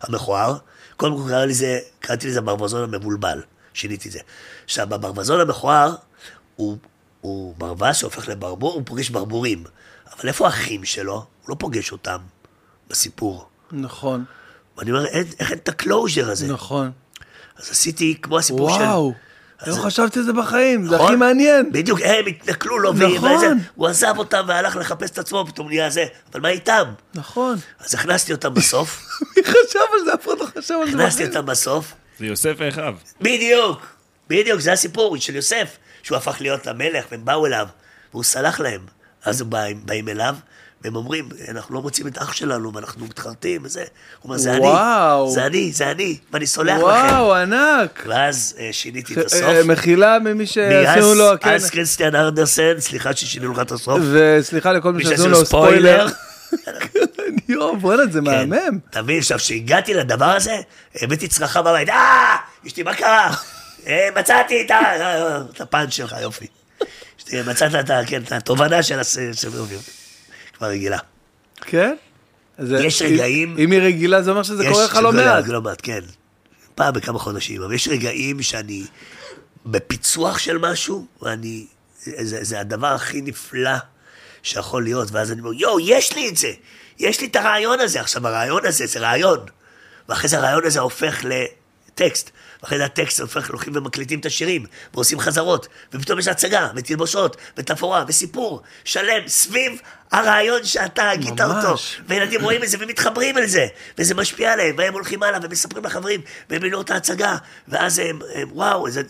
המכוער, 0.00 0.56
קודם 0.96 1.16
כל 1.16 1.28
קרא 1.28 1.44
לי 1.44 1.54
זה, 1.54 1.78
קראתי 2.00 2.28
לזה 2.28 2.38
הברווזון 2.38 2.82
המבולבל, 2.82 3.42
שיניתי 3.74 4.08
את 4.08 4.12
זה. 4.12 4.20
עכשיו, 4.64 4.86
בברווזון 4.86 5.40
המכוער, 5.40 5.94
הוא, 6.56 6.76
הוא 7.20 7.54
ברווז 7.58 7.96
שהופך 7.96 8.28
לברבור, 8.28 8.72
הוא 8.72 8.82
פוגש 8.84 9.10
ברבורים. 9.10 9.64
אבל 10.12 10.28
איפה 10.28 10.46
האחים 10.46 10.84
שלו? 10.84 11.14
הוא 11.14 11.48
לא 11.48 11.56
פוגש 11.58 11.92
אותם 11.92 12.18
בסיפור. 12.90 13.48
נכון, 13.72 14.24
ואני 14.76 14.90
אומר, 14.90 15.06
אין, 15.06 15.24
איך 15.38 15.50
אין 15.50 15.58
את 15.58 15.68
הקלוז'ר 15.68 16.30
הזה? 16.30 16.52
נכון. 16.52 16.90
אז 17.56 17.70
עשיתי 17.70 18.18
כמו 18.22 18.38
הסיפור 18.38 18.70
של... 18.70 18.82
וואו, 18.82 19.12
לא 19.66 19.74
חשבתי 19.74 20.18
על 20.18 20.24
זה 20.24 20.32
בחיים, 20.32 20.86
זה 20.86 20.94
נכון? 20.94 21.06
הכי 21.06 21.16
מעניין. 21.16 21.72
בדיוק, 21.72 22.00
הם 22.04 22.26
התנכלו 22.26 22.78
לו, 22.78 22.92
נכון. 22.92 23.36
וזה, 23.36 23.52
הוא 23.74 23.88
עזב 23.88 24.14
אותם 24.18 24.44
והלך 24.48 24.76
לחפש 24.76 25.10
את 25.10 25.18
עצמו, 25.18 25.44
פתאום 25.48 25.68
נהיה 25.68 25.90
זה, 25.90 26.04
אבל 26.32 26.40
מה 26.40 26.48
איתם? 26.48 26.84
נכון. 27.14 27.56
אז 27.80 27.94
הכנסתי 27.94 28.32
אותם 28.32 28.54
בסוף, 28.54 29.00
מי 29.36 29.42
חשב 29.44 29.78
על 29.92 30.04
זה? 30.04 30.14
אף 30.14 30.26
אחד 30.26 30.38
לא 30.38 30.46
חשב 30.46 30.74
על 30.82 30.90
זה 30.90 30.98
הכנסתי. 30.98 31.26
אותם 31.26 31.46
בסוף, 31.46 31.92
זה 32.18 32.26
יוסף 32.26 32.54
ואחיו. 32.58 32.94
בדיוק, 33.20 33.86
בדיוק, 34.28 34.60
זה 34.60 34.72
הסיפור 34.72 35.16
של 35.16 35.36
יוסף, 35.36 35.76
שהוא 36.02 36.18
הפך 36.18 36.36
להיות 36.40 36.66
המלך, 36.66 37.04
והם 37.10 37.24
באו 37.24 37.46
אליו, 37.46 37.66
והוא 38.12 38.24
סלח 38.24 38.60
להם. 38.60 38.80
אז 39.24 39.40
הם 39.40 39.50
באים 39.84 40.08
אליו, 40.08 40.36
והם 40.84 40.96
אומרים, 40.96 41.28
אנחנו 41.48 41.74
לא 41.74 41.82
מוצאים 41.82 42.06
את 42.06 42.18
אח 42.18 42.32
שלנו, 42.32 42.74
ואנחנו 42.74 43.06
מתחרטים, 43.06 43.60
וזה. 43.64 43.80
הוא 43.80 43.88
אומר, 44.24 44.36
זה 44.38 44.58
וואו. 44.60 45.24
אני, 45.26 45.32
זה 45.34 45.46
אני, 45.46 45.72
זה 45.72 45.90
אני, 45.90 46.18
ואני 46.32 46.46
סולח 46.46 46.76
לכם. 46.76 46.84
וואו, 46.84 47.34
ענק. 47.34 48.04
ואז 48.08 48.54
אה, 48.58 48.68
שיניתי 48.72 49.12
את 49.12 49.18
אה, 49.18 49.24
הסוף. 49.24 49.66
מחילה 49.66 50.18
ממי 50.18 50.46
שעשינו 50.46 51.14
לו, 51.14 51.30
כן. 51.40 51.54
אז 51.54 51.70
קריסטיאן 51.70 52.14
ארדרסן, 52.14 52.80
סליחה 52.80 53.16
ששינו 53.16 53.52
לך 53.52 53.58
את 53.60 53.72
הסוף. 53.72 54.00
וסליחה 54.12 54.72
לכל 54.72 54.92
מי 54.92 55.04
שעשינו 55.04 55.28
לו 55.28 55.46
ספוילר. 55.46 56.06
יואו, 57.48 57.76
בואנה, 57.80 58.02
זה 58.06 58.18
כן. 58.18 58.24
מהמם. 58.24 58.78
אתה 58.90 59.02
מבין, 59.02 59.18
עכשיו, 59.18 59.38
כשהגעתי 59.38 59.94
לדבר 59.94 60.24
הזה, 60.24 60.56
הבאתי 61.02 61.28
צרחה 61.28 61.62
בבית, 61.62 61.88
אה, 61.88 62.36
אשתי, 62.66 62.82
מה 62.82 62.94
קרה? 62.94 63.30
"אה, 63.86 64.08
מצאתי 64.16 64.62
את. 64.66 64.70
אה, 64.70 65.36
את 65.56 65.60
הפאנץ' 65.60 65.92
שלך, 65.92 66.14
יופי. 66.22 66.46
מצאת 67.46 67.74
את. 67.74 67.90
כן, 68.06 68.22
את 68.22 68.32
התובנה 68.32 68.82
של 68.82 68.98
הס... 68.98 69.18
כבר 70.62 70.70
רגילה. 70.70 70.98
כן? 71.60 71.94
אז 72.58 72.72
יש 72.72 73.02
אם- 73.02 73.08
רגעים- 73.14 73.56
אם 73.58 73.70
היא 73.72 73.80
רגילה, 73.80 74.22
זה 74.22 74.30
אומר 74.30 74.42
שזה 74.42 74.64
קורה 74.68 74.84
לך 74.84 74.96
לא 75.02 75.12
מעט. 75.12 75.44
לא 75.48 75.62
מעט, 75.62 75.78
כן. 75.82 76.00
פעם 76.74 76.94
בכמה 76.94 77.18
חודשים, 77.18 77.62
אבל 77.62 77.74
יש 77.74 77.88
רגעים 77.88 78.42
שאני 78.42 78.84
בפיצוח 79.66 80.38
של 80.38 80.58
משהו, 80.58 81.06
ואני... 81.22 81.66
זה, 82.04 82.44
זה 82.44 82.60
הדבר 82.60 82.86
הכי 82.86 83.20
נפלא 83.20 83.70
שיכול 84.42 84.82
להיות, 84.84 85.08
ואז 85.12 85.32
אני 85.32 85.40
אומר, 85.40 85.52
יואו, 85.52 85.80
יש 85.80 86.12
לי 86.16 86.28
את 86.28 86.36
זה! 86.36 86.52
יש 86.98 87.20
לי 87.20 87.26
את 87.26 87.36
הרעיון 87.36 87.80
הזה. 87.80 88.00
עכשיו, 88.00 88.26
הרעיון 88.26 88.66
הזה 88.66 88.86
זה 88.86 88.98
רעיון. 89.00 89.38
ואחרי 90.08 90.28
זה 90.28 90.38
הרעיון 90.38 90.66
הזה 90.66 90.80
הופך 90.80 91.24
טקסט. 91.94 92.30
ואחרי 92.62 92.78
זה 92.78 92.84
הטקסט 92.84 93.20
הופך, 93.20 93.50
הולכים 93.50 93.76
ומקליטים 93.76 94.20
את 94.20 94.26
השירים, 94.26 94.64
ועושים 94.94 95.20
חזרות, 95.20 95.68
ופתאום 95.92 96.18
יש 96.18 96.28
הצגה, 96.28 96.68
ותלבושות, 96.76 97.36
ותפאורה, 97.56 98.04
וסיפור 98.08 98.62
שלם 98.84 99.28
סביב 99.28 99.80
הרעיון 100.12 100.64
שאתה 100.64 101.10
הגית. 101.10 101.40
אותו. 101.40 101.74
וילדים 102.08 102.40
רואים 102.42 102.62
את 102.62 102.68
זה 102.68 102.76
ומתחברים 102.80 103.38
אל 103.38 103.46
זה, 103.46 103.66
וזה 103.98 104.14
משפיע 104.14 104.52
עליהם, 104.52 104.74
והם 104.78 104.92
הולכים 104.92 105.22
הלאה 105.22 105.40
ומספרים 105.42 105.84
לחברים, 105.84 106.20
והם 106.50 106.58
מבינים 106.60 106.80
את 106.80 106.90
ההצגה, 106.90 107.36
ואז 107.68 107.98
הם, 107.98 108.18
הם 108.34 108.48
וואו, 108.52 108.90
זה. 108.90 109.02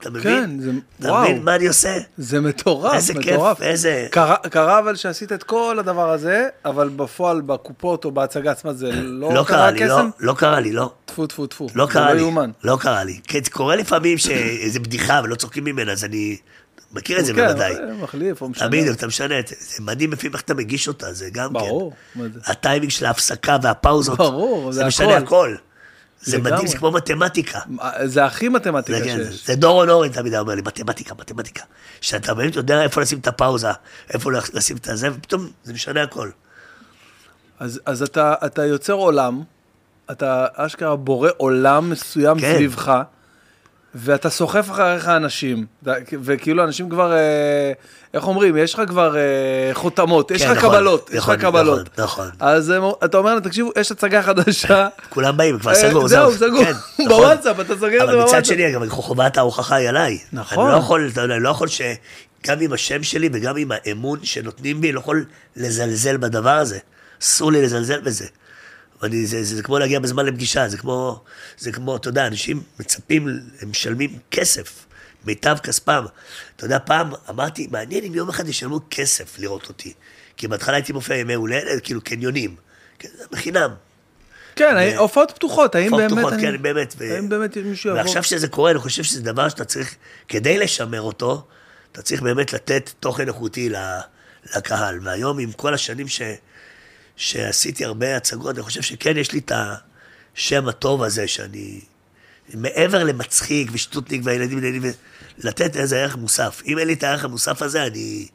אתה 0.00 0.10
מבין? 0.10 0.22
כן, 0.44 0.60
זה- 0.60 0.70
אתה 1.00 1.08
וואו. 1.12 1.22
מבין 1.22 1.42
מה 1.42 1.54
אני 1.54 1.66
עושה? 1.66 1.98
זה 2.18 2.40
מטורף, 2.40 2.94
איזה 2.94 3.14
כיף, 3.14 3.32
מטורף. 3.32 3.62
איזה- 3.62 4.06
קרה, 4.10 4.36
קרה 4.36 4.78
אבל 4.78 4.96
שעשית 4.96 5.32
את 5.32 5.42
כל 5.42 5.76
הדבר 5.78 6.10
הזה, 6.10 6.48
אבל 6.64 6.88
בפועל, 6.88 7.40
בקופות 7.40 8.04
או 8.04 8.10
בהצגה 8.10 8.50
עצמה, 8.50 8.72
זה 8.72 8.90
לא, 8.92 9.34
לא 9.34 9.44
קרה 9.46 9.70
לי, 9.70 9.80
לא, 9.80 9.94
קסם? 9.94 10.08
לא 10.20 10.34
קרה 10.38 10.60
לי, 10.60 10.72
לא. 10.72 10.92
טפו 11.04 11.26
טפו 11.26 11.46
טפו. 11.46 11.66
לא 11.74 11.86
קרה 11.90 12.06
לא 12.08 12.12
לי, 12.14 12.20
יאומן. 12.20 12.50
לא 12.64 12.76
קרה 12.80 13.04
לי. 13.04 13.20
כן, 13.28 13.38
קורה 13.52 13.76
לפעמים 13.76 14.18
שאיזה 14.18 14.80
בדיחה 14.84 15.20
ולא 15.24 15.34
צוחקים 15.34 15.64
ממנה, 15.64 15.92
אז 15.92 16.04
אני 16.04 16.36
מכיר 16.92 17.18
את 17.18 17.24
זה 17.24 17.34
כן, 17.34 17.46
בוודאי. 17.46 17.74
מחליף 18.02 18.42
או 18.42 18.48
משנה. 18.48 18.68
בדיוק, 18.68 18.96
אתה 18.96 19.06
משנה, 19.06 19.38
את 19.38 19.48
זה 19.48 19.54
זה 19.58 19.82
מדהים 19.82 20.12
לפעמים 20.12 20.32
איך 20.32 20.42
אתה 20.42 20.54
מגיש 20.54 20.88
אותה, 20.88 21.12
זה 21.12 21.28
גם 21.32 21.48
כן. 21.48 21.52
ברור. 21.52 21.92
מה 22.14 22.24
זה? 22.34 22.40
הטיימינג 22.46 22.90
של 22.90 23.06
ההפסקה 23.06 23.56
והפאוזות, 23.62 24.18
ברור, 24.18 24.72
זה 24.72 24.80
זה 24.80 24.86
משנה 24.86 25.16
הכל. 25.16 25.56
זה. 26.20 26.38
מדהים, 26.38 26.66
זה 26.66 26.78
כמו 26.78 26.90
מתמטיקה. 26.90 27.58
זה 28.04 28.24
הכי 28.24 28.48
מתמטיקה 28.48 28.98
זה, 28.98 29.04
כן, 29.04 29.24
שיש. 29.24 29.46
זה 29.46 29.54
דורון 29.54 29.88
אורן 29.88 30.08
תמיד 30.08 30.34
אומר 30.34 30.54
לי, 30.54 30.62
מתמטיקה, 30.62 31.14
מתמטיקה. 31.18 31.64
שאתה 32.00 32.34
באמת 32.34 32.56
יודע 32.56 32.82
איפה 32.82 33.00
לשים 33.00 33.18
את 33.18 33.26
הפאוזה, 33.26 33.68
איפה 34.10 34.30
לשים 34.32 34.76
את 34.76 34.88
הזה, 34.88 35.08
ופתאום 35.14 35.50
זה 35.64 35.72
משנה 35.72 36.02
הכל. 36.02 36.30
אז, 37.58 37.80
אז 37.86 38.02
אתה, 38.02 38.34
אתה 38.46 38.64
יוצר 38.64 38.92
עולם, 38.92 39.42
אתה 40.10 40.46
אשכרה 40.54 40.96
בורא 40.96 41.30
עולם 41.36 41.90
מסוים 41.90 42.40
כן. 42.40 42.54
סביבך, 42.54 43.02
ואתה 43.94 44.30
סוחף 44.30 44.70
אחריך 44.70 45.08
אנשים, 45.08 45.66
וכאילו 46.22 46.64
אנשים 46.64 46.90
כבר, 46.90 47.12
אה, 47.12 47.72
איך 48.14 48.26
אומרים, 48.26 48.56
יש 48.56 48.74
לך 48.74 48.82
כבר 48.88 49.16
אה, 49.16 49.20
חותמות, 49.72 50.30
יש 50.30 50.42
כן, 50.42 50.50
לך 50.50 50.58
נכון, 50.58 50.70
קבלות, 50.70 51.10
יש 51.10 51.16
נכון, 51.16 51.34
לך 51.34 51.40
קבלות. 51.40 51.98
נכון, 51.98 52.26
נכון. 52.26 52.30
אז 52.40 52.70
הם- 52.70 52.82
אתה 53.04 53.16
אומר 53.18 53.34
להם, 53.34 53.40
תקשיבו, 53.42 53.70
יש 53.80 53.92
הצגה 53.92 54.22
חדשה. 54.22 54.88
כולם 55.14 55.36
באים, 55.36 55.58
כבר 55.58 55.70
אה, 55.70 55.74
סגור, 55.76 56.08
זהו, 56.08 56.32
סגור. 56.32 56.64
כן, 56.64 56.72
נכון. 57.04 57.08
בוואטסאפ, 57.08 57.60
אתה 57.60 57.74
סוגר 57.74 57.86
את 57.86 58.06
זה 58.06 58.12
אבל 58.12 58.16
מצד 58.16 58.26
בוואטסאפ. 58.30 58.46
שני, 58.46 58.72
גם 58.72 58.88
חובת 58.90 59.36
ההוכחה 59.38 59.74
היא 59.74 59.88
עליי. 59.88 60.18
נכון. 60.32 60.64
אני 60.64 60.72
לא 60.74 60.78
יכול, 60.78 61.10
לא 61.38 61.48
יכול 61.48 61.68
ש... 61.68 61.80
גם 62.46 62.56
עם 62.60 62.72
השם 62.72 63.02
שלי 63.02 63.28
וגם 63.32 63.56
עם 63.56 63.70
האמון 63.74 64.18
שנותנים 64.22 64.80
בי, 64.80 64.92
לא 64.92 65.00
יכול 65.00 65.24
לזלזל 65.56 66.16
בדבר 66.16 66.50
הזה. 66.50 66.78
אסור 67.22 67.52
לי 67.52 67.62
לזלזל 67.62 68.00
בזה. 68.00 68.26
ואני, 69.02 69.26
זה, 69.26 69.44
זה, 69.44 69.56
זה 69.56 69.62
כמו 69.62 69.78
להגיע 69.78 70.00
בזמן 70.00 70.26
לפגישה, 70.26 70.68
זה 70.68 70.78
כמו, 70.78 71.20
זה 71.58 71.72
כמו, 71.72 71.96
אתה 71.96 72.08
יודע, 72.08 72.26
אנשים 72.26 72.62
מצפים, 72.80 73.28
הם 73.60 73.70
משלמים 73.70 74.18
כסף, 74.30 74.86
מיטב 75.24 75.56
כספם. 75.62 76.04
אתה 76.56 76.64
יודע, 76.64 76.78
פעם 76.84 77.12
אמרתי, 77.30 77.68
מעניין 77.70 78.04
אם 78.04 78.14
יום 78.14 78.28
אחד 78.28 78.48
ישלמו 78.48 78.80
כסף 78.90 79.38
לראות 79.38 79.68
אותי. 79.68 79.92
כי 80.36 80.48
בהתחלה 80.48 80.74
הייתי 80.76 80.92
מופיע 80.92 81.16
ימי 81.16 81.34
הולדת, 81.34 81.84
כאילו 81.84 82.00
קניונים. 82.00 82.56
כן, 82.98 83.08
בחינם. 83.32 83.70
כן, 84.56 84.94
הופעות 84.96 85.30
פתוחות, 85.30 85.74
האם 85.74 85.84
הופעות 85.94 86.00
באמת... 86.00 86.12
פתוחות, 86.12 86.32
אני- 86.32 86.42
כן, 86.42 86.62
באמת. 86.62 86.94
ו- 86.98 87.14
האם 87.14 87.28
באמת 87.28 87.56
מישהו 87.56 87.90
יבוא? 87.90 88.00
ועכשיו 88.00 88.22
שזה 88.22 88.48
קורה, 88.48 88.70
אני 88.70 88.78
חושב 88.78 89.02
שזה 89.02 89.22
דבר 89.22 89.48
שאתה 89.48 89.64
צריך, 89.64 89.94
כדי 90.28 90.58
לשמר 90.58 91.00
אותו, 91.00 91.46
אתה 91.92 92.02
צריך 92.02 92.22
באמת 92.22 92.52
לתת 92.52 92.90
תוכן 93.00 93.28
איכותי 93.28 93.72
לקהל. 94.56 94.98
והיום, 95.02 95.38
עם 95.38 95.52
כל 95.52 95.74
השנים 95.74 96.08
ש, 96.08 96.22
שעשיתי 97.22 97.84
הרבה 97.84 98.16
הצגות, 98.16 98.56
אני 98.56 98.62
חושב 98.62 98.82
שכן 98.82 99.16
יש 99.16 99.32
לי 99.32 99.38
את 99.38 99.52
השם 100.34 100.68
הטוב 100.68 101.02
הזה, 101.02 101.28
שאני... 101.28 101.80
מעבר 102.54 103.04
למצחיק 103.04 103.70
ושטותניק 103.72 104.20
והילדים 104.24 104.60
נהנים, 104.60 104.82
לתת 105.38 105.76
איזה 105.76 106.00
ערך 106.00 106.16
מוסף. 106.16 106.62
אם 106.66 106.78
אין 106.78 106.86
לי 106.86 106.92
את 106.92 107.02
הערך 107.02 107.24
המוסף 107.24 107.62
הזה, 107.62 107.86
אני... 107.86 108.28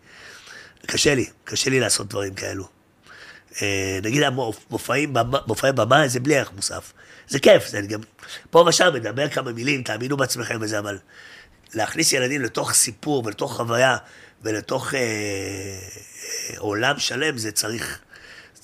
קשה 0.86 1.16
לי, 1.16 1.26
קשה 1.44 1.70
לי 1.70 1.80
לעשות 1.80 2.08
דברים 2.08 2.34
כאלו. 2.34 2.68
אה, 3.62 4.00
נגיד 4.04 4.24
המופעים, 4.24 5.14
מופעי 5.48 5.72
במה, 5.72 6.08
זה 6.08 6.20
בלי 6.20 6.38
ערך 6.38 6.52
מוסף. 6.56 6.94
זה 7.28 7.40
כיף, 7.40 7.68
זה 7.68 7.82
גם 7.82 8.00
פה 8.50 8.66
ושם 8.68 8.90
מדבר 8.94 9.30
כמה 9.30 9.52
מילים, 9.52 9.84
תאמינו 9.84 10.18
בעצמכם 10.18 10.58
וזה, 10.62 10.80
אבל 10.80 10.98
להכניס 11.74 12.14
ילדים 12.14 12.42
לתוך 12.42 12.74
סיפור 12.74 13.26
ולתוך 13.26 13.56
חוויה 13.56 13.98
ולתוך 14.42 14.94
אה, 14.94 15.00
אה, 15.00 16.58
עולם 16.58 17.00
שלם, 17.00 17.38
זה 17.38 17.52
צריך, 17.52 18.00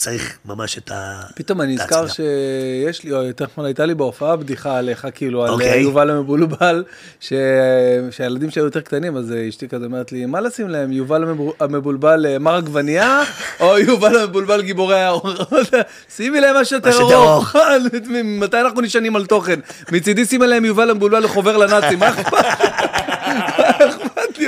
צריך 0.04 0.38
ממש 0.46 0.78
את 0.78 0.92
ה... 0.92 1.22
פתאום 1.36 1.62
אני 1.62 1.74
נזכר 1.76 1.96
ההצגה. 2.00 2.14
שיש 2.14 3.04
לי, 3.04 3.12
או 3.12 3.24
יותר 3.24 3.46
נכון 3.46 3.66
הייתה 3.66 3.86
לי 3.86 3.96
בהופעה 3.96 4.36
בדיחה 4.36 4.78
עליך, 4.78 5.08
כאילו, 5.16 5.44
על 5.44 5.50
אוקיי. 5.50 5.80
יובל 5.80 6.10
המבולבל, 6.10 6.84
שהילדים 7.20 8.50
שהיו 8.50 8.66
יותר 8.66 8.82
קטנים, 8.82 9.18
אז 9.18 9.32
אה, 9.32 9.50
אשתי 9.50 9.68
כזה 9.68 9.86
אומרת 9.86 10.12
לי, 10.12 10.26
מה 10.26 10.42
לשים 10.42 10.70
להם, 10.70 10.92
יובל 10.92 11.24
המבול- 11.24 11.54
המבולבל 11.60 12.26
אה, 12.26 12.40
מר 12.40 12.56
עגבנייה, 12.56 13.22
או 13.60 13.78
יובל 13.88 14.18
המבולבל 14.18 14.62
גיבורי 14.62 15.00
האור? 15.00 15.30
שימי 16.16 16.42
להם 16.42 16.56
מה 16.56 16.66
שיותר 16.66 16.90
מה 16.90 16.96
שיותר 16.96 17.16
ארוך. 17.16 17.56
מתי 18.42 18.62
אנחנו 18.62 18.82
נשענים 18.82 19.16
על 19.16 19.26
תוכן? 19.26 19.60
מצידי 19.92 20.26
שימי 20.26 20.48
להם 20.48 20.66
יובל 20.66 20.90
המבולבל 20.90 21.24
לחובר 21.24 21.58
לנאצים, 21.58 22.00
מה 22.00 22.10
אכפת? 22.10 22.46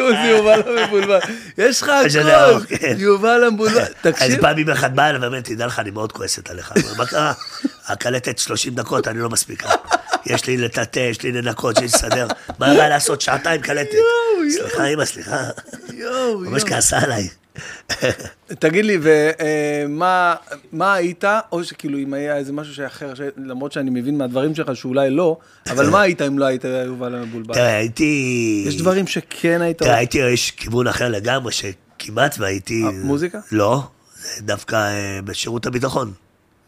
עוזי 0.05 0.27
יובל 0.27 0.61
המבולבל? 0.77 1.19
יש 1.57 1.81
לך 1.81 1.91
שיותר 2.09 2.55
הכל, 2.55 2.75
כן. 2.77 2.95
יובל 2.97 3.43
המבולבל, 3.43 3.81
אז 3.81 3.87
תקשיב. 4.01 4.41
פעם 4.41 4.57
יום 4.59 4.69
אחד 4.69 4.95
באה 4.95 5.09
אליי 5.09 5.21
ואומרת, 5.21 5.43
תדע 5.43 5.65
לך, 5.65 5.79
אני 5.79 5.91
מאוד 5.91 6.11
כועסת 6.11 6.49
עליך. 6.49 6.73
מה 6.97 7.05
קרה? 7.05 7.33
הקלטת 7.87 8.37
30 8.37 8.75
דקות, 8.75 9.07
אני 9.07 9.19
לא 9.19 9.29
מספיקה. 9.29 9.69
יש 10.25 10.45
לי 10.47 10.57
לטאטא, 10.57 10.99
יש 10.99 11.21
לי 11.21 11.31
לנקות, 11.31 11.75
יש 11.75 11.81
לי 11.81 11.87
לסדר. 11.87 12.27
מה 12.59 12.71
הבעיה 12.71 12.89
לעשות? 12.89 13.21
שעתיים 13.21 13.61
קלטת. 13.61 13.89
סליחה, 14.49 14.85
אמא, 14.85 15.05
סליחה. 15.05 15.43
ממש. 16.39 16.63
כעסה 16.63 16.97
עליי. 16.99 17.29
תגיד 18.59 18.85
לי, 18.85 18.97
ומה 19.01 20.35
מה 20.71 20.93
היית, 20.93 21.23
או 21.51 21.63
שכאילו 21.63 21.97
אם 21.97 22.13
היה 22.13 22.37
איזה 22.37 22.53
משהו 22.53 22.73
שאחר, 22.75 23.13
למרות 23.37 23.71
שאני 23.71 23.89
מבין 23.89 24.17
מהדברים 24.17 24.55
שלך 24.55 24.75
שאולי 24.75 25.09
לא, 25.09 25.37
אבל 25.69 25.89
מה 25.89 26.01
היית 26.01 26.21
אם 26.21 26.39
לא 26.39 26.45
היית 26.45 26.63
יובל 26.85 27.15
המבולבל? 27.15 27.53
תראה, 27.53 27.75
הייתי... 27.75 28.63
יש 28.67 28.77
דברים 28.77 29.07
שכן 29.07 29.61
היית... 29.61 29.77
תראה, 29.77 29.95
הייתי, 29.95 30.17
יש 30.17 30.51
כיוון 30.51 30.87
אחר 30.87 31.09
לגמרי, 31.09 31.51
שכמעט 31.51 32.35
והייתי... 32.39 32.83
אה, 32.83 32.91
מוזיקה? 32.91 33.39
לא, 33.51 33.83
דווקא 34.39 34.75
אה, 34.75 35.19
בשירות 35.21 35.65
הביטחון. 35.65 36.11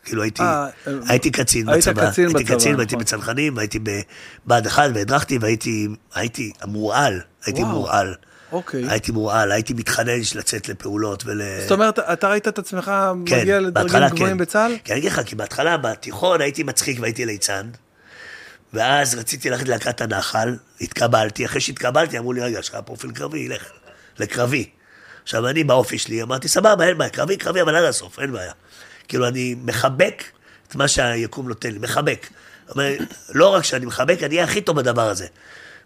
כאילו 0.07 0.23
הייתי, 0.23 0.41
אה, 0.41 0.67
הייתי 1.07 1.31
קצין 1.31 1.65
בצבא. 1.65 2.09
קצין 2.11 2.27
הייתי 2.27 2.43
קצין 2.43 2.75
והייתי 2.75 2.95
נכון. 2.95 3.03
בצנחנים, 3.03 3.57
והייתי 3.57 3.79
בבה"ד 3.79 4.67
1 4.67 4.89
והדרכתי 4.93 5.37
והייתי 5.37 5.87
הייתי 6.15 6.51
מורעל, 6.65 7.19
הייתי. 7.45 7.63
מורעל. 7.63 8.13
אוקיי. 8.51 8.89
הייתי 8.89 9.11
מורעל, 9.11 9.51
הייתי 9.51 9.73
מתחנן 9.73 10.19
לצאת 10.35 10.69
לפעולות 10.69 11.23
ול... 11.25 11.41
זאת 11.61 11.71
אומרת, 11.71 11.99
אתה 11.99 12.29
ראית 12.29 12.47
את 12.47 12.59
עצמך 12.59 12.91
כן, 13.25 13.41
מגיע 13.41 13.59
לדרגים 13.59 14.07
גבוהים 14.09 14.37
בצה"ל? 14.37 14.75
כי 14.83 14.91
אני 14.91 14.99
אגיד 14.99 15.11
לך, 15.11 15.21
כי 15.25 15.35
בהתחלה, 15.35 15.77
בתיכון 15.77 16.41
הייתי 16.41 16.63
מצחיק 16.63 16.99
והייתי 16.99 17.25
ליצן, 17.25 17.69
ואז 18.73 19.15
רציתי 19.15 19.49
ללכת 19.49 19.67
ללהקת 19.67 20.01
הנחל, 20.01 20.55
התקבלתי, 20.81 21.45
אחרי 21.45 21.61
שהתקבלתי 21.61 22.17
אמרו 22.17 22.33
לי, 22.33 22.41
רגע, 22.41 22.59
יש 22.59 22.69
לך 22.69 22.77
פרופיל 22.85 23.11
קרבי, 23.11 23.47
לך 23.47 23.63
לקרבי. 24.19 24.69
עכשיו, 25.23 25.47
אני 25.47 25.63
באופי 25.63 25.97
שלי 25.97 26.21
אמרתי, 26.21 26.47
סבבה, 26.47 26.87
אין 26.87 26.97
בעיה, 26.97 27.09
קרבי, 27.09 27.37
קרבי, 27.37 27.61
אבל 27.61 27.75
עד 27.75 27.83
הסוף, 27.83 28.19
אין 28.19 28.31
בעיה. 28.31 28.51
כאילו, 29.07 29.27
אני 29.27 29.55
מחבק 29.63 30.23
את 30.67 30.75
מה 30.75 30.87
שהיקום 30.87 31.47
נותן 31.47 31.71
לי, 31.71 31.79
מחבק. 31.79 32.27
זאת 32.67 32.75
אומרת, 32.75 32.99
לא 33.29 33.47
רק 33.47 33.63
שאני 33.63 33.85
מחבק, 33.85 34.17
אני 34.23 34.35
אהיה 34.35 34.43
הכי 34.43 34.61
טוב 34.61 34.77
בדבר 34.77 35.09
הזה. 35.09 35.27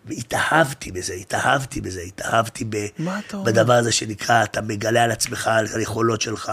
והתאהבתי 0.05 0.91
בזה, 0.91 1.13
התאהבתי 1.13 1.81
בזה, 1.81 2.01
התאהבתי 2.01 2.65
ב? 2.69 2.87
בדבר 3.45 3.73
הזה 3.73 3.91
שנקרא, 3.91 4.43
אתה 4.43 4.61
מגלה 4.61 5.03
על 5.03 5.11
עצמך, 5.11 5.47
על 5.47 5.67
היכולות 5.75 6.21
שלך, 6.21 6.51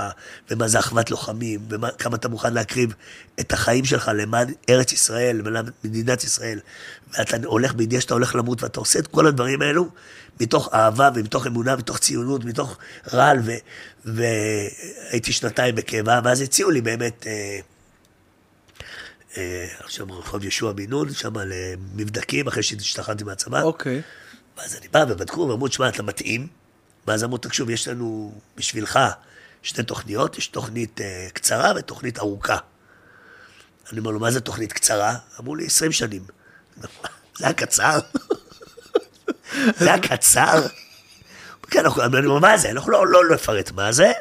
ומה 0.51 0.69
זה 0.69 0.79
אחוות 0.79 1.11
לוחמים, 1.11 1.61
וכמה 1.69 2.17
אתה 2.17 2.29
מוכן 2.29 2.55
להקריב 2.55 2.95
את 3.41 3.53
החיים 3.53 3.85
שלך 3.85 4.11
למען 4.15 4.49
ארץ 4.71 4.93
ישראל, 4.93 5.43
מדינת 5.85 6.25
ישראל. 6.25 6.59
ואתה 7.13 7.37
הולך 7.45 7.75
בידיעה 7.75 8.01
שאתה 8.01 8.15
הולך 8.15 8.35
למות, 8.35 8.63
ואתה 8.63 8.81
עושה 8.81 8.99
את 8.99 9.07
כל 9.07 9.27
הדברים 9.27 9.63
האלו 9.63 9.89
מתוך 10.41 10.69
אהבה 10.75 11.11
ומתוך 11.15 11.47
אמונה, 11.47 11.77
מתוך 11.77 11.99
ציונות, 11.99 12.45
מתוך 12.45 12.79
רעל, 13.13 13.39
ו- 13.45 13.53
והייתי 14.05 15.33
שנתיים 15.33 15.75
בקבע, 15.75 16.21
ואז 16.25 16.41
הציעו 16.41 16.71
לי 16.71 16.81
באמת... 16.81 17.27
אה, 17.27 17.61
עכשיו 19.81 20.07
רחוב 20.19 20.43
יהושע 20.43 20.73
בן 20.73 20.91
נון, 20.91 21.13
שם 21.13 21.33
למבדקים, 21.39 22.47
אחרי 22.47 22.63
שהשתחררתי 22.63 23.25
מהצבא. 23.25 23.63
אוקיי. 23.63 24.03
ואז 24.59 24.77
אני 24.77 24.89
בא 24.89 25.05
ובדקו 25.09 25.41
ואמרו, 25.41 25.69
תשמע, 25.69 25.89
אתה 25.89 26.03
מתאים. 26.03 26.47
ואז 27.07 27.25
אמרו, 27.25 27.39
תקשיב, 27.39 27.71
יש 27.71 27.89
לנו 27.89 28.41
בשבילך 28.57 28.99
שתי 29.63 29.83
תוכניות, 29.83 30.39
יש 30.39 30.47
תוכנית 30.47 31.01
uh, 31.01 31.33
קצרה 31.33 31.73
ותוכנית 31.77 32.19
ארוכה. 32.19 32.57
אני 33.93 33.99
אומר 33.99 34.11
לו, 34.11 34.21
מה 34.21 34.31
זה 34.31 34.41
תוכנית 34.41 34.73
קצרה? 34.73 35.17
אמרו 35.41 35.57
לי, 35.57 35.67
20 35.67 35.93
שנים. 35.93 36.23
זה 37.39 37.45
היה 37.45 37.53
קצר? 37.53 37.99
זה 39.79 39.93
היה 39.93 39.99
קצר? 39.99 40.67
כן, 41.71 41.85
אנחנו, 41.85 42.03
אני 42.03 42.27
אומר, 42.27 42.39
מה 42.39 42.59
זה? 42.59 42.71
אנחנו 42.71 42.91
לא, 42.91 43.07
לא, 43.07 43.25
לא 43.25 43.35
נפרט 43.35 43.71
מה 43.71 43.93
זה, 43.93 44.13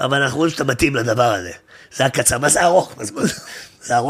אבל 0.00 0.22
אנחנו 0.22 0.38
רואים 0.38 0.52
שאתה 0.52 0.64
מתאים 0.64 0.96
לדבר 0.96 1.32
הזה. 1.32 1.52
זה 1.96 2.04
זה 2.26 2.36
ארוך? 2.62 2.94
מה 2.96 3.04
זה 3.04 3.12
ארוך, 3.14 3.30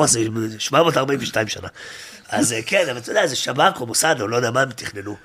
זה 0.06 0.20
742 0.58 1.48
שנה. 1.48 1.68
אז 2.28 2.52
אה, 2.52 2.60
כן, 2.66 2.86
אבל 2.90 2.98
אתה 2.98 3.10
יודע, 3.10 3.26
זה 3.26 3.36
שב"כ 3.36 3.80
או 3.80 3.86
מוסד, 3.86 4.16
או 4.20 4.28
לא 4.28 4.36
יודע 4.36 4.50
מה 4.50 4.60
הם 4.60 4.70
תכננו. 4.70 5.16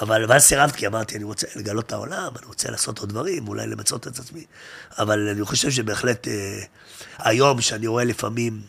אבל 0.00 0.24
ואז 0.28 0.42
סירבתי, 0.42 0.86
אמרתי, 0.86 1.16
אני 1.16 1.24
רוצה 1.24 1.46
לגלות 1.56 1.86
את 1.86 1.92
העולם, 1.92 2.32
אני 2.38 2.46
רוצה 2.46 2.70
לעשות 2.70 2.98
עוד 2.98 3.08
דברים, 3.08 3.48
אולי 3.48 3.66
למצות 3.66 4.06
את 4.06 4.18
עצמי. 4.18 4.44
אבל 4.98 5.28
אני 5.28 5.44
חושב 5.44 5.70
שבהחלט, 5.70 6.28
אה, 6.28 6.60
היום, 7.18 7.60
שאני 7.60 7.86
רואה 7.86 8.04
לפעמים 8.04 8.60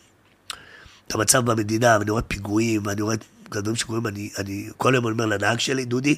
את 1.07 1.15
המצב 1.15 1.51
במדינה, 1.51 1.97
ואני 1.99 2.11
רואה 2.11 2.21
פיגועים, 2.21 2.81
ואני 2.85 3.01
רואה 3.01 3.15
את 3.15 3.23
הדברים 3.55 3.75
שקורים, 3.75 4.07
אני, 4.07 4.29
אני 4.37 4.69
כל 4.77 4.93
היום 4.93 5.05
אומר 5.05 5.25
לנהג 5.25 5.59
שלי, 5.59 5.85
דודי, 5.85 6.15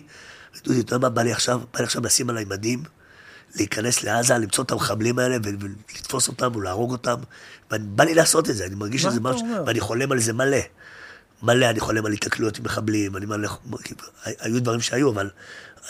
דודי, 0.64 0.80
אתה 0.80 0.96
יודע 0.96 1.08
מה 1.08 1.10
בא 1.10 1.22
לי 1.22 1.32
עכשיו? 1.32 1.62
בא 1.74 1.80
לי 1.80 1.86
עכשיו 1.86 2.02
לשים 2.02 2.30
עליי 2.30 2.46
מדים, 2.46 2.84
להיכנס 3.56 4.04
לעזה, 4.04 4.38
למצוא 4.38 4.64
את 4.64 4.72
המחבלים 4.72 5.20
האלה 5.20 5.38
ולתפוס 5.44 6.28
אותם 6.28 6.56
ולהרוג 6.56 6.92
אותם. 6.92 7.16
ובא 7.72 8.04
לי 8.04 8.14
לעשות 8.14 8.50
את 8.50 8.56
זה, 8.56 8.66
אני 8.66 8.76
מרגיש 8.76 9.02
שזה 9.02 9.22
משהו, 9.22 9.42
אומר? 9.42 9.64
ואני 9.68 9.80
חולם 9.80 10.12
על 10.12 10.20
זה 10.20 10.34
מלא. 10.34 10.58
מלא, 11.44 11.70
אני 11.70 11.80
חולם 11.80 12.06
על 12.06 12.12
התקלויות 12.12 12.58
עם 12.58 12.64
מחבלים, 12.64 13.18
אני 13.18 13.26
מלא, 13.26 13.50
היו 14.40 14.62
דברים 14.62 14.82
שהיו, 14.82 15.12
אבל 15.12 15.30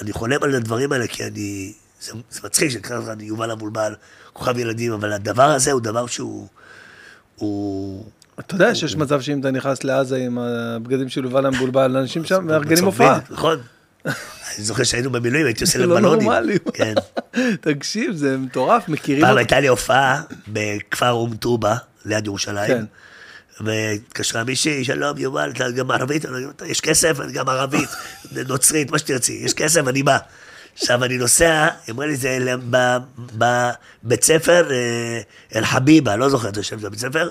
אני 0.02 0.14
חולם 0.14 0.44
על 0.44 0.56
הדברים 0.56 0.92
האלה 0.92 1.08
כי 1.08 1.24
אני, 1.24 1.74
זה, 2.02 2.12
זה 2.32 2.40
מצחיק 2.44 2.70
שנקרא 2.70 3.00
לך, 3.00 3.10
אני 3.10 3.24
יובל 3.24 3.52
המבולבל, 3.52 3.96
כוכב 4.34 4.58
ילדים, 4.58 4.94
אבל 4.94 5.14
הדבר 5.14 5.44
הזה 5.44 5.72
הוא 5.72 5.82
דבר 5.82 6.08
שהוא, 6.08 6.48
הוא... 7.36 8.06
אתה 8.40 8.56
יודע 8.56 8.76
שיש 8.76 8.96
מצב 8.96 9.22
שאם 9.22 9.40
אתה 9.40 9.52
נכנס 9.52 9.84
לעזה 9.84 10.18
עם 10.18 10.38
הבגדים 10.38 11.10
של 11.10 11.24
יובל 11.24 11.46
המבולבל, 11.46 11.98
אנשים 11.98 12.26
שם 12.26 12.48
מארגנים 12.48 12.86
הופעה. 12.86 13.20
נכון. 13.30 13.60
אני 14.56 14.64
זוכר 14.65 14.84
שהיינו 14.84 15.10
במילואים, 15.11 15.45
הייתי 15.45 15.64
עושה 15.64 15.73
זה 15.80 15.86
להם 15.86 15.90
לא 15.90 15.95
בלונים. 15.95 16.28
נורמלי. 16.30 16.57
כן. 16.73 16.94
תקשיב, 17.61 18.15
זה 18.15 18.38
מטורף, 18.38 18.90
מכירים 18.90 19.26
פעם. 19.26 19.38
הייתה 19.38 19.60
לי 19.60 19.68
הופעה 19.68 20.22
בכפר 20.48 21.10
אום 21.11 21.36
טובא, 21.36 21.76
ליד 22.06 22.26
ירושלים. 22.26 22.68
כן. 22.68 22.86
והתקשרה 23.65 24.44
מישהי, 24.44 24.84
שלום 24.84 25.18
יובל, 25.18 25.52
אתה 25.56 25.72
גם 25.72 25.91
ערבית? 25.91 26.26
יש 26.65 26.82
כסף? 26.82 27.19
אני 27.19 27.34
גם 27.34 27.49
ערבית, 27.49 27.90
נוצרית, 28.48 28.91
מה 28.91 28.99
שתרצי, 28.99 29.34
יש 29.44 29.53
כסף, 29.53 29.88
אני 29.88 30.03
בא. 30.03 30.18
עכשיו 30.80 31.03
אני 31.03 31.18
נוסע, 31.18 31.68
היא 31.88 31.94
אמרה 31.95 32.06
לי, 32.06 32.15
זה 32.15 32.40
בבית 33.38 34.23
ספר 34.23 34.72
אה, 34.72 35.22
אל-חביבה, 35.56 36.15
לא 36.15 36.30
זוכר 36.30 36.49
את 36.49 36.57
השם 36.57 36.80
של 36.80 36.86
הבית 36.88 36.99
ספר. 36.99 37.30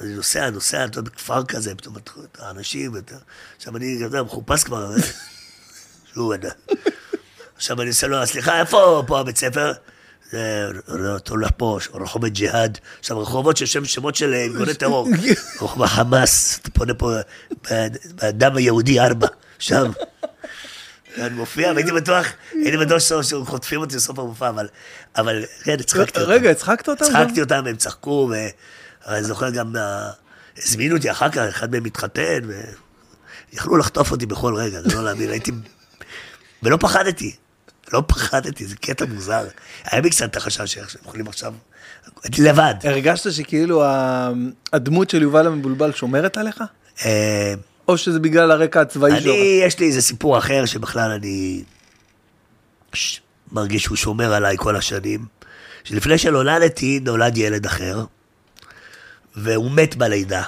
אני 0.00 0.14
נוסע, 0.14 0.50
נוסע, 0.50 0.84
אתה 0.84 0.98
יודע, 0.98 1.10
בכפר 1.10 1.44
כזה, 1.44 1.74
פתאום 1.74 1.94
האנשים, 2.38 2.94
ואתה- 2.94 3.14
עכשיו 3.56 3.76
אני, 3.76 3.86
יודע, 4.00 4.22
מחופש 4.22 4.64
כבר, 4.64 4.90
אני- 6.16 6.48
עכשיו 7.56 7.80
אני 7.80 7.88
עושה 7.88 8.06
לו, 8.06 8.26
סליחה, 8.26 8.60
איפה 8.60 9.02
פה 9.06 9.20
הבית 9.20 9.36
ספר? 9.36 9.72
זה, 10.30 10.66
הולך 11.28 11.50
פה, 11.56 11.78
רחוב 11.94 12.26
ג'יהאד. 12.26 12.78
עכשיו, 13.00 13.20
רחובות 13.20 13.56
ששם 13.56 13.84
שמות 13.84 14.14
של 14.14 14.34
ארגוני 14.34 14.74
טרור. 14.74 15.08
רחוב 15.62 15.82
החמאס, 15.82 16.58
אתה 16.62 16.70
פונה 16.70 16.94
פה 16.94 17.10
ב- 17.70 17.86
בדם 18.14 18.56
היהודי 18.56 19.00
ארבע, 19.00 19.26
שם. 19.58 19.90
אני 21.18 21.34
מופיע, 21.34 21.72
והייתי 21.72 21.92
בטוח, 21.92 22.26
הייתי 22.52 22.76
בטוח 22.76 22.98
שחוטפים 23.22 23.80
אותי 23.80 23.96
בסוף 23.96 24.18
המופע, 24.18 24.48
אבל, 24.48 24.68
אבל, 25.16 25.44
כן, 25.64 25.76
הצחקתי 25.80 26.20
אותם. 26.20 26.30
רגע, 26.30 26.50
הצחקת 26.50 26.88
אותם? 26.88 27.04
הצחקתי 27.04 27.40
אותם, 27.40 27.66
הם 27.66 27.76
צחקו, 27.76 28.30
ואני 29.06 29.24
זוכר 29.24 29.50
גם, 29.50 29.76
אה, 29.76 30.10
הזמינו 30.58 30.96
אותי 30.96 31.10
אחר 31.10 31.28
כך, 31.28 31.38
אחד 31.38 31.70
מהם 31.72 31.84
התחתן, 31.84 32.38
ויכלו 33.52 33.76
לחטוף 33.76 34.10
אותי 34.10 34.26
בכל 34.26 34.54
רגע, 34.56 34.80
זה 34.82 34.94
לא 34.94 35.04
להאמין, 35.04 35.30
הייתי... 35.30 35.52
ולא 36.64 36.76
פחדתי, 36.80 37.34
לא 37.92 38.02
פחדתי, 38.06 38.66
זה 38.66 38.76
קטע 38.76 39.04
מוזר. 39.04 39.46
היה 39.84 40.00
לי 40.00 40.10
קצת 40.10 40.30
את 40.30 40.36
החשש 40.36 40.72
שהם 40.72 40.84
יכולים 41.04 41.28
עכשיו... 41.28 41.54
הייתי 42.22 42.42
לבד. 42.42 42.74
הרגשת 42.84 43.32
שכאילו 43.32 43.84
הדמות 44.72 45.10
של 45.10 45.22
יובל 45.22 45.46
המבולבל 45.46 45.92
שומרת 45.92 46.36
עליך? 46.36 46.62
אה, 47.04 47.54
או 47.88 47.98
שזה 47.98 48.18
בגלל 48.18 48.50
הרקע 48.50 48.80
הצבאי 48.80 49.10
שלך? 49.10 49.26
אני, 49.26 49.60
יש 49.66 49.78
לי 49.78 49.86
איזה 49.86 50.02
סיפור 50.02 50.38
אחר 50.38 50.64
שבכלל 50.66 51.10
אני 51.10 51.62
מרגיש 53.52 53.82
שהוא 53.82 53.96
שומר 53.96 54.34
עליי 54.34 54.56
כל 54.58 54.76
השנים. 54.76 55.26
שלפני 55.84 56.18
שנולדתי, 56.18 57.00
נולד 57.00 57.36
ילד 57.36 57.66
אחר, 57.66 58.04
והוא 59.36 59.70
מת 59.70 59.96
בלידה. 59.96 60.42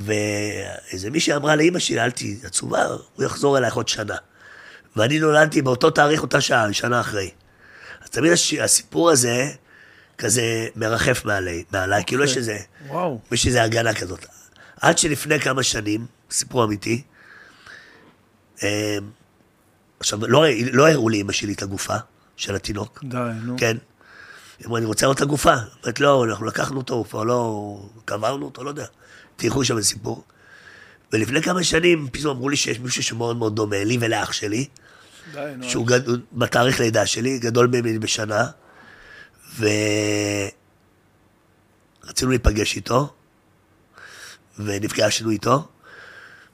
ואיזה 0.00 1.10
מישהי 1.10 1.36
אמרה 1.36 1.56
לאימא 1.56 1.78
שלי, 1.78 2.00
אל 2.00 2.10
תהיי 2.10 2.36
עצובה, 2.44 2.84
הוא 3.14 3.24
יחזור 3.24 3.58
אלייך 3.58 3.74
עוד 3.74 3.88
שנה. 3.88 4.16
ואני 4.96 5.18
נולדתי 5.18 5.62
באותו 5.62 5.90
תאריך, 5.90 6.22
אותה 6.22 6.40
שעה, 6.40 6.72
שנה 6.72 7.00
אחרי. 7.00 7.30
אז 8.02 8.10
תמיד 8.10 8.32
הש- 8.32 8.54
הסיפור 8.54 9.10
הזה 9.10 9.50
כזה 10.18 10.66
מרחף 10.76 11.24
מעלי, 11.24 11.64
מעליי, 11.72 12.02
כאילו 12.06 12.24
יש 12.24 12.36
איזה... 12.36 12.58
וואו. 12.86 13.20
יש 13.32 13.46
איזו 13.46 13.58
הגנה 13.58 13.94
כזאת. 13.94 14.26
עד 14.80 14.98
שלפני 14.98 15.40
כמה 15.40 15.62
שנים, 15.62 16.06
סיפור 16.30 16.64
אמיתי, 16.64 17.02
אה, 18.62 18.98
עכשיו, 20.00 20.26
לא, 20.26 20.44
לא 20.72 20.90
הראו 20.90 21.08
לי 21.08 21.20
אמא 21.20 21.32
שלי 21.32 21.52
את 21.52 21.62
הגופה 21.62 21.96
של 22.36 22.54
התינוק, 22.54 23.00
די, 23.04 23.16
נו. 23.42 23.56
כן? 23.58 23.76
היא 24.58 24.66
אמרה, 24.66 24.78
אני 24.78 24.86
רוצה 24.86 25.06
לראות 25.06 25.16
את 25.16 25.22
הגופה. 25.22 25.54
אמרת, 25.84 26.00
לא, 26.00 26.24
אנחנו 26.24 26.46
לקחנו 26.46 26.76
אותו, 26.78 26.94
הוא 26.94 27.04
כבר 27.06 27.24
לא... 27.24 27.78
קברנו 28.04 28.44
אותו, 28.44 28.64
לא 28.64 28.68
יודע. 28.68 28.86
תלכו 29.36 29.64
שם 29.64 29.76
איזה 29.76 29.94
ולפני 31.12 31.42
כמה 31.42 31.64
שנים, 31.64 32.08
פתאום 32.12 32.36
אמרו 32.36 32.48
לי 32.48 32.56
שיש 32.56 32.80
מישהו 32.80 33.02
שמאוד 33.02 33.36
מאוד 33.36 33.56
דומה 33.56 33.84
לי 33.84 33.98
ולאח 34.00 34.32
שלי, 34.32 34.66
די. 35.32 35.68
שהוא 35.68 35.86
גד... 35.86 36.00
בתאריך 36.32 36.80
לידה 36.80 37.06
שלי, 37.06 37.38
גדול 37.38 37.66
ממני 37.66 37.98
בשנה, 37.98 38.46
ורצינו 39.58 39.80
להיפגש 42.30 42.76
איתו, 42.76 43.12
ונפגשנו 44.58 45.30
איתו. 45.30 45.68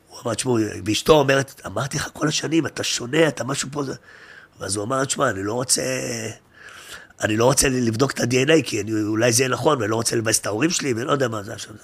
הוא 0.09 0.19
אמר, 0.25 0.35
תשמעו, 0.35 0.59
ואשתו 0.87 1.13
אומרת, 1.13 1.61
אמרתי 1.67 1.97
לך 1.97 2.09
כל 2.13 2.29
השנים, 2.29 2.67
אתה 2.67 2.83
שונה, 2.83 3.29
אתה 3.29 3.45
משהו 3.45 3.69
פה... 3.73 3.83
זה-" 3.85 3.95
ואז 4.61 4.77
הוא 4.77 4.85
אמר, 4.85 5.05
תשמע, 5.05 5.31
אני 5.31 5.43
לא 5.43 5.53
רוצה... 5.53 5.83
אני 7.21 7.37
לא 7.37 7.45
רוצה 7.45 7.69
לבדוק 7.69 8.13
את 8.13 8.21
ה-DNA, 8.21 8.63
כי 8.65 8.81
אני, 8.81 8.93
אולי 9.03 9.33
זה 9.33 9.43
יהיה 9.43 9.49
נכון, 9.49 9.79
ואני 9.79 9.91
לא 9.91 9.97
רוצה 9.97 10.17
לבאס 10.17 10.41
את 10.41 10.47
ההורים 10.47 10.71
שלי, 10.71 10.93
ואני 10.93 11.07
לא 11.07 11.13
יודע 11.13 11.29
מה 11.29 11.43
זה 11.43 11.55
עכשיו. 11.55 11.75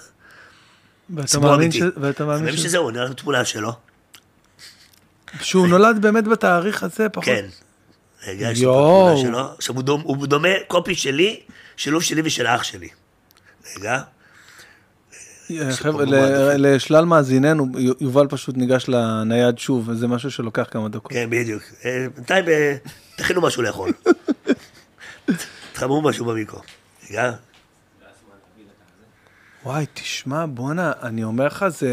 ואתה 1.09 1.39
מאמין. 1.39 1.71
ש- 1.71 1.81
ואתה 1.97 2.25
מאמין 2.25 2.57
ש- 2.57 2.63
שזהו, 2.63 2.89
אני 2.89 2.99
הולך 2.99 3.13
תמונה 3.13 3.45
שלו. 3.45 3.71
שהוא 5.41 5.67
נולד 5.67 6.01
באמת 6.01 6.23
בתאריך 6.27 6.83
הזה, 6.83 7.09
פחות? 7.09 7.25
כן. 7.25 7.45
רגע, 8.27 8.51
יש 8.51 8.57
לי 8.57 8.63
יואו. 8.63 8.75
פה 9.15 9.21
תמונה 9.21 9.31
שלו. 9.31 9.53
עכשיו, 9.57 9.75
הוא 9.75 9.83
דומה- 9.83 10.03
הוא 10.03 10.27
דומה 10.27 10.49
קופי 10.67 10.95
שלי, 10.95 11.39
שילוב 11.77 12.03
שלי 12.03 12.21
ושל 12.25 12.47
אח 12.47 12.63
שלי. 12.63 12.87
רגע. 13.77 14.01
אה, 15.51 15.73
חבר'ה, 15.73 16.05
לשלל 16.57 17.05
מאזיננו, 17.05 17.67
יובל 18.01 18.27
פשוט 18.27 18.57
ניגש 18.57 18.85
לנייד 18.87 19.57
שוב, 19.57 19.89
וזה 19.89 20.07
משהו 20.07 20.31
שלוקח 20.31 20.67
כמה 20.71 20.89
דקות. 20.89 21.11
כן, 21.11 21.29
בדיוק. 21.29 21.63
אה, 21.85 22.07
בינתיים 22.15 22.49
אה, 22.49 22.75
תכינו 23.17 23.41
משהו 23.41 23.61
לאכול. 23.63 23.91
תחממו 25.73 26.01
משהו 26.01 26.25
במיקרו. 26.25 26.59
רגע. 27.09 27.31
וואי, 29.65 29.85
תשמע, 29.93 30.45
בואנה, 30.49 30.91
אני 31.03 31.23
אומר 31.23 31.45
לך, 31.47 31.65
זה, 31.67 31.89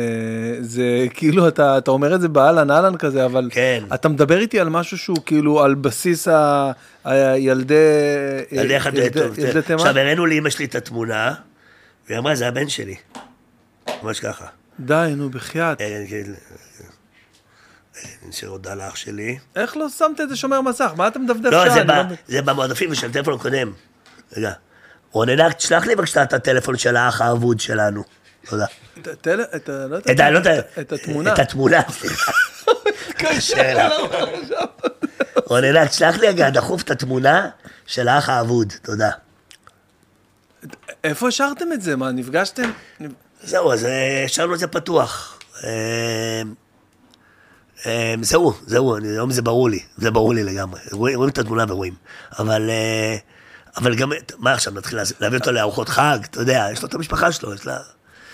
זה 0.61 0.83
כאילו, 1.15 1.49
אתה, 1.49 1.79
אתה 1.79 1.91
אומר 1.91 2.15
את 2.15 2.21
זה 2.21 2.29
באהלן 2.29 2.71
אהלן 2.71 2.97
כזה, 2.97 3.25
אבל 3.25 3.49
כן. 3.53 3.85
אתה 3.95 4.09
מדבר 4.09 4.39
איתי 4.39 4.61
על 4.61 4.69
משהו 4.69 4.99
שהוא 4.99 5.19
כאילו 5.27 5.63
על 5.65 5.75
בסיס 5.75 6.29
ה- 6.29 6.73
הילדי... 7.05 7.75
ילדי 8.53 8.77
אחד 8.77 8.95
ילדי- 8.95 9.21
טוב. 9.21 9.39
ילדי 9.39 9.63
תימן? 9.63 9.79
עכשיו, 9.81 9.99
הראינו 9.99 10.27
לאמא 10.27 10.51
שלי 10.51 10.65
את 10.65 10.75
התמונה, 10.75 11.35
והיא 12.09 12.19
אמרה, 12.19 12.35
זה 12.35 12.49
הבן 12.49 12.69
שלי. 12.69 12.95
ממש 14.03 14.21
ככה. 14.21 14.45
די, 14.81 15.13
נו, 15.17 15.31
בחייאת. 15.31 15.79
כן, 15.79 16.33
נשאר 18.29 18.49
הודעה 18.49 18.75
לאח 18.75 18.97
שלי. 18.97 19.39
איך 19.57 19.77
לא 19.77 19.89
שמת 19.89 20.21
את 20.21 20.29
זה 20.29 20.37
שומר 20.37 20.61
מסך? 20.61 20.91
מה 20.97 21.09
אתה 21.09 21.19
מדפדף 21.19 21.51
לא, 21.53 21.65
ב- 21.85 21.91
לא. 21.91 22.03
זה 22.29 22.43
במועדפים 22.43 22.95
של 22.95 23.07
הטלפון 23.11 23.35
הקודם. 23.35 23.73
רגע. 24.37 24.53
רוננה, 25.13 25.53
תשלח 25.53 25.87
לי 25.87 25.97
בבקשה 25.97 26.23
את 26.23 26.33
הטלפון 26.33 26.79
של 26.79 26.97
האח 26.97 27.21
האבוד 27.21 27.61
שלנו. 27.61 28.03
תודה. 28.47 28.67
את 29.01 29.07
הטל- 29.07 29.41
את 29.57 29.69
ה... 29.69 29.87
לא 29.87 29.99
את 29.99 30.21
ה- 30.21 30.31
לא 30.31 30.39
את 30.39 30.47
את 30.47 30.47
ה- 30.79 30.81
את 30.81 30.93
התמונה. 30.93 31.35
את 31.35 31.39
התמונה, 31.39 31.81
סליחה. 31.91 32.33
קשה 33.19 33.75
לה. 33.75 33.89
רוננה, 35.47 35.89
תשלח 35.89 36.19
לי 36.19 36.29
רגע 36.29 36.51
דחוף 36.51 36.83
את 36.83 36.91
התמונה 36.91 37.49
של 37.87 38.09
האח 38.09 38.29
האבוד. 38.29 38.73
תודה. 38.83 39.11
איפה 41.05 41.29
השארתם 41.29 41.73
את 41.73 41.83
זה? 41.83 41.97
מה, 41.97 42.11
נפגשתם? 42.13 42.71
זהו, 43.43 43.73
אז 43.73 43.85
אה, 43.85 44.25
השארנו 44.25 44.55
את 44.55 44.59
זה 44.59 44.67
פתוח. 44.67 45.39
אה, 45.65 46.43
אה, 47.87 48.15
זהו, 48.23 48.53
זהו, 48.67 48.97
היום 48.97 49.31
זה 49.31 49.43
ברור 49.43 49.71
לי, 49.71 49.79
זה 49.97 50.11
ברור 50.11 50.35
לי 50.35 50.43
לגמרי. 50.45 50.81
רואים 50.93 51.29
את 51.29 51.39
התמונה 51.39 51.65
ורואים. 51.69 51.95
אבל, 52.39 52.71
אבל 53.81 53.95
גם, 53.95 54.13
מה 54.39 54.53
עכשיו, 54.53 54.73
נתחיל 54.73 54.99
להביא 55.21 55.39
אותו 55.39 55.53
לארוחות 55.53 55.89
חג, 55.89 56.19
אתה 56.31 56.41
יודע, 56.41 56.67
יש 56.73 56.83
לו 56.83 56.89
את 56.89 56.95
המשפחה 56.95 57.33
שלו, 57.33 57.55
יש 57.55 57.67
לה 57.67 57.79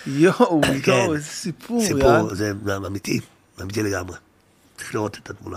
יואו, 0.06 0.60
כן. 0.84 0.92
יואו, 0.92 1.14
איזה 1.14 1.26
סיפור, 1.26 1.82
סיפור. 1.86 2.34
זה 2.34 2.52
אמיתי, 2.86 3.20
אמיתי 3.62 3.82
לגמרי. 3.82 4.16
צריך 4.76 4.94
לראות 4.94 5.18
את 5.22 5.30
התמונה. 5.30 5.56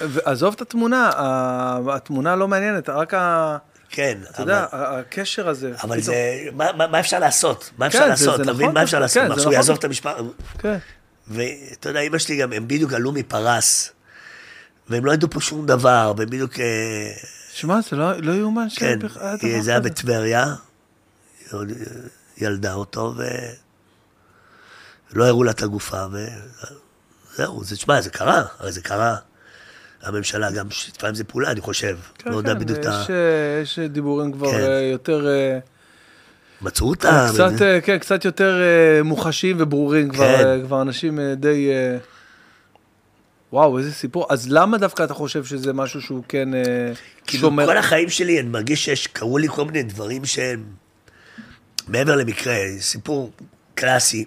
ועזוב 0.00 0.54
את 0.54 0.60
התמונה, 0.60 1.10
התמונה 1.92 2.36
לא 2.36 2.48
מעניינת, 2.48 2.88
רק 2.88 3.14
ה... 3.14 3.56
כן, 3.90 4.18
אתה 4.30 4.42
יודע, 4.42 4.66
הקשר 4.72 5.48
הזה. 5.48 5.72
אבל 5.82 6.00
זה, 6.00 6.14
מה, 6.52 7.00
אפשר 7.00 7.18
לעשות? 7.18 7.70
מה 7.78 7.86
אפשר 7.86 7.98
כן, 7.98 8.08
לעשות? 8.08 8.40
אתה 8.40 8.52
מבין? 8.52 8.66
נכון 8.66 8.74
מה 8.74 8.82
אפשר 8.82 8.98
לעשות? 8.98 9.22
כן, 9.22 9.28
זה 9.28 9.32
עכשיו 9.32 9.42
נכון 9.44 9.52
יעזוב. 9.52 9.78
את 9.78 9.84
המשפט. 9.84 10.16
כן. 10.58 10.76
ואתה 11.28 11.88
יודע, 11.88 12.00
אמא 12.00 12.18
שלי 12.18 12.36
גם, 12.36 12.52
הם 12.52 12.68
בדיוק 12.68 12.92
עלו 12.92 13.12
מפרס, 13.12 13.92
והם 14.88 15.04
לא 15.04 15.12
ידעו 15.12 15.30
פה 15.30 15.40
שום 15.40 15.66
דבר, 15.66 16.12
והם 16.16 16.30
בדיוק... 16.30 16.52
שמע, 17.54 17.80
זה 17.90 17.96
לא 17.96 18.12
לא 18.16 18.32
יאומן 18.32 18.66
כן, 18.76 18.86
היה 18.86 18.96
דבר 18.96 19.60
זה 19.60 19.70
היה. 19.70 19.80
בטבריה, 19.80 20.54
אה, 21.54 21.58
ילדה 22.38 22.74
אותו, 22.74 23.14
ולא 25.12 25.24
הראו 25.24 25.44
לה 25.44 25.50
את 25.50 25.62
הגופה, 25.62 26.04
וזהו, 26.06 27.64
זה, 27.64 27.76
תשמע, 27.76 28.00
זה 28.00 28.10
קרה, 28.10 28.42
הרי 28.58 28.72
זה 28.72 28.80
קרה. 28.80 29.16
הממשלה 30.02 30.50
גם 30.50 30.70
שיתפה 30.70 31.08
עם 31.08 31.14
זה 31.14 31.24
פעולה, 31.24 31.50
אני 31.50 31.60
חושב. 31.60 31.98
כן, 32.18 32.30
לא 32.30 32.36
יודע 32.36 32.54
כן, 32.54 32.58
בדיוק 32.58 32.78
את 32.78 32.86
ה... 32.86 33.04
יש, 33.62 33.78
אה, 33.78 33.88
דיבורים 33.88 34.32
כבר 34.32 34.50
כן. 34.50 34.60
אה, 34.60 34.80
יותר... 34.80 35.26
מצאו 36.62 36.88
אותם. 36.88 37.26
קצת, 37.34 37.52
כן, 37.82 37.98
קצת 37.98 38.24
יותר 38.24 38.62
מוחשיים 39.04 39.56
וברורים 39.60 40.08
כבר, 40.08 40.36
כן. 40.36 40.46
אה, 40.46 40.60
כבר 40.66 40.82
אנשים 40.82 41.20
די... 41.36 41.70
וואו, 43.52 43.78
איזה 43.78 43.92
סיפור. 43.92 44.26
אז 44.30 44.48
למה 44.50 44.78
דווקא 44.78 45.04
אתה 45.04 45.14
חושב 45.14 45.44
שזה 45.44 45.72
משהו 45.72 46.02
שהוא 46.02 46.22
כן 46.28 46.54
אה, 46.54 46.60
כאילו, 47.26 47.40
שומר? 47.40 47.66
כל 47.66 47.76
החיים 47.76 48.10
שלי, 48.10 48.40
אני 48.40 48.48
מרגיש 48.48 48.84
שיש, 48.84 49.06
קרו 49.06 49.38
לי 49.38 49.48
כל 49.48 49.64
מיני 49.64 49.82
דברים 49.82 50.24
שהם 50.24 50.64
מעבר 51.88 52.16
למקרה, 52.16 52.56
סיפור 52.80 53.32
קלאסי. 53.74 54.24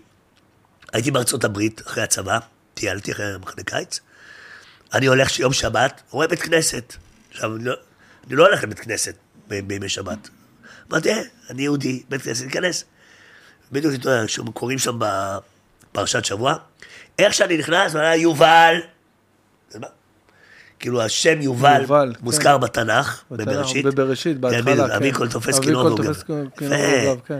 הייתי 0.94 1.12
בארצות 1.12 1.44
הברית 1.44 1.82
אחרי 1.82 2.04
הצבא, 2.04 2.40
טיילתי 2.74 3.12
אחרי 3.12 3.26
מחנה 3.42 3.64
קיץ. 3.64 4.00
אני 4.94 5.06
הולך 5.06 5.40
יום 5.40 5.54
שבת, 5.54 6.02
רואה 6.10 6.28
בית 6.28 6.42
כנסת. 6.42 6.96
עכשיו, 7.32 7.56
אני 7.56 7.64
לא, 7.66 7.74
אני 8.28 8.36
לא 8.36 8.48
הולך 8.48 8.64
לבית 8.64 8.80
כנסת 8.80 9.16
בימי 9.48 9.90
שבת. 9.90 10.30
אמרתי, 10.92 11.12
אה, 11.12 11.22
אני 11.50 11.62
יהודי, 11.62 12.04
בית 12.10 12.22
כנסת, 12.22 12.46
ניכנס. 12.46 12.84
בדיוק, 13.72 13.94
קוראים 14.54 14.80
שם 14.80 15.00
בפרשת 15.00 16.26
שבוע. 16.26 16.56
איך 17.20 17.34
שאני 17.34 17.58
נכנס, 17.58 17.96
הוא 17.96 18.02
יובל. 18.04 18.76
כאילו 20.80 21.02
השם 21.02 21.42
יובל, 21.42 21.82
יובל, 21.82 22.14
מוזכר 22.22 22.56
כן. 22.56 22.62
בתנ"ך, 22.62 23.22
בתנ"ך, 23.32 23.48
בבראשית. 23.48 23.86
בבראשית, 23.86 24.40
בהתחלה, 24.40 24.88
כן. 24.88 24.92
אבי 24.92 25.14
כל 25.14 25.28
תופס 25.28 25.60
כינור 25.60 25.84
כל 25.84 25.88
והוא 25.88 26.14
תופס 26.14 26.24
גב. 26.24 26.46
כינור 26.58 26.74
יפה. 26.74 27.06
והוא 27.06 27.16
גב, 27.16 27.20
כן. 27.26 27.40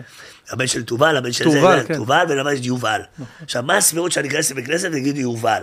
הבן 0.50 0.68
של 0.68 0.84
תובל, 0.84 1.18
הבן 1.18 1.32
של 1.32 1.44
תובל, 1.44 1.80
זה, 1.80 1.88
כן. 1.88 1.96
תובל, 1.96 2.26
ולמה 2.30 2.54
יש 2.54 2.66
יובל. 2.66 3.02
עכשיו, 3.44 3.64
מה 3.64 3.78
הסבירות 3.78 4.12
שאני 4.12 4.28
אכנס 4.28 4.52
לבית 4.52 4.66
כנסת 4.66 4.90
ויגידו 4.92 5.20
יובל? 5.20 5.62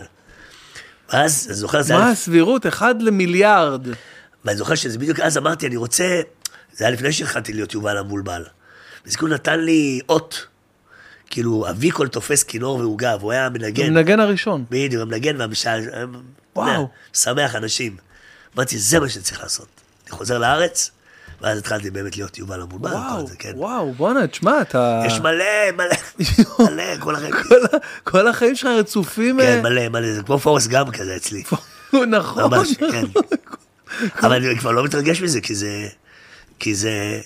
ואז, 1.13 1.47
אני 1.47 1.55
זוכר, 1.55 1.83
זה 1.83 1.95
מה 1.95 2.11
הסבירות? 2.11 2.67
אחד 2.67 3.03
למיליארד. 3.03 3.87
ואני 4.45 4.57
זוכר 4.57 4.75
שזה 4.75 4.99
בדיוק 4.99 5.21
אז 5.21 5.39
אמרתי, 5.39 5.67
אני 5.67 5.77
רוצה, 5.77 6.21
זה 6.73 6.85
היה 6.85 6.91
לפני 6.95 7.13
שהתחלתי 7.13 7.53
להיות 7.53 7.75
יובל 7.75 7.97
המבולבל. 7.99 8.45
וזה 9.07 9.17
כאילו 9.17 9.35
נתן 9.35 9.61
לי 9.61 10.01
אות, 10.09 10.47
כאילו, 11.31 11.71
אבי 11.71 11.91
כל 11.91 12.09
תופס 12.09 12.43
כינור 12.43 12.79
ועוגב, 12.79 13.19
הוא 13.21 13.33
היה 13.33 13.49
מנגן. 13.49 13.87
המנגן 13.87 14.21
הראשון. 14.21 14.65
בדיוק, 14.71 15.03
המנגן 15.03 15.41
והמשל, 15.41 15.81
וואו. 16.57 16.89
שמח 17.13 17.55
אנשים. 17.55 17.97
אמרתי, 18.57 18.79
זה 18.79 19.01
מה 19.01 19.09
שאני 19.09 19.25
צריך 19.25 19.41
לעשות. 19.43 19.69
אני 20.07 20.11
חוזר 20.11 20.39
לארץ, 20.39 20.91
ואז 21.41 21.59
התחלתי 21.59 21.91
באמת 21.91 22.17
להיות 22.17 22.39
יובל 22.39 22.61
המולבל. 22.61 22.91
כל 22.91 22.97
וואו, 22.97 23.27
זה, 23.27 23.37
כן. 23.37 23.53
וואו, 23.55 23.93
בואנה, 23.93 24.27
תשמע, 24.27 24.61
אתה... 24.61 25.03
יש 25.07 25.19
מלא, 25.19 25.71
מלא, 25.77 25.95
מלא, 26.71 26.99
כל 27.01 27.15
החיים. 27.15 27.33
כל 27.33 27.79
כל 28.05 28.29
החיים 28.29 28.57
שלך 28.57 28.71
רצופים... 28.79 29.41
כן, 29.41 29.57
אה, 29.57 29.63
מלא, 29.63 29.89
מלא, 29.89 30.15
זה 30.15 30.23
כמו 30.23 30.39
פורסט 30.39 30.69
גאם 30.69 30.91
כזה 30.91 31.17
אצלי. 31.17 31.43
נכון. 32.19 32.43
ממש, 32.43 32.75
כן. 32.77 33.05
אבל 34.27 34.47
אני 34.47 34.59
כבר 34.59 34.71
לא 34.71 34.85
מתרגש 34.85 35.23
מזה, 35.23 35.41
כי 35.41 35.55
זה... 35.55 35.89
כי 36.59 36.75
זה... 36.75 37.21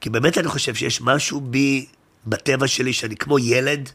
כי 0.00 0.10
באמת 0.10 0.38
אני 0.38 0.48
חושב 0.48 0.74
שיש 0.74 1.00
משהו 1.00 1.40
בי, 1.40 1.86
בטבע 2.26 2.66
שלי, 2.66 2.92
שאני 2.92 3.16
כמו 3.16 3.38
ילד, 3.38 3.90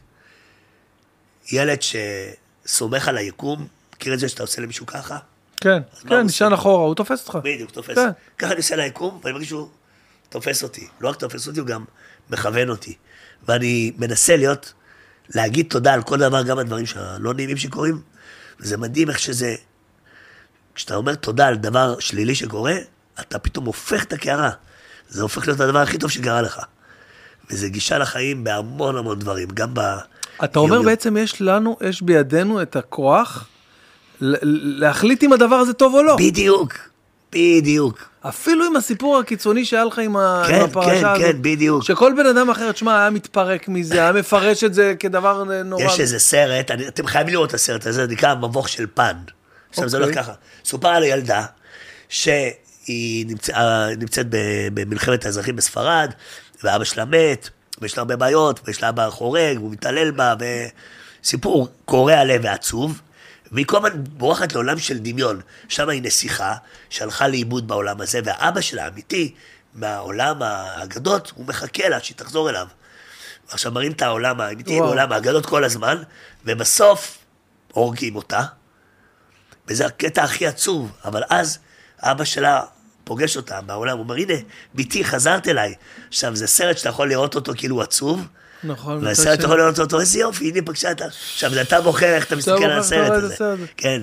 ילד 1.52 1.78
שסומך 1.82 3.08
על 3.08 3.16
היקום, 3.16 3.66
מכיר 3.96 4.14
את 4.14 4.18
זה 4.18 4.28
שאתה 4.28 4.42
עושה 4.42 4.62
למישהו 4.62 4.86
ככה? 4.86 5.18
כן, 5.60 5.82
כן, 6.08 6.20
נשען 6.20 6.52
אחורה, 6.52 6.84
הוא 6.84 6.94
תופס 6.94 7.20
אותך. 7.20 7.38
בדיוק, 7.44 7.70
תופס. 7.70 7.94
כן. 7.94 8.10
ככה 8.38 8.50
אני 8.50 8.56
עושה 8.56 8.76
ליקום, 8.76 9.20
ואני 9.22 9.32
מרגיש 9.32 9.48
שהוא 9.48 9.68
תופס 10.28 10.62
אותי. 10.62 10.88
לא 11.00 11.08
רק 11.08 11.16
תופס 11.16 11.46
אותי, 11.46 11.60
הוא 11.60 11.66
גם 11.66 11.84
מכוון 12.30 12.70
אותי. 12.70 12.94
ואני 13.48 13.92
מנסה 13.98 14.36
להיות, 14.36 14.72
להגיד 15.34 15.66
תודה 15.68 15.94
על 15.94 16.02
כל 16.02 16.18
דבר, 16.18 16.42
גם 16.42 16.58
הדברים 16.58 16.84
הלא 16.96 17.34
נעימים 17.34 17.56
שקורים, 17.56 18.00
וזה 18.60 18.76
מדהים 18.76 19.10
איך 19.10 19.18
שזה... 19.18 19.54
כשאתה 20.74 20.96
אומר 20.96 21.14
תודה 21.14 21.46
על 21.46 21.56
דבר 21.56 21.98
שלילי 21.98 22.34
שקורה, 22.34 22.74
אתה 23.20 23.38
פתאום 23.38 23.64
הופך 23.64 24.04
את 24.04 24.12
הקערה. 24.12 24.50
זה 25.08 25.22
הופך 25.22 25.48
להיות 25.48 25.60
הדבר 25.60 25.78
הכי 25.78 25.98
טוב 25.98 26.10
שקרה 26.10 26.42
לך. 26.42 26.60
וזה 27.50 27.68
גישה 27.68 27.98
לחיים 27.98 28.44
בהמון 28.44 28.96
המון 28.96 29.18
דברים, 29.18 29.48
גם 29.54 29.74
ב... 29.74 29.80
אתה 30.44 30.58
אומר. 30.58 30.82
בעצם 30.82 31.16
יש 31.16 31.40
לנו, 31.42 31.76
יש 31.80 32.02
בידינו 32.02 32.62
את 32.62 32.76
הכוח 32.76 33.48
להחליט 34.20 35.22
אם 35.22 35.32
הדבר 35.32 35.56
הזה 35.56 35.72
טוב 35.72 35.94
או 35.94 36.02
לא. 36.02 36.16
בדיוק, 36.16 36.74
בדיוק. 37.32 38.08
אפילו 38.28 38.64
עם 38.64 38.76
הסיפור 38.76 39.18
הקיצוני 39.18 39.64
שהיה 39.64 39.84
לך 39.84 39.98
עם 39.98 40.16
כן, 40.48 40.54
עם 40.54 40.60
הפרשה 40.60 40.90
כן, 40.90 41.06
הזאת. 41.06 41.18
כן, 41.18 41.42
בדיוק. 41.42 41.84
שכל 41.84 42.12
בן 42.16 42.26
אדם 42.26 42.50
אחר, 42.50 42.72
תשמע, 42.72 43.00
היה 43.00 43.10
מתפרק 43.10 43.68
מזה, 43.68 43.94
היה 43.94 44.12
מפרש 44.12 44.64
את 44.64 44.74
זה 44.74 44.94
כדבר 44.98 45.44
נורא. 45.64 45.84
יש 45.84 46.00
איזה 46.00 46.18
סרט, 46.18 46.70
אני, 46.70 46.88
אתם 46.88 47.06
חייבים 47.06 47.34
לראות 47.34 47.48
את 47.48 47.54
הסרט 47.54 47.86
הזה, 47.86 48.06
זה 48.06 48.12
נקרא 48.12 48.30
המבוך 48.30 48.68
של 48.68 48.86
פן. 48.94 49.16
עכשיו 49.70 49.88
זה 49.88 49.96
אוקיי. 49.96 50.12
הולך 50.12 50.24
ככה, 50.24 50.32
סופר 50.64 50.88
על 50.88 51.04
ילדה 51.04 51.44
שהיא 52.08 53.26
נמצא, 53.26 53.52
אה, 53.52 53.96
נמצאת 53.96 54.26
במלחמת 54.74 55.26
האזרחים 55.26 55.56
בספרד, 55.56 56.10
ואבא 56.64 56.84
שלה 56.84 57.04
מת, 57.04 57.48
ויש 57.80 57.96
לה 57.96 58.00
הרבה 58.00 58.16
בעיות, 58.16 58.60
ויש 58.64 58.82
לה 58.82 58.88
אבא 58.88 59.10
חורג, 59.10 59.56
והוא 59.58 59.72
מתעלל 59.72 60.10
בה, 60.10 60.34
וסיפור 61.22 61.68
קורע 61.84 62.24
לב 62.24 62.40
ועצוב. 62.44 63.00
והיא 63.52 63.66
כל 63.66 63.76
הזמן 63.76 64.04
בורחת 64.04 64.52
לעולם 64.52 64.78
של 64.78 64.98
דמיון. 64.98 65.40
שם 65.68 65.88
היא 65.88 66.02
נסיכה 66.02 66.54
שהלכה 66.90 67.28
לאיבוד 67.28 67.68
בעולם 67.68 68.00
הזה, 68.00 68.20
והאבא 68.24 68.60
שלה, 68.60 68.84
האמיתי, 68.84 69.34
מהעולם 69.74 70.42
האגדות, 70.42 71.32
הוא 71.34 71.46
מחכה 71.46 71.88
לה 71.88 72.00
שהיא 72.00 72.16
תחזור 72.16 72.50
אליו. 72.50 72.66
עכשיו 73.48 73.72
מראים 73.72 73.92
את 73.92 74.02
העולם 74.02 74.40
האמיתי. 74.40 74.80
בעולם 74.80 75.12
האגדות 75.12 75.46
כל 75.46 75.64
הזמן, 75.64 76.02
ובסוף 76.44 77.18
הורגים 77.72 78.16
אותה, 78.16 78.42
וזה 79.68 79.86
הקטע 79.86 80.22
הכי 80.22 80.46
עצוב, 80.46 80.92
אבל 81.04 81.22
אז 81.30 81.58
אבא 82.00 82.24
שלה 82.24 82.62
פוגש 83.04 83.36
אותה 83.36 83.60
בעולם, 83.60 83.96
הוא 83.96 84.02
אומר, 84.02 84.14
הנה, 84.14 84.34
בתי, 84.74 85.04
חזרת 85.04 85.48
אליי. 85.48 85.74
עכשיו, 86.08 86.36
זה 86.36 86.46
סרט 86.46 86.78
שאתה 86.78 86.88
יכול 86.88 87.08
לראות 87.08 87.34
אותו 87.34 87.52
כאילו 87.56 87.82
עצוב, 87.82 88.26
נכון. 88.66 89.04
והסרט 89.04 89.40
יכול 89.40 89.58
לראות 89.58 89.78
אותו, 89.78 90.00
איזה 90.00 90.18
יופי, 90.18 90.48
הנה 90.50 90.62
פגשה 90.64 90.90
אתה. 90.90 91.04
עכשיו, 91.04 91.50
זה 91.50 91.60
אתה 91.62 91.80
בוחר 91.80 92.06
איך 92.06 92.26
אתה 92.26 92.36
מסתכל 92.36 92.64
על 92.64 92.78
הסרט 92.78 93.12
את 93.12 93.22
הזה. 93.22 93.64
כן. 93.76 94.02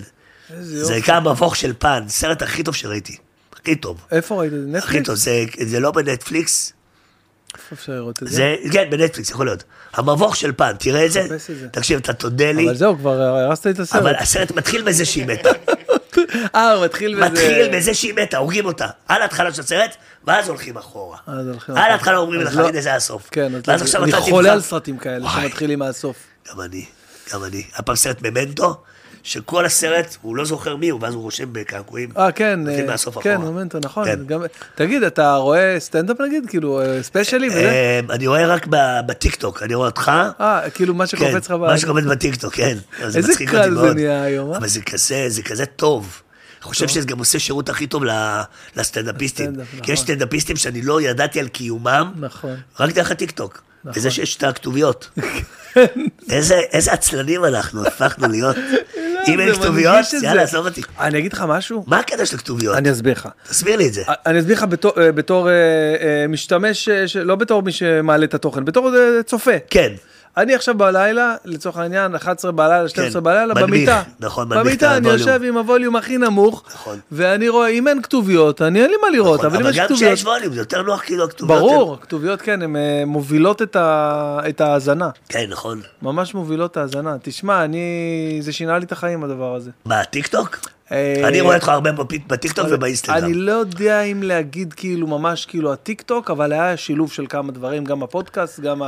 זה. 0.61 0.97
נקרא 0.97 1.19
מבוך 1.19 1.55
של 1.55 1.73
פן, 1.79 2.03
סרט 2.07 2.41
הכי 2.41 2.63
טוב 2.63 2.75
שראיתי. 2.75 3.17
הכי 3.53 3.75
טוב. 3.75 4.05
איפה 4.11 4.35
ראית 4.35 4.53
את 4.53 4.71
זה? 4.71 4.77
הכי 4.77 4.99
נטפליקס? 4.99 5.07
טוב, 5.07 5.67
זה 5.67 5.79
לא 5.79 5.91
בנטפליקס, 5.91 6.72
איפה 7.55 7.75
אפשר 7.75 7.91
לראות 7.93 8.23
את 8.23 8.27
זה? 8.27 8.35
זה, 8.35 8.55
כן, 8.71 8.89
בנטפליקס, 8.89 9.29
יכול 9.29 9.45
להיות. 9.45 9.63
המבוך 9.93 10.35
של 10.35 10.51
פן, 10.51 10.71
תראה 10.79 11.05
את 11.05 11.11
זה. 11.11 11.27
תקשיב, 11.71 11.99
אתה 11.99 12.13
תודה 12.13 12.51
לי, 12.51 12.65
אבל 12.65 12.75
זהו, 12.75 12.97
כבר 12.97 13.21
הרסת 13.21 13.67
את 13.67 13.79
הסרט. 13.79 14.01
אבל 14.01 14.15
הסרט 14.15 14.51
מתחיל 14.51 14.81
בזה 14.81 15.05
שהיא 15.05 15.25
מתה. 15.25 15.49
אה, 16.55 16.73
הוא 16.73 16.85
מתחיל 16.85 17.15
בזה. 17.15 17.29
מתחיל 17.29 17.77
בזה 17.77 17.93
שהיא 17.93 18.13
מתה, 18.13 18.37
הורגים 18.37 18.65
אותה. 18.65 18.87
על 19.07 19.21
ההתחלה 19.21 19.53
של 19.53 19.61
הסרט, 19.61 19.95
ואז 20.23 20.49
הולכים 20.49 20.77
אחורה. 20.77 21.17
אז 21.27 21.47
הולכים 21.47 21.75
על. 21.77 21.91
ההתחלה 21.91 22.17
אומרים 22.17 22.41
לך, 22.41 22.55
לא- 22.55 22.67
הנה 22.67 22.81
זה 22.81 22.95
הסוף. 22.95 23.29
כן, 23.31 23.51
ואז 23.67 23.95
אני 23.95 24.11
חולה 24.11 24.53
על 24.53 24.61
סרטים 24.61 24.97
כאלה. 24.97 25.29
שמתחילים 25.29 25.79
מהסוף. 25.79 26.17
גם 26.51 26.61
אני, 26.61 26.85
גם 27.33 27.43
אני. 27.43 27.63
היה 27.73 27.81
פעם 27.81 27.95
סרט 27.95 28.21
ממנטו, 28.21 28.83
שכל 29.23 29.65
הסרט, 29.65 30.17
הוא 30.21 30.35
לא 30.35 30.45
זוכר 30.45 30.75
מי 30.75 30.89
הוא, 30.89 30.99
ואז 31.03 31.13
הוא 31.13 31.23
רושם 31.23 31.45
בקעקועים. 31.51 32.09
אה, 32.17 32.31
כן, 32.31 32.59
מתחיל 32.63 32.85
אה, 32.85 32.91
מהסוף 32.91 33.17
כן, 33.21 33.33
אחורה. 33.33 33.51
מומנטו, 33.51 33.79
נכון. 33.83 34.05
כן. 34.05 34.19
גם- 34.25 34.41
תגיד, 34.75 35.03
אתה 35.03 35.35
רואה 35.35 35.75
סטנדאפ 35.79 36.21
נגיד? 36.21 36.43
כאילו, 36.49 36.81
אה, 36.81 37.03
ספיישלים 37.03 37.49
וזה? 37.51 37.69
אה, 37.69 37.99
אני 38.09 38.27
רואה 38.27 38.47
רק 38.47 38.67
בטיקטוק, 39.05 39.63
אני 39.63 39.75
רואה 39.75 39.87
אותך. 39.87 40.11
אה, 40.41 40.69
כאילו 40.69 40.93
מה 40.93 41.07
כן, 41.07 41.17
שקופץ 41.17 41.45
לך 41.45 41.51
ב... 41.51 41.55
מה 41.57 41.77
שקופץ 41.77 42.03
בטיקטוק, 42.03 42.53
כן. 42.55 42.77
איזה 43.01 43.45
קל 43.47 43.75
זה. 43.75 43.93
נהיה 43.93 44.23
היום, 44.23 44.51
אה? 44.53 44.57
אבל 44.57 44.67
זה 44.67 44.81
כזה, 44.81 45.25
זה 45.27 45.41
כזה 45.41 45.65
טוב. 45.65 46.21
אני 46.57 46.69
חושב 46.69 46.87
שזה 46.87 47.07
גם 47.07 47.19
עושה 47.19 47.39
שירות 47.39 47.69
הכי 47.69 47.87
טוב 47.87 48.03
לסטנדאפיסטים. 48.75 49.45
לסטנדאפ, 49.49 49.67
כי 49.71 49.91
יש 49.91 49.99
נכון. 49.99 50.05
סטנדאפיסטים 50.13 50.55
שאני 50.55 50.81
לא 50.81 51.01
ידעתי 51.01 51.39
על 51.39 51.47
קיומם, 51.47 52.11
נכון. 52.19 52.55
רק 52.79 52.91
דרך 52.91 53.11
הטיקטוק. 53.11 53.61
נכון. 53.85 53.99
וזה 53.99 54.11
שיש 54.11 54.35
את 54.37 54.43
הכתוביות. 54.43 55.09
איזה 56.31 56.55
איזה 56.55 56.91
עצלנים 56.93 57.45
אנחנו 57.45 57.87
הפכנו 57.87 58.27
להיות. 58.27 58.55
אם 59.27 59.39
אין 59.39 59.53
כתוביות, 59.53 59.95
יאללה. 60.23 60.41
עזוב 60.41 60.65
אותי. 60.65 60.81
אני 60.99 61.19
אגיד 61.19 61.33
לך 61.33 61.45
משהו? 61.47 61.83
מה 61.87 61.99
הקטע 61.99 62.25
של 62.25 62.35
הכתוביות? 62.35 62.77
אני 62.77 62.91
אסביר 62.91 63.13
לך. 63.13 63.29
תסביר 63.49 63.75
לי 63.77 63.87
את 63.87 63.93
זה. 63.93 64.03
אני 64.25 64.39
אסביר 64.39 64.57
לך 64.57 64.65
בתור, 64.69 65.49
אה, 65.49 65.53
אה, 65.53 66.21
אה, 66.21 66.27
משתמש, 66.27 66.89
אה, 66.89 67.05
לא 67.23 67.35
בתור 67.35 67.61
מי 67.63 67.71
שמעלה 67.71 68.25
את 68.25 68.33
התוכן, 68.33 68.65
בתור 68.65 68.95
אה, 68.95 69.23
צופה. 69.23 69.51
כן, 69.69 69.91
אני 70.37 70.55
עכשיו 70.55 70.75
בלילה, 70.77 71.35
לצורך 71.45 71.77
העניין, 71.77 72.15
11 72.15 72.51
בלילה, 72.51 72.89
12 72.89 73.21
כן, 73.21 73.25
בלילה, 73.25 73.53
מנמיך, 73.53 73.63
במיטה. 73.69 74.03
נכון, 74.19 74.47
מנמיך 74.49 74.65
במיטה 74.67 74.97
אני. 74.97 75.09
יושב 75.09 75.41
עם 75.43 75.57
הווליום 75.57 75.95
הכי 75.95 76.17
נמוך, 76.17 76.63
נכון. 76.73 76.99
ואני 77.11 77.49
רואה, 77.49 77.67
אם 77.67 77.87
אין 77.87 78.01
כתוביות, 78.01 78.61
אני 78.61 78.81
אין 78.81 78.89
לי 78.89 78.95
מה 79.01 79.09
לראות, 79.09 79.33
נכון, 79.39 79.45
אבל 79.45 79.55
אם 79.55 79.61
אבל 79.61 79.69
יש 79.71 79.77
גם 79.79 79.85
כתוביות... 79.85 80.13
כשיש 80.13 80.25
ווליום, 80.25 80.53
זה 80.53 80.59
יותר 80.61 80.81
נוח 80.81 81.01
כאילו 81.01 81.23
הכתוביות. 81.23 81.59
ברור, 81.59 81.97
כתוביות 82.01 82.41
כן, 82.41 82.61
הן 82.61 82.75
אה, 82.75 83.03
מובילות 83.05 83.61
את 83.61 83.75
ה- 83.75 84.39
את 84.49 84.61
ההאזנה. 84.61 85.09
כן, 85.29 85.45
נכון. 85.49 85.81
ממש 86.01 86.33
מובילות 86.33 86.71
את 86.71 86.77
ההאזנה. 86.77 87.15
תשמע, 87.21 87.63
אני... 87.63 87.79
זה 88.41 88.53
שינה 88.53 88.77
לי 88.79 88.85
את 88.85 88.91
החיים 88.91 89.23
הדבר 89.23 89.55
הזה. 89.55 89.71
מה, 89.85 90.03
טיקטוק? 90.03 90.59
אה, 90.91 91.27
אני 91.27 91.41
רואה 91.41 91.55
אותך 91.55 91.69
הרבה 91.69 91.89
בטיקטוק 92.27 92.67
ובאינסטגרם. 92.71 93.17
אני 93.17 93.33
לא 93.33 93.51
יודע 93.51 94.01
אם 94.01 94.23
להגיד 94.23 94.73
כאילו 94.73 95.07
ממש 95.07 95.45
כאילו 95.45 95.73
הטיק 95.73 96.01
טוק, 96.01 96.31
אבל 96.31 96.51
היה 96.53 96.77
שילוב 96.77 97.11
של 97.11 97.25
כמה 97.29 97.51
דברים, 97.51 97.83
גם 97.85 98.03
הפודקאסט, 98.03 98.59
גם 98.59 98.81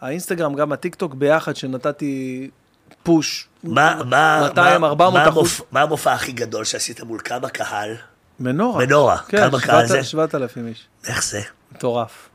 האינסטגרם, 0.00 0.54
גם 0.54 0.72
הטיק 0.72 0.94
טוק 0.94 1.14
ביחד, 1.14 1.56
שנתתי 1.56 2.50
push. 3.02 3.48
מה, 3.64 4.00
מה, 4.04 4.40
200, 4.48 4.80
מה- 4.80 4.86
400 4.86 5.22
מה 5.22 5.28
אחוז. 5.28 5.48
המופ- 5.60 5.62
מה 5.72 5.82
המופע 5.82 6.12
הכי 6.12 6.32
גדול 6.32 6.64
שעשית 6.64 7.00
מול 7.02 7.20
כמה 7.24 7.48
קהל? 7.48 7.94
מנורה. 8.40 8.86
מנורה. 8.86 9.16
כן, 9.28 9.50
כמה 9.50 9.60
קהל 9.60 9.86
זה? 9.86 10.04
7,000 10.04 10.66
איש. 10.66 10.86
איך 11.06 11.24
זה? 11.24 11.40
מטורף. 11.74 12.28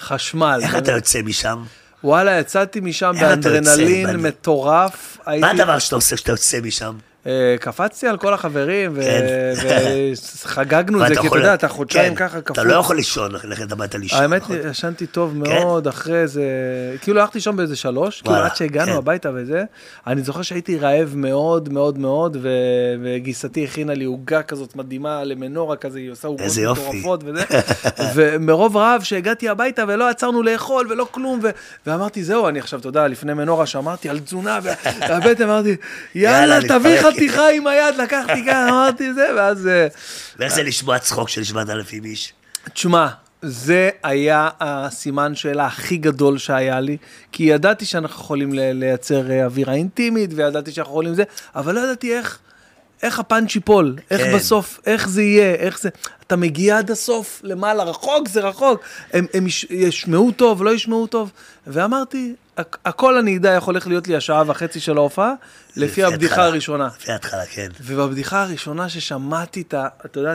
חשמל. 0.00 0.58
איך 0.62 0.70
באמת. 0.72 0.82
אתה 0.82 0.92
יוצא 0.92 1.22
משם? 1.22 1.62
וואלה, 2.04 2.38
יצאתי 2.38 2.80
משם 2.80 3.12
באנדרנלין? 3.20 4.16
מטורף. 4.16 5.18
מה 5.26 5.32
הייתי- 5.32 5.48
הדבר 5.62 5.78
שאתה 5.78 5.96
עושה 5.96 6.16
כשאתה 6.16 6.32
יוצא 6.32 6.58
משם? 6.62 6.96
אה, 7.28 7.56
קפצתי 7.60 8.06
על 8.08 8.16
כל 8.16 8.34
החברים, 8.34 8.94
כן. 8.94 9.54
וחגגנו 10.44 11.02
את 11.04 11.08
זה, 11.08 11.20
כי 11.20 11.26
אתה 11.28 11.36
יודע, 11.38 11.54
אתה 11.54 11.68
חודשיים 11.68 12.14
כן, 12.14 12.28
ככה 12.28 12.38
אתה 12.38 12.54
כפול. 12.54 12.66
לא 12.68 12.74
יכול 12.74 12.96
לישון, 12.96 13.32
ללכת 13.32 13.72
הביתה 13.72 13.98
לישון. 13.98 14.22
האמת, 14.22 14.42
נכון? 14.42 14.56
ישנתי 14.70 15.06
טוב 15.06 15.32
כן? 15.32 15.38
מאוד 15.38 15.86
אחרי 15.88 16.26
זה, 16.28 16.42
כאילו 17.02 17.20
הלכתי 17.20 17.38
לישון 17.38 17.56
באיזה 17.56 17.76
שלוש, 17.76 18.22
כאילו 18.22 18.36
עד 18.36 18.56
שהגענו. 18.56 18.92
הביתה 18.98 19.30
וזה, 19.34 19.64
אני 20.06 20.22
זוכר 20.22 20.42
שהייתי 20.42 20.78
רעב 20.78 21.12
מאוד 21.16 21.72
מאוד 21.72 21.98
מאוד, 21.98 22.36
וגיסתי 23.02 23.64
הכינה 23.64 23.94
לי 23.94 24.04
עוגה 24.04 24.42
כזאת 24.42 24.76
מדהימה 24.76 25.24
למנורה 25.24 25.76
כזה, 25.76 25.98
היא 25.98 26.10
עושה 26.10 26.28
עוגות. 26.28 26.46
מטורפות 26.72 27.20
וזה, 27.26 27.44
ומרוב 28.14 28.76
רעב 28.76 29.02
שהגעתי 29.02 29.48
הביתה 29.48 29.84
ולא 29.88 30.08
עצרנו 30.08 30.42
לאכול 30.42 30.86
ולא 30.90 31.06
כלום, 31.10 31.40
ואמרתי 31.86 32.24
זהו, 32.24 32.48
אני 32.48 32.58
עכשיו, 32.58 32.78
אתה 32.80 32.88
יודע, 32.88 33.08
לפני 33.08 33.34
מנורה 33.34 33.66
שמרתי 33.66 34.08
על 34.08 34.18
תזונה, 34.18 34.58
וה- 34.62 34.74
והבטן 35.08 35.42
אמרתי, 35.44 35.76
יאללה, 36.14 36.60
תביא 36.60 36.90
להתפרק." 36.90 37.17
חתיכה 37.18 37.50
עם 37.50 37.66
היד, 37.66 37.94
לקחתי 37.94 38.44
ככה, 38.46 38.68
אמרתי 38.68 39.14
זה, 39.14 39.26
ואז... 39.36 39.66
אה, 39.66 39.86
ואיך 40.38 40.54
זה 40.54 40.62
לשמוע 40.62 40.98
צחוק 40.98 41.28
של 41.28 41.44
7,000 41.44 42.04
איש? 42.04 42.32
תשמע, 42.74 43.06
זה 43.42 43.90
היה 44.02 44.48
הסימן 44.60 45.34
שאלה 45.34 45.66
הכי 45.66 45.96
גדול 45.96 46.38
שהיה 46.38 46.80
לי, 46.80 46.96
כי 47.32 47.42
ידעתי 47.42 47.84
שאנחנו 47.84 48.22
יכולים 48.22 48.50
לייצר 48.54 49.30
אה, 49.30 49.44
אווירה 49.44 49.74
אינטימית, 49.74 50.30
וידעתי 50.34 50.72
שאנחנו 50.72 50.92
יכולים 50.92 51.14
זה, 51.14 51.22
אבל 51.54 51.74
לא 51.74 51.80
ידעתי 51.80 52.14
איך, 52.14 52.38
איך 53.02 53.18
הפאנץ' 53.18 53.54
ייפול, 53.54 53.96
איך 54.10 54.20
כן. 54.22 54.34
בסוף, 54.36 54.80
איך 54.86 55.08
זה 55.08 55.22
יהיה, 55.22 55.54
איך 55.54 55.80
זה... 55.80 55.88
אתה 56.26 56.36
מגיע 56.36 56.78
עד 56.78 56.90
הסוף, 56.90 57.40
למעלה, 57.44 57.82
רחוק 57.82 58.28
זה 58.28 58.40
רחוק, 58.40 58.80
הם, 59.12 59.26
הם 59.34 59.46
יש- 59.46 59.66
ישמעו 59.70 60.32
טוב, 60.32 60.62
לא 60.62 60.70
ישמעו 60.74 61.06
טוב, 61.06 61.30
ואמרתי, 61.66 62.34
הכ- 62.58 62.62
הכל 62.84 63.16
אני 63.18 63.36
אדע 63.36 63.58
הולך 63.58 63.86
להיות 63.86 64.08
לי 64.08 64.16
השעה 64.16 64.42
וחצי 64.46 64.80
של 64.80 64.96
ההופעה, 64.96 65.32
לפי 65.78 66.04
הבדיחה 66.04 66.32
התחלה. 66.32 66.46
הראשונה. 66.46 66.88
לפי 67.00 67.12
ההתחלה, 67.12 67.46
כן. 67.46 67.68
ובבדיחה 67.80 68.42
הראשונה 68.42 68.88
ששמעתי 68.88 69.60
את 69.60 69.74
ה... 69.74 69.86
אתה 70.06 70.20
יודע, 70.20 70.32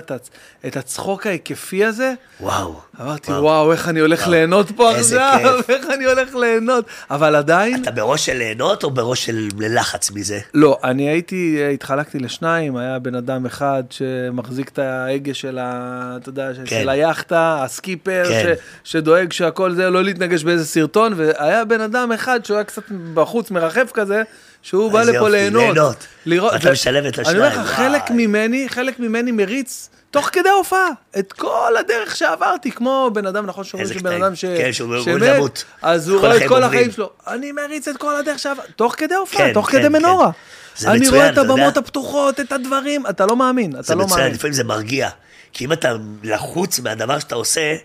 את 0.67 0.77
הצחוק 0.77 1.27
ההיקפי 1.27 1.85
הזה, 1.85 2.13
וואו. 2.39 2.79
אמרתי, 3.01 3.31
וואו, 3.31 3.71
איך 3.71 3.87
אני 3.89 3.99
הולך 3.99 4.27
ליהנות 4.27 4.71
פה 4.75 4.91
עכשיו. 4.91 5.39
איך 5.69 5.85
אני 5.93 6.05
הולך 6.05 6.35
ליהנות. 6.35 6.85
אבל 7.11 7.35
עדיין, 7.35 7.81
אתה 7.83 7.91
בראש 7.91 8.25
של 8.25 8.33
ליהנות 8.37 8.83
או 8.83 8.91
בראש 8.91 9.25
של 9.25 9.47
לחץ 9.59 10.11
מזה? 10.11 10.39
לא, 10.53 10.79
אני 10.83 11.09
הייתי, 11.09 11.63
התחלקתי 11.73 12.19
לשניים, 12.19 12.77
היה 12.77 12.99
בן 12.99 13.15
אדם 13.15 13.45
אחד 13.45 13.83
שמחזיק 13.89 14.69
את 14.69 14.79
ההגה 14.79 15.33
של 15.33 15.57
ה... 15.61 16.17
אתה 16.21 16.29
יודע, 16.29 16.49
כן. 16.65 16.81
של 16.81 16.89
היאכטה, 16.89 17.63
הסקיפר, 17.63 18.23
כן. 18.29 18.53
ש- 18.83 18.91
שדואג 18.91 19.31
שהכל 19.31 19.71
זה, 19.73 19.89
לא 19.89 20.03
להתנגש 20.03 20.43
באיזה 20.43 20.65
סרטון, 20.65 21.13
והיה 21.17 21.65
בן 21.65 21.81
אדם 21.81 22.11
אחד 22.11 22.45
שהוא 22.45 22.57
היה 22.57 22.63
קצת 22.63 22.83
בחוץ, 23.13 23.51
מרחף 23.51 23.91
כזה, 23.93 24.23
שהוא 24.63 24.91
בא 24.91 25.03
לפה 25.03 25.29
ליהנות. 25.29 25.61
ליהנות. 25.63 26.07
לראות- 26.25 26.53
ואתה 26.53 26.69
ו- 26.69 26.71
משלב 26.71 27.05
את 27.05 27.19
אני 27.19 27.37
אומר 27.37 27.47
לך, 27.47 27.57
השניים, 27.57 27.91
חלק. 27.91 28.11
ממני, 28.11 28.69
חלק 28.69 28.99
ממני 28.99 29.31
מריץ. 29.31 29.89
תוך 30.11 30.29
כדי 30.31 30.49
ההופעה, 30.49 30.87
את 31.19 31.33
כל 31.33 31.73
הדרך 31.79 32.15
שעברתי, 32.15 32.71
כמו 32.71 33.09
בן 33.13 33.25
אדם, 33.25 33.45
נכון 33.45 33.63
שאומרים 33.63 33.93
שבן. 33.93 34.21
אדם 34.23 34.35
ש... 34.35 34.45
כן, 34.45 34.73
שהוא 34.73 34.89
עומד 34.95 35.03
שמת, 35.05 35.21
למות. 35.21 35.63
אז 35.81 36.09
הוא 36.09 36.19
רואה 36.19 36.37
את 36.37 36.49
כל. 36.49 36.63
החיים 36.63 36.91
שלו. 36.91 37.09
אני 37.27 37.51
מריץ 37.51 37.87
את 37.87 37.97
כל 37.97 38.15
הדרך 38.15 38.39
שעברתי, 38.39 38.71
תוך 38.75 38.95
כדי 38.97 39.13
ההופעה, 39.15 39.37
כן, 39.47 39.53
תוך 39.53 39.65
כן, 39.65 39.71
כדי 39.77 39.87
כן. 39.87 39.91
מנורה. 39.93 40.29
זה 40.77 40.91
אני 40.91 40.99
מצוין, 40.99 41.13
רואה 41.15 41.27
את 41.27 41.33
אתה 41.33 41.41
יודע. 41.41 41.53
הבמות 41.53 41.77
הפתוחות, 41.77 42.39
את 42.39 42.51
הדברים, 42.51 43.07
אתה 43.07 43.25
לא 43.25 43.35
מאמין, 43.35 43.71
אתה 43.73 43.81
זה 43.81 43.95
לא 43.95 44.07
מאמין. 44.07 44.31
לפעמים 44.33 44.53
זה 44.53 44.63
מרגיע. 44.63 45.09
כי 45.53 45.65
אם 45.65 45.73
אתה 45.73 45.93
לחוץ 46.23 46.79
מהדבר 46.79 47.19
שאתה 47.19 47.35
עושה, 47.35 47.75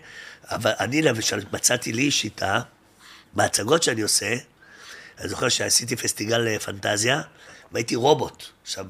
אבל 0.51 0.71
אני 0.79 1.01
למשל 1.01 1.39
מצאתי 1.53 1.93
לי 1.93 2.11
שיטה, 2.11 2.59
בהצגות 3.33 3.83
שאני 3.83 4.01
עושה, 4.01 4.35
אני 5.19 5.29
זוכר 5.29 5.49
שעשיתי 5.49 5.95
פסטיגל 5.95 6.47
אה, 6.47 6.59
פנטזיה, 6.59 7.21
והייתי 7.71 7.95
רובוט. 7.95 8.43
עכשיו, 8.63 8.85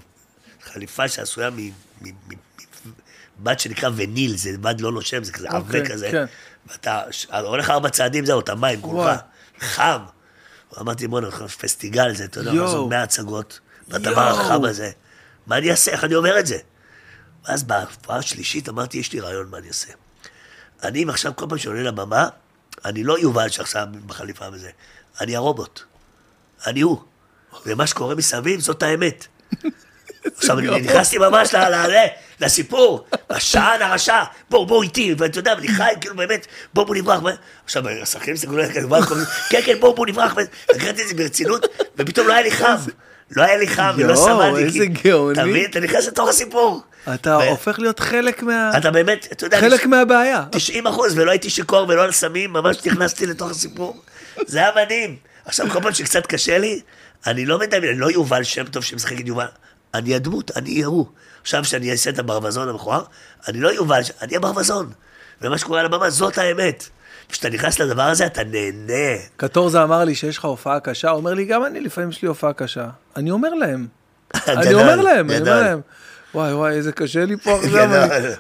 חליפה 0.64 1.08
שעשויה 1.08 1.50
מ... 1.50 1.56
מ- 1.58 1.72
מ- 2.02 2.10
מ- 2.30 2.92
בד 3.40 3.60
שנקרא 3.60 3.90
וניל, 3.96 4.38
זה 4.38 4.58
בד 4.58 4.82
לא 4.82 4.92
נושם, 4.92 5.24
זה 5.24 5.32
כזה 5.32 5.48
עבה 5.50 5.58
אוקיי, 5.58 5.90
כזה. 5.90 6.08
כן. 6.12 6.26
ואתה 6.68 7.02
ש- 7.12 7.26
הולך 7.26 7.70
ארבע 7.70 7.90
צעדים, 7.90 8.26
זהו, 8.26 8.40
אתה 8.40 8.56
מים. 8.56 8.82
כולך. 8.82 9.20
חם. 9.60 10.02
אמרתי, 10.80 11.08
בוא'נה, 11.08 11.32
פסטיגל 11.32 12.16
זה, 12.16 12.26
אתה 12.26 12.40
יודע. 12.40 12.54
לעשות 12.54 12.90
100 12.90 13.04
הצגות, 13.04 13.60
בדבר 13.88 14.10
יואו. 14.30 14.42
החם 14.42 14.64
הזה. 14.66 14.92
מה 15.48 15.58
אני 15.58 15.72
אעשה? 15.72 15.92
איך 15.92 16.04
אני 16.04 16.14
עובר 16.14 16.40
את 16.40 16.46
זה? 16.48 16.58
ואז 17.46 17.64
בהופעה 17.64 18.18
השלישית 18.18 18.70
אמרתי, 18.70 18.98
יש 18.98 19.14
לי 19.14 19.20
רעיון 19.20 19.48
מה 19.50 19.58
אני 19.58 19.68
אעשה. 19.68 19.94
אני 20.84 21.06
עכשיו, 21.10 21.36
כל 21.36 21.46
פעם 21.50 21.58
שעולה 21.58 21.84
לבמה, 21.84 22.30
אני 22.86 23.04
לא 23.04 23.20
יובל 23.20 23.50
שעכשיו 23.50 23.88
בחליפה 24.06 24.46
וזה, 24.54 24.70
אני 25.22 25.36
הרובוט. 25.36 25.82
אני 26.68 26.82
הוא. 26.82 26.98
ומה 27.66 27.88
שקורה 27.88 28.16
מסביב 28.16 28.60
זאת 28.60 28.84
האמת. 28.84 29.28
עכשיו, 30.38 30.60
אני 30.60 30.82
נכנסתי 30.82 31.18
ממש 31.18 31.56
לסיפור, 32.42 33.06
השען 33.30 33.82
הרשע, 33.82 34.24
בואו, 34.50 34.66
בואו 34.66 34.82
איתי, 34.82 35.16
ואתה 35.18 35.40
יודע, 35.40 35.54
אני 35.54 35.68
חי, 35.68 35.90
כאילו 36.02 36.16
באמת, 36.16 36.48
בואו, 36.74 36.86
בואו 36.86 36.98
נברח. 36.98 37.20
עכשיו, 37.66 37.84
השחקנים 38.02 38.36
הסתכלו 38.36 38.54
עליי? 38.54 38.74
כן, 39.50 39.60
כן, 39.66 39.80
בואו, 39.80 39.96
בואו 39.96 40.06
נברח, 40.08 40.36
וקראתי 40.76 41.02
את 41.04 41.08
זה 41.08 41.14
ברצינות, 41.14 41.66
ופתאום 41.98 42.28
לא 42.28 42.34
היה 42.34 42.42
לי 42.42 42.52
חם. 42.52 42.76
לא 43.32 43.44
היה 43.44 43.58
לי 43.58 43.68
חם, 43.68 43.94
ולא 43.98 44.14
יואו, 44.14 44.26
סבלתי. 44.26 44.64
איזה 44.64 44.80
כי- 44.80 45.10
גאוני. 45.10 45.34
אתה 45.34 45.46
מבין? 45.46 45.66
אתה 45.70 45.80
נכנס 45.80 46.08
לתוך 46.08 46.30
הסיפור. 46.30 46.82
אתה 47.14 47.36
הופך 47.36 47.80
להיות 47.80 48.00
חלק 48.00 48.44
מה... 48.44 48.72
אתה 48.78 48.92
באמת, 48.92 49.28
אתה 49.32 49.46
יודע, 49.46 49.60
חלק 49.60 49.86
מהבעיה. 49.86 50.44
90 50.52 50.88
אחוז, 50.88 51.18
ולא 51.18 51.32
הייתי 51.32 51.50
שיכור 51.50 51.86
ולא 51.90 52.04
על 52.04 52.12
סמים, 52.12 52.54
ממש 52.54 52.78
נכנסתי 52.86 53.26
לתוך 53.26 53.52
הסיפור. 53.52 54.02
זה 54.48 54.58
היה 54.60 54.70
מדהים. 54.86 55.16
עכשיו, 55.50 55.70
כל 55.70 55.82
פעם 55.82 55.94
שקצת 55.94 56.26
קשה 56.26 56.58
לי, 56.58 56.82
אני 57.28 57.46
לא 57.46 57.60
מדמיין, 57.60 57.98
לא 57.98 58.12
יובל 58.12 58.44
שם 58.44 58.66
טוב 58.66 58.84
שמשחק 58.84 59.20
את 59.20 59.28
יובל. 59.28 59.46
אני 59.94 60.16
הדמות, 60.16 60.52
אני 60.58 60.84
הוא. 60.84 61.06
עכשיו 61.42 61.66
שאני 61.66 61.92
אעשה 61.92 62.10
את 62.10 62.20
הברווזון 62.20 62.70
המכוער, 62.70 63.04
אני 63.48 63.60
לא 63.60 63.70
יובל, 63.70 64.02
אני 64.22 64.36
הברווזון. 64.36 64.90
ומה 65.42 65.58
שקורה 65.58 65.80
על 65.80 65.86
הבמה, 65.86 66.10
זאת 66.10 66.38
האמת. 66.38 66.90
כשאתה 67.30 67.50
נכנס 67.50 67.80
לדבר 67.80 68.02
הזה, 68.02 68.26
אתה 68.26 68.44
נהנה. 68.44 69.18
קטורזה 69.38 69.84
אמר 69.84 70.04
לי 70.04 70.16
שיש 70.16 70.38
לך 70.38 70.46
הופעה 70.46 70.80
קשה, 70.80 71.10
הוא 71.10 71.18
אומר 71.18 71.34
לי, 71.34 71.46
גם 71.46 71.66
אני, 71.66 71.80
לפעמים 71.82 72.10
יש 72.10 72.22
לי 72.22 72.28
הופעה 72.28 72.54
קשה. 72.54 72.88
אני 73.16 73.32
אומר 73.32 73.54
להם. 73.54 73.88
אני 74.48 74.74
אומר 74.74 74.96
להם, 75.02 75.32
אני. 75.32 75.40
אומר 75.40 75.62
להם. 75.62 75.82
וואי 76.34 76.54
וואי, 76.54 76.74
איזה 76.74 76.92
קשה 76.92 77.26
לי 77.26 77.38
פה 77.38 77.60
עכשיו. 77.64 77.90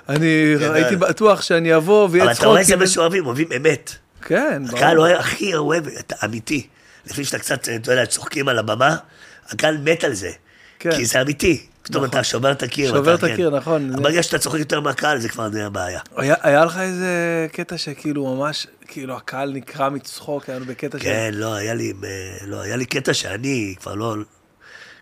אני-. 0.09 0.55
הייתי 0.73 0.95
בטוח 0.95 1.41
שאני 1.41 1.75
אבוא 1.75 2.07
ויהיה 2.11 2.25
אבל 2.25 2.33
אתה 2.33 2.47
רואה. 2.47 2.59
איזה 2.59 2.75
מה 2.75 2.87
שאוהבים, 2.87 3.25
אוהבים 3.25 3.47
אמת. 3.57 3.91
כן, 4.21 4.63
הקהל 4.69 4.95
ברור. 4.95 5.07
אוהב, 5.07 5.19
הכי 5.19 5.55
אוהב, 5.55 5.87
אתה 5.87 6.15
אמיתי. 6.25 6.67
לפני 7.05 7.25
שאתה 7.25 7.39
קצת, 7.39 7.69
אתה 7.69 7.91
יודע, 7.91 8.05
צוחקים 8.05 8.47
על 8.47 8.59
הבמה, 8.59 8.95
הקהל 9.49 9.77
מת 9.77 10.03
על 10.03 10.13
זה. 10.13 10.31
כן. 10.79 10.91
כי 10.95 11.05
זה 11.05 11.21
אמיתי. 11.21 11.65
פתאום 11.81 12.05
אתה 12.05 12.23
שובר 12.23 12.51
את 12.51 12.63
הקיר. 12.63 12.91
שובר 12.91 13.15
את 13.15 13.23
הקיר, 13.23 13.49
כן. 13.49 13.55
נכון. 13.55 14.03
ברגע 14.03 14.23
שאתה 14.23 14.39
צוחק 14.39 14.59
יותר 14.59 14.81
מהקהל, 14.81 15.19
זה 15.19 15.29
כבר 15.29 15.49
נהיה 15.49 15.69
בעיה. 15.69 15.99
היה 16.17 16.35
היה 16.41 16.65
לך 16.65 16.77
איזה 16.77 17.47
קטע 17.51 17.77
שכאילו 17.77 18.35
ממש, 18.35 18.67
כאילו 18.87 19.17
הקהל 19.17 19.51
נקרע 19.53 19.89
מצחוק, 19.89 20.49
היינו 20.49 20.65
בקטע 20.65 20.99
של... 20.99 21.03
כן, 21.03 21.31
לא, 21.33 21.53
היה 21.53 21.73
לי, 21.73 21.93
אה, 22.03 22.37
לא, 22.45 22.61
היה 22.61 22.75
לי 22.75 22.85
קטע 22.85 23.13
שאני 23.13 23.75
כבר 23.79 23.95
לא... 23.95 24.15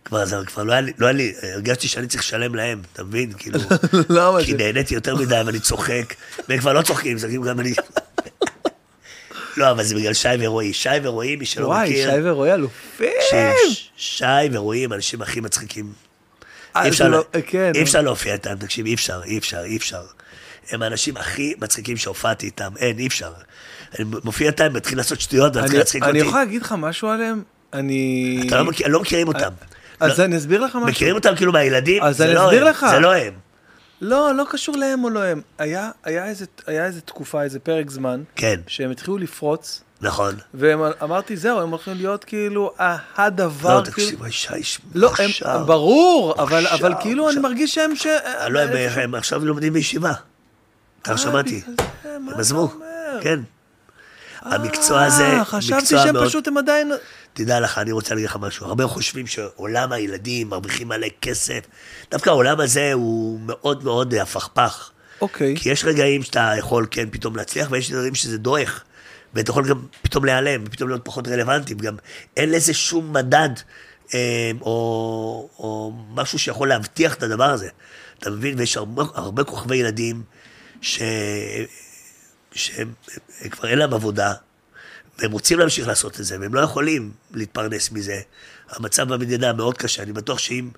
כבר, 0.05 0.25
זה 0.25 0.35
כבר 0.45 0.63
לא 0.63 0.71
היה 0.71 0.81
לי, 0.81 0.91
לא 0.97 1.05
היה 1.05 1.13
לי, 1.13 1.33
הרגשתי 1.53 1.87
שאני 1.87 2.07
צריך 2.07 2.23
לשלם 2.23 2.55
להם, 2.55 2.81
אתה 2.93 3.03
מבין? 3.03 3.33
כאילו, 3.37 3.59
כי? 4.45 4.53
נהניתי 4.53 4.93
יותר 4.93 5.15
מדי 5.15 5.41
ואני 5.45 5.59
צוחק, 5.59 6.13
והם 6.49 6.59
כבר 6.59 6.73
לא 6.73 6.81
צוחקים, 6.81 7.17
צוחקים 7.17 7.43
גם 7.43 7.59
אני. 7.59 7.73
לא, 9.57 9.71
אבל 9.71 9.83
זה 9.83 9.95
בגלל 9.95 10.13
שי 10.13 10.27
ורועי. 10.39 10.73
שי 10.73 10.89
ורועי, 11.03 11.35
מי 11.35 11.45
שלא 11.45 11.67
וואי, 11.67 11.89
מכיר, 11.89 12.09
שי 12.11 12.21
ורועי 12.23 12.53
אלופים. 12.53 13.09
ש- 13.31 13.89
שי 13.97 14.23
ורועי 14.51 14.83
הם 14.85 14.91
האנשים 14.91 15.21
הכי 15.21 15.39
מצחיקים. 15.39 15.91
אה, 16.75 16.83
אי 16.83 16.89
אפשר, 16.89 17.07
לא- 17.07 17.23
כן. 17.47 17.71
אי 17.75 17.83
אפשר 17.83 18.01
להופיע 18.01 18.33
איתם, 18.33 18.55
תקשיב, 18.55 18.85
אי 18.85 18.93
אפשר, 18.93 19.21
אי 19.25 19.37
אפשר, 19.37 19.63
אי 19.63 19.77
אפשר. 19.77 20.01
הם 20.71 20.81
האנשים 20.81 21.17
הכי 21.17 21.53
מצחיקים 21.61 21.97
שהופעתי 21.97 22.45
איתם, 22.45 22.69
אין, 22.79 22.99
אי 22.99 23.07
אפשר. 23.07 23.31
אני 23.99 24.05
מופיע 24.23 24.47
איתם, 24.47 24.73
מתחיל 24.73 24.97
לעשות 24.97 25.21
שטויות, 25.21 25.53
אני- 25.53 25.61
ומתחיל 25.61 25.79
להצחיק 25.79 26.03
אותי. 26.03 26.11
אני 26.19 26.27
יכול 26.27 26.39
להגיד 26.39 26.61
לך 26.61 26.75
משהו 26.77 27.07
עליהם? 27.09 27.43
אני... 27.73 28.43
אתה 28.47 28.57
לא 28.57 28.65
מכיר- 28.65 28.87
לא 28.87 28.99
מכירים 28.99 29.27
אותם. 29.27 29.49
אז 29.99 30.19
לא- 30.19 30.25
אני 30.25 30.37
אסביר 30.37 30.61
לך 30.61 30.75
משהו. 30.75 30.87
מכירים 30.87 31.15
אותם 31.15 31.33
כאילו 31.35 31.51
מהילדים, 31.51 32.03
אז 32.03 32.21
אני 32.21 32.33
לא 32.33 32.45
אסביר 32.45 32.63
הם, 32.65 32.69
לך. 32.71 32.85
זה 32.91 32.99
לא 32.99 33.15
הם. 33.15 33.33
לא, 34.01 34.35
לא 34.35 34.45
קשור 34.49 34.77
להם 34.77 35.03
או 35.03 35.09
לא 35.09 35.23
הם. 35.23 35.41
היה, 35.57 35.91
היה, 36.03 36.25
איזה, 36.25 36.45
היה 36.67 36.85
איזה 36.85 37.01
תקופה, 37.01 37.43
איזה 37.43 37.59
פרק 37.59 37.89
זמן, 37.89 38.23
כן, 38.35 38.59
שהם 38.67 38.91
התחילו 38.91 39.17
לפרוץ, 39.17 39.81
נכון. 40.01 40.35
ואמרתי, 40.53 41.37
זהו, 41.37 41.59
הם 41.59 41.69
הולכים 41.69 41.93
להיות 41.93 42.23
כאילו 42.23 42.71
ה- 42.79 43.21
הדבר, 43.21 43.79
לא, 43.79 43.83
כאילו... 43.85 44.07
תקשיב, 44.07 44.21
אוי, 44.21 44.31
שי, 44.31 44.79
לא, 44.95 45.11
הם. 45.45 45.65
ברור, 45.65 46.43
אבל, 46.43 46.67
אבל 46.67 46.93
כאילו 47.01 47.29
אני. 47.29 47.39
מרגיש 47.39 47.75
שהם 47.75 47.95
ש... 47.95 48.05
אה, 48.07 48.49
לא, 48.49 48.59
הם- 48.59 48.69
הם 48.99 49.15
עכשיו 49.15 49.45
לומדים 49.45 49.73
בישיבה. 49.73 50.11
אה, 51.09 51.17
שמעתי. 51.17 51.61
הם 52.03 52.27
עזבו? 52.35 52.69
כן. 53.21 53.39
המקצוע 54.41 55.03
הזה, 55.03 55.23
אה, 55.27 55.45
חשבתי 55.45 55.81
מקצוע 55.81 56.03
שהם 56.03 56.13
מאוד- 56.15 56.27
פשוט, 56.27 56.47
הם 56.47 56.57
עדיין... 56.57 56.91
תדע 57.37 57.59
לך, 57.59 57.77
אני 57.77 57.91
רוצה 57.91 58.13
להגיד 58.13 58.29
לך 58.29 58.37
משהו. 58.39 58.65
הרבה 58.65 58.87
חושבים 58.87 59.27
שעולם 59.27 59.91
הילדים 59.91 60.49
מרוויחים 60.49 60.87
מלא 60.87 61.07
כסף. 61.21 61.59
דווקא 62.11 62.29
העולם 62.29 62.59
הזה 62.59 62.93
הוא 62.93 63.39
מאוד 63.39 63.83
מאוד 63.83 64.13
הפכפך. 64.13 64.91
אוקיי. 65.21 65.55
כי 65.57 65.69
יש 65.69 65.85
רגעים 65.85 66.23
שאתה 66.23 66.53
יכול 66.57 66.87
כן 66.91 67.09
פתאום 67.11 67.35
להצליח, 67.35 67.67
ויש 67.71 67.91
רגעים 67.91 68.15
שזה 68.15 68.37
דועך. 68.37 68.83
ואתה 69.33 69.51
יכול 69.51 69.67
גם 69.67 69.81
פתאום 70.01 70.25
להיעלם, 70.25 70.63
ופתאום 70.65 70.89
להיות 70.89 71.05
פחות 71.05 71.27
רלוונטי, 71.27 71.73
וגם 71.73 71.95
אין 72.37 72.51
לזה 72.51 72.73
שום 72.73 73.13
מדד 73.13 73.49
אה, 74.13 74.51
או, 74.61 75.49
או 75.59 75.93
משהו 76.13 76.39
שיכול 76.39 76.69
להבטיח 76.69 77.13
את 77.13 77.23
הדבר 77.23 77.49
הזה. 77.49 77.69
אתה 78.19 78.29
מבין? 78.29 78.59
ויש 78.59 78.77
הרבה, 78.77 79.03
הרבה 79.13 79.43
כוכבי 79.43 79.75
ילדים 79.75 80.23
ש... 80.81 80.99
שהם 82.51 82.93
כבר 83.51 83.69
אין 83.69 83.79
להם 83.79 83.93
עבודה, 83.93 84.33
והם 85.19 85.31
רוצים 85.31 85.59
להמשיך 85.59 85.87
לעשות 85.87 86.19
את 86.19 86.25
זה, 86.25 86.37
והם 86.39 86.53
לא 86.53 86.59
יכולים 86.61 87.11
להתפרנס 87.33 87.91
מזה. 87.91 88.19
המצב 88.69 89.13
במדינה 89.13 89.53
מאוד 89.53 89.77
קשה, 89.77 90.03
אני 90.03 90.13
בטוח 90.13 90.39
שאם 90.39 90.69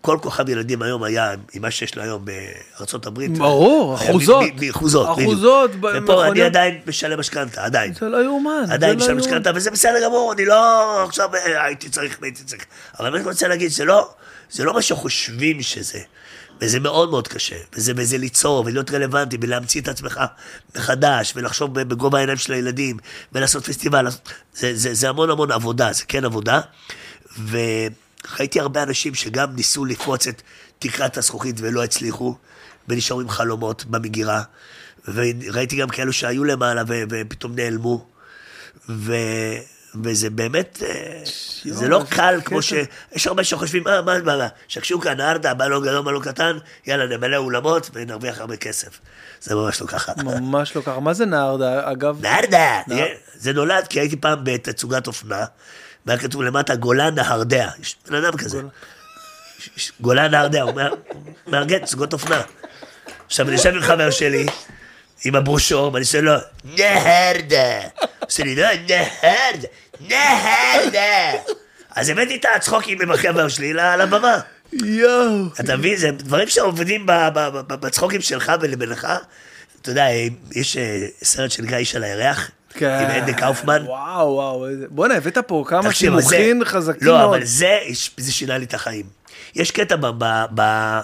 כל 0.00 0.18
כוכב 0.22 0.48
ילדים 0.48 0.82
היום 0.82 1.02
היה 1.02 1.34
עם 1.52 1.62
מה 1.62 1.70
שיש 1.70 1.96
לו 1.96 2.02
היום 2.02 2.24
בארצות 2.24 3.06
הברית, 3.06 3.38
ברור, 3.38 3.94
אחוזות. 3.94 4.42
אחוזות, 4.42 4.56
בדיוק. 4.56 4.76
אחוזות 4.76 5.70
ופה 5.80 6.26
אני. 6.26 6.42
עדיין 6.42 6.80
משלם 6.86 7.20
משכנתה, 7.20 7.64
עדיין. 7.64 7.94
זה 7.94 8.08
לא 8.08 8.24
יאומן, 8.24 8.64
עדיין 8.70 8.98
לא 8.98 9.04
משלם. 9.04 9.16
משכנתה, 9.16 9.50
וזה 9.54 9.70
בסדר 9.70 10.04
גמור, 10.04 10.32
אני 10.32 10.44
לא 10.44 11.04
עכשיו 11.04 11.34
אה, 11.34 11.64
הייתי 11.64 11.88
צריך 11.88 12.18
והייתי 12.20 12.44
צריך. 12.44 12.64
אבל 13.00 13.14
אני 13.14 13.24
רוצה 13.24 13.48
להגיד, 13.48 13.70
זה 13.70 13.84
לא, 13.84 14.10
זה 14.50 14.64
לא 14.64 14.74
מה 14.74 14.82
שחושבים 14.82 15.62
שזה. 15.62 16.00
וזה 16.60 16.80
מאוד 16.80 17.10
מאוד 17.10 17.28
קשה, 17.28 17.56
וזה, 17.72 17.92
וזה 17.96 18.18
ליצור, 18.18 18.64
ולהיות 18.66 18.90
רלוונטי, 18.90 19.36
ולהמציא 19.40 19.80
את 19.80 19.88
עצמך 19.88 20.20
מחדש, 20.76 21.32
ולחשוב 21.36 21.80
בגובה 21.80 22.18
העיניים 22.18 22.38
של 22.38 22.52
הילדים, 22.52 22.96
ולעשות 23.32 23.66
פסטיבל, 23.66 24.06
זה, 24.54 24.76
זה, 24.76 24.94
זה 24.94 25.08
המון 25.08 25.30
המון 25.30 25.52
עבודה, 25.52 25.92
זה 25.92 26.04
כן 26.08 26.24
עבודה. 26.24 26.60
וראיתי 27.48 28.60
הרבה 28.60 28.82
אנשים 28.82 29.14
שגם 29.14 29.54
ניסו 29.56 29.84
לפרוץ 29.84 30.26
את 30.26 30.42
תקרת 30.78 31.16
הזכוכית 31.16 31.56
ולא 31.58 31.84
הצליחו, 31.84 32.36
ונשארו 32.88 33.20
עם 33.20 33.28
חלומות 33.28 33.84
במגירה. 33.84 34.42
וראיתי 35.14 35.76
גם 35.76 35.88
כאלו 35.88 36.12
שהיו 36.12 36.44
למעלה 36.44 36.82
ו- 36.88 37.02
ופתאום 37.10 37.54
נעלמו. 37.54 38.06
ו... 38.88 39.14
וזה 40.04 40.30
באמת, 40.30 40.82
אה, 40.82 41.20
זה 41.64 41.88
לא 41.88 42.00
איזה 42.00 42.10
קל. 42.10 42.40
כמו 42.44 42.62
ש... 42.62 42.72
יש 43.12 43.26
הרבה 43.26 43.44
שחושבים, 43.44 43.88
אה, 43.88 44.02
מה, 44.02 44.18
מה, 44.18 44.36
מה, 44.36 44.48
שקשוקה, 44.68 45.14
נהרדה, 45.14 45.54
בלון 45.54 45.82
גדול, 45.82 46.02
בלון 46.02 46.22
קטן, 46.22 46.58
יאללה, 46.86 47.16
נמלא 47.16 47.36
אולמות 47.36 47.90
ונרוויח 47.92 48.40
הרבה 48.40 48.56
כסף. 48.56 49.00
זה 49.40 49.54
ממש 49.54 49.80
לא 49.80 49.86
ככה. 49.86 50.12
ממש 50.16 50.76
לא 50.76 50.80
ככה. 50.80 51.00
מה 51.00 51.14
זה 51.14 51.26
נהרדה? 51.26 51.92
אגב, 51.92 52.18
נהרדה! 52.20 52.80
זה 53.34 53.52
נולד 53.52 53.86
כי 53.86 54.00
הייתי 54.00 54.16
פעם 54.16 54.38
בתצוגת 54.42 55.06
אופנה, 55.06 55.44
והיה 56.06 56.18
כתוב 56.18 56.42
למטה 56.42 56.74
גולן 56.74 57.14
נהרדע. 57.14 57.68
יש 57.80 57.96
בן 58.08 58.24
אדם 58.24 58.36
כזה. 58.36 58.62
גולן 60.00 60.30
נהרדע, 60.30 60.62
הוא 60.62 60.72
מארגן 61.46 61.78
תצוגות 61.78 62.12
אופנה. 62.12 62.42
עכשיו, 63.26 63.46
אני 63.46 63.56
יושב 63.56 63.74
עם 63.74 63.82
חבר 63.82 64.10
שלי, 64.10 64.46
עם 65.24 65.34
הברושור, 65.34 65.94
ואני 65.94 66.04
שואל 66.04 66.24
לו, 66.24 66.32
נהרדה. 66.64 67.80
עושה 68.20 68.44
לי, 68.44 68.56
לא, 68.56 68.66
נהרדה. 68.88 69.68
אז 71.96 72.08
הבאתי 72.08 72.36
את 72.36 72.44
הצחוקים 72.56 73.00
עם 73.02 73.10
החבר 73.10 73.48
שלי 73.48 73.72
לבמה. 73.72 74.38
יואו. 74.72 75.46
אתה 75.60 75.76
מבין? 75.76 75.96
זה 75.96 76.10
דברים 76.10 76.48
שעובדים 76.48 77.06
בצחוקים 77.66 78.20
שלך 78.20 78.52
ולבינך. 78.60 79.08
אתה 79.82 79.90
יודע, 79.90 80.06
יש 80.54 80.76
אה, 80.76 81.06
סרט 81.22 81.50
שנקרא 81.50 81.76
איש 81.78 81.96
על 81.96 82.04
הירח, 82.04 82.50
כן. 82.74 82.90
עם 82.90 83.22
אנדי 83.22 83.34
קאופמן. 83.34 83.82
וואו, 83.86 84.28
וואו. 84.32 84.66
איזה- 84.68 84.86
בוא'נה, 84.90 85.14
הבאת 85.14 85.38
פה 85.38 85.64
כמה 85.68 85.92
סימוכין 85.92 86.64
חזקים 86.64 87.08
לא, 87.08 87.18
מאוד. 87.18 87.34
אבל 87.34 87.44
זה, 87.44 87.78
זה 88.16 88.32
שינה 88.32 88.58
לי 88.58 88.64
את 88.64 88.74
החיים. 88.74 89.06
יש 89.54 89.70
קטע 89.70 89.96
ב- 89.96 90.06
ב- 90.24 90.44
ב- 90.54 91.00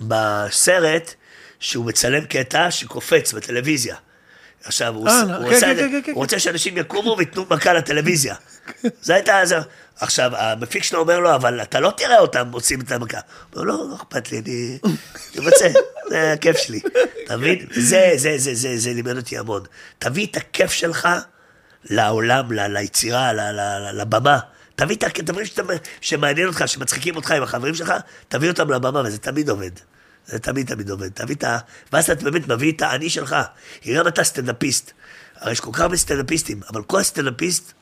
בסרט, 0.00 1.14
שהוא 1.60 1.84
מצלם 1.86 2.24
קטע 2.24 2.70
שקופץ 2.70 3.32
בטלוויזיה. 3.32 3.96
עכשיו, 4.64 4.94
הוא, 4.94 5.08
רוצה 6.14 6.38
שאנשים 6.38 6.76
יקומו 6.76 7.14
וייתנו 7.18 7.46
מכה 7.50 7.72
לטלוויזיה. 7.72 8.34
זה 9.02 9.14
הייתה. 9.14 9.42
עכשיו, 10.00 10.36
המפיק 10.36 10.82
שלו 10.82 10.98
אומר 10.98 11.20
לו, 11.20 11.34
אבל 11.34 11.62
אתה 11.62 11.80
לא 11.80 11.92
תראה 11.96 12.18
אותם 12.18 12.48
עושים 12.52 12.80
את 12.80 12.92
המכה. 12.92 13.18
הוא 13.18 13.62
אומר, 13.62 13.72
לא, 13.72 13.88
לא 13.90 13.96
אכפת 13.96 14.32
לי, 14.32 14.38
אני 14.38 14.78
רוצה, 15.46 15.68
זה 16.10 16.32
הכיף 16.32 16.56
שלי. 16.56 16.80
אתה 17.24 17.36
מבין? 17.36 17.66
זה, 17.70 18.12
זה, 18.16 18.38
זה, 18.38 18.54
זה, 18.54 18.78
זה 18.78 18.92
לימד 18.92 19.16
אותי 19.16 19.38
המון. 19.38 19.62
תביא 19.98 20.26
את 20.26 20.36
הכיף 20.36 20.72
שלך 20.72 21.08
לעולם, 21.84 22.52
ליצירה, 22.52 23.32
לבמה. 23.92 24.38
תביא 24.76 24.96
את 24.96 25.18
הדברים 25.18 25.46
שמעניין 26.00 26.48
אותך, 26.48 26.62
שמצחיקים 26.66 27.16
אותך 27.16 27.30
עם 27.30 27.42
החברים 27.42 27.74
שלך, 27.74 27.92
תביא 28.28 28.48
אותם 28.48 28.70
לבמה, 28.70 29.02
וזה 29.04 29.18
תמיד 29.18 29.48
עובד. 29.48 29.70
זה 30.26 30.38
תמיד 30.38 30.66
תמיד 30.66 30.90
עובד. 30.90 31.08
תביא 31.08 31.34
את 31.34 31.44
ה... 31.44 31.58
ואז 31.92 32.10
אתה 32.10 32.24
באמת 32.24 32.48
מביא 32.48 32.72
את 32.72 32.82
האני 32.82 33.10
שלך. 33.10 33.36
כי 33.80 33.94
גם 33.94 34.08
אתה 34.08 34.24
סטנדאפיסט. 34.24 34.92
הרי 35.40 35.52
יש 35.52 35.60
כל 35.60 35.70
כך 35.72 35.80
הרבה 35.80 35.96
סטנדאפיסטים, 35.96 36.60
אבל 36.72 36.82
כל 36.82 37.02
סטנדאפיסט 37.02 37.72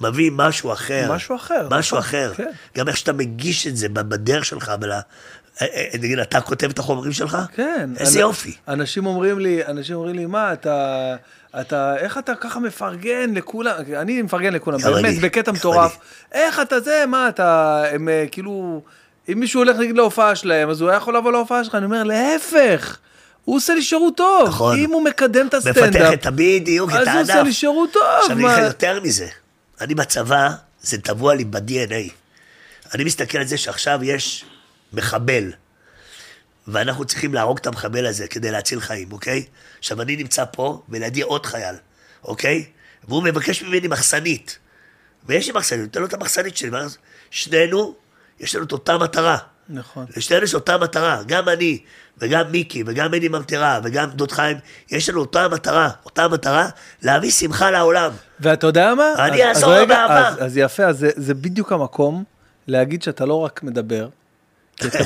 מביא 0.00 0.30
משהו 0.34 0.72
אחר. 0.72 1.12
משהו 1.14 1.36
אחר, 1.36 1.68
משהו 1.70 1.98
נכון, 1.98 2.08
אחר. 2.08 2.32
כן. 2.34 2.50
גם 2.76 2.88
איך 2.88 2.96
שאתה 2.96 3.12
מגיש 3.12 3.66
את 3.66 3.76
זה 3.76 3.88
בדרך 3.88 4.44
שלך, 4.44 4.72
בל... 4.80 4.92
אה, 4.92 5.02
אה, 5.60 5.88
נגיד, 5.98 6.18
אתה 6.18 6.40
כותב 6.40 6.70
את 6.70 6.78
החומרים 6.78 7.12
שלך? 7.12 7.38
כן. 7.54 7.90
איזה 7.98 8.20
יופי. 8.20 8.56
אנשים 8.68 9.06
אומרים 9.06 9.38
לי, 9.38 9.66
אנשים 9.66 9.96
אומרים 9.96 10.16
לי, 10.16 10.26
מה, 10.26 10.52
אתה, 10.52 11.16
אתה, 11.60 11.96
איך 11.96 12.18
אתה 12.18 12.34
ככה 12.34 12.60
מפרגן 12.60 13.34
לכולם, 13.34 13.74
אני 13.96 14.22
מפרגן 14.22 14.52
לכולם, 14.52 14.78
באמת, 14.78 15.20
בקטע 15.20 15.52
מטורף. 15.52 15.98
איך 16.32 16.60
אתה 16.60 16.80
זה, 16.80 17.04
מה, 17.08 17.28
אתה, 17.28 17.82
הם 17.92 18.08
אה, 18.08 18.24
כאילו, 18.30 18.82
אם 19.32 19.40
מישהו 19.40 19.60
הולך 19.60 19.76
נגיד 19.76 19.96
להופעה 19.96 20.36
שלהם, 20.36 20.70
אז 20.70 20.80
הוא 20.80 20.90
היה 20.90 20.96
יכול 20.96 21.16
לבוא 21.16 21.32
להופעה 21.32 21.64
שלך, 21.64 21.74
אני 21.74 21.84
אומר, 21.84 22.04
להפך. 22.04 22.98
הוא 23.44 23.56
עושה 23.56 23.74
לי 23.74 23.82
שירות 23.82 24.16
טוב, 24.16 24.48
נכון. 24.48 24.78
אם 24.78 24.90
הוא 24.90 25.04
מקדם 25.04 25.46
את 25.46 25.54
מפתח 25.54 25.68
הסטנדאפ, 25.68 26.14
את 26.14 26.26
בדיוק, 26.26 26.90
את 26.90 26.94
אז 26.94 27.06
הענף. 27.06 27.14
הוא 27.14 27.22
עושה 27.22 27.42
לי 27.42 27.52
שירות 27.52 27.92
טוב. 27.92 28.02
עכשיו 28.02 28.36
אני 28.36 28.46
אגיד 28.46 28.58
לך 28.58 28.66
יותר 28.68 29.00
מזה, 29.00 29.28
אני 29.80 29.94
בצבא, 29.94 30.50
זה 30.80 30.98
טבוע 31.00 31.34
לי 31.34 31.44
ב-DNA. 31.44 32.12
אני 32.94 33.04
מסתכל 33.04 33.38
על 33.38 33.44
זה 33.44 33.58
שעכשיו 33.58 34.04
יש 34.04 34.44
מחבל, 34.92 35.52
ואנחנו 36.68 37.04
צריכים 37.04 37.34
להרוג 37.34 37.58
את 37.58 37.66
המחבל 37.66 38.06
הזה 38.06 38.28
כדי 38.28 38.50
להציל 38.50 38.80
חיים, 38.80 39.12
אוקיי? 39.12 39.44
עכשיו 39.78 40.02
אני 40.02 40.16
נמצא 40.16 40.44
פה, 40.52 40.82
ולידי 40.88 41.22
עוד 41.22 41.46
חייל, 41.46 41.74
אוקיי? 42.24 42.64
והוא 43.08 43.22
מבקש 43.22 43.62
ממני 43.62 43.88
מחסנית. 43.88 44.58
ויש 45.26 45.46
לי 45.46 45.52
מחסנית, 45.52 45.82
נותן 45.82 46.00
לו 46.00 46.06
את 46.06 46.14
המחסנית 46.14 46.56
שלי, 46.56 46.70
ואז 46.70 46.98
שנינו, 47.30 47.94
יש 48.40 48.54
לנו 48.54 48.64
את 48.64 48.72
אותה 48.72 48.98
מטרה. 48.98 49.38
נכון. 49.68 50.06
לשנינו 50.16 50.44
יש 50.44 50.54
אותה 50.54 50.78
מטרה, 50.78 51.22
גם 51.26 51.48
אני, 51.48 51.78
וגם 52.18 52.52
מיקי, 52.52 52.82
וגם 52.86 53.10
מני 53.10 53.28
ממטרה, 53.28 53.80
וגם 53.84 54.10
דוד 54.10 54.32
חיים, 54.32 54.56
יש 54.90 55.08
לנו 55.08 55.20
אותה 55.20 55.48
מטרה, 55.48 55.90
אותה 56.04 56.28
מטרה, 56.28 56.68
להביא 57.02 57.30
שמחה 57.30 57.70
לעולם. 57.70 58.10
ואתה 58.40 58.66
יודע 58.66 58.94
מה? 58.94 59.14
אני 59.18 59.44
אעזור 59.44 59.70
לו 59.70 59.76
רגע, 59.76 59.86
באהבה. 59.86 60.28
אז, 60.28 60.44
אז 60.44 60.56
יפה, 60.56 60.84
אז 60.84 60.98
זה, 60.98 61.10
זה 61.16 61.34
בדיוק 61.34 61.72
המקום 61.72 62.24
להגיד 62.66 63.02
שאתה 63.02 63.26
לא 63.26 63.34
רק 63.34 63.62
מדבר, 63.62 64.08
כי 64.76 64.88
אתה, 64.88 64.98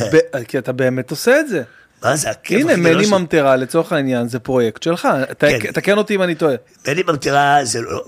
כי 0.49 0.59
אתה 0.59 0.73
באמת 0.73 1.11
עושה 1.11 1.41
את 1.41 1.49
זה. 1.49 1.63
מה 2.05 2.17
זה, 2.17 2.31
הכיף 2.31 2.61
הנה, 2.61 2.77
מני. 2.77 3.07
ממטרה, 3.11 3.57
לצורך 3.57 3.93
העניין, 3.93 4.29
זה 4.29 4.39
פרויקט 4.39 4.83
שלך. 4.83 5.09
כן. 5.39 5.59
תקן 5.59 5.99
אותי 5.99 6.15
אם 6.15 6.23
אני 6.23 6.35
טועה. 6.35 6.55
מני 6.89 7.03
ממטרה 7.07 7.59
זה 7.63 7.81
לא... 7.81 8.05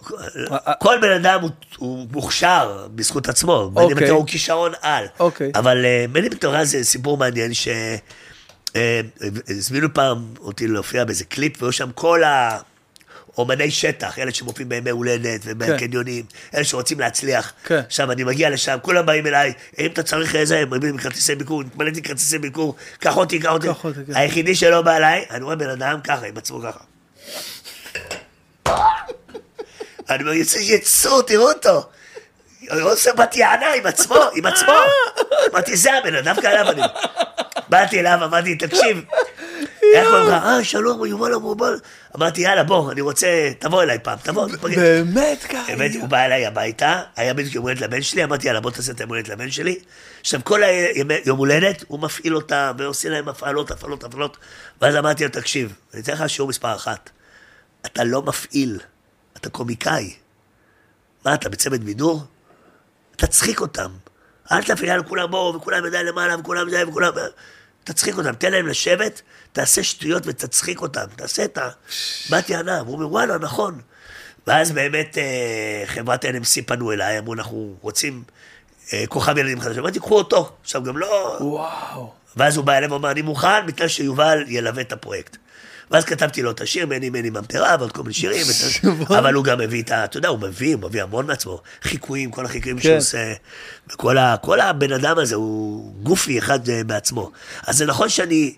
אה, 0.53 0.75
כל 0.75 0.97
בן 1.03 1.11
אדם 1.11 1.41
הוא, 1.41 1.51
מוכשר 2.13 2.87
בזכות 2.95 3.29
עצמו. 3.29 3.71
מני 3.71 3.83
אוקיי. 3.83 3.95
ממטרה 3.95 4.17
הוא 4.17 4.27
כישרון 4.27 4.73
על. 4.83 5.05
אוקיי. 5.21 5.53
אבל 5.55 5.85
uh, 5.85 6.11
מני 6.11 6.29
ממטרה 6.29 6.65
זה 6.65 6.85
סיפור 6.85 7.17
מעניין 7.17 7.55
ש... 7.55 7.69
אה, 8.77 9.01
הזמינו 9.49 9.95
פעם 9.95 10.25
אותי 10.41 10.69
להופיע 10.69 11.05
באיזה 11.05 11.25
קליפ, 11.25 11.63
והיו 11.63 11.73
שם 11.73 11.91
כל 11.95 12.23
האומני 13.37 13.71
שטח, 13.71 14.19
אלה 14.19 14.35
שמופיעים 14.35 14.69
בימי 14.69 14.91
הולדת 14.91 15.41
ובקניונים, 15.45 16.25
אלה 16.55 16.65
שרוצים 16.65 17.01
להצליח. 17.01 17.53
כן. 17.65 17.81
עכשיו, 17.87 18.13
אני 18.13 18.25
מגיע 18.25 18.51
לשם, 18.51 18.79
כולם 18.83 19.07
באים 19.07 19.27
אליי, 19.27 19.53
אם 19.79 19.87
אתה 19.87 20.03
צריך 20.03 20.35
איזה, 20.35 20.59
הם 20.59 20.75
מביאים 20.75 20.99
כרטיסי 20.99 21.35
ביקור, 21.35 21.63
התמלאתי 21.63 22.03
כרטיסי 22.03 22.39
ביקור, 22.39 22.75
קח 22.99 23.17
אותי, 23.17 23.39
קח 23.39 23.51
אותי. 23.51 23.67
כן. 24.07 24.15
היחידי 24.15 24.55
שלא 24.55 24.83
בא 24.83 24.97
אליי, 24.97 25.25
אני 25.31 25.45
רואה 25.45 25.57
בן 25.57 25.71
אדם 25.71 26.01
ככה, 26.05 26.27
עם 26.27 26.37
עצמו 26.37 26.61
ככה. 26.61 26.85
אני 30.11 30.23
אומר, 30.23 30.33
יצא 30.33 30.59
יצור, 30.59 31.23
תראו 31.23 31.49
אותו. 31.49 31.89
הוא 32.71 32.91
עושה 32.91 33.13
בת 33.13 33.37
יענה 33.37 33.75
עם 33.75 33.87
עצמו, 33.87 34.17
עם 34.35 34.47
עצמו. 34.47 34.73
אמרתי, 35.53 35.77
זה 35.77 35.91
הבן 35.95 36.15
אדם, 36.15 36.37
אני... 36.69 36.83
באתי 37.69 38.01
אליו, 38.01 38.25
אמרתי, 38.25 38.57
תקשיב, 38.57 39.05
איך 39.95 40.09
קוראים 40.09 40.27
לך? 40.29 40.43
אה, 40.45 40.65
שלום, 40.65 41.07
יובל 41.07 41.35
אבובל. 41.35 41.79
אמרתי, 42.17 42.41
יאללה, 42.41 42.65
בוא, 42.65 42.93
אני 42.93 43.01
רוצה, 43.01 43.51
תבוא 43.59 43.83
אליי 43.83 43.99
פעם, 44.03 44.19
תבוא, 44.23 44.49
תפגש. 44.49 44.79
באמת 44.79 45.45
ככה. 45.49 45.77
באמת, 45.77 45.95
הוא 45.95 46.09
בא 46.09 46.25
אליי 46.25 46.47
הביתה, 46.47 47.03
היה 47.17 47.35
בדיוק 47.35 47.55
יום 47.55 47.65
הולדת 47.65 47.81
לבן 47.81 48.03
שלי, 48.03 48.25
אמרתי, 48.25 48.47
יאללה, 48.47 48.61
בוא 48.61 48.71
תעשה 48.71 48.93
את 48.93 49.01
היום 49.01 49.09
הולדת 49.09 49.29
לבן 49.29 49.51
שלי. 49.51 49.79
עכשיו, 50.21 50.41
כל 50.45 50.63
היום 51.25 51.39
הולדת, 51.39 51.85
הוא 51.89 52.01
מפעיל 52.01 52.37
אותה, 52.37 52.73
ועושה 52.79 53.09
להם 53.09 53.29
הפעלות, 53.29 53.71
הפעלות, 53.71 54.05
הפעלות. 54.05 54.37
ואז 54.81 54.97
אמרתי 54.97 55.25
לו, 55.25 55.31
תקשיב, 55.31 55.73
אני 55.95 56.03
אתן 56.03 56.13
לך 56.13 56.31
שיעור 56.31 56.49
מספר 56.49 56.75
אחת. 56.75 57.11
אתה 57.87 58.05
לא 58.05 58.23
מפעיל, 58.23 58.81
אתה 59.37 59.51
קומיקאי. 59.51 60.15
מה, 61.25 61.35
אתה 61.35 61.49
בצמד 61.49 61.85
בידור? 61.85 62.23
תצחיק 63.17 63.61
אותם. 63.61 63.91
אל 64.53 64.63
תפעיל 64.63 64.91
על 64.91 65.03
כולם 65.03 65.31
בואו, 65.31 65.55
וכולם 65.55 65.87
ידיים 65.87 66.07
למעלה, 66.07 66.39
וכולם 66.39 66.71
זה, 66.71 66.89
וכולם... 66.89 67.13
תצחיק 67.85 68.19
אותם, 68.19 68.35
תן 68.35 68.53
להם 68.53 68.67
לשבת, 68.67 69.23
תעשה 69.55 69.83
שטויות 69.83 70.23
ותצחיק 70.27 70.83
אותם. 70.83 71.05
תעשה 71.17 71.45
את 71.45 71.59
הבת 71.59 72.51
יענה. 72.51 72.83
והוא 72.83 72.95
אומר, 72.95 73.13
וואלה, 73.13 73.39
נכון. 73.39 73.81
ואז 74.47 74.73
באמת 74.73 75.19
אה, 75.19 75.83
חברת 75.87 76.25
NMC 76.25 76.63
פנו 76.67 76.93
אליי, 76.93 77.19
אמרו, 77.19 77.35
אנחנו 77.35 77.75
רוצים 77.81 78.23
אה, 78.93 79.05
כוכב 79.09 79.39
ילדים 79.39 79.61
חדש. 79.61 79.79
אמרתי, 79.79 79.99
קחו 79.99 80.19
אותו. 80.19 80.53
עכשיו, 80.63 80.83
גם 80.83 80.99
לא... 80.99 81.37
וואו. 81.41 82.13
ואז 82.37 82.57
הוא 82.57 82.65
בא 82.65 82.73
אליהם 82.73 82.93
ואמר, 82.93 83.11
אני 83.11 83.23
מוכן, 83.23 83.67
בתנאי 83.67 83.89
שיובל 83.89 84.45
ילווה 84.47 84.83
את 84.83 84.93
הפרויקט. 84.93 85.37
ואז 85.91 86.05
כתבתי 86.05 86.43
לו 86.43 86.51
את 86.51 86.61
השיר, 86.61 86.87
מני 86.87 87.11
מני 87.11 87.31
ממטרה, 87.31 87.77
ועוד 87.79 87.93
כל 87.93 88.03
מיני 88.03 88.15
שירים, 88.15 88.47
אבל 89.19 89.35
הוא 89.35 89.45
גם 89.45 89.59
מביא 89.59 89.83
את 89.83 89.91
ה... 89.91 90.05
אתה 90.05 90.17
יודע, 90.17 90.29
הוא 90.29 90.39
מביא, 90.39 90.75
הוא 90.75 90.83
מביא 90.83 91.03
המון 91.03 91.27
מעצמו. 91.27 91.61
חיקויים, 91.83 92.31
כל 92.31 92.45
החיקויים 92.45 92.79
שהוא 92.79 92.91
כן. 92.91 92.97
עושה. 92.97 93.33
וכל 93.93 94.19
ה, 94.19 94.37
כל 94.37 94.61
הבן 94.61 94.93
אדם 94.93 95.19
הזה 95.19 95.35
הוא 95.35 95.93
גופי 96.03 96.39
אחד 96.39 96.69
אה, 96.69 96.85
בעצמו. 96.85 97.31
אז 97.67 97.77
זה 97.77 97.87
נכון 97.87 98.09
שאני 98.09 98.55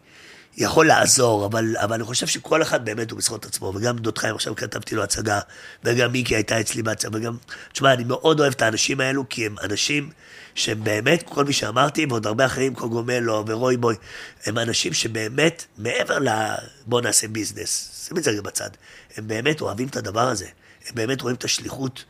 יכול 0.56 0.86
לעזור, 0.86 1.46
אבל, 1.46 1.76
אבל 1.76 1.92
אני 1.92 2.04
חושב 2.04 2.26
שכל 2.26 2.62
אחד 2.62 2.84
באמת 2.84 3.10
הוא 3.10 3.18
בזכות 3.18 3.44
עצמו, 3.44 3.72
וגם 3.74 3.96
דוד 3.96 4.18
חיים, 4.18 4.34
עכשיו 4.34 4.56
כתבתי 4.56 4.94
לו 4.94 5.02
הצגה, 5.02 5.40
וגם 5.84 6.12
מיקי 6.12 6.34
הייתה 6.34 6.60
אצלי 6.60 6.82
בהצגה, 6.82 7.18
וגם... 7.18 7.36
תשמע, 7.72 7.92
אני 7.92 8.04
מאוד 8.04 8.40
אוהב 8.40 8.52
את 8.52 8.62
האנשים 8.62 9.00
האלו, 9.00 9.28
כי 9.28 9.46
הם 9.46 9.56
אנשים 9.62 10.10
שהם 10.54 10.84
באמת, 10.84 11.22
כל 11.22 11.44
מי 11.44 11.52
שאמרתי, 11.52 12.06
ועוד 12.06 12.26
הרבה 12.26 12.46
אחרים, 12.46 12.74
קוגומלו 12.74 13.44
ורוי 13.46 13.76
בוי, 13.76 13.94
הם 14.46 14.58
אנשים 14.58 14.92
שבאמת, 14.92 15.64
מעבר 15.78 16.18
ל... 16.18 16.28
בוא 16.86 17.00
נעשה 17.00 17.28
ביזנס, 17.28 18.04
שים 18.06 18.18
את 18.18 18.24
זה 18.24 18.30
רגע 18.30 18.42
בצד, 18.42 18.70
הם 19.16 19.28
באמת 19.28 19.60
אוהבים 19.60 19.88
את 19.88 19.96
הדבר 19.96 20.28
הזה, 20.28 20.46
הם 20.88 20.94
באמת 20.94 21.20
רואים 21.20 21.36
את 21.36 21.44
השליחות, 21.44 22.04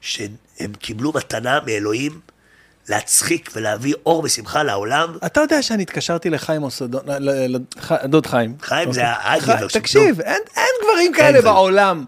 שהם 0.00 0.74
קיבלו 0.78 1.12
מתנה 1.14 1.58
מאלוהים 1.66 2.20
להצחיק 2.88 3.50
ולהביא 3.54 3.94
אור 4.06 4.22
ושמחה 4.24 4.62
לעולם. 4.62 5.16
אתה 5.26 5.40
יודע 5.40 5.62
שאני 5.62 5.82
התקשרתי 5.82 6.30
לחיים 6.30 6.60
מוסדון, 6.60 7.02
ל- 7.06 7.56
ל- 7.56 7.60
ח- 7.80 8.04
דוד 8.04 8.26
חיים. 8.26 8.54
חיים 8.62 8.92
זה 8.92 9.02
אוקיי. 9.12 9.40
ח- 9.40 9.58
שלו. 9.58 9.68
תקשיב, 9.68 10.20
אין 10.20 10.42
דברים 10.84 11.12
כאלה. 11.12 11.42
בעולם. 11.42 12.04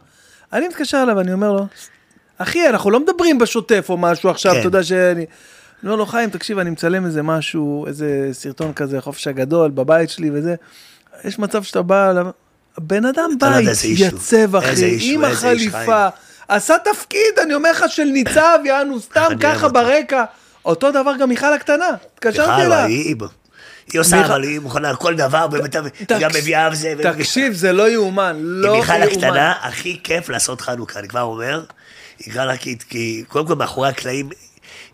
אני 0.52 0.68
מתקשר 0.68 1.02
אליו, 1.02 1.20
אני 1.20 1.32
אומר 1.32 1.52
לו, 1.52 1.66
אחי, 2.38 2.68
אנחנו 2.68 2.90
לא 2.90 3.00
מדברים 3.00 3.38
בשוטף 3.38 3.86
או 3.88 3.96
משהו 3.96 4.30
עכשיו, 4.30 4.52
כן. 4.52 4.58
אתה 4.58 4.66
יודע 4.66 4.82
שאני... 4.82 5.24
אני 5.82 5.90
אומר 5.92 5.96
לו, 5.96 6.06
חיים, 6.06 6.30
תקשיב, 6.30 6.58
אני 6.58 6.70
מצלם 6.70 7.06
איזה 7.06 7.22
משהו, 7.22 7.86
איזה 7.86 8.28
סרטון 8.32 8.72
כזה, 8.72 9.00
חופש 9.00 9.26
הגדול, 9.26 9.70
בבית 9.70 10.10
שלי 10.10 10.30
וזה. 10.34 10.54
יש 11.24 11.38
מצב 11.38 11.62
שאתה 11.62 11.82
בא, 11.82 12.12
הבן 12.78 13.04
אדם 13.04 13.30
לא 13.30 13.48
בא. 13.48 13.56
התייצב, 13.56 14.56
אחי, 14.56 14.98
עם 15.00 15.24
החליפה, 15.24 16.08
עשה 16.48 16.74
תפקיד, 16.84 17.38
אני 17.42 17.54
אומר 17.54 17.70
לך, 17.70 17.84
של 17.88 18.04
ניצב, 18.04 18.58
יענו, 18.64 19.00
סתם 19.00 19.28
ככה. 19.40 19.68
ברקע. 19.68 20.24
אותו 20.66 20.90
דבר 20.90 21.12
גם 21.20 21.28
מיכל 21.28 21.52
הקטנה, 21.52 21.88
התקשרתי 22.14 22.62
אליה. 22.62 22.84
היא 22.84 23.16
היא 23.92 24.00
עושה, 24.00 24.26
אבל 24.26 24.42
היא 24.42 24.60
מוכנה 24.60 24.88
על 24.88 24.96
כל 24.96 25.14
דבר, 25.14 25.46
באמת, 25.46 25.76
גם 26.20 26.30
מביאה 26.34 26.66
זה. 26.74 26.94
תקשיב, 27.02 27.52
זה 27.52 27.72
לא 27.72 27.90
יאומן, 27.90 28.36
לא 28.40 28.68
עם 28.68 28.74
יאומן. 28.74 29.00
מיכל 29.00 29.02
הקטנה, 29.02 29.54
הכי 29.62 30.00
כיף 30.04 30.28
לעשות 30.28 30.60
חנוכה, 30.60 30.98
אני 30.98 31.08
כבר 31.08 31.22
אומר. 31.22 31.64
כי 32.88 33.24
קודם 33.28 33.46
כל 33.46 33.54
מאחורי 33.54 33.88
הקלעים, 33.88 34.28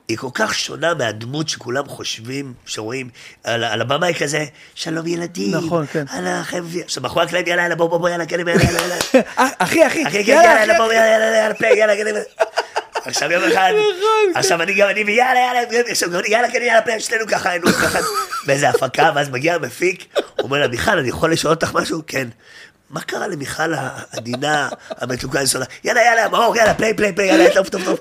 היא 0.09 0.19
כל 0.19 0.29
כך 0.35 0.55
שונה 0.55 0.95
מהדמות 0.95 1.49
שכולם 1.49 1.89
חושבים, 1.89 2.53
שרואים, 2.67 3.09
על, 3.45 3.65
על 3.65 3.81
הבמה 3.81 4.07
היא 4.07 4.17
כזה, 4.17 4.45
שלום 4.75 5.07
ילדים. 5.07 5.55
נכון, 5.57 5.87
כן. 5.87 6.05
הלאה, 6.11 6.45
חבר'ה. 6.45 6.83
עכשיו, 6.85 7.03
מאחורי 7.03 7.25
הקלעים, 7.25 7.47
יאללה, 7.47 7.63
יאללה, 7.63 7.75
בוא, 7.77 7.89
בוא, 7.89 7.99
בוא, 7.99 8.09
יאללה, 8.09 8.27
כן, 8.27 8.39
יאללה, 8.39 8.53
יאללה, 8.53 8.81
יאללה. 8.81 8.97
אחי, 9.59 9.87
אחי, 9.87 10.07
אחי, 10.07 10.25
כן, 10.25 10.33
יאללה, 10.33 10.45
יאללה, 10.45 10.61
יאללה. 10.61 10.79
בוא, 10.79 10.93
יאללה, 10.93 11.77
יאללה, 11.77 11.95
יאללה, 11.95 12.11
יאללה. 12.11 12.21
עכשיו 13.05 13.33
יום 13.33 13.45
אחד, 13.45 13.73
נכון, 13.73 14.33
עכשיו 14.35 14.63
אני 14.63 14.75
גם, 14.75 14.89
אני 14.89 15.05
ויאללה, 15.05 15.41
יאללה, 15.41 15.91
עכשיו 15.91 16.11
גם 16.11 16.19
אני, 16.19 16.29
יאללה, 16.29 16.51
כן, 16.51 16.63
יאללה, 16.63 16.83
פליי, 16.83 17.01
שנינו 17.01 17.27
ככה 17.27 17.51
היינו 17.51 17.67
ככה 17.67 17.99
באיזה 18.47 18.69
הפקה, 18.69 19.11
ואז 19.15 19.29
מגיע 19.31 19.55
המפיק, 19.55 20.05
הוא 20.15 20.23
אומר 20.43 20.59
לה, 20.59 20.69
מיכל, 20.69 20.99
אני 20.99 21.09
יכול 21.09 21.33
לשאול 21.33 21.55
אותך 21.55 21.71
משהו? 21.75 22.03
כן. 22.07 22.29
מה 22.91 23.01
קרה 23.01 23.29
למיכל 23.29 23.75
העדינה, 23.75 24.69
המתוקה 24.91 25.39
החסודה? 25.41 25.65
יאללה, 25.85 26.01
יאללה, 26.03 26.29
מאור, 26.29 26.57
יאללה, 26.57 26.75
play, 26.75 26.95
play, 26.95 27.13
play, 27.13 27.27
יאללה, 27.29 27.55
טוב, 27.55 27.69
טוב, 27.69 27.85
טוב. 27.85 27.99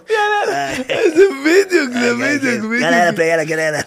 אה, 0.50 0.74
זה 1.16 1.24
בדיוק, 1.46 1.90
זה 1.94 2.12
כן, 2.20 2.38
בדיוק, 2.40 2.66
כן. 2.66 2.74
יאללה, 2.74 2.98
יאללה, 2.98 3.12
בדיוק. 3.12 3.16
play, 3.16 3.28
יאללה, 3.28 3.46
כן, 3.46 3.60
יאללה. 3.60 3.82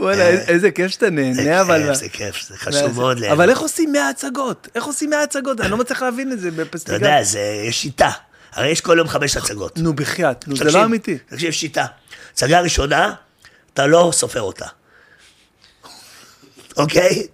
וואלה, 0.00 0.28
איזה 0.28 0.70
כיף 0.70 0.90
שאתה 0.90 1.10
נהנה, 1.10 1.60
אבל... 1.60 1.88
אה, 1.88 1.94
זה 1.94 2.08
כיף, 2.08 2.48
זה 2.48 2.56
חשוב 2.56 2.96
מאוד. 3.00 3.24
אבל 3.24 3.50
איך 3.50 3.58
עושים 3.58 3.92
100 3.92 4.08
הצגות? 4.08 4.68
איך 4.74 4.84
עושים 4.84 5.10
100 5.10 5.22
הצגות? 5.22 5.60
אני 5.60 5.70
לא 5.70 5.76
מצליח 5.76 6.02
להבין 6.02 6.32
את 6.32 6.40
זה 6.40 6.48
אתה 6.48 6.56
בפסטיגל. 6.56 6.94
יודע, 6.94 7.22
זה, 7.22 7.40
יש 7.68 7.82
שיטה. 7.82 8.10
הרי 8.56 8.68
יש 8.68 8.80
כל 8.80 8.94
יום 8.98 9.08
חמש 9.08 9.36
הצגות. 9.36 9.78
נו, 9.78 9.94
בחייאת, 9.94 10.48
נו, 10.48 10.56
זה 10.56 10.64
לא 10.64 10.84
אמיתי. 10.84 11.18
תקשיב, 11.18 11.50
שיטה. 11.50 11.86
הצגה 12.32 12.60
ראשונה, 12.60 13.14
אתה 13.74 13.86
לא 13.86 14.10
סופר 14.12 14.42
אותה. 14.42 14.66
אוקיי? 16.76 17.26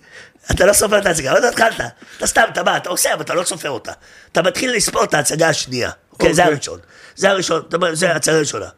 אתה 0.50 0.66
לא 0.66 0.72
סופר 0.72 0.98
את 0.98 1.06
ההצגה, 1.06 1.32
עוד 1.32 1.42
לא 1.42 1.48
התחלת. 1.48 1.80
אתה 2.16 2.26
סתם, 2.26 2.42
אתה 2.52 2.62
בא, 2.62 2.76
אתה 2.76 2.88
עושה, 2.88 3.14
אבל 3.14 3.22
אתה 3.22 3.34
לא 3.34 3.44
סופר 3.44 3.70
אותה. 3.70 3.92
אתה 4.32 4.42
מתחיל 4.42 4.76
לספור 4.76 5.04
את 5.04 5.14
ההצגה 5.14 5.48
השנייה. 5.48 5.90
אוקיי? 6.12 6.34
זה 6.34 6.42
אוקיי. 6.42 6.54
הראשון. 6.54 6.78
זה 7.16 7.30
הראשון, 7.30 7.62
אתה 7.68 7.76
אומר, 7.76 7.94
זה 7.94 8.12
ההצגה 8.12 8.36
הראשונה. 8.36 8.68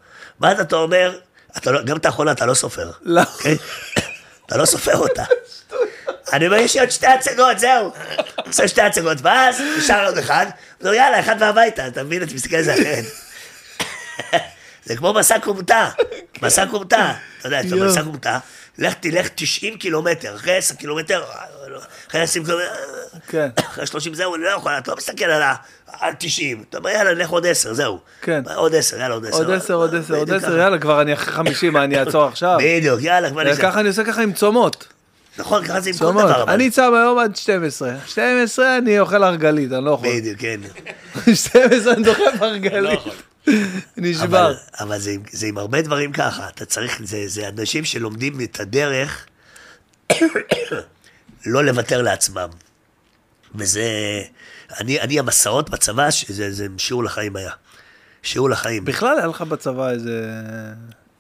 ואז 0.41 0.61
אתה 0.61 0.77
אומר, 0.77 1.19
לא, 1.67 1.83
גם 1.83 1.97
את 1.97 2.07
האחרונה 2.07 2.33
אתה 2.33 2.47
לא 2.47 2.55
סופר. 2.55 2.91
לא. 3.03 3.23
אוקיי? 3.35 3.59
אתה 4.47 4.57
לא 4.57 4.65
סופר 4.65 4.97
אותה. 4.97 5.25
אני 6.33 6.47
אומר, 6.47 6.57
יש 6.59 6.75
לי 6.75 6.81
עוד 6.81 6.91
שתי 6.91 7.07
הצגות, 7.07 7.59
זהו. 7.59 7.93
עושה 8.47 8.69
שתי 8.69 8.81
הצגות, 8.83 9.19
ואז 9.23 9.63
נשאר 9.79 10.07
עוד 10.07 10.19
אחד, 10.19 10.47
ואומר, 10.81 10.95
יאללה, 10.97 11.21
אחד 11.21 11.37
והביתה, 11.41 11.87
אתה 11.87 12.03
מבין? 12.03 12.23
אתה 12.23 12.35
מסתכל 12.35 12.57
על 12.57 12.63
זה 12.63 12.75
אחרת. 12.75 13.05
זה 14.85 14.97
כמו 14.97 15.13
מסע 15.13 15.39
כומתה, 15.41 15.89
מסע 16.43 16.67
כומתה. 16.71 17.13
אתה 17.39 17.47
יודע, 17.49 17.61
אתה. 17.61 17.77
מסע 17.77 18.03
כומתה, 18.03 18.39
לך 18.79 18.95
תלך 19.01 19.29
90 19.35 19.77
קילומטר, 19.77 20.35
אחרי 20.37 20.57
10 20.57 20.75
קילומטר, 20.75 21.23
אחרי 22.09 22.21
20 22.21 22.45
קילומטר, 22.45 22.69
כן. 23.29 23.49
אחרי 23.57 23.87
30 23.87 24.15
זהו, 24.15 24.35
אני 24.35 24.43
לא 24.43 24.49
יכול, 24.49 24.73
אתה 24.79 24.91
לא 24.91 24.97
מסתכל 24.97 25.25
על 25.25 25.43
ה- 25.43 25.55
על 26.01 26.13
90, 26.19 26.65
אתה 26.71 26.79
אומר, 26.79 26.91
יאללה, 26.91 27.15
נלך 27.15 27.29
עוד 27.31 27.47
10, 27.47 27.75
זהו. 27.75 27.99
כן. 28.23 28.43
עוד 28.55 28.75
10, 28.75 28.99
יאללה, 29.01 29.15
עוד 29.15 29.27
10. 29.27 29.37
עוד 29.37 29.51
10, 29.51 29.75
עוד 29.75 29.95
10, 29.95 30.15
עוד 30.15 30.23
בדיוק 30.29 30.43
10, 30.43 30.47
ככה. 30.53 30.59
יאללה, 30.59 30.79
כבר 30.79 31.01
אני 31.01 31.13
אחרי 31.15 31.33
50, 31.33 31.73
מה, 31.73 31.85
אני 31.85 32.01
אעצור 32.01 32.25
עכשיו? 32.25 32.57
בדיוק, 32.61 33.01
יאללה, 33.03 33.31
כבר 33.31 33.43
נשאר. 33.43 33.63
ככה 33.71 33.81
אני 33.81 33.89
עושה 33.89 34.05
ככה 34.05 34.23
עם 34.23 34.33
צומות. 34.33 34.87
נכון, 35.39 35.65
ככה 35.65 35.81
זה 35.81 35.91
עם 35.91 35.97
כל. 35.99 36.05
דבר. 36.13 36.43
אבל. 36.43 36.53
אני 36.53 36.71
צם 36.71 36.93
היום 36.95 37.19
עד 37.19 37.37
12. 37.37 37.95
12 38.07 38.79
אני 38.79 39.01
אוכל 39.01 39.23
הרגלית, 39.23 39.73
אני 39.73 39.85
לא 39.85 39.91
יכול. 39.91 40.09
בדיוק, 40.09 40.39
כן. 40.41 40.61
12 41.35 41.93
אני 41.95 42.03
דוחף 42.03 42.21
הרגלית. 42.41 43.01
נשבר. 43.97 44.25
אבל, 44.25 44.55
אבל 44.81 44.99
זה, 44.99 45.11
עם- 45.11 45.23
זה 45.31 45.47
עם 45.47 45.59
הרבה 45.59 45.83
דברים 45.83 46.13
ככה, 46.13 46.49
אתה 46.49 46.65
צריך, 46.65 47.01
זה, 47.05 47.23
זה 47.27 47.49
אנשים 47.49 47.85
שלומדים 47.85 48.41
את 48.41 48.61
הדרך 48.61 49.27
לא 51.47 51.65
לוותר 51.65 52.03
לעצמם. 52.03 52.49
וזה, 53.55 53.83
אני, 54.81 55.01
אני 55.01 55.19
המסעות 55.19 55.71
בצבא, 55.71 56.11
שזה, 56.11 56.53
זה 56.53 56.67
שיעור 56.79 57.05
לחיים 57.05 57.37
היה. 57.37 57.51
שיעור 58.23 58.51
לחיים. 58.51 58.85
בכלל 58.85 59.19
היה 59.19 59.27
לך 59.27 59.43
בצבא 59.43 59.91
איזה... 59.91 60.29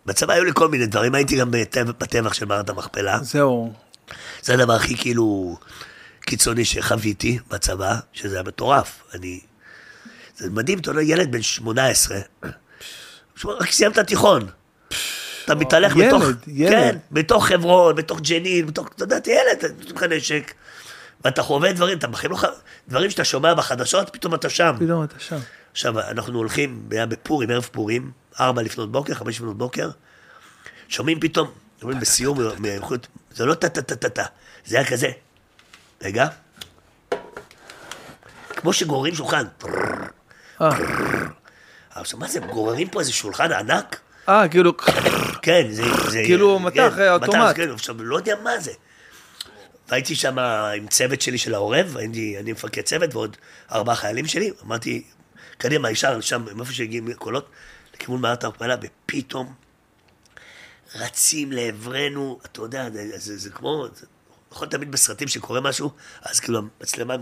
בצבא 0.07 0.33
היו 0.33 0.45
לי 0.45 0.51
כל 0.55 0.69
מיני 0.69 0.87
דברים, 0.87 1.15
הייתי 1.15 1.37
גם 1.37 1.51
בטבח, 1.99 2.33
של 2.33 2.45
מערכת 2.47 2.69
המכפלה. 2.69 3.19
זהו. 3.23 3.73
זה 4.43 4.55
הדבר 4.55 4.73
הכי 4.73 4.97
כאילו 4.97 5.57
קיצוני 6.21 6.65
שחוויתי 6.65 7.39
בצבא, 7.51 7.95
שזה 8.13 8.35
היה 8.37 8.43
מטורף. 8.43 9.03
אני... 9.15 9.41
זה 10.37 10.51
מדהים, 10.51 10.79
אתה 10.79 10.91
יודע, 10.91 11.03
ילד 11.03 11.33
בן 11.33 11.43
18, 11.43 12.19
שמע, 13.37 13.53
רק 13.53 13.71
סיימת 13.71 13.99
תיכון. 13.99 14.47
אתה 15.45 15.55
מתהלך 15.55 15.97
ילד, 15.97 16.07
בתוך... 16.07 16.25
ילד. 16.47 16.71
כן, 16.71 16.97
בתוך 17.13 17.47
חברון, 17.47 17.97
בתוך 17.97 18.21
ג'נין, 18.21 18.67
בתוך... 18.67 18.89
אתה 18.97 19.05
יודע, 19.05 19.17
אתה 19.17 19.31
ילד, 19.31 19.59
אתה 19.59 19.69
נותנים 19.69 19.97
לך 19.97 20.03
נשק, 20.03 20.55
ואתה 21.25 21.43
חווה 21.43 21.73
דברים, 21.73 21.99
אתה 21.99 22.07
בחיים 22.07 22.33
לא. 22.33 22.39
דברים 22.89 23.11
שאתה 23.11 23.25
שומע 23.25 23.55
בחדשות, 23.55 24.11
פתאום 24.13 24.35
אתה 24.35 24.49
שם. 24.51 24.77
פתאום 24.81 25.05
אתה 25.05 25.15
שם. 25.19 25.39
עכשיו, 25.73 26.01
אנחנו 26.01 26.39
הולכים, 26.39 26.89
היה 26.91 27.07
בפורים, 27.07 27.51
ערב 27.51 27.69
פורים, 27.73 28.11
ארבע 28.41 28.63
לפנות 28.63 28.93
בוקר, 28.93 29.15
חמש 29.15 29.37
לפנות 29.37 29.59
בוקר, 29.59 29.91
שומעים 30.89 31.21
פתאום, 31.21 31.51
אומרים 31.85 32.01
בסיום, 32.01 32.39
זה 33.33 33.45
לא 33.45 33.55
טה-טה-טה-טה, 33.55 34.25
זה 34.65 34.77
היה 34.77 34.87
כזה, 34.87 35.11
רגע, 36.03 36.27
כמו 38.49 38.73
שגוררים 38.73 39.15
שולחן, 39.15 39.45
אה, 40.61 40.71
עכשיו, 41.91 42.19
מה 42.19 42.29
זה, 42.29 42.41
גוררים 42.41 42.89
פה 42.89 43.01
איזה 43.01 43.13
שולחן 43.13 43.53
ענק? 43.53 44.01
אה, 44.29 44.49
כאילו, 44.49 44.77
כן, 45.43 45.67
זה... 45.71 45.83
כאילו 46.25 46.59
כן, 46.59 46.65
מטח, 46.65 46.99
אה, 46.99 47.13
אוטומט. 47.13 47.57
כן, 47.57 47.71
עכשיו, 47.71 48.03
לא 48.03 48.17
יודע 48.17 48.35
מה 48.43 48.61
זה. 48.61 48.73
והייתי 49.89 50.15
שם 50.15 50.39
עם 50.39 50.87
צוות 50.89 51.21
שלי 51.21 51.39
של 51.39 51.55
העורב, 51.55 51.97
הייתי, 51.97 52.37
אני 52.41 52.53
מפקד 52.53 52.83
צוות 52.83 53.15
ועוד 53.15 53.37
ארבעה 53.73 53.97
חיילים 53.97 54.27
שלי, 54.27 54.51
אמרתי, 54.67 55.05
קדימה, 55.59 55.91
ישר 55.91 56.21
שם, 56.21 56.45
מאיפה 56.55 56.73
שהגיעים 56.73 57.13
קולות, 57.13 57.49
לכיוון 57.95 58.21
מערת 58.21 58.45
ההרפלה, 58.45 58.77
ופתאום 58.83 59.55
רצים 60.95 61.53
לעברנו, 61.53 62.39
אתה 62.45 62.61
יודע, 62.61 62.91
זה, 62.91 63.19
זה, 63.19 63.39
זה 63.39 63.51
כמו, 63.51 63.87
זה, 63.95 64.07
נכון 64.53 64.69
תמיד 64.69 64.93
בסרטים 64.93 65.29
שקורה 65.29 65.61
משהו, 65.61 65.91
אז 66.23 66.41
כאילו 66.41 66.59
המצלמה 66.81 67.15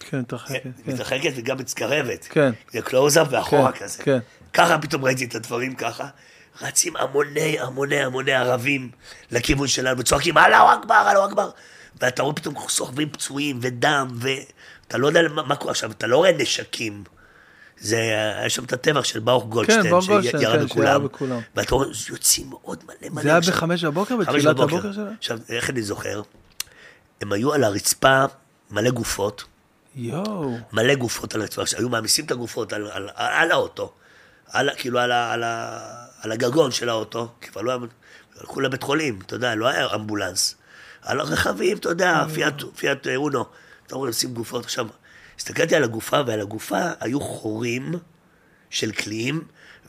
כן, 0.00 0.18
מתרחקת, 0.18 0.62
כן. 0.62 0.70
מתרחקת 0.92 1.32
וגם 1.36 1.58
מצטרבת. 1.58 2.26
כן. 2.30 2.52
זה 2.72 2.82
קלוזאפ 2.82 3.26
ואחורה 3.30 3.72
כן, 3.72 3.84
כזה. 3.84 4.02
כן. 4.02 4.18
ככה 4.52 4.78
פתאום 4.78 5.04
ראיתי 5.04 5.24
את 5.24 5.34
הדברים 5.34 5.74
ככה. 5.74 6.08
רצים 6.60 6.96
המוני 6.96 7.60
המוני 7.60 8.00
המוני 8.00 8.32
ערבים 8.32 8.90
לכיוון 9.30 9.68
שלנו 9.68 9.98
וצועקים 9.98 10.38
אללהו 10.38 10.68
אכבר, 10.68 11.10
אללהו 11.10 11.28
אכבר. 11.28 11.50
ואתה 12.00 12.22
רואה 12.22 12.34
פתאום 12.34 12.54
סוחבים 12.68 13.10
פצועים 13.10 13.58
ודם, 13.62 14.08
ואתה 14.20 14.98
לא 14.98 15.06
יודע 15.06 15.20
מה 15.46 15.56
קורה 15.56 15.70
עכשיו, 15.70 15.90
אתה 15.90 16.06
לא 16.06 16.16
רואה 16.16 16.32
נשקים. 16.32 17.04
זה, 17.82 17.96
היה 17.96 18.50
שם 18.50 18.64
את 18.64 18.72
הטבח 18.72 19.04
של 19.04 19.20
ברוך 19.20 19.44
גולדשטיין, 19.44 19.90
ברוך 19.90 20.06
גולדשטיין, 20.06 20.42
שירה 20.42 20.58
כן, 20.58 20.64
בכולם. 20.64 21.04
בכולם. 21.04 21.40
ואתה 21.56 21.74
רואה, 21.74 21.88
יוצאים 22.10 22.50
מאוד 22.50 22.78
מלא 22.84 23.10
מלא. 23.10 23.22
זה 23.22 23.30
היה. 23.30 23.40
בחמש 23.40 23.84
בבוקר, 23.84 24.16
בתחילת. 24.16 24.58
הבוקר 24.58 24.92
שלה? 24.92 25.10
עכשיו, 25.18 25.38
איך 25.48 25.70
אני 25.70 25.82
זוכר? 25.82 26.22
הם 27.20 27.32
היו 27.32 27.52
על 27.52 27.64
הרצפה 27.64 28.24
מלא 28.70 28.90
גופות, 28.90 29.44
יואו. 29.94 30.58
מלא 30.72 30.94
גופות 30.94 31.34
על 31.34 31.40
הרצפה, 31.40 31.62
היו 31.78 31.88
מעמיסים 31.88 32.24
את 32.24 32.30
הגופות 32.30 32.72
על, 32.72 32.86
על, 32.92 33.08
על, 33.14 33.26
על 33.32 33.52
האוטו, 33.52 33.92
על, 34.48 34.70
כאילו 34.76 34.98
על, 34.98 35.12
על, 35.12 35.44
על 36.22 36.32
הגגון 36.32 36.70
של 36.70 36.88
האוטו, 36.88 37.28
כבר 37.40 37.62
לא 37.62 37.70
היה, 37.70 37.80
הלכו 38.40 38.60
לבית 38.60 38.82
חולים, 38.82 39.18
אתה 39.26 39.34
יודע, 39.34 39.54
לא 39.54 39.68
היה 39.68 39.94
אמבולנס. 39.94 40.54
על 41.02 41.20
הרכבים, 41.20 41.76
אתה 41.76 41.88
יודע, 41.88 42.24
פיאט, 42.34 42.54
פיאט 42.76 43.06
אה, 43.06 43.16
אונו, 43.16 43.44
אתה 43.86 43.96
רואה, 43.96 44.08
עושים 44.08 44.34
גופות. 44.34 44.64
עכשיו, 44.64 44.86
הסתכלתי 45.38 45.76
על 45.76 45.84
הגופה, 45.84 46.20
ועל 46.26 46.40
הגופה 46.40 46.90
היו 47.00 47.20
חורים 47.20 47.94
של 48.70 48.92
קליעים, 48.92 49.44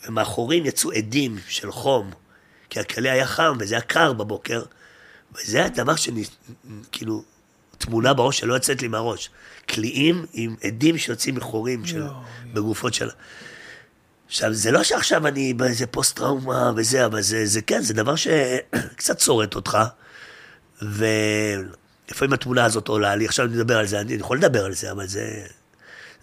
ומהחורים 0.08 0.66
יצאו 0.66 0.92
עדים 0.92 1.38
של 1.48 1.72
חום, 1.72 2.12
כי 2.70 2.80
הקליע 2.80 3.12
היה 3.12 3.26
חם 3.26 3.58
וזה 3.60 3.76
היה 3.76 3.82
קר 3.82 4.14
בבוקר, 4.14 4.64
וזה 5.36 5.58
היה 5.58 5.70
דבר 5.70 5.96
שאני, 5.96 6.24
כאילו, 6.92 7.24
תמונה 7.78 8.14
בראש 8.14 8.40
שלא 8.40 8.54
יוצאת 8.54 8.82
לי 8.82 8.88
מהראש. 8.88 9.30
קליעים 9.66 10.26
עם 10.34 10.56
עדים 10.64 10.98
שיוצאים 10.98 11.36
מחורים 11.36 11.86
של, 11.86 12.04
בגופות 12.54 12.94
שלה. 12.94 13.14
עכשיו, 14.28 14.54
זה 14.54 14.72
לא 14.72 14.84
שעכשיו 14.84 15.28
אני 15.28 15.54
באיזה 15.54 15.88
פוסט-טראומה 15.88 16.72
וזה, 16.76 17.06
אבל 17.06 17.22
זה, 17.22 17.46
זה 17.46 17.62
כן, 17.62 17.82
זה 17.82 17.94
דבר 17.94 18.16
שקצת 18.16 19.18
צורט 19.24 19.56
אותך. 19.56 19.78
ולפעמים 22.10 22.34
התמונה 22.34 22.66
הזאת 22.66 22.88
עולה 22.88 23.16
לי, 23.16 23.26
עכשיו 23.26 23.46
אני 23.46 23.56
מדבר 23.56 23.78
על 23.78 23.88
זה, 23.88 24.00
אני 24.00 24.14
יכול 24.14 24.38
לדבר 24.38 24.66
על 24.66 24.74
זה, 24.74 24.92
אבל 24.92 25.08
זה, 25.08 25.46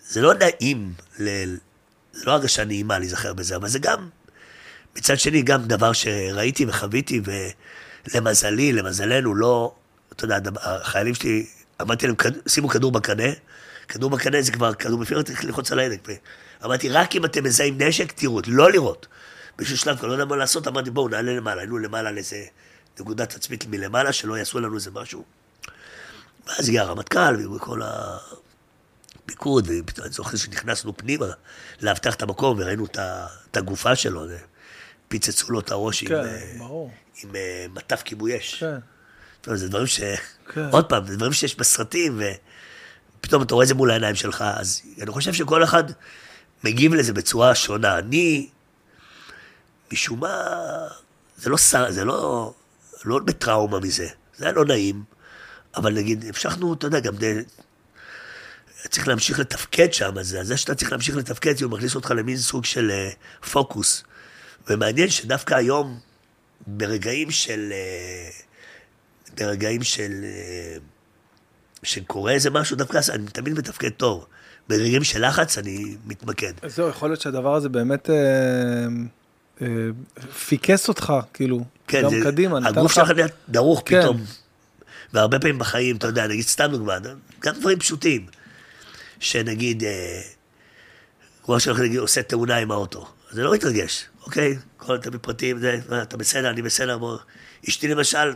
זה 0.08 0.20
לא 0.20 0.34
נעים, 0.34 0.92
ל, 1.18 1.54
זה 2.12 2.24
לא 2.26 2.32
הרגשה 2.32 2.64
נעימה 2.64 2.98
להיזכר 2.98 3.34
בזה, 3.34 3.56
אבל 3.56 3.68
זה 3.68 3.78
גם, 3.78 4.08
מצד 4.96 5.18
שני, 5.18 5.42
גם 5.42 5.64
דבר 5.64 5.92
שראיתי 5.92 6.66
וחוויתי, 6.68 7.20
ולמזלי, 8.14 8.72
למזלנו, 8.72 9.34
לא, 9.34 9.74
אתה 10.12 10.24
יודע, 10.24 10.38
החיילים 10.62 11.14
שלי, 11.14 11.46
אמרתי 11.80 12.06
להם, 12.06 12.16
"כד- 12.16 12.48
שימו 12.48 12.68
כדור 12.68 12.92
בקנה, 12.92 13.24
כדור 13.88 14.10
בקנה 14.10 14.42
זה 14.42 14.52
כבר 14.52 14.74
כדור 14.74 14.98
בפנים, 14.98 15.22
צריך 15.22 15.44
ללחוץ 15.44 15.72
על 15.72 15.78
ההדק. 15.78 16.08
אמרתי, 16.64 16.88
רק 16.88 17.16
אם 17.16 17.24
אתם 17.24 17.44
מזהים 17.44 17.82
נשק, 17.82 18.12
תראו, 18.12 18.40
לא 18.46 18.72
לראות. 18.72 19.06
באיזשהו 19.56 19.78
שלב, 19.78 19.96
כבר 19.98 20.08
לא 20.08 20.12
יודע 20.12 20.24
מה 20.24 20.36
לעשות, 20.36 20.68
אמרתי, 20.68 20.90
בואו 20.90 21.08
נעלה 21.08 21.32
למעלה, 21.32 21.60
היינו 21.60 21.78
למעלה 21.78 22.08
על 22.08 22.18
איזה 22.18 22.44
נקודת 23.00 23.30
תצפית 23.36 23.66
מלמעלה, 23.66 24.12
שלא 24.12 24.38
יעשו 24.38 24.60
לנו 24.60 24.74
איזה 24.74 24.90
משהו. 24.90 25.24
ואז 26.50 26.68
הגיע 26.68 26.82
הרמטכ"ל, 26.82 27.52
וכל 27.56 27.80
הפיקוד, 29.24 29.68
ופתאום 29.68 30.04
אני 30.04 30.12
זוכר 30.12 30.36
שנכנסנו 30.36 30.96
פנימה, 30.96 31.26
לאבטח 31.80 32.14
את 32.14 32.22
המקום, 32.22 32.58
וראינו 32.58 32.84
את 32.84 33.56
הגופה 33.56 33.96
שלו, 33.96 34.24
פיצצו 35.08 35.52
לו 35.52 35.60
את 35.60 35.70
הראש 35.70 36.02
עם, 36.02 36.08
כן, 36.08 36.14
אה, 36.14 36.54
ברור. 36.58 36.90
עם 37.24 37.36
אה, 37.36 37.66
מטף 37.74 38.02
כיבוי 38.02 38.38
אש. 38.38 38.54
כן. 38.54 38.78
טוב, 39.40 39.54
זה 39.54 39.68
דברים 39.68 39.86
ש... 39.86 40.00
כן. 40.54 40.68
עוד 40.70 40.88
פעם, 40.88 41.06
זה 41.06 41.16
דברים 41.16 41.32
שיש 41.32 41.56
בסרטים, 41.56 42.20
ופתאום 43.20 43.42
אתה 43.42 43.54
רואה 43.54 43.62
את 43.62 43.68
זה 43.68 43.74
מול 43.74 43.90
העיניים 43.90 44.14
שלך, 44.14 44.44
אז 44.56 44.82
אני 45.02 45.10
חושב 45.10 45.32
שכל 45.32 45.64
אחד 45.64 45.84
מגיב 46.64 46.94
לזה 46.94 47.12
בצורה 47.12 47.54
שונה. 47.54 47.98
אני, 47.98 48.48
משום 49.92 50.20
מה, 50.20 50.46
זה 51.38 51.50
לא 51.50 51.58
שר, 51.58 51.90
זה 51.90 52.04
לא, 52.04 52.52
לא 53.04 53.18
בטראומה 53.18 53.80
מזה, 53.80 54.08
זה 54.36 54.44
היה 54.44 54.52
לא 54.52 54.64
נעים, 54.64 55.04
אבל 55.76 55.92
נגיד, 55.92 56.24
המשכנו, 56.28 56.74
אתה 56.74 56.86
יודע, 56.86 57.00
גם 57.00 57.16
די... 57.16 57.34
צריך 58.88 59.08
להמשיך 59.08 59.38
לתפקד 59.38 59.92
שם, 59.92 60.18
אז 60.18 60.38
זה 60.42 60.56
שאתה 60.56 60.74
צריך 60.74 60.92
להמשיך 60.92 61.16
לתפקד, 61.16 61.56
זה 61.56 61.66
מכניס 61.66 61.94
אותך 61.94 62.10
למין 62.10 62.36
סוג 62.36 62.64
של 62.64 62.90
אה, 62.90 63.10
פוקוס. 63.50 64.04
ומעניין 64.68 65.10
שדווקא 65.10 65.54
היום, 65.54 65.98
ברגעים 66.66 67.30
של... 67.30 67.72
אה, 67.72 68.30
ברגעים 69.38 69.82
של... 69.82 70.12
אה, 70.24 70.76
שקורה 71.82 72.32
איזה 72.32 72.50
משהו, 72.50 72.76
דווקא 72.76 73.00
אני 73.08 73.26
תמיד 73.26 73.58
מתפקד 73.58 73.88
טוב. 73.88 74.26
ברגעים 74.68 75.04
של 75.04 75.26
לחץ 75.26 75.58
אני 75.58 75.96
מתמקד. 76.06 76.52
אז 76.62 76.76
זהו, 76.76 76.88
יכול 76.88 77.08
להיות 77.08 77.20
שהדבר 77.20 77.54
הזה 77.54 77.68
באמת 77.68 78.10
פיקס 80.46 80.88
אותך, 80.88 81.12
כאילו, 81.34 81.64
כן, 81.86 82.02
גם 82.02 82.10
זה, 82.10 82.20
קדימה, 82.24 82.68
הגוף 82.68 82.90
לך... 82.90 82.94
שלך 82.94 83.10
נהיה 83.10 83.26
דרוך 83.48 83.82
כן. 83.86 84.00
פתאום. 84.00 84.24
והרבה 85.12 85.38
פעמים 85.38 85.58
בחיים, 85.58 85.96
אתה 85.96 86.06
יודע, 86.06 86.26
נגיד 86.26 86.46
סתם 86.46 86.66
דוגמא, 86.72 86.98
גם 87.40 87.54
דברים 87.54 87.78
פשוטים, 87.78 88.26
שנגיד, 89.20 89.84
אה, 89.84 90.20
כמו 91.44 91.60
שאנחנו 91.60 91.82
נגיד, 91.84 91.98
עושה 91.98 92.22
תאונה 92.22 92.56
עם 92.56 92.70
האוטו, 92.70 93.08
אז 93.30 93.36
זה 93.36 93.42
לא 93.42 93.52
מתרגש, 93.54 94.04
אוקיי? 94.22 94.56
כל 94.76 94.94
אתה 94.94 95.10
בפרטים, 95.10 95.58
זה, 95.58 95.78
אתה 96.02 96.16
בסדר, 96.16 96.50
אני 96.50 96.62
בסדר, 96.62 96.98
בוא. 96.98 97.18
אשתי 97.68 97.88
למשל, 97.88 98.18
אל 98.18 98.32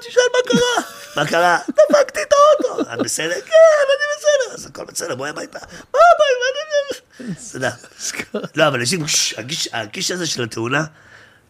תשאל 0.00 0.22
מה 0.32 0.48
קרה, 0.50 0.84
מה 1.16 1.26
קרה? 1.26 1.58
דפקתי 1.68 2.22
את 2.22 2.32
האוטו, 2.32 2.92
את 2.94 2.98
בסדר? 2.98 3.34
כן, 3.34 3.38
אני 3.40 4.04
בסדר, 4.16 4.54
אז 4.54 4.66
הכל 4.66 4.84
בסדר, 4.84 5.14
בואי 5.14 5.30
הביתה. 5.30 5.58
מה 5.94 5.98
הביתה? 6.14 7.30
אתה 7.48 7.56
יודע. 7.56 7.70
לא, 8.56 8.68
אבל 8.68 8.80
אנשים, 8.80 9.08
ש- 9.08 9.34
הגיש- 9.38 9.68
הגיש 9.72 10.10
הזה 10.10 10.26
של 10.26 10.42
התאונה, 10.42 10.84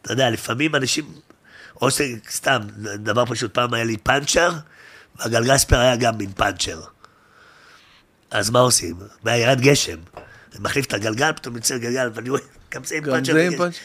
אתה 0.03 0.13
יודע, 0.13 0.31
לפעמים 0.31 0.75
אנשים, 0.77 1.13
או 1.81 1.89
שסתם, 1.91 2.61
דבר 2.97 3.25
פשוט, 3.27 3.55
פעם 3.55 3.75
היה 3.75 3.85
לי 3.85 3.97
פאנצ'ר, 3.97 4.53
והגלגל 5.17 5.59
ספייר 5.59 5.81
היה 5.81 5.97
גם 5.97 6.19
מין 6.19 6.33
פאנצ'ר. 6.33 6.81
אז 8.31 8.51
מה 8.51 8.59
עושים? 8.59 8.97
והיה 9.25 9.43
ירד 9.43 9.61
גשם. 9.61 9.99
אני 10.53 10.61
מחליף 10.61 10.87
את 10.87 10.93
הגלגל, 10.93 11.33
פתאום 11.33 11.57
יוצא 11.57 11.79
גלגל, 11.79 12.11
ואני 12.15 12.31
רואה, 12.31 12.43
גם 12.71 12.85
זה 12.85 12.97
עם 12.97 13.03
גם 13.05 13.13
פאנצ'ר. 13.13 13.33
זה 13.33 13.47
עם. 13.47 13.57
פאנצ'ר. 13.57 13.79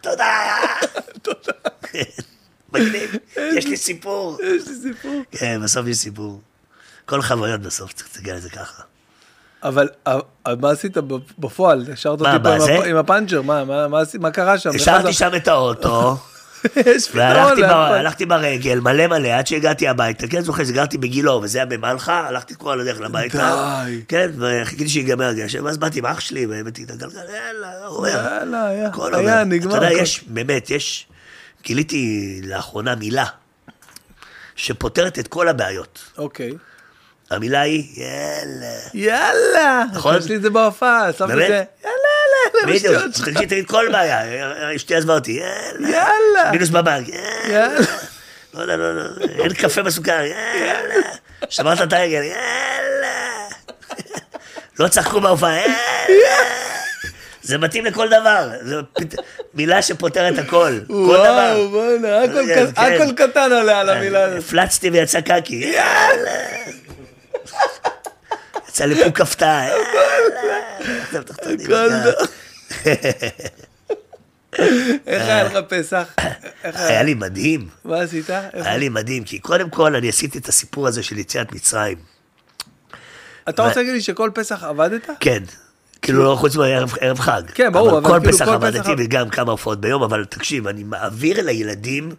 תודה. 0.00 1.52
מגניב, 2.72 3.14
יש 3.36 3.66
לי 3.66 3.76
סיפור. 3.76 4.38
יש 4.42 4.68
לי 4.68 4.74
סיפור. 4.82 5.22
כן, 5.30 5.60
בסוף 5.62 5.86
יש 5.86 5.96
סיפור. 5.96 6.42
כל 7.06 7.22
חוויות 7.22 7.60
בסוף, 7.60 7.92
צריך 7.92 8.08
להסתכל 8.08 8.30
על 8.30 8.40
זה 8.40 8.50
ככה. 8.50 8.82
אבל 9.62 9.88
אה, 10.06 10.18
מה 10.60 10.70
עשית 10.70 10.96
בפועל? 11.38 11.84
השארת 11.92 12.20
אותי 12.20 12.90
עם 12.90 12.96
הפאנצ'ר, 12.96 13.42
מה- 13.42 14.30
קרה 14.32 14.58
שם? 14.58 14.70
השארתי 14.74 15.12
שם 15.12 15.30
את 15.36 15.48
האוטו. 15.48 16.16
והלכתי 17.14 18.26
ברגל, 18.26 18.80
מלא 18.80 19.06
מלא, 19.06 19.28
עד 19.28 19.46
שהגעתי 19.46 19.88
הביתה. 19.88 20.26
כן, 20.26 20.40
זוכר 20.40 20.64
שגרתי 20.64 20.98
בגילו, 20.98 21.40
וזה 21.42 21.58
היה 21.58 21.66
במלחה, 21.66 22.26
הלכתי 22.28 22.54
כל 22.58 22.80
הדרך 22.80 23.00
הביתה. 23.00 23.82
די. 23.86 24.02
כן, 24.08 24.30
וחיכיתי 24.38 24.88
שיגמר 24.88 25.24
הגשם, 25.24 25.64
ואז 25.64 25.78
באתי 25.78 25.98
עם 25.98 26.06
אח 26.06 26.20
שלי, 26.20 26.46
והבאתי 26.46 26.84
את 26.84 26.90
הגלגל, 26.90 27.16
יאללה, 27.16 27.86
עובר. 27.86 28.08
הכל 28.86 29.14
עובר. 29.14 29.42
אתה 29.42 29.76
יודע. 29.76 29.92
יש, 29.92 30.24
באמת, 30.26 30.70
יש, 30.70 31.06
גיליתי 31.64 32.40
לאחרונה 32.44 32.94
מילה 32.94 33.24
שפותרת 34.56 35.18
את 35.18 35.28
כל 35.28 35.48
הבעיות. 35.48 35.98
אוקיי. 36.18 36.52
המילה 37.30 37.60
היא, 37.60 37.84
יאללה. 37.96 38.76
יאללה. 38.94 39.84
נכון? 39.94 40.16
יש 40.18 40.24
לי 40.26 40.36
את 40.36 40.42
זה 40.42 40.50
בהופעה, 40.50 41.12
שמתי 41.18 41.32
את? 41.32 41.38
זה. 41.38 41.44
יאללה, 41.44 41.64
יאללה. 42.54 42.78
בדיוק, 42.78 43.16
שלך. 43.16 43.28
תגיד, 43.28 43.66
כל 43.66 43.88
בעיה, 43.92 44.20
אשתי 44.76 44.94
עזבה 44.94 45.14
אותי, 45.14 45.32
יאללה. 45.32 45.88
יאללה. 45.88 46.50
מינוס 46.52 46.68
בבנק, 46.68 47.08
יאללה. 47.48 47.80
לא, 48.54 48.64
לא, 48.64 48.76
לא, 48.76 48.94
לא, 48.94 49.02
אין 49.42 49.54
קפה 49.54 49.82
בסוכר, 49.82 50.20
יאללה. 50.22 50.94
שברת 51.48 51.82
את 51.82 51.92
הרגל, 51.92 52.22
יאללה. 52.22 53.48
לא 54.78 54.88
צחקו 54.88 55.20
בהופעה, 55.20 55.56
יאללה. 55.56 56.58
זה 57.42 57.58
מתאים 57.58 57.84
לכל 57.84 58.08
דבר, 58.08 58.50
זו 58.62 58.76
מילה 59.54 59.82
שפותרת 59.82 60.38
הכל, 60.38 60.78
כל 60.86 61.16
דבר. 61.16 61.54
וואו, 61.56 61.68
בוא'נה, 61.70 62.22
הכל 62.22 62.46
כן, 62.46 62.66
כן. 62.74 63.14
קטן 63.14 63.52
עולה 63.52 63.80
על 63.80 63.90
המילה 63.90 64.22
הזאת. 64.22 64.38
הפלצתי 64.38 64.90
ויצא 64.90 65.20
קקי, 65.20 65.54
יאללה. 65.54 66.30
צלפו 68.72 69.14
כפתה. 69.14 69.64
יאללה, 71.12 71.24
תחתונים, 71.24 71.60
הכל 71.60 71.72
יאללה. 71.72 72.12
איך 75.06 75.22
היה 75.22 75.44
לך 75.44 75.58
פסח? 75.68 76.14
היה 76.62 77.02
לי 77.02 77.14
מדהים, 77.14 77.68
מה 77.84 78.00
עשית? 78.00 78.30
היה 78.52 78.76
לי 78.76 78.88
מדהים, 78.88 79.24
כי 79.24 79.38
קודם 79.38 79.70
כל 79.70 79.96
אני 79.96 80.08
עשיתי 80.08 80.38
את 80.38 80.48
הסיפור 80.48 80.86
הזה 80.86 81.02
של 81.02 81.18
יציאת 81.18 81.52
מצרים. 81.52 81.98
אתה 83.48 83.62
רוצה 83.62 83.76
להגיד 83.80 83.92
לי 83.94 84.00
שכל 84.00 84.30
פסח 84.34 84.64
עבדת? 84.64 85.08
כן. 85.20 85.42
כאילו 86.02 86.24
לא 86.24 86.36
חוץ 86.36 86.56
מערב 86.56 86.94
ערב 87.00 87.18
חג. 87.20 87.42
כן, 87.54 87.72
ברור, 87.72 87.98
אבל 87.98 88.08
כל 88.10 88.18
כאילו 88.20 88.32
פסח 88.32 88.44
כל 88.44 88.50
עבדתי 88.50 88.78
פסח- 88.80 88.90
וגם 88.98 89.28
כמה 89.30 89.50
הופעות 89.52 89.80
ביום, 89.80 90.02
אבל 90.02 90.24
תקשיב, 90.24 90.66
אני 90.66 90.84
מעביר 90.84 91.40
לילדים 91.44 92.12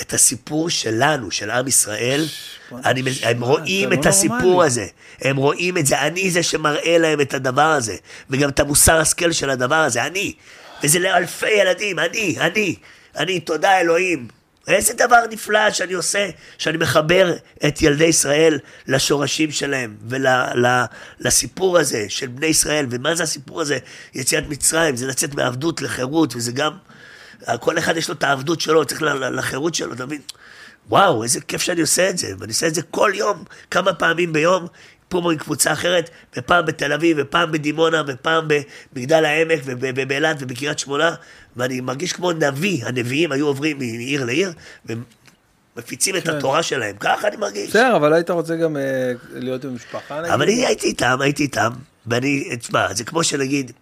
את 0.00 0.12
הסיפור 0.12 0.70
שלנו, 0.70 1.30
של 1.30 1.50
עם 1.50 1.68
ישראל. 1.68 2.26
אני, 2.72 3.02
הם 3.22 3.44
רואים 3.44 3.92
את 3.92 4.04
לא 4.04 4.10
הסיפור. 4.10 4.62
הזה, 4.62 4.86
הם 5.20 5.36
רואים 5.36 5.78
את 5.78 5.86
זה, 5.86 6.00
אני 6.00 6.30
זה 6.30 6.42
שמראה 6.42 6.98
להם 6.98 7.20
את 7.20 7.34
הדבר 7.34 7.62
הזה, 7.62 7.96
וגם 8.30 8.48
את 8.48 8.60
המוסר 8.60 8.96
השכל 8.96 9.32
של 9.32 9.50
הדבר 9.50 9.74
הזה, 9.74 10.06
אני. 10.06 10.32
וזה 10.82 10.98
לאלפי 10.98 11.50
ילדים, 11.50 11.98
אני, 11.98 12.36
אני, 12.40 12.74
אני, 13.16 13.40
תודה 13.40 13.80
אלוהים. 13.80 14.28
איזה 14.68 14.94
דבר 14.94 15.18
נפלא 15.30 15.70
שאני 15.70 15.92
עושה, 15.92 16.28
שאני 16.58 16.78
מחבר 16.78 17.34
את 17.66 17.82
ילדי 17.82 18.04
ישראל 18.04 18.58
לשורשים 18.86 19.50
שלהם 19.50 19.96
ולסיפור 21.20 21.78
הזה 21.78 22.04
של 22.08 22.26
בני 22.26 22.46
ישראל. 22.46 22.86
ומה 22.90 23.14
זה 23.14 23.22
הסיפור 23.22 23.60
הזה? 23.60 23.78
יציאת 24.14 24.44
מצרים, 24.48 24.96
זה 24.96 25.06
לצאת 25.06 25.34
מעבדות 25.34 25.82
לחירות, 25.82 26.36
וזה 26.36 26.52
גם, 26.52 26.72
כל 27.60 27.78
אחד 27.78 27.96
יש 27.96 28.08
לו 28.08 28.14
את 28.14 28.22
העבדות 28.22 28.60
שלו, 28.60 28.84
צריך 28.84 29.02
לחירות 29.02 29.74
שלו, 29.74 29.92
אתה 29.92 30.06
מבין? 30.06 30.20
וואו, 30.88 31.22
איזה 31.22 31.40
כיף 31.40 31.62
שאני 31.62 31.80
עושה 31.80 32.10
את 32.10 32.18
זה, 32.18 32.28
ואני 32.38 32.50
עושה 32.52 32.66
את 32.66 32.74
זה 32.74 32.82
כל 32.82 33.12
יום, 33.14 33.44
כמה 33.70 33.92
פעמים 33.92 34.32
ביום, 34.32 34.66
פה 35.08 35.32
עם 35.32 35.38
קבוצה 35.38 35.72
אחרת, 35.72 36.10
ופעם 36.36 36.66
בתל 36.66 36.92
אביב, 36.92 37.16
ופעם 37.20 37.52
בדימונה, 37.52 38.02
ופעם 38.06 38.48
במגדל 38.92 39.24
העמק, 39.24 39.60
ובאילת 39.66 40.36
ובקריית 40.40 40.78
שמונה, 40.78 41.14
ואני 41.56 41.80
מרגיש 41.80 42.12
כמו 42.12 42.32
נביא, 42.32 42.84
הנביאים 42.84 43.32
היו 43.32 43.46
עוברים 43.46 43.78
מעיר 43.78 44.24
לעיר, 44.24 44.52
ומפיצים 45.76 46.16
את 46.16 46.24
כן. 46.24 46.36
התורה 46.36 46.62
שלהם, 46.62 46.96
ככה 47.00 47.28
אני 47.28 47.36
מרגיש. 47.36 47.70
בסדר, 47.70 47.96
אבל 47.96 48.12
היית 48.12 48.30
רוצה 48.30 48.56
גם 48.56 48.76
אה, 48.76 49.12
להיות 49.34 49.64
עם 49.64 49.74
משפחה 49.74 50.20
נגיד? 50.20 50.32
אבל 50.32 50.42
אני 50.42 50.66
הייתי 50.66 50.86
איתם, 50.86 51.18
הייתי 51.20 51.42
איתם, 51.42 51.70
ואני, 52.06 52.56
תשמע, 52.56 52.94
זה 52.94 53.04
כמו 53.04 53.24
שנגיד, 53.24 53.72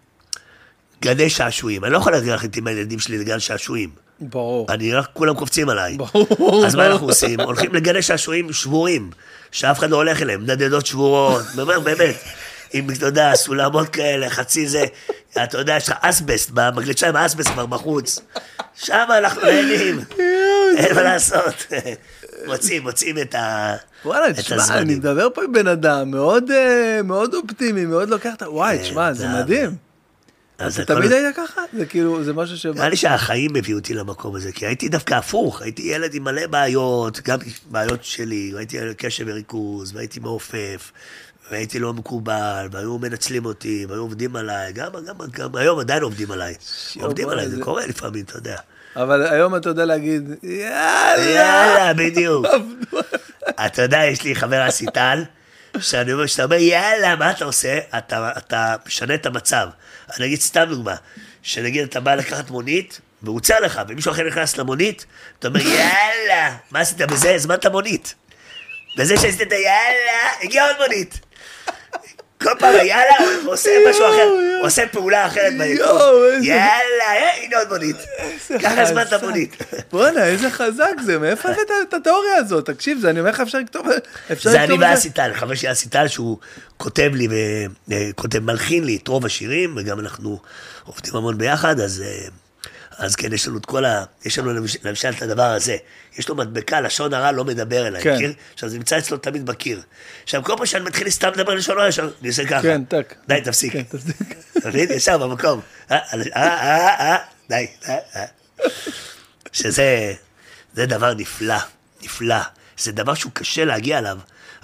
גני 1.01 1.29
שעשועים, 1.29 1.83
אני 1.83 1.93
לא 1.93 1.97
יכול 1.97 2.11
להגיד 2.11 2.31
לך 2.33 2.43
איתי 2.43 2.59
עם 2.59 2.67
הילדים 2.67 2.99
שלי 2.99 3.17
לגן 3.17 3.39
שעשועים. 3.39 3.89
ברור. 4.19 4.67
אני 4.69 4.93
רק, 4.93 5.07
כולם 5.13 5.35
קופצים 5.35 5.69
עליי. 5.69 5.97
ברור. 5.97 6.65
אז 6.65 6.75
מה 6.75 6.85
אנחנו 6.87 7.07
עושים? 7.07 7.39
הולכים 7.41 7.73
לגני 7.75 8.01
שעשועים 8.01 8.53
שבורים, 8.53 9.09
שאף 9.51 9.79
אחד 9.79 9.89
לא 9.89 9.95
הולך 9.95 10.21
אליהם, 10.21 10.41
נדדות 10.43 10.85
שבורות, 10.85 11.41
באמת, 11.55 11.83
באמת. 11.83 12.15
עם, 12.73 12.89
אתה 12.89 13.05
יודע, 13.05 13.31
סולמות 13.35 13.89
כאלה, 13.89 14.29
חצי 14.29 14.67
זה, 14.67 14.85
אתה 15.43 15.57
יודע, 15.57 15.75
יש 15.77 15.89
לך 15.89 15.95
אסבסט, 16.01 16.49
במגלשה 16.53 17.09
עם 17.09 17.15
האסבסט 17.15 17.49
כבר 17.49 17.65
בחוץ. 17.65 18.19
שם 18.75 19.05
אנחנו 19.17 19.41
נהנים, 19.41 19.99
אין 20.77 20.95
מה 20.95 21.01
לעשות. 21.01 21.65
מוצאים, 22.47 22.83
מוצאים 22.83 23.17
את 23.17 23.35
ה... 23.35 23.75
וואלה, 24.05 24.29
את 24.29 24.35
תשמע, 24.35 24.63
אני. 24.77 24.95
מדבר 24.95 25.27
פה 25.33 25.43
עם 25.43 25.51
בן 25.51 25.67
אדם 25.67 26.11
מאוד 26.11 26.51
אה, 26.51 26.99
מאוד 27.03 27.33
אופטימי, 27.33 27.85
מאוד 27.85 28.09
לוקח 28.09 28.33
את 28.37 28.41
ה... 28.41 28.49
וואי, 28.51 28.77
תשמע, 28.79 29.13
זה- 29.13 29.27
מדהים. 29.27 29.86
אז 30.59 30.79
אתה 30.79 30.95
תמיד 30.95 31.11
היית 31.11 31.35
ככה? 31.35 31.61
זה 31.73 31.85
כאילו, 31.85 32.23
זה 32.23 32.33
משהו 32.33 32.57
ש... 32.57 32.65
נראה 32.65 32.89
לי 32.89 32.95
שהחיים 32.95 33.55
הביאו 33.55 33.77
אותי 33.77 33.93
למקום 33.93 34.35
הזה, 34.35 34.51
כי 34.51 34.65
הייתי 34.65 34.89
דווקא 34.89 35.13
הפוך, 35.13 35.61
הייתי 35.61 35.81
ילד 35.81 36.13
עם 36.13 36.23
מלא 36.23 36.47
בעיות, 36.47 37.19
גם 37.25 37.37
בעיות 37.71 38.03
שלי, 38.03 38.53
הייתי 38.57 38.77
קשב 38.97 39.25
וריכוז, 39.27 39.95
והייתי 39.95 40.19
מעופף, 40.19 40.91
והייתי 41.51 41.79
לא 41.79 41.93
מקובל, 41.93 42.67
והיו 42.71 42.97
מנצלים 42.97 43.45
אותי, 43.45 43.85
והיו 43.89 44.01
עובדים 44.01 44.35
עליי, 44.35 44.73
גם, 44.73 44.91
גם, 45.07 45.15
גם 45.31 45.55
היום 45.55 45.79
עדיין 45.79 46.03
עובדים 46.03 46.31
עליי. 46.31 46.53
עובדים 47.01 47.29
עליי, 47.29 47.49
זה 47.49 47.55
זה- 47.55 47.63
קורה 47.63 47.85
לפעמים, 47.85 48.23
אתה 48.25 48.37
יודע. 48.37 48.57
אבל 48.95 49.27
היום 49.27 49.55
אתה 49.55 49.69
יודע 49.69 49.85
להגיד, 49.85 50.29
יאללה. 50.43 51.25
יאללה, 51.35 51.93
בדיוק. 51.93 52.45
אתה 53.65 53.81
יודע, 53.81 53.99
יש 54.05 54.23
לי 54.23 54.35
חבר 54.35 54.67
אסי 54.67 54.85
טל, 54.93 55.23
שאני 55.79 56.13
אומר, 56.13 56.25
שאתה 56.25 56.43
אומר, 56.43 56.55
יאללה, 56.55 57.15
מה 57.15 57.31
אתה 57.31 57.45
עושה? 57.45 57.79
אתה, 57.97 58.29
אתה 58.37 58.75
משנה 58.87 59.13
את 59.15 59.25
המצב. 59.25 59.67
אני 60.17 60.25
אגיד 60.25 60.41
סתם 60.41 60.65
דוגמה, 60.69 60.95
שנגיד 61.41 61.83
אתה 61.83 61.99
בא 61.99 62.15
לקחת 62.15 62.49
מונית, 62.49 63.01
והוא 63.21 63.35
עוצר 63.35 63.59
לך, 63.59 63.81
ומישהו 63.87 64.11
אחר 64.11 64.23
נכנס 64.27 64.57
למונית, 64.57 65.05
אתה 65.39 65.47
אומר, 65.47 65.59
יאללה, 65.61 66.57
מה 66.71 66.79
עשית 66.79 66.97
בזה? 66.97 67.35
הזמנת 67.35 67.65
מונית. 67.65 68.15
בזה 68.97 69.17
שעשית 69.17 69.41
את 69.41 69.51
היאללה, 69.51 70.29
הגיעה 70.43 70.67
עוד 70.67 70.75
מונית. 70.79 71.19
כל 72.41 72.49
פעם 72.59 72.75
יאללה, 72.85 73.15
הוא 73.43 73.53
עושה 73.53 73.69
משהו 73.89 74.05
אחר, 74.05 74.29
הוא 74.59 74.67
עושה 74.67 74.87
פעולה 74.87 75.27
אחרת 75.27 75.53
ביקום. 75.57 75.87
יאללה, 76.41 77.05
אה, 77.05 77.43
הנה 77.43 77.57
עוד 77.57 77.67
מונית. 77.69 77.95
ככה 78.61 78.81
הזמנת 78.81 79.07
חזק. 79.07 79.23
מונית. 79.23 79.57
בואנה, 79.91 80.25
איזה 80.25 80.49
חזק 80.49 80.93
זה, 81.05 81.19
מאיפה 81.19 81.49
הבאת 81.49 81.71
את 81.89 81.93
התיאוריה 81.93 82.35
הזאת? 82.35 82.65
תקשיב, 82.65 82.99
זה, 82.99 83.09
אני 83.09 83.19
אומר 83.19 83.31
לך, 83.31 83.39
אפשר 83.39 83.57
לכתוב... 83.57 83.87
זה 84.43 84.63
אני 84.63 84.63
לכתוב 84.63 84.83
את 84.83 84.89
ואסי 84.91 85.09
טל, 85.09 85.31
חבר 85.33 85.55
שלי 85.55 85.71
אסי 85.71 85.89
טל, 85.89 86.07
שהוא 86.07 86.37
כותב 86.77 87.11
לי 87.13 87.27
וכותב, 87.87 88.39
מלחין 88.39 88.83
לי 88.83 88.97
את 89.03 89.07
רוב 89.07 89.25
השירים, 89.25 89.73
וגם 89.77 89.99
אנחנו 89.99 90.39
עובדים 90.85 91.15
המון 91.15 91.37
ביחד, 91.37 91.79
אז, 91.79 92.03
אה, 92.05 92.27
אז 92.97 93.15
כן, 93.15 93.33
יש 93.33 93.47
לנו 93.47 93.57
את 93.57 93.65
כל 93.65 93.85
ה... 93.85 94.03
יש 94.25 94.39
לנו 94.39 94.53
למש- 94.53 94.77
למשל 94.83 95.09
את 95.09 95.21
הדבר 95.21 95.43
הזה. 95.43 95.77
יש 96.17 96.29
לו 96.29 96.35
מדבקה, 96.35 96.81
לשון 96.81 97.13
הרע 97.13 97.31
לא 97.31 97.45
מדבר 97.45 97.87
אליי, 97.87 98.03
כן. 98.03 98.15
מכיר? 98.15 98.33
עכשיו, 98.53 98.69
זה 98.69 98.77
נמצא 98.77 98.97
אצלו 98.97 99.17
תמיד 99.17 99.45
בקיר. 99.45 99.81
עכשיו, 100.23 100.43
כל 100.43 100.53
פעם 100.57 100.65
שאני 100.65 100.83
מתחיל 100.85 101.09
סתם 101.09 101.29
לדבר 101.35 101.53
לשון 101.55 101.77
הרע, 101.77 101.89
אני 102.21 102.27
עושה 102.29 102.45
ככה. 102.45 102.61
כן, 102.61 102.83
טק. 102.85 103.13
די, 103.27 103.41
תפסיק. 103.43 103.73
כן, 103.73 103.83
תפסיק. 103.83 104.15
אתה 104.57 104.69
מבין? 104.69 104.91
ישר 104.91 105.17
במקום. 105.17 105.61
אה, 105.91 105.97
אה, 105.97 106.21
אה, 106.35 107.11
אה, 107.11 107.17
די. 107.49 107.67
אה, 107.89 107.97
אה. 108.15 108.25
שזה 109.51 110.13
זה 110.73 110.85
דבר 110.85 111.13
נפלא, 111.13 111.55
נפלא. 112.03 112.35
זה 112.77 112.91
דבר 112.91 113.13
שהוא 113.13 113.31
קשה 113.31 113.65
להגיע 113.65 113.97
אליו, 113.97 114.17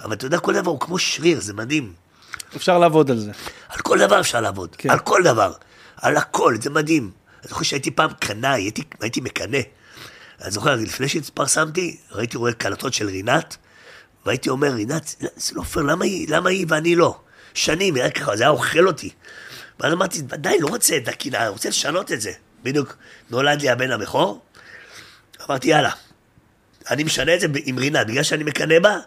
אבל 0.04 0.12
אתה 0.14 0.26
יודע, 0.26 0.38
כל 0.38 0.54
דבר 0.54 0.70
הוא 0.70 0.80
כמו 0.80 0.98
שריר, 0.98 1.40
זה 1.40 1.54
מדהים. 1.54 1.92
אפשר 2.56 2.78
לעבוד 2.78 3.10
על 3.10 3.18
זה. 3.18 3.30
על 3.68 3.78
כל 3.80 3.98
דבר 3.98 4.20
אפשר 4.20 4.40
לעבוד, 4.40 4.76
כן. 4.78 4.90
על 4.90 4.98
כל 4.98 5.22
דבר. 5.24 5.52
על 5.96 6.16
הכל, 6.16 6.56
זה 6.62 6.70
מדהים. 6.70 7.10
אני 7.44 7.48
זוכר 7.48 7.62
שהייתי 7.62 7.90
פעם 7.90 8.10
קנאי, 8.20 8.62
הייתי, 8.62 8.82
הייתי 9.00 9.20
מקנא. 9.20 9.58
אני 10.42 10.50
זוכר, 10.50 10.74
לפני 10.74 11.08
שהתפרסמתי, 11.08 11.96
ראיתי 12.12 12.36
רואה 12.36 12.52
קלטות 12.52 12.94
של 12.94 13.06
רינת, 13.06 13.56
והייתי 14.26 14.48
אומר, 14.48 14.68
רינת, 14.68 15.14
זה 15.36 15.54
לא 15.54 15.62
פייר, 15.62 15.84
למה 15.84 16.04
למה 16.28 16.50
היא 16.50 16.66
ואני 16.68 16.96
לא? 16.96 17.20
שנים, 17.54 17.94
היה 17.94 18.10
ככה, 18.10 18.36
זה 18.36 18.42
היה 18.42 18.50
אוכל 18.50 18.86
אותי. 18.86 19.10
ואז 19.80 19.92
אמרתי, 19.92 20.22
די, 20.22 20.56
לא 20.60 20.68
רוצה 20.68 20.96
את 20.96 21.08
הקנאה, 21.08 21.40
אני 21.40 21.48
רוצה 21.48 21.68
לשנות 21.68 22.12
את 22.12 22.20
זה. 22.20 22.32
בדיוק 22.62 22.96
נולד 23.30 23.62
לי 23.62 23.70
הבן 23.70 23.90
הבכור, 23.90 24.42
אמרתי, 25.48 25.68
יאללה, 25.68 25.90
אני 26.90 27.04
משנה 27.04 27.34
את 27.34 27.40
זה 27.40 27.46
עם 27.64 27.78
רינת, 27.78 28.06
בגלל 28.06 28.22
שאני 28.22 28.44
מקנא 28.44 28.78
בה, 28.78 28.98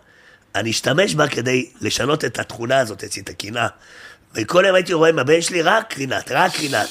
אני 0.55 0.71
אשתמש 0.71 1.15
בה 1.15 1.27
כדי 1.27 1.69
לשנות 1.81 2.25
את 2.25 2.39
התכונה 2.39 2.79
הזאת 2.79 3.03
את 3.03 3.29
הקנאה. 3.29 3.67
וכל 4.33 4.65
היום 4.65 4.75
הייתי 4.75 4.93
רואה 4.93 5.09
עם 5.09 5.19
הבן 5.19 5.41
שלי 5.41 5.61
רק 5.61 5.97
רינת, 5.97 6.31
רק 6.31 6.59
רינת. 6.59 6.87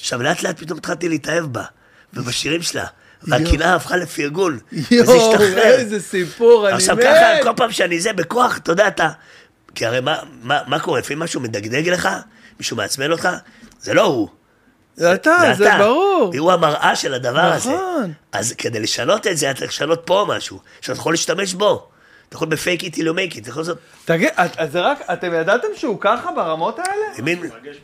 עכשיו, 0.00 0.22
לאט 0.22 0.42
לאט 0.42 0.58
פתאום 0.58 0.78
התחלתי 0.78 1.08
להתאהב 1.08 1.44
בה, 1.44 1.64
ובשירים 2.14 2.62
שלה. 2.62 2.86
והקנאה 3.22 3.74
הפכה 3.74 3.96
לפרגון, 3.96 4.58
וזה 4.72 4.94
יואו, 4.96 5.32
השתחרר. 5.32 5.62
איזה 5.62 6.00
סיפור, 6.00 6.68
אני 6.68 6.74
מת. 6.74 6.80
עכשיו 6.80 6.96
ככה, 7.02 7.42
כל 7.42 7.50
פעם 7.56 7.72
שאני 7.72 8.00
זה 8.00 8.12
בכוח, 8.12 8.56
אתה 8.58 8.72
יודע, 8.72 8.88
אתה... 8.88 9.08
כי 9.74 9.86
הרי 9.86 10.00
מה, 10.00 10.18
מה, 10.42 10.60
מה 10.66 10.78
קורה? 10.80 10.98
לפעמים 10.98 11.18
משהו 11.18 11.40
מדגדג 11.40 11.88
לך, 11.88 12.08
מישהו 12.58 12.76
מעצבן 12.76 13.12
אותך, 13.12 13.28
זה 13.80 13.94
לא 13.94 14.02
הוא. 14.02 14.28
זה 14.96 15.14
אתה, 15.14 15.38
זה 15.56 15.70
ברור. 15.78 16.32
הוא 16.38 16.52
המראה 16.52 16.96
של 16.96 17.14
הדבר 17.14 17.40
הזה. 17.40 17.70
נכון. 17.70 18.12
אז 18.32 18.54
כדי 18.58 18.80
לשנות 18.80 19.26
את 19.26 19.36
זה, 19.36 19.50
אתה 19.50 19.58
צריך 19.58 19.70
לשנות 19.72 20.02
פה 20.04 20.26
משהו, 20.28 20.60
שאתה 20.80 20.98
יכול 20.98 21.12
להשתמש 21.12 21.54
בו. 21.54 21.88
אתה 22.30 22.36
יכול 22.36 22.48
בפייק 22.48 22.82
איט 22.84 22.96
אילו 22.96 23.14
מייק 23.14 23.34
איט, 23.36 23.42
אתה 23.42 23.50
יכול 23.50 23.60
לעשות... 23.62 23.78
תגיד, 24.04 24.28
אז 24.36 24.72
זה 24.72 24.80
רק, 24.80 24.98
אתם 25.12 25.30
ידעתם 25.34 25.66
שהוא 25.76 25.96
ככה 26.00 26.30
ברמות 26.36 26.78
האלה? 26.78 27.34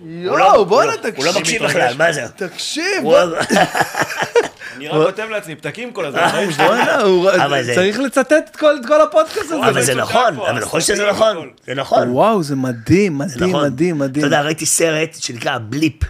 יואו, 0.00 0.36
לא- 0.36 0.64
בואנה, 0.64 0.90
לא- 0.92 0.96
תקשיב. 0.96 1.16
הוא 1.16 1.24
לא 1.24 1.40
מקשיב 1.40 1.64
בכלל, 1.64 1.94
מה 1.98 2.12
זה? 2.12 2.22
תקשיב, 2.36 2.84
הוא- 3.02 3.16
אני 4.76 4.88
רק 4.88 5.06
כותב 5.06 5.26
לעצמי 5.30 5.54
פתקים 5.56 5.92
כל 5.92 6.06
הזמן. 6.06 6.20
אבל 7.44 7.62
זה- 7.62 7.74
צריך 7.74 7.98
לצטט 7.98 8.32
את 8.32 8.56
כל 8.86 9.00
הפודקאסט 9.02 9.38
הזה. 9.52 9.56
אבל 9.68 9.82
זה 9.82 9.94
נכון, 9.94 10.36
אבל 10.36 10.60
נכון 10.60 10.80
שזה 10.80 11.06
נכון. 11.10 11.50
זה 11.66 11.74
נכון. 11.74 12.08
וואו, 12.10 12.42
זה 12.42 12.56
מדהים, 12.56 13.18
מדהים, 13.18 13.48
נכון. 13.50 13.64
מדהים, 13.66 13.98
מדהים. 13.98 14.24
אתה 14.24 14.36
יודע, 14.36 14.42
ראיתי 14.42 14.66
סרט 14.66 15.14
שנקרא 15.20 15.58
בליפ. 15.68 16.02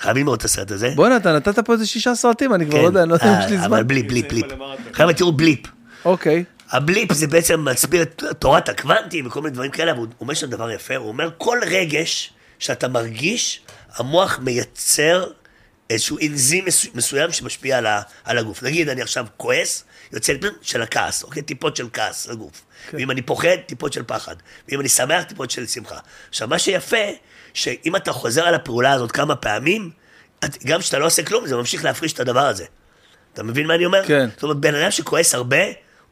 חייבים 0.00 0.26
לראות 0.26 0.38
את 0.40 0.44
הסרט 0.44 0.70
הזה. 0.70 0.90
בואנה, 0.96 1.16
אתה 1.16 1.32
נתת 1.36 1.58
פה 1.58 1.72
איזה 1.72 1.86
שישה 1.86 2.14
סרטים, 2.14 2.54
אני 2.54 2.66
כבר 2.66 2.80
לא 2.82 2.86
יודע, 2.86 3.02
אני 3.02 3.08
לא 3.10 3.14
יודע 3.14 3.26
אם 3.36 3.44
יש 3.44 3.50
לי 3.50 3.56
אה, 3.56 3.64
אבל 3.64 3.68
זמן. 3.76 3.86
בליפ, 3.86 4.06
בליפ, 4.08 4.28
בליפ. 4.28 4.46
למרתון. 4.52 4.84
חבר'ה, 4.92 5.12
תראו 5.12 5.32
בליפ. 5.32 5.60
אוקיי. 6.04 6.44
הבליפ 6.72 7.12
זה 7.12 7.26
בעצם 7.26 7.64
מסביר 7.64 8.02
את 8.02 8.22
תורת 8.38 8.68
הקוונטים 8.68 9.26
וכל 9.26 9.42
מיני 9.42 9.54
דברים 9.54 9.70
כאלה, 9.70 9.90
אבל 9.92 9.98
הוא 10.00 10.08
אומר 10.20 10.34
שם 10.34 10.50
דבר 10.50 10.70
יפה, 10.70 10.96
הוא 10.96 11.08
אומר 11.08 11.30
כל 11.38 11.58
רגש 11.66 12.32
שאתה 12.58 12.88
מרגיש, 12.88 13.60
המוח 13.94 14.38
מייצר 14.38 15.30
איזשהו 15.90 16.18
אנזים 16.26 16.64
מסו- 16.64 16.88
מסוים 16.94 17.32
שמשפיע 17.32 17.78
על, 17.78 17.86
ה, 17.86 18.02
על 18.24 18.38
הגוף. 18.38 18.62
נגיד, 18.62 18.88
אני 18.88 19.02
עכשיו 19.02 19.26
כועס, 19.36 19.84
יוצא 20.12 20.32
לי 20.32 20.38
של 20.62 20.82
הכעס, 20.82 21.22
אוקיי? 21.22 21.42
טיפות 21.42 21.76
של 21.76 21.86
כעס 21.92 22.26
לגוף. 22.26 22.62
כן. 22.90 22.96
ואם 22.96 23.10
אני 23.10 23.22
פוחד, 23.22 23.56
טיפות 23.66 23.92
של 23.92 24.02
פחד. 24.06 24.36
ואם 24.68 24.80
אני 24.80 24.88
שמח, 24.88 25.22
טיפות 25.22 25.50
של 25.50 25.66
שמחה. 25.66 25.98
עכשיו, 26.28 26.48
מה 26.48 26.58
שיפה, 26.58 26.96
שאם 27.54 27.96
אתה 27.96 28.12
חוזר 28.12 28.42
על 28.46 28.54
הפעולה 28.54 28.92
הזאת 28.92 29.12
כמה 29.12 29.36
פעמים, 29.36 29.90
את- 30.44 30.64
גם 30.64 30.80
כשאתה 30.80 30.98
לא 30.98 31.06
עושה 31.06 31.22
כלום, 31.22 31.46
זה 31.46 31.56
ממשיך 31.56 31.84
להפריש 31.84 32.12
את 32.12 32.20
הדבר 32.20 32.46
הזה. 32.46 32.64
אתה 33.34 33.42
מבין 33.42 33.66
מה 33.66 33.74
אני 33.74 33.84
אומר? 33.86 34.06
כן. 34.06 34.28
זאת 34.34 34.42
אומרת, 34.42 34.56
בן 34.56 34.74
אדם 34.74 34.90
שכועס 34.90 35.34
הרבה, 35.34 35.58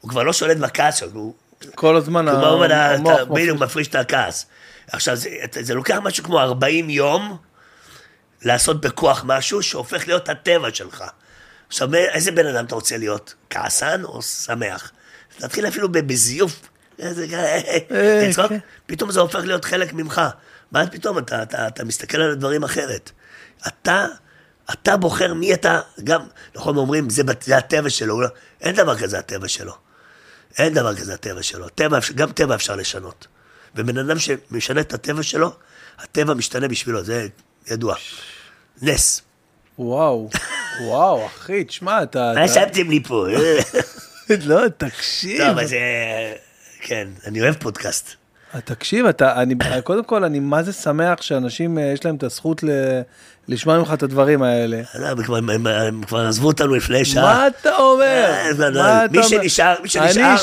הוא 0.00 0.10
כבר 0.10 0.22
לא 0.22 0.32
שולט 0.32 0.56
בכעס 0.56 0.96
שלו, 0.96 1.10
הוא 1.14 1.34
כל 1.74 1.96
הזמן 1.96 2.26
כלומר, 2.30 2.72
המוח 2.74 3.14
אתה 3.14 3.24
בדיוק 3.24 3.56
מפריש. 3.56 3.70
מפריש 3.70 3.88
את 3.88 3.94
הכעס. 3.94 4.46
עכשיו, 4.92 5.16
זה, 5.16 5.28
זה 5.60 5.74
לוקח 5.74 5.96
משהו 6.02 6.24
כמו 6.24 6.40
40 6.40 6.90
יום 6.90 7.36
לעשות 8.42 8.80
בכוח 8.80 9.22
משהו 9.26 9.62
שהופך 9.62 10.06
להיות 10.08 10.28
הטבע 10.28 10.68
שלך. 10.74 11.04
עכשיו, 11.68 11.94
איזה 11.94 12.32
בן 12.32 12.46
אדם 12.46 12.64
אתה 12.64 12.74
רוצה 12.74 12.96
להיות? 12.96 13.34
כעסן 13.50 14.04
או 14.04 14.22
שמח? 14.22 14.92
תתחיל 15.38 15.68
אפילו 15.68 15.88
בזיוף. 15.92 16.60
אה, 17.02 17.12
לצחוק, 18.28 18.46
כן. 18.46 18.58
פתאום 18.86 19.10
זה 19.10 19.20
הופך 19.20 19.38
להיות 19.38 19.64
חלק 19.64 19.92
ממך. 19.92 20.20
ואז 20.72 20.88
פתאום 20.88 21.18
אתה, 21.18 21.42
אתה, 21.42 21.66
אתה 21.66 21.84
מסתכל 21.84 22.20
על 22.20 22.30
הדברים 22.30 22.64
אחרת. 22.64 23.10
אתה, 23.66 24.06
אתה 24.72 24.96
בוחר 24.96 25.34
מי 25.34 25.54
אתה, 25.54 25.80
גם, 26.04 26.22
נכון, 26.54 26.76
אומרים, 26.76 27.10
זה, 27.10 27.22
זה 27.40 27.56
הטבע 27.56 27.90
שלו, 27.90 28.20
לא- 28.20 28.28
אין 28.60 28.76
דבר 28.76 28.98
כזה 28.98 29.18
הטבע 29.18 29.48
שלו. 29.48 29.89
אין 30.58 30.74
דבר 30.74 30.96
כזה 30.96 31.14
הטבע 31.14 31.42
שלו. 31.42 31.68
טבע, 31.68 31.98
גם 32.14 32.32
טבע 32.32 32.54
אפשר 32.54 32.76
לשנות. 32.76 33.26
ובן 33.74 33.98
אדם 33.98 34.18
שמשנה 34.18 34.80
את 34.80 34.94
הטבע 34.94 35.22
שלו, 35.22 35.52
הטבע 35.98 36.34
משתנה 36.34 36.68
בשבילו, 36.68 37.04
זה 37.04 37.26
ידוע. 37.66 37.94
נס. 38.82 39.22
וואו, 39.78 40.30
וואו, 40.80 41.26
אחי, 41.26 41.64
תשמע, 41.64 42.02
אתה... 42.02 42.32
מה 42.36 42.48
שמתם 42.48 42.90
לי 42.90 43.02
פה? 43.02 43.26
לא, 44.46 44.68
תקשיב. 44.68 45.38
טוב, 45.38 45.58
אז 45.58 45.72
אה, 45.72 46.32
כן, 46.80 47.08
אני 47.26 47.42
אוהב 47.42 47.54
פודקאסט. 47.54 48.19
תקשיב, 48.64 49.06
אתה, 49.06 49.42
אני, 49.42 49.54
קודם 49.84 50.04
כל, 50.04 50.24
אני 50.24 50.40
מה 50.40 50.62
זה 50.62 50.72
שמח 50.72 51.22
שאנשים, 51.22 51.78
אה, 51.78 51.82
יש 51.94 52.04
להם 52.04 52.16
את 52.16 52.22
הזכות 52.22 52.62
ל, 52.62 52.68
לשמוע 53.48 53.78
ממך 53.78 53.92
את 53.94 54.02
הדברים 54.02 54.42
האלה. 54.42 54.80
אה, 55.02 55.10
הם 55.10 55.22
כבר- 55.22 55.36
הם- 55.36 55.66
הם 55.66 56.02
כבר 56.06 56.26
עזבו 56.26 56.46
אותנו 56.46 56.74
לפני 56.74 57.04
שעה. 57.04 57.22
מה 57.22 57.46
אתה 57.46 57.76
אומר? 57.76 58.04
אה, 58.04 58.50
לא, 58.58 58.68
לא, 58.68 58.82
מה 58.82 59.04
אתה 59.04 59.12
מי? 59.18 59.22
שנשאר, 59.22 59.74
מי 59.82 59.88
שנשאר, 59.88 60.34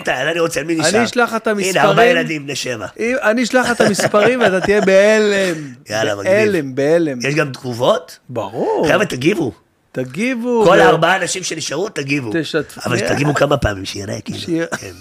את 0.00 0.08
היד, 0.08 0.28
אני 0.30 0.40
רוצה, 0.40 0.62
מי 0.62 0.74
נשאר? 0.74 0.88
אני 0.98 1.04
אשלח 1.04 1.34
את 1.36 1.46
הנה, 1.46 1.56
המספרים. 1.58 1.86
ארבעה 1.86 2.06
ילדים 2.06 2.44
בני 2.44 2.56
שבע. 2.56 2.86
אני 3.22 3.42
אשלח 3.42 3.70
את 3.70 3.80
המספרים 3.80 4.40
ואתה 4.40 4.60
תהיה 4.60 4.80
בהלם. 4.80 5.54
יאללה, 5.90 6.14
מגניב. 6.16 6.32
בהלם, 6.32 6.74
בהלם. 6.74 7.18
יש 7.22 7.34
גם 7.34 7.52
תגובות? 7.52 8.18
ברור. 8.28 8.88
חבר'ה, 8.92 9.06
תגיבו. 9.06 9.52
תגיבו. 9.92 10.64
כל 10.66 10.80
הארבעה 10.80 11.16
אנשים 11.16 11.42
שנשארו, 11.42 11.88
תגיבו. 11.88 12.30
תשתפו. 12.40 12.80
אבל 12.86 13.00
תגיבו 13.08 13.34
כמה 13.34 13.56
פעמים, 13.56 13.84
שיראה 13.84 14.20
כאילו. 14.20 14.38
שיהיה- 14.38 14.66
כן. 14.66 14.92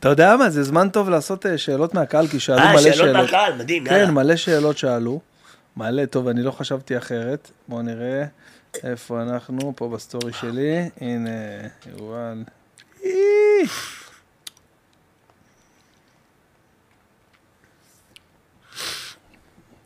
אתה 0.00 0.08
יודע 0.08 0.36
מה, 0.36 0.50
זה 0.50 0.62
זמן 0.62 0.88
טוב 0.88 1.08
לעשות 1.10 1.46
אה, 1.46 1.58
שאלות 1.58 1.94
מהקהל, 1.94 2.26
כי 2.28 2.40
שאלו 2.40 2.58
אה, 2.58 2.72
מלא 2.72 2.80
שאלות 2.82 2.96
שאלות. 2.96 3.16
מהקהל, 3.16 3.52
מדהים, 3.58 3.86
יאללה. 3.86 4.06
כן, 4.06 4.12
מלא 4.14 4.36
שאלות 4.36 4.78
שאלו. 4.78 5.20
מלא, 5.76 6.06
טוב, 6.06 6.28
אני 6.28 6.42
לא 6.42 6.50
חשבתי 6.50 6.98
אחרת. 6.98 7.50
בואו 7.68 7.82
נראה 7.82 8.24
איפה 8.84 9.22
אנחנו, 9.22 9.72
פה 9.76 9.88
בסטורי 9.88 10.32
שלי. 10.32 10.90
הנה, 11.00 11.30
יובל. 11.98 12.42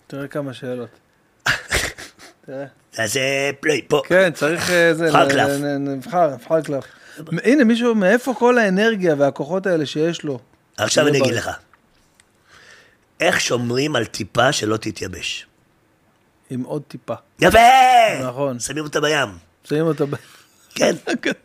תראה 0.06 0.28
כמה 0.28 0.52
שאלות. 0.55 0.88
תראה. 2.46 2.64
אז 2.98 3.16
אה, 3.16 3.50
פליי, 3.60 3.82
פה. 3.88 4.02
כן, 4.09 4.30
צריך 4.34 4.70
אה, 4.70 4.94
זה, 4.94 5.05
נבחר 5.06 5.24
ל- 5.24 5.30
קלף. 5.30 5.50
נבחר 5.78 6.62
קלף. 6.62 6.84
הנה, 7.45 7.65
מישהו, 7.65 7.95
מאיפה 7.95 8.35
כל 8.39 8.59
האנרגיה 8.59 9.15
והכוחות 9.19 9.66
האלה 9.66 9.86
שיש 9.86 10.23
לו? 10.23 10.39
עכשיו 10.77 11.05
שיהיה 11.05 11.19
אני 11.19 11.28
אגיד. 11.28 11.35
לך. 11.39 11.51
איך 13.20 13.40
שומרים 13.40 13.97
על 13.97 14.05
טיפה 14.05 14.53
שלא 14.53 14.77
תתייבש? 14.77 15.47
עם 16.51 16.62
עוד 16.62 16.82
טיפה. 16.89 17.15
יפה! 17.40 17.59
נכון. 18.23 18.59
שמים 18.59 18.85
אותה 18.85 19.01
בים. 19.01 19.28
שמים 19.65 19.86
אותה 19.86 20.07
ב... 20.07 20.15
כן. 20.74 20.97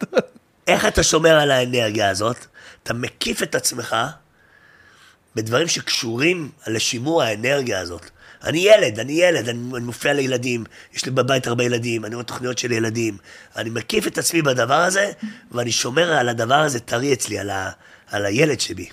איך 0.67 0.85
אתה 0.85 1.03
שומר 1.03 1.39
על 1.39 1.51
האנרגיה 1.51 2.09
הזאת? 2.09 2.37
אתה 2.83 2.93
מקיף 2.93 3.43
את 3.43 3.55
עצמך 3.55 3.95
בדברים 5.35 5.67
שקשורים 5.67 6.51
לשימור 6.67 7.23
האנרגיה 7.23 7.79
הזאת. 7.79 8.09
אני 8.43 8.59
ילד, 8.59 8.99
אני 8.99 9.13
ילד, 9.13 9.49
אני, 9.49 9.59
אני 9.75 9.85
מופיע 9.85 10.13
לילדים, 10.13 10.63
יש 10.93 11.05
לי 11.05 11.11
בבית 11.11 11.47
הרבה 11.47 11.63
ילדים, 11.63 12.05
אני 12.05 12.15
רואה 12.15 12.25
תוכניות 12.25 12.57
של 12.57 12.71
ילדים. 12.71 13.17
אני 13.55 13.69
מקיף 13.69 14.07
את 14.07 14.17
עצמי 14.17 14.41
בדבר 14.41 14.73
הזה, 14.73 15.11
ואני 15.51 15.71
שומר 15.71 16.13
על 16.13 16.29
הדבר 16.29 16.55
הזה 16.55 16.79
טרי 16.79 17.13
אצלי, 17.13 17.39
על, 17.39 17.49
ה, 17.49 17.71
על 18.11 18.25
הילד 18.25 18.59
שבי. 18.59 18.89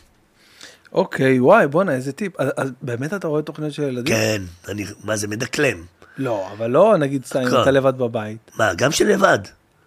אוקיי, 0.92 1.40
וואי, 1.40 1.66
בואנה, 1.66 1.92
איזה 1.92 2.12
טיפ. 2.12 2.40
אז, 2.40 2.48
אז 2.56 2.70
באמת 2.82 3.14
אתה 3.14 3.28
רואה 3.28 3.42
תוכניות 3.42 3.72
של 3.72 3.82
ילדים? 3.82 4.14
כן, 4.14 4.42
אני, 4.68 4.84
מה 5.04 5.16
זה, 5.16 5.28
מדקלם. 5.28 5.84
לא, 6.18 6.48
אבל 6.52 6.70
לא, 6.70 6.96
נגיד 6.98 7.24
סתם, 7.24 7.38
אם 7.38 7.50
כן. 7.50 7.62
אתה 7.62 7.70
לבד 7.70 7.98
בבית. 7.98 8.50
מה, 8.58 8.74
גם 8.74 8.92
של 8.92 9.06
לבד. 9.06 9.38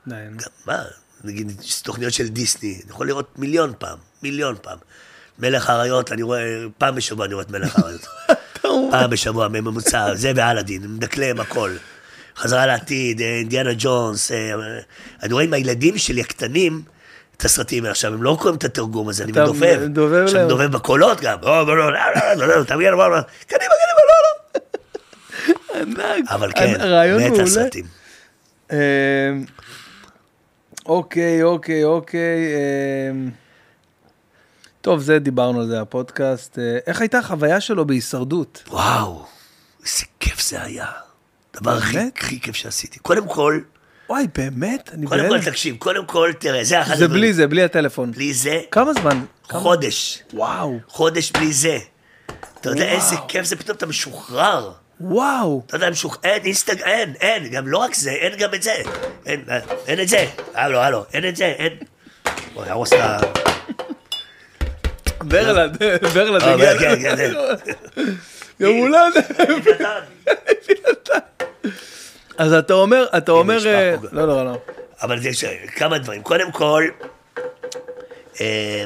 די, 0.08 0.16
נו. 0.32 0.38
גם, 0.38 0.50
מה, 0.66 0.84
נגיד, 1.24 1.52
תוכניות 1.84 2.14
של 2.14 2.28
דיסני, 2.28 2.80
אני 2.84 2.92
יכול 2.92 3.08
לראות 3.08 3.40
מיליון 3.40 3.74
פעם, 3.80 3.98
מיליון 4.24 4.56
פעם. 4.62 4.78
מלך 5.40 5.70
האריות, 5.70 6.12
אני 6.12 6.22
רואה, 6.22 6.64
פעם 6.78 6.96
בשבוע 6.96 7.26
אני 7.26 7.34
רואה 7.34 7.46
את 7.46 7.52
מלך 7.52 7.80
האריות. 7.80 8.06
פעם 8.92 9.10
בשבוע, 9.10 9.48
בממוצע, 9.48 10.16
זה 10.16 10.32
ואלאדין, 10.36 10.82
מדקלם 10.84 11.40
הכל. 11.40 11.72
חזרה 12.38 12.66
לעתיד, 12.66 13.22
אה, 13.22 13.28
אינדיאנה 13.28 13.70
ג'ונס, 13.78 14.32
אה, 14.32 14.54
אני 15.24 15.34
רואה 15.34 15.44
עם 15.44 15.54
הילדים 15.54 15.98
שלי 15.98 16.22
הקטנים, 16.22 16.82
את 17.38 17.46
הסרטים 17.46 17.84
האלה. 17.84 17.92
עכשיו, 17.92 18.14
הם 18.14 18.24
לא 18.24 18.38
קוראים 18.40 18.58
את 18.58 18.64
התרגום 18.64 19.10
הזה, 19.10 19.24
אני 19.24 19.32
מדובב. 19.32 19.80
מדובב 19.86 20.24
עכשיו. 20.24 20.46
מדובב 20.46 20.72
בקולות 20.72 21.22
גם. 21.22 21.38
לא, 21.42 21.68
לא, 21.68 21.78
לא, 21.78 22.48
לא, 22.48 22.64
תמיד, 22.64 22.88
קדימה, 22.88 23.22
קדימה, 23.48 24.02
לא, 24.10 24.16
לא. 24.24 24.60
ענק. 25.76 26.26
אבל 26.30 26.52
כן, 26.56 26.74
מעולה. 26.80 27.44
הסרטים. 27.44 27.86
אמ, 28.72 28.78
אוקיי, 30.86 31.44
אוקיי, 31.44 31.84
אוקיי. 31.84 32.54
טוב, 34.84 35.02
זה 35.02 35.20
דיברנו 35.20 35.62
על 35.62 35.68
זה, 35.68 35.82
הפודקאסט. 35.82 36.60
אה, 36.60 36.78
איך 36.88 37.02
הייתה 37.02 37.18
החוויה 37.18 37.62
שלו 37.62 37.88
בהישרדות? 37.88 38.64
וואו, 38.68 39.26
איזה 39.86 40.06
כיף 40.20 40.42
זה 40.42 40.64
היה. 40.64 40.86
הדבר 41.54 41.78
הכי? 41.78 41.98
הכי 42.18 42.40
כיף 42.40 42.56
שעשיתי. 42.56 43.00
קודם 43.00 43.28
כל, 43.28 43.60
וואי, 44.10 44.28
באמת? 44.36 44.90
אני 44.94 45.08
קודם. 45.08 45.30
כל 45.30 45.42
תקשיב, 45.42 45.76
קודם 45.78 46.06
כל, 46.06 46.32
תראה, 46.40 46.64
זה 46.64 46.82
אחד 46.82 46.96
זה 46.96 47.04
הדברים. 47.04 47.22
בלי 47.22 47.34
זה, 47.34 47.48
בלי 47.48 47.64
הטלפון. 47.64 48.12
בלי 48.12 48.34
זה, 48.34 48.62
כמה 48.72 48.94
זמן? 48.94 49.24
חודש. 49.52 50.24
וואו, 50.34 50.80
חודש 50.88 51.32
בלי 51.32 51.54
זה. 51.54 51.78
אתה 52.62 52.70
יודע. 52.70 52.84
איזה 52.84 53.16
כיף 53.28 53.46
זה, 53.46 53.56
פתאום 53.56 53.78
אתה 53.78 53.86
משוחרר. 53.86 54.72
וואו. 55.02 55.64
אתה 55.66 55.76
יודע, 55.76 55.90
משוחרר, 55.90 56.20
אין 56.24 56.42
אינסטג, 56.44 56.82
אין, 56.82 57.14
אין, 57.22 57.50
גם 57.50 57.68
לא 57.68 57.78
רק 57.78 57.96
זה, 57.96 58.12
אין 58.12 58.38
גם 58.38 58.54
את 58.54 58.64
זה. 58.64 58.74
אין, 59.26 59.44
אה, 59.50 59.60
אין 59.88 60.00
את 60.00 60.08
זה. 60.08 60.28
הלו, 60.54 60.80
הלו, 60.80 61.06
אין 61.14 61.30
את 61.30 61.36
זה, 61.36 61.46
אין. 61.46 61.74
בוא, 62.54 62.66
יהרוס 62.66 62.94
את 62.94 63.00
ה... 63.00 63.20
ברלנד, 65.28 65.78
ברלנד 66.14 66.42
אה. 66.62 66.80
כן, 66.80 66.96
כן, 67.02 67.16
כן. 67.18 67.34
יום 68.60 68.78
הולדת. 68.78 69.32
אז 72.38 72.54
אתה 72.54 72.74
אומר, 72.74 73.06
אתה 73.18 73.32
אומר... 73.32 73.68
אה. 73.68 73.96
לא, 74.12 74.28
לא, 74.28 74.46
לא. 74.46 74.58
אבל 75.02 75.26
יש 75.26 75.44
כמה 75.76 75.98
דברים. 75.98 76.24
קודם 76.24 76.52
כל, 76.52 76.84
אה, 78.42 78.84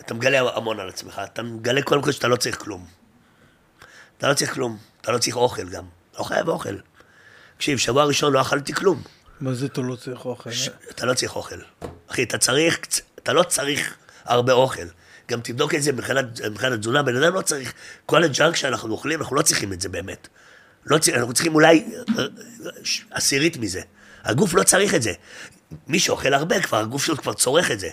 אתה 0.00 0.14
מגלה 0.14 0.50
המון 0.54 0.80
על 0.80 0.88
עצמך. 0.88 1.20
אתה 1.32 1.42
מגלה 1.42 1.82
קודם 1.82 2.02
כל 2.02 2.12
שאתה 2.12 2.28
לא 2.28 2.36
צריך 2.36 2.58
כלום. 2.62 2.86
אתה 4.18 4.28
לא 4.28 4.34
צריך 4.34 4.54
כלום. 4.54 4.78
אתה 5.00 5.12
לא 5.12 5.18
צריך 5.18 5.36
אוכל 5.36 5.68
גם. 5.68 5.84
לא 6.18 6.24
חייב 6.24 6.48
אוכל. 6.48 6.74
תקשיב, 7.56 7.78
שבוע 7.78 8.04
ראשון 8.04 8.32
לא 8.32 8.40
אכלתי 8.40 8.72
כלום. 8.74 9.02
מה 9.40 9.54
זה 9.54 9.66
אתה 9.66 9.80
לא 9.80 9.96
צריך 9.96 10.24
אוכל? 10.24 10.50
ש- 10.52 10.68
אתה 10.90 11.06
לא 11.06 11.14
צריך 11.14 11.36
אוכל. 11.36 11.56
אחי, 12.10 12.22
אתה 12.22 12.38
צריך, 12.38 12.78
אתה 13.22 13.32
לא 13.32 13.42
צריך 13.42 13.94
הרבה 14.24 14.52
אוכל. 14.52 14.82
גם 15.30 15.40
תבדוק 15.40 15.74
את 15.74 15.82
זה 15.82 15.92
מבחינת 15.92 16.72
התזונה, 16.72 17.02
בן 17.02 17.16
אדם 17.16 17.34
לא 17.34 17.40
צריך, 17.40 17.72
כל 18.06 18.24
הג'אנק 18.24 18.56
שאנחנו 18.56 18.92
אוכלים, 18.92 19.20
אנחנו 19.20 19.36
לא 19.36 19.42
צריכים 19.42 19.72
את 19.72 19.80
זה 19.80 19.88
באמת. 19.88 20.28
לא 20.86 20.98
צריך, 20.98 21.16
אנחנו 21.16 21.32
צריכים 21.32 21.54
אולי 21.54 21.84
אה, 22.18 22.24
ש- 22.84 23.04
עשירית 23.10 23.56
מזה. 23.56 23.80
הגוף 24.24 24.54
לא 24.54 24.62
צריך 24.62 24.94
את 24.94 25.02
זה. 25.02 25.12
מי 25.88 25.98
שאוכל 25.98 26.34
הרבה 26.34 26.60
כבר, 26.60 26.78
הגוף 26.78 27.04
שלו 27.04 27.16
כבר 27.16 27.32
צורך 27.32 27.70
את 27.70 27.80
זה. 27.80 27.88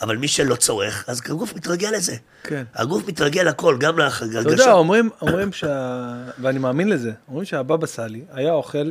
אבל 0.00 0.16
מי 0.16 0.28
שלא 0.28 0.54
צורך, 0.56 1.04
אז 1.06 1.22
הגוף 1.26 1.54
מתרגל 1.56 1.90
לזה. 1.90 2.16
כן. 2.42 2.64
הגוף 2.74 3.08
מתרגל 3.08 3.42
לכל, 3.42 3.76
גם 3.80 3.94
אתה 4.00 4.24
יודע. 4.50 4.72
אומרים, 4.72 5.10
אומרים 5.22 5.52
שה... 5.52 6.14
ואני 6.38 6.58
מאמין 6.58 6.88
לזה, 6.88 7.10
אומרים 7.28 7.44
שהבבא 7.44 7.86
סאלי 7.86 8.24
היה 8.32 8.52
אוכל 8.52 8.90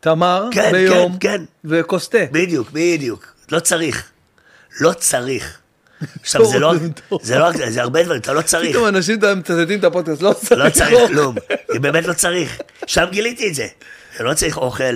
תמר 0.00 0.48
כן, 0.52 0.72
ביום 0.72 1.18
כן, 1.18 1.38
כן. 1.38 1.44
וכוס 1.64 2.08
תה. 2.08 2.18
בדיוק, 2.32 2.70
בדיוק. 2.72 3.34
לא 3.52 3.60
צריך. 3.60 4.10
לא 4.80 4.92
צריך. 4.92 5.58
עכשיו, 6.20 6.44
זה 6.44 6.58
לא, 6.58 6.74
זה 7.22 7.38
לא, 7.38 7.50
זה 7.70 7.82
הרבה 7.82 8.02
דברים, 8.02 8.20
אתה 8.20 8.32
לא 8.32 8.42
צריך. 8.42 8.70
פתאום 8.70 8.88
אנשים 8.88 9.18
מצטטים 9.36 9.78
את 9.78 9.84
הפודקאסט, 9.84 10.22
לא 10.22 10.32
צריך. 10.32 10.52
לא 10.52 10.70
צריך 10.70 11.08
כלום, 11.08 11.34
באמת 11.80 12.06
לא 12.06 12.12
צריך. 12.12 12.60
שם 12.86 13.04
גיליתי 13.10 13.48
את 13.48 13.54
זה. 13.54 13.66
אני 14.20 14.28
לא 14.28 14.34
צריך 14.34 14.56
אוכל, 14.58 14.94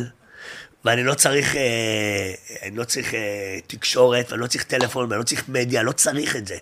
ואני 0.85 1.05
לא 1.05 1.15
צריך, 1.15 1.57
אה, 1.57 2.35
אני 2.63 2.77
לא 2.77 2.85
צריך 2.85 3.15
אה, 3.15 3.59
תקשורת, 3.67 4.33
ואני 4.33 4.43
לא 4.43 4.47
צריך 4.47 4.65
טלפון, 4.65 5.07
ואני 5.11 5.19
לא 5.19 5.25
צריך 5.25 5.49
מדיה, 5.49 5.83
לא 5.83 5.93
צריך 5.93 6.37
את 6.37 6.47
זה. 6.47 6.57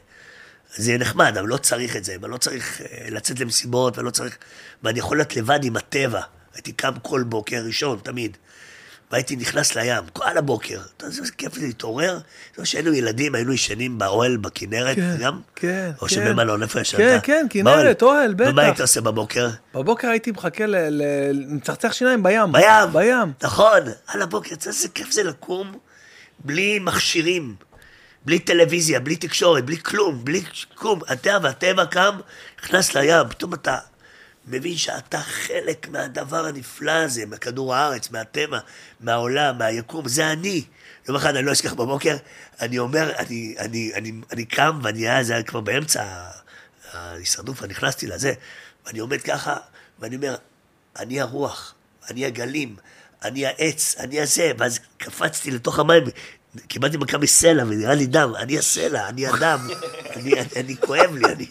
זה 0.76 0.90
יהיה 0.90 0.98
נחמד, 0.98 1.36
אבל 1.38 1.48
לא 1.48 1.56
צריך 1.56 1.96
את 1.96 2.04
זה, 2.04 2.16
ואני 2.20 2.32
לא 2.32 2.36
צריך 2.36 2.80
אה, 2.80 3.06
לצאת 3.10 3.40
למסיבות, 3.40 3.96
ואני 3.96 4.06
לא 4.06 4.10
צריך... 4.10 4.36
ואני 4.82 4.98
יכול 4.98 5.16
להיות 5.16 5.36
לבד 5.36 5.64
עם 5.64 5.76
הטבע. 5.76 6.20
הייתי 6.54 6.72
קם 6.72 6.92
כל 7.02 7.22
בוקר 7.22 7.62
ראשון, 7.66 7.98
תמיד. 8.02 8.36
והייתי 9.14 9.36
נכנס 9.36 9.74
לים, 9.76 10.04
כל 10.12 10.38
הבוקר. 10.38 10.80
אתה 10.96 11.04
יודע 11.06 11.16
איזה 11.20 11.32
כיף 11.32 11.54
זה 11.54 11.66
להתעורר? 11.66 12.16
זה 12.16 12.22
לא 12.58 12.64
שהיינו 12.64 12.94
ילדים, 12.94 13.34
היינו 13.34 13.52
ישנים 13.52 13.98
באוהל 13.98 14.36
בכנרת, 14.36 14.96
כן, 14.96 15.16
גם? 15.20 15.40
כן, 15.56 15.90
או 16.00 16.06
כן. 16.06 16.14
שבמלון, 16.14 16.62
איפה 16.62 16.80
ישנת? 16.80 17.00
כן, 17.00 17.18
כן, 17.22 17.46
כנרת, 17.50 18.02
אוהל, 18.02 18.34
בטח. 18.34 18.50
ומה 18.50 18.62
היית 18.62 18.80
עושה 18.80 19.00
בבוקר? 19.00 19.48
בבוקר 19.74 20.08
הייתי 20.08 20.30
מחכה 20.30 20.66
ל... 20.66 20.76
ל- 20.76 21.44
מצחצח 21.48 21.92
שיניים 21.92 22.22
בים. 22.22 22.52
בים. 22.52 22.92
בים. 22.92 23.32
נכון, 23.42 23.80
על 24.06 24.22
הבוקר, 24.22 24.54
אתה 24.54 24.68
יודע 24.68 24.76
איזה 24.76 24.88
כיף 24.88 25.10
זה 25.10 25.22
לקום 25.22 25.78
בלי 26.44 26.78
מכשירים, 26.78 27.54
בלי 28.24 28.38
טלוויזיה, 28.38 29.00
בלי 29.00 29.16
תקשורת, 29.16 29.64
בלי 29.64 29.76
כלום, 29.82 30.24
בלי 30.24 30.42
כלום. 30.74 31.00
אתה 31.12 31.38
והטבע 31.42 31.86
קם, 31.86 32.18
נכנס 32.64 32.94
לים, 32.94 33.28
פתאום 33.28 33.54
אתה 33.54 33.78
מבין 34.46 34.76
שאתה 34.76 35.20
חלק 35.20 35.88
מהדבר 35.88 36.46
הנפלא 36.46 36.90
הזה, 36.90 37.26
מכדור 37.26 37.74
הארץ, 37.74 38.10
מהטבע, 38.10 38.58
מהעולם, 39.00 39.58
מהיקום, 39.58 40.08
זה 40.08 40.32
אני. 40.32 40.64
יום 41.08 41.16
אחד 41.16 41.36
אני 41.36 41.46
לא 41.46 41.52
אשכח 41.52 41.72
בבוקר, 41.72 42.16
אני 42.60 42.78
אומר, 42.78 43.12
אני, 43.18 43.54
אני, 43.58 43.92
אני, 43.94 44.12
אני 44.32 44.44
קם, 44.44 44.80
ואני 44.82 45.08
היה, 45.08 45.24
זה 45.24 45.32
היה 45.32 45.42
כבר 45.42 45.60
באמצע 45.60 46.04
ההישרדות, 46.92 47.62
ונכנסתי 47.62 48.06
לזה, 48.06 48.32
ואני 48.86 48.98
עומד 48.98 49.22
ככה, 49.22 49.56
ואני 49.98 50.16
אומר, 50.16 50.36
אני 50.98 51.20
הרוח, 51.20 51.74
אני 52.10 52.24
הגלים, 52.24 52.76
אני 53.22 53.46
העץ, 53.46 53.94
אני 53.98 54.20
הזה, 54.20 54.52
ואז 54.58 54.80
קפצתי 54.98 55.50
לתוך 55.50 55.78
המים, 55.78 56.04
קיבלתי 56.68 56.96
מכה 56.96 57.18
מסלע 57.18 57.62
ונראה 57.62 57.94
לי 57.94 58.06
דם, 58.06 58.32
אני 58.36 58.58
הסלע, 58.58 59.08
אני 59.08 59.26
הדם, 59.26 59.68
אני, 60.16 60.32
אני, 60.32 60.50
אני 60.56 60.76
כואב 60.76 61.14
לי, 61.14 61.24
אני 61.32 61.46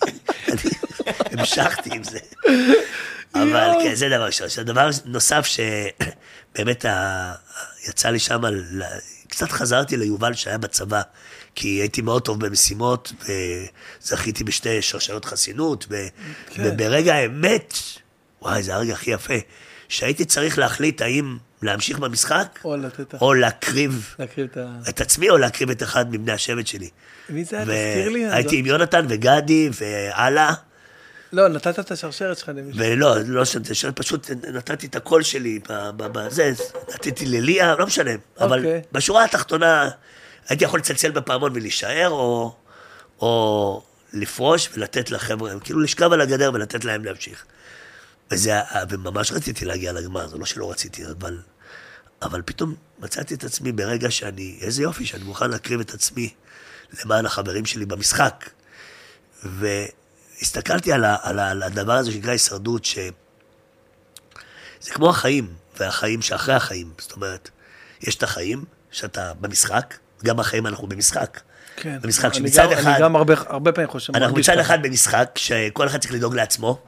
המשכתי 1.31 1.89
עם 1.95 2.03
זה. 2.03 2.19
אבל. 3.35 3.71
כן, 3.83 3.95
זה 3.95 4.09
דבר 4.09 4.25
ראשון. 4.25 4.47
דבר 4.65 4.89
נוסף 5.05 5.45
שבאמת 5.45 6.85
ה- 6.85 7.33
יצא 7.89 8.09
לי 8.09 8.19
שם, 8.19 8.41
קצת 9.27 9.51
חזרתי 9.51 9.97
ליובל 9.97 10.33
שהיה 10.33 10.57
בצבא, 10.57 11.01
כי 11.55 11.67
הייתי 11.67 12.01
מאוד 12.01 12.21
טוב 12.21 12.45
במשימות, 12.45 13.13
וזכיתי 14.01 14.43
בשתי 14.43 14.81
שרשיות 14.81 15.25
חסינות, 15.25 15.85
ו- 15.89 16.07
כן. 16.49 16.63
וברגע 16.65 17.13
האמת, 17.15 17.73
וואי, 18.41 18.63
זה 18.63 18.75
הרגע 18.75 18.93
הכי 18.93 19.11
יפה, 19.11 19.33
שהייתי 19.89 20.25
צריך 20.25 20.57
להחליט 20.57 21.01
האם 21.01 21.37
להמשיך 21.61 21.99
במשחק, 21.99 22.59
או 22.63 22.77
לתת... 22.77 23.13
או 23.21 23.33
להקריב 23.33 24.15
להקריב 24.19 24.47
את 24.51 24.57
ה... 24.57 24.89
את 24.89 25.01
עצמי, 25.01 25.29
או 25.29 25.37
להקריב 25.37 25.69
את 25.69 25.83
אחד 25.83 26.11
מבני 26.11 26.31
השבט 26.31 26.67
שלי. 26.67 26.89
מי 27.29 27.43
זה 27.43 27.55
היה? 27.55 27.65
תזכיר 27.65 28.09
לי. 28.09 28.25
לא- 28.25 28.49
עם 28.51 28.65
יונתן 28.65 29.05
וגדי 29.09 29.69
ואללה. 29.73 30.53
לא, 31.33 31.47
נתת 31.47 31.79
את 31.79 31.91
השרשרת 31.91 32.37
שלך 32.37 32.49
למישהו. 32.49 32.81
ולא, 32.83 33.15
לא 33.25 33.45
שזה, 33.45 33.91
פשוט 33.95 34.29
נתתי 34.53 34.87
את 34.87 34.95
הקול 34.95 35.23
שלי 35.23 35.59
בזה, 35.97 36.51
נתתי 36.93 37.25
לליה, 37.25 37.75
לא 37.75 37.85
משנה. 37.85 38.11
אבל 38.39 38.57
אוקיי. 38.57 38.81
בשורה 38.91 39.23
התחתונה, 39.23 39.89
הייתי 40.49 40.63
יכול 40.63 40.79
לצלצל 40.79 41.11
בפעמון 41.11 41.51
ולהישאר, 41.55 42.09
או, 42.09 42.55
או 43.19 43.83
לפרוש 44.13 44.69
ולתת 44.73 45.11
לחבר'ה, 45.11 45.59
כאילו 45.59 45.79
לשכב 45.79 46.13
על 46.13 46.21
הגדר 46.21 46.51
ולתת 46.53 46.85
להם 46.85 47.05
להמשיך. 47.05 47.45
וזה, 48.31 48.53
וממש 48.89 49.31
רציתי 49.31 49.65
להגיע 49.65 49.93
לגמר, 49.93 50.27
זה 50.27 50.37
לא 50.37 50.45
שלא 50.45 50.71
רציתי, 50.71 51.03
אבל, 51.05 51.37
אבל 52.21 52.41
פתאום 52.45 52.75
מצאתי 52.99 53.33
את 53.33 53.43
עצמי 53.43 53.71
ברגע 53.71 54.11
שאני, 54.11 54.57
איזה 54.61 54.83
יופי, 54.83 55.05
שאני 55.05 55.23
מוכן 55.23 55.49
להקריב 55.49 55.79
את 55.79 55.93
עצמי 55.93 56.33
למען 57.03 57.25
החברים 57.25 57.65
שלי 57.65 57.85
במשחק. 57.85 58.49
והסתכלתי 60.43 60.93
על, 60.93 61.03
ה, 61.03 61.15
על, 61.21 61.39
ה, 61.39 61.49
על 61.51 61.63
הדבר 61.63 61.93
הזה 61.93 62.11
שנקרא 62.11 62.31
הישרדות, 62.31 62.85
שזה 62.85 63.09
כמו 64.85 65.09
החיים, 65.09 65.47
והחיים 65.77 66.21
שאחרי 66.21 66.55
החיים. 66.55 66.93
זאת 66.97 67.11
אומרת, 67.11 67.49
יש 68.01 68.15
את 68.15 68.23
החיים, 68.23 68.63
שאתה 68.91 69.33
במשחק, 69.41 69.97
גם 70.23 70.37
בחיים 70.37 70.67
אנחנו 70.67 70.87
במשחק. 70.87 71.39
כן. 71.75 71.97
במשחק 72.01 72.33
שמצד 72.33 72.63
גם- 72.71 72.71
אחד... 72.79 72.87
אני 72.91 72.99
גם 73.01 73.15
הרבה- 73.15 73.33
הרבה 73.47 73.71
פעמים 73.71 73.89
חושב... 73.89 74.15
אנחנו 74.15 74.37
מצד. 74.37 74.57
אחד 74.57 74.79
במשחק 74.83 75.29
שכל 75.35 75.87
אחד 75.87 75.99
צריך 76.01 76.13
לדאוג 76.13 76.35
לעצמו, 76.35 76.81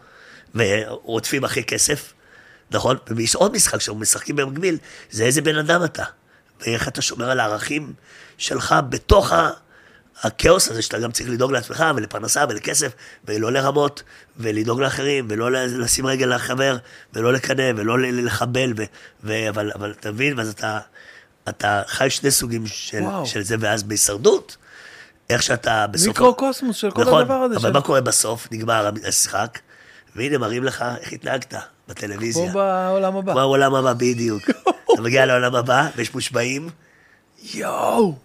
ורודפים 0.56 1.44
אחרי 1.44 1.64
כסף, 1.64 2.14
נכון? 2.72 2.98
ויש 3.08 3.36
עוד 3.36 3.52
משחק 3.56 3.82
שאנחנו 3.82 4.02
משחקים 4.02 4.36
במקביל, 4.36 4.78
זה 5.12 5.24
איזה 5.24 5.42
בן 5.42 5.58
אדם 5.58 5.84
אתה. 5.84 6.04
ואיך 6.62 6.88
אתה 6.88 7.02
שומר 7.02 7.30
על 7.30 7.40
הערכים 7.40 7.94
שלך 8.38 8.76
בתוך 8.90 9.32
ה... 9.32 9.50
הכאוס 10.22 10.68
הזה 10.72 10.82
שאתה 10.82 11.00
גם 11.00 11.12
צריך 11.12 11.30
לדאוג 11.30 11.52
לעצמך 11.52 11.86
ולפרנסה 11.96 12.46
ולכסף 12.50 12.92
ולא 13.26 13.52
לרמות 13.52 14.04
ולדאוג 14.38 14.82
לאחרים 14.82 15.28
ולא 15.30 15.52
לשים 15.52 16.06
רגל 16.08 16.36
לחבר 16.36 16.78
ולא 17.14 17.34
לקנא 17.34 17.72
ולא 17.76 18.02
לחבל 18.02 18.74
ו... 18.78 18.84
ו... 19.24 19.50
אבל, 19.50 19.72
אבל 19.76 19.92
אתה 20.00 20.12
מבין 20.12 20.38
ואז 20.38 20.50
אתה, 20.50 20.80
אתה 21.50 21.82
חי 21.88 22.10
שני 22.10 22.32
סוגים 22.32 22.68
של, 22.68 23.02
וואו. 23.02 23.26
של 23.26 23.42
זה 23.42 23.56
ואז 23.60 23.84
בהישרדות 23.84 24.58
איך 25.30 25.44
שאתה 25.44 25.88
בסוף... 25.88 26.08
מיקרו-קוסמוס 26.08 26.78
של 26.78 26.92
כל 26.92 27.02
נכון, 27.02 27.22
הדבר 27.22 27.34
הזה. 27.34 27.56
אבל 27.56 27.70
של- 27.70 27.74
מה 27.74 27.82
קורה 27.82 28.02
בסוף? 28.02 28.48
נגמר 28.52 28.88
המשחק, 28.88 29.60
והנה 30.16 30.38
מראים 30.38 30.64
לך 30.64 30.86
איך 31.02 31.14
התנהגת 31.14 31.54
בטלוויזיה. 31.88 32.44
כמו 32.44 32.54
בעולם 32.54 33.16
הבא. 33.16 33.32
כמו 33.32 33.40
העולם 33.42 33.76
הבא, 33.76 33.94
בדיוק. 33.94 34.44
אתה 34.94 35.02
מגיע 35.02 35.26
לעולם 35.26 35.56
הבא, 35.56 35.88
ויש 35.96 36.14
מושבעים, 36.14 36.70
יואו! 37.54 38.25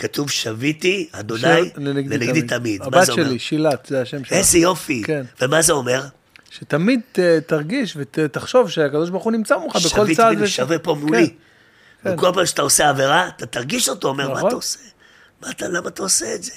כתוב, 0.00 0.30
שביתי, 0.30 1.08
אדוני, 1.12 1.40
ש- 1.40 1.46
לנגדי 1.76 2.18
לנגדי 2.18 2.42
תמיד. 2.42 2.82
הבת? 2.82 3.06
שלי, 3.06 3.38
שילת, 3.38 3.86
זה 3.88 4.02
השם 4.02 4.24
שלה. 4.24 4.38
איזה 4.38 4.58
יופי. 4.58 5.02
כן. 5.06 5.22
ומה 5.40 5.62
זה 5.62 5.72
אומר? 5.72 6.04
שתמיד 6.50 7.00
ת- 7.12 7.18
תרגיש 7.46 7.96
ותחשוב 7.96 8.70
שהקדוש 8.70 9.10
ברוך 9.10 9.24
הוא 9.24 9.32
נמצא 9.32 9.56
מולך 9.56 9.76
בכל 9.76 9.88
שביתי 9.88 10.14
צעד. 10.14 10.36
וש- 10.40 10.56
שווה 10.56 10.78
פה 10.78 10.94
מולי. 10.94 11.34
כן. 12.02 12.14
וכל 12.14 12.30
פעם 12.34 12.46
שאתה 12.46 12.62
עושה 12.62 12.88
עבירה, 12.88 13.28
אתה 13.28 13.46
תרגיש 13.46 13.88
אותו, 13.88 14.08
אומר, 14.08 14.28
מה 14.28 14.34
נכון. 14.34 14.48
אתה 14.48 14.56
עושה? 14.56 14.78
מה 15.42 15.50
אתה, 15.50 15.68
למה 15.68 15.88
אתה 15.88 16.02
עושה 16.02 16.34
את 16.34 16.42
זה? 16.42 16.52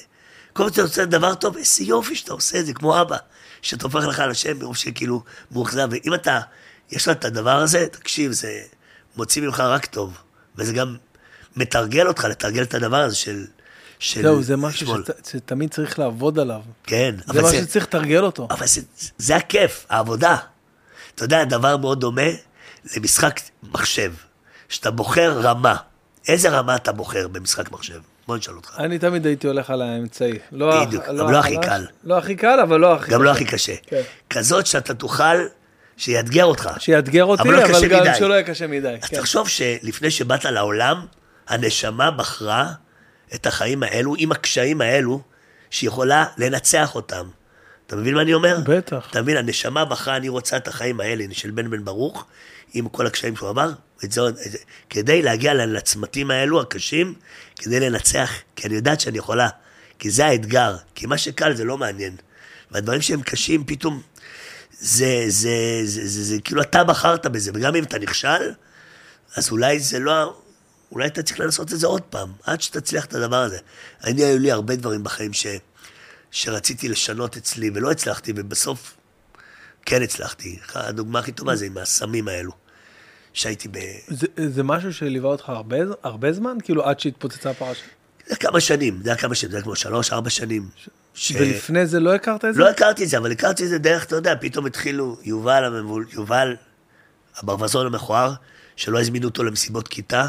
כל 0.54 0.64
פעם 0.64 0.70
שאתה 0.72 0.82
עושה 0.82 1.06
דבר 1.06 1.36
טוב, 1.36 1.58
איזה 1.58 1.84
יופי 1.84 2.16
שאתה 2.16 2.34
עושה 2.34 2.60
את 2.60 2.66
זה, 2.66 2.74
כמו 2.74 3.02
אבא, 3.02 3.18
שאתה 3.62 3.84
הופך 3.86 4.06
לך 4.08 4.20
על 4.20 4.32
השם 4.32 4.58
מרוב 4.60 4.78
שכאילו 4.78 5.24
מאוכזב, 5.52 5.88
ואם 5.92 6.14
אתה, 6.14 6.40
יש 6.92 7.04
לך 7.08 7.18
את 7.18 7.26
הדבר 7.26 7.56
הזה, 7.56 7.88
תקשיב, 7.92 8.32
זה 8.32 8.52
מוציא 9.18 9.42
ממך 9.42 9.60
רק 9.60 9.86
טוב, 9.86 10.18
וזה 10.58 10.74
גם 10.74 10.96
מתרגל 11.56 12.08
אותך 12.08 12.26
לתרגל 12.26 12.64
את 12.64 12.74
הדבר 12.74 12.98
הזה 12.98 13.16
של... 13.16 13.46
של 14.00 14.22
זהו, 14.22 14.44
זה 14.44 14.58
משהו 14.58 14.86
לשמאל. 14.86 15.04
שת- 15.06 15.26
שתמיד 15.32 15.72
צריך 15.74 16.00
לעבוד 16.00 16.40
עליו. 16.40 16.62
כן, 16.84 17.16
זה 17.34 17.42
משהו 17.42 17.58
שצריך 17.62 17.86
לתרגל 17.86 18.24
אותו. 18.24 18.48
אבל 18.52 18.68
זה, 18.68 18.82
זה 19.18 19.36
הכיף, 19.36 19.86
העבודה. 19.90 20.38
אתה 21.16 21.24
יודע, 21.24 21.44
דבר 21.44 21.78
מאוד 21.78 22.00
דומה 22.00 22.22
למשחק 22.98 23.40
מחשב, 23.64 24.14
שאתה 24.70 24.92
בוחר 24.92 25.40
רמה. 25.40 25.76
איזה 26.28 26.50
רמה 26.50 26.76
אתה 26.76 26.92
בוחר 26.92 27.28
במשחק 27.28 27.72
מחשב? 27.72 28.00
בוא 28.28 28.38
נשאל 28.38 28.56
אותך. 28.56 28.76
אני 28.80 29.00
תמיד 29.00 29.26
הייתי 29.26 29.48
הולך 29.48 29.70
על 29.70 29.82
האמצעי. 29.82 30.40
לא 30.52 30.86
בדיוק, 30.86 31.04
גם 31.08 31.32
לא 31.32 31.40
הכי 31.40 31.58
קל. 31.62 31.86
לא 32.04 32.18
הכי 32.18 32.36
קל, 32.36 32.60
אבל 32.64 32.80
לא 32.80 32.94
הכי 32.96 33.12
גם 33.12 33.24
לא. 33.24 33.30
הכי 33.32 33.46
קשה. 33.46 33.74
כן. 33.88 34.02
כזאת 34.30 34.66
שאתה 34.68 34.94
תוכל, 34.94 35.36
שיאתגר 35.98 36.46
אותך. 36.46 36.70
שיאתגר 36.80 37.24
אותי, 37.26 37.44
אבל 37.44 37.52
לא 37.54 37.64
אבל 37.66 37.88
גם 37.88 38.02
מדי. 38.02 38.12
שלא 38.20 38.34
יהיה 38.34 38.44
קשה 38.44 38.68
מדי. 38.68 38.98
אז 39.04 39.10
כן. 39.10 39.18
תחשוב 39.18 39.50
שלפני 39.50 40.12
שבאת 40.12 40.46
לעולם, 40.46 41.06
הנשמה 41.48 42.12
בחרה 42.12 42.74
את 43.36 43.46
החיים 43.46 43.84
האלו 43.84 44.16
עם 44.18 44.32
הקשיים 44.32 44.82
האלו, 44.82 45.22
שהיא 45.70 45.88
יכולה 45.88 46.26
לנצח 46.38 46.96
אותם. 46.96 47.26
אתה 47.88 47.96
מבין 47.96 48.16
מה 48.16 48.22
אני 48.22 48.34
אומר? 48.34 48.60
בטח. 48.66 49.08
אתה 49.12 49.22
מבין, 49.22 49.38
הנשמה 49.38 49.86
בחרה, 49.86 50.18
אני 50.18 50.30
רוצה 50.30 50.58
את 50.58 50.68
החיים 50.68 51.00
האלה 51.00 51.26
של 51.32 51.52
בן 51.52 51.70
בן 51.70 51.86
ברוך, 51.86 52.26
עם 52.74 52.90
כל 52.90 53.08
הקשיים 53.08 53.36
שהוא 53.36 53.50
עבר, 53.50 53.72
את 54.04 54.12
זה, 54.12 54.28
את 54.28 54.36
זה, 54.36 54.58
כדי 54.90 55.22
להגיע 55.22 55.54
לצמתים 55.54 56.32
האלו 56.32 56.62
הקשים, 56.62 57.14
כדי 57.56 57.80
לנצח, 57.80 58.32
כי 58.56 58.68
אני 58.68 58.76
יודעת 58.76 59.00
שאני 59.00 59.18
יכולה, 59.18 59.50
כי 60.00 60.10
זה 60.10 60.26
האתגר, 60.26 60.76
כי 60.96 61.06
מה 61.06 61.18
שקל 61.18 61.56
זה 61.56 61.64
לא 61.64 61.78
מעניין. 61.78 62.16
והדברים 62.72 63.02
שהם 63.02 63.22
קשים, 63.22 63.64
פתאום, 63.66 64.02
זה, 64.80 65.24
זה, 65.28 65.28
זה, 65.28 65.82
זה, 65.84 66.08
זה, 66.08 66.24
זה 66.24 66.42
כאילו 66.44 66.62
אתה 66.62 66.84
בחרת 66.84 67.26
בזה, 67.26 67.52
וגם 67.54 67.76
אם 67.76 67.84
אתה 67.84 68.00
נכשל, 68.00 68.52
אז 69.36 69.52
אולי 69.52 69.80
זה 69.80 70.00
לא... 70.00 70.40
אולי 70.94 71.08
אתה 71.08 71.24
צריך 71.24 71.40
לנסות 71.40 71.74
את 71.74 71.80
זה 71.80 71.88
עוד 71.88 72.02
פעם, 72.02 72.32
עד 72.44 72.62
שתצליח 72.62 73.06
את 73.06 73.14
הדבר 73.14 73.42
הזה. 73.42 73.58
אני, 74.04 74.24
היו 74.24 74.40
לי 74.40 74.52
הרבה 74.52 74.76
דברים 74.76 75.04
בחיים 75.04 75.34
ש, 75.34 75.48
שרציתי 76.32 76.90
לשנות 76.90 77.38
אצלי, 77.38 77.72
ולא 77.74 77.92
הצלחתי, 77.92 78.34
ובסוף 78.36 78.98
כן 79.86 80.02
הצלחתי. 80.02 80.60
הדוגמה 80.76 81.20
הכי 81.20 81.32
טובה 81.32 81.56
זה 81.56 81.66
עם 81.66 81.78
הסמים 81.78 82.28
האלו. 82.28 82.52
שהייתי 83.34 83.68
ב... 83.68 83.78
זה, 84.08 84.28
זה 84.48 84.64
משהו 84.64 84.94
שליווה 84.94 85.30
אותך 85.30 85.50
הרבה, 85.50 85.78
הרבה 86.04 86.34
זמן? 86.34 86.58
כאילו 86.64 86.84
עד 86.84 87.00
שהתפוצצה 87.00 87.50
הפרשה. 87.50 87.86
זה 88.28 88.36
כמה 88.36 88.60
שנים, 88.60 89.00
זה 89.04 89.10
היה 89.10 89.18
כמה 89.18 89.36
שנים, 89.36 89.52
זה 89.52 89.58
היה 89.58 89.64
כמו 89.64 89.76
שלוש, 89.76 90.14
ארבע 90.14 90.30
שנים. 90.30 90.70
ש... 91.14 91.32
ולפני 91.32 91.86
זה 91.86 92.00
לא 92.00 92.16
הכרת 92.16 92.46
את 92.46 92.54
זה? 92.54 92.60
לא 92.60 92.70
הכרתי 92.70 93.04
את 93.04 93.10
זה, 93.10 93.18
אבל 93.18 93.32
הכרתי 93.32 93.64
את 93.64 93.70
זה 93.70 93.78
דרך, 93.78 94.06
אתה 94.06 94.16
יודע, 94.16 94.34
פתאום 94.42 94.66
התחילו, 94.66 95.18
יובל 95.24 95.64
המבול, 95.64 96.06
יובל, 96.14 96.56
הברווזון 97.38 97.86
המכוער, 97.86 98.34
שלא 98.76 99.00
הזמינו 99.00 99.28
אותו 99.28 99.44
למסיבות 99.44 99.88
כיתה, 99.88 100.28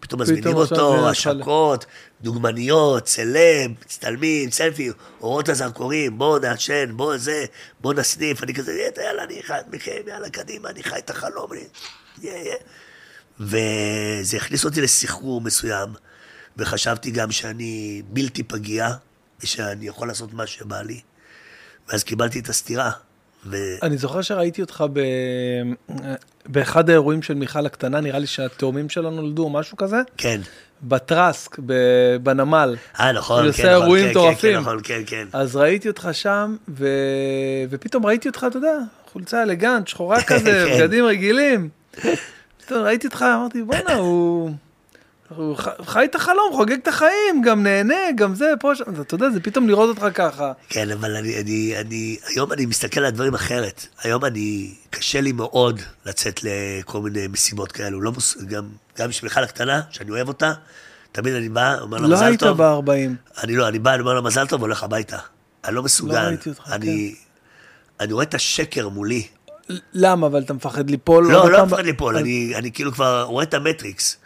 פתאום 0.00 0.22
מזמינים 0.22 0.42
פתאום 0.44 0.62
עכשיו 0.62 0.78
אותו, 0.78 1.08
השקות, 1.08 1.86
דוגמניות, 2.22 3.08
סלב, 3.08 3.70
מצטלמים, 3.84 4.50
סלפי, 4.50 4.90
אורות 5.20 5.48
הזרקורים, 5.48 6.18
בוא 6.18 6.38
נעשן, 6.38 6.96
בוא 6.96 7.16
זה, 7.16 7.44
בוא 7.80 7.94
נסניף, 7.94 8.42
אני 8.42 8.54
כזה, 8.54 8.88
יאללה, 8.96 9.24
אני 9.24 9.42
חי 9.42 9.58
מכם, 9.70 10.00
יאללה, 10.06 10.30
קדימה, 10.30 10.70
אני 10.70 10.82
חי 10.82 10.98
את 10.98 11.10
החלום, 11.10 11.52
אני... 11.52 11.60
יה, 12.22 12.36
יה. 12.36 12.56
וזה 13.40 14.36
הכניס 14.36 14.64
אותי 14.64 14.80
לסחרור 14.80 15.40
מסוים, 15.40 15.88
וחשבתי 16.56 17.10
גם 17.10 17.32
שאני 17.32 18.02
בלתי 18.08 18.42
פגיע, 18.42 18.88
ושאני 19.42 19.86
יכול 19.86 20.08
לעשות 20.08 20.32
מה 20.32 20.46
שבא 20.46 20.82
לי. 20.82 21.00
ואז 21.88 22.04
קיבלתי 22.04 22.38
את 22.38 22.48
הסטירה. 22.48 22.90
ו... 23.46 23.56
אני 23.82 23.96
זוכר 23.96 24.22
שראיתי 24.22 24.62
אותך 24.62 24.84
ב... 24.92 25.00
באחד 26.46 26.90
האירועים 26.90 27.22
של 27.22 27.34
מיכל 27.34 27.66
הקטנה, 27.66 28.00
נראה 28.00 28.18
לי 28.18 28.26
שהתאומים 28.26 28.88
שלה 28.88 29.10
נולדו 29.10 29.42
או 29.42 29.50
משהו 29.50 29.76
כזה, 29.76 29.96
כן. 30.16 30.40
בטרסק 30.82 31.58
ב- 31.66 32.16
בנמל. 32.22 32.76
אה, 33.00 33.12
נכון, 33.12 33.52
כן, 33.52 33.62
נכון, 33.62 33.82
אירועים 33.82 34.14
כן, 34.14 34.20
כן. 34.20 34.34
כן, 34.40 34.58
נכון, 34.58 34.78
כן, 34.84 35.02
כן. 35.06 35.26
אז 35.32 35.56
ראיתי 35.56 35.88
אותך 35.88 36.08
שם, 36.12 36.56
ו... 36.68 36.88
ופתאום 37.70 38.06
ראיתי 38.06 38.28
אותך, 38.28 38.46
אתה 38.48 38.56
יודע, 38.56 38.78
חולצה 39.12 39.42
אלגנט, 39.42 39.88
שחורה 39.88 40.22
כזה, 40.28 40.66
כן. 40.68 40.78
בגדים 40.78 41.04
רגילים. 41.04 41.68
פתאום 42.66 42.82
ראיתי 42.82 43.06
אותך, 43.06 43.24
אמרתי, 43.36 43.62
בואנה, 43.62 43.94
הוא... 43.94 44.50
הוא 45.28 45.56
חי 45.86 46.04
את 46.04 46.14
החלום, 46.14 46.52
חוגג 46.52 46.72
את 46.72 46.88
החיים, 46.88 47.42
גם 47.44 47.62
נהנה, 47.62 48.12
גם 48.16 48.34
זה, 48.34 48.52
פה, 48.60 48.74
שם. 48.74 48.84
אתה 49.00 49.14
יודע, 49.14 49.30
זה 49.30 49.40
פתאום 49.40 49.68
לראות 49.68 49.88
אותך 49.88 50.06
ככה. 50.14 50.52
כן, 50.68 50.90
אבל 50.90 51.16
אני, 51.16 51.40
אני, 51.40 51.74
אני, 51.80 52.16
היום 52.26 52.52
אני 52.52 52.66
מסתכל 52.66 53.00
על 53.00 53.06
הדברים 53.06 53.34
אחרת. 53.34 53.86
היום 54.02 54.24
אני, 54.24 54.74
קשה 54.90 55.20
לי 55.20 55.32
מאוד 55.32 55.80
לצאת 56.06 56.40
לכל 56.42 57.00
מיני 57.00 57.26
משימות 57.26 57.72
כאלו. 57.72 58.00
לא 58.00 58.12
מוס, 58.12 58.36
גם, 58.48 58.68
גם 58.98 59.08
בשביל 59.08 59.28
מיכל 59.28 59.42
הקטנה, 59.42 59.80
שאני 59.90 60.10
אוהב 60.10 60.28
אותה, 60.28 60.52
תמיד 61.12 61.34
אני 61.34 61.48
בא, 61.48 61.78
אומר 61.80 61.98
לה 61.98 62.08
לא 62.08 62.14
מזל 62.14 62.24
היית 62.24 62.40
טוב. 62.40 62.62
ב-40. 62.62 63.42
אני 63.44 63.56
לא, 63.56 63.68
אני 63.68 63.78
בא, 63.78 63.94
אני 63.94 64.00
אומר 64.00 64.14
לה 64.14 64.20
מזל 64.20 64.46
טוב, 64.46 64.60
והולך 64.60 64.82
הביתה. 64.82 65.18
אני 65.64 65.74
לא 65.74 65.82
מסוגל. 65.82 66.22
לא 66.22 66.28
ראיתי 66.28 66.48
אותך, 66.48 66.72
אני, 66.72 67.14
אני 68.00 68.12
רואה 68.12 68.24
את 68.24 68.34
השקר 68.34 68.88
מולי. 68.88 69.26
למה? 69.92 70.26
אבל 70.26 70.42
אתה 70.42 70.52
מפחד 70.52 70.90
ליפול? 70.90 71.32
לא, 71.32 71.50
לא? 71.50 71.66
מפחד 71.66 71.84
ליפול, 71.84 72.16
אני, 72.16 72.52
אני 72.56 72.72
כאילו 72.72 72.92
כבר 72.92 73.22
רואה 73.22 73.44
את 73.44 73.54
המטריקס. 73.54 74.16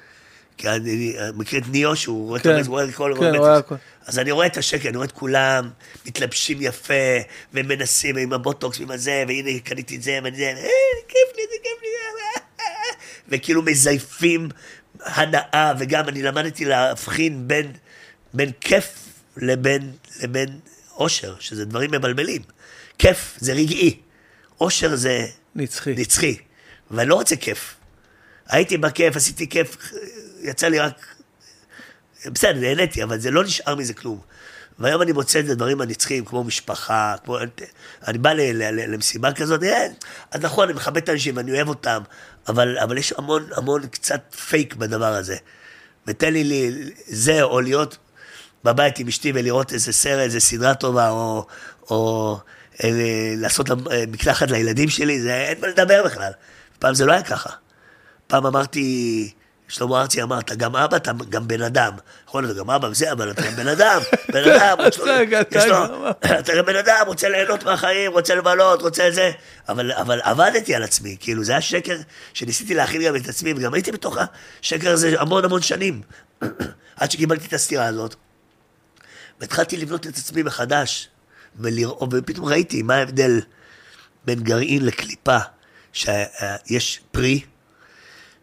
כי 0.58 0.68
אני, 0.68 1.18
אני 1.18 1.30
מכיר 1.34 1.60
את 1.60 1.68
ניאו, 1.68 1.96
שהוא 1.96 2.28
רואה 2.28 2.40
כן, 2.40 2.60
את 2.60 2.66
רואה 2.66 2.84
את 2.84 2.94
כל 2.94 3.14
כן. 3.20 3.34
רואה 3.34 3.56
הכל. 3.56 3.74
אז 4.06 4.18
אני 4.18 4.30
רואה 4.30 4.46
את 4.46 4.56
השקר, 4.56 4.88
אני 4.88 4.96
רואה 4.96 5.06
את 5.06 5.12
כולם 5.12 5.70
מתלבשים 6.06 6.58
יפה, 6.60 6.94
ומנסים 7.54 8.16
עם 8.16 8.32
הבוטוקס 8.32 8.78
ועם 8.78 8.90
הזה, 8.90 9.24
והנה 9.28 9.60
קניתי 9.64 9.96
את 9.96 10.02
זה, 10.02 10.18
ואני 10.24 10.36
זה, 10.36 10.42
אה, 10.42 10.54
כיף 11.08 11.36
לי, 11.36 11.42
זה 11.50 11.56
כיף 11.62 11.82
לי, 11.82 11.88
אה, 11.88 12.42
אה, 12.60 12.64
אה." 12.66 12.96
וכאילו 13.28 13.62
מזייפים 13.62 14.48
הנאה, 15.04 15.72
וגם 15.78 16.08
אני 16.08 16.22
למדתי 16.22 16.64
להבחין 16.64 17.48
בין, 17.48 17.72
בין 18.34 18.50
כיף 18.60 18.94
לבין, 19.36 19.92
לבין 20.22 20.58
אושר, 20.96 21.34
שזה 21.40 21.64
דברים 21.64 21.90
מבלבלים. 21.90 22.42
כיף 22.98 23.36
זה 23.38 23.52
רגעי, 23.52 23.96
אושר 24.60 24.96
זה 24.96 25.26
נצחי. 25.54 25.94
נצחי, 25.96 26.36
ואני 26.90 27.08
לא 27.08 27.14
רוצה 27.14 27.36
כיף. 27.36 27.74
הייתי 28.48 28.76
בכיף, 28.76 29.16
עשיתי 29.16 29.48
כיף, 29.48 29.76
יצא 30.42 30.68
לי 30.68 30.78
רק... 30.78 31.06
בסדר, 32.26 32.60
נהניתי, 32.60 33.02
אבל 33.02 33.18
זה 33.18 33.30
לא 33.30 33.44
נשאר 33.44 33.74
מזה 33.74 33.94
כלום. 33.94 34.20
והיום 34.78 35.02
אני 35.02 35.12
מוצא 35.12 35.40
את 35.40 35.48
הדברים 35.48 35.80
הנצחיים, 35.80 36.24
כמו 36.24 36.44
משפחה, 36.44 37.14
כמו... 37.24 37.38
אני 38.06 38.18
בא 38.18 38.32
ל, 38.32 38.40
ל, 38.40 38.62
ל, 38.62 38.92
למסיבה 38.92 39.32
כזאת, 39.32 39.62
אה, 39.62 39.86
אז 40.30 40.40
נכון, 40.40 40.64
אני 40.68 40.72
מכבד 40.72 41.02
את 41.02 41.08
האנשים 41.08 41.36
ואני 41.36 41.52
אוהב 41.52 41.68
אותם, 41.68 42.02
אבל, 42.48 42.78
אבל 42.78 42.98
יש 42.98 43.12
המון, 43.12 43.46
המון 43.56 43.86
קצת 43.86 44.34
פייק 44.48 44.74
בדבר 44.74 45.14
הזה. 45.14 45.36
ותן 46.06 46.32
לי, 46.32 46.44
לי 46.44 46.90
זה, 47.06 47.42
או 47.42 47.60
להיות 47.60 47.96
בבית 48.64 48.98
עם 48.98 49.08
אשתי 49.08 49.32
ולראות 49.34 49.72
איזה 49.72 49.92
סרט, 49.92 50.20
איזה 50.20 50.40
סדרה 50.40 50.74
טובה, 50.74 51.10
או, 51.10 51.46
או 51.90 52.38
אה, 52.84 52.90
לעשות 53.36 53.70
אה, 53.70 54.04
מקלחת 54.08 54.50
לילדים 54.50 54.88
שלי, 54.88 55.20
זה 55.20 55.34
אין 55.34 55.60
מה 55.60 55.66
לדבר 55.66 56.02
בכלל. 56.04 56.32
פעם 56.78 56.94
זה 56.94 57.06
לא 57.06 57.12
היה 57.12 57.22
ככה. 57.22 57.50
פעם 58.26 58.46
אמרתי, 58.46 59.30
שלמה 59.68 60.00
ארצי 60.00 60.22
אמר, 60.22 60.38
אתה 60.38 60.54
גם 60.54 60.76
אבא, 60.76 60.96
אתה 60.96 61.12
גם 61.28 61.48
בן 61.48 61.62
אדם. 61.62 61.92
נכון, 62.26 62.44
אתה 62.44 62.52
גם 62.54 62.70
אבא 62.70 62.86
וזה, 62.86 63.12
אבל 63.12 63.30
אתה 63.30 63.42
גם 63.42 63.56
בן 63.56 63.68
אדם. 63.68 64.00
בן 64.32 64.50
אדם, 64.50 64.78
אתה- 66.40 66.52
גם 66.58 66.64
בן 66.66 66.76
אדם, 66.76 67.04
רוצה 67.06 67.28
ליהנות 67.28 67.64
מהחיים, 67.64 68.12
רוצה 68.12 68.34
לבלות, 68.34 68.82
רוצה 68.82 69.10
זה. 69.10 69.30
אבל, 69.68 69.92
אבל 69.92 70.20
עבדתי 70.22 70.74
על 70.74 70.82
עצמי, 70.82 71.16
כאילו, 71.20 71.44
זה 71.44 71.52
היה 71.52 71.60
שקר 71.60 71.96
שניסיתי 72.34 72.74
להכין 72.74 73.02
גם 73.02 73.16
את 73.16 73.28
עצמי, 73.28 73.52
וגם 73.56 73.74
הייתי 73.74 73.92
בתוך 73.92 74.16
השקר 74.60 74.90
הזה 74.92 75.20
המון 75.20 75.44
המון 75.44 75.62
שנים. 75.62 76.00
עד 77.00 77.10
שקיבלתי 77.10 77.46
את 77.46 77.52
הסתירה 77.52 77.86
הזאת. 77.86 78.14
והתחלתי 79.40 79.76
לבנות 79.76 80.06
את 80.06 80.16
עצמי 80.16 80.42
מחדש, 80.42 81.08
ולראות, 81.60 82.08
ופתאום 82.12 82.46
ראיתי 82.46 82.82
מה 82.82 82.94
ההבדל 82.94 83.40
בין 84.24 84.40
גרעין 84.40 84.84
לקליפה, 84.86 85.38
שיש 85.92 87.00
פרי, 87.10 87.40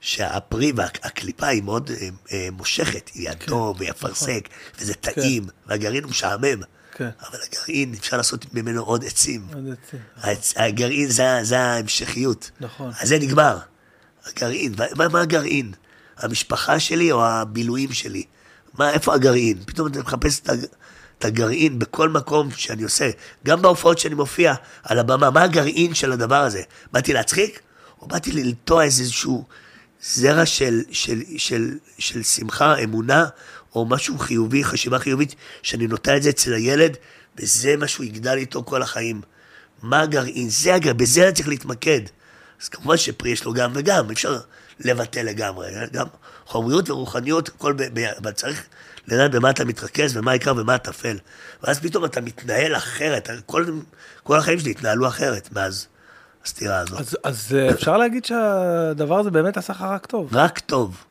שהפרי 0.02 0.72
והקליפה 0.76 1.48
היא 1.48 1.64
מאוד 1.64 1.92
אה, 1.92 2.08
אה, 2.32 2.48
מושכת, 2.52 3.10
היא 3.14 3.30
אדום 3.32 3.76
ויפרסק, 3.80 4.48
וזה 4.80 4.94
טעים, 4.94 5.44
והגרעין 5.68 6.04
הוא 6.04 6.10
משעמם. 6.10 6.62
כן. 6.92 7.10
אבל 7.30 7.40
הגרעין, 7.50 7.94
אפשר 8.00 8.18
לעשות 8.18 8.54
ממנו 8.54 8.82
עוד 8.84 9.06
עצים. 9.06 9.48
עוד 9.54 9.64
עצים. 9.86 10.00
העצ- 10.22 10.54
הגרעין 10.62 11.10
זה, 11.10 11.40
זה 11.42 11.60
ההמשכיות. 11.60 12.52
נכון. 12.60 12.92
אז 13.00 13.10
זה 13.10 13.20
נגמר. 13.20 13.58
הגרעין, 14.26 14.74
מה, 14.98 15.08
מה 15.08 15.22
הגרעין? 15.22 15.72
המשפחה 16.18 16.80
שלי 16.80 17.12
או 17.12 17.26
הבילויים 17.26 17.94
שלי? 17.94 18.24
מה, 18.74 18.92
איפה 18.92 19.14
הגרעין? 19.16 19.58
פתאום 19.66 19.88
אתה 19.88 20.00
מחפש 20.00 20.40
את, 20.40 20.50
הג- 20.50 20.66
את 21.20 21.26
הגרעין 21.26 21.80
בכל 21.80 22.10
מקום 22.10 22.52
שאני 22.52 22.84
עושה. 22.84 23.10
גם 23.46 23.62
בהופעות 23.62 24.00
שאני 24.00 24.16
מופיע 24.16 24.54
על 24.84 25.00
הבמה, 25.00 25.30
מה 25.30 25.42
הגרעין 25.44 25.94
של 25.94 26.12
הדבר 26.12 26.42
הזה? 26.44 26.62
באתי 26.92 27.14
להצחיק? 27.14 27.60
או 28.02 28.08
באתי 28.08 28.32
לנטוע 28.32 28.84
איזשהו 28.84 29.46
זרע 30.14 30.46
של, 30.46 30.82
של, 30.92 31.22
של, 31.38 31.78
של 31.98 32.24
שמחה, 32.24 32.78
אמונה, 32.84 33.26
או 33.76 33.86
משהו 33.86 34.18
חיובי, 34.18 34.64
חשיבה 34.64 35.00
חיובית, 35.00 35.36
שאני 35.62 35.88
נוטע 35.88 36.18
את 36.18 36.24
זה 36.24 36.30
אצל 36.30 36.54
הילד, 36.54 36.98
וזה 37.38 37.78
מה 37.78 37.88
שהוא 37.88 38.06
יגדל 38.06 38.38
איתו 38.38 38.64
כל 38.64 38.82
החיים. 38.82 39.22
מה 39.82 40.02
הגרעין? 40.02 40.50
זה 40.50 40.76
הגרעין, 40.76 40.98
בזה 40.98 41.24
אני 41.24 41.34
צריך 41.34 41.48
להתמקד. 41.48 42.02
אז 42.62 42.70
כמובן 42.70 42.98
שפרי 42.98 43.30
יש 43.30 43.44
לו 43.44 43.54
גם 43.54 43.72
וגם, 43.76 44.10
אי 44.10 44.14
אפשר 44.14 44.38
לבטל 44.80 45.24
לגמרי. 45.24 45.68
גם 45.94 46.08
חומריות 46.46 46.90
ורוחניות, 46.90 47.48
הכל 47.50 47.74
ב... 47.74 47.84
ב... 48.00 48.00
אבל 48.00 48.32
צריך 48.32 48.64
לדעת 49.08 49.32
במה 49.32 49.50
אתה 49.50 49.66
מתרכז 49.66 50.18
ומה 50.18 50.32
העיקר 50.32 50.54
ומה 50.58 50.76
הטפל. 50.76 51.18
ואז 51.64 51.80
פתאום 51.80 52.06
אתה 52.06 52.22
מתנהל 52.22 52.76
אחרת. 52.76 53.30
כל, 53.46 53.66
כל 54.24 54.38
החיים 54.38 54.60
שלי 54.60 54.72
התנהלו 54.72 55.08
אחרת 55.08 55.50
מאז 55.52 55.88
הסתירה 56.46 56.80
הזאת. 56.80 57.00
אז, 57.00 57.18
אז 57.24 57.56
אה, 57.58 57.70
אפשר 57.72 57.98
להגיד 57.98 58.26
שהדבר 58.26 59.20
הזה 59.20 59.32
באמת 59.32 59.58
עשה 59.58 59.74
לך 59.74 59.82
רק 59.82 60.06
טוב. 60.06 60.30
רק 60.34 60.60
טוב. 60.60 61.04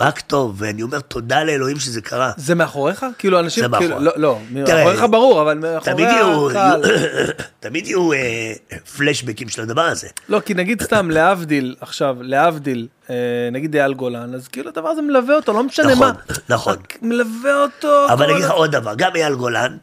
רק 0.00 0.20
טוב, 0.20 0.54
ואני 0.58 0.82
אומר 0.82 1.00
תודה 1.00 1.44
לאלוהים 1.44 1.78
שזה 1.78 2.00
קרה. 2.00 2.32
זה 2.36 2.54
מאחוריך? 2.54 3.06
כאילו 3.18 3.40
אנשים, 3.40 3.64
זה 3.64 3.76
כאילו, 3.78 3.96
מאחורי. 3.96 4.04
לא, 4.04 4.12
לא, 4.16 4.38
מאחוריך 4.50 5.04
ברור, 5.10 5.42
אבל 5.42 5.58
מאחורי 5.58 6.06
הקהל. 6.06 6.82
תמיד 7.60 7.86
יהיו 7.86 8.12
אה, 8.12 8.52
פלשבקים 8.96 9.48
של 9.48 9.62
הדבר 9.62 9.82
הזה. 9.82 10.08
לא, 10.28 10.40
כי 10.40 10.54
נגיד 10.54 10.82
סתם, 10.82 11.10
להבדיל, 11.10 11.74
עכשיו, 11.80 12.16
להבדיל, 12.20 12.88
אה, 13.10 13.14
נגיד 13.52 13.76
אייל 13.76 13.94
גולן, 13.94 14.34
אז 14.34 14.48
כאילו 14.48 14.68
הדבר 14.68 14.88
הזה 14.88 15.02
מלווה 15.02 15.34
אותו, 15.34 15.52
לא 15.52 15.62
משנה 15.62 15.92
נכון, 15.92 16.06
מה. 16.08 16.34
נכון. 16.48 16.76
מלווה 17.02 17.62
אותו. 17.62 18.06
אבל 18.12 18.24
אני 18.24 18.32
אגיד 18.32 18.44
לך 18.44 18.50
עוד 18.50 18.72
דבר, 18.72 18.94
גם 18.96 19.10
אייל 19.16 19.34
גולן, 19.34 19.76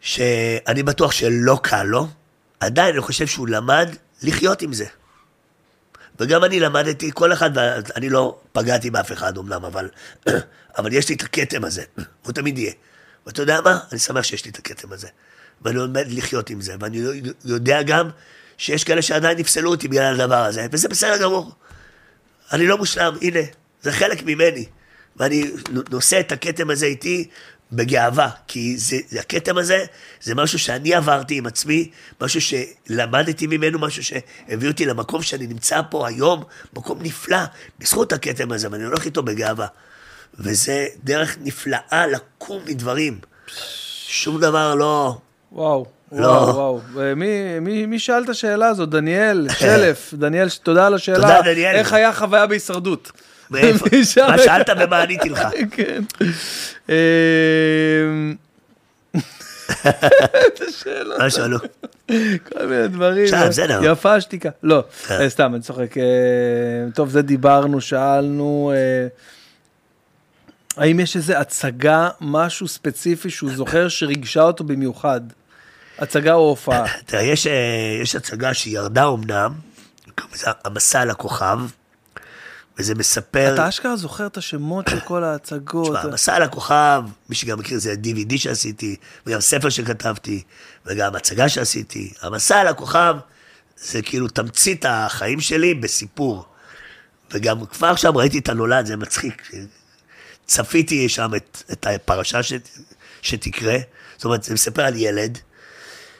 שאני 0.00 0.82
בטוח 0.82 1.12
שלא 1.12 1.58
קל 1.62 1.82
לו, 1.82 2.06
עדיין 2.60 2.94
אני 2.94 3.00
חושב 3.00 3.26
שהוא 3.26 3.48
למד 3.48 3.88
לחיות 4.22 4.62
עם 4.62 4.72
זה. 4.72 4.86
וגם 6.20 6.44
אני 6.44 6.60
למדתי, 6.60 7.10
כל 7.14 7.32
אחד, 7.32 7.58
אני 7.96 8.08
לא 8.10 8.40
פגעתי 8.52 8.90
באף 8.90 9.12
אחד 9.12 9.38
אמנם, 9.38 9.64
אבל, 9.64 9.88
אבל 10.78 10.92
יש 10.92 11.08
לי 11.08 11.14
את 11.14 11.22
הכתם 11.22 11.64
הזה, 11.64 11.82
הוא 12.24 12.32
תמיד 12.32 12.58
יהיה. 12.58 12.72
ואתה 13.26 13.42
יודע 13.42 13.60
מה? 13.60 13.78
אני 13.92 13.98
שמח 13.98 14.24
שיש 14.24 14.44
לי 14.44 14.50
את 14.50 14.58
הכתם 14.58 14.92
הזה. 14.92 15.08
ואני 15.62 15.76
לומד 15.76 16.06
לחיות 16.08 16.50
עם 16.50 16.60
זה, 16.60 16.74
ואני 16.80 17.02
יודע 17.44 17.82
גם 17.82 18.10
שיש 18.58 18.84
כאלה 18.84 19.02
שעדיין 19.02 19.38
נפסלו 19.38 19.70
אותי 19.70 19.88
בגלל 19.88 20.20
הדבר 20.20 20.44
הזה, 20.44 20.66
וזה 20.72 20.88
בסדר 20.88 21.22
גמור. 21.22 21.52
אני 22.52 22.66
לא 22.66 22.78
מושלם, 22.78 23.14
הנה, 23.22 23.40
זה 23.82 23.92
חלק 23.92 24.22
ממני. 24.22 24.66
ואני 25.16 25.50
נושא 25.90 26.20
את 26.20 26.32
הכתם 26.32 26.70
הזה 26.70 26.86
איתי 26.86 27.28
בגאווה, 27.72 28.30
כי 28.46 28.76
זה, 28.78 28.96
זה, 29.08 29.20
הכתם 29.20 29.58
הזה 29.58 29.84
זה 30.22 30.34
משהו 30.34 30.58
שאני 30.58 30.94
עברתי 30.94 31.38
עם 31.38 31.46
עצמי, 31.46 31.90
משהו 32.20 32.40
שלמדתי 32.40 33.46
ממנו, 33.46 33.78
משהו 33.78 34.02
שהביא 34.04 34.68
אותי 34.68 34.86
למקום 34.86 35.22
שאני 35.22 35.46
נמצא 35.46 35.80
פה 35.90 36.08
היום, 36.08 36.42
מקום 36.76 36.98
נפלא, 37.02 37.38
בזכות 37.78 38.12
הכתם 38.12 38.52
הזה, 38.52 38.68
ואני 38.70 38.84
הולך 38.84 39.04
איתו 39.04 39.22
בגאווה. 39.22 39.66
וזה 40.38 40.86
דרך 41.04 41.36
נפלאה 41.40 42.06
לקום 42.12 42.62
מדברים. 42.66 43.18
שום 44.06 44.40
דבר 44.40 44.74
לא... 44.74 45.18
וואו, 45.52 45.86
לא. 46.12 46.26
וואו, 46.26 46.54
וואו. 46.54 46.80
ומי- 46.94 47.58
מי 47.60 47.86
מי 47.86 47.98
שאל 47.98 48.24
את 48.24 48.28
השאלה 48.28 48.66
הזאת? 48.68 48.88
דניאל 48.90 49.48
שלף. 49.58 50.14
דניאל, 50.14 50.48
תודה 50.62 50.86
על 50.86 50.94
השאלה. 50.94 51.16
תודה, 51.18 51.40
דניאל. 51.42 51.74
איך 51.74 51.92
היה 51.92 52.12
חוויה 52.12 52.46
בהישרדות? 52.46 53.12
מאיפה? 53.50 53.86
שאל- 54.12 54.26
מה 54.30 54.38
שאלת 54.38 54.70
ומה 54.80 55.02
עניתי 55.02 55.28
לך? 55.28 55.40
כן. 55.76 56.02
אמ, 56.88 56.94
איזה 60.60 60.72
שאלות. 60.78 61.18
מה 61.18 61.30
שאלו? 61.30 61.58
כל 62.48 62.66
מיני 62.66 62.88
דברים. 62.88 63.24
עכשיו, 63.24 63.48
בסדר. 63.48 63.80
יפה 63.84 64.14
השתיקה. 64.14 64.48
לא, 64.62 64.84
כן. 65.08 65.14
אה, 65.20 65.30
סתם, 65.30 65.54
אני 65.54 65.62
צוחק. 65.62 65.98
אה, 65.98 66.02
טוב, 66.94 67.10
זה 67.10 67.22
דיברנו, 67.22 67.80
שאלנו. 67.80 68.72
אה, 68.74 69.06
האם 70.76 71.00
יש 71.00 71.16
איזו 71.16 71.32
הצגה, 71.34 72.08
משהו 72.20 72.68
ספציפי 72.68 73.30
שהוא 73.30 73.50
זוכר 73.54 73.88
שריגשה 73.88 74.42
אותו 74.42 74.64
במיוחד? 74.64 75.20
הצגה 75.98 76.34
או 76.34 76.48
הופעה? 76.48 76.84
תראה, 77.06 77.22
יש, 77.22 77.46
אה, 77.46 77.52
הצגה 78.16 78.54
שירדה 78.54 79.08
אמנם, 79.08 79.52
המסע 80.64 81.00
על 81.00 81.10
הכוכב, 81.10 81.58
וזה 82.80 82.94
מספר... 82.94 83.54
אתה 83.54 83.68
אשכרה 83.68 83.96
זוכר 83.96 84.26
את 84.26 84.36
השמות 84.36 84.88
של 84.88 85.00
כל 85.00 85.24
ההצגות. 85.24 85.86
תשמע, 85.96 86.00
המסע 86.00 86.34
על 86.34 86.42
הכוכב, 86.42 87.02
מי 87.28 87.34
שגם 87.34 87.58
מכיר, 87.58 87.78
זה 87.78 87.94
DVD 88.04 88.38
שעשיתי, 88.38 88.96
וגם 89.26 89.40
ספר 89.40 89.68
שכתבתי, 89.68 90.42
וגם 90.86 91.16
הצגה 91.16 91.48
שעשיתי. 91.48 92.12
המסע 92.22 92.60
על 92.60 92.68
הכוכב 92.68 93.16
זה 93.76 94.02
כאילו 94.02 94.28
תמצית 94.28 94.84
החיים 94.88 95.40
שלי 95.40 95.74
בסיפור. 95.74 96.44
וגם 97.30 97.66
כבר 97.66 97.86
עכשיו 97.86 98.16
ראיתי 98.16 98.38
את 98.38 98.48
הנולד, 98.48 98.86
זה 98.86 98.96
מצחיק. 98.96 99.50
צפיתי 100.46 101.08
שם 101.08 101.30
את, 101.36 101.62
את 101.72 101.86
הפרשה 101.86 102.42
ש, 102.42 102.52
שתקרה. 103.22 103.76
זאת 104.16 104.24
אומרת, 104.24 104.42
זה 104.42 104.54
מספר 104.54 104.82
על 104.82 104.96
ילד 104.96 105.38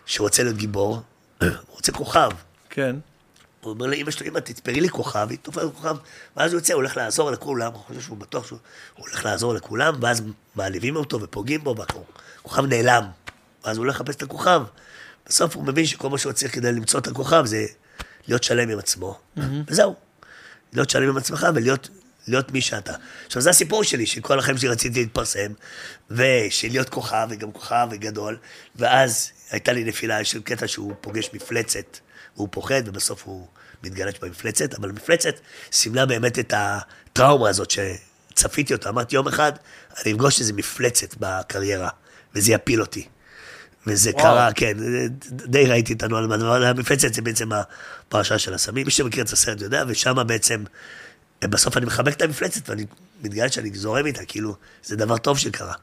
שרוצה 0.06 0.42
להיות 0.42 0.56
גיבור, 0.56 1.02
הוא 1.40 1.48
רוצה 1.68 1.92
כוכב. 1.92 2.30
כן. 2.70 2.96
הוא 3.60 3.72
אומר 3.72 3.86
לאמא 3.86 4.10
שלו, 4.10 4.26
אמא, 4.26 4.38
תתפרי 4.38 4.80
לי 4.80 4.88
כוכב, 4.88 5.26
היא 5.30 5.38
תופרת 5.42 5.74
כוכב, 5.74 5.96
ואז 6.36 6.52
הוא 6.52 6.58
יוצא, 6.58 6.72
הוא 6.72 6.80
הולך 6.80 6.96
לעזור 6.96 7.30
לכולם, 7.30 7.72
הוא 7.72 7.82
חושב 7.82 8.00
שהוא 8.00 8.18
בטוח 8.18 8.46
שהוא 8.46 8.58
הוא 8.96 9.06
הולך 9.06 9.24
לעזור 9.24 9.54
לכולם, 9.54 9.94
ואז 10.00 10.22
מעליבים 10.54 10.96
אותו 10.96 11.20
ופוגעים 11.20 11.64
בו, 11.64 11.74
והכוכב 11.76 12.64
נעלם. 12.64 13.04
ואז 13.64 13.76
הוא 13.76 13.84
הולך 13.84 14.00
לחפש 14.00 14.14
את 14.14 14.22
הכוכב. 14.22 14.62
בסוף 15.26 15.56
הוא 15.56 15.64
מבין 15.64 15.86
שכל 15.86 16.08
מה 16.08 16.18
שהוא 16.18 16.32
צריך 16.32 16.54
כדי 16.54 16.72
למצוא 16.72 17.00
את 17.00 17.06
הכוכב 17.06 17.46
זה 17.46 17.66
להיות 18.28 18.42
שלם 18.42 18.68
עם 18.68 18.78
עצמו, 18.78 19.18
וזהו. 19.68 19.94
להיות 20.72 20.90
שלם 20.90 21.08
עם 21.08 21.16
עצמך 21.16 21.46
ולהיות 21.54 21.88
להיות 22.28 22.52
מי 22.52 22.60
שאתה. 22.60 22.94
עכשיו, 23.26 23.42
זה 23.42 23.50
הסיפור 23.50 23.84
שלי, 23.84 24.06
שכל 24.06 24.38
החיים 24.38 24.58
שלי 24.58 24.68
רציתי 24.68 25.00
להתפרסם, 25.00 25.52
ושלהיות 26.10 26.88
כוכב, 26.88 27.28
וגם 27.30 27.52
כוכב 27.52 27.88
וגדול, 27.90 28.38
ואז 28.76 29.30
הייתה 29.50 29.72
לי 29.72 29.84
נפילה 29.84 30.24
של 30.24 30.42
קטע 30.42 30.68
שהוא 30.68 30.92
פוגש 31.00 31.30
מפלצת, 31.32 31.98
והוא 32.40 32.48
פוחד, 32.52 32.82
ובסוף 32.86 33.22
הוא 33.24 33.46
מתגלש 33.82 34.14
במפלצת, 34.22 34.74
אבל 34.74 34.90
המפלצת 34.90 35.34
סימלה 35.72 36.06
באמת 36.06 36.38
את 36.38 36.54
הטראומה 36.56 37.48
הזאת 37.48 37.70
שצפיתי 37.70 38.72
אותה. 38.72 38.88
אמרתי, 38.88 39.16
יום 39.16 39.28
אחד 39.28 39.52
אני 40.04 40.12
אפגוש 40.12 40.40
איזה 40.40 40.52
מפלצת 40.52 41.14
בקריירה, 41.20 41.88
וזה 42.34 42.52
יפיל 42.52 42.80
אותי. 42.80 43.08
וזה 43.86 44.10
וואו. 44.10 44.22
קרה, 44.22 44.52
כן, 44.52 44.76
די 45.30 45.66
ראיתי 45.66 45.92
את 45.92 46.02
הנוהל 46.02 46.26
מהדבר, 46.26 46.64
המפלצת 46.64 47.14
זה 47.14 47.22
בעצם 47.22 47.50
הפרשה 47.52 48.38
של 48.38 48.54
הסמים, 48.54 48.84
מי 48.84 48.90
שמכיר 48.90 49.24
את 49.24 49.32
הסרט 49.32 49.60
יודע, 49.60 49.84
ושם 49.88 50.26
בעצם, 50.26 50.64
בסוף 51.44 51.76
אני 51.76 51.86
מחבק 51.86 52.16
את 52.16 52.22
המפלצת, 52.22 52.68
ואני 52.68 52.86
מתגלה 53.22 53.48
שאני 53.48 53.70
זורם 53.74 54.06
איתה, 54.06 54.24
כאילו, 54.24 54.54
זה 54.84 54.96
דבר 54.96 55.18
טוב 55.18 55.38
שקרה. 55.38 55.74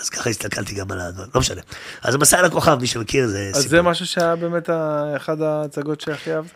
אז 0.00 0.08
ככה 0.08 0.30
הסתכלתי 0.30 0.74
גם 0.74 0.92
על 0.92 1.00
הדבר, 1.00 1.24
לא 1.34 1.40
משנה. 1.40 1.60
אז 2.02 2.14
המסע 2.14 2.38
על 2.38 2.44
הכוכב, 2.44 2.78
מי 2.80 2.86
שמכיר, 2.86 3.28
זה 3.28 3.50
אז 3.54 3.68
זה 3.68 3.82
משהו 3.82 4.06
שהיה 4.06 4.36
באמת 4.36 4.70
אחד 5.16 5.42
ההצגות 5.42 6.00
שהכי 6.00 6.34
אהבת? 6.34 6.50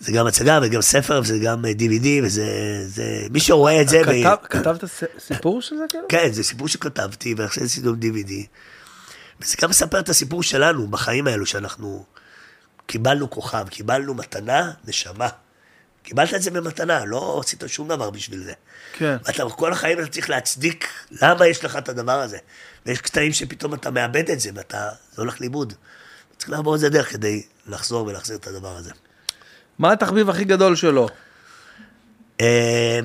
זה 0.00 0.12
גם 0.12 0.26
הצגה 0.26 0.58
וגם 0.62 0.82
ספר, 0.82 1.20
וזה 1.22 1.38
גם 1.38 1.64
אה, 1.64 1.70
DVD, 1.70 2.06
וזה, 2.22 2.46
זה, 2.86 3.26
מי 3.30 3.40
שרואה 3.40 3.82
את 3.82 3.88
זה, 3.88 4.02
ב- 4.08 4.46
כתבת 4.50 4.84
סיפור 5.18 5.62
של 5.62 5.76
זה 5.76 5.84
כאילו? 5.88 6.04
כן, 6.08 6.32
זה 6.32 6.42
סיפור 6.42 6.68
שכתבתי, 6.68 7.34
ועכשיו 7.38 7.64
עשינו 7.64 7.92
DVD. 7.92 8.32
וזה 9.40 9.56
גם 9.62 9.70
מספר 9.70 10.00
את 10.00 10.08
הסיפור 10.08 10.42
שלנו 10.42 10.86
בחיים 10.86 11.26
האלו, 11.26 11.46
שאנחנו 11.46 12.04
קיבלנו 12.86 13.30
כוכב, 13.30 13.68
קיבלנו 13.68 14.14
מתנה, 14.14 14.72
נשמה. 14.84 15.28
קיבלת 16.06 16.34
את 16.34 16.42
זה 16.42 16.50
במתנה, 16.50 17.04
לא 17.04 17.40
עשית 17.44 17.62
שום 17.66 17.88
דבר 17.88 18.10
בשביל 18.10 18.42
זה. 18.42 18.52
כן. 18.92 19.16
ואתה 19.24 19.42
כל 19.50 19.72
החיים 19.72 19.98
אתה 20.00 20.06
צריך 20.06 20.30
להצדיק 20.30 20.88
למה 21.22 21.46
יש 21.46 21.64
לך 21.64 21.76
את 21.76 21.88
הדבר 21.88 22.20
הזה. 22.20 22.38
ויש 22.86 23.00
קטעים 23.00 23.32
שפתאום 23.32 23.74
אתה 23.74 23.90
מאבד 23.90 24.30
את 24.30 24.40
זה, 24.40 24.50
ואתה, 24.54 24.88
זה 25.12 25.22
הולך 25.22 25.40
לאיבוד. 25.40 25.72
צריך 26.38 26.50
לעבור 26.50 26.74
את 26.74 26.80
זה 26.80 26.88
דרך 26.88 27.12
כדי 27.12 27.42
לחזור 27.66 28.06
ולהחזיר 28.06 28.36
את 28.36 28.46
הדבר 28.46 28.76
הזה. 28.76 28.90
מה 29.78 29.92
התחביב 29.92 30.30
הכי 30.30 30.44
גדול 30.44 30.76
שלו? 30.76 31.08
אה, 32.40 33.00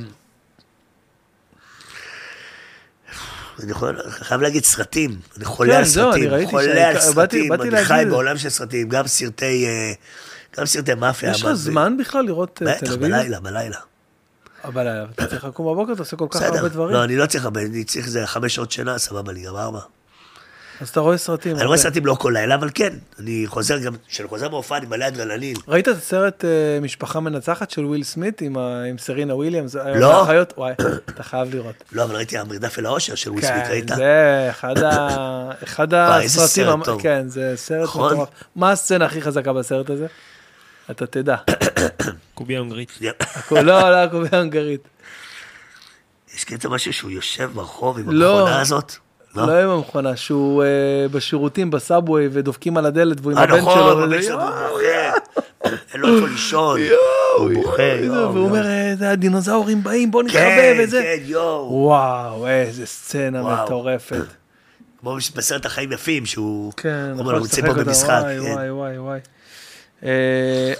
אני 3.63 3.71
יכול, 3.71 4.01
חייב 4.09 4.41
להגיד 4.41 4.63
סרטים, 4.65 5.19
אני 5.37 5.45
חולה 5.45 5.73
כן, 5.73 5.79
על 5.79 5.85
סרטים, 5.85 6.29
חולה 6.47 6.63
שאני- 6.63 6.83
על 6.83 6.99
סרטים, 6.99 7.49
באתי 7.49 7.67
אני 7.69 7.85
חי. 7.85 8.03
בעולם 8.09 8.37
של 8.37 8.49
סרטים, 8.49 8.89
גם 8.89 9.07
סרטי, 9.07 9.65
אה, 9.67 9.93
גם 10.57 10.65
סרטי 10.65 10.93
מאפיה. 10.93 11.31
יש 11.31 11.43
לך 11.43 11.53
זמן 11.53 11.97
בכלל 11.97 12.25
לראות 12.25 12.61
אה, 12.67 12.71
בטח, 12.71 12.79
טלוויזיה? 12.79 13.17
בלילה, 13.19 13.39
בלילה. 13.39 13.77
אבל 14.63 14.87
אה, 14.87 15.03
אתה 15.15 15.27
צריך 15.27 15.45
לקום 15.45 15.73
בבוקר, 15.73 15.93
אתה 15.93 16.01
עושה 16.01 16.17
כל 16.17 16.27
כך 16.29 16.41
הרבה 16.41 16.67
דברים. 16.69 16.95
לא, 16.95 17.03
אני 17.03 17.15
לא 17.17 17.25
צריך 17.25 17.43
הרבה, 17.45 17.61
אני 17.61 17.83
צריך 17.83 18.05
איזה 18.05 18.27
חמש 18.27 18.55
שעות 18.55 18.71
שינה, 18.71 18.97
סבבה, 18.97 19.31
אני 19.31 19.41
גם 19.41 19.55
ארבע. 19.55 19.79
אז 20.81 20.89
אתה 20.89 20.99
רואה 20.99 21.17
סרטים. 21.17 21.51
אני 21.51 21.65
רואה 21.65 21.77
הרבה. 21.77 21.77
סרטים 21.77 22.05
לא 22.05 22.13
כל 22.19 22.31
לילה, 22.33 22.55
אבל 22.55 22.69
כן, 22.73 22.93
אני 23.19 23.43
חוזר 23.47 23.77
גם, 23.79 23.93
כשאני 24.07 24.27
חוזר 24.29 24.49
מהופעה 24.49 24.77
אני 24.77 24.85
מלא 24.87 25.07
אדרנלין. 25.07 25.55
ראית 25.67 25.87
את 25.89 25.95
הסרט 25.95 26.45
אה, 26.45 26.49
משפחה 26.81 27.19
מנצחת 27.19 27.69
של 27.71 27.85
וויל 27.85 28.03
סמית 28.03 28.41
עם 28.41 28.55
סרינה 28.97 29.35
וויליאמס? 29.35 29.75
לא. 29.75 30.25
וואי, 30.57 30.73
אתה 31.05 31.23
חייב 31.23 31.55
לראות. 31.55 31.75
לא, 31.91 32.03
אבל 32.03 32.15
ראיתי 32.15 32.37
המרדף 32.37 32.79
אל 32.79 32.85
האושר 32.85 33.15
של 33.15 33.31
וויל 33.31 33.45
סמית, 33.45 33.63
כן, 33.63 33.69
ראית? 33.69 33.87
זה 33.95 34.47
אחד 34.49 34.77
ה- 34.83 35.49
אחד 35.63 35.93
וואי, 35.93 36.21
איזה 36.23 36.43
הסרטים, 36.43 36.65
סרט 36.75 36.85
טוב. 36.85 37.01
כן, 37.01 37.27
זה 37.27 37.53
סרט 37.55 37.83
נכון? 37.83 38.13
מטורף. 38.13 38.29
מה 38.55 38.71
הסצנה 38.71 39.05
הכי 39.05 39.21
חזקה 39.21 39.53
בסרט 39.53 39.89
הזה? 39.89 40.07
אתה 40.91 41.05
תדע. 41.05 41.35
קוביה 42.33 42.59
הונגרית. 42.59 42.99
לא, 43.51 43.61
לא, 43.61 43.95
הקובע 43.95 44.27
ההונגרית. 44.31 44.87
יש 46.35 46.43
קטע 46.43 46.69
משהו 46.69 46.93
שהוא 46.93 47.11
יושב 47.11 47.49
ברחוב 47.53 47.99
עם 47.99 48.09
לא. 48.09 48.39
המכונה 48.39 48.61
הזאת? 48.61 48.95
לא 49.35 49.63
עם 49.63 49.69
המכונה, 49.69 50.15
שהוא 50.15 50.63
אה, 50.63 51.07
בשירותים 51.11 51.71
בסאבווי 51.71 52.29
ודופקים 52.31 52.77
על 52.77 52.85
הדלת 52.85 53.17
והוא 53.21 53.31
עם 53.31 53.37
אה, 53.37 53.43
הבן 53.43 53.57
נכון, 53.57 53.73
שלו. 53.73 54.03
הבן 54.03 54.21
שלו 54.21 54.31
יואו, 54.31 54.69
בוכה, 54.69 55.71
אין 55.93 56.01
לו 56.01 56.15
איפה 56.15 56.27
לישון, 56.27 56.79
הוא 57.37 57.53
בוכה, 57.53 57.83
והוא. 58.01 58.45
אומר, 58.45 58.65
אה, 58.65 58.93
זה 58.97 59.11
הדינוזאורים 59.11 59.83
באים, 59.83 60.11
בוא 60.11 60.23
כן, 60.23 60.27
נתחבא 60.27 60.83
וזה. 60.83 61.01
כן, 61.01 61.23
יואו. 61.25 61.71
וואו, 61.71 62.47
איזה 62.47 62.85
סצנה. 62.85 63.63
מטורפת. 63.63 64.25
כמו 64.99 65.15
בסרט 65.35 65.65
החיים 65.65 65.91
יפים, 65.91 66.25
שהוא 66.25 66.73
כן, 66.77 66.89
הוא 66.89 67.11
אומר, 67.11 67.21
נכון, 67.21 67.35
הוא 67.35 67.41
יוצא 67.41 67.61
פה 67.61 67.73
במשחק. 67.73 68.19
וואי, 68.21 68.39
כן. 68.39 68.51
וואי, 68.51 68.71
וואי, 68.71 68.97
וואי. 68.97 69.19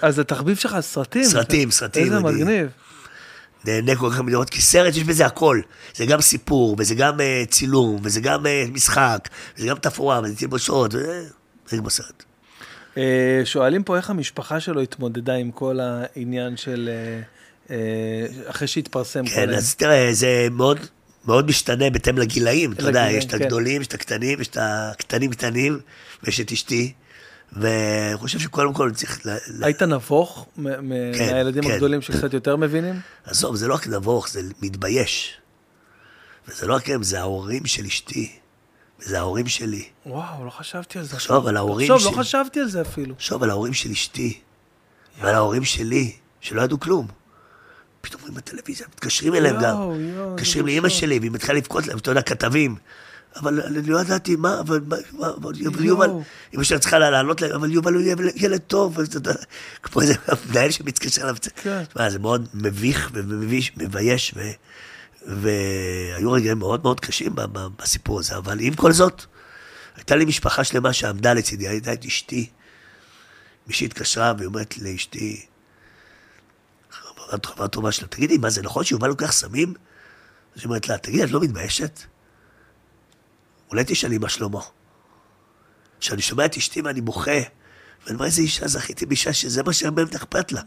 אז 0.01 0.19
התחביב 0.19 0.57
שלך 0.57 0.79
סרטים. 0.79 1.23
סרטים, 1.23 1.71
סרטים, 1.71 2.03
איזה 2.03 2.19
מגניב. 2.19 2.67
נהנה 3.65 3.95
כל 3.95 4.09
כך 4.11 4.19
מלראות, 4.19 4.49
כי 4.49 4.61
סרט 4.61 4.95
יש 4.95 5.03
בזה 5.03 5.25
הכל. 5.25 5.61
זה 5.95 6.05
גם 6.05 6.21
סיפור, 6.21 6.75
וזה 6.79 6.95
גם 6.95 7.17
uh, 7.17 7.49
צילום, 7.49 7.99
וזה 8.03 8.21
גם 8.21 8.45
uh, 8.45 8.71
משחק, 8.71 9.29
וזה 9.57 9.67
גם 9.67 9.77
תפאורה, 9.77 10.21
וזה 10.23 10.35
תלבושות, 10.35 10.93
וזה 10.93 11.23
זה 11.67 11.81
בסרט. 11.81 12.23
אה, 12.97 13.41
שואלים 13.45 13.83
פה 13.83 13.97
איך 13.97 14.09
המשפחה 14.09 14.59
שלו 14.59 14.81
התמודדה 14.81 15.33
עם 15.33 15.51
כל 15.51 15.79
העניין 15.81 16.57
של... 16.57 16.89
אה, 16.91 17.21
אה, 17.75 18.49
אחרי 18.49 18.67
שהתפרסם 18.67 19.25
כל 19.25 19.31
כן, 19.31 19.39
העניין. 19.39 19.57
אז 19.57 19.75
תראה, 19.75 20.09
זה 20.11 20.47
מאוד, 20.51 20.79
מאוד 21.25 21.47
משתנה 21.47 21.89
בהתאם 21.89 22.17
לגילאים, 22.17 22.71
אתה 22.71 22.83
יודע, 22.83 23.07
יש 23.11 23.25
את 23.25 23.31
כן. 23.31 23.41
הגדולים, 23.41 23.81
יש 23.81 23.87
את 23.87 23.93
הקטנים, 23.93 24.41
יש 24.41 24.47
את 24.47 24.57
הקטנים 24.61 25.31
קטנים, 25.31 25.79
ויש 26.23 26.39
את 26.41 26.51
אשתי, 26.51 26.93
ואני 27.53 28.17
חושב 28.17 28.39
שקודם 28.39 28.73
כל 28.73 28.91
צריך... 28.93 29.19
היית 29.61 29.81
נבוך 29.83 30.47
מ- 30.57 30.63
כן, 30.63 30.85
מהילדים 31.33 31.63
כן. 31.63 31.71
הגדולים 31.71 32.01
שקצת 32.01 32.33
יותר 32.33 32.55
מבינים? 32.55 32.99
עזוב, 33.25 33.55
זה 33.55 33.67
לא 33.67 33.73
רק 33.73 33.87
נבוך, 33.87 34.29
זה 34.29 34.41
מתבייש. 34.61 35.37
וזה 36.47 36.67
לא 36.67 36.73
רק 36.75 36.89
הם, 36.89 37.03
זה 37.03 37.19
ההורים 37.19 37.65
של 37.65 37.85
אשתי, 37.85 38.31
וזה 38.99 39.19
ההורים 39.19 39.47
שלי. 39.47 39.85
וואו, 40.05 40.45
לא 40.45 40.49
חשבתי 40.49 40.99
על 40.99 41.05
זה. 41.05 41.11
תחשוב 41.15 41.47
על 41.47 41.57
ההורים 41.57 41.87
תחשוב, 41.87 42.01
שלי. 42.07 42.17
לא 42.17 42.23
חשבתי 42.23 42.59
על 42.59 42.67
זה 42.67 42.81
אפילו. 42.81 43.15
תחשוב 43.15 43.43
על 43.43 43.49
ההורים 43.49 43.73
של 43.73 43.91
אשתי, 43.91 44.39
ועל 45.21 45.35
ההורים 45.35 45.63
שלי, 45.63 46.11
שלא 46.41 46.61
ידעו 46.61 46.79
כלום. 46.79 47.07
פתאום 48.01 48.21
רואים 48.21 48.35
בטלוויזיה, 48.35 48.87
מתקשרים 48.93 49.35
אליהם 49.35 49.55
גם. 49.61 49.75
מתקשרים 50.33 50.65
זה 50.65 50.71
לאימא. 50.71 50.89
שלי, 50.89 51.19
והיא 51.19 51.31
מתחילה 51.31 51.57
לבכות 51.57 51.87
להם, 51.87 51.97
אתה 51.97 52.11
יודע, 52.11 52.21
כתבים. 52.21 52.75
אבל 53.35 53.61
אני 53.61 53.81
לא 53.89 53.99
ידעתי, 54.01 54.35
מה, 54.35 54.59
אבל 54.59 54.81
יואו. 55.55 55.83
יובל, 55.83 56.09
אמא 56.55 56.63
שלה 56.63 56.79
צריכה 56.79 56.99
לענות 56.99 57.41
להם, 57.41 57.51
אבל 57.51 57.71
יובל 57.71 57.93
הוא 57.93 58.03
ילד- 58.35 58.57
טוב, 58.57 58.97
כמו 59.83 60.01
איזה 60.01 60.13
מנהל 60.49 60.71
שמתקשר 60.71 61.21
אליו. 61.21 61.35
כן. 61.55 61.83
תשמע, 61.85 62.09
זה 62.09 62.19
מאוד 62.19 62.47
מביך 62.53 63.09
ומביש, 63.13 63.71
מבייש, 63.77 64.35
והיו 65.25 66.31
רגעים 66.31 66.59
מאוד 66.59 66.83
מאוד 66.83 66.99
קשים 66.99 67.31
בסיפור 67.77 68.19
הזה, 68.19 68.37
אבל 68.37 68.59
עם 68.59 68.73
כל 68.73 68.91
זאת, 68.91 69.25
הייתה 69.95 70.15
לי 70.15 70.25
משפחה 70.25 70.63
שלמה 70.63 70.93
שעמדה 70.93 71.33
לצידי, 71.33 71.67
הייתה 71.67 71.93
את 71.93 72.05
אשתי. 72.05 72.49
מישהי 73.67 73.85
התקשרה 73.85 74.33
והיא 74.37 74.47
אומרת 74.47 74.77
לאשתי, 74.77 75.45
חברה 77.43 77.67
טובה 77.67 77.91
שלה, 77.91 78.07
תגידי, 78.07 78.37
מה 78.37 78.49
זה 78.49 78.61
נכון 78.61 78.83
שיובל 78.83 79.07
לוקח 79.07 79.31
סמים? 79.31 79.73
אז 80.55 80.61
היא 80.61 80.65
אומרת 80.65 80.89
לה, 80.89 80.97
תגידי, 80.97 81.23
את 81.23 81.31
לא 81.31 81.41
מתביישת? 81.41 81.99
אולי 83.71 83.83
תשאלי 83.87 84.17
מה 84.17 84.29
שלמה. 84.29 84.59
כשאני 85.99 86.21
שומע 86.21 86.45
את 86.45 86.57
אשתי 86.57 86.81
ואני 86.81 87.01
בוכה, 87.01 87.31
ואני 88.05 88.15
אומר, 88.15 88.25
איזה 88.25 88.41
אישה 88.41 88.67
זכיתי 88.67 89.05
באישה 89.05 89.33
שזה 89.33 89.63
מה 89.63 89.73
שבאמת 89.73 90.15
אכפת 90.15 90.51
לה. 90.51 90.61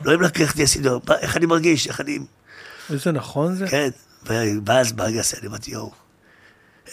לא 0.00 0.14
אם 0.14 0.22
לקחתי 0.22 0.62
מה- 1.08 1.18
איך 1.18 1.36
אני 1.36 1.46
מרגיש, 1.46 1.86
איך 1.88 2.00
אני... 2.00 2.18
איזה 2.90 3.12
נכון 3.12 3.54
זה? 3.56 3.66
כן, 3.68 3.88
ואז 4.66 4.92
הזה 4.92 5.36
אני 5.38 5.46
אמרתי, 5.46 5.70
יואו, 5.70 5.92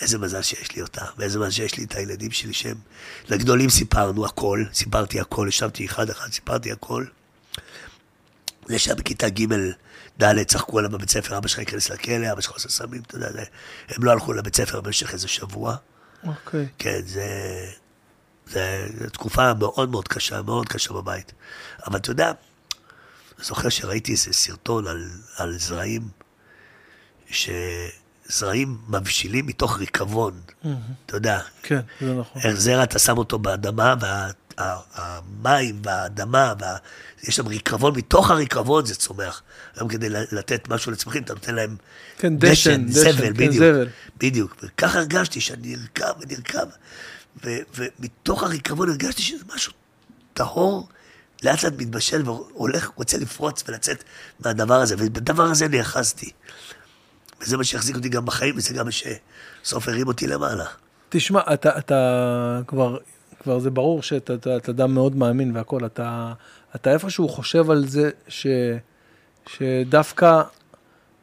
איזה 0.02 0.18
מזל 0.18 0.42
שיש 0.42 0.72
לי 0.76 0.82
אותה, 0.82 1.06
ואיזה 1.18 1.40
מזל 1.40 1.50
שיש 1.52 1.78
לי 1.78 1.84
את 1.84 1.96
הילדים 1.96 2.32
שלי 2.32 2.54
שהם... 2.54 2.78
לגדולים 3.30 3.70
סיפרנו 3.70 4.26
הכל, 4.26 4.64
סיפרתי 4.74 5.20
הכל, 5.20 5.46
ישבתי 5.50 5.86
אחד 5.86 6.10
אחד, 6.10 6.32
סיפרתי 6.32 6.72
הכל. 6.72 7.06
זה 8.66 8.80
שהיה 8.80 8.96
בכיתה 8.96 9.30
ג' 9.30 9.46
ד' 10.24 10.44
צחקו 10.44 10.80
עליו 10.80 10.92
בבית 10.92 11.10
ספר, 11.10 11.38
אבא 11.38 11.48
שלך 11.48 11.60
ייכנס 11.60 11.90
לכלא, 11.90 12.32
אבא 12.32 12.42
שלך 12.42 12.52
עושה 12.52 12.70
סמים, 12.70 13.02
אתה 13.02 13.18
יודע, 13.18 13.30
הם 13.90 14.04
לא 14.04 14.12
הלכו 14.12 14.34
לבית 14.34 14.56
ספר 14.56 14.82
במשך 14.82 15.14
איזה 15.14 15.28
שבוע. 15.28 15.76
אוקיי. 16.24 16.68
כן, 16.78 17.02
זה... 17.06 17.28
זה, 18.48 18.88
זה 18.98 19.10
תקופה 19.10 19.54
מאוד 19.54 19.90
מאוד 19.90 20.08
קשה, 20.08 20.42
מאוד 20.42 20.68
קשה 20.68 20.94
בבית. 20.94 21.34
אבל 21.88 22.00
אתה 22.00 22.12
יודע, 22.12 22.32
אני 23.38 23.46
זוכר 23.46 23.70
שראיתי 23.70 24.12
איזה 24.12 24.34
סרטון 24.34 24.88
על, 24.88 25.10
על 25.38 25.58
זרעים, 25.58 26.10
שזרעים 27.30 28.78
מבשילים 28.88 29.46
מתוך 29.46 29.80
ריקבון. 29.80 30.42
אתה 31.06 31.18
יודע, 31.18 31.40
כן, 31.64 31.80
זה 32.02 32.14
נכון. 32.14 32.42
איך 32.42 32.56
זרע 32.56 32.84
אתה 32.84 33.00
שם 33.00 33.18
אותו 33.18 33.40
באדמה, 33.40 33.96
והמים 34.58 35.82
והאדמה, 35.84 36.54
וה... 36.60 36.78
יש 37.24 37.36
שם 37.36 37.48
ריקבון, 37.48 37.98
מתוך 37.98 38.32
הריקבון 38.32 38.86
זה 38.86 38.96
צומח. 38.96 39.42
היום 39.76 39.90
כדי 39.90 40.10
לתת 40.10 40.70
משהו 40.70 40.92
לצמחים, 40.92 41.24
אתה 41.24 41.34
נותן 41.34 41.56
להם 41.56 41.76
כן, 42.18 42.38
דשן, 42.38 42.86
דשן, 42.86 43.12
זבל, 43.12 43.14
כן, 43.14 43.34
בדיוק. 43.34 43.56
זבל. 43.56 43.88
בדיוק. 44.18 44.56
וככה 44.64 45.00
הרגשתי 45.00 45.42
שאני 45.42 45.76
נרקב 45.76 46.20
ונרקב, 46.20 46.68
ו- 47.46 47.60
ומתוך 47.76 48.44
הריקבון 48.44 48.90
הרגשתי 48.90 49.22
שזה 49.22 49.44
משהו 49.56 49.74
טהור, 50.34 50.88
לאט 51.44 51.64
לאט 51.64 51.74
מתבשל 51.78 52.30
והולך, 52.30 52.92
רוצה 52.96 53.18
לפרוץ 53.18 53.64
ולצאת 53.68 54.04
מהדבר 54.40 54.82
הזה, 54.82 54.96
ובדבר 54.98 55.44
הזה 55.44 55.68
נאחזתי. 55.68 56.32
וזה 57.42 57.58
מה 57.58 57.64
שהחזיק 57.64 57.96
אותי 57.96 58.10
גם 58.10 58.26
בחיים, 58.26 58.58
וזה 58.58 58.74
גם 58.74 58.86
מה 58.86 58.92
שסוף 58.92 59.88
הרים 59.88 60.08
אותי 60.08 60.28
למעלה. 60.28 60.66
תשמע, 61.10 61.42
אתה, 61.54 61.78
אתה 61.78 62.62
כבר, 62.68 62.98
כבר 63.46 63.60
זה 63.60 63.70
ברור 63.70 64.02
שאתה 64.02 64.34
אתה, 64.34 64.58
אתה 64.58 64.72
אדם 64.72 64.94
מאוד 64.94 65.16
מאמין 65.16 65.56
והכל, 65.56 65.86
אתה, 65.86 66.34
אתה 66.76 66.92
איפשהו 66.94 67.30
חושב 67.30 67.72
על 67.72 67.88
זה 67.88 68.10
ש, 68.28 68.48
שדווקא, 69.48 70.42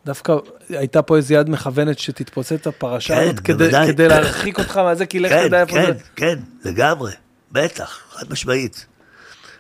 דווקא 0.07 0.37
הייתה 0.69 1.03
פה 1.03 1.17
איזו 1.17 1.35
יד 1.35 1.51
מכוונת 1.51 1.99
שתתפוצץ 1.99 2.53
את 2.53 2.67
הפרשה 2.67 3.15
כן, 3.15 3.23
הזאת 3.23 3.41
כדי, 3.41 3.65
בוודאי. 3.65 3.93
כדי 3.93 4.09
להרחיק 4.09 4.59
אותך 4.59 4.77
מהזה, 4.77 5.07
כי 5.07 5.21
לך 5.21 5.33
כן, 5.33 5.49
תדע 5.49 5.61
איפה 5.61 5.73
כן, 5.73 5.87
זה. 5.87 6.05
כן, 6.17 6.39
לגמרי, 6.65 7.13
בטח, 7.53 7.99
חד 8.11 8.31
משמעית. 8.31 8.87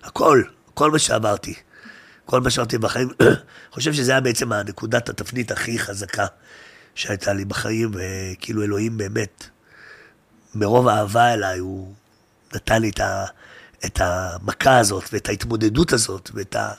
הכל, 0.02 0.42
כל 0.74 0.90
מה 0.90 0.98
שעברתי, 0.98 1.54
כל 2.24 2.40
מה 2.40 2.50
שעברתי 2.50 2.78
בחיים, 2.78 3.08
חושב 3.74 3.92
שזה 3.92 4.12
היה 4.12 4.20
בעצם 4.20 4.52
הנקודת 4.52 5.08
התפנית 5.08 5.50
הכי 5.50 5.78
חזקה 5.78 6.26
שהייתה 6.94 7.32
לי 7.32 7.44
בחיים, 7.44 7.90
וכאילו 7.94 8.62
אלוהים 8.62 8.98
באמת, 8.98 9.46
מרוב 10.54 10.88
אהבה 10.88 11.32
אליי, 11.32 11.58
הוא 11.58 11.94
נתן 12.54 12.82
לי 12.82 12.90
את, 12.90 13.00
ה, 13.00 13.24
את 13.84 14.00
המכה 14.00 14.78
הזאת, 14.78 15.04
ואת 15.12 15.28
ההתמודדות 15.28 15.92
הזאת, 15.92 16.30
ואת 16.34 16.56
ה... 16.56 16.72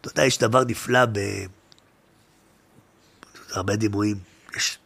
אתה 0.00 0.08
יודע, 0.08 0.24
יש 0.24 0.38
דבר 0.38 0.64
נפלא 0.64 1.04
ב... 1.04 1.18
הרבה 3.52 3.76
דימויים. 3.76 4.16
יש 4.56 4.78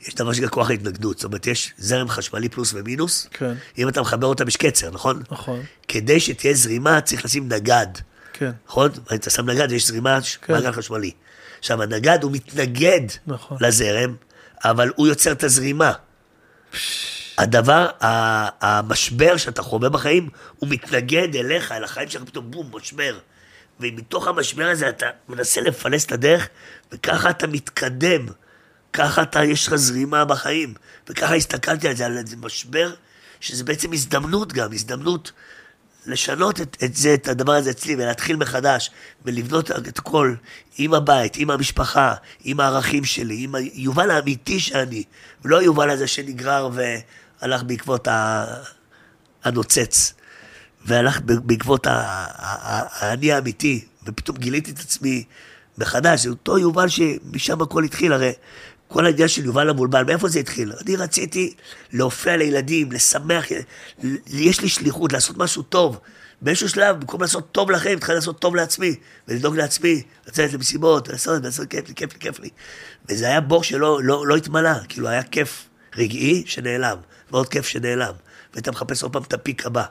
יש 0.00 0.14
דבר 0.14 0.32
שנקרא 0.32 0.48
כוח 0.48 0.70
ההתנגדות, 0.70 1.18
זאת 1.18 1.24
אומרת, 1.24 1.46
יש 1.46 1.72
זרם 1.78 2.08
חשמלי 2.08 2.48
פלוס 2.48 2.72
ומינוס. 2.74 3.28
כן. 3.30 3.54
אם 3.78 3.88
אתה 3.88 4.00
מחבר 4.00 4.26
אותם, 4.26 4.48
יש 4.48 4.56
קצר, 4.56 4.90
נכון? 4.90 5.22
נכון, 5.30 5.62
כדי 5.88 6.20
שתהיה 6.20 6.54
זרימה, 6.54 7.00
צריך 7.00 7.24
לשים 7.24 7.48
נגד, 7.48 7.86
כן, 8.32 8.50
נכון? 8.68 8.90
אתה 9.14 9.30
שם 9.30 9.50
נגד, 9.50 9.72
יש 9.72 9.86
זרימה, 9.86 10.18
כן. 10.42 10.52
מעגל 10.52 10.72
חשמלי. 10.72 11.10
עכשיו, 11.58 11.82
הנגד 11.82 12.18
הוא 12.22 12.32
מתנגד 12.32 13.00
נכון. 13.26 13.58
לזרם, 13.60 14.16
אבל 14.64 14.92
הוא 14.96 15.06
יוצר 15.06 15.32
את 15.32 15.44
הזרימה. 15.44 15.92
הדבר, 17.38 17.88
המשבר 18.00 19.36
שאתה 19.36 19.62
חווה 19.62 19.88
בחיים, 19.88 20.28
הוא 20.58 20.68
מתנגד 20.68 21.36
אליך, 21.36 21.72
אל 21.72 21.84
החיים 21.84 22.08
שלך, 22.08 22.22
פתאום 22.24 22.50
בום, 22.50 22.70
משבר. 22.72 23.18
ומתוך 23.80 24.28
המשבר 24.28 24.66
הזה 24.66 24.88
אתה 24.88 25.06
מנסה 25.28 25.60
לפלס 25.60 26.04
את 26.04 26.12
הדרך, 26.12 26.48
וככה 26.92 27.30
אתה 27.30 27.46
מתקדם. 27.46 28.26
ככה 28.92 29.22
אתה, 29.22 29.44
יש 29.44 29.66
לך 29.66 29.74
זרימה 29.74 30.24
בחיים. 30.24 30.74
וככה 31.08 31.34
הסתכלתי 31.34 31.88
על 31.88 31.96
זה, 31.96 32.06
על 32.06 32.18
איזה 32.18 32.36
משבר, 32.36 32.94
שזה 33.40 33.64
בעצם 33.64 33.92
הזדמנות 33.92 34.52
גם, 34.52 34.72
הזדמנות 34.72 35.32
לשנות 36.06 36.60
את, 36.60 36.76
את 36.84 36.94
זה, 36.94 37.14
את 37.14 37.28
הדבר 37.28 37.52
הזה 37.52 37.70
אצלי, 37.70 37.94
ולהתחיל 37.94 38.36
מחדש, 38.36 38.90
ולבנות 39.24 39.70
את 39.70 39.98
הכל 39.98 40.34
עם 40.78 40.94
הבית, 40.94 41.36
עם 41.36 41.50
המשפחה, 41.50 42.14
עם 42.44 42.60
הערכים 42.60 43.04
שלי, 43.04 43.44
עם 43.44 43.54
היובל 43.54 44.10
האמיתי 44.10 44.60
שאני, 44.60 45.02
ולא 45.44 45.60
היובל 45.60 45.90
הזה 45.90 46.06
שנגרר 46.06 46.68
והלך 47.42 47.62
בעקבות 47.62 48.08
הנוצץ, 49.44 50.14
והלך 50.84 51.20
בעקבות 51.24 51.86
האני 51.90 53.32
האמיתי, 53.32 53.84
ופתאום 54.06 54.36
גיליתי 54.36 54.70
את 54.70 54.78
עצמי 54.78 55.24
מחדש, 55.78 56.26
אותו 56.26 56.58
יובל 56.58 56.88
שמשם 56.88 57.62
הכל 57.62 57.84
התחיל, 57.84 58.12
הרי 58.12 58.32
כל 58.88 59.06
העניין 59.06 59.28
של 59.28 59.44
יובל 59.44 59.70
המולבל, 59.70 60.04
מאיפה 60.04 60.28
זה 60.28 60.38
התחיל? 60.38 60.72
אני 60.82 60.96
רציתי 60.96 61.54
להופיע 61.92 62.36
לילדים, 62.36 62.92
לשמח, 62.92 63.44
יש 64.26 64.60
לי 64.60 64.68
שליחות, 64.68 65.12
לעשות 65.12 65.36
משהו 65.36 65.62
טוב. 65.62 66.00
באיזשהו 66.42 66.68
שלב, 66.68 66.96
במקום 66.96 67.22
לעשות 67.22 67.52
טוב 67.52 67.70
לכם, 67.70 67.94
התחלתי 67.96 68.14
לעשות 68.14 68.38
טוב 68.38 68.56
לעצמי, 68.56 68.94
ולדאוג 69.28 69.56
לעצמי, 69.56 70.02
לצאת 70.26 70.52
למסיבות, 70.52 71.08
לעשות, 71.08 71.44
לעשות, 71.44 71.68
כיף 71.68 71.88
לי, 71.88 71.94
כיף 71.94 72.12
לי, 72.12 72.18
כיף 72.18 72.40
לי. 72.40 72.48
וזה 73.08 73.26
היה 73.26 73.40
בור 73.40 73.62
שלא 73.62 74.02
לא, 74.02 74.26
לא 74.26 74.36
התמלא, 74.36 74.70
כאילו 74.88 75.08
היה 75.08 75.22
כיף 75.22 75.68
רגעי 75.96 76.42
שנעלם, 76.46 76.96
ועוד 77.30 77.48
כיף 77.48 77.66
שנעלם, 77.66 78.12
והיית 78.52 78.68
מחפש 78.68 79.02
עוד 79.02 79.12
פעם 79.12 79.22
את 79.22 79.32
הפיק 79.32 79.66
הבא. 79.66 79.84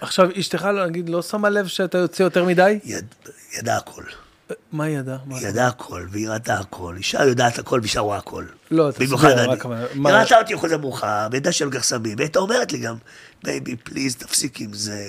עכשיו, 0.00 0.28
אשתך, 0.38 0.68
נגיד, 0.86 1.08
לא 1.08 1.22
שמה 1.22 1.50
לב 1.50 1.66
שאתה 1.66 1.98
יוצא 1.98 2.22
יותר 2.22 2.44
מדי? 2.44 2.78
יד, 2.84 3.14
ידעה 3.58 3.76
הכל. 3.76 4.02
מה 4.72 4.84
היא 4.84 4.98
ידעה? 4.98 5.18
היא 5.30 5.48
ידעה 5.48 5.66
הכל, 5.66 6.06
והיא 6.10 6.28
ראתה 6.28 6.54
הכל. 6.54 6.94
אישה 6.96 7.24
יודעת 7.24 7.58
הכל 7.58 7.80
ואישה 7.82 8.00
רואה 8.00 8.18
הכל. 8.18 8.44
לא, 8.70 8.90
תסביר. 8.90 9.16
רק 9.16 9.66
היא 9.94 10.02
ראתה 10.04 10.38
אותי 10.38 10.56
חוזר 10.56 10.78
מאוחר, 10.78 11.28
וידעה 11.32 11.52
שאני 11.52 11.70
לוקח 11.70 11.84
סמים, 11.84 12.18
והייתה 12.18 12.38
אומרת 12.38 12.72
לי 12.72 12.78
גם, 12.78 12.96
baby, 13.44 13.76
please, 13.76 14.16
תפסיק 14.16 14.60
עם 14.60 14.72
זה. 14.72 15.06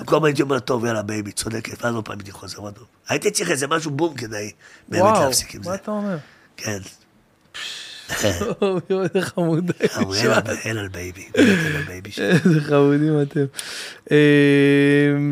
וכל 0.00 0.16
הזמן 0.16 0.26
הייתי 0.26 0.42
אומר, 0.42 0.58
טוב, 0.58 0.84
יאללה, 0.84 1.02
baby, 1.02 1.32
צודקת, 1.32 1.84
ואז 1.84 1.94
עוד 1.94 2.04
פעם 2.04 2.18
הייתי 2.18 2.32
חוזר 2.32 2.58
עוד 2.58 2.74
פעם. 2.74 2.84
הייתי 3.08 3.30
צריך 3.30 3.50
איזה 3.50 3.66
משהו 3.66 3.90
בום 3.90 4.14
כדי 4.14 4.50
באמת 4.88 5.02
וואו, 5.02 5.24
להפסיק 5.24 5.54
עם 5.54 5.62
זה. 5.62 5.70
מה 5.70 5.74
אתה 5.74 5.90
אומר? 5.90 6.16
כן. 6.56 6.78
איזה 8.10 9.20
חמוד. 9.22 9.70
אין 10.64 10.78
על- 10.78 10.88
baby. 10.88 11.26
איזה 12.18 12.60
חמודים 12.60 13.22
אתם. 13.22 13.44
אה, 14.12 14.16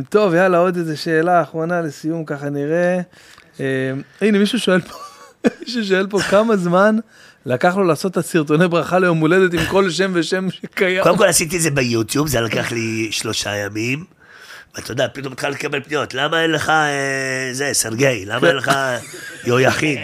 טוב, 0.09 0.35
יאללה, 0.35 0.59
עוד 0.59 0.77
איזה 0.77 0.97
שאלה 0.97 1.43
אחרונה 1.43 1.81
לסיום, 1.81 2.25
ככה 2.25 2.49
נראה. 2.51 3.01
אה, 3.61 3.65
הנה, 4.21 4.39
מישהו 4.39 4.59
שואל 4.59 4.81
פה, 4.81 4.95
מישהו 5.67 5.85
שואל 5.85 6.07
פה 6.07 6.21
כמה 6.21 6.57
זמן 6.57 6.97
לקח 7.47 7.77
לו 7.77 7.85
לעשות 7.85 8.13
את 8.13 8.17
הסרטוני 8.17 8.69
ברכה 8.69 8.99
ליום 8.99 9.19
הולדת 9.19 9.55
עם 9.55 9.67
כל 9.67 9.91
שם 9.91 10.11
ושם 10.15 10.51
שקיים. 10.51 11.03
קודם 11.03 11.19
כל 11.19 11.27
עשיתי 11.27 11.57
את 11.57 11.63
זה 11.63 11.71
ביוטיוב, 11.71 12.29
זה 12.29 12.41
לקח 12.41 12.73
לי 12.73 13.09
שלושה 13.11 13.57
ימים. 13.57 14.05
ואתה 14.75 14.93
יודע, 14.93 15.07
פתאום 15.13 15.33
התחלתי 15.33 15.55
לקבל 15.59 15.83
פניות, 15.83 16.15
למה 16.15 16.43
אין 16.43 16.51
לך 16.51 16.69
אה, 16.71 17.49
זה, 17.53 17.71
סרגי? 17.73 18.25
למה 18.27 18.49
אין 18.49 18.57
לך 18.57 18.71
יהויכין? 19.47 19.99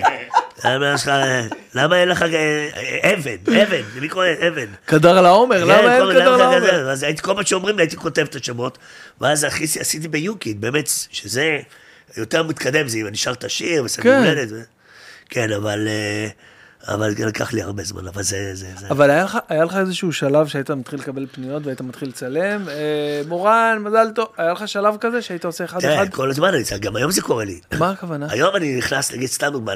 למה 0.65 0.87
אין 0.87 0.95
לך, 0.95 1.09
אה, 1.09 1.47
למה 1.75 1.97
אין 2.01 2.09
לך 2.09 2.23
אה, 2.23 2.69
אבן, 3.15 3.37
אבן, 3.63 3.83
למי 3.97 4.09
קורא 4.09 4.27
אבן? 4.49 4.67
קדר 4.87 5.21
לעומר, 5.21 5.57
כן, 5.61 5.63
למה 5.63 5.97
אין 5.97 6.03
קדר 6.13 6.37
לעומר? 6.37 6.91
אז 6.91 7.03
הייתי, 7.03 7.23
כל 7.23 7.35
מה 7.35 7.47
שאומרים 7.47 7.77
לי, 7.77 7.83
הייתי 7.83 7.97
כותב 7.97 8.23
את 8.23 8.35
השמות, 8.35 8.79
ואז 9.21 9.45
אחי, 9.45 9.65
עשיתי 9.65 10.09
ביוקיד, 10.09 10.61
באמת, 10.61 10.89
שזה 11.11 11.59
יותר 12.17 12.43
מתקדם, 12.43 12.89
זה 12.89 12.99
נשאר 13.13 13.33
את 13.33 13.45
השיר, 13.45 13.85
וסגור 13.85 14.05
כן. 14.13 14.19
הולדת. 14.19 14.49
ו- 14.53 14.61
כן, 15.29 15.53
אבל, 15.53 15.89
אה, 15.89 16.29
אבל 16.95 17.15
לקח 17.27 17.53
לי 17.53 17.63
הרבה 17.63 17.83
זמן, 17.85 18.07
אבל 18.07 18.23
זה, 18.23 18.51
זה, 18.55 18.67
זה. 18.79 18.87
אבל 18.91 19.11
היה 19.11 19.25
לך, 19.25 19.39
היה 19.49 19.65
לך 19.65 19.77
איזשהו 19.77 20.13
שלב 20.13 20.47
שהיית 20.47 20.71
מתחיל 20.71 20.99
לקבל 20.99 21.27
פניות 21.33 21.67
והיית 21.67 21.81
מתחיל 21.81 22.09
לצלם? 22.09 22.69
אה, 22.69 23.23
מורן, 23.29 23.79
מזל 23.81 24.07
טוב, 24.15 24.29
היה 24.37 24.53
לך 24.53 24.69
שלב 24.69 24.95
כזה 25.01 25.23
שהיית 25.23 25.45
עושה 25.45 25.65
אחד 25.65 25.81
תראה, 25.81 25.95
אחד? 26.03 26.15
כל 26.15 26.31
הזמן, 26.31 26.49
אני- 26.55 26.79
גם 26.81 26.97
היום 26.97 27.11
זה 27.11 27.23
קורה 27.23 27.45
לי. 27.45 27.61
מה 27.79 27.91
הכוונה? 27.91 28.27
היום 28.31 28.57
אני 28.57 28.77
נכנס, 28.77 29.13
נגיד, 29.13 29.29
סתם 29.29 29.49
דוגמה, 29.53 29.73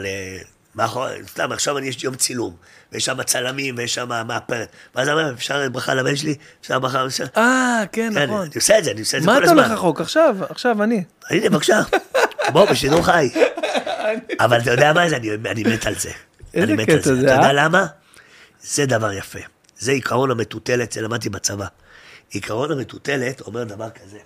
מאחורי, 0.78 1.18
סתם, 1.28 1.52
עכשיו 1.52 1.78
אני 1.78 1.86
יש 1.86 2.04
יום 2.04 2.14
צילום, 2.14 2.56
ויש 2.92 3.04
שם 3.04 3.22
צלמים, 3.22 3.74
ויש 3.78 3.94
שם 3.94 4.08
מאפרת, 4.26 4.68
ואז 4.94 5.08
אומר, 5.08 5.32
אפשר 5.32 5.68
ברכה 5.68 5.94
לבן 5.94 6.16
שלי, 6.16 6.34
אפשר 6.60 6.78
ברכה, 6.78 7.06
אפשר... 7.06 7.24
אה, 7.36 7.82
כן, 7.92 8.10
כן, 8.14 8.24
נכון. 8.24 8.40
אני 8.40 8.50
עושה 8.54 8.78
את 8.78 8.84
זה, 8.84 8.90
אני 8.90 9.00
עושה 9.00 9.16
את 9.16 9.22
זה 9.22 9.26
מה 9.26 9.34
כל 9.34 9.42
אתה 9.42 9.50
הזמן. 9.50 9.62
הולך 9.62 9.72
רחוק? 9.72 10.00
עכשיו, 10.00 10.36
עכשיו 10.48 10.82
אני. 10.82 11.04
הנה, 11.30 11.50
בבקשה, 11.50 11.80
בוא, 12.52 12.70
בשידור 12.70 13.02
חי. 13.02 13.28
אבל 14.40 14.60
אתה 14.60 14.70
יודע 14.70 14.92
מה 14.92 15.08
זה, 15.08 15.16
אני, 15.16 15.62
מת 15.62 15.86
על 15.86 15.94
זה. 15.94 16.10
אני 16.56 16.72
מת 16.72 16.88
על 16.88 17.02
זה, 17.02 17.12
אתה 17.12 17.32
יודע 17.32 17.40
אה? 17.42 17.52
למה? 17.52 17.86
זה 18.62 18.86
דבר 18.86 19.12
יפה. 19.12 19.38
זה 19.78 19.92
עיקרון 19.92 20.30
המטוטלת, 20.30 20.92
זה 20.92 21.02
למדתי 21.02 21.28
בצבא. 21.28 21.66
עיקרון 22.30 22.72
המטוטלת 22.72 23.40
אומר 23.40 23.64
דבר 23.64 23.90
כזה. 23.90 24.18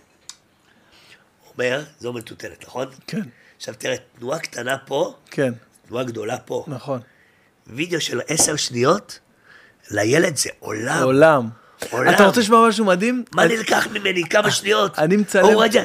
אומר, 1.54 1.82
זו 2.00 2.12
מטוטלת, 2.12 2.64
נכון? 2.66 2.86
כן, 3.06 3.22
עכשיו 3.56 3.74
תראה, 3.78 3.96
תנועה 4.18 4.38
קטנה 4.38 4.78
פה, 4.78 5.14
כן, 5.30 5.52
תנועה 5.92 6.04
גדולה 6.04 6.38
פה. 6.38 6.64
נכון. 6.68 7.00
וידאו 7.66 8.00
של 8.00 8.20
עשר 8.28 8.56
שניות, 8.56 9.18
לילד 9.90 10.36
זה 10.36 10.50
עולם. 10.58 11.02
עולם. 11.02 11.48
עולם. 11.90 12.14
אתה 12.14 12.24
רוצה 12.26 12.40
לשמוע 12.40 12.68
משהו 12.68 12.84
מדהים? 12.84 13.24
מה 13.34 13.42
אני- 13.44 13.56
נלקח 13.56 13.86
ממני? 13.92 14.28
כמה 14.28 14.50
שניות? 14.50 14.98
אני 14.98 15.16
מצלם- 15.16 15.44
הוא 15.44 15.64
את 15.64 15.72
זה. 15.72 15.82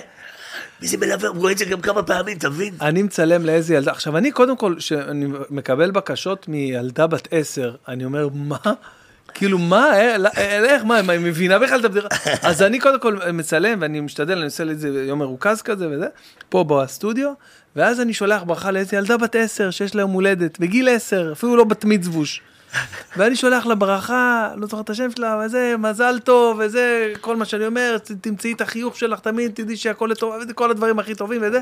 וזה 0.82 0.98
מלווה, 0.98 1.30
הוא 1.30 1.38
רואה 1.38 1.52
את 1.52 1.58
זה 1.58 1.66
גם 1.66 1.82
כמה 1.82 2.04
פעמים, 2.04 2.38
אתה 2.38 2.50
מבין? 2.50 2.74
אני 2.82 3.04
מצלם 3.04 3.46
לאיזה 3.46 3.74
ילדה. 3.76 3.92
עכשיו, 3.92 4.18
אני 4.18 4.32
קודם 4.32 4.58
כל, 4.58 4.76
כשאני 4.78 5.26
מקבל 5.50 5.92
בקשות 5.92 6.48
מילדה 6.48 7.08
בת 7.08 7.28
עשר, 7.32 7.76
אני 7.88 8.06
אומר, 8.06 8.28
מה? 8.34 8.58
כאילו, 9.34 9.58
מה? 9.58 9.94
אה, 10.00 10.18
לא, 10.18 10.30
אה, 10.38 10.64
איך? 10.66 10.84
מה, 10.84 10.96
היא 10.98 11.20
מבינה 11.20 11.60
בכלל 11.60 11.80
את 11.80 11.86
הבדיחה? 11.86 12.08
אז 12.42 12.62
אני 12.62 12.80
קודם 12.80 13.00
כל 13.00 13.18
מצלם, 13.34 13.78
ואני 13.82 14.00
משתדל, 14.00 14.38
אני 14.38 14.46
עושה 14.46 14.64
לי 14.64 14.72
איזה 14.72 14.88
יום 15.08 15.20
מרוכז 15.20 15.62
כזה 15.62 15.88
וזה, 15.92 16.08
פה 16.50 16.64
בסטודיו, 16.64 17.34
ואז 17.78 18.02
אני 18.02 18.14
שולח 18.14 18.44
ברכה 18.44 18.72
לאיזה 18.72 18.98
ילדה 18.98 19.18
בת 19.18 19.36
עשר, 19.36 19.72
שיש 19.72 19.96
לה 19.96 20.02
יום 20.02 20.12
הולדת, 20.12 20.60
בגיל 20.60 20.90
עשר, 20.90 21.30
אפילו 21.32 21.56
לא 21.56 21.64
בת 21.64 21.86
מצווש. 21.86 22.42
ואני 23.18 23.36
שולח 23.36 23.66
לה 23.66 23.76
ברכה, 23.76 24.52
לא 24.56 24.68
זוכר 24.68 24.82
את 24.82 24.90
השם 24.90 25.12
שלה, 25.12 25.42
וזה, 25.46 25.76
מזל 25.80 26.20
טוב, 26.20 26.62
וזה, 26.66 27.14
כל 27.22 27.36
מה 27.36 27.46
שאני 27.46 27.66
אומר, 27.66 27.98
תמצאי 28.22 28.54
את 28.54 28.62
החיוך 28.62 28.98
שלך 28.98 29.20
תמיד, 29.20 29.52
תדעי 29.54 29.78
שהכל 29.78 30.10
לטובה, 30.12 30.38
וזה 30.38 30.54
כל 30.54 30.72
הדברים 30.72 31.00
הכי 31.00 31.16
טובים 31.16 31.42
וזה. 31.44 31.60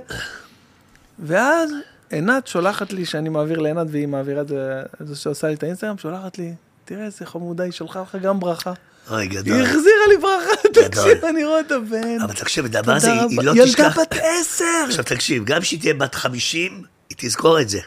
ואז 1.19 1.71
עינת 2.09 2.47
שולחת 2.47 2.93
לי, 2.93 3.05
שאני 3.05 3.29
מעביר 3.29 3.59
לעינת 3.59 3.87
והיא 3.89 4.07
מעבירה 4.07 4.41
את 4.41 4.47
זה, 4.47 4.81
זה 4.99 5.15
שעושה 5.15 5.47
לי 5.47 5.53
את 5.53 5.63
האינסטגרם, 5.63 5.97
שולחת 5.97 6.37
לי, 6.37 6.53
תראה 6.85 7.05
איזה 7.05 7.25
חמודה, 7.25 7.63
היא 7.63 7.71
שלחה 7.71 8.01
לך 8.01 8.15
גם 8.15 8.39
ברכה. 8.39 8.73
אוי, 9.09 9.21
היא 9.21 9.29
גדול. 9.29 9.61
החזירה 9.61 10.07
לי 10.09 10.17
ברכה. 10.17 10.67
תקשיב, 10.73 11.25
אני 11.25 11.45
רואה 11.45 11.59
את 11.59 11.71
הבן. 11.71 12.21
אבל 12.21 12.33
תקשיב, 12.33 12.65
אתה 12.65 12.77
יודע 12.77 12.93
מה 12.93 12.99
זה, 12.99 13.11
היא. 13.11 13.39
לא 13.43 13.51
ילדה 13.51 13.65
תשכח. 13.65 13.99
בת 13.99 14.13
עשר! 14.13 14.85
עכשיו 14.87 15.03
תקשיב, 15.03 15.45
גם 15.45 15.61
כשהיא 15.61 15.79
תהיה 15.79 15.93
בת 15.93 16.15
חמישים, 16.15 16.83
היא 17.09 17.17
תזכור 17.17 17.61
את 17.61 17.69
זה. 17.69 17.79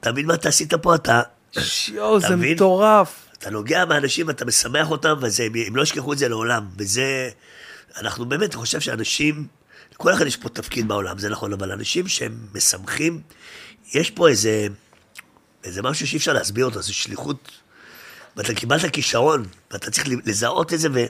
אתה 0.00 0.12
מבין 0.12 0.26
מה 0.26 0.34
אתה 0.34 0.48
עשית 0.48 0.74
פה? 0.74 0.94
אתה, 0.94 1.22
יואו, 1.92 2.18
אתה 2.18 2.28
זה? 2.28 2.36
מטורף. 2.36 3.24
אתה 3.38 3.50
נוגע 3.50 3.84
באנשים, 3.84 4.30
אתה 4.30 4.44
משמח 4.44 4.90
אותם, 4.90 5.14
והם 5.20 5.76
לא 5.76 5.82
ישכחו 5.82 6.12
את 6.12 6.18
זה 6.18 6.28
לעולם. 6.28 6.66
וזה, 6.78 7.30
אנחנו 8.00 8.24
באמת, 8.24 8.54
אני 8.54 8.60
חושב 8.60 8.80
שאנשים, 8.80 9.46
לכל 9.92 10.12
אחד 10.12 10.26
יש 10.26 10.36
פה 10.36 10.48
תפקיד 10.48 10.88
בעולם, 10.88 11.18
זה 11.18 11.28
נכון, 11.28 11.52
אבל 11.52 11.72
אנשים 11.72 12.08
שהם 12.08 12.38
משמחים, 12.54 13.20
יש 13.94 14.10
פה 14.10 14.28
איזה, 14.28 14.66
איזה 15.64 15.82
משהו 15.82 16.06
שאי 16.06 16.18
אפשר 16.18 16.32
להסביר 16.32 16.64
אותו, 16.64 16.82
זו 16.82 16.94
שליחות. 16.94 17.50
ואתה 18.36 18.54
קיבלת 18.54 18.92
כישרון, 18.92 19.44
ואתה 19.70 19.90
צריך 19.90 20.06
לזהות 20.26 20.72
את 20.72 20.78
זה 20.78 20.88
ו, 20.94 21.04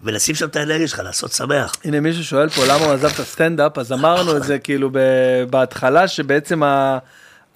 ולשים 0.00 0.34
שם 0.34 0.46
את 0.48 0.56
האנרגיה 0.56 0.88
שלך, 0.88 0.98
לעשות 0.98 1.32
שמח. 1.32 1.72
הנה 1.84 2.00
מישהו 2.00 2.24
שואל 2.24 2.48
פה 2.48 2.64
למה 2.64 2.84
הוא 2.84 2.92
עזב 2.92 3.04
את 3.14 3.18
הסטנדאפ, 3.20 3.78
אז 3.78 3.92
אמרנו 3.92 4.36
את 4.36 4.42
זה 4.44 4.58
כאילו 4.58 4.90
ב- 4.92 4.98
בהתחלה, 5.50 6.08
שבעצם 6.08 6.62
ה- 6.62 6.98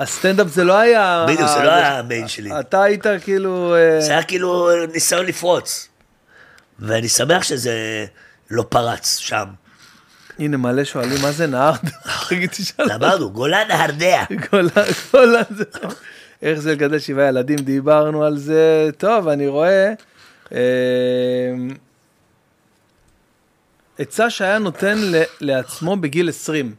הסטנדאפ 0.00 0.46
זה 0.48 0.64
לא 0.64 0.78
היה... 0.78 1.24
בדיוק, 1.28 1.48
זה 1.48 1.62
לא 1.64 1.70
היה 1.70 1.98
המיין 1.98 2.28
שלי. 2.28 2.60
אתה 2.60 2.82
היית 2.82 3.04
כאילו... 3.24 3.74
אה, 3.74 4.00
זה 4.00 4.12
היה 4.12 4.22
כאילו 4.22 4.68
ניסיון 4.92 5.26
לפרוץ. 5.26 5.88
ואני 6.78 7.08
שמח 7.08 7.42
שזה 7.42 8.04
לא 8.50 8.64
פרץ 8.68 9.16
שם. 9.18 9.44
הנה 10.38 10.56
מלא 10.56 10.84
שואלים 10.84 11.22
מה 11.22 11.32
זה 11.32 11.46
נהר? 11.46 11.72
תגיד, 12.28 12.50
תשאל. 12.50 12.92
אמרנו, 12.92 13.30
גולן 13.30 13.68
נהרדע. 13.68 14.24
כל 14.50 14.66
ה- 14.76 14.92
כל 15.10 15.34
הזה. 15.36 15.64
איך 16.42 16.58
זה 16.58 16.72
לגדל 16.72 16.98
שבעה 16.98 17.28
ילדים, 17.28 17.56
דיברנו 17.58 18.24
על 18.24 18.38
זה. 18.38 18.90
טוב, 18.98 19.28
אני 19.28 19.46
רואה. 19.48 19.92
אה, 20.52 20.58
עצה 23.98 24.30
שהיה 24.30 24.58
נותן 24.58 24.98
ל- 24.98 25.22
לעצמו 25.40 25.96
בגיל 25.96 26.28
20. 26.28 26.74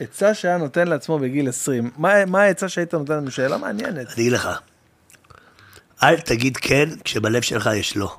עצה 0.00 0.34
שהיה 0.34 0.56
נותן 0.58 0.88
לעצמו 0.88 1.18
בגיל 1.18 1.48
20. 1.48 1.90
מה 1.96 2.24
מה 2.24 2.42
העצה 2.42 2.68
שהיית 2.68 2.94
נותן 2.94 3.12
לנו? 3.16 3.30
שאלה 3.30 3.56
מעניינת. 3.56 3.96
אני 4.06 4.14
אגיד 4.14 4.32
לך, 4.32 4.48
אל 6.02 6.20
תגיד 6.20 6.56
כן 6.56 6.88
כשבלב 7.04 7.42
שלך 7.42 7.70
יש 7.76 7.96
לא. 7.96 8.16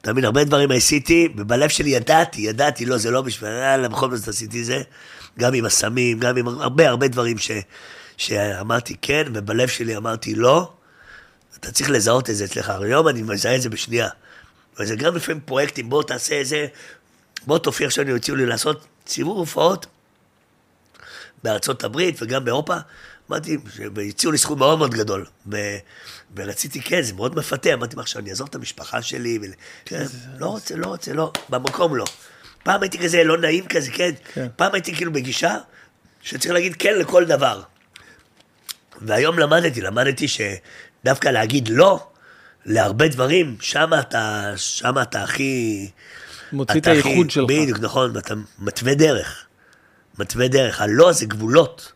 אתה 0.00 0.12
מבין, 0.12 0.24
הרבה 0.24 0.44
דברים 0.44 0.70
עשיתי, 0.70 1.28
ובלב 1.36 1.68
שלי 1.68 1.90
ידעתי, 1.90 2.40
ידעתי, 2.40 2.86
לא, 2.86 2.96
זה 2.96 3.10
לא 3.10 3.22
בשביל, 3.22 3.50
יאללה, 3.50 3.88
בכל 3.88 4.16
זאת 4.16 4.28
עשיתי 4.28 4.64
זה, 4.64 4.82
גם 5.38 5.54
עם 5.54 5.64
הסמים, 5.64 6.20
גם 6.20 6.36
עם 6.36 6.48
הרבה 6.48 6.88
הרבה 6.88 7.08
דברים 7.08 7.38
ש, 7.38 7.50
שאמרתי 8.16 8.96
כן, 9.02 9.24
ובלב 9.34 9.68
שלי 9.68 9.96
אמרתי 9.96 10.34
לא. 10.34 10.72
אתה 11.60 11.72
צריך 11.72 11.90
לזהות 11.90 12.30
את 12.30 12.36
זה 12.36 12.44
אצלך, 12.44 12.70
היום 12.70 13.08
אני 13.08 13.22
מזהה 13.22 13.56
את 13.56 13.62
זה 13.62 13.68
בשנייה. 13.68 14.08
וזה 14.78 14.96
גם 14.96 15.16
לפעמים 15.16 15.40
פרויקטים, 15.40 15.88
בוא 15.88 16.02
תעשה 16.02 16.34
איזה, 16.34 16.66
בוא 17.46 17.58
תופיע 17.58 17.86
עכשיו, 17.86 18.04
אני 18.04 18.12
הציעו 18.12 18.36
לי 18.36 18.46
לעשות 18.46 18.86
סיבוב 19.06 19.38
הופעות 19.38 19.86
בארצות 21.42 21.84
הברית 21.84 22.22
וגם 22.22 22.44
באירופה, 22.44 22.76
אמרתי, 23.30 23.56
והציעו 23.94 24.32
לי 24.32 24.38
סכום 24.38 24.58
מאוד 24.58 24.78
מאוד 24.78 24.94
גדול. 24.94 25.26
ו... 25.52 25.56
ורציתי, 26.36 26.80
כן, 26.80 27.02
זה 27.02 27.14
מאוד 27.14 27.36
מפתה, 27.36 27.74
אמרתי, 27.74 27.96
עכשיו, 27.98 28.22
אני 28.22 28.30
אעזוב 28.30 28.48
את 28.48 28.54
המשפחה 28.54 29.02
שלי? 29.02 29.38
ו... 29.42 29.44
כן, 29.84 30.04
לא 30.38 30.46
רוצה, 30.46 30.76
לא 30.76 30.86
רוצה, 30.86 31.12
לא, 31.12 31.32
במקום 31.48 31.96
לא. 31.96 32.04
פעם 32.66 32.82
הייתי 32.82 32.98
כזה 32.98 33.24
לא 33.24 33.38
נעים 33.38 33.66
כזה, 33.66 33.90
כן, 33.90 34.10
כן. 34.34 34.46
פעם 34.56 34.74
הייתי 34.74 34.94
כאילו 34.94 35.12
בגישה 35.12 35.56
שצריך 36.22 36.54
להגיד 36.54 36.76
כן 36.78 36.98
לכל 36.98 37.24
דבר. 37.24 37.62
והיום 39.00 39.38
למדתי, 39.38 39.80
למדתי 39.80 40.26
שדווקא 40.28 41.28
להגיד 41.28 41.68
לא 41.68 42.06
להרבה 42.64 43.08
דברים, 43.08 43.56
שם 43.60 43.90
אתה, 44.00 44.52
שם 44.56 44.94
אתה 45.02 45.22
הכי... 45.22 45.90
מוציא 46.52 46.74
את 46.74 46.82
אתה 46.82 46.90
הייחוד 46.90 47.30
שלך. 47.30 47.44
בדיוק, 47.48 47.78
נכון, 47.80 48.16
ואתה 48.16 48.34
מתווה 48.58 48.94
דרך. 48.94 49.46
מתווה 50.18 50.48
דרך. 50.48 50.80
הלא 50.80 51.12
זה 51.12 51.26
גבולות. 51.26 51.92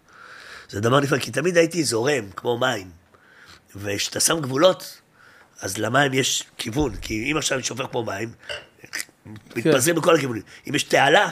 זה 0.68 0.80
דבר 0.80 1.00
נפלא, 1.00 1.18
כי 1.18 1.30
תמיד 1.30 1.56
הייתי 1.56 1.84
זורם, 1.84 2.30
כמו 2.36 2.58
מים. 2.58 2.90
וכשאתה 3.76 4.20
שם 4.20 4.40
גבולות, 4.40 5.00
אז 5.60 5.78
למים 5.78 6.14
יש 6.14 6.44
כיוון. 6.58 6.96
כי 6.96 7.32
אם 7.32 7.36
עכשיו 7.36 7.58
אני 7.58 7.64
שופך 7.64 7.84
פה 7.90 8.04
מים, 8.06 8.32
מתפזרים 9.56 9.96
בכל 9.96 10.14
הכיוונים. 10.14 10.42
אם 10.68 10.74
יש 10.74 10.82
תעלה, 10.82 11.30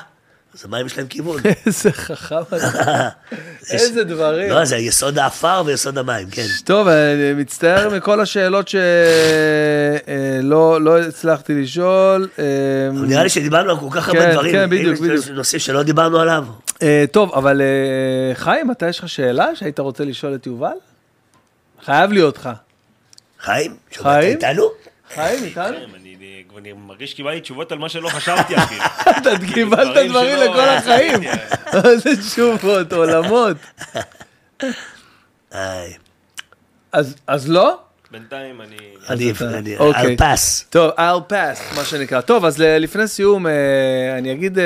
אז 0.54 0.64
המים 0.64 0.86
יש 0.86 0.98
להם 0.98 1.06
כיוון. 1.06 1.40
איזה 1.66 1.92
חכם 1.92 2.36
אתה. 2.56 3.08
איזה 3.72 4.04
דברים. 4.04 4.50
לא, 4.50 4.64
זה 4.64 4.76
יסוד 4.76 5.18
האפר 5.18 5.62
ויסוד 5.66 5.98
המים, 5.98 6.30
כן. 6.30 6.46
טוב, 6.64 6.88
אני 6.88 7.32
מצטער 7.32 7.96
מכל 7.96 8.20
השאלות 8.20 8.68
שלא 8.68 10.80
לא 10.80 10.98
הצלחתי 10.98 11.62
לשאול. 11.62 12.28
אה, 12.38 12.44
נראה 12.92 13.22
לי 13.22 13.28
שדיברנו 13.28 13.70
על 13.70 13.80
כל 13.80 13.88
כך 13.90 14.08
הרבה 14.08 14.20
כן, 14.20 14.32
דברים. 14.32 14.52
כן, 14.52 14.70
בדיוק, 14.70 15.00
בדיוק. 15.00 15.28
נושאים 15.28 15.60
שלא 15.60 15.82
דיברנו 15.82 16.20
עליו. 16.20 16.44
אה, 16.82 17.04
טוב, 17.12 17.32
אבל 17.32 17.60
אה, 17.60 18.34
חיים, 18.34 18.70
אתה 18.70 18.88
יש 18.88 18.98
לך 18.98 19.08
שאלה 19.08 19.56
שהיית 19.56 19.80
רוצה 19.80 20.04
לשאול 20.04 20.34
את 20.34 20.46
יובל? 20.46 20.76
חייב 21.84 22.12
להיות 22.12 22.38
לך. 22.38 22.50
חיים? 23.40 23.76
חיים? 23.94 24.36
איתנו? 24.36 24.64
חיים, 25.14 25.44
איתנו? 25.44 25.76
כן, 26.58 26.64
אני- 26.64 26.72
מרגיש 26.72 27.10
שקיבלתי 27.10 27.40
תשובות 27.40 27.72
על 27.72 27.78
מה 27.78 27.88
שלא 27.88 28.08
חשבתי 28.08 28.56
אפילו. 28.56 28.84
אתה 29.18 29.30
קיבלת 29.54 30.08
דברים 30.08 30.36
לכל 30.36 30.60
החיים. 30.60 31.20
חשבתי. 31.22 31.80
איזה 31.90 32.10
תשובות, 32.22 32.92
עולמות. 32.92 33.56
אז 37.26 37.48
לא? 37.50 37.78
בינתיים 38.10 38.60
אני... 38.60 38.76
אתה- 39.30 39.58
אני 39.58 39.76
אוקיי. 39.78 40.02
על 40.02 40.16
פס. 40.16 40.64
טוב, 40.70 40.90
I'll 40.90 41.32
pass, 41.32 41.76
מה 41.76 41.84
שנקרא. 41.84 42.20
טוב, 42.20 42.44
אז 42.44 42.58
לפני 42.58 43.08
סיום, 43.08 43.46
אה, 43.46 43.52
אני 44.18 44.32
אגיד 44.32 44.58
אה, 44.58 44.64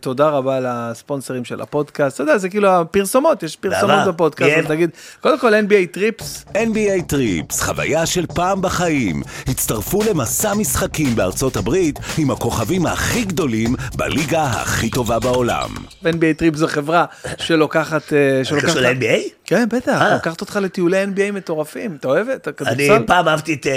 תודה 0.00 0.28
רבה 0.28 0.58
לספונסרים 0.62 1.44
של 1.44 1.60
הפודקאסט. 1.60 2.14
אתה 2.14 2.22
יודע, 2.22 2.38
זה 2.38 2.48
כאילו 2.48 2.68
הפרסומות, 2.68 3.42
יש 3.42 3.56
פרסומות. 3.56 4.08
בפודקאסט. 4.08 4.52
אז 4.64 4.70
נגיד, 4.70 4.90
קודם 5.20 5.38
כל 5.38 5.54
NBA 5.54 5.92
Trips, 5.92 6.44
NBA 6.54 7.02
Trips, 7.06 7.60
חוויה 7.62 8.06
של 8.06 8.26
פעם 8.26 8.62
בחיים. 8.62 9.22
הצטרפו 9.48 10.02
למסע 10.10 10.54
משחקים 10.54 11.16
בארצות 11.16 11.56
הברית 11.56 11.98
עם 12.18 12.30
הכוכבים 12.30 12.86
הכי 12.86 13.24
גדולים 13.24 13.74
בליגה 13.96 14.42
הכי 14.44 14.90
טובה 14.90 15.18
בעולם. 15.18 15.70
NBA 16.04 16.36
Trips 16.36 16.58
זו 16.58 16.68
חברה 16.68 17.04
שלוקחת... 17.38 18.12
אה, 18.12 18.44
שלוקחת... 18.44 18.68
קשור 18.68 18.80
ל-NBA? 18.82 19.28
כן, 19.46 19.66
בטח. 19.72 20.02
לוקחת 20.12 20.40
אותך 20.40 20.58
לטיולי 20.62 21.04
NBA 21.04 21.32
מטורפים. 21.32 21.96
אתה 22.00 22.08
אוהב 22.08 22.28
את 22.28 22.48
אני? 22.90 23.06
פעם 23.06 23.28
אהבתי 23.28 23.54
את 23.54 23.66
אה, 23.66 23.72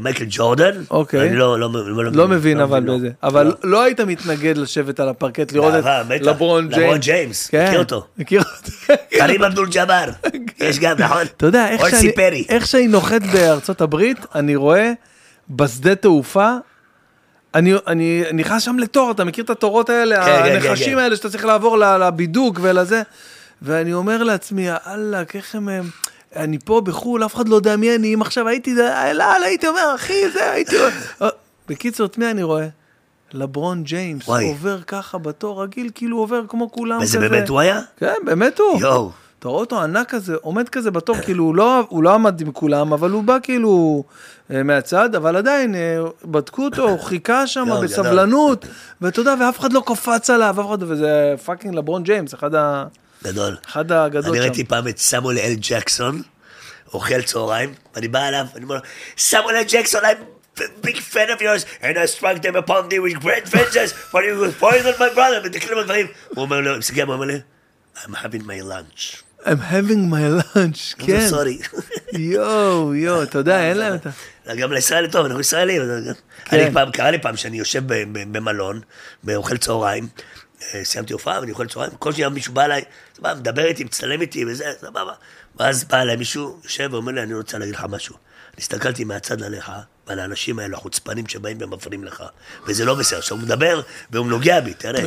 מייקל 0.00 0.24
ג'ורדן. 0.28 0.70
אוקיי. 0.90 1.28
אני 1.28 1.36
לא 1.36 1.60
לא- 1.60 1.70
לא 2.12 2.28
מבין 2.28 2.60
אבל 2.60 2.82
לו. 2.82 2.98
בזה. 2.98 3.10
אבל 3.22 3.54
לא 3.64 3.82
היית 3.82 4.00
מתנגד 4.00 4.56
לשבת 4.56 5.00
על 5.00 5.08
הפרקט, 5.08 5.52
לראות 5.52 5.74
את. 5.74 5.84
לברון 6.20 6.68
ג'יימס. 6.68 6.82
לברון 6.82 6.98
ג'יימס, 6.98 7.46
כן, 7.48 7.66
מכיר 7.66 7.78
אותו. 7.78 8.06
מכיר 8.18 8.40
אותו. 8.40 8.94
קרים 9.10 9.44
אבדול 9.44 9.68
ג'אבר. 9.70 10.04
יש 10.60 10.78
גם, 10.78 10.96
נכון? 10.98 11.22
אתה 11.36 11.46
יודע, 11.46 11.68
איך 12.48 12.66
שאני, 12.66 12.86
נוחת 12.88 13.22
בארצות 13.32 13.80
הברית, 13.80 14.18
אני 14.34 14.56
רואה 14.56 14.92
בשדה 15.50 15.94
תעופה, 15.94 16.50
אני, 17.54 17.72
אני 17.86 18.22
נכנס 18.32 18.62
שם 18.62 18.78
לתור, 18.78 19.10
אתה 19.10 19.24
מכיר 19.24 19.44
את 19.44 19.50
התורות 19.50 19.90
האלה, 19.90 20.24
כן, 20.24 20.42
כן, 20.44 20.52
הנחשים 20.52 20.86
כן, 20.86 20.92
כן. 20.92 20.98
האלה 20.98 21.16
שאתה 21.16 21.30
צריך 21.30 21.44
לעבור 21.44 21.78
לבידוק 21.78 22.58
ולזה, 22.62 23.02
ואני 23.62 23.92
אומר 23.92 24.22
לעצמי, 24.22 24.66
אללה, 24.86 25.22
איך 25.34 25.54
הם... 25.54 25.68
אני 26.36 26.58
פה 26.58 26.80
בחו"ל, 26.80 27.24
אף 27.24 27.34
אחד 27.34 27.48
לא 27.48 27.56
יודע 27.56 27.76
מי 27.76 27.96
אני, 27.96 28.14
אם 28.14 28.22
עכשיו 28.22 28.48
הייתי, 28.48 28.74
אללה, 28.80 29.34
הייתי 29.44 29.68
אומר, 29.68 29.92
אחי, 29.94 30.30
זה, 30.30 30.50
הייתי... 30.50 30.76
אה, 31.22 31.28
בקיצור, 31.68 32.06
את 32.06 32.18
מי 32.18 32.30
אני 32.30 32.42
רואה? 32.42 32.66
לברון 33.32 33.82
ג'יימס, 33.82 34.28
וואי. 34.28 34.48
עובר 34.48 34.80
ככה 34.82 35.18
בתור 35.18 35.62
רגיל, 35.62 35.90
כאילו 35.94 36.18
עובר 36.18 36.42
כמו 36.48 36.72
כולם 36.72 37.00
וזה 37.00 37.18
כזה. 37.18 37.28
באמת 37.28 37.48
הוא 37.48 37.60
היה? 37.60 37.80
כן, 37.96 38.14
באמת 38.24 38.58
הוא. 38.58 38.80
יואו. 38.80 39.10
אתה 39.38 39.48
רואה 39.48 39.60
אותו 39.60 39.82
ענק 39.82 40.10
כזה, 40.10 40.34
עומד 40.40 40.68
כזה 40.68 40.90
בתור, 40.90 41.16
כאילו 41.16 41.44
הוא 41.44 41.54
לא, 41.54 41.80
הוא 41.88 42.02
לא 42.02 42.14
עמד 42.14 42.40
עם 42.40 42.52
כולם, 42.52 42.92
אבל 42.92 43.10
הוא 43.10 43.24
בא 43.24 43.36
כאילו 43.42 44.04
אה, 44.50 44.62
מהצד, 44.62 45.14
אבל 45.14 45.36
עדיין 45.36 45.74
אה, 45.74 45.98
בדקו 46.24 46.64
אותו, 46.64 46.88
הוא 46.88 46.98
חיכה 46.98 47.46
שם 47.46 47.68
בסבלנות, 47.82 48.66
ואתה 49.00 49.20
יודע, 49.20 49.34
ואף 49.40 49.60
אחד 49.60 49.72
לא 49.72 49.82
קפץ 49.86 50.30
עליו, 50.30 50.56
אף 50.60 50.66
אחד, 50.66 50.82
וזה 50.82 51.34
fucking 51.44 51.74
לברון 51.74 52.02
ג'יימס, 52.02 52.34
אחד, 52.34 52.54
ה, 52.54 52.84
גדול. 53.24 53.56
אחד 53.68 53.92
הגדול 53.92 54.30
אני 54.30 54.38
שם. 54.38 54.42
ראיתי 54.42 54.64
פעם 54.64 54.88
את 54.88 54.98
סמואל 54.98 55.38
אל 55.38 55.54
ג'קסון, 55.60 56.22
אוכל 56.94 57.22
צהריים, 57.22 57.74
ואני 57.94 58.08
בא 58.08 58.28
אליו, 58.28 58.46
ואני 58.54 58.64
אומר 58.64 58.74
לו, 58.74 58.80
סמואל 59.18 59.56
אל 59.56 59.62
ג'קסון, 59.68 60.00
I'm 60.04 60.60
a 60.60 60.86
big 60.86 60.96
fan 60.96 61.30
of 61.30 61.40
yours, 61.40 61.64
and 61.82 61.98
I 61.98 62.06
struck 62.06 62.42
them 62.42 62.56
upon 62.56 62.88
thee 62.88 62.98
with 62.98 63.20
great 63.20 63.48
vengeance, 63.48 63.92
for 63.92 64.22
you 64.22 64.38
was 64.38 64.54
poisoned 64.60 64.98
my 64.98 65.14
brother, 65.14 65.40
ותקלו 65.44 65.74
לו 65.76 65.84
דברים. 65.84 66.06
הוא 66.28 66.42
אומר 66.42 66.60
לו, 66.60 66.78
מסתכל, 66.78 67.02
הוא 67.02 67.14
אומר 67.14 67.26
לי, 67.26 67.40
I'm 67.96 68.14
having 68.14 68.44
my 68.46 68.60
lunch. 68.60 69.22
I'm 69.44 69.60
having 69.72 70.10
my 70.10 70.56
lunch, 70.56 71.06
כן. 71.06 71.28
סורי. 71.28 71.58
יואו, 72.12 72.94
יואו, 72.94 73.22
אתה 73.26 73.38
יודע, 73.38 73.68
אין 73.68 73.76
להם 73.76 73.94
את 73.94 74.06
ה... 74.06 74.54
גם 74.54 74.72
לישראל 74.72 75.06
טוב, 75.06 75.26
אנחנו 75.26 75.40
ישראלים. 75.40 75.82
כן. 76.44 76.56
אני 76.56 76.72
פעם, 76.72 76.90
קרה 76.90 77.10
לי 77.10 77.18
פעם 77.18 77.36
שאני 77.36 77.58
יושב 77.58 77.82
במלון, 78.32 78.80
ואוכל 79.24 79.56
צהריים, 79.56 80.08
סיימתי 80.82 81.12
הופעה 81.12 81.40
ואני 81.40 81.50
אוכל 81.50 81.66
צהריים, 81.66 81.92
כל 81.98 82.12
שניה 82.12 82.28
מישהו 82.28 82.54
בא 82.54 82.64
אליי, 82.64 82.84
סבבה, 83.16 83.34
מדבר 83.34 83.64
איתי, 83.64 83.84
מצטלם 83.84 84.20
איתי 84.20 84.44
וזה, 84.44 84.72
סבבה. 84.80 85.12
ואז 85.56 85.84
בא 85.84 86.02
אליי 86.02 86.16
מישהו, 86.16 86.60
יושב 86.64 86.88
ואומר 86.92 87.12
לי, 87.12 87.22
אני 87.22 87.34
רוצה 87.34 87.58
להגיד 87.58 87.74
לך 87.74 87.86
משהו. 87.88 88.14
אני 88.14 88.56
הסתכלתי 88.58 89.04
מהצד 89.04 89.42
עליך, 89.42 89.72
ועל 90.10 90.18
האנשים 90.18 90.58
האלו, 90.58 90.76
החוצפנים 90.76 91.26
שבאים 91.28 91.56
ומפריעים 91.60 92.04
לך, 92.04 92.22
וזה 92.66 92.84
לא 92.84 92.94
בסדר. 92.94 93.18
עכשיו 93.18 93.36
הוא 93.36 93.44
מדבר, 93.44 93.80
והוא 94.10 94.26
נוגע 94.26 94.60
בי, 94.60 94.74
תראה. 94.74 95.02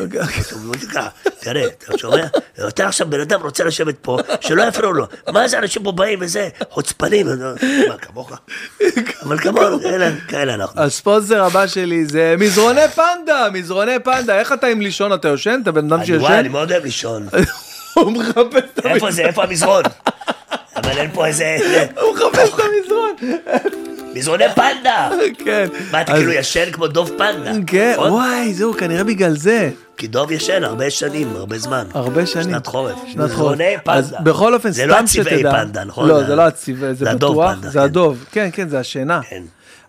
תראה, 1.40 1.66
אתה 1.68 1.98
שומע? 1.98 2.26
אתה 2.68 2.88
עכשיו 2.88 3.10
בן 3.10 3.20
אדם 3.20 3.42
רוצה 3.42 3.64
לשבת 3.64 3.96
פה, 4.02 4.18
שלא 4.42 4.64
יפריעו 4.64 4.94
לו. 4.94 5.06
מה 5.32 5.48
זה 5.48 5.60
אנשים 5.60 5.84
פה 5.84 5.92
באים 5.92 6.20
וזה, 6.22 6.50
חוצפנים? 6.70 7.28
מה, 7.90 7.98
כמוך? 8.02 8.32
אבל 9.24 9.40
כמונו, 9.40 9.80
כאלה- 10.28 10.54
אנחנו. 10.54 10.82
הספונסר 10.82 11.44
הבא 11.44 11.68
שלי 11.68 12.06
זה 12.06 12.36
מזרוני 12.40 12.82
פנדה, 12.96 13.48
מזרוני 13.54 14.00
פנדה, 14.04 14.40
איך 14.40 14.54
אתה 14.54 14.68
עם 14.68 14.82
לישון, 14.82 15.14
אתה 15.14 15.28
יושן? 15.28 15.60
אתה 15.64 15.72
בן 15.72 15.86
אדם 15.86 16.02
אני- 16.02 16.18
וואי, 16.18 16.22
שישן? 16.32 16.40
אני 16.40 16.50
מאוד 16.50 16.72
אוהב 16.72 16.84
לישון. 16.84 17.28
הוא 17.94 18.12
מחפש 18.12 18.38
את 18.80 18.86
איפה 18.86 19.12
זה, 19.12 19.22
איפה 19.22 19.44
המזרון? 19.44 19.84
אבל 20.76 20.98
אין 20.98 21.10
פה 21.14 21.26
איזה... 21.26 21.58
הוא 22.02 22.14
מחפש 22.16 22.50
את 22.54 22.60
המזרון. 22.60 23.40
מזרוני 24.16 24.44
פנדה! 24.56 25.10
כן. 25.46 25.68
מה, 25.92 26.02
אתה 26.02 26.14
כאילו 26.14 26.32
ישן 26.32 26.72
כמו 26.72 26.88
דוב 26.88 27.12
פנדה? 27.18 27.52
כן, 27.68 27.94
נכון? 27.94 28.12
וואי, 28.12 28.54
זהו, 28.54 28.74
כנראה 28.74 29.04
בגלל 29.04 29.38
זה. 29.38 29.70
כי 29.98 30.08
דוב 30.08 30.32
ישן 30.32 30.64
הרבה 30.64 30.90
שנים, 30.90 31.36
הרבה 31.36 31.58
זמן. 31.58 31.86
הרבה 31.94 32.26
שנים. 32.26 32.44
שנת 32.44 32.68
חורף. 32.68 32.96
שנת 33.08 33.16
חורף. 33.16 33.32
מזרוני 33.32 33.76
אז 33.88 34.10
פנדה. 34.12 34.24
בכל 34.24 34.54
אופן, 34.54 34.72
זה 34.72 34.86
לא 34.86 34.94
סתם 34.94 35.04
הצבעי 35.04 35.38
שתדע. 35.38 35.52
פנדה, 35.52 35.84
נכון? 35.84 36.10
לא, 36.10 36.24
זה 36.24 36.36
לא 36.36 36.42
הצבעי, 36.42 36.94
זה 36.96 37.06
זה 37.06 37.12
הדוב 37.12 37.32
בטוח, 37.32 37.56
פנדה, 37.56 37.70
זה 37.70 37.80
כן. 37.80 37.86
הדוב. 37.86 38.26
כן, 38.32 38.50
כן, 38.54 38.70
זה 38.70 38.80
השינה. 38.80 39.22
כן. 39.30 39.44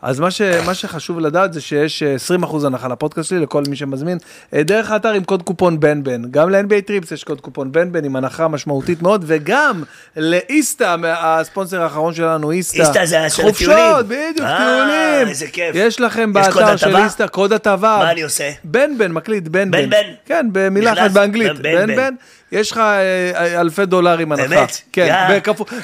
אז 0.05 0.21
מה, 0.21 0.31
ש, 0.31 0.41
מה 0.67 0.75
שחשוב 0.75 1.21
לדעת 1.21 1.53
זה 1.53 1.61
שיש 1.61 2.03
אה, 2.03 2.17
20% 2.43 2.67
הנחה 2.67 2.89
לפודקאסט 2.89 3.29
שלי 3.29 3.39
לכל 3.39 3.63
מי 3.69 3.77
שמזמין 3.77 4.19
אה, 4.55 4.63
דרך 4.63 4.91
האתר 4.91 5.13
עם 5.13 5.25
קוד 5.25 5.43
קופון 5.43 5.81
בן 5.81 6.03
בן. 6.05 6.23
גם 6.31 6.51
ל-NBA 6.51 6.81
טריפס 6.87 7.13
יש 7.13 7.25
קוד 7.25 7.41
קופון 7.41 7.73
בן 7.73 7.93
בן 7.93 8.05
עם 8.05 8.17
הנחה 8.17 8.49
משמעותית 8.49 9.03
מאוד, 9.03 9.25
וגם 9.27 9.83
לאיסתא, 10.17 10.97
מה- 10.97 11.15
הספונסר 11.41 11.83
האחרון 11.83 12.15
שלנו, 12.15 12.51
איסתא. 12.51 12.79
איסתא 12.83 13.05
זה 13.07 13.31
של 13.31 13.49
הטיולים. 13.49 13.79
חופשות, 13.79 14.07
בדיוק, 14.07 14.41
אה, 14.47 14.59
טיולים. 14.59 15.29
איזה 15.29 15.47
כיף. 15.47 15.71
יש 15.75 16.01
לכם 16.01 16.33
יש 16.41 16.47
באתר 16.55 16.77
של? 16.77 16.97
איסתא 16.97 17.27
קוד 17.27 17.53
הטבה. 17.53 17.97
מה 18.03 18.11
אני 18.11 18.23
עושה? 18.23 18.51
בן 18.65 18.99
בן, 18.99 19.13
מקליט, 19.13 19.49
בן 19.49 19.71
בן. 19.71 19.83
בן 19.83 19.91
בן? 19.91 20.13
כן, 20.27 20.47
במילה 20.53 20.93
אחת 20.93 21.11
באנגלית. 21.11 21.59
בן. 21.59 21.97
בן. 21.97 22.15
יש 22.55 22.71
לך 22.71 22.79
אה, 22.79 23.61
אלפי 23.61 23.87
דולרים 23.87 24.33
הנחה. 24.33 24.49
באמת? 24.49 24.81
כן. 24.93 25.27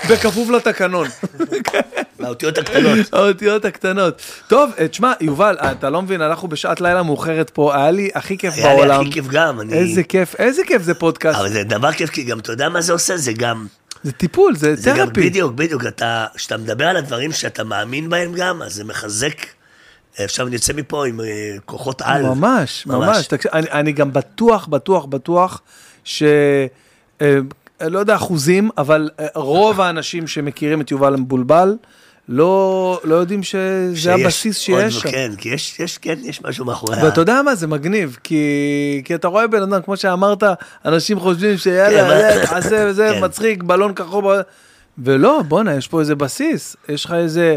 בכפוף- 0.07 0.51
לתקנון. 0.51 1.07
מהאותיות 2.21 2.59
הקטנות. 2.59 2.99
האותיות 3.13 3.65
הקטנות. 3.65 4.23
טוב, 4.49 4.71
אה, 4.79 4.89
תשמע, 4.89 5.13
יובל, 5.21 5.57
אתה 5.61 5.91
לא 5.91 6.03
מבין, 6.03 6.23
אנחנו 6.23 6.49
בשעת 6.49 6.81
לילה 6.81 7.03
מאוחרת 7.03 7.51
פה, 7.51 7.75
היה 7.77 7.91
לי 7.91 8.11
הכי 8.15 8.39
כיף 8.39 8.55
היה 8.57 8.69
לי 8.71 8.77
בעולם. 8.77 9.01
הכי 9.01 9.13
כיף 9.13 9.27
גם. 9.29 9.61
אני- 9.61 9.73
איזה 9.73 10.03
כיף, 10.03 10.35
איזה 10.39 10.63
כיף 10.67 10.83
זה 10.83 10.95
פודקאסט. 10.95 11.39
אבל 11.39 11.49
זה 11.49 11.65
דבר 11.65 11.93
כיף, 11.93 12.11
כי 12.11 12.23
גם 12.23 12.39
אתה 12.39 12.53
יודע 12.53 12.69
מה 12.69 12.81
זה 12.81 12.93
עושה? 12.93 13.17
זה 13.17 13.33
גם... 13.33 13.67
זה 14.03 14.13
טיפול, 14.13 14.57
זה 14.57 14.77
זה 14.77 14.91
גם 14.91 15.07
תרפי. 15.07 15.21
בדיוק, 15.31 15.53
בדיוק, 15.53 15.83
אתה, 15.87 16.27
כשאתה 16.37 16.57
מדבר 16.57 16.85
על 16.87 16.97
הדברים 16.97 17.33
שאתה 17.33 17.65
מאמין 17.65 18.09
בהם 18.09 18.33
גם, 18.33 18.63
אז 18.63 18.75
זה 18.75 18.85
מחזק. 18.85 19.35
עכשיו 20.19 20.47
אני 20.47 20.55
יוצא 20.57 20.73
מפה 20.73 21.07
עם 21.07 21.21
אה, 21.21 21.27
כוחות 21.65 22.03
על. 22.03 22.23
ממש, 22.23 22.87
ממש. 22.87 23.27
תקשיב, 23.27 23.51
אני, 23.55 23.67
אני 23.71 23.93
גם 23.93 24.13
בטוח, 24.13 24.67
בטוח, 24.67 25.05
בטוח, 25.05 25.61
ש... 26.05 26.23
אה, 27.21 27.39
לא 27.89 27.99
יודע 27.99 28.15
אחוזים, 28.17 28.71
אבל 28.79 29.11
אה, 29.21 29.27
רוב 29.35 29.81
האנשים 29.81 30.27
שמכירים 30.27 30.81
את 30.81 30.91
יובל 30.91 31.15
המבולבל, 31.15 31.77
לא, 32.29 33.01
לא 33.05 33.15
יודעים 33.15 33.43
שזה 33.43 33.91
שיש 33.95 34.07
הבסיס 34.07 34.69
עוד- 34.69 34.81
שיש 34.81 34.95
שם. 34.99 35.11
כן, 35.11 35.31
כי 35.39 35.49
יש, 35.49 35.81
יש, 35.81 35.99
כן, 35.99 36.19
יש 36.23 36.43
משהו 36.45 36.65
מאחורי 36.65 37.03
ואתה 37.05 37.21
יודע 37.21 37.43
מה, 37.43 37.55
זה 37.55 37.67
מגניב, 37.67 38.17
כי, 38.25 38.43
כי 39.05 39.15
אתה 39.15 39.29
רואה 39.29 39.47
בן 39.47 39.63
אדם, 39.63 39.83
כמו 39.83 39.97
שאמרת, 39.97 40.43
אנשים 40.85 41.21
חושבים 41.21 41.59
שיאללה, 41.59 42.11
כן, 42.11 42.35
זה, 42.35 42.41
מה- 42.41 42.47
תעשה 42.47 42.85
וזה, 42.89 43.11
כן. 43.15 43.25
מצחיק, 43.25 43.63
בלון 43.63 43.95
כחול, 43.95 44.25
ב- 44.25 44.41
ולא, 45.05 45.43
בואנה, 45.49 45.75
יש 45.75 45.89
פה 45.89 46.01
איזה 46.01 46.15
בסיס, 46.15 46.77
יש 46.89 47.05
לך 47.05 47.13
איזה, 47.13 47.57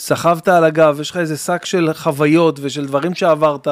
סחבת 0.00 0.48
על 0.48 0.64
הגב, 0.64 0.98
יש 1.00 1.10
לך 1.10 1.16
איזה 1.16 1.36
שק 1.36 1.64
של 1.64 1.90
חוויות 1.94 2.58
ושל 2.62 2.86
דברים 2.86 3.14
שעברת, 3.14 3.68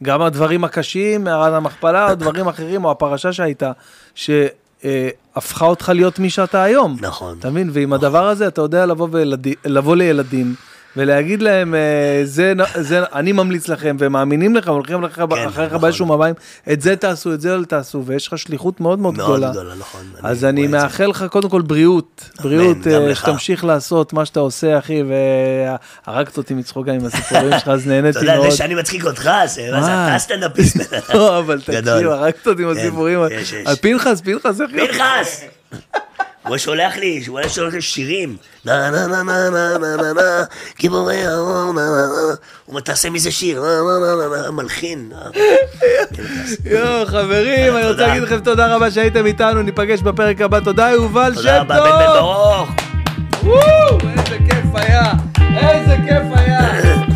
וגם 0.00 0.22
הדברים 0.22 0.64
הקשים, 0.64 1.24
מערת 1.24 1.52
המכפלה, 1.52 2.10
או 2.10 2.14
דברים 2.22 2.48
אחרים, 2.48 2.84
או 2.84 2.90
הפרשה 2.90 3.32
שהייתה, 3.32 3.72
שהפכה 4.14 5.64
אותך 5.64 5.88
להיות 5.94 6.18
מי 6.18 6.30
שאתה 6.30 6.62
היום. 6.62 6.96
נכון. 7.00 7.38
אתה 7.38 7.50
מבין? 7.50 7.70
ועם 7.72 7.92
הדבר 7.92 8.28
הזה 8.28 8.46
אתה 8.46 8.60
יודע 8.60 8.86
לבוא, 8.86 9.08
ולדי, 9.10 9.54
לבוא 9.64 9.96
לילדים 9.96 10.54
ולהגיד 10.96 11.42
להם, 11.42 11.74
אה, 11.74 11.80
זה, 12.24 12.52
זה, 12.74 13.00
אני 13.14 13.32
ממליץ 13.32 13.68
לכם, 13.68 13.96
ומאמינים 13.98 14.56
לך, 14.56 14.68
הולכים 14.68 15.02
לך- 15.02 15.14
כן, 15.14 15.48
אחריך 15.48 15.68
נכון. 15.68 15.80
באיזשהו 15.80 16.06
מביים, 16.06 16.34
את 16.72 16.82
זה 16.82 16.96
תעשו, 16.96 17.32
את 17.34 17.40
זה 17.40 17.56
לא 17.56 17.64
תעשו, 17.64 18.02
ויש 18.06 18.28
לך 18.28 18.38
שליחות 18.38 18.80
מאוד 18.80 18.98
מאוד 18.98 19.14
מאוד 19.16 19.26
גדולה. 19.36 19.50
גדולה, 19.50 19.74
נכון. 19.78 20.00
אז 20.22 20.44
אני 20.44 20.68
זה. 20.68 20.76
מאחל 20.76 21.06
לך 21.06 21.24
קודם 21.30 21.48
כל 21.48 21.62
בריאות, 21.62 22.30
בריאות, 22.42 22.86
אה. 22.86 23.14
שתמשיך 23.14 23.64
לעשות 23.64 24.12
מה 24.12 24.24
שאתה 24.24 24.40
עושה, 24.40 24.78
אחי, 24.78 25.02
והרגת 26.06 26.36
אותי 26.36 26.54
מצחוק 26.54 26.86
גם 26.86 26.94
עם 26.94 27.06
הסיפורים 27.06 27.50
שלך, 27.58 27.68
אז 27.68 27.80
אתה 27.80 27.88
נהניתי 27.90 28.18
יודע, 28.18 28.36
מאוד. 28.36 28.50
זה 28.50 28.56
שאני 28.56 28.74
מצחיק 28.74 29.04
אותך, 29.04 29.30
זה? 29.46 29.68
אתה 29.68 30.14
הסטנדאפיסט. 30.14 30.76
לא, 31.14 31.38
אבל 31.38 31.60
תקשיב. 31.60 31.86
הרגת 32.08 32.46
אותי 32.46 32.62
עם 32.62 32.74
כן, 32.74 32.80
הסיפורים. 32.80 33.20
על 33.64 33.74
פינחס, 33.76 34.20
פינחס, 34.20 34.60
איך... 34.60 34.70
פנחס! 34.70 35.44
הוא 36.48 36.56
שולח 36.58 36.96
לי, 36.96 37.24
הוא 37.28 37.38
היה 37.38 37.48
שולח 37.48 37.74
לי 37.74 37.82
שירים. 37.82 38.36
נה 38.64 38.90
נה 38.90 39.06
נה 39.06 39.22
נה 39.22 39.50
נה 39.50 39.78
נה 39.78 39.96
נה 39.96 40.12
נה 40.12 40.44
גיבורי 40.78 41.26
האור 41.26 41.72
נה 41.72 41.80
נה 41.80 42.06
נה 42.06 42.22
הוא 42.22 42.34
אומר, 42.68 42.80
תעשה 42.80 43.10
מזה 43.10 43.30
שיר, 43.30 43.62
נה 43.62 43.66
נה 43.66 43.98
נה 43.98 44.36
נה 44.36 44.42
נה 44.42 44.50
מלחין. 44.50 45.12
יואו, 46.64 47.06
חברים, 47.06 47.76
אני 47.76 47.88
רוצה 47.88 48.06
להגיד 48.06 48.22
לכם 48.22 48.40
תודה 48.40 48.74
רבה 48.76 48.90
שהייתם 48.90 49.26
איתנו, 49.26 49.62
ניפגש 49.62 50.00
בפרק 50.02 50.40
הבא. 50.40 50.60
תודה, 50.60 50.90
יובל, 50.90 51.34
שם 51.34 51.40
טוב. 51.40 51.42
תודה 51.42 51.60
רבה, 51.60 51.74
בן 51.80 51.98
בן 51.98 52.12
ברוך. 52.12 52.70
איזה 54.18 54.38
כיף 54.50 54.74
היה, 54.74 55.12
איזה 55.56 55.96
כיף 56.06 56.38
היה. 56.38 57.11